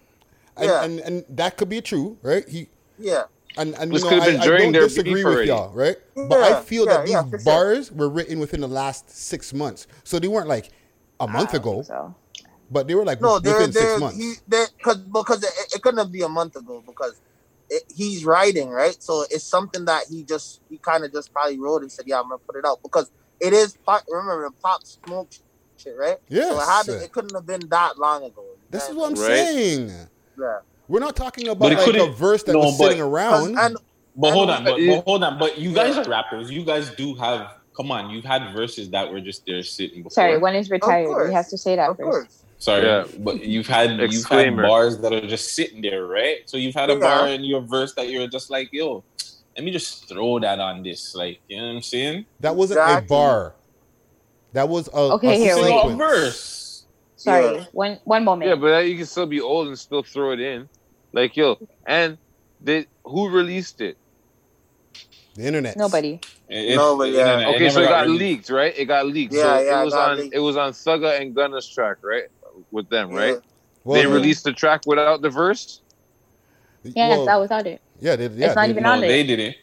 and, 0.57 0.65
yeah. 0.65 0.83
and, 0.83 0.99
and 0.99 1.25
that 1.29 1.57
could 1.57 1.69
be 1.69 1.81
true, 1.81 2.17
right? 2.21 2.47
He 2.47 2.69
yeah. 2.97 3.23
And, 3.57 3.75
and 3.75 3.93
you 3.93 3.99
know, 3.99 4.09
I, 4.09 4.37
I, 4.39 4.47
don't 4.47 4.71
disagree 4.71 5.25
with 5.25 5.45
y'all, 5.45 5.73
right? 5.73 5.97
But 6.15 6.39
I 6.39 6.61
feel 6.61 6.85
yeah, 6.85 7.03
that 7.03 7.31
these 7.31 7.43
bars 7.43 7.87
sure. 7.87 7.97
were 7.97 8.09
written 8.09 8.39
within 8.39 8.61
the 8.61 8.67
last 8.67 9.09
six 9.09 9.53
months, 9.53 9.87
so 10.05 10.19
they 10.19 10.29
weren't 10.29 10.47
like 10.47 10.69
a 11.19 11.27
month 11.27 11.53
ago. 11.53 11.81
So. 11.81 12.15
But 12.69 12.87
they 12.87 12.95
were 12.95 13.03
like 13.03 13.19
no, 13.19 13.35
within 13.35 13.51
they're, 13.51 13.61
six 13.63 13.75
they're, 13.75 13.99
months. 13.99 14.41
Cause, 14.81 14.97
because 14.97 15.43
it, 15.43 15.51
it, 15.75 15.81
couldn't 15.81 16.11
be 16.13 16.21
a 16.21 16.29
month 16.29 16.55
ago 16.55 16.81
because 16.85 17.19
he's 17.93 18.23
writing, 18.23 18.69
right? 18.69 18.95
So 19.03 19.25
it's 19.29 19.43
something 19.43 19.83
that 19.85 20.05
he 20.09 20.23
just 20.23 20.61
he 20.69 20.77
kind 20.77 21.03
of 21.03 21.11
just 21.11 21.33
probably 21.33 21.59
wrote 21.59 21.81
and 21.81 21.91
said, 21.91 22.05
"Yeah, 22.07 22.19
I'm 22.19 22.29
gonna 22.29 22.37
put 22.37 22.55
it 22.55 22.65
out," 22.65 22.81
because 22.81 23.11
it 23.41 23.51
is 23.51 23.75
pop. 23.85 24.03
Remember 24.09 24.49
pop 24.63 24.85
smoke 24.85 25.31
shit, 25.75 25.97
right? 25.97 26.17
Yeah. 26.29 26.57
So 26.83 26.93
it, 26.93 27.03
it 27.03 27.11
couldn't 27.11 27.35
have 27.35 27.45
been 27.45 27.67
that 27.69 27.97
long 27.97 28.23
ago. 28.23 28.45
This 28.69 28.87
is 28.87 28.95
what 28.95 29.11
I'm 29.11 29.15
right? 29.15 29.27
saying. 29.27 29.91
Yeah. 30.39 30.59
We're 30.87 30.99
not 30.99 31.15
talking 31.15 31.47
about 31.47 31.71
like 31.71 31.95
a 31.95 32.11
verse 32.11 32.43
that 32.43 32.53
no, 32.53 32.59
was 32.59 32.77
but, 32.77 32.89
sitting 32.89 33.01
around. 33.01 33.57
And, 33.57 33.77
but 34.15 34.33
hold 34.33 34.49
on, 34.49 34.63
but, 34.63 34.77
but, 34.77 35.03
hold 35.05 35.23
on, 35.23 35.39
but 35.39 35.57
you 35.57 35.73
guys 35.73 35.97
are 35.97 36.09
rappers. 36.09 36.51
You 36.51 36.65
guys 36.65 36.89
do 36.91 37.15
have. 37.15 37.57
Come 37.77 37.89
on, 37.89 38.09
you've 38.09 38.25
had 38.25 38.53
verses 38.53 38.89
that 38.89 39.09
were 39.09 39.21
just 39.21 39.45
there 39.45 39.63
sitting. 39.63 39.99
Before. 40.03 40.11
Sorry, 40.11 40.37
one 40.37 40.55
is 40.55 40.69
retired. 40.69 41.29
He 41.29 41.33
has 41.33 41.49
to 41.49 41.57
say 41.57 41.77
that 41.77 41.89
of 41.89 41.97
first. 41.97 42.11
Course. 42.11 42.43
Sorry, 42.57 42.83
yeah. 42.83 43.05
but 43.19 43.43
you've 43.43 43.65
had 43.65 43.99
Exclaimer. 43.99 44.51
you've 44.51 44.59
had 44.59 44.69
bars 44.69 44.97
that 44.99 45.13
are 45.13 45.25
just 45.25 45.55
sitting 45.55 45.81
there, 45.81 46.05
right? 46.05 46.41
So 46.45 46.57
you've 46.57 46.75
had 46.75 46.89
a 46.89 46.93
yeah. 46.93 46.99
bar 46.99 47.27
in 47.29 47.43
your 47.43 47.61
verse 47.61 47.93
that 47.95 48.09
you're 48.09 48.27
just 48.27 48.51
like, 48.51 48.69
yo, 48.71 49.03
let 49.55 49.65
me 49.65 49.71
just 49.71 50.07
throw 50.07 50.39
that 50.39 50.59
on 50.59 50.83
this, 50.83 51.15
like 51.15 51.39
you 51.47 51.57
know 51.57 51.67
what 51.67 51.75
I'm 51.77 51.81
saying? 51.81 52.25
That 52.41 52.55
wasn't 52.55 52.81
exactly. 52.81 53.05
a 53.05 53.07
bar. 53.07 53.53
That 54.53 54.69
was 54.69 54.87
a 54.89 55.13
okay. 55.15 55.35
A 55.35 55.37
here, 55.37 55.55
wait. 55.55 55.97
verse. 55.97 56.70
Sorry, 57.21 57.55
yeah. 57.55 57.65
one 57.71 57.99
one 58.03 58.23
moment. 58.23 58.49
Yeah, 58.49 58.55
but 58.55 58.87
you 58.87 58.97
can 58.97 59.05
still 59.05 59.27
be 59.27 59.39
old 59.39 59.67
and 59.67 59.77
still 59.77 60.01
throw 60.01 60.31
it 60.31 60.39
in, 60.39 60.67
like 61.13 61.37
yo. 61.37 61.59
And 61.85 62.17
they 62.59 62.87
who 63.03 63.29
released 63.29 63.79
it? 63.81 63.97
The 65.35 65.45
internet. 65.45 65.77
Nobody. 65.77 66.19
It, 66.49 66.75
no, 66.75 66.97
but 66.97 67.11
yeah. 67.11 67.33
Internet. 67.33 67.55
Okay, 67.55 67.69
so 67.69 67.81
it 67.81 67.89
got, 67.89 68.09
leaked, 68.09 68.49
right? 68.49 68.73
It 68.75 68.85
got 68.85 69.05
leaked. 69.05 69.33
Yeah, 69.33 69.43
so 69.43 69.61
yeah, 69.61 69.81
it 69.81 69.85
was 69.85 69.93
on 69.93 70.17
leaked. 70.17 70.35
it 70.35 70.39
was 70.39 70.57
on 70.57 70.71
Thugga 70.71 71.21
and 71.21 71.35
Gunna's 71.35 71.69
track, 71.69 71.97
right? 72.01 72.23
With 72.71 72.89
them, 72.89 73.11
yeah. 73.11 73.19
right? 73.19 73.39
Well, 73.83 74.01
they 74.01 74.07
released 74.07 74.43
the 74.43 74.53
track 74.53 74.81
without 74.87 75.21
the 75.21 75.29
verse. 75.29 75.81
Yeah, 76.83 77.09
well, 77.09 77.25
that 77.25 77.39
without 77.39 77.67
it. 77.67 77.81
Yeah, 77.99 78.15
they, 78.15 78.27
yeah, 78.29 78.47
it's 78.47 78.55
not 78.55 78.63
they, 78.63 78.69
even 78.71 78.83
no, 78.83 78.91
on 78.93 79.03
it. 79.03 79.07
They 79.07 79.23
did 79.23 79.39
it. 79.39 79.57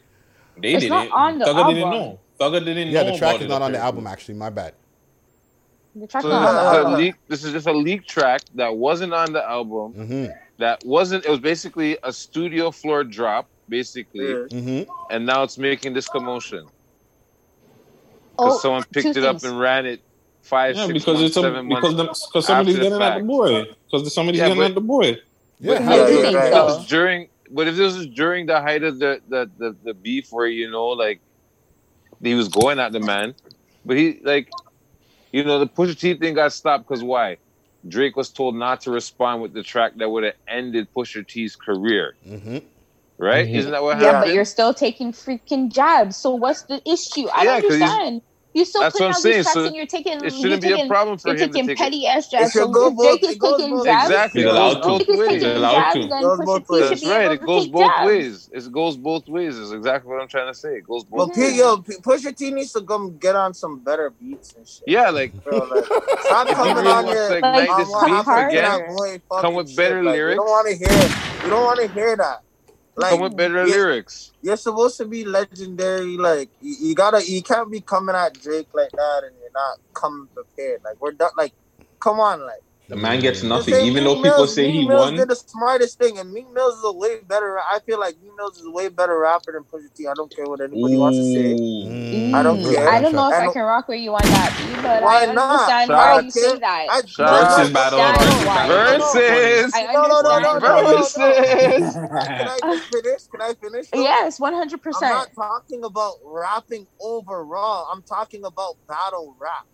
They 0.61 0.73
it's 0.75 0.83
did 0.83 0.89
not 0.89 1.07
it. 1.07 1.11
On 1.11 1.39
the 1.39 1.45
Thugger 1.45 1.55
album. 1.55 1.75
didn't 1.75 1.91
know. 1.91 2.19
Thugger 2.39 2.65
didn't 2.65 2.87
yeah, 2.87 3.01
know. 3.01 3.05
Yeah, 3.07 3.11
the 3.11 3.17
track 3.17 3.41
is 3.41 3.47
not 3.49 3.61
on 3.61 3.73
the 3.73 3.79
album. 3.79 4.07
Actually, 4.07 4.35
my 4.35 4.49
bad. 4.49 4.73
The 5.95 6.07
track 6.07 6.21
so 6.21 6.29
this 6.29 6.37
is, 6.39 6.85
a 6.85 6.97
leak, 6.97 7.15
this 7.27 7.43
is 7.43 7.51
just 7.51 7.67
a 7.67 7.73
leak 7.73 8.05
track 8.05 8.41
that 8.55 8.75
wasn't 8.75 9.13
on 9.13 9.33
the 9.33 9.47
album. 9.47 9.93
Mm-hmm. 9.93 10.31
That 10.57 10.83
wasn't. 10.85 11.25
It 11.25 11.31
was 11.31 11.39
basically 11.39 11.97
a 12.03 12.13
studio 12.13 12.69
floor 12.69 13.03
drop, 13.03 13.47
basically, 13.67 14.25
mm-hmm. 14.25 14.91
and 15.09 15.25
now 15.25 15.43
it's 15.43 15.57
making 15.57 15.93
this 15.93 16.07
commotion 16.07 16.67
because 18.39 18.55
oh, 18.55 18.59
someone 18.59 18.83
picked 18.85 19.07
it 19.07 19.13
things. 19.15 19.25
up 19.25 19.43
and 19.43 19.59
ran 19.59 19.85
it 19.85 20.01
five, 20.41 20.75
yeah, 20.75 20.87
six, 20.87 20.93
because 20.93 21.19
months, 21.19 21.21
it's 21.21 21.37
a, 21.37 21.41
seven 21.41 21.67
because 21.67 21.95
months. 21.95 22.27
Because 22.27 22.45
somebody's 22.45 22.79
getting 22.79 23.01
at 23.01 23.17
the 23.17 23.23
boy. 23.23 23.63
Because 23.91 24.13
somebody's 24.13 24.39
yeah, 24.39 24.47
getting 24.47 24.63
at 24.63 24.75
the 24.75 24.81
boy. 24.81 25.17
Yeah, 25.59 25.81
how 25.81 26.83
during? 26.83 27.27
But 27.51 27.67
if 27.67 27.75
this 27.75 27.95
was 27.95 28.07
during 28.07 28.45
the 28.45 28.61
height 28.61 28.83
of 28.83 28.99
the, 28.99 29.21
the 29.27 29.49
the, 29.57 29.75
the 29.83 29.93
beef, 29.93 30.31
where 30.31 30.47
you 30.47 30.71
know, 30.71 30.87
like 30.87 31.19
he 32.21 32.33
was 32.35 32.47
going 32.47 32.79
at 32.79 32.91
the 32.91 32.99
man, 32.99 33.35
but 33.85 33.97
he 33.97 34.19
like 34.23 34.49
you 35.31 35.43
know, 35.43 35.59
the 35.59 35.67
Pusha 35.67 35.99
T 35.99 36.13
thing 36.15 36.33
got 36.33 36.53
stopped 36.53 36.87
because 36.87 37.03
why? 37.03 37.37
Drake 37.87 38.15
was 38.17 38.29
told 38.29 38.55
not 38.55 38.81
to 38.81 38.91
respond 38.91 39.41
with 39.41 39.53
the 39.53 39.63
track 39.63 39.93
that 39.97 40.09
would 40.09 40.23
have 40.23 40.33
ended 40.47 40.87
Pusha 40.93 41.25
T's 41.27 41.55
career. 41.55 42.15
Mm-hmm. 42.27 42.57
Right? 43.17 43.47
Mm-hmm. 43.47 43.55
Isn't 43.55 43.71
that 43.71 43.83
what 43.83 43.99
yeah, 43.99 44.05
happened? 44.05 44.25
Yeah, 44.25 44.31
but 44.31 44.33
you're 44.33 44.45
still 44.45 44.73
taking 44.73 45.11
freaking 45.11 45.71
jabs. 45.71 46.17
So 46.17 46.35
what's 46.35 46.63
the 46.63 46.81
issue? 46.89 47.27
I 47.29 47.43
yeah, 47.43 47.61
don't 47.61 47.71
understand. 47.71 48.21
You 48.53 48.65
still 48.65 48.81
That's 48.81 48.93
putting 48.93 49.09
out 49.09 49.15
saying. 49.17 49.35
these 49.37 49.45
tracks 49.45 49.53
so 49.53 49.65
and 49.65 49.75
you're 49.75 49.85
taking. 49.85 50.13
It 50.23 50.33
shouldn't 50.33 50.63
taking, 50.63 50.77
be 50.77 50.81
a 50.83 50.87
problem 50.87 51.19
for 51.19 51.29
you're 51.29 51.37
him 51.37 51.51
taking 51.51 51.67
to 51.67 51.75
take 51.75 51.77
petty 51.77 52.07
ass 52.07 52.29
jabs. 52.29 52.51
So 52.51 52.67
is 52.67 53.37
taking 53.37 53.83
jabs. 53.83 54.09
Exactly. 54.09 54.41
It's 54.41 54.49
allowed 54.49 54.81
to. 54.81 55.03
It's 55.03 55.43
allowed 55.43 56.65
to. 56.65 56.89
That's 56.89 57.05
right. 57.05 57.31
It 57.31 57.41
goes 57.41 57.67
both 57.67 57.85
jabs. 57.85 58.07
ways. 58.07 58.49
It 58.51 58.71
goes 58.71 58.97
both 58.97 59.27
ways. 59.27 59.55
Is 59.55 59.71
exactly 59.71 60.11
what 60.11 60.19
I'm 60.19 60.27
trying 60.27 60.51
to 60.51 60.57
say. 60.57 60.77
It 60.77 60.87
goes 60.87 61.03
both. 61.03 61.29
Well, 61.29 61.31
ways. 61.35 61.57
yo, 61.57 61.77
Pusha 61.77 62.35
T 62.35 62.49
needs 62.49 62.73
to 62.73 62.81
come 62.81 63.17
get 63.19 63.35
on 63.35 63.53
some 63.53 63.79
better 63.79 64.09
beats 64.09 64.53
and 64.53 64.67
shit. 64.67 64.83
Yeah, 64.87 65.11
like, 65.11 65.31
bro, 65.43 65.59
like 65.59 65.85
stop 66.21 66.47
coming 66.47 66.87
on 66.87 67.05
here. 67.05 67.39
Like, 67.41 68.49
again. 68.49 69.21
Come 69.29 69.53
with 69.53 69.75
better 69.75 70.03
lyrics. 70.03 70.33
You 70.33 70.41
don't 70.41 70.49
want 70.49 70.67
to 70.67 70.75
hear. 70.75 71.43
You 71.43 71.49
don't 71.51 71.63
want 71.63 71.79
to 71.81 71.87
hear 71.93 72.17
that. 72.17 72.41
Like, 72.95 73.19
with 73.19 73.37
better 73.37 73.65
lyrics. 73.65 74.33
You're 74.41 74.57
supposed 74.57 74.97
to 74.97 75.05
be 75.05 75.23
legendary. 75.25 76.17
Like 76.17 76.49
you, 76.61 76.75
you, 76.89 76.95
gotta, 76.95 77.23
you 77.25 77.41
can't 77.41 77.71
be 77.71 77.81
coming 77.81 78.15
at 78.15 78.33
Drake 78.41 78.67
like 78.73 78.91
that, 78.91 79.21
and 79.25 79.35
you're 79.39 79.51
not 79.53 79.79
coming 79.93 80.27
prepared. 80.33 80.81
Like 80.83 80.99
we're 81.01 81.11
done. 81.11 81.31
Like, 81.37 81.53
come 81.99 82.19
on, 82.19 82.41
like 82.45 82.61
the 82.89 82.95
man 82.95 83.19
gets 83.19 83.41
mm. 83.41 83.49
nothing, 83.49 83.75
even 83.85 84.03
Meek 84.03 84.03
though 84.03 84.15
people 84.15 84.37
Mills, 84.37 84.55
say 84.55 84.65
Meek 84.65 84.81
he 84.81 84.87
Mills 84.87 84.99
won. 84.99 85.15
Did 85.15 85.27
the 85.27 85.35
smartest 85.35 85.99
thing, 85.99 86.17
and 86.17 86.33
Meek 86.33 86.51
Mills 86.51 86.75
is 86.79 86.83
a 86.83 86.91
way 86.91 87.19
better. 87.19 87.59
I 87.59 87.77
feel 87.85 87.99
like 87.99 88.19
Meek 88.19 88.35
Mills 88.35 88.57
is 88.57 88.65
a 88.65 88.71
way 88.71 88.89
better 88.89 89.19
rapper 89.19 89.51
than 89.51 89.63
Pusha 89.63 89.93
T. 89.93 90.07
I 90.07 90.15
don't 90.15 90.35
care 90.35 90.45
what 90.45 90.59
anybody 90.59 90.95
Ooh. 90.95 90.99
wants 90.99 91.19
to 91.19 91.23
say. 91.23 91.53
Mm. 91.53 92.33
I 92.33 92.41
don't 92.41 92.57
mm. 92.57 92.73
care. 92.73 92.89
I 92.89 92.99
don't 92.99 93.13
know 93.13 93.27
if 93.29 93.35
I, 93.35 93.45
I 93.45 93.53
can 93.53 93.61
rock 93.61 93.87
with 93.89 93.99
you 93.99 94.15
on 94.15 94.21
that, 94.23 94.79
but 94.81 95.03
Why 95.03 95.17
I 95.17 95.27
understand 95.27 95.89
not? 95.89 95.97
why 95.97 96.19
you 96.21 96.31
say 96.31 96.57
that. 96.57 96.87
I, 96.89 97.01
versus 97.01 97.71
battle. 97.71 97.99
Versus. 98.67 99.73
No, 99.75 100.07
no, 100.07 100.21
no, 100.21 100.57
no, 100.57 100.97
versus. 100.97 101.13
can 101.93 102.09
I 102.09 102.81
finish? 102.91 103.27
Can 103.27 103.41
I 103.43 103.53
finish? 103.53 103.87
Yes, 103.93 104.39
one 104.39 104.55
hundred 104.55 104.81
percent. 104.81 105.13
I'm 105.13 105.17
not 105.19 105.35
talking 105.35 105.83
about 105.83 106.15
rapping 106.23 106.87
overall. 106.99 107.87
I'm 107.93 108.01
talking 108.01 108.45
about 108.45 108.77
battle 108.87 109.35
rap. 109.37 109.67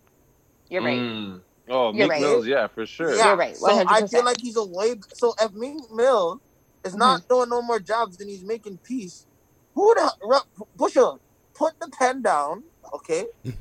You're 0.68 0.82
right. 0.82 0.98
Mm. 0.98 1.40
Oh, 1.68 1.92
You're 1.92 2.04
Meek 2.04 2.10
right. 2.10 2.20
Mills, 2.20 2.46
yeah, 2.46 2.66
for 2.68 2.86
sure. 2.86 3.14
Yeah. 3.14 3.28
You're 3.28 3.36
right. 3.36 3.54
100%. 3.54 3.58
So 3.58 3.84
I 3.88 4.06
feel 4.06 4.24
like 4.24 4.40
he's 4.40 4.56
a 4.56 4.64
way. 4.64 4.96
So 5.14 5.34
if 5.40 5.52
Meek 5.52 5.90
Mill 5.92 6.40
is 6.84 6.92
mm-hmm. 6.92 6.98
not 6.98 7.20
mm-hmm. 7.22 7.34
doing 7.34 7.48
no 7.48 7.62
more 7.62 7.80
jobs 7.80 8.20
and 8.20 8.30
he's 8.30 8.44
making 8.44 8.78
peace, 8.78 9.26
who 9.74 9.94
the 9.94 10.42
Pusha 10.78 11.18
put 11.54 11.78
the 11.80 11.88
pen 11.88 12.22
down, 12.22 12.62
okay? 12.94 13.26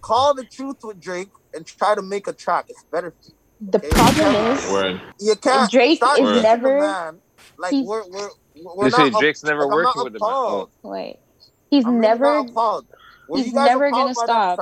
Call 0.00 0.34
the 0.34 0.44
truth 0.44 0.76
with 0.84 1.00
Drake 1.00 1.30
and 1.54 1.66
try 1.66 1.94
to 1.94 2.02
make 2.02 2.28
a 2.28 2.32
track. 2.32 2.66
It's 2.68 2.84
better 2.84 3.10
for 3.10 3.30
you. 3.30 3.34
The 3.60 3.80
problem 3.80 4.56
is 4.56 5.00
you 5.20 5.34
can't. 5.34 5.70
Drake 5.70 6.00
is 6.00 6.42
never. 6.42 6.80
Man. 6.80 7.18
Like 7.58 7.72
he's, 7.72 7.84
we're 7.84 8.06
we're 8.08 8.28
we're 8.76 8.84
you. 8.84 8.90
Say 8.92 9.10
Drake's 9.10 9.42
up, 9.42 9.48
never 9.48 9.66
like, 9.66 9.74
working 9.74 10.04
with 10.04 10.14
him. 10.14 10.20
Oh. 10.22 10.68
Wait, 10.82 11.18
he's 11.68 11.84
I'm 11.84 12.00
never. 12.00 12.44
Really 12.44 13.42
he's 13.42 13.52
never 13.52 13.90
gonna 13.90 14.14
stop 14.14 14.60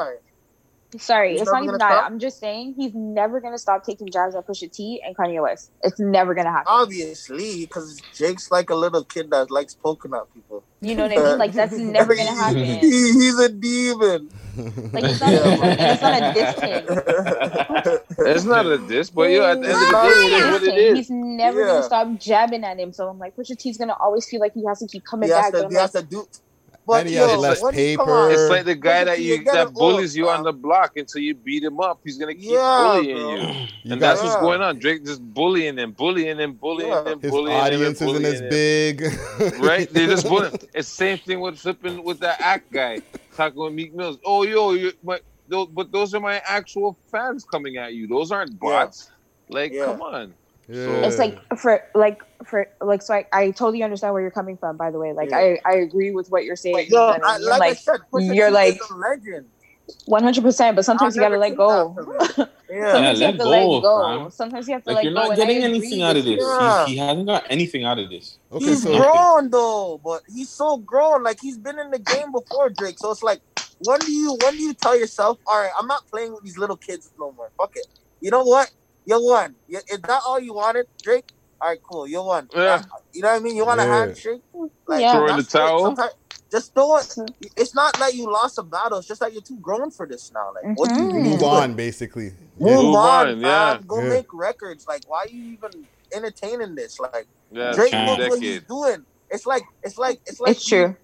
Sorry, 0.98 1.32
he's 1.32 1.42
it's 1.42 1.50
not 1.50 1.62
even 1.62 1.78
that. 1.78 1.90
Stop? 1.90 2.10
I'm 2.10 2.18
just 2.18 2.38
saying 2.38 2.74
he's 2.76 2.94
never 2.94 3.40
gonna 3.40 3.58
stop 3.58 3.84
taking 3.84 4.08
jabs 4.08 4.34
at 4.34 4.46
Pusha 4.46 4.70
T 4.70 5.00
and 5.04 5.16
Kanye 5.16 5.42
West. 5.42 5.70
It's 5.82 5.98
never 5.98 6.34
gonna 6.34 6.50
happen. 6.50 6.66
Obviously, 6.68 7.66
because 7.66 8.00
Jake's 8.14 8.50
like 8.50 8.70
a 8.70 8.74
little 8.74 9.04
kid 9.04 9.30
that 9.30 9.50
likes 9.50 9.74
poking 9.74 10.14
at 10.14 10.32
people. 10.34 10.62
You 10.80 10.94
know 10.94 11.08
what 11.08 11.18
I 11.18 11.22
mean? 11.22 11.38
Like 11.38 11.52
that's 11.52 11.72
never 11.76 12.14
gonna 12.14 12.34
happen. 12.34 12.64
he, 12.64 12.78
he's 12.80 13.38
a 13.38 13.48
demon. 13.48 14.30
Like 14.56 15.04
it's 15.04 15.20
not, 15.20 15.32
yeah. 15.32 15.92
it's 15.92 16.02
not 16.02 16.22
a 16.22 16.32
diss 16.32 18.18
It's 18.18 18.44
not 18.44 18.66
a 18.66 18.78
diss, 18.78 19.10
but 19.10 19.30
yeah, 19.30 19.54
it 19.54 20.78
is 20.78 20.96
He's 20.96 21.10
never 21.10 21.60
yeah. 21.60 21.66
gonna 21.66 21.82
stop 21.82 22.18
jabbing 22.18 22.64
at 22.64 22.78
him. 22.78 22.92
So 22.92 23.08
I'm 23.08 23.18
like, 23.18 23.36
Pusha 23.36 23.56
T's 23.58 23.76
gonna 23.76 23.96
always 23.98 24.28
feel 24.28 24.40
like 24.40 24.54
he 24.54 24.64
has 24.66 24.78
to 24.78 24.86
keep 24.86 25.04
coming 25.04 25.28
he 25.28 25.34
back. 25.34 25.52
To, 25.52 25.58
he 25.58 25.64
like, 25.64 25.76
has 25.76 25.92
to 25.92 26.02
do 26.02 26.26
but 26.86 27.00
and 27.00 27.08
he 27.08 27.16
yo, 27.16 27.26
has 27.28 27.38
less 27.38 27.70
paper. 27.72 28.30
It's 28.30 28.48
like 28.48 28.64
the 28.64 28.76
guy 28.76 29.02
that 29.02 29.18
you, 29.18 29.34
you 29.34 29.44
that 29.44 29.74
bullies 29.74 30.14
up, 30.14 30.16
you 30.16 30.28
on 30.28 30.44
the 30.44 30.52
block 30.52 30.96
until 30.96 31.20
you 31.20 31.34
beat 31.34 31.64
him 31.64 31.80
up. 31.80 32.00
He's 32.04 32.16
gonna 32.16 32.34
keep 32.34 32.50
yeah, 32.50 32.92
bullying 32.94 33.16
bro. 33.16 33.34
you, 33.34 33.38
and 33.40 33.70
you 33.82 33.96
that's 33.96 34.22
what's 34.22 34.36
going 34.36 34.62
on. 34.62 34.78
Drake 34.78 35.04
just 35.04 35.20
bullying 35.34 35.80
and 35.80 35.96
bullying 35.96 36.40
and 36.40 36.60
bullying 36.60 36.90
yeah. 36.90 37.08
and 37.08 37.20
bullying. 37.20 37.56
His 37.56 37.66
audience 37.66 38.00
and 38.00 38.08
bullying 38.08 38.24
isn't 38.24 38.44
as 38.44 38.50
big, 38.50 39.02
right? 39.58 39.90
They 39.90 40.06
just 40.06 40.28
bullying. 40.28 40.52
It's 40.74 40.88
same 40.88 41.18
thing 41.18 41.40
with 41.40 41.58
flipping 41.58 42.04
with 42.04 42.20
that 42.20 42.40
act 42.40 42.70
guy 42.70 43.00
talking 43.36 43.60
with 43.60 43.72
Meek 43.72 43.94
Mills. 43.94 44.18
Oh, 44.24 44.44
yo, 44.44 44.72
you 44.72 44.92
but 45.02 45.22
those, 45.48 45.68
but 45.68 45.92
those 45.92 46.14
are 46.14 46.20
my 46.20 46.40
actual 46.46 46.96
fans 47.10 47.44
coming 47.44 47.76
at 47.76 47.94
you. 47.94 48.06
Those 48.06 48.32
aren't 48.32 48.58
bots. 48.58 49.10
Yeah. 49.48 49.54
Like, 49.54 49.72
yeah. 49.72 49.84
come 49.86 50.02
on. 50.02 50.34
Yeah. 50.68 51.06
It's 51.06 51.18
like 51.18 51.38
for 51.56 51.82
like 51.94 52.22
for 52.44 52.68
like 52.80 53.02
so 53.02 53.14
I, 53.14 53.26
I 53.32 53.50
totally 53.52 53.82
understand 53.82 54.12
where 54.12 54.22
you're 54.22 54.32
coming 54.32 54.56
from. 54.56 54.76
By 54.76 54.90
the 54.90 54.98
way, 54.98 55.12
like 55.12 55.30
yeah. 55.30 55.38
I 55.38 55.58
I 55.64 55.72
agree 55.76 56.10
with 56.10 56.28
what 56.28 56.44
you're 56.44 56.56
saying. 56.56 56.88
Yo, 56.90 57.00
I, 57.00 57.38
like, 57.38 57.60
like 57.60 57.62
I 57.62 57.74
said, 57.74 58.00
you're 58.12 58.50
like 58.50 58.78
legend. 58.90 59.46
One 60.06 60.24
hundred 60.24 60.42
percent, 60.42 60.74
but 60.74 60.84
sometimes 60.84 61.14
you 61.14 61.22
gotta 61.22 61.38
let 61.38 61.56
go. 61.56 61.94
yeah, 62.68 62.98
yeah 62.98 63.12
let, 63.12 63.38
go, 63.38 63.44
let 63.44 63.82
go. 63.82 64.28
Sometimes 64.30 64.66
you 64.66 64.74
have 64.74 64.82
to 64.82 64.90
like, 64.90 64.96
like 64.96 65.04
you're 65.04 65.12
not 65.12 65.28
go, 65.28 65.36
getting 65.36 65.62
anything 65.62 66.02
out 66.02 66.16
of 66.16 66.24
this. 66.24 66.40
Yeah. 66.40 66.86
He, 66.86 66.94
he, 66.94 66.98
hasn't 66.98 67.26
got 67.26 67.44
anything 67.48 67.84
out 67.84 68.00
of 68.00 68.10
this. 68.10 68.38
Okay, 68.50 68.64
he's 68.64 68.82
so. 68.82 68.96
grown 68.96 69.48
though, 69.50 70.00
but 70.02 70.22
he's 70.26 70.48
so 70.48 70.78
grown. 70.78 71.22
Like 71.22 71.38
he's 71.40 71.56
been 71.56 71.78
in 71.78 71.92
the 71.92 72.00
game 72.00 72.32
before 72.32 72.68
Drake, 72.70 72.98
so 72.98 73.12
it's 73.12 73.22
like, 73.22 73.40
when 73.84 74.00
do 74.00 74.10
you 74.10 74.36
when 74.42 74.54
do 74.54 74.60
you 74.60 74.74
tell 74.74 74.98
yourself, 74.98 75.38
all 75.46 75.62
right, 75.62 75.70
I'm 75.78 75.86
not 75.86 76.04
playing 76.08 76.32
with 76.32 76.42
these 76.42 76.58
little 76.58 76.76
kids 76.76 77.12
no 77.16 77.30
more. 77.30 77.52
Fuck 77.56 77.76
it. 77.76 77.86
You 78.20 78.32
know 78.32 78.42
what? 78.42 78.72
you 79.06 79.24
won. 79.24 79.54
You, 79.68 79.78
is 79.88 80.00
that 80.00 80.20
all 80.26 80.40
you 80.40 80.52
wanted, 80.52 80.86
Drake? 81.02 81.30
All 81.60 81.68
right, 81.68 81.78
cool. 81.82 82.06
You 82.06 82.22
won. 82.22 82.48
Yeah. 82.54 82.82
You 83.12 83.22
know 83.22 83.28
what 83.28 83.40
I 83.40 83.42
mean? 83.42 83.56
You 83.56 83.64
want 83.64 83.80
yeah. 83.80 83.86
a 83.86 83.88
handshake? 83.88 84.42
Like, 84.52 84.70
mm, 84.86 85.00
yeah. 85.00 85.12
Throw 85.12 85.26
in 85.28 85.36
the 85.36 85.42
towel. 85.42 85.96
Just 86.50 86.74
throw 86.74 86.96
it. 86.98 87.02
Mm. 87.02 87.28
It's 87.56 87.74
not 87.74 87.98
like 87.98 88.14
you 88.14 88.30
lost 88.30 88.58
a 88.58 88.62
battle. 88.62 88.98
It's 88.98 89.08
just 89.08 89.20
like 89.20 89.32
you're 89.32 89.42
too 89.42 89.58
grown 89.58 89.90
for 89.90 90.06
this 90.06 90.30
now. 90.32 90.52
Like, 90.54 90.76
mm-hmm. 90.76 91.10
you, 91.10 91.16
you 91.16 91.24
move 91.30 91.42
on, 91.42 91.74
basically. 91.74 92.32
Move, 92.58 92.70
yeah. 92.70 92.76
move 92.76 92.94
on, 92.94 93.28
on, 93.28 93.40
yeah. 93.40 93.78
Go 93.86 94.02
yeah. 94.02 94.08
make 94.08 94.32
records. 94.34 94.86
Like, 94.86 95.02
why 95.08 95.24
are 95.24 95.28
you 95.28 95.52
even 95.52 95.86
entertaining 96.12 96.74
this? 96.74 97.00
Like, 97.00 97.26
yeah, 97.50 97.72
Drake 97.72 97.92
knows 97.92 98.18
what 98.18 98.42
he's 98.42 98.62
doing. 98.62 99.04
It's 99.30 99.46
like, 99.46 99.62
it's 99.82 99.98
like, 99.98 100.20
it's 100.26 100.40
like. 100.40 100.52
It's 100.52 100.66
true 100.66 100.96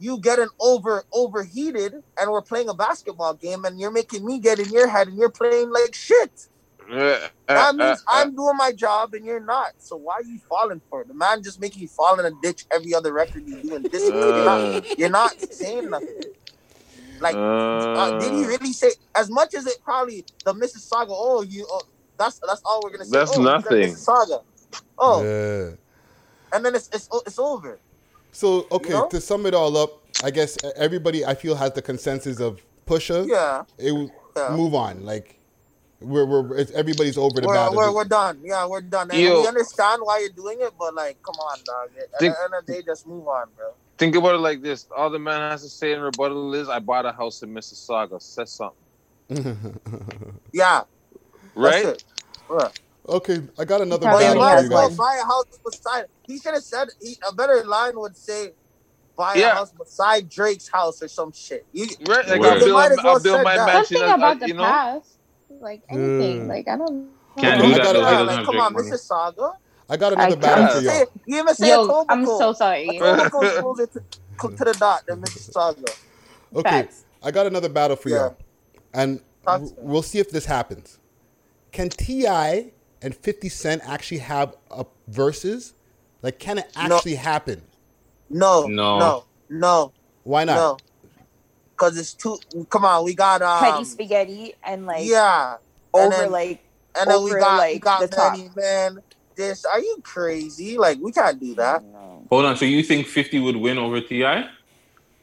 you 0.00 0.20
getting 0.20 0.48
over 0.60 1.04
overheated 1.12 1.92
and 2.16 2.30
we're 2.30 2.40
playing 2.42 2.68
a 2.68 2.74
basketball 2.74 3.34
game 3.34 3.64
and 3.64 3.80
you're 3.80 3.90
making 3.90 4.24
me 4.24 4.38
get 4.38 4.58
in 4.58 4.70
your 4.70 4.88
head 4.88 5.08
and 5.08 5.16
you're 5.16 5.28
playing 5.28 5.70
like 5.70 5.94
shit. 5.94 6.48
Uh, 7.48 7.54
That 7.54 7.68
uh, 7.70 7.72
means 7.72 7.98
uh, 8.00 8.10
I'm 8.10 8.34
doing 8.34 8.56
my 8.58 8.72
job 8.72 9.14
and 9.14 9.24
you're 9.24 9.40
not. 9.44 9.72
So 9.78 9.96
why 9.96 10.16
are 10.16 10.22
you 10.22 10.38
falling 10.48 10.82
for 10.90 11.00
it? 11.00 11.08
The 11.08 11.14
man 11.14 11.42
just 11.42 11.58
making 11.58 11.80
you 11.80 11.88
fall 11.88 12.20
in 12.20 12.26
a 12.26 12.30
ditch 12.42 12.66
every 12.70 12.92
other 12.94 13.10
record 13.12 13.44
you 13.46 13.56
do. 13.62 13.74
And 13.74 13.90
this, 13.90 14.06
you're, 14.06 14.44
not, 14.44 14.84
you're 14.98 15.08
not 15.08 15.32
saying 15.40 15.88
nothing. 15.88 16.14
Like, 17.20 17.36
uh, 17.36 18.18
did 18.18 18.32
he 18.32 18.46
really 18.46 18.72
say 18.72 18.92
as 19.16 19.30
much 19.30 19.54
as 19.54 19.66
it 19.66 19.76
probably 19.82 20.24
the 20.44 20.52
Mississauga? 20.52 21.08
Oh, 21.08 21.42
you. 21.42 21.66
Oh, 21.70 21.80
that's 22.18 22.40
that's 22.46 22.62
all 22.64 22.80
we're 22.82 22.90
gonna 22.90 23.04
say. 23.04 23.18
That's 23.18 23.36
oh, 23.36 23.42
nothing. 23.42 23.94
Mississauga. 23.94 24.42
Oh, 24.98 25.22
Yeah. 25.22 25.76
and 26.52 26.64
then 26.64 26.74
it's 26.74 26.88
it's 26.92 27.08
it's 27.26 27.38
over. 27.38 27.80
So 28.32 28.66
okay, 28.70 28.90
know? 28.90 29.08
to 29.08 29.20
sum 29.20 29.46
it 29.46 29.54
all 29.54 29.76
up, 29.76 29.90
I 30.22 30.30
guess 30.30 30.56
everybody 30.76 31.24
I 31.24 31.34
feel 31.34 31.54
has 31.56 31.72
the 31.72 31.82
consensus 31.82 32.40
of 32.40 32.60
Pusha. 32.86 33.26
Yeah. 33.28 33.64
It 33.78 33.90
w- 33.90 34.10
Yeah. 34.36 34.54
move 34.54 34.74
on. 34.74 35.04
Like 35.04 35.37
we're 36.00 36.24
we're 36.26 36.56
it's, 36.58 36.70
everybody's 36.72 37.18
over 37.18 37.40
the 37.40 37.46
We're, 37.48 37.54
battle. 37.54 37.76
we're, 37.76 37.92
we're 37.92 38.04
done. 38.04 38.40
Yeah, 38.44 38.66
we're 38.66 38.80
done. 38.80 39.10
And 39.10 39.20
Yo. 39.20 39.40
we 39.42 39.48
understand 39.48 40.00
why 40.04 40.20
you're 40.20 40.28
doing 40.30 40.58
it, 40.60 40.72
but 40.78 40.94
like, 40.94 41.20
come 41.22 41.34
on, 41.36 41.58
dog. 41.64 41.88
At 41.98 42.18
Think- 42.20 42.34
the 42.34 42.44
end 42.44 42.54
of 42.58 42.66
the 42.66 42.72
day, 42.72 42.82
just 42.86 43.06
move 43.06 43.26
on, 43.26 43.48
bro. 43.56 43.72
Think 43.98 44.14
about 44.14 44.36
it 44.36 44.38
like 44.38 44.62
this: 44.62 44.86
all 44.96 45.10
the 45.10 45.18
man 45.18 45.50
has 45.50 45.62
to 45.62 45.68
say 45.68 45.92
in 45.92 46.00
rebuttal 46.00 46.54
is, 46.54 46.68
"I 46.68 46.78
bought 46.78 47.04
a 47.04 47.10
house 47.10 47.42
in 47.42 47.52
Mississauga." 47.52 48.22
Says 48.22 48.52
something, 48.52 49.68
Yeah. 50.52 50.82
right? 51.56 52.00
Yeah. 52.48 52.68
okay, 53.08 53.42
I 53.58 53.64
got 53.64 53.80
another 53.80 54.06
Well, 54.06 54.20
you 54.20 54.26
battle 54.28 54.42
might 54.42 54.52
for 54.52 54.58
as 54.58 54.64
you 54.64 54.70
well 54.70 54.90
buy 54.94 55.18
a 55.20 55.26
house 55.26 55.44
beside. 55.64 56.04
He 56.28 56.38
should 56.38 56.54
have 56.54 56.62
said 56.62 56.88
he, 57.02 57.16
a 57.28 57.34
better 57.34 57.64
line 57.64 57.98
would 57.98 58.16
say, 58.16 58.52
"Buy 59.16 59.34
a 59.34 59.48
house 59.50 59.72
beside 59.72 60.28
Drake's 60.28 60.68
house" 60.68 61.02
or 61.02 61.08
some 61.08 61.32
shit. 61.32 61.66
You, 61.72 61.86
Right? 62.08 62.24
Like 62.28 62.40
you 62.40 62.46
I'll 62.46 62.58
build, 62.60 62.72
might 62.72 62.92
as 62.92 62.98
well 63.02 63.14
I'll 63.14 63.20
build 63.22 63.42
my 63.42 63.56
that. 63.56 63.66
mansion. 63.66 63.96
Something 63.96 64.12
uh, 64.12 64.16
about 64.16 64.38
the 64.40 64.46
you 64.46 64.54
know, 64.54 64.62
past, 64.62 65.17
like 65.60 65.82
anything. 65.88 66.42
Mm. 66.44 66.48
Like 66.48 66.68
I 66.68 66.76
don't. 66.76 67.08
Can't 67.38 67.62
do 67.62 67.68
that. 67.68 67.78
got 67.78 67.92
though. 67.92 68.00
a- 68.00 68.04
He 68.04 68.10
Yeah, 68.10 68.10
doesn't 68.24 68.26
like, 68.36 68.46
come 68.46 68.56
on, 68.60 68.72
money. 68.72 68.90
Mississauga. 68.90 69.54
I 69.90 69.96
got 69.96 70.12
another 70.12 70.36
I 70.36 70.40
battle 70.40 70.68
for 70.68 70.80
You, 70.82 70.90
y'all. 70.90 71.40
even 71.40 71.54
say 71.54 71.68
Yo, 71.70 71.86
Etobicoke. 71.88 72.06
I'm 72.08 72.26
so 72.26 72.52
sorry. 72.52 72.88
Etobicoke's 72.88 73.58
closer 73.60 73.86
to, 73.86 74.00
to 74.56 74.64
the 74.64 74.76
dot 74.78 75.06
than 75.06 75.20
Mississauga. 75.22 75.96
Okay, 76.54 76.70
Facts. 76.70 77.04
I 77.22 77.30
got 77.30 77.46
another 77.46 77.68
battle 77.68 77.96
for 77.96 78.08
Yeah. 78.10 78.16
y'all, 78.16 78.36
and 78.94 79.20
w- 79.46 79.74
we'll 79.78 80.02
see 80.02 80.18
if 80.18 80.30
this 80.30 80.44
happens. 80.46 80.98
Can 81.72 81.88
T.I. 81.90 82.72
and 83.02 83.14
Fifty 83.14 83.48
Cent 83.48 83.82
actually 83.84 84.18
have 84.18 84.56
a 84.70 84.84
verses? 85.06 85.74
Like, 86.22 86.38
can 86.38 86.58
it 86.58 86.70
No. 86.76 86.96
actually 86.96 87.14
happen? 87.14 87.62
No, 88.28 88.66
No. 88.66 88.98
no, 88.98 89.24
no, 89.48 89.92
Why 90.24 90.44
not? 90.44 90.54
no. 90.56 90.76
Because 91.78 91.96
it's 91.96 92.14
too. 92.14 92.38
Come 92.70 92.84
on, 92.84 93.04
we 93.04 93.14
got 93.14 93.40
um. 93.40 93.60
Petty 93.60 93.84
spaghetti 93.84 94.54
and 94.64 94.84
like 94.86 95.06
yeah, 95.06 95.56
and 95.94 96.12
over 96.12 96.22
then- 96.22 96.32
like 96.32 96.64
and 96.98 97.08
then 97.08 97.22
we 97.22 97.30
over, 97.30 97.38
got 97.38 97.68
we 97.68 97.78
got 97.78 98.00
the 98.00 98.08
top. 98.08 98.38
Man. 98.56 98.98
This 99.36 99.64
are 99.64 99.78
you 99.78 100.00
crazy? 100.02 100.76
Like 100.76 100.98
we 101.00 101.12
can't 101.12 101.38
do 101.38 101.54
that. 101.54 101.84
Hold 102.28 102.44
on. 102.44 102.56
So 102.56 102.64
you 102.64 102.82
think 102.82 103.06
50 103.06 103.38
would 103.38 103.54
win 103.56 103.78
over 103.78 104.00
T.I.? 104.00 104.50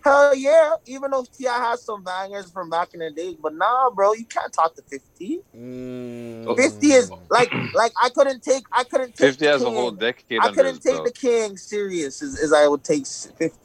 Hell 0.05 0.35
yeah! 0.35 0.75
Even 0.85 1.11
though 1.11 1.25
T.I. 1.37 1.51
has 1.51 1.83
some 1.83 2.03
bangers 2.03 2.49
from 2.51 2.69
back 2.69 2.93
in 2.93 2.99
the 2.99 3.09
day, 3.09 3.35
but 3.41 3.55
nah, 3.55 3.89
bro, 3.89 4.13
you 4.13 4.23
can't 4.23 4.53
talk 4.53 4.75
to 4.75 4.83
Fifty. 4.83 5.41
Mm. 5.57 6.55
Fifty 6.55 6.91
is 6.91 7.11
like 7.29 7.51
like 7.73 7.91
I 8.01 8.09
couldn't 8.09 8.43
take 8.43 8.63
I 8.71 8.83
couldn't 8.83 9.15
take 9.15 9.27
Fifty 9.27 9.45
the 9.45 9.51
has 9.51 9.63
a 9.63 9.69
whole 9.69 9.89
decade 9.91 10.39
I 10.41 10.51
couldn't 10.53 10.79
take 10.79 10.93
belt. 10.93 11.05
the 11.07 11.11
King 11.11 11.57
serious 11.57 12.21
as, 12.21 12.39
as 12.39 12.53
I 12.53 12.67
would 12.67 12.83
take 12.83 13.07
Fifty. 13.07 13.64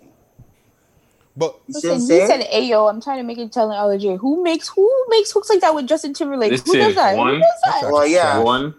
But 1.36 1.60
You 1.68 1.74
see 1.80 1.88
what 1.88 1.94
Listen, 1.94 1.94
I'm 1.94 2.00
he 2.00 2.26
saying? 2.26 2.42
said, 2.42 2.50
"Ayo, 2.52 2.90
I'm 2.90 3.00
trying 3.00 3.18
to 3.18 3.22
make 3.22 3.38
it 3.38 3.52
telling 3.52 3.76
allergy. 3.76 4.14
Who 4.16 4.42
makes 4.42 4.68
who 4.68 4.90
makes 5.08 5.30
hooks 5.30 5.48
like 5.48 5.60
that 5.60 5.74
with 5.74 5.86
Justin 5.86 6.12
Timberlake? 6.12 6.50
This 6.50 6.62
who 6.66 6.74
does 6.74 6.88
is 6.90 6.94
that? 6.96 7.16
one. 7.16 7.34
Who 7.34 7.40
does 7.40 7.60
that? 7.82 7.90
Well, 7.92 8.06
yeah, 8.06 8.38
One. 8.42 8.74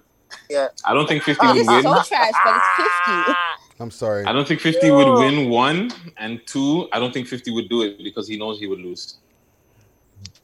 yeah. 0.49 0.67
I 0.85 0.93
don't 0.93 1.07
think 1.07 1.23
50 1.23 1.39
Oh, 1.43 1.47
would 1.47 1.55
this 1.55 1.67
is 1.67 1.73
win. 1.73 1.83
so 1.83 2.01
trash, 2.03 2.33
but 2.43 2.55
it's 2.55 2.91
50. 3.05 3.33
I'm 3.79 3.89
sorry. 3.91 4.25
I 4.25 4.33
don't 4.33 4.47
think 4.47 4.59
50 4.61 4.91
would 4.91 5.07
win 5.17 5.49
one. 5.49 5.91
And 6.17 6.39
two, 6.45 6.87
I 6.93 6.99
don't 6.99 7.13
think 7.13 7.27
50 7.27 7.51
would 7.51 7.69
do 7.69 7.81
it 7.83 7.97
because 8.03 8.27
he 8.27 8.37
knows 8.37 8.59
he 8.59 8.67
would 8.67 8.79
lose. 8.79 9.17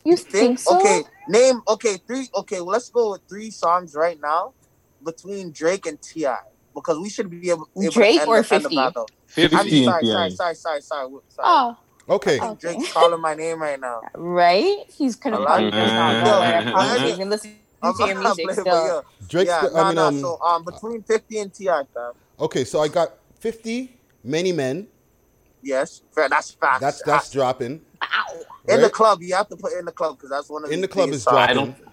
You 0.03 0.15
think 0.15 0.59
so? 0.59 0.79
Okay, 0.79 1.03
name 1.27 1.61
okay 1.67 1.97
three. 2.07 2.29
Okay, 2.35 2.61
well, 2.61 2.69
let's 2.71 2.89
go 2.89 3.11
with 3.11 3.21
three 3.29 3.51
songs 3.51 3.93
right 3.93 4.17
now 4.21 4.53
between 5.03 5.51
Drake 5.51 5.85
and 5.85 6.01
T.I. 6.01 6.37
because 6.73 6.97
we 6.99 7.09
should 7.09 7.29
be 7.29 7.49
able. 7.51 7.67
able 7.77 7.91
Drake 7.91 8.15
to 8.15 8.21
end 8.21 8.29
or 8.29 8.41
the- 8.41 8.55
end 8.55 8.63
50? 8.63 8.77
50 9.27 9.55
I'm 9.55 9.59
and 9.67 9.69
sorry, 9.85 10.01
Ti. 10.03 10.11
sorry, 10.11 10.31
sorry, 10.31 10.55
sorry, 10.55 10.81
sorry, 10.81 11.09
sorry. 11.27 11.43
Oh, 11.43 11.77
Okay. 12.09 12.37
I 12.39 12.47
think 12.47 12.59
Drake's 12.59 12.93
calling 12.93 13.19
my 13.21 13.33
name 13.35 13.61
right 13.61 13.79
now. 13.79 14.01
right? 14.15 14.77
He's 14.87 15.15
couldn't 15.15 15.41
I 15.43 15.45
call 15.45 15.59
you 15.59 15.65
like 15.65 15.73
guys 15.73 15.91
not 15.93 16.15
it. 16.15 16.23
know 16.23 16.39
that. 16.39 16.67
I'm 16.67 16.73
not 17.01 17.07
even 17.09 17.29
listening 17.29 17.55
I'm 17.81 17.93
to 17.93 18.05
your 18.07 18.15
music 18.15 18.45
playing, 18.45 18.47
but 18.47 18.61
still. 18.61 18.85
yeah, 18.87 19.27
Drake's. 19.27 19.47
yeah, 19.49 19.61
the- 19.67 19.71
nah, 19.73 19.81
I 19.81 19.85
mean, 19.87 19.95
nah, 19.95 20.07
um, 20.07 20.19
so 20.19 20.41
um, 20.41 20.63
between 20.65 21.03
Fifty 21.03 21.39
and 21.39 21.53
T.I., 21.53 21.83
fam. 21.93 22.13
okay, 22.39 22.63
so 22.63 22.79
I 22.79 22.87
got 22.87 23.13
50 23.39 23.99
Many 24.23 24.51
Men. 24.51 24.87
Yes, 25.61 26.01
fair, 26.13 26.29
that's 26.29 26.51
facts. 26.51 26.79
That's 26.81 27.01
that's 27.03 27.31
dropping. 27.31 27.81
in 28.67 28.81
the 28.81 28.89
club. 28.89 29.21
You 29.21 29.35
have 29.35 29.47
to 29.49 29.57
put 29.57 29.73
in 29.73 29.85
the 29.85 29.91
club 29.91 30.17
because 30.17 30.29
that's 30.29 30.49
one 30.49 30.63
of 30.65 30.71
In 30.71 30.81
the 30.81 30.87
the 30.87 30.93
club 30.93 31.09
is 31.09 31.23
songs. 31.23 31.37
I 31.37 31.53
dropping, 31.53 31.75
don't. 31.81 31.91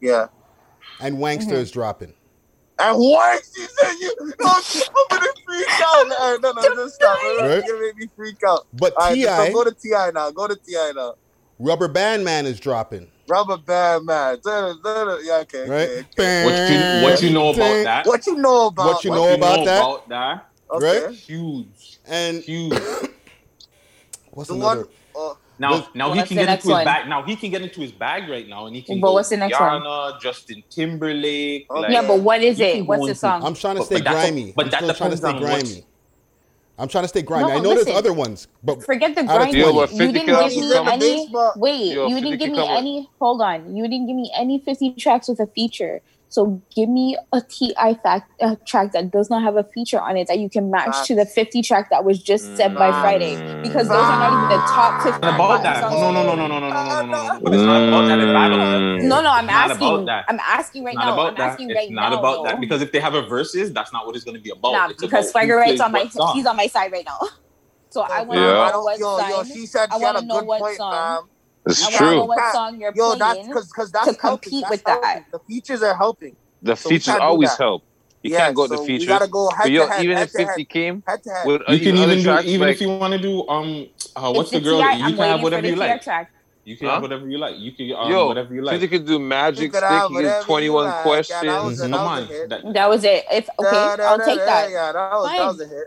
Yeah. 0.00 0.26
and 1.00 1.18
Wanksta 1.18 1.46
Mm-hmm. 1.46 1.52
is 1.54 1.70
dropping. 1.70 2.14
And 2.80 2.96
what? 2.98 3.42
She 3.54 3.62
said 3.62 3.92
you. 4.00 4.14
No, 4.40 4.48
I'm 4.48 4.62
gonna 5.10 5.26
freak 5.46 5.68
out. 5.82 6.08
No, 6.08 6.36
no, 6.42 6.52
no, 6.52 6.74
just 6.74 6.94
stop. 6.94 7.18
Right? 7.22 7.36
You're 7.40 7.62
gonna 7.62 7.80
make 7.86 7.96
me 7.96 8.08
freak 8.16 8.36
out. 8.46 8.66
But 8.72 8.94
All 8.96 9.08
right, 9.08 9.14
T.I., 9.14 9.46
so 9.48 9.52
go 9.52 9.64
to 9.64 9.72
T.I. 9.72 10.10
now. 10.12 10.30
Go 10.30 10.46
to 10.46 10.54
T.I. 10.56 10.92
now. 10.94 11.14
Rubber 11.58 11.88
Band 11.88 12.24
Man 12.24 12.46
is 12.46 12.60
dropping. 12.60 13.10
Rubber 13.28 13.58
band 13.58 14.06
man. 14.06 14.38
Yeah, 14.44 15.42
okay. 15.42 15.68
Right? 15.68 16.06
okay. 16.18 16.44
What 16.44 16.70
you, 16.70 17.02
what 17.04 17.22
you 17.22 17.30
know 17.30 17.50
about 17.50 17.84
that? 17.84 18.06
What 18.06 18.26
you 18.26 18.36
know 18.36 18.66
about? 18.68 18.86
What 18.86 19.04
you 19.04 19.10
know 19.10 19.34
about 19.34 19.64
that? 19.66 19.78
about 19.78 20.08
that? 20.08 20.48
Okay. 20.70 21.06
Right? 21.06 21.14
Huge. 21.14 21.98
And 22.06 22.42
Huge. 22.42 22.72
what's 24.30 24.48
The 24.48 24.54
another? 24.54 24.88
one. 25.12 25.32
Uh, 25.32 25.34
Now, 25.60 25.72
What's- 25.72 25.88
now 25.94 26.12
he 26.12 26.22
can 26.22 26.36
get 26.36 26.46
next 26.46 26.64
into 26.64 26.68
his 26.68 26.74
one? 26.76 26.84
bag. 26.84 27.08
Now 27.08 27.22
he 27.22 27.34
can 27.36 27.50
get 27.50 27.62
into 27.62 27.80
his 27.80 27.90
bag 27.92 28.28
right 28.28 28.48
now, 28.48 28.66
and 28.66 28.76
he 28.76 28.82
can. 28.82 29.00
But 29.00 29.08
go 29.08 29.12
what's 29.14 29.28
the 29.30 29.36
next 29.38 29.58
one? 29.58 29.82
Rihanna, 29.82 30.20
Justin 30.20 30.62
Timberlake. 30.70 31.66
Okay. 31.70 31.80
like- 31.80 31.90
Yeah, 31.90 32.02
but 32.06 32.20
what 32.20 32.42
is 32.42 32.60
it? 32.60 32.86
What's 32.86 33.06
the 33.06 33.14
song? 33.14 33.42
I'm 33.44 33.54
trying 33.54 33.76
to 33.76 33.82
stay 33.82 33.96
but 33.96 34.04
that's 34.04 34.14
grimy. 34.16 34.52
but 34.54 34.64
I'm 34.66 34.70
that 34.70 34.76
still 34.82 34.94
trying 34.94 35.10
to 35.10 35.16
depends 35.16 35.20
stay 35.20 35.28
on 35.28 35.42
what- 35.52 35.62
grimy. 35.64 35.84
I'm 36.80 36.86
trying 36.86 37.02
to 37.04 37.08
stay 37.08 37.22
grimy. 37.22 37.48
No, 37.48 37.50
I 37.54 37.58
know 37.58 37.74
there's 37.74 37.88
other 37.88 38.12
ones, 38.12 38.46
but 38.62 38.84
Forget 38.84 39.16
the 39.16 39.24
grimy. 39.24 39.58
Yo, 39.58 39.82
You 39.90 40.12
didn't 40.12 40.26
give 40.26 40.56
me 40.62 40.76
any. 40.76 41.28
Wait, 41.56 41.92
Yo, 41.92 42.06
you 42.06 42.20
didn't 42.20 42.38
give 42.38 42.52
me 42.52 42.68
any. 42.68 43.08
Hold 43.18 43.42
on, 43.42 43.74
you 43.74 43.82
didn't 43.88 44.06
give 44.06 44.14
me 44.14 44.30
any 44.36 44.60
fifty 44.60 44.92
tracks 44.92 45.26
with 45.26 45.40
a 45.40 45.46
feature. 45.48 46.02
So 46.30 46.62
give 46.76 46.88
me 46.88 47.16
a 47.32 47.40
T.I. 47.40 47.94
fact 48.02 48.30
uh, 48.42 48.56
track 48.66 48.92
that 48.92 49.10
does 49.10 49.30
not 49.30 49.42
have 49.42 49.56
a 49.56 49.64
feature 49.74 50.00
on 50.00 50.16
it 50.16 50.28
that 50.28 50.38
you 50.38 50.50
can 50.50 50.70
match 50.70 51.06
to 51.06 51.14
the 51.14 51.26
fifty 51.26 51.62
track 51.62 51.90
that 51.90 52.04
was 52.04 52.22
just 52.22 52.56
said 52.56 52.74
by 52.76 52.92
Friday 52.92 53.38
because 53.62 53.88
those 53.88 54.08
are 54.10 54.18
not 54.18 54.32
even 54.32 54.48
the 54.48 54.62
top 54.74 55.02
fifty. 55.02 55.26
About 55.26 55.62
that. 55.62 55.80
songs. 55.80 56.00
No, 56.00 56.10
no, 56.12 56.22
no, 56.22 56.34
no, 56.36 56.48
no, 56.48 56.58
no, 56.58 56.70
no, 56.70 56.70
no, 56.70 57.02
no, 57.02 57.06
no. 57.06 57.40
But 57.42 57.54
it's 57.54 57.62
not 57.64 57.88
about 57.88 58.06
that 58.08 58.20
in 58.20 58.32
battle. 58.32 58.58
No, 59.08 59.22
no, 59.22 59.32
I'm 59.32 59.46
Not 59.46 59.70
asking. 59.70 59.88
about 59.88 60.06
that. 60.06 60.24
I'm 60.28 60.40
asking 60.40 60.84
right 60.84 60.96
Not 60.96 61.08
now. 61.08 61.14
about 61.14 61.30
I'm 61.30 61.36
that. 61.38 61.52
asking 61.52 61.68
It's 61.70 61.76
right 61.76 61.90
not 61.90 62.12
now. 62.12 62.18
about 62.18 62.36
though. 62.36 62.44
that 62.44 62.60
because 62.60 62.82
if 62.82 62.92
they 62.92 63.00
have 63.00 63.14
a 63.14 63.22
verses, 63.22 63.72
that's 63.72 63.92
not 63.92 64.06
what 64.06 64.16
it's 64.16 64.24
going 64.24 64.36
to 64.36 64.42
be 64.42 64.50
about. 64.50 64.72
Nah, 64.72 64.88
It's 64.88 65.02
because 65.02 65.24
about 65.24 65.32
Swagger 65.32 65.54
who 65.54 65.58
Right's 65.58 65.70
plays 65.70 65.80
on 65.80 65.92
my 65.92 66.02
what 66.02 66.12
song. 66.12 66.36
he's 66.36 66.46
on 66.46 66.56
my 66.56 66.66
side 66.66 66.92
right 66.92 67.04
now. 67.06 67.18
So 67.90 68.02
I 68.02 68.22
want 68.22 68.38
to 68.38 68.44
Yeah. 68.44 68.52
know 68.52 68.60
I 68.60 68.70
don't, 68.72 68.84
what 68.84 68.98
yo, 68.98 69.16
song. 69.16 69.30
yo, 69.30 69.44
she 69.44 69.66
said 69.66 69.90
I 69.92 69.96
she 69.96 70.02
had 70.04 70.14
want 70.14 70.18
a 70.18 70.20
to 70.20 70.26
know 70.26 70.34
good 70.40 70.44
what 70.44 70.60
point, 70.60 70.76
song. 70.76 71.28
Fam. 71.74 71.86
It's 71.86 71.94
I 71.94 71.98
true. 71.98 72.16
know 72.16 72.24
what 72.24 72.52
song 72.52 72.80
you're 72.80 72.92
Yo, 72.94 73.14
that's 73.14 73.46
because 73.48 73.66
because 73.68 73.92
that's 73.92 74.08
to 74.08 74.14
compete 74.14 74.62
That's 74.62 74.70
with 74.70 74.84
that. 74.84 75.24
The 75.32 75.38
features 75.48 75.82
are 75.82 75.94
helping. 75.96 76.36
The 76.62 76.76
So 76.76 76.88
features 76.90 77.14
always 77.16 77.56
help. 77.56 77.82
You 78.22 78.30
Yeah, 78.30 78.38
can't 78.38 78.56
go 78.56 78.62
with 78.62 78.70
so 78.70 78.76
the 78.76 78.84
we 78.84 78.86
features. 78.86 79.06
gotta 79.08 79.28
go 79.28 79.50
head 79.50 79.72
yo, 79.72 79.86
to 79.86 79.92
head, 79.92 80.02
even 80.02 80.16
head 80.18 80.22
if 80.24 80.32
to 80.32 80.38
50 80.38 80.64
head. 80.64 80.68
came 80.68 81.02
Head 81.06 81.22
to 81.22 81.30
head. 81.30 81.46
You 81.68 81.78
can 81.78 81.96
other 81.96 82.12
even 82.12 82.24
do 82.24 82.38
even 82.48 82.66
like, 82.66 82.76
if 82.76 82.80
you 82.80 82.88
want 82.88 83.12
to 83.14 83.18
do 83.18 83.48
um 83.48 83.86
uh, 84.16 84.32
what's 84.32 84.50
It's 84.50 84.64
the 84.64 84.70
girl? 84.70 84.80
You 84.82 84.88
I'm 85.04 85.16
can 85.16 85.18
have 85.18 85.42
whatever 85.42 85.66
you 85.66 85.76
like. 85.76 86.02
track. 86.02 86.30
You 86.64 86.76
can 86.76 86.86
Huh? 86.86 86.92
have 86.94 87.02
whatever 87.02 87.28
you 87.28 87.38
like. 87.38 87.56
You 87.58 87.72
can 87.72 87.92
um, 87.96 88.10
yo, 88.10 88.26
whatever 88.28 88.54
you 88.54 88.62
like. 88.62 88.80
50 88.80 88.88
could 88.88 89.06
do 89.06 89.18
Magic 89.18 89.72
You 89.72 89.72
Stick, 89.72 89.90
you 89.90 90.00
can 90.00 90.08
do 90.08 90.14
whatever 90.14 90.30
you 90.40 90.44
21 90.44 90.84
like. 90.84 90.94
Yeah, 91.30 91.44
that 91.44 91.62
questions. 91.62 91.62
was 91.64 91.80
a- 91.80 91.88
Come 91.88 91.92
that 91.92 92.04
was 92.04 92.30
on, 92.42 92.48
that, 92.48 92.74
That 92.74 92.88
was 92.90 93.04
it. 93.04 93.24
If 93.32 93.48
okay, 93.58 93.70
Da, 93.70 93.96
da, 93.96 94.02
I'll 94.04 94.18
take 94.18 94.44
that. 94.44 94.70
Yeah, 94.70 94.92
that 94.92 95.10
was 95.12 95.26
that 95.30 95.46
was 95.46 95.60
a 95.60 95.66
hit. 95.66 95.86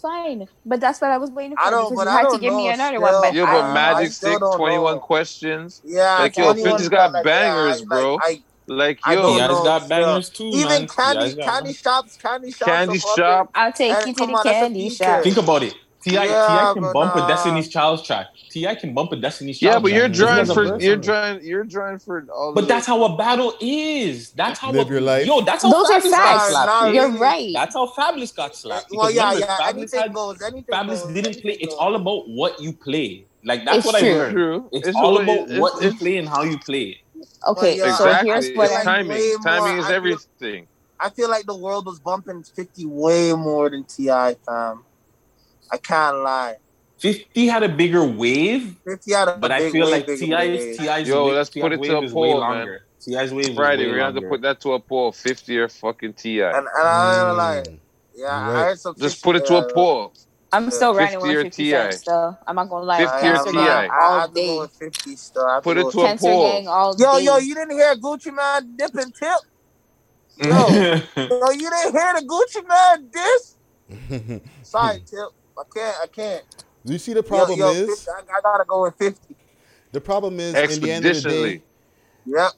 Fine, 0.00 0.48
but 0.64 0.80
that's 0.80 1.00
what 1.00 1.10
I 1.10 1.18
was 1.18 1.30
waiting 1.30 1.58
for 1.58 1.64
I 1.64 1.70
don't, 1.70 1.84
because 1.90 1.96
but 1.96 2.08
you 2.08 2.08
I 2.08 2.18
had 2.18 2.22
don't 2.22 2.34
to 2.34 2.38
give 2.38 2.54
me 2.54 2.68
another 2.68 2.98
still. 2.98 3.00
one. 3.00 3.20
But 3.20 3.34
Yo, 3.34 3.44
I, 3.44 3.52
but 3.52 3.72
Magic 3.74 4.12
Stick, 4.12 4.38
21 4.50 4.94
know. 4.94 5.00
questions. 5.00 5.80
Yeah, 5.84 6.18
Like, 6.18 6.36
yo, 6.36 6.52
21 6.52 6.78
50's 6.78 6.88
got 6.88 7.12
like, 7.12 7.24
bangers, 7.24 7.80
yeah, 7.80 7.86
bro. 7.86 8.14
Like, 8.16 8.22
I, 8.24 8.42
Like, 8.66 9.00
yo, 9.06 9.22
don't 9.22 9.36
T.I.'s 9.36 9.60
got 9.60 9.88
bangers 9.88 10.30
too, 10.30 10.44
Even 10.52 10.68
man. 10.68 10.88
candy 10.88 11.34
T.I.'s 11.34 11.34
candy 11.34 11.72
shops, 11.72 12.16
candy 12.16 12.50
shops. 12.52 12.86
Candy 12.86 12.98
shop. 12.98 13.50
I'll 13.54 13.72
take 13.72 13.92
and 13.92 14.06
you 14.06 14.14
to 14.14 14.26
the 14.26 14.34
on, 14.34 14.42
candy 14.44 14.88
shop. 14.90 15.22
Think 15.22 15.38
about 15.38 15.62
it. 15.62 15.74
T.I. 16.02 16.24
Yeah, 16.24 16.46
T.I. 16.46 16.70
can 16.74 16.82
bump 16.92 17.14
nah. 17.14 17.20
a 17.22 17.24
uh, 17.24 17.28
Destiny's 17.28 17.68
Child's 17.68 18.02
track. 18.02 18.28
T.I. 18.50 18.74
can 18.74 18.94
bump 18.94 19.12
a 19.12 19.16
Destiny's 19.16 19.58
Child. 19.58 19.74
Yeah, 19.74 19.78
but 19.80 19.92
you're 19.92 20.08
track. 20.08 20.14
He 20.14 20.18
trying 20.22 20.38
has 20.38 20.50
a 20.50 20.54
for 20.54 20.80
you're 20.80 20.96
drawing 20.96 21.36
it. 21.36 21.42
you're 21.42 21.64
drawing 21.64 21.98
for 21.98 22.26
all. 22.34 22.54
But 22.54 22.68
that's 22.68 22.86
how 22.86 23.04
a 23.04 23.16
battle 23.16 23.54
is. 23.60 24.30
That's 24.32 24.58
how 24.58 24.72
Live 24.72 24.88
a, 24.88 24.90
your 24.90 25.00
life. 25.02 25.26
Yo, 25.26 25.40
that's 25.42 25.62
how 25.62 25.70
Those 25.70 25.90
are 25.90 26.00
Fabolous 26.00 26.10
got 26.10 26.38
facts. 26.38 26.48
slapped. 26.50 26.66
Nah, 26.68 26.86
You're 26.90 27.10
right. 27.18 27.50
That's 27.52 27.74
how 27.74 27.86
Fabolous 27.88 28.34
got 28.34 28.56
slapped. 28.56 28.86
Well, 28.92 29.10
yeah, 29.10 29.32
remember, 29.34 29.46
yeah. 29.46 29.58
Fabolous 29.58 29.68
Anything 29.76 30.00
had- 30.00 30.14
goes. 30.14 30.42
Anything 30.42 30.64
Fabolous 30.74 30.86
goes. 30.88 31.02
didn't 31.14 31.26
anything 31.26 31.42
play. 31.42 31.52
It's 31.60 31.74
all 31.74 31.94
about 31.94 32.28
what 32.28 32.60
you 32.60 32.72
play. 32.72 33.26
Like 33.44 33.64
that's 33.64 33.78
It's 33.78 33.86
what 33.86 33.94
I 33.96 34.00
true. 34.00 34.10
learned. 34.14 34.32
True. 34.34 34.68
It's, 34.72 34.88
It's 34.88 34.96
all 34.96 35.04
all- 35.04 35.20
about 35.20 35.38
it's- 35.40 35.58
what 35.60 35.74
you 35.82 35.88
it's- 35.88 35.98
play 36.00 36.16
and 36.16 36.28
how 36.28 36.42
you 36.42 36.58
play. 36.58 37.02
Okay, 37.46 37.76
yeah, 37.78 37.94
so 37.96 38.06
exactly. 38.06 38.30
here's 38.30 38.56
what 38.56 38.66
it's 38.70 38.74
I 38.76 38.84
timing. 38.84 39.08
way 39.10 39.34
Timing 39.44 39.78
is 39.78 39.84
I 39.84 39.88
feel- 39.88 39.96
everything. 39.96 40.66
I 40.98 41.08
feel 41.10 41.30
like 41.30 41.46
the 41.46 41.56
world 41.56 41.86
was 41.86 41.98
bumping 41.98 42.42
50 42.42 42.84
way 42.86 43.32
more 43.32 43.70
than 43.70 43.84
T.I., 43.84 44.36
fam. 44.46 44.84
I 45.72 45.76
can't 45.76 46.18
lie. 46.18 46.56
Fifty 46.98 47.46
had 47.46 47.62
a 47.62 47.68
bigger 47.68 48.04
wave, 48.04 48.76
50 48.84 49.12
had 49.12 49.28
a 49.28 49.36
but 49.38 49.50
I 49.50 49.70
feel 49.70 49.86
way 49.86 49.92
like 49.92 50.06
bigger 50.06 50.26
T.I.'s. 50.26 50.76
T.I.'s 50.76 51.08
Yo, 51.08 51.24
wave, 51.24 51.34
let's 51.34 51.48
T.I.'s 51.48 51.62
put 51.62 51.72
it 51.72 51.82
to 51.84 51.96
a 51.96 52.02
is 52.02 52.12
way 52.12 52.32
poll, 52.32 52.40
man. 52.40 52.50
longer. 52.50 52.80
T.I.'s 53.00 53.32
wave 53.32 53.48
is 53.50 53.56
Friday, 53.56 53.86
we're 53.86 54.00
have 54.00 54.14
to 54.14 54.20
put 54.22 54.42
that 54.42 54.60
to 54.60 54.72
a 54.74 54.80
poll. 54.80 55.12
Fifty 55.12 55.58
or 55.58 55.68
fucking 55.68 56.12
Ti. 56.14 56.42
And, 56.42 56.56
and 56.56 56.66
I 56.76 57.12
ain't 57.12 57.20
gonna 57.20 57.32
lie. 57.32 57.62
Mm. 57.66 57.78
Yeah, 58.14 58.22
You're 58.22 58.28
I 58.28 58.52
right. 58.52 58.62
heard 58.64 58.78
some 58.80 58.94
Just 58.98 59.22
put 59.22 59.36
it 59.36 59.46
to 59.46 59.54
uh, 59.54 59.60
a 59.60 59.72
poll. 59.72 60.12
I'm 60.52 60.70
still 60.70 60.94
riding 60.94 61.20
50 61.20 61.36
with 61.36 61.44
50 61.44 61.70
Cent 61.70 61.92
T.I. 61.92 61.96
still. 61.96 62.38
I'm 62.46 62.56
not 62.56 62.68
gonna 62.68 62.84
lie. 62.84 62.98
50 62.98 63.16
or 63.16 63.20
Cancer 63.20 63.52
T.I. 63.52 63.64
gang 63.64 63.90
I 63.90 64.04
all 64.04 64.20
have 64.20 64.28
to 64.28 64.34
go 64.34 64.40
day. 64.40 64.58
with 64.58 64.72
50 64.72 65.16
still. 65.16 65.46
I 65.46 65.54
have 65.54 65.62
Put 65.62 65.74
to 65.74 65.80
it 65.88 65.92
to 65.92 66.00
a 66.00 66.16
poll. 66.18 66.62
Yo, 66.98 67.16
day. 67.16 67.24
yo, 67.24 67.36
you 67.38 67.54
didn't 67.54 67.70
hear 67.70 67.94
Gucci 67.96 68.34
Mane 68.34 68.76
dip 68.76 68.94
and 68.96 69.14
tip? 69.14 69.38
Yo, 70.42 70.48
yo, 70.48 71.50
you 71.50 71.70
didn't 71.70 71.92
hear 71.92 72.14
the 72.14 72.24
Gucci 72.26 72.62
Mane 72.66 73.10
diss? 73.12 74.40
Sorry, 74.62 74.98
Tip. 75.06 75.28
I 75.60 75.64
can't, 75.74 75.96
I 76.02 76.06
can't. 76.06 76.44
you 76.84 76.98
see 76.98 77.12
the 77.12 77.22
problem 77.22 77.58
yo, 77.58 77.72
yo, 77.72 77.72
is 77.72 78.04
50, 78.04 78.10
I, 78.10 78.36
I 78.38 78.40
gotta 78.40 78.64
go 78.66 78.82
with 78.84 78.96
50. 78.96 79.36
the 79.92 80.00
problem 80.00 80.40
is 80.40 80.54
in 80.68 80.80
the 80.80 80.90
end 80.90 81.06
of 81.06 81.14
the 81.14 81.22
day 81.22 81.56
Expeditionally. 81.56 81.62
Yep. 82.26 82.52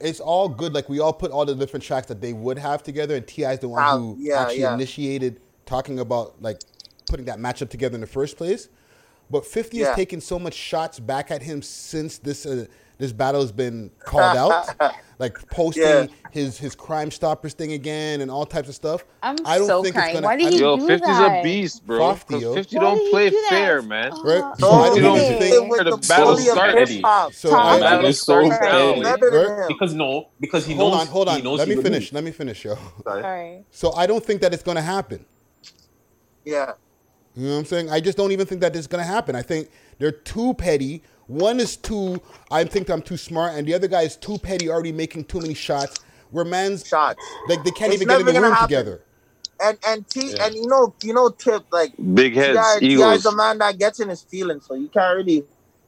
it's 0.00 0.20
all 0.20 0.48
good. 0.48 0.74
Like 0.74 0.88
we 0.88 1.00
all 1.00 1.12
put 1.12 1.30
all 1.30 1.44
the 1.44 1.54
different 1.54 1.84
tracks 1.84 2.06
that 2.08 2.20
they 2.20 2.32
would 2.32 2.58
have 2.58 2.82
together, 2.82 3.16
and 3.16 3.26
T.I.'s 3.26 3.58
the 3.60 3.68
one 3.68 3.82
Wow, 3.82 3.98
who 3.98 4.16
yeah, 4.20 4.42
actually 4.42 4.60
yeah. 4.62 4.74
initiated 4.74 5.40
talking 5.66 5.98
about 5.98 6.40
like 6.42 6.60
putting 7.08 7.26
that 7.26 7.38
matchup 7.38 7.70
together 7.70 7.94
in 7.94 8.00
the 8.00 8.06
first 8.06 8.36
place. 8.36 8.68
But 9.30 9.46
Fifty 9.46 9.78
Yeah. 9.78 9.86
has 9.86 9.96
taken 9.96 10.20
so 10.20 10.38
much 10.38 10.54
shots 10.54 11.00
back 11.00 11.30
at 11.30 11.42
him 11.42 11.62
since 11.62 12.18
this 12.18 12.44
uh, 12.46 12.66
this 12.98 13.12
battle 13.12 13.40
has 13.40 13.52
been 13.52 13.90
called 14.04 14.36
out, 14.36 14.94
like 15.18 15.36
posting 15.50 15.82
Yeah. 15.82 16.06
his 16.30 16.58
his 16.58 16.74
Crime 16.74 17.10
Stoppers 17.10 17.52
thing 17.54 17.72
again 17.72 18.20
and 18.20 18.30
all 18.30 18.46
types 18.46 18.68
of 18.68 18.74
stuff. 18.74 19.04
I'm 19.22 19.36
I 19.44 19.58
don't 19.58 19.66
so 19.66 19.82
think 19.82 19.94
crying. 19.96 20.10
it's 20.10 20.20
gonna. 20.20 20.26
Why 20.26 20.36
did 20.36 20.52
he 20.52 20.60
Yo, 20.60 20.76
do 20.76 20.86
50's 20.86 21.00
that? 21.02 21.40
a 21.40 21.42
beast, 21.42 21.84
bro. 21.86 21.98
Softy, 21.98 22.34
'Cause 22.34 22.42
yo. 22.42 22.54
50 22.54 22.76
Why 22.76 22.82
don't 22.82 22.94
did 22.98 23.04
he 23.04 23.10
play 23.10 23.30
do 23.30 23.36
that? 23.42 23.48
fair, 23.50 23.82
man. 23.82 24.10
right? 24.22 24.42
So 24.58 24.66
So 24.66 24.70
I 24.70 24.86
you 24.94 25.02
don't 25.02 25.16
don't 25.18 25.38
think. 25.40 25.70
with 25.70 25.84
the 25.84 25.90
the 25.90 25.96
battle 26.08 26.26
bully 26.26 26.48
of 26.48 26.52
start, 26.54 26.88
hip 26.88 27.34
So 27.34 27.50
Tom, 27.50 27.60
I, 27.66 27.80
Battle 27.80 28.06
is 28.06 28.18
so 28.18 28.24
starts 28.48 28.58
petty. 28.58 29.00
now. 29.00 29.02
Better 29.02 29.30
than 29.30 29.50
Right? 29.58 29.68
Because 29.68 29.94
no, 29.94 30.28
because 30.40 30.64
he 30.66 30.74
hold 30.74 30.92
knows. 30.92 31.00
on, 31.02 31.06
hold 31.08 31.28
He 31.30 31.36
on. 31.36 31.42
knows 31.44 31.58
Let 31.58 31.68
me 31.68 31.76
finish. 31.82 32.12
Let 32.12 32.24
me 32.24 32.30
finish, 32.30 32.64
yo. 32.64 32.76
Sorry. 33.04 33.64
So 33.70 33.92
I 33.94 34.06
don't 34.06 34.24
think 34.24 34.40
that 34.42 34.54
it's 34.54 34.62
gonna 34.62 34.82
happen. 34.82 35.24
Yeah. 36.44 36.72
You 37.36 37.46
know 37.48 37.52
what 37.54 37.58
I'm 37.60 37.64
saying? 37.64 37.90
I 37.90 37.98
just 38.00 38.16
don't 38.16 38.30
even 38.30 38.46
think 38.46 38.60
that 38.60 38.72
this 38.72 38.80
is 38.80 38.86
gonna 38.86 39.02
happen. 39.02 39.34
I 39.34 39.42
think 39.42 39.68
they're 39.98 40.12
too 40.12 40.54
petty. 40.54 41.02
One 41.26 41.58
is 41.60 41.76
too. 41.76 42.20
I 42.50 42.64
think 42.64 42.88
I'm 42.90 43.02
too 43.02 43.16
smart, 43.16 43.54
and 43.54 43.66
the 43.66 43.74
other 43.74 43.88
guy 43.88 44.02
is 44.02 44.16
too 44.16 44.38
petty, 44.38 44.68
already 44.68 44.92
making 44.92 45.24
too 45.24 45.40
many 45.40 45.54
shots. 45.54 45.96
Where 46.30 46.44
man's 46.44 46.84
Shots. 46.86 47.22
like 47.48 47.62
they 47.64 47.70
can't 47.70 47.92
It's 47.92 48.02
even 48.02 48.08
get 48.08 48.20
in 48.20 48.26
the 48.34 48.40
room 48.40 48.50
happen. 48.52 48.66
together. 48.68 49.02
And 49.60 49.78
and 49.86 50.08
T 50.08 50.32
Yeah. 50.32 50.46
and 50.46 50.54
you 50.56 50.66
know 50.66 50.92
you 51.02 51.14
know 51.14 51.28
Tip 51.30 51.64
like 51.70 51.92
Big 52.14 52.34
heads, 52.34 52.58
T.I. 52.80 52.88
egos. 52.88 53.18
is 53.20 53.26
a 53.26 53.36
man 53.36 53.58
that 53.58 53.78
gets 53.78 54.00
in 54.00 54.08
his 54.08 54.22
feelings, 54.22 54.66
so 54.66 54.74
you 54.74 54.88
can't 54.88 55.16
really. 55.16 55.44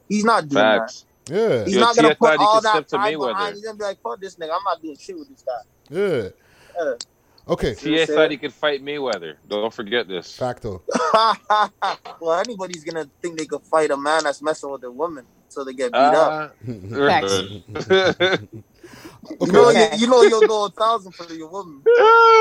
He's 0.07 0.23
not 0.23 0.47
doing 0.47 0.63
Facts. 0.63 1.03
Yeah. 1.29 1.65
He's 1.65 1.75
Yo, 1.75 1.81
not 1.81 1.95
gonna 1.97 2.07
T.I. 2.09 2.13
put 2.15 2.39
all 2.39 2.61
that 2.61 2.71
step 2.71 2.87
to 2.87 2.95
pride 2.97 3.15
Mayweather. 3.15 3.27
behind. 3.33 3.55
He's 3.55 3.65
gonna 3.65 3.77
be 3.77 3.83
like, 3.83 4.01
"Fuck 4.01 4.21
this 4.21 4.35
nigga, 4.37 4.51
I'm 4.55 4.63
not 4.63 4.81
doing 4.81 4.95
shit 4.97 5.19
with 5.19 5.27
this 5.27 5.43
guy." 5.43 5.61
yeah. 5.89 6.29
Yeah. 6.79 6.93
Okay, 7.49 7.75
Tia 7.75 8.05
thought 8.07 8.31
he 8.31 8.37
could 8.37 8.53
fight 8.53 8.83
Mayweather. 8.83 9.35
Don't 9.47 9.73
forget 9.73 10.07
this. 10.07 10.35
facto. 10.35 10.83
well, 12.19 12.33
anybody's 12.45 12.83
gonna 12.83 13.09
think 13.21 13.37
they 13.37 13.45
could 13.45 13.63
fight 13.63 13.89
a 13.91 13.97
man 13.97 14.23
that's 14.23 14.41
messing 14.41 14.69
with 14.69 14.83
a 14.83 14.91
woman 14.91 15.25
so 15.49 15.63
they 15.63 15.73
get 15.73 15.91
beat 15.91 15.97
Uh, 15.99 16.49
up. 16.49 16.55
You 19.41 19.51
know, 19.51 19.69
Okay. 19.69 19.89
you, 19.93 19.97
you 20.01 20.07
know 20.07 20.21
you'll 20.23 20.47
go 20.47 20.65
a 20.65 20.69
thousand 20.69 21.11
for 21.13 21.31
your 21.33 21.49
woman. 21.49 21.83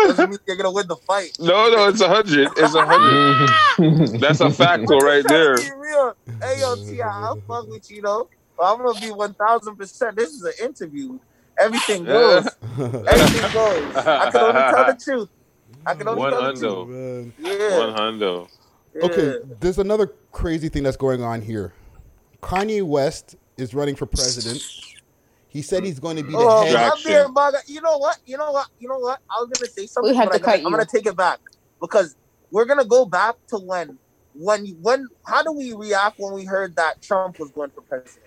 Doesn't 0.07 0.31
mean 0.31 0.39
you're 0.47 0.57
gonna 0.57 0.70
win 0.70 0.86
the 0.86 0.94
fight. 0.97 1.36
no, 1.41 1.68
no, 1.70 1.89
it's 1.89 2.01
a 2.01 2.09
hundred. 2.09 2.49
It's 2.57 2.75
a 2.75 2.86
hundred. 2.86 4.20
That's 4.20 4.41
a 4.41 4.51
facto 4.51 4.99
right 4.99 5.25
there. 5.26 5.57
Real. 5.76 6.15
Hey 6.41 6.60
yo, 6.60 6.76
T, 6.76 7.02
I'll 7.02 7.41
fuck 7.49 7.67
with 7.68 7.91
you 7.91 8.02
though. 8.02 8.28
I'm 8.62 8.78
gonna 8.85 9.01
be 9.01 9.10
one 9.10 9.35
thousand 9.35 9.76
percent. 9.76 10.15
This 10.17 10.31
is 10.31 10.43
an 10.43 10.52
interview. 10.62 11.18
Everything 11.59 12.05
goes. 12.07 12.47
Everything 12.78 13.52
goes. 13.52 13.97
I 13.97 14.31
can 14.31 14.41
only 14.41 14.52
tell 14.60 14.86
the 14.86 15.01
truth. 15.02 15.28
I 15.86 15.94
can 15.94 16.09
only 16.09 16.20
One 16.20 16.31
tell 16.33 16.43
the 16.43 16.52
truth. 16.52 16.62
hundo. 16.62 16.89
Man. 16.89 17.33
Yeah. 17.39 17.78
One 17.78 17.94
hundo. 17.94 18.49
Okay, 19.02 19.39
there's 19.60 19.78
another 19.78 20.07
crazy 20.33 20.68
thing 20.70 20.83
that's 20.83 20.97
going 20.97 21.23
on 21.23 21.43
here. 21.43 21.75
Kanye 22.43 22.83
West 22.83 23.36
is 23.57 23.75
running 23.75 23.94
for 23.94 24.07
president. 24.07 24.62
He 25.49 25.62
said 25.62 25.85
he's 25.85 25.99
going 26.01 26.17
to 26.17 26.23
be 26.23 26.33
the 26.33 26.39
Oh, 26.39 26.65
head. 26.65 26.76
I'm 26.76 26.93
being 27.05 27.35
bugger. 27.35 27.60
You 27.67 27.81
know 27.83 27.99
what? 27.99 28.18
You 28.26 28.36
know 28.39 28.51
what? 28.52 28.68
You 28.78 28.89
know 28.89 28.99
what? 28.99 29.20
I 29.31 29.41
was 29.41 29.51
gonna 29.51 29.70
say 29.70 29.86
something. 29.86 30.12
We 30.12 30.17
have 30.17 30.28
but 30.31 30.39
to 30.39 30.43
I 30.43 30.47
gotta- 30.47 30.59
cut 30.59 30.67
I'm 30.67 30.73
gonna 30.73 30.85
take 30.86 31.07
it 31.07 31.17
back 31.17 31.41
because 31.81 32.15
we're 32.51 32.65
gonna 32.67 32.85
go 32.85 33.05
back 33.07 33.35
to 33.49 33.59
when, 33.59 33.99
when, 34.35 34.67
when. 34.83 35.09
How 35.26 35.43
do 35.43 35.52
we 35.52 35.73
react 35.75 36.18
when 36.18 36.35
we 36.35 36.44
heard 36.44 36.76
that 36.76 37.01
Trump 37.02 37.39
was 37.39 37.51
going 37.52 37.70
for 37.70 37.81
president? 37.83 38.26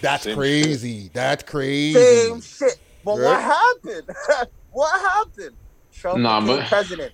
That's 0.00 0.24
Same 0.24 0.36
crazy. 0.36 1.10
That's 1.12 1.42
crazy. 1.42 1.94
Same 1.98 2.40
shit. 2.40 2.78
But 3.04 3.14
what 3.18 3.40
happened? 3.40 4.10
what 4.72 5.00
happened? 5.00 5.56
Trump 5.92 6.18
Nah, 6.20 6.40
became 6.40 6.56
but- 6.58 6.66
president. 6.68 7.12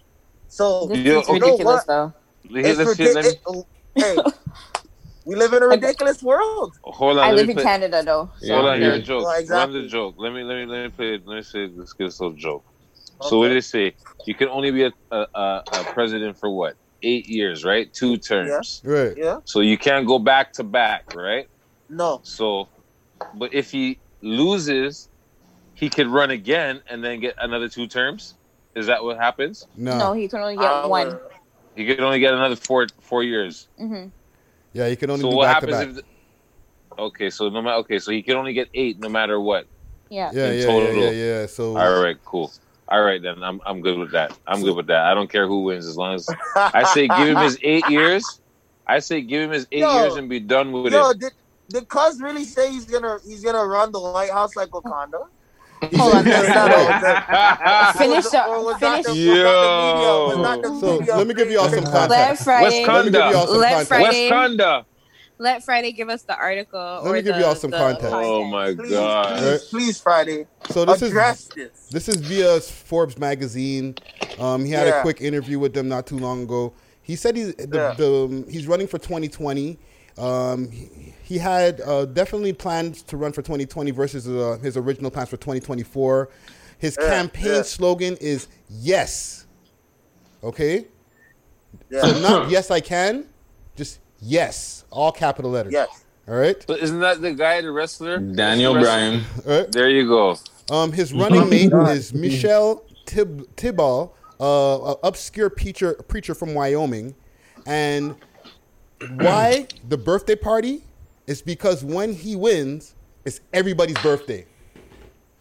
So 0.49 0.86
This 0.89 0.99
Yo, 0.99 1.20
is 1.20 1.28
you 1.28 1.39
know 1.39 1.47
ridiculous, 1.47 1.65
what? 1.65 1.86
though. 1.86 2.12
It's 2.51 2.78
the 2.78 2.94
shit. 2.94 3.15
Let 3.15 3.25
me, 3.25 3.31
ridiculous. 3.31 3.65
Hey, 3.94 4.17
we 5.25 5.34
live 5.36 5.52
in 5.55 5.62
a 5.62 5.67
ridiculous 5.76 6.23
world. 6.23 6.75
hold 6.83 7.18
on. 7.18 7.25
I 7.25 7.33
live 7.33 7.49
in 7.49 7.55
play- 7.57 7.65
Canada, 7.65 8.02
though. 8.05 8.31
So 8.41 8.55
Hold 8.55 8.67
on, 8.67 8.75
I'm 8.75 8.81
here's 8.83 8.99
a 8.99 9.02
joke. 9.02 9.25
Well, 9.25 9.41
exactly. 9.41 9.75
Run 9.76 9.84
the 9.84 9.89
joke. 9.89 10.15
Let 10.18 10.33
me 10.33 10.42
let 10.42 10.57
me 10.57 10.67
let 10.67 10.83
me 10.84 10.89
play 10.91 11.15
it. 11.15 11.26
Let 11.26 11.36
me 11.36 11.42
say 11.42 11.68
let's 11.75 11.92
get 11.94 12.05
this 12.05 12.20
little 12.20 12.36
joke. 12.36 12.65
So 13.23 13.39
what 13.39 13.49
did 13.49 13.57
it 13.59 13.65
say? 13.65 13.94
You 14.26 14.34
can 14.34 14.49
only 14.49 14.73
be 14.73 14.83
a, 14.84 14.92
a, 15.12 15.26
a, 15.34 15.62
a 15.73 15.84
president 15.92 16.36
for 16.39 16.51
what? 16.51 16.75
Eight 17.05 17.28
years, 17.28 17.65
right? 17.65 17.92
Two 17.92 18.17
terms. 18.17 18.83
Right. 18.84 19.15
Yeah. 19.17 19.39
So 19.44 19.60
you 19.60 19.78
can't 19.78 20.07
go 20.07 20.18
back 20.18 20.52
to 20.55 20.65
back, 20.65 21.15
right? 21.15 21.49
No. 21.92 22.20
So, 22.24 22.68
but 23.34 23.52
if 23.54 23.70
he 23.70 24.00
loses, 24.22 25.08
he 25.74 25.90
could 25.90 26.06
run 26.08 26.30
again 26.30 26.82
and 26.88 27.04
then 27.04 27.20
get 27.20 27.34
another 27.38 27.68
two 27.68 27.86
terms. 27.86 28.34
Is 28.74 28.86
that 28.86 29.04
what 29.04 29.18
happens? 29.18 29.66
No. 29.76 29.92
No, 29.92 30.12
he 30.14 30.28
can 30.28 30.40
only 30.40 30.56
get 30.56 30.84
I 30.84 30.86
one. 30.86 31.18
He 31.76 31.86
could 31.86 32.00
only 32.00 32.20
get 32.20 32.32
another 32.32 32.56
four 32.56 32.86
four 33.02 33.22
years. 33.22 33.68
hmm 33.78 34.06
Yeah, 34.72 34.88
he 34.88 34.96
can 34.96 35.10
only 35.10 35.22
So 35.22 35.30
do 35.30 35.36
what 35.36 35.46
back 35.48 35.60
to 35.60 35.66
happens 35.66 35.80
back. 35.80 35.88
if? 35.98 36.04
Okay, 36.98 37.30
so 37.30 37.48
no 37.50 37.60
matter. 37.62 37.76
Okay, 37.78 37.98
so 37.98 38.10
he 38.12 38.22
can 38.22 38.36
only 38.36 38.54
get 38.54 38.68
eight 38.74 38.98
no 38.98 39.08
matter 39.08 39.38
what. 39.40 39.66
Yeah. 40.08 40.32
Yeah, 40.32 40.52
in 40.52 40.58
yeah, 40.58 40.66
yeah, 40.66 40.66
total. 40.66 41.02
yeah, 41.02 41.10
yeah. 41.40 41.46
So 41.46 41.76
All 41.76 42.00
right, 42.02 42.16
cool. 42.24 42.52
All 42.88 43.02
right, 43.02 43.22
then 43.22 43.42
I'm 43.42 43.60
I'm 43.66 43.80
good 43.80 43.98
with 43.98 44.12
that. 44.12 44.32
I'm 44.46 44.62
good 44.62 44.76
with 44.76 44.86
that. 44.88 45.04
I 45.04 45.14
don't 45.14 45.30
care 45.30 45.46
who 45.46 45.64
wins 45.64 45.86
as 45.86 45.96
long 45.96 46.14
as 46.14 46.28
I 46.56 46.84
say 46.84 47.08
give 47.08 47.28
him 47.28 47.38
his 47.38 47.58
eight 47.62 47.86
years. 47.88 48.40
I 48.86 48.98
say 48.98 49.22
give 49.22 49.42
him 49.42 49.50
his 49.50 49.66
eight 49.72 49.80
Yo. 49.80 49.88
years 49.88 50.16
and 50.16 50.28
be 50.28 50.40
done 50.40 50.72
with 50.72 50.92
Yo, 50.92 51.12
it. 51.12 51.18
did 51.18 51.32
did 51.68 51.89
Cuz 51.89 52.20
really 52.20 52.44
say 52.44 52.70
he's 52.70 52.84
gonna 52.84 53.18
he's 53.26 53.42
gonna 53.44 53.65
run 53.65 53.92
the 53.92 54.00
White 54.00 54.31
House 54.31 54.57
like 54.57 54.70
Wakanda? 54.70 55.26
Hold 55.97 56.15
on. 56.15 56.24
Was 56.24 56.24
that- 56.24 57.94
Finish 57.99 58.16
was- 58.24 58.31
the- 58.31 58.47
or 58.47 58.78
finish- 58.78 59.05
the- 59.05 59.10
was 59.10 59.16
the 59.18 59.24
media? 59.26 59.44
Was 59.44 60.36
Yo. 60.36 60.42
that 60.42 60.62
the 60.62 60.78
So 60.81 61.16
let 61.16 61.26
me 61.26 61.34
give 61.34 61.50
you 61.50 61.58
all 61.58 61.68
some 61.68 61.84
thing? 61.84 61.92
Let. 62.08 62.39
Friday. 62.39 62.86
Let 62.86 63.05
me 63.07 63.10
give 63.10 63.20
you 63.31 63.36
all 63.36 63.47
some 63.47 63.57
Let 63.58 63.70
context. 63.73 63.89
Friday- 63.89 64.31
West 64.31 64.86
Let 65.39 65.65
Friday 65.65 65.91
give 65.91 66.08
us 66.08 66.23
the 66.23 66.36
article. 66.36 67.00
Let 67.05 67.15
me 67.15 67.23
give 67.23 67.34
the- 67.34 67.41
you 67.41 67.47
all 67.47 67.57
some 67.57 67.73
context. 67.73 68.12
Oh 68.15 68.44
my 68.44 68.74
Please, 68.74 68.91
god. 68.91 69.39
please, 69.39 69.65
please, 69.70 70.00
Friday. 70.00 70.47
So 70.70 70.84
this 70.84 71.02
Address 71.02 71.41
is 71.41 71.49
this. 71.49 71.89
this 71.91 72.08
is 72.08 72.16
via 72.16 72.60
Forbes 72.60 73.18
magazine. 73.18 73.97
Um, 74.39 74.65
he 74.65 74.70
had 74.70 74.86
a 74.86 75.00
quick 75.02 75.20
interview 75.20 75.58
with 75.58 75.74
them 75.74 75.89
not 75.89 76.07
too 76.07 76.18
long 76.18 76.44
ago. 76.44 76.73
He 77.02 77.16
said 77.16 77.34
he's 77.36 77.55
the, 77.57 77.68
Yeah. 77.76 77.94
the, 77.94 78.24
um, 78.26 78.44
he's 78.49 78.68
running 78.68 78.86
for 78.86 78.99
2020. 78.99 79.78
Um, 80.18 80.70
he, 80.70 81.15
he 81.23 81.39
had 81.39 81.81
uh, 81.81 82.05
definitely 82.05 82.52
plans 82.52 83.02
to 83.05 83.16
run 83.16 83.32
for 83.32 83.42
2020 83.42 83.91
versus 83.92 84.28
uh, 84.28 84.58
his 84.62 84.76
original 84.76 85.10
plans 85.10 85.31
for 85.31 85.36
2024. 85.39 86.28
His 86.78 86.99
Yeah, 87.00 87.08
campaign 87.08 87.47
yeah. 87.47 87.62
slogan 87.62 88.16
is 88.20 88.49
yes. 88.68 89.47
Okay, 90.44 90.86
Yeah. 91.91 92.00
so 92.02 92.18
not 92.20 92.50
yes 92.57 92.70
I 92.70 92.81
can, 92.81 93.26
just 93.76 94.00
yes, 94.20 94.84
all 94.91 95.12
capital 95.12 95.50
letters. 95.52 95.73
Yes. 95.73 96.05
All 96.28 96.34
right. 96.34 96.62
So 96.66 96.74
isn't 96.74 97.00
that 97.00 97.20
the 97.20 97.32
guy, 97.34 97.60
the 97.60 97.70
wrestler? 97.73 98.18
Daniel 98.18 98.74
Wrestler? 98.74 98.91
Bryan. 98.91 99.24
All 99.47 99.58
right. 99.62 99.73
There 99.73 99.89
you 99.89 100.07
go. 100.07 100.36
Um, 100.70 100.92
his 100.92 101.12
running 101.12 101.49
mate 101.49 101.73
is 101.73 102.12
Michelle 102.15 102.84
Tib- 103.07 103.55
Tidball, 103.57 104.10
uh, 104.41 104.92
an 104.92 104.97
obscure 105.02 105.50
preacher 105.50 105.94
preacher 106.08 106.34
from 106.34 106.55
Wyoming, 106.55 107.15
And 107.66 108.15
why 109.10 109.66
the 109.89 109.97
birthday 109.97 110.36
party 110.36 110.82
is 111.26 111.42
because 111.42 111.84
when 111.84 112.12
he 112.14 112.36
wins, 112.36 112.94
it's 113.24 113.40
everybody's 113.52 113.98
birthday. 113.98 114.47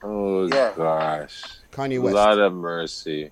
Oh 0.04 0.48
gosh. 0.48 1.44
Kanye 1.72 2.02
West. 2.02 2.14
A 2.14 2.18
lot 2.18 2.40
of 2.40 2.54
mercy. 2.54 3.32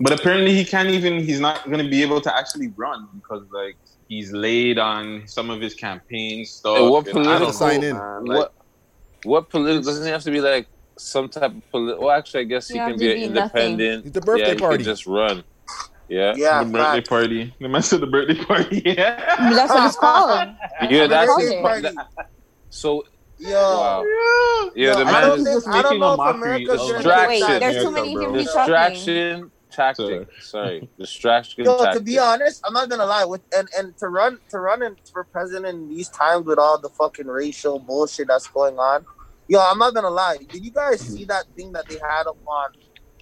But 0.00 0.12
apparently 0.20 0.54
he 0.54 0.64
can't 0.64 0.88
even. 0.88 1.14
He's 1.18 1.40
not 1.40 1.64
going 1.64 1.82
to 1.82 1.90
be 1.90 2.00
able 2.02 2.20
to 2.20 2.36
actually 2.36 2.68
run 2.76 3.08
because 3.14 3.42
like 3.52 3.76
he's 4.08 4.32
laid 4.32 4.78
on 4.78 5.26
some 5.26 5.50
of 5.50 5.60
his 5.60 5.74
campaign 5.74 6.44
stuff. 6.44 6.76
Hey, 6.78 6.88
what 6.88 7.06
and 7.08 7.26
I 7.26 7.38
don't 7.40 7.52
political? 7.52 7.80
know, 7.92 8.20
man. 8.20 8.24
Like, 8.24 8.38
what 8.38 8.52
what 9.24 9.48
political? 9.50 9.82
Doesn't 9.82 10.04
he 10.04 10.10
have 10.10 10.22
to 10.22 10.30
be 10.30 10.40
like 10.40 10.68
some 10.96 11.28
type 11.28 11.50
of 11.50 11.70
political? 11.72 12.04
Well, 12.04 12.16
actually, 12.16 12.40
I 12.42 12.44
guess 12.44 12.68
he 12.68 12.76
You 12.78 12.84
can 12.86 12.98
be 12.98 13.10
an 13.10 13.14
be 13.14 13.34
nothing. 13.34 13.62
independent. 13.72 14.06
It's 14.06 14.14
the 14.14 14.20
birthday 14.20 14.46
yeah, 14.46 14.52
he 14.54 14.58
party. 14.60 14.76
Can 14.76 14.84
just 14.84 15.06
run. 15.06 15.42
Yeah. 16.08 16.62
the 16.64 16.70
birthday 16.70 17.00
party. 17.00 17.54
The 17.60 17.68
man 17.68 17.82
said 17.82 18.00
the 18.00 18.06
birthday 18.06 18.42
party. 18.44 18.82
Yeah. 18.84 19.16
That's 19.50 19.72
what 19.72 19.86
it's 19.86 19.96
called. 19.96 20.48
Yeah, 20.90 21.06
that's 21.06 21.34
Birthday 21.34 21.54
his 21.56 21.62
party. 21.62 21.82
that- 21.82 22.30
So 22.70 23.04
Yo. 23.38 23.50
wow. 23.50 24.02
Yeah, 24.74 24.92
Yo, 24.92 24.98
the 24.98 25.04
I 25.04 25.12
man 25.12 25.22
don't 25.22 25.38
is 25.40 25.44
think- 25.44 25.56
just 25.56 25.66
making 25.68 26.00
know 26.00 26.06
a 26.08 26.12
if 26.12 26.16
mockery 26.18 26.40
America's 26.42 26.68
of 26.70 26.78
gonna 26.78 26.92
distraction. 26.94 27.46
get 27.48 27.60
There's 27.60 27.84
too 27.84 27.90
many 27.90 28.08
people 28.08 28.24
talking. 28.26 28.44
distraction 28.44 29.50
tactic. 29.70 30.28
Sorry, 30.40 30.88
distraction 30.98 31.64
Yo, 31.64 31.76
tactic. 31.78 31.98
to 31.98 32.04
be 32.04 32.18
honest, 32.18 32.62
I'm 32.64 32.72
not 32.74 32.88
gonna 32.88 33.06
lie. 33.06 33.24
With 33.24 33.40
and 33.56 33.68
and 33.76 33.96
to 33.98 34.08
run 34.08 34.38
to 34.50 34.58
run 34.60 34.82
in, 34.82 34.96
for 35.12 35.24
president 35.24 35.66
in 35.66 35.88
these 35.88 36.08
times 36.10 36.46
with 36.46 36.58
all 36.58 36.78
the 36.78 36.90
fucking 36.90 37.26
racial 37.26 37.78
bullshit 37.80 38.28
that's 38.28 38.46
going 38.46 38.78
on. 38.78 39.04
Yo, 39.48 39.58
I'm 39.60 39.78
not 39.78 39.92
gonna 39.94 40.10
lie. 40.10 40.36
Did 40.48 40.64
you 40.64 40.70
guys 40.70 41.00
see 41.00 41.24
that 41.24 41.44
thing 41.56 41.72
that 41.72 41.88
they 41.88 41.94
had 41.98 42.26
up 42.28 42.36
on 42.46 42.70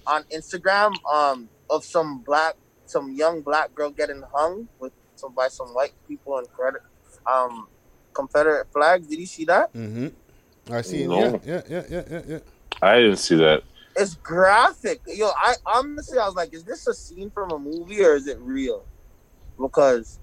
on 0.05 0.23
Instagram 0.25 0.93
um 1.11 1.49
of 1.71 1.83
some 1.83 2.19
black 2.19 2.53
some 2.85 3.11
young 3.11 3.41
black 3.41 3.73
girl 3.73 3.89
getting 3.89 4.23
hung 4.33 4.67
with 4.79 4.93
some 5.15 5.33
by 5.33 5.47
some 5.47 5.67
white 5.69 5.93
people 6.07 6.37
and 6.37 6.47
credit 6.49 6.81
um 7.31 7.67
Confederate 8.13 8.67
flags? 8.71 9.07
Did 9.07 9.19
you 9.19 9.25
see 9.25 9.45
that? 9.45 9.73
Mm-hmm. 9.73 10.07
I 10.73 10.81
see. 10.81 11.07
No. 11.07 11.19
Yeah, 11.19 11.39
yeah, 11.45 11.61
yeah, 11.69 11.83
yeah, 11.89 12.03
yeah, 12.09 12.21
yeah. 12.27 12.39
I 12.81 12.97
didn't 12.97 13.17
see 13.17 13.35
that. 13.35 13.63
It's 13.95 14.15
graphic. 14.15 15.01
Yo, 15.07 15.29
I 15.35 15.55
honestly 15.65 16.17
I 16.17 16.25
was 16.25 16.35
like, 16.35 16.53
is 16.53 16.63
this 16.63 16.87
a 16.87 16.93
scene 16.93 17.31
from 17.31 17.51
a 17.51 17.59
movie 17.59 18.03
or 18.03 18.15
is 18.15 18.27
it 18.27 18.39
real? 18.39 18.85
Because 19.59 20.19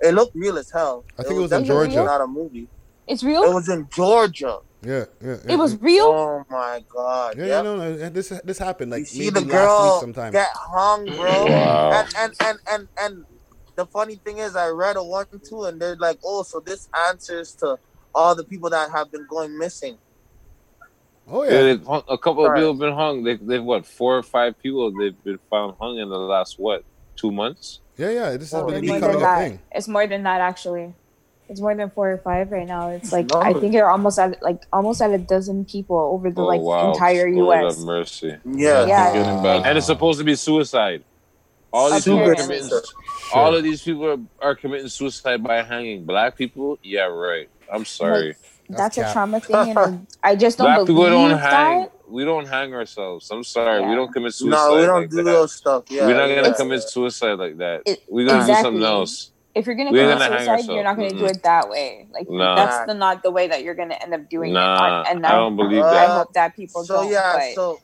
it 0.00 0.14
looked 0.14 0.34
real 0.34 0.58
as 0.58 0.70
hell. 0.70 1.04
I 1.18 1.22
think 1.22 1.36
it 1.36 1.42
was 1.42 1.52
in 1.52 1.62
definitely 1.62 1.88
Georgia. 1.88 2.04
Not 2.04 2.20
a 2.22 2.26
movie. 2.26 2.68
It's 3.06 3.22
real. 3.22 3.42
It 3.42 3.52
was 3.52 3.68
in 3.68 3.88
Georgia. 3.92 4.58
Yeah, 4.82 5.06
yeah. 5.22 5.36
yeah 5.44 5.52
It 5.54 5.56
was 5.56 5.76
mm-hmm. 5.76 5.84
real. 5.84 6.06
Oh 6.06 6.44
my 6.50 6.84
god. 6.88 7.36
Yeah, 7.36 7.46
Yeah, 7.46 7.56
yeah, 7.56 7.62
no, 7.62 7.76
no. 7.76 8.10
This 8.10 8.30
this 8.44 8.58
happened 8.58 8.90
like 8.92 9.00
you 9.00 9.06
see 9.06 9.30
maybe 9.30 9.30
the 9.30 9.42
last 9.42 9.80
week 9.80 9.94
girl 9.94 9.94
sometime. 9.94 10.32
get 10.32 10.48
hung, 10.54 11.14
bro. 11.16 11.46
Wow. 11.46 11.90
And, 11.92 12.08
and 12.18 12.34
and 12.40 12.58
and 12.70 12.88
and 12.98 13.26
the 13.76 13.86
funny 13.86 14.16
thing 14.16 14.38
is, 14.38 14.56
I 14.56 14.68
read 14.68 14.96
a 14.96 15.04
one 15.04 15.26
two, 15.48 15.64
and 15.64 15.80
they're 15.80 15.96
like, 15.96 16.18
oh, 16.24 16.42
so 16.44 16.60
this 16.64 16.88
answers 17.08 17.54
to 17.60 17.78
all 18.14 18.34
the 18.34 18.44
people 18.44 18.70
that 18.70 18.90
have 18.90 19.10
been 19.12 19.26
going 19.28 19.58
missing. 19.58 19.98
Oh 21.26 21.44
Yeah, 21.48 21.62
yeah. 21.62 21.62
they've 21.62 21.84
hung, 21.84 22.02
a 22.08 22.18
couple 22.18 22.46
of 22.46 22.54
people 22.54 22.72
have 22.72 22.80
been 22.80 22.94
hung. 22.94 23.24
They, 23.24 23.36
they've 23.36 23.62
what 23.64 23.86
four 23.86 24.18
or 24.18 24.22
five 24.22 24.58
people 24.58 24.92
they've 24.98 25.22
been 25.24 25.38
found 25.50 25.76
hung 25.80 25.98
in 25.98 26.08
the 26.08 26.18
last 26.18 26.56
what 26.58 26.84
two 27.16 27.32
months. 27.32 27.80
Yeah, 27.96 28.10
yeah. 28.10 28.36
This 28.36 28.52
has 28.52 28.62
Oh, 28.62 28.66
been 28.66 28.82
It's 28.82 28.86
more 28.86 29.00
than 29.00 29.16
becoming 29.16 29.22
a 29.22 29.26
that. 29.26 29.38
thing. 29.38 29.60
It's 29.72 29.88
more 29.88 30.06
than 30.06 30.22
that 30.24 30.40
actually. 30.40 30.94
It's 31.50 31.60
more 31.60 31.74
than 31.74 31.90
four 31.90 32.12
or 32.12 32.18
five 32.18 32.52
right 32.52 32.66
now. 32.66 32.90
It's 32.90 33.10
like 33.12 33.28
No. 33.30 33.40
I 33.40 33.52
think 33.52 33.72
they're 33.72 33.90
almost 33.90 34.18
at 34.20 34.40
like 34.40 34.62
almost 34.72 35.02
at 35.02 35.10
a 35.10 35.18
dozen 35.18 35.64
people 35.64 35.96
over 35.98 36.30
the 36.30 36.40
oh 36.42 36.46
like 36.46 36.60
wow! 36.60 36.92
entire 36.92 37.28
Lord 37.32 37.58
U.S. 37.62 37.76
have 37.78 37.84
mercy. 37.84 38.36
Yeah. 38.44 38.86
Yeah. 38.86 39.12
Getting 39.12 39.42
bad. 39.42 39.66
And 39.66 39.76
it's 39.76 39.86
supposed 39.88 40.20
to 40.20 40.24
be 40.24 40.36
suicide. 40.36 41.02
All 41.72 41.90
these 41.90 42.04
people 42.04 42.20
are 42.20 42.32
Apparently. 42.32 42.58
committing. 42.60 42.80
All 43.34 43.54
of 43.54 43.62
these 43.64 43.82
people 43.82 44.06
are, 44.08 44.18
are 44.40 44.54
committing 44.54 44.88
suicide 44.88 45.42
by 45.42 45.62
hanging. 45.62 46.04
Black 46.04 46.36
people, 46.36 46.78
yeah, 46.82 47.02
right. 47.02 47.48
I'm 47.72 47.84
sorry. 47.84 48.36
That's, 48.68 48.98
a 48.98 49.02
cap. 49.02 49.12
trauma 49.12 49.40
thing, 49.40 49.70
and 49.70 49.78
I, 49.78 49.98
I 50.30 50.36
just 50.36 50.58
don't 50.58 50.66
Black 50.66 50.78
people 50.80 50.94
believe 50.94 51.10
don't 51.10 51.30
that. 51.32 51.40
hang. 51.52 51.88
We 52.08 52.24
don't 52.24 52.46
hang 52.46 52.74
ourselves. 52.74 53.28
I'm 53.30 53.42
sorry. 53.44 53.88
We 53.88 53.94
don't 53.96 54.12
commit 54.12 54.34
suicide. 54.34 54.56
No, 54.56 54.76
we 54.76 54.82
don't 54.86 55.00
like 55.02 55.10
do 55.10 55.16
that. 55.16 55.24
those 55.24 55.52
stuff. 55.52 55.84
Yeah, 55.88 56.06
We're 56.06 56.14
not 56.14 56.28
gonna 56.28 56.48
yeah. 56.48 56.54
commit 56.54 56.82
suicide 56.82 57.34
like 57.38 57.56
that. 57.58 57.82
It- 57.86 58.02
We're 58.08 58.26
gonna 58.28 58.46
do 58.46 58.54
something 58.54 58.82
else. 58.82 59.30
If 59.54 59.66
you're 59.66 59.74
gonna 59.74 59.90
We 59.90 59.98
commit 59.98 60.18
gonna 60.18 60.36
hang 60.36 60.46
suicide, 60.58 60.72
you're 60.74 60.84
not 60.84 60.94
gonna 60.96 61.08
ourselves. 61.08 61.32
do 61.32 61.38
it 61.38 61.42
that 61.42 61.68
way. 61.68 62.06
Like 62.12 62.30
Nah. 62.30 62.54
that's 62.54 62.86
the 62.86 62.94
not 62.94 63.22
the 63.24 63.30
way 63.32 63.48
that 63.48 63.64
you're 63.64 63.74
gonna 63.74 63.96
end 64.00 64.14
up 64.14 64.28
doing 64.30 64.52
Nah, 64.52 65.00
it. 65.02 65.08
And 65.10 65.26
I 65.26 65.32
don't 65.32 65.56
believe 65.56 65.82
that. 65.82 66.08
I 66.10 66.18
hope 66.18 66.32
that 66.34 66.54
people 66.54 66.84
so 66.84 67.02
don't. 67.02 67.10
yeah, 67.12 67.32
but 67.36 67.54
so 67.54 67.80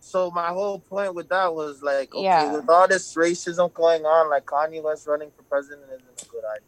so 0.00 0.30
my 0.30 0.48
whole 0.48 0.78
point 0.78 1.14
with 1.14 1.28
that 1.30 1.52
was 1.54 1.82
like, 1.82 2.14
okay, 2.14 2.22
Yeah. 2.24 2.52
with 2.52 2.68
all 2.68 2.86
this 2.86 3.14
racism 3.14 3.72
going 3.72 4.04
on, 4.04 4.28
like 4.30 4.44
Kanye 4.44 4.82
West 4.82 5.06
running 5.06 5.30
for 5.34 5.42
president 5.44 5.86
isn't 5.90 6.22
a 6.22 6.26
good 6.28 6.44
idea. 6.44 6.62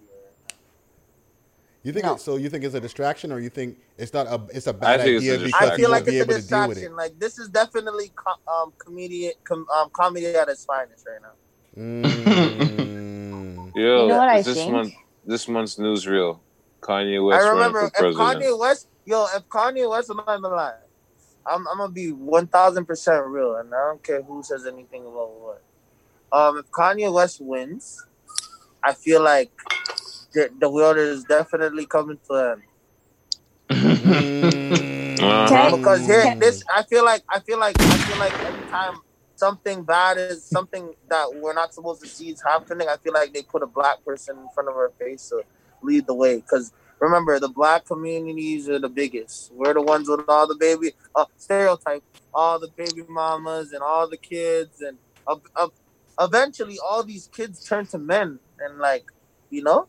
You 1.85 1.93
think 1.93 2.07
No. 2.07 2.15
it, 2.15 2.21
so? 2.21 2.37
You 2.37 2.51
think 2.51 2.65
it's 2.65 2.75
a 2.75 2.81
distraction, 2.81 3.31
or 3.31 3.39
you 3.39 3.49
think 3.51 3.79
it's 3.97 4.13
not 4.13 4.27
a? 4.27 4.41
It's 4.53 4.67
a 4.67 4.73
bad 4.73 5.01
think 5.01 5.19
it's 5.19 5.27
a 5.27 5.31
idea 5.35 5.39
because 5.39 5.43
I 5.43 5.45
distraction. 5.45 5.77
feel 5.77 5.91
like 5.91 6.05
be 6.07 6.11
it's 6.17 6.19
a 6.19 6.23
able 6.33 6.43
to 6.43 6.49
deal 6.49 6.69
with 6.69 6.79
it. 6.79 6.81
distraction. 6.81 6.97
Like 6.97 7.19
this 7.21 7.39
is 7.39 7.49
definitely 7.49 8.13
co- 8.17 8.53
um 8.53 8.73
comedian 8.79 9.33
com- 9.45 9.67
um 9.75 9.89
comedy 9.93 10.27
at 10.27 10.49
its 10.49 10.65
finest 10.65 11.07
right 11.07 11.21
now. 11.23 11.35
Mm. 11.81 12.68
Yo, 13.79 14.03
You 14.03 14.09
know 14.09 14.19
what 14.19 14.29
I 14.29 14.39
is 14.39 14.47
this 14.47 14.57
think? 14.57 14.73
month 14.73 14.93
this 15.25 15.47
month's 15.47 15.77
newsreel. 15.77 16.41
Kanye 16.81 17.25
West 17.25 17.45
I 17.45 17.49
remember 17.51 17.81
for 17.81 17.87
if 17.87 17.93
president. 17.93 18.43
Kanye 18.43 18.59
West, 18.59 18.89
yo, 19.05 19.27
if 19.37 19.49
Kanye 19.49 19.89
West, 19.89 20.11
I'm 20.11 20.17
not 20.17 20.27
gonna 20.27 20.49
lie, 20.49 20.75
I'm, 21.47 21.67
I'm 21.69 21.79
gonna 21.79 21.93
be 21.93 22.11
one 22.11 22.49
thousand 22.49 22.87
percent 22.87 23.25
real, 23.27 23.55
and 23.57 23.73
I 23.73 23.79
don't 23.87 24.03
care 24.03 24.23
who 24.23 24.43
says 24.43 24.67
anything 24.67 25.03
about 25.03 25.31
what. 25.31 25.63
Um, 26.33 26.59
if 26.59 26.71
Kanye 26.73 27.13
West 27.13 27.41
wins, 27.41 28.05
I 28.83 28.95
feel 28.95 29.23
like 29.23 29.51
the, 30.35 30.51
the 30.59 30.69
world 30.71 30.97
is 30.99 31.25
definitely 31.25 31.87
coming 31.87 32.19
to 32.29 32.35
an 32.35 32.63
end. 33.71 35.19
Uh-huh. 35.21 35.77
because 35.77 36.07
here 36.07 36.35
this 36.37 36.63
I 36.75 36.83
feel 36.85 37.05
like 37.05 37.23
I 37.29 37.41
feel 37.41 37.59
like 37.59 37.77
I 37.81 37.97
feel 37.99 38.19
like 38.19 38.33
every 38.41 38.67
time 38.71 38.95
something 39.39 39.85
bad 39.85 40.19
is 40.19 40.45
something 40.45 40.95
that 41.09 41.27
we're 41.35 41.55
not 41.55 41.73
supposed 41.73 42.03
to 42.03 42.09
see 42.09 42.31
is 42.31 42.43
happening, 42.43 42.89
I 42.89 42.97
feel 42.97 43.13
like 43.13 43.33
they 43.33 43.43
put 43.43 43.63
a 43.63 43.67
black 43.67 44.05
person 44.05 44.37
in 44.39 44.49
front 44.55 44.69
of 44.69 44.75
our 44.77 44.91
face 44.99 45.29
to 45.29 45.43
lead 45.83 46.07
the 46.07 46.15
way. 46.15 46.37
Because 46.37 46.73
remember, 47.01 47.39
the 47.39 47.49
black 47.49 47.87
communities 47.87 48.69
are 48.69 48.79
the 48.81 48.89
biggest. 48.89 49.53
We're 49.53 49.75
the 49.75 49.83
ones 49.83 50.09
with 50.09 50.29
all 50.29 50.47
the 50.47 50.57
baby 50.57 50.93
uh, 51.15 51.27
stereotype, 51.37 52.03
all 52.35 52.59
the 52.59 52.69
baby 52.77 53.03
mamas 53.09 53.73
and 53.73 53.83
all 53.83 54.09
the 54.09 54.17
kids, 54.17 54.81
and 54.81 54.99
uh, 55.27 55.37
uh, 55.55 55.69
eventually 56.21 56.79
all 56.87 57.03
these 57.05 57.29
kids 57.33 57.65
turn 57.65 57.87
to 57.87 57.99
men, 57.99 58.41
and 58.59 58.79
like 58.79 59.05
you 59.51 59.63
know, 59.63 59.89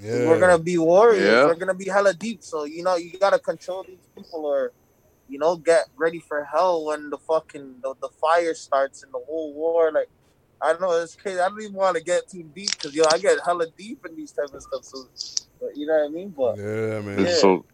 Yeah. 0.00 0.26
we're 0.28 0.38
gonna 0.38 0.58
be 0.58 0.78
warriors. 0.78 1.24
Yeah. 1.24 1.46
We're 1.46 1.54
gonna 1.56 1.74
be 1.74 1.88
hella 1.88 2.12
deep. 2.14 2.42
So 2.42 2.64
you 2.64 2.82
know, 2.82 2.96
you 2.96 3.18
gotta 3.18 3.38
control 3.38 3.84
these 3.84 4.06
people, 4.14 4.44
or 4.44 4.72
you 5.28 5.38
know, 5.38 5.56
get 5.56 5.86
ready 5.96 6.20
for 6.20 6.44
hell 6.44 6.86
when 6.86 7.10
the 7.10 7.18
fucking 7.18 7.76
the, 7.82 7.94
the 8.00 8.10
fire 8.20 8.54
starts 8.54 9.02
and 9.02 9.12
the 9.12 9.20
whole 9.26 9.54
war. 9.54 9.92
Like, 9.92 10.08
I 10.62 10.72
don't 10.72 10.82
know, 10.82 10.92
it's 10.92 11.16
crazy. 11.16 11.40
I 11.40 11.48
don't 11.48 11.60
even 11.62 11.74
want 11.74 11.96
to 11.96 12.02
get 12.02 12.28
too 12.28 12.44
deep 12.54 12.70
because 12.70 12.94
yo, 12.94 13.04
I 13.10 13.18
get 13.18 13.38
hella 13.44 13.66
deep 13.76 14.04
in 14.08 14.16
these 14.16 14.32
type 14.32 14.54
of 14.54 14.62
stuff. 14.62 14.84
So, 14.84 15.08
but 15.60 15.76
you 15.76 15.86
know 15.86 15.94
what 15.94 16.06
I 16.06 16.08
mean? 16.08 16.34
But 16.36 16.56
Yeah, 16.58 17.00
man. 17.00 17.20
It's 17.20 17.40
so 17.40 17.64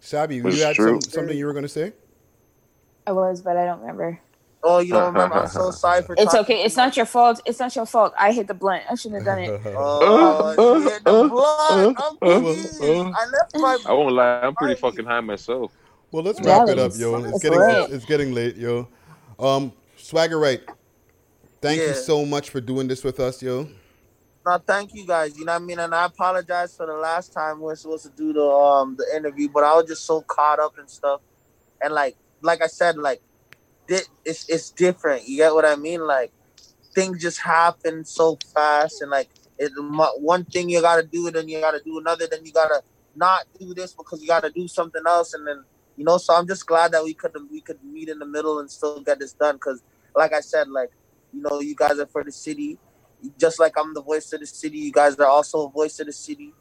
Sabi, 0.00 0.36
you 0.36 0.42
had 0.42 0.76
some, 0.76 1.00
something 1.02 1.36
you 1.36 1.46
were 1.46 1.52
gonna 1.52 1.68
say? 1.68 1.92
I 3.06 3.12
was, 3.12 3.42
but 3.42 3.56
I 3.56 3.64
don't 3.64 3.80
remember. 3.80 4.20
oh, 4.62 4.80
you 4.80 4.92
don't 4.92 5.12
remember? 5.12 5.36
I'm 5.36 5.48
so 5.48 5.70
sorry 5.72 6.02
for. 6.02 6.14
It's 6.18 6.34
okay. 6.34 6.62
It's 6.62 6.76
not 6.76 6.96
your 6.96 7.06
fault. 7.06 7.40
It's 7.46 7.58
not 7.58 7.74
your 7.74 7.86
fault. 7.86 8.12
I 8.18 8.32
hit 8.32 8.46
the 8.46 8.54
blunt. 8.54 8.84
I 8.90 8.94
shouldn't 8.94 9.26
have 9.26 9.26
done 9.26 9.44
it. 9.44 9.60
Oh, 9.76 10.52
she 10.54 10.84
hit 10.90 11.04
the 11.04 11.12
blood. 11.28 11.94
I'm 11.96 12.18
uh, 12.22 12.26
uh, 12.26 13.06
uh, 13.08 13.12
I 13.14 13.26
left 13.26 13.56
my. 13.56 13.78
I 13.86 13.92
won't 13.92 14.14
lie, 14.14 14.40
I'm 14.40 14.54
pretty 14.54 14.74
fucking 14.74 15.04
high 15.04 15.20
myself. 15.20 15.72
Well, 16.10 16.22
let's 16.22 16.40
Yeah, 16.40 16.58
wrap 16.58 16.68
it 16.68 16.78
up, 16.78 16.92
yo. 16.96 17.22
It's 17.24 17.42
getting 17.42 17.60
it's, 17.60 17.92
it's 17.92 18.04
getting 18.04 18.32
late, 18.32 18.56
yo. 18.56 18.88
Um, 19.38 19.72
Swagger, 19.96 20.38
right? 20.38 20.62
Thank 21.60 21.82
you 21.82 21.94
so 21.94 22.24
much 22.24 22.50
for 22.50 22.60
doing 22.60 22.88
this 22.88 23.04
with 23.04 23.20
us, 23.20 23.42
yo. 23.42 23.68
No, 24.46 24.58
thank 24.66 24.94
you 24.94 25.06
guys. 25.06 25.36
You 25.38 25.44
know 25.44 25.52
what 25.52 25.62
I 25.62 25.64
mean? 25.64 25.78
And 25.78 25.94
I 25.94 26.06
apologize 26.06 26.74
for 26.74 26.86
the 26.86 26.94
last 26.94 27.34
time 27.34 27.58
we 27.58 27.64
were 27.64 27.76
supposed 27.76 28.04
to 28.04 28.12
do 28.16 28.32
the 28.32 28.42
um 28.42 28.96
the 28.96 29.06
interview, 29.14 29.48
but 29.48 29.64
I 29.64 29.74
was 29.74 29.86
just 29.86 30.06
so 30.06 30.22
caught 30.22 30.58
up 30.58 30.78
and 30.78 30.88
stuff. 30.88 31.20
And 31.82 31.92
like 31.92 32.16
like 32.40 32.62
I 32.62 32.68
said, 32.68 32.96
like 32.96 33.20
it's 33.88 34.48
it's 34.48 34.70
different. 34.70 35.28
You 35.28 35.36
get 35.38 35.54
what 35.54 35.66
I 35.66 35.76
mean? 35.76 36.06
Like 36.06 36.32
things 36.94 37.20
just 37.20 37.40
happen 37.40 38.04
so 38.04 38.38
fast, 38.54 39.02
and 39.02 39.10
like 39.10 39.28
it 39.58 39.72
one 39.76 40.44
thing 40.46 40.70
you 40.70 40.80
gotta 40.80 41.06
do, 41.06 41.30
then 41.30 41.48
you 41.48 41.60
gotta 41.60 41.80
do 41.84 41.98
another, 41.98 42.26
then 42.26 42.44
you 42.44 42.52
gotta 42.52 42.82
not 43.14 43.44
do 43.58 43.74
this 43.74 43.92
because 43.92 44.22
you 44.22 44.28
gotta 44.28 44.50
do 44.50 44.68
something 44.68 45.02
else, 45.06 45.34
and 45.34 45.46
then 45.46 45.64
you 45.98 46.06
know. 46.06 46.18
So 46.18 46.34
I'm 46.34 46.48
just 46.48 46.66
glad 46.66 46.92
that 46.94 47.04
we 47.04 47.14
could 47.14 47.32
we 47.52 47.62
could 47.62 47.84
meet 47.84 48.10
in 48.10 48.20
the 48.20 48.26
middle 48.26 48.60
and 48.60 48.70
still 48.70 49.02
get 49.02 49.20
this 49.20 49.34
done. 49.34 49.56
Because 49.56 49.84
like 50.16 50.34
I 50.34 50.40
said, 50.40 50.70
like 50.70 50.92
you 51.34 51.42
know, 51.42 51.60
you 51.60 51.76
guys 51.76 52.00
are 52.00 52.06
for 52.08 52.24
the 52.24 52.32
city 52.32 52.78
just 53.38 53.60
like 53.60 53.74
I'm 53.78 53.94
the 53.94 54.02
voice 54.02 54.32
of 54.34 54.40
the 54.40 54.46
city, 54.46 54.78
you 54.78 54.92
guys 54.92 55.16
are 55.16 55.26
also 55.28 55.68
a 55.68 55.70
voice 55.70 56.00
of 56.00 56.06
the 56.08 56.14
city, 56.14 56.54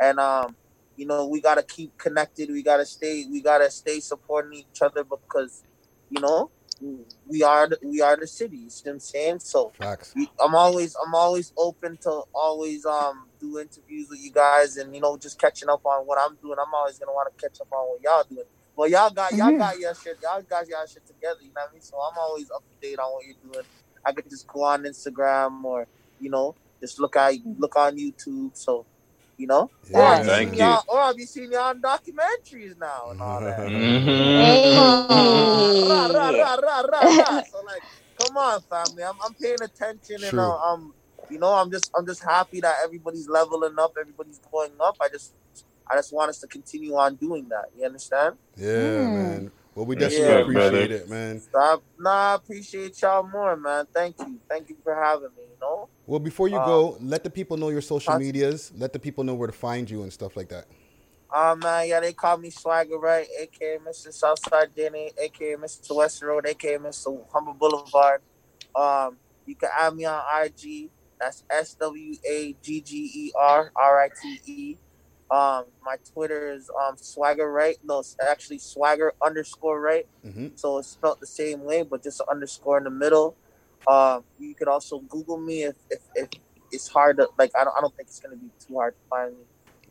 and 0.00 0.20
um, 0.20 0.56
you 0.96 1.06
know 1.06 1.26
we 1.28 1.42
gotta 1.42 1.64
keep 1.64 1.96
connected. 1.98 2.50
We 2.50 2.62
gotta 2.64 2.86
stay. 2.86 3.26
We 3.30 3.42
gotta 3.42 3.70
stay 3.70 4.00
supporting 4.00 4.54
each 4.60 4.82
other 4.82 5.04
because, 5.04 5.64
you 6.10 6.20
know, 6.20 6.50
we 7.28 7.42
are 7.44 7.68
the, 7.68 7.78
we 7.84 8.02
are 8.02 8.16
the 8.16 8.28
city. 8.28 8.58
You 8.58 8.70
see 8.70 8.82
what 8.88 8.94
I'm 8.94 9.00
saying? 9.00 9.40
So 9.40 9.72
Facts. 9.78 10.12
we- 10.16 10.30
I'm 10.40 10.54
always 10.56 10.96
I'm 11.06 11.14
always 11.14 11.52
open 11.58 11.98
to 12.02 12.22
always 12.34 12.84
um 12.86 13.28
do 13.40 13.60
interviews 13.60 14.08
with 14.10 14.20
you 14.20 14.32
guys 14.32 14.76
and 14.78 14.94
you 14.94 15.00
know 15.00 15.16
just 15.18 15.40
catching 15.40 15.70
up 15.70 15.84
on 15.86 16.06
what 16.06 16.18
I'm 16.20 16.36
doing. 16.42 16.58
I'm 16.60 16.74
always 16.74 16.98
gonna 16.98 17.12
want 17.12 17.36
to 17.36 17.42
catch 17.48 17.60
up 17.60 17.68
on 17.72 17.88
what 17.88 18.02
y'all 18.02 18.24
doing. 18.28 18.46
Well, 18.76 18.88
y'all 18.88 19.10
got 19.10 19.34
y'all 19.36 19.52
Mhm. 19.52 19.58
got 19.58 19.78
your 19.78 19.94
shit. 19.94 20.18
Y'all 20.22 20.42
got 20.42 20.68
y'all 20.68 20.86
shit 20.86 21.06
together. 21.06 21.40
You 21.42 21.52
know 21.54 21.62
what 21.62 21.70
I 21.70 21.74
mean? 21.74 21.82
So 21.82 21.96
I'm 21.98 22.18
always 22.18 22.48
up 22.54 22.64
to 22.68 22.76
date 22.80 22.98
on 22.98 23.12
what 23.12 23.24
you're 23.26 23.36
doing. 23.42 23.64
I 24.06 24.12
could 24.12 24.28
just 24.30 24.46
go 24.48 24.62
on 24.64 24.84
Instagram 24.84 25.64
or 25.64 25.88
you 26.18 26.30
know 26.30 26.56
just 26.82 27.00
look 27.00 27.16
at 27.16 27.34
look 27.58 27.76
on 27.76 27.96
YouTube. 27.96 28.52
So 28.54 28.86
you 29.36 29.46
know, 29.46 29.70
or 29.92 30.02
Yeah. 30.02 30.08
I'll 30.16 30.24
Thank 30.24 30.52
you. 30.52 30.58
y'all, 30.60 30.82
or 30.88 31.00
I'll 31.00 31.14
be 31.16 31.26
seeing 31.26 31.52
y'all 31.52 31.62
on 31.70 31.82
documentaries 31.82 32.76
now 32.78 33.10
and 33.10 33.20
all 33.20 33.40
that. 33.40 33.58
Mhm. 33.60 34.40
Rah. 36.90 37.42
So 37.50 37.62
like, 37.66 37.84
come 38.18 38.36
on, 38.36 38.60
family. 38.62 39.02
I'm, 39.04 39.16
I'm 39.24 39.34
paying 39.34 39.62
attention, 39.62 40.16
and 40.24 40.30
True. 40.30 40.40
uh, 40.40 40.56
um, 40.58 40.94
you 41.28 41.38
know, 41.38 41.52
I'm 41.54 41.70
just 41.70 41.90
I'm 41.96 42.06
just 42.06 42.24
happy 42.24 42.60
that 42.62 42.76
everybody's 42.84 43.28
leveling 43.28 43.74
up, 43.78 43.92
everybody's 44.00 44.40
going 44.52 44.76
up. 44.80 44.96
I 45.00 45.08
just 45.12 45.34
I 45.90 45.96
just 45.96 46.12
want 46.12 46.30
us 46.30 46.40
to 46.40 46.48
continue 46.48 46.94
on 46.96 47.16
doing 47.16 47.48
that. 47.50 47.66
You 47.76 47.86
understand? 47.86 48.36
Yeah, 48.56 49.08
man. 49.08 49.50
Well, 49.74 49.86
we 49.86 49.96
Respect, 49.96 50.10
definitely 50.10 50.42
appreciate 50.42 50.90
brother. 50.90 50.94
it, 51.04 51.08
man. 51.08 51.42
So 51.52 51.60
I, 51.60 51.76
nah, 51.98 52.10
I 52.10 52.34
appreciate 52.34 53.00
y'all 53.02 53.22
more, 53.28 53.56
man. 53.56 53.86
Thank 53.94 54.16
you, 54.20 54.40
thank 54.50 54.68
you 54.68 54.76
for 54.84 54.94
having 54.94 55.30
me. 55.36 55.44
You 55.44 55.56
know, 55.60 55.88
Well, 56.06 56.20
before 56.20 56.48
you 56.48 56.58
Uh, 56.58 56.64
go, 56.66 56.96
let 57.00 57.24
the 57.24 57.30
people 57.30 57.56
know 57.56 57.68
your 57.70 57.80
social 57.80 58.14
medias. 58.16 58.72
Let 58.76 58.92
the 58.92 58.98
people 58.98 59.24
know 59.24 59.34
where 59.34 59.48
to 59.48 59.52
find 59.52 59.88
you 59.90 60.02
and 60.02 60.12
stuff 60.12 60.36
like 60.36 60.48
that. 60.50 60.66
uh 61.34 61.56
man, 61.56 61.88
yeah, 61.88 62.00
they 62.00 62.12
call 62.12 62.38
me 62.38 62.50
Swagger 62.50 62.98
Rite, 62.98 63.28
aka 63.40 63.78
Mr. 63.78 64.12
Southside 64.12 64.74
Denny, 64.74 65.12
aka 65.20 65.56
Mr. 65.56 65.96
West 65.96 66.22
Road, 66.22 66.46
aka 66.46 66.78
Mr. 66.78 67.24
Humber 67.32 67.54
Boulevard. 67.58 68.22
Um, 68.74 69.18
you 69.46 69.56
can 69.56 69.70
add 69.78 69.94
me 69.94 70.04
on 70.06 70.22
IG. 70.44 70.90
That's 71.20 71.44
S 71.50 71.74
W 71.80 72.14
A 72.28 72.56
G 72.62 72.82
G 72.82 73.10
E 73.14 73.32
R 73.38 73.72
R 73.76 74.02
I 74.02 74.08
T 74.20 74.40
E. 74.46 74.78
Um, 75.30 75.64
my 75.82 75.96
Twitter 76.12 76.52
is 76.52 76.70
um 76.70 76.96
Swagger 76.96 77.50
Rite. 77.50 77.78
No, 77.84 78.00
it's 78.00 78.16
actually 78.20 78.58
Swagger 78.58 79.12
underscore 79.24 79.80
Rite. 79.80 80.06
Mm-hmm. 80.26 80.48
So 80.56 80.78
it's 80.78 80.88
spelled 80.88 81.20
the 81.20 81.26
same 81.26 81.64
way, 81.64 81.82
but 81.82 82.02
just 82.02 82.20
an 82.20 82.26
underscore 82.30 82.78
in 82.78 82.84
the 82.84 82.90
middle. 82.90 83.36
Um, 83.86 84.24
you 84.38 84.54
could 84.54 84.68
also 84.68 84.98
Google 85.00 85.38
me 85.38 85.62
if 85.64 85.76
if, 85.90 86.00
if 86.14 86.28
it's 86.70 86.88
hard 86.88 87.16
to 87.16 87.28
like. 87.38 87.50
I 87.58 87.64
don't 87.64 87.74
I 87.76 87.80
don't 87.80 87.94
think 87.96 88.08
it's 88.08 88.20
gonna 88.20 88.36
be 88.36 88.50
too 88.64 88.74
hard 88.74 88.94
to 88.94 89.00
find 89.08 89.32
me. 89.32 89.44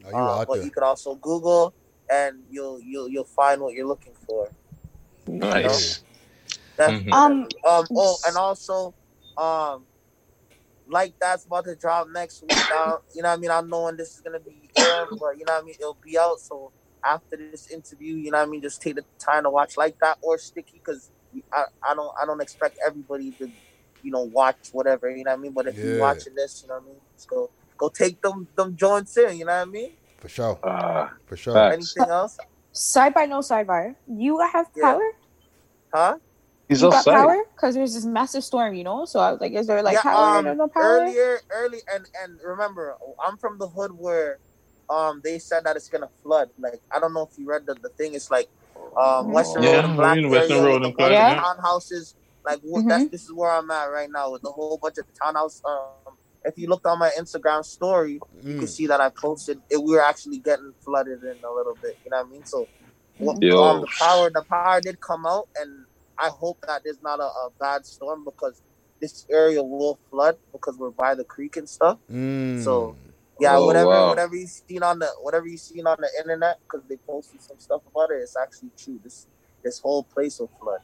Are 0.05 0.11
you 0.11 0.17
Uh, 0.17 0.45
but 0.45 0.55
there? 0.55 0.63
you 0.63 0.71
could 0.71 0.83
also 0.83 1.15
Google 1.15 1.73
and 2.11 2.43
you'll 2.51 2.79
you'll 2.81 3.09
you'll 3.09 3.23
find 3.23 3.61
what 3.61 3.73
you're 3.73 3.87
looking 3.87 4.13
for. 4.27 4.49
Nice. 5.27 6.03
Definitely. 6.77 7.11
Um, 7.11 7.47
Um. 7.67 7.87
Oh, 7.95 8.17
and 8.27 8.37
also, 8.37 8.93
um, 9.37 9.85
like 10.91 11.15
that's 11.21 11.45
about 11.45 11.65
to 11.65 11.75
drop 11.75 12.07
next 12.13 12.43
week. 12.43 12.51
I, 12.71 12.97
you 13.15 13.23
know 13.23 13.29
what 13.29 13.37
I 13.37 13.41
mean? 13.41 13.51
I'm 13.51 13.69
knowing 13.69 13.97
this 13.97 14.09
is 14.09 14.21
gonna 14.23 14.39
be 14.39 14.69
airing, 14.77 15.17
but 15.19 15.37
you 15.37 15.45
know 15.45 15.53
what 15.53 15.63
I 15.63 15.65
mean. 15.65 15.75
It'll 15.79 15.97
be 16.03 16.17
out. 16.19 16.39
So 16.39 16.71
after 17.05 17.37
this 17.37 17.71
interview, 17.71 18.15
you 18.17 18.31
know 18.31 18.39
what 18.39 18.47
I 18.47 18.51
mean. 18.51 18.61
Just 18.61 18.81
take 18.81 18.95
the 18.95 19.05
time 19.23 19.43
to 19.43 19.49
watch 19.49 19.73
like 19.77 19.95
that 20.01 20.17
or 20.21 20.37
sticky, 20.37 20.81
because 20.83 21.11
I, 21.53 21.63
I 21.89 21.95
don't 21.95 22.11
I 22.21 22.25
don't 22.25 22.41
expect 22.41 22.77
everybody 22.85 23.31
to, 23.39 23.47
you 24.01 24.11
know, 24.11 24.23
watch 24.23 24.57
whatever. 24.73 25.09
You 25.09 25.23
know 25.23 25.31
what 25.31 25.39
I 25.39 25.41
mean? 25.41 25.53
But 25.53 25.67
if 25.67 25.75
Yeah. 25.77 25.85
you're 25.85 25.99
watching 25.99 26.35
this, 26.35 26.61
you 26.61 26.69
know 26.69 26.75
what 26.75 26.83
I 26.83 26.87
mean. 26.87 27.01
Just 27.15 27.29
go 27.29 27.51
go 27.79 27.89
take 27.89 28.21
them 28.21 28.49
them 28.57 28.75
joints 28.75 29.17
in. 29.17 29.37
You 29.37 29.45
know 29.45 29.53
what 29.53 29.67
I 29.67 29.71
mean? 29.71 29.91
For 30.19 30.29
sure. 30.29 30.59
Uh, 30.63 31.07
For 31.25 31.37
sure. 31.37 31.55
facts. 31.55 31.95
Anything 31.95 32.11
else? 32.11 32.37
Side 32.73 33.13
by 33.13 33.25
no 33.25 33.39
sidebar. 33.39 33.95
You 34.07 34.39
have 34.39 34.67
Yeah. 34.75 34.83
power? 34.83 35.09
Huh? 35.93 36.17
He's 36.71 36.81
you 36.83 36.89
got 36.89 36.99
outside. 36.99 37.15
power? 37.15 37.37
Because 37.55 37.75
there's 37.75 37.93
this 37.93 38.05
massive 38.05 38.43
storm, 38.43 38.73
you 38.75 38.83
know? 38.83 39.05
So 39.05 39.19
I 39.19 39.31
was 39.31 39.41
like, 39.41 39.53
is 39.53 39.67
there 39.67 39.83
like 39.83 39.95
yeah, 39.95 40.01
power? 40.03 40.39
um, 40.39 40.57
no 40.57 40.69
power? 40.69 40.85
earlier, 40.85 41.39
early, 41.53 41.79
and 41.93 42.05
and 42.23 42.39
remember, 42.45 42.95
I'm 43.25 43.37
from 43.37 43.59
the 43.59 43.69
hood 43.69 43.91
where, 43.93 44.39
um, 44.89 45.21
they 45.23 45.39
said 45.39 45.65
that 45.65 45.75
it's 45.77 45.89
gonna 45.89 46.09
flood. 46.23 46.49
Like, 46.57 46.81
I 46.93 46.99
don't 46.99 47.13
know 47.13 47.23
if 47.23 47.37
you 47.37 47.47
read 47.47 47.63
the, 47.67 47.75
the 47.83 47.89
thing. 47.97 48.15
It's 48.15 48.31
like, 48.31 48.47
um, 48.99 49.31
Western 49.33 49.63
Yeah, 49.63 49.69
Road 49.73 49.85
and 49.85 49.97
Black 49.97 50.17
we're 50.17 50.17
in 50.17 50.31
Western 50.31 50.57
area 50.57 50.63
Road 50.65 50.81
with 50.81 50.85
and 50.85 50.93
a 50.93 50.95
Clark, 50.95 51.11
bunch 51.11 51.19
of 51.19 51.27
yeah. 51.27 51.43
townhouses. 51.43 52.15
Like, 52.45 52.59
wh- 52.61 52.87
that's 52.87 53.05
this 53.11 53.21
is 53.23 53.33
where 53.35 53.51
I'm 53.51 53.69
at 53.71 53.85
right 53.85 54.09
now 54.13 54.31
with 54.31 54.43
a 54.45 54.51
whole 54.51 54.79
bunch 54.81 54.97
of 54.97 55.05
townhouse. 55.23 55.61
Um, 55.67 56.15
if 56.45 56.55
you 56.57 56.67
looked 56.67 56.87
on 56.87 56.99
my 56.99 57.11
Instagram 57.19 57.63
story, 57.65 58.23
you 58.47 58.55
can 58.55 58.67
Mm. 58.67 58.69
see 58.69 58.87
that 58.87 59.01
I 59.01 59.11
posted. 59.21 59.59
It, 59.69 59.83
we 59.83 59.93
were 59.93 60.03
actually 60.03 60.39
getting 60.39 60.73
flooded 60.83 61.19
in 61.23 61.37
a 61.45 61.53
little 61.53 61.77
bit. 61.81 61.97
You 62.05 62.11
know 62.11 62.17
what 62.17 62.27
I 62.27 62.29
mean? 62.29 62.45
So, 62.45 62.69
what, 63.17 63.37
Yo. 63.41 63.61
um, 63.63 63.81
the 63.81 63.87
power, 63.99 64.31
the 64.33 64.43
power 64.49 64.81
did 64.81 64.99
come 65.01 65.25
out, 65.27 65.47
and 65.61 65.85
I 66.21 66.29
hope 66.29 66.59
that 66.67 66.83
there's 66.83 67.01
not 67.01 67.19
a, 67.19 67.23
a 67.23 67.49
bad 67.59 67.85
storm 67.85 68.23
because 68.23 68.61
this 69.01 69.25
area 69.31 69.63
will 69.63 69.99
flood 70.09 70.37
because 70.51 70.77
we're 70.77 70.91
by 70.91 71.15
the 71.15 71.23
creek 71.23 71.57
and 71.57 71.67
stuff. 71.67 71.97
Mm. 72.11 72.63
So, 72.63 72.95
yeah, 73.39 73.57
Oh, 73.57 73.65
whatever, 73.65 73.89
wow. 73.89 74.09
whatever 74.09 74.35
you 74.35 74.45
seen 74.45 74.83
on 74.83 74.99
the, 74.99 75.07
whatever 75.21 75.47
you 75.47 75.57
seen 75.57 75.87
on 75.87 75.97
the 75.99 76.09
internet, 76.19 76.59
because 76.63 76.85
they 76.87 76.97
posted 76.97 77.41
some 77.41 77.57
stuff 77.59 77.81
about 77.89 78.11
it, 78.11 78.21
it's 78.21 78.37
actually 78.37 78.69
true. 78.77 78.99
This, 79.03 79.25
this 79.63 79.79
whole 79.79 80.03
place 80.03 80.39
will 80.39 80.51
flood. 80.61 80.81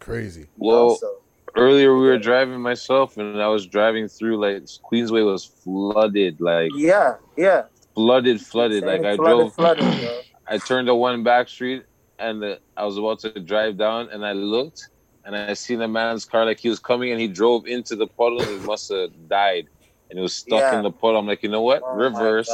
Crazy. 0.00 0.40
you 0.40 0.46
know, 0.72 0.86
Well, 0.86 0.96
so 0.96 1.22
earlier 1.56 1.94
we 1.94 2.06
were 2.06 2.18
driving 2.18 2.60
myself, 2.60 3.16
and 3.16 3.40
I 3.40 3.46
was 3.48 3.66
driving 3.66 4.08
through 4.08 4.40
like 4.40 4.64
Queensway 4.90 5.24
was 5.24 5.44
flooded, 5.44 6.40
like 6.40 6.72
yeah, 6.74 7.16
yeah. 7.36 7.64
flooded, 7.94 8.40
flooded. 8.40 8.84
Like 8.84 9.04
I 9.04 9.16
drove, 9.16 9.54
flooded. 9.54 9.84
I 10.48 10.58
turned 10.58 10.88
to 10.88 10.94
one 10.94 11.22
back 11.22 11.48
street, 11.48 11.84
and 12.20 12.42
the, 12.42 12.60
I 12.76 12.84
was 12.84 12.96
about 12.98 13.18
to 13.20 13.30
drive 13.40 13.76
down, 13.78 14.08
and 14.10 14.24
I 14.24 14.32
looked, 14.32 14.88
and 15.24 15.34
I 15.36 15.54
seen 15.54 15.80
a 15.82 15.88
man's 15.88 16.24
car 16.24 16.44
like 16.44 16.60
he 16.60 16.68
was 16.68 16.78
coming, 16.78 17.10
and 17.12 17.20
he 17.20 17.28
drove 17.28 17.66
into 17.66 17.96
the 17.96 18.06
puddle, 18.06 18.40
and 18.40 18.60
he 18.60 18.66
must 18.66 18.88
have 18.90 19.10
died, 19.28 19.66
and 20.08 20.18
he 20.18 20.22
was 20.22 20.34
stuck 20.34 20.60
Yeah. 20.60 20.76
in 20.76 20.82
the 20.82 20.90
puddle. 20.90 21.18
I'm 21.18 21.26
like, 21.26 21.42
you 21.42 21.48
know 21.48 21.62
what? 21.62 21.82
Oh 21.84 21.94
Reverse. 21.94 22.50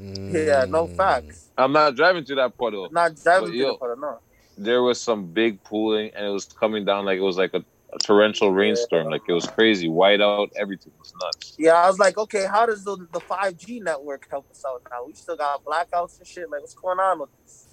Mm. 0.00 0.32
Yeah, 0.46 0.64
no 0.64 0.86
facts. 0.86 1.50
I'm 1.58 1.72
not 1.72 1.94
driving 1.94 2.24
through 2.24 2.36
that 2.36 2.56
puddle. 2.56 2.88
Not 2.90 3.14
driving 3.22 3.48
But 3.48 3.52
to 3.52 3.56
yo- 3.56 3.72
the 3.72 3.78
puddle, 3.78 3.96
no. 3.96 4.18
There 4.56 4.82
was 4.82 5.00
some 5.00 5.26
big 5.26 5.62
pooling, 5.62 6.10
and 6.14 6.26
it 6.26 6.30
was 6.30 6.44
coming 6.46 6.84
down 6.84 7.04
like 7.04 7.18
it 7.18 7.22
was 7.22 7.36
like 7.38 7.52
a, 7.54 7.62
a 7.92 7.98
torrential 7.98 8.52
rainstorm. 8.52 9.08
Like 9.10 9.22
it 9.28 9.32
was 9.32 9.46
crazy, 9.46 9.88
white 9.88 10.20
out, 10.20 10.50
everything 10.56 10.92
was 10.98 11.12
nuts. 11.22 11.54
Yeah, 11.58 11.74
I 11.74 11.86
was 11.88 11.98
like, 11.98 12.16
okay, 12.18 12.46
how 12.46 12.66
does 12.66 12.84
the 12.84 12.96
the 13.12 13.20
five 13.20 13.56
G 13.56 13.80
network 13.80 14.26
help 14.30 14.50
us 14.50 14.62
out 14.66 14.82
now? 14.90 15.04
We 15.06 15.12
still 15.14 15.36
got 15.36 15.64
blackouts 15.64 16.18
and 16.18 16.26
shit. 16.26 16.50
Like, 16.50 16.60
what's 16.60 16.74
going 16.74 16.98
on 16.98 17.20
with 17.20 17.30
this? 17.42 17.69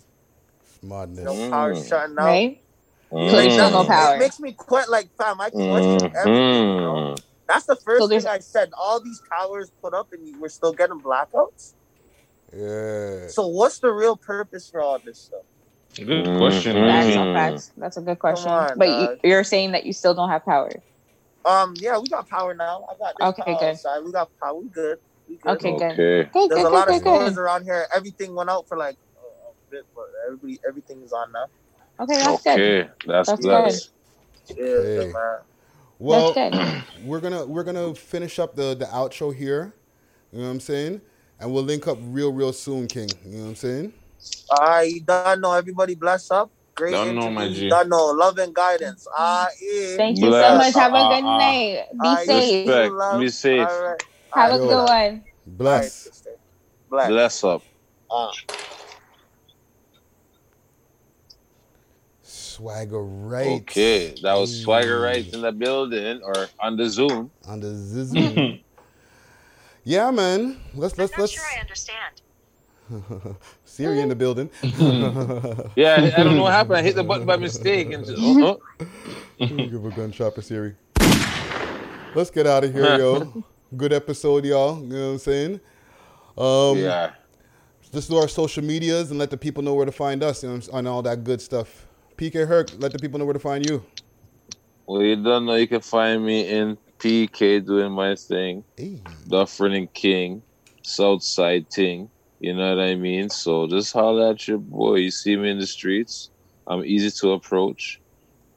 Madness. 0.81 1.25
No 1.25 1.49
power 1.49 1.73
Mm. 1.73 1.87
shutting 1.89 2.17
out. 2.17 2.25
Right? 2.25 2.61
Like, 3.11 3.29
So 3.29 3.35
there's 3.37 3.53
still 3.53 3.71
no 3.71 3.83
power. 3.85 4.15
It 4.15 4.19
makes 4.19 4.39
me 4.39 4.51
quite 4.51 4.89
like, 4.89 5.09
fam. 5.17 5.39
I 5.39 5.49
question 5.49 6.11
everything. 6.15 6.33
You 6.33 6.81
know? 6.81 7.15
Mhm. 7.15 7.23
That's 7.47 7.65
the 7.65 7.75
first 7.77 8.01
So 8.01 8.07
there's- 8.07 8.23
thing 8.23 8.31
I 8.33 8.39
said. 8.39 8.71
All 8.77 8.99
these 8.99 9.21
towers 9.31 9.71
put 9.81 9.93
up, 9.93 10.11
and 10.11 10.39
we're 10.41 10.49
still 10.49 10.73
getting 10.73 10.99
blackouts. 10.99 11.73
Yeah. 12.53 13.27
So, 13.27 13.47
what's 13.47 13.79
the 13.79 13.91
real 13.91 14.15
purpose 14.17 14.69
for 14.69 14.81
all 14.81 14.99
this 14.99 15.17
stuff? 15.19 15.41
Good 15.95 16.25
question. 16.37 16.73
Facts 16.75 17.07
Mhm. 17.15 17.17
on 17.19 17.33
facts. 17.33 17.71
That's 17.77 17.97
a 17.97 18.01
good 18.01 18.19
question. 18.19 18.51
on, 18.51 18.77
but 18.77 18.85
dog. 18.85 19.17
you, 19.23 19.29
you're 19.31 19.43
saying 19.43 19.71
that 19.71 19.85
you 19.85 19.93
still 19.93 20.13
don't 20.13 20.29
have 20.29 20.45
power. 20.45 20.69
Um, 21.45 21.73
yeah, 21.77 21.97
we 21.97 22.07
got 22.07 22.27
power 22.29 22.53
now. 22.53 22.85
I 22.89 22.95
got 22.97 23.15
this 23.17 23.27
Okay, 23.29 23.43
power 23.53 23.59
good. 23.59 23.69
outside. 23.69 23.99
We 24.03 24.11
got 24.11 24.29
power. 24.39 24.53
We 24.55 24.67
good. 24.67 24.99
We 25.29 25.35
good. 25.37 25.51
Okay, 25.57 25.71
good. 25.77 25.81
Okay. 25.91 25.95
Good, 25.95 26.29
There's 26.33 26.47
good, 26.49 26.59
a 26.59 26.63
good, 26.63 26.71
lot 26.73 26.87
of 26.89 26.93
good, 26.95 27.01
stores 27.01 27.29
good. 27.35 27.37
around 27.41 27.63
here. 27.63 27.87
Everything 27.95 28.35
went 28.35 28.49
out 28.49 28.67
for 28.67 28.77
like 28.77 28.97
a 29.77 29.81
a 29.81 29.83
but 29.95 30.05
everybody, 30.25 30.59
everything 30.67 31.01
is 31.03 31.13
on 31.13 31.31
now. 31.31 31.45
Okay, 31.99 32.17
that's 32.17 32.43
good. 32.43 32.53
Okay, 32.53 32.89
that's 33.05 33.29
That's 33.29 33.41
blessed. 33.41 33.89
Yeah, 34.57 34.65
Hey. 34.65 35.13
man. 35.13 35.37
Well, 35.99 36.33
That's 36.33 36.53
good. 36.53 36.83
we're 37.05 37.19
gonna 37.19 37.45
we're 37.45 37.63
gonna 37.63 37.95
finish 37.95 38.39
up 38.39 38.55
the 38.55 38.75
the 38.75 38.85
outro 38.85 39.33
here. 39.33 39.73
You 40.31 40.39
know 40.39 40.45
what 40.45 40.51
I'm 40.51 40.59
saying? 40.59 41.01
And 41.39 41.53
we'll 41.53 41.63
link 41.63 41.87
up 41.87 41.97
real 42.01 42.31
real 42.31 42.53
soon, 42.53 42.87
King. 42.87 43.09
You 43.25 43.37
know 43.37 43.43
what 43.43 43.49
I'm 43.49 43.55
saying? 43.55 43.93
All 44.51 44.59
right, 44.61 44.89
you 44.91 45.01
done 45.01 45.41
know. 45.41 45.53
Everybody 45.53 45.95
bless 45.95 46.31
up. 46.31 46.51
Great 46.75 46.91
Done 46.93 47.15
know, 47.15 47.31
my 47.31 47.47
You 47.47 47.53
G. 47.53 47.69
Done 47.69 47.89
know. 47.89 48.05
Love 48.11 48.37
and 48.37 48.53
guidance. 48.53 49.07
Ah, 49.17 49.47
yeah. 49.61 49.97
Thank 49.97 50.17
you 50.19 50.25
so 50.25 50.29
Bless. 50.29 50.57
much. 50.57 50.73
Have 50.75 50.93
a 50.93 50.97
Uh, 50.97 51.09
good 51.09 51.23
uh, 51.23 51.37
night. 51.37 51.85
Be 52.01 52.07
Alright, 52.07 52.27
safe. 52.27 52.67
Respect. 52.67 53.19
Be 53.19 53.29
safe. 53.29 53.59
All 53.59 53.81
right. 53.81 54.01
Have 54.33 54.51
a 54.51 54.59
good 54.59 54.83
one. 54.85 55.23
Bless. 55.47 55.93
sister. 56.03 56.29
Bless. 56.89 57.07
Bless 57.09 57.43
up. 57.43 57.63
Ah. 58.11 58.31
Swagger 62.57 63.03
Rite. 63.03 63.61
Okay, 63.61 64.15
that 64.23 64.33
was 64.33 64.63
Swagger 64.63 64.99
Rite 65.01 65.31
in 65.31 65.41
the 65.41 65.51
building 65.51 66.21
or 66.23 66.47
on 66.59 66.75
the 66.75 66.89
Zoom. 66.89 67.29
on 67.47 67.59
the 67.59 67.67
Zizu. 67.67 68.59
yeah, 69.83 70.09
man. 70.09 70.57
Let's 70.73 70.97
let's 70.97 71.15
let's. 71.19 71.33
Sure, 71.33 71.43
I 71.55 71.61
understand. 71.61 72.21
Siri 73.63 73.99
in 73.99 74.09
the 74.09 74.15
building. 74.15 74.49
Yeah, 75.75 76.11
I 76.17 76.23
don't 76.23 76.35
know 76.35 76.43
what 76.43 76.53
happened. 76.53 76.77
I 76.77 76.81
hit 76.81 76.95
the 76.95 77.03
button 77.03 77.27
by 77.27 77.37
mistake 77.37 77.93
and 77.93 78.03
just, 78.03 78.17
oh, 78.19 78.59
oh. 78.79 79.45
Give 79.45 79.85
a 79.85 79.91
gunshot 79.91 80.33
for 80.33 80.41
Siri. 80.41 80.73
Let's 82.15 82.31
get 82.31 82.47
out 82.47 82.63
of 82.63 82.73
here, 82.73 82.97
yo. 82.97 83.43
Good 83.75 83.93
episode, 83.93 84.45
y'all. 84.45 84.81
You 84.81 84.87
know 84.87 85.05
what 85.05 85.11
I'm 85.11 85.17
saying? 85.19 85.59
Um, 86.35 86.77
yeah. 86.79 87.11
Just 87.93 88.09
do 88.09 88.17
our 88.17 88.27
social 88.27 88.63
medias 88.63 89.11
and 89.11 89.19
let 89.19 89.29
the 89.29 89.37
people 89.37 89.61
know 89.61 89.75
where 89.75 89.85
to 89.85 89.91
find 89.91 90.23
us 90.23 90.41
you 90.41 90.49
know, 90.49 90.59
on 90.73 90.87
all 90.87 91.03
that 91.03 91.23
good 91.23 91.39
stuff. 91.39 91.86
PK 92.17 92.47
Herc, 92.47 92.71
let 92.79 92.91
the 92.91 92.99
people 92.99 93.19
know 93.19 93.25
where 93.25 93.33
to 93.33 93.39
find 93.39 93.63
you. 93.63 93.83
Well, 94.87 95.03
you 95.03 95.21
don't 95.21 95.45
know. 95.45 95.55
You 95.55 95.67
can 95.67 95.81
find 95.81 96.25
me 96.25 96.47
in 96.47 96.77
PK 96.99 97.65
doing 97.65 97.91
my 97.91 98.15
thing. 98.15 98.63
Dufferin 99.27 99.73
and 99.73 99.93
King, 99.93 100.41
Southside 100.83 101.69
thing. 101.69 102.09
You 102.39 102.55
know 102.55 102.75
what 102.75 102.83
I 102.83 102.95
mean? 102.95 103.29
So 103.29 103.67
just 103.67 103.93
holler 103.93 104.31
at 104.31 104.47
your 104.47 104.57
boy. 104.57 104.95
You 104.95 105.11
see 105.11 105.35
me 105.35 105.51
in 105.51 105.59
the 105.59 105.67
streets. 105.67 106.29
I'm 106.67 106.83
easy 106.85 107.11
to 107.21 107.33
approach. 107.33 107.99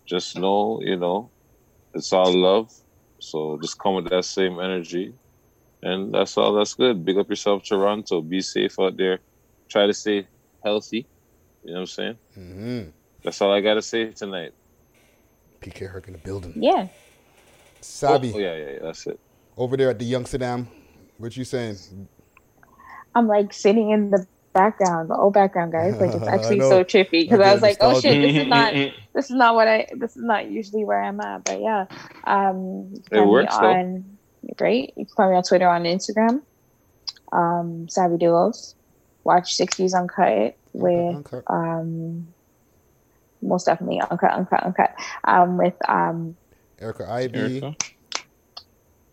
Just 0.07 0.37
know, 0.37 0.81
you 0.83 0.97
know, 0.97 1.31
it's 1.95 2.13
all 2.13 2.33
love. 2.35 2.71
So 3.21 3.59
just 3.61 3.79
come 3.79 3.97
with 3.97 4.09
that 4.11 4.25
same 4.25 4.59
energy. 4.59 5.13
And 5.83 6.13
that's 6.15 6.37
all 6.37 6.55
that's 6.55 6.75
good. 6.75 7.05
Big 7.05 7.19
up 7.19 7.29
yourself, 7.29 7.63
Toronto. 7.65 8.21
Be 8.21 8.41
safe 8.41 8.79
out 8.79 8.97
there. 8.97 9.21
Try 9.71 9.87
to 9.87 9.95
stay 9.95 10.27
healthy. 10.65 11.07
You 11.63 11.73
know 11.73 11.81
what 11.81 11.81
I'm 11.81 11.87
saying? 11.87 12.19
Mm-hmm. 12.39 13.00
That's 13.23 13.41
all 13.41 13.53
I 13.53 13.61
gotta 13.61 13.83
say 13.83 14.11
tonight. 14.11 14.53
PK 15.61 15.89
Herc 15.89 16.07
in 16.07 16.15
the 16.15 16.19
building. 16.19 16.55
Yeah. 16.57 16.89
Sabi. 17.81 18.33
Oh, 18.35 18.39
yeah, 18.39 18.57
yeah, 18.57 18.71
yeah, 18.71 18.79
that's 18.83 19.07
it. 19.07 19.21
Over 19.57 19.77
there 19.77 19.91
at 19.91 19.99
the 19.99 20.11
Youngsterdam. 20.11 20.67
What 21.19 21.37
you 21.37 21.45
saying? 21.45 21.77
I'm 23.15 23.27
like 23.27 23.53
sitting 23.53 23.91
in 23.91 24.11
the 24.11 24.27
background, 24.53 25.11
the 25.11 25.17
old 25.17 25.35
background, 25.35 25.73
guys. 25.73 25.97
Like 26.01 26.15
it's 26.15 26.27
actually 26.27 26.61
so 26.61 26.85
trippy 26.85 27.23
because 27.23 27.41
I 27.41 27.51
I, 27.51 27.53
was 27.53 27.63
like, 27.63 27.77
oh 27.81 28.01
shit, 28.01 28.21
this 28.23 28.43
is 28.43 28.49
not 28.49 28.73
this 29.15 29.25
is 29.27 29.37
not 29.37 29.55
what 29.55 29.69
I 29.69 29.87
this 29.97 30.17
is 30.17 30.23
not 30.23 30.51
usually 30.51 30.85
where 30.85 31.03
I'm 31.03 31.21
at. 31.21 31.45
But 31.45 31.61
yeah, 31.61 31.87
um, 32.25 32.93
It 32.95 33.11
can 33.11 33.27
find 33.27 33.35
me 33.37 33.47
though. 33.51 33.67
on 33.67 34.19
great. 34.57 34.93
You 34.97 35.07
can 35.07 35.15
find 35.15 35.31
me 35.31 35.37
on 35.37 35.43
Twitter, 35.43 35.69
on 35.69 35.85
Instagram, 35.85 36.43
um, 37.33 37.89
Savvy 37.89 38.17
Duos. 38.17 38.75
Watch 39.25 39.55
Six 39.55 39.77
Views 39.77 39.93
Uncut 39.93 40.57
with 40.73 41.27
um, 41.47 42.29
most 43.43 43.67
definitely 43.67 44.01
Uncut, 44.01 44.33
Uncut, 44.33 44.63
Uncut. 44.65 44.91
Um, 45.25 45.57
with 45.59 45.75
um, 45.89 46.37
Erica 46.81 47.11
Ivy. 47.11 47.77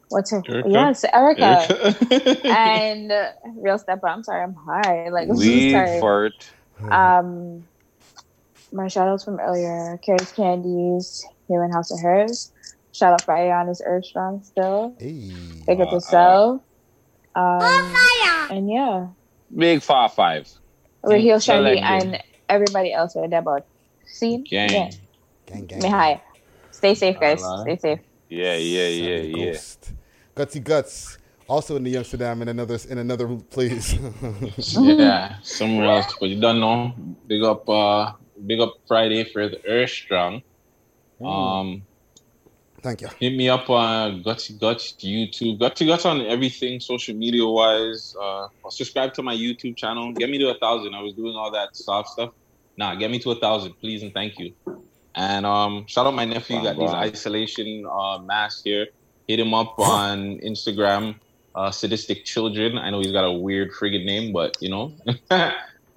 what's 0.10 0.32
her? 0.32 0.44
Erica? 0.48 0.70
Yes, 0.70 1.04
Erica. 1.12 1.68
Erica. 1.70 2.46
and 2.46 3.12
uh, 3.12 3.30
Real 3.58 3.78
Step. 3.78 4.00
I'm 4.04 4.24
sorry, 4.24 4.44
I'm 4.44 4.56
high. 4.56 5.10
Like 5.10 5.30
I'm 5.30 5.36
so 5.36 5.42
Weed 5.42 5.72
tired. 5.74 6.00
fart. 6.02 6.52
Um, 6.92 7.64
my 8.72 8.88
shout 8.88 9.08
outs 9.08 9.24
from 9.24 9.40
earlier 9.40 10.00
Carrie's 10.06 10.32
Candies, 10.34 11.26
Human 11.48 11.72
House 11.72 11.92
of 11.92 12.00
Hers. 12.02 12.52
Shout 12.92 13.14
out 13.14 13.24
Friday 13.26 13.52
on 13.52 13.68
his 13.68 13.82
Earth 13.86 14.06
Strong 14.06 14.44
still. 14.44 14.96
Big 15.00 15.80
up 15.82 15.92
Uh, 15.92 15.96
yourself. 15.96 16.62
Um, 17.36 17.96
and 18.50 18.70
yeah, 18.70 19.08
Big 19.56 19.82
five 19.82 20.14
five. 20.14 20.50
we're 21.04 21.18
Heel 21.18 21.40
Shandy 21.40 21.78
Selected. 21.80 22.14
and 22.14 22.24
everybody 22.50 22.92
else 22.94 23.14
with 23.16 23.30
that 23.32 23.44
about. 24.08 24.45
Gang. 24.45 24.69
Yeah. 24.72 24.90
Gang, 25.45 25.66
gang. 25.66 25.80
Me 25.80 25.90
high. 25.90 26.22
Stay 26.72 26.94
safe, 26.94 27.19
guys. 27.19 27.44
Stay 27.61 27.77
safe. 27.77 28.00
Yeah, 28.30 28.56
yeah, 28.56 28.88
yeah, 28.88 29.18
yeah. 29.18 29.52
Ghost. 29.52 29.94
Gutsy 30.36 30.64
Guts. 30.64 31.18
Also 31.48 31.77
in 31.77 31.84
the 31.84 31.94
Youngsterdam 31.94 32.42
in 32.42 32.50
another 32.50 32.77
in 32.90 32.98
another 32.98 33.27
place. 33.38 33.94
yeah, 34.77 35.38
somewhere 35.42 35.88
else. 35.88 36.14
But 36.19 36.30
you 36.30 36.42
don't 36.42 36.60
know. 36.60 36.94
Big 37.26 37.42
up, 37.42 37.68
uh, 37.69 38.11
big 38.45 38.60
up 38.60 38.74
Friday 38.86 39.24
for 39.24 39.48
the 39.48 39.66
Earth 39.66 39.90
Strong. 39.90 40.42
Um, 41.24 41.84
Thank 42.82 43.02
you. 43.02 43.08
hit 43.19 43.34
me 43.36 43.48
up 43.50 43.69
on 43.69 44.24
Gutsy 44.24 44.60
Guts 44.60 44.92
YouTube. 45.00 45.60
Gutsy 45.60 45.88
Guts 45.88 46.06
on 46.06 46.22
everything 46.22 46.82
social 46.82 47.16
media 47.16 47.48
wise. 47.48 48.14
Uh, 48.22 48.50
subscribe 48.69 49.14
to 49.14 49.24
my 49.24 49.36
YouTube 49.36 49.77
channel. 49.77 50.11
Get 50.11 50.30
me 50.30 50.38
to 50.40 50.50
a 50.50 50.60
thousand. 50.60 50.94
I 50.95 51.02
was 51.02 51.14
doing 51.14 51.36
all 51.36 51.50
that 51.52 51.77
soft 51.77 52.10
stuff. 52.10 52.32
Nah, 52.78 52.96
get 52.96 53.10
me 53.10 53.20
to 53.20 53.32
a 53.32 53.36
thousand, 53.36 53.74
please 53.74 54.04
and 54.04 54.14
thank 54.14 54.38
you. 54.38 54.54
And 55.16 55.48
um, 55.48 55.88
shout 55.88 56.06
out 56.06 56.14
my 56.14 56.26
nephew. 56.26 56.62
Got 56.62 56.78
these 56.78 56.92
isolation 56.92 57.88
uh, 57.92 58.20
masks 58.20 58.62
here. 58.64 58.88
Hit 59.28 59.40
him 59.40 59.54
up 59.54 59.78
on 59.80 60.38
Instagram. 60.40 61.16
Uh, 61.56 61.72
sadistic 61.72 62.24
children. 62.24 62.78
I 62.78 62.92
know 62.92 63.00
he's 63.00 63.12
got 63.12 63.26
a 63.26 63.32
weird 63.32 63.72
friggin' 63.72 64.06
name, 64.06 64.32
but 64.32 64.58
you 64.62 64.70
know. 64.70 64.94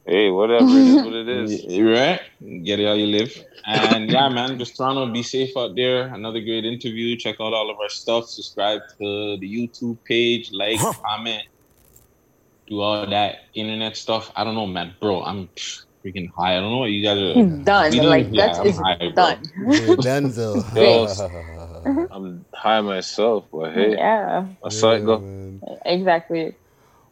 hey, 0.07 0.31
whatever 0.31 0.65
it 0.65 0.75
is, 0.75 1.03
what 1.03 1.13
it 1.13 1.29
is. 1.29 1.67
Right? 1.81 2.21
Get 2.65 2.81
it 2.81 2.87
how 2.87 2.95
you 2.95 3.07
live. 3.07 3.45
And 3.67 4.11
yeah, 4.11 4.31
man, 4.31 4.59
just 4.59 4.75
trying 4.75 4.97
to 5.07 5.13
be 5.13 5.23
safe 5.23 5.55
out 5.55 5.77
there. 5.77 6.07
Another 6.15 6.41
great 6.41 6.65
interview. 6.65 7.15
Check 7.19 7.37
out 7.43 7.53
all 7.53 7.71
of 7.71 7.79
our 7.79 7.91
stuff. 7.91 8.27
Subscribe 8.27 8.81
to 8.99 9.37
the 9.37 9.47
YouTube 9.47 9.99
page. 10.05 10.51
Like, 10.51 10.81
comment, 10.81 11.43
do 12.67 12.81
all 12.81 13.07
that 13.07 13.41
internet 13.53 13.99
stuff. 13.99 14.33
I 14.35 14.45
don't 14.45 14.55
know, 14.55 14.67
man, 14.67 14.95
bro. 14.99 15.23
I'm 15.23 15.51
freaking 16.05 16.31
high. 16.31 16.57
I 16.57 16.61
don't 16.61 16.71
know 16.71 16.79
what 16.79 16.91
you 16.91 17.03
guys 17.03 17.19
are. 17.19 17.33
He's 17.35 17.65
done. 17.65 17.91
We 17.93 17.97
don't- 17.99 18.09
Like, 18.09 18.27
yeah, 18.31 18.47
that 18.47 18.61
I'm 18.61 18.67
is 18.67 18.79
high, 18.79 18.97
bro. 18.97 19.11
done. 19.13 19.43
Denzel. 20.03 20.75
Yo, 21.85 22.07
I'm 22.11 22.45
high 22.55 22.81
myself, 22.81 23.45
but 23.53 23.73
hey, 23.73 23.93
Yeah. 23.97 24.47
I 24.65 24.69
saw 24.69 24.93
it 24.93 25.05
go. 25.05 25.23
Exactly. 25.85 26.55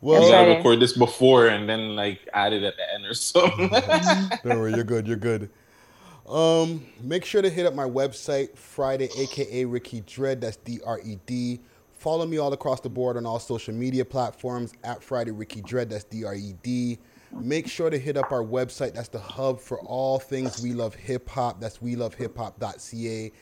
Well, 0.01 0.17
It's 0.19 0.27
we 0.27 0.31
gotta 0.31 0.51
record 0.57 0.81
this 0.81 0.97
before 0.97 1.49
and 1.49 1.69
then 1.69 1.97
like 1.97 2.21
add 2.33 2.53
it 2.53 2.63
at 2.63 2.77
the 2.77 2.95
end 2.95 3.05
or 3.05 3.15
something. 3.15 3.69
Don't 4.45 4.59
worry, 4.61 4.73
you're 4.75 4.85
good. 4.85 5.07
You're 5.09 5.17
good. 5.17 5.51
Um, 6.29 6.85
make 7.03 7.25
sure 7.25 7.43
to 7.43 7.49
hit 7.51 7.67
up 7.67 7.75
my 7.75 7.85
website 7.89 8.57
Friday, 8.57 9.09
aka 9.19 9.65
Ricky 9.65 10.03
Dread. 10.03 10.41
That's 10.41 10.57
D 10.57 10.79
R 10.87 11.01
E 11.05 11.19
D. 11.27 11.59
Follow 11.95 12.27
me 12.27 12.39
all 12.39 12.53
across 12.53 12.81
the 12.81 12.89
board 12.89 13.17
on 13.17 13.27
all 13.27 13.41
social 13.41 13.75
media 13.75 14.05
platforms 14.05 14.73
at 14.85 15.03
Friday 15.03 15.33
Ricky 15.33 15.63
Dread. 15.63 15.91
That's 15.91 16.05
D 16.05 16.25
R 16.25 16.35
E 16.35 16.55
D. 16.63 16.99
Make 17.33 17.69
sure 17.69 17.91
to 17.91 17.99
hit 17.99 18.17
up 18.17 18.33
our 18.33 18.43
website. 18.43 18.95
That's 18.95 19.09
the 19.09 19.19
hub 19.19 19.61
for 19.61 19.81
all 19.81 20.19
things 20.19 20.63
we 20.63 20.73
love 20.73 20.95
hip 20.95 21.29
hop. 21.29 21.61
That's 21.61 21.81
we 21.83 21.95
love 21.95 22.15
hip 22.15 22.37
hop.ca, 22.37 23.33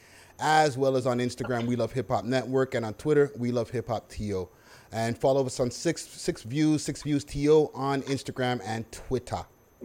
as 0.40 0.76
well 0.76 0.96
as 0.96 1.06
on 1.06 1.18
Instagram, 1.18 1.66
we 1.66 1.76
love 1.76 1.92
hip 1.92 2.08
hop 2.08 2.24
network, 2.24 2.74
and 2.74 2.84
on 2.84 2.94
Twitter, 2.94 3.30
we 3.36 3.52
love 3.52 3.70
hip 3.70 3.88
hop 3.88 4.08
TO. 4.08 4.48
And 4.92 5.16
follow 5.16 5.44
us 5.46 5.60
on 5.60 5.70
six 5.70 6.06
six 6.06 6.42
views, 6.42 6.82
six 6.82 7.02
views 7.02 7.24
TO 7.24 7.70
on 7.74 8.02
Instagram 8.02 8.60
and 8.64 8.90
Twitter. 8.92 9.44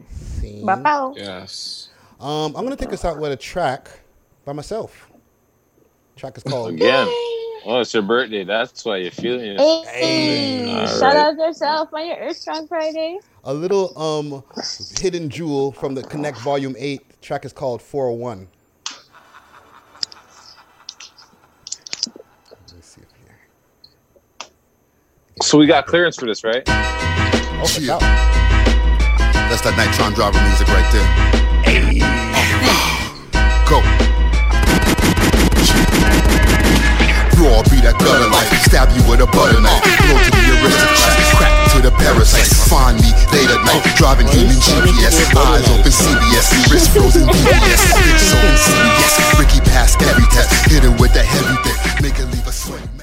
See? 0.10 0.64
Bow. 0.64 1.14
Yes. 1.16 1.90
Um, 2.20 2.56
I'm 2.56 2.64
gonna 2.64 2.76
take 2.76 2.94
us 2.94 3.06
out 3.06 3.20
with 3.20 3.32
a 3.32 3.38
track 3.38 3.90
by 4.46 4.54
myself. 4.54 5.10
Track 6.16 6.38
is 6.38 6.44
called 6.44 6.74
Again. 6.74 7.08
Oh, 7.66 7.80
it's 7.82 7.94
your 7.94 8.04
birthday. 8.04 8.44
That's 8.44 8.84
why 8.84 8.98
you're 8.98 9.12
feeling 9.12 9.56
it. 9.58 9.60
Hey, 9.88 10.68
All 10.68 10.88
shout 10.88 11.02
right. 11.02 11.16
out 11.18 11.38
yourself 11.38 11.94
on 11.94 12.08
your 12.08 12.18
Earth 12.18 12.38
Strong 12.38 12.68
Friday. 12.68 13.20
a 13.44 13.54
little 13.54 13.98
um 14.00 14.44
hidden 15.00 15.30
jewel 15.30 15.72
from 15.72 15.94
the 15.96 16.04
Connect 16.04 16.40
Volume 16.40 16.76
8. 16.78 17.22
Track 17.22 17.46
is 17.46 17.54
called 17.54 17.82
401. 17.82 18.48
Let 22.50 22.76
me 22.76 22.82
see 22.82 23.02
if 23.02 23.08
here. 23.26 23.38
So 25.44 25.58
we 25.60 25.68
got 25.68 25.86
clearance 25.86 26.18
for 26.18 26.26
this, 26.26 26.44
right? 26.44 26.64
Oh, 26.68 27.62
it's. 27.64 28.00
That's 29.50 29.62
that 29.62 29.74
Nitron 29.76 30.16
driver 30.16 30.42
music 30.42 30.68
right 30.70 30.92
there. 30.92 31.41
that 37.82 37.98
gutter 37.98 38.30
life. 38.30 38.50
Stab 38.66 38.90
you 38.94 39.02
with 39.10 39.22
a 39.22 39.30
butter 39.30 39.60
knife. 39.60 39.82
Blow 39.82 40.18
to 40.18 40.32
the 40.32 40.46
aristocrats. 40.62 41.34
Crack 41.38 41.54
to 41.74 41.78
the 41.82 41.94
parasites. 41.98 42.54
Find 42.70 42.98
me 43.02 43.10
late 43.34 43.50
at 43.50 43.62
night. 43.66 43.84
Driving 43.98 44.28
human 44.30 44.58
GPS. 44.62 45.18
Eyes 45.34 45.66
open 45.74 45.92
CBS. 45.92 46.48
Wrist 46.70 46.90
frozen 46.94 47.26
DBS. 47.28 47.82
Bitch 47.98 48.22
so 48.22 48.38
insidious. 48.38 49.14
Ricky 49.38 49.62
passed 49.70 50.02
every 50.02 50.26
test. 50.30 50.54
Hit 50.70 50.84
him 50.84 50.98
with 50.98 51.14
that 51.14 51.26
heavy 51.26 51.58
bit. 51.66 51.78
Make 52.02 52.18
it 52.20 52.30
leave 52.30 52.48
a 52.48 52.54
sweat. 52.54 53.02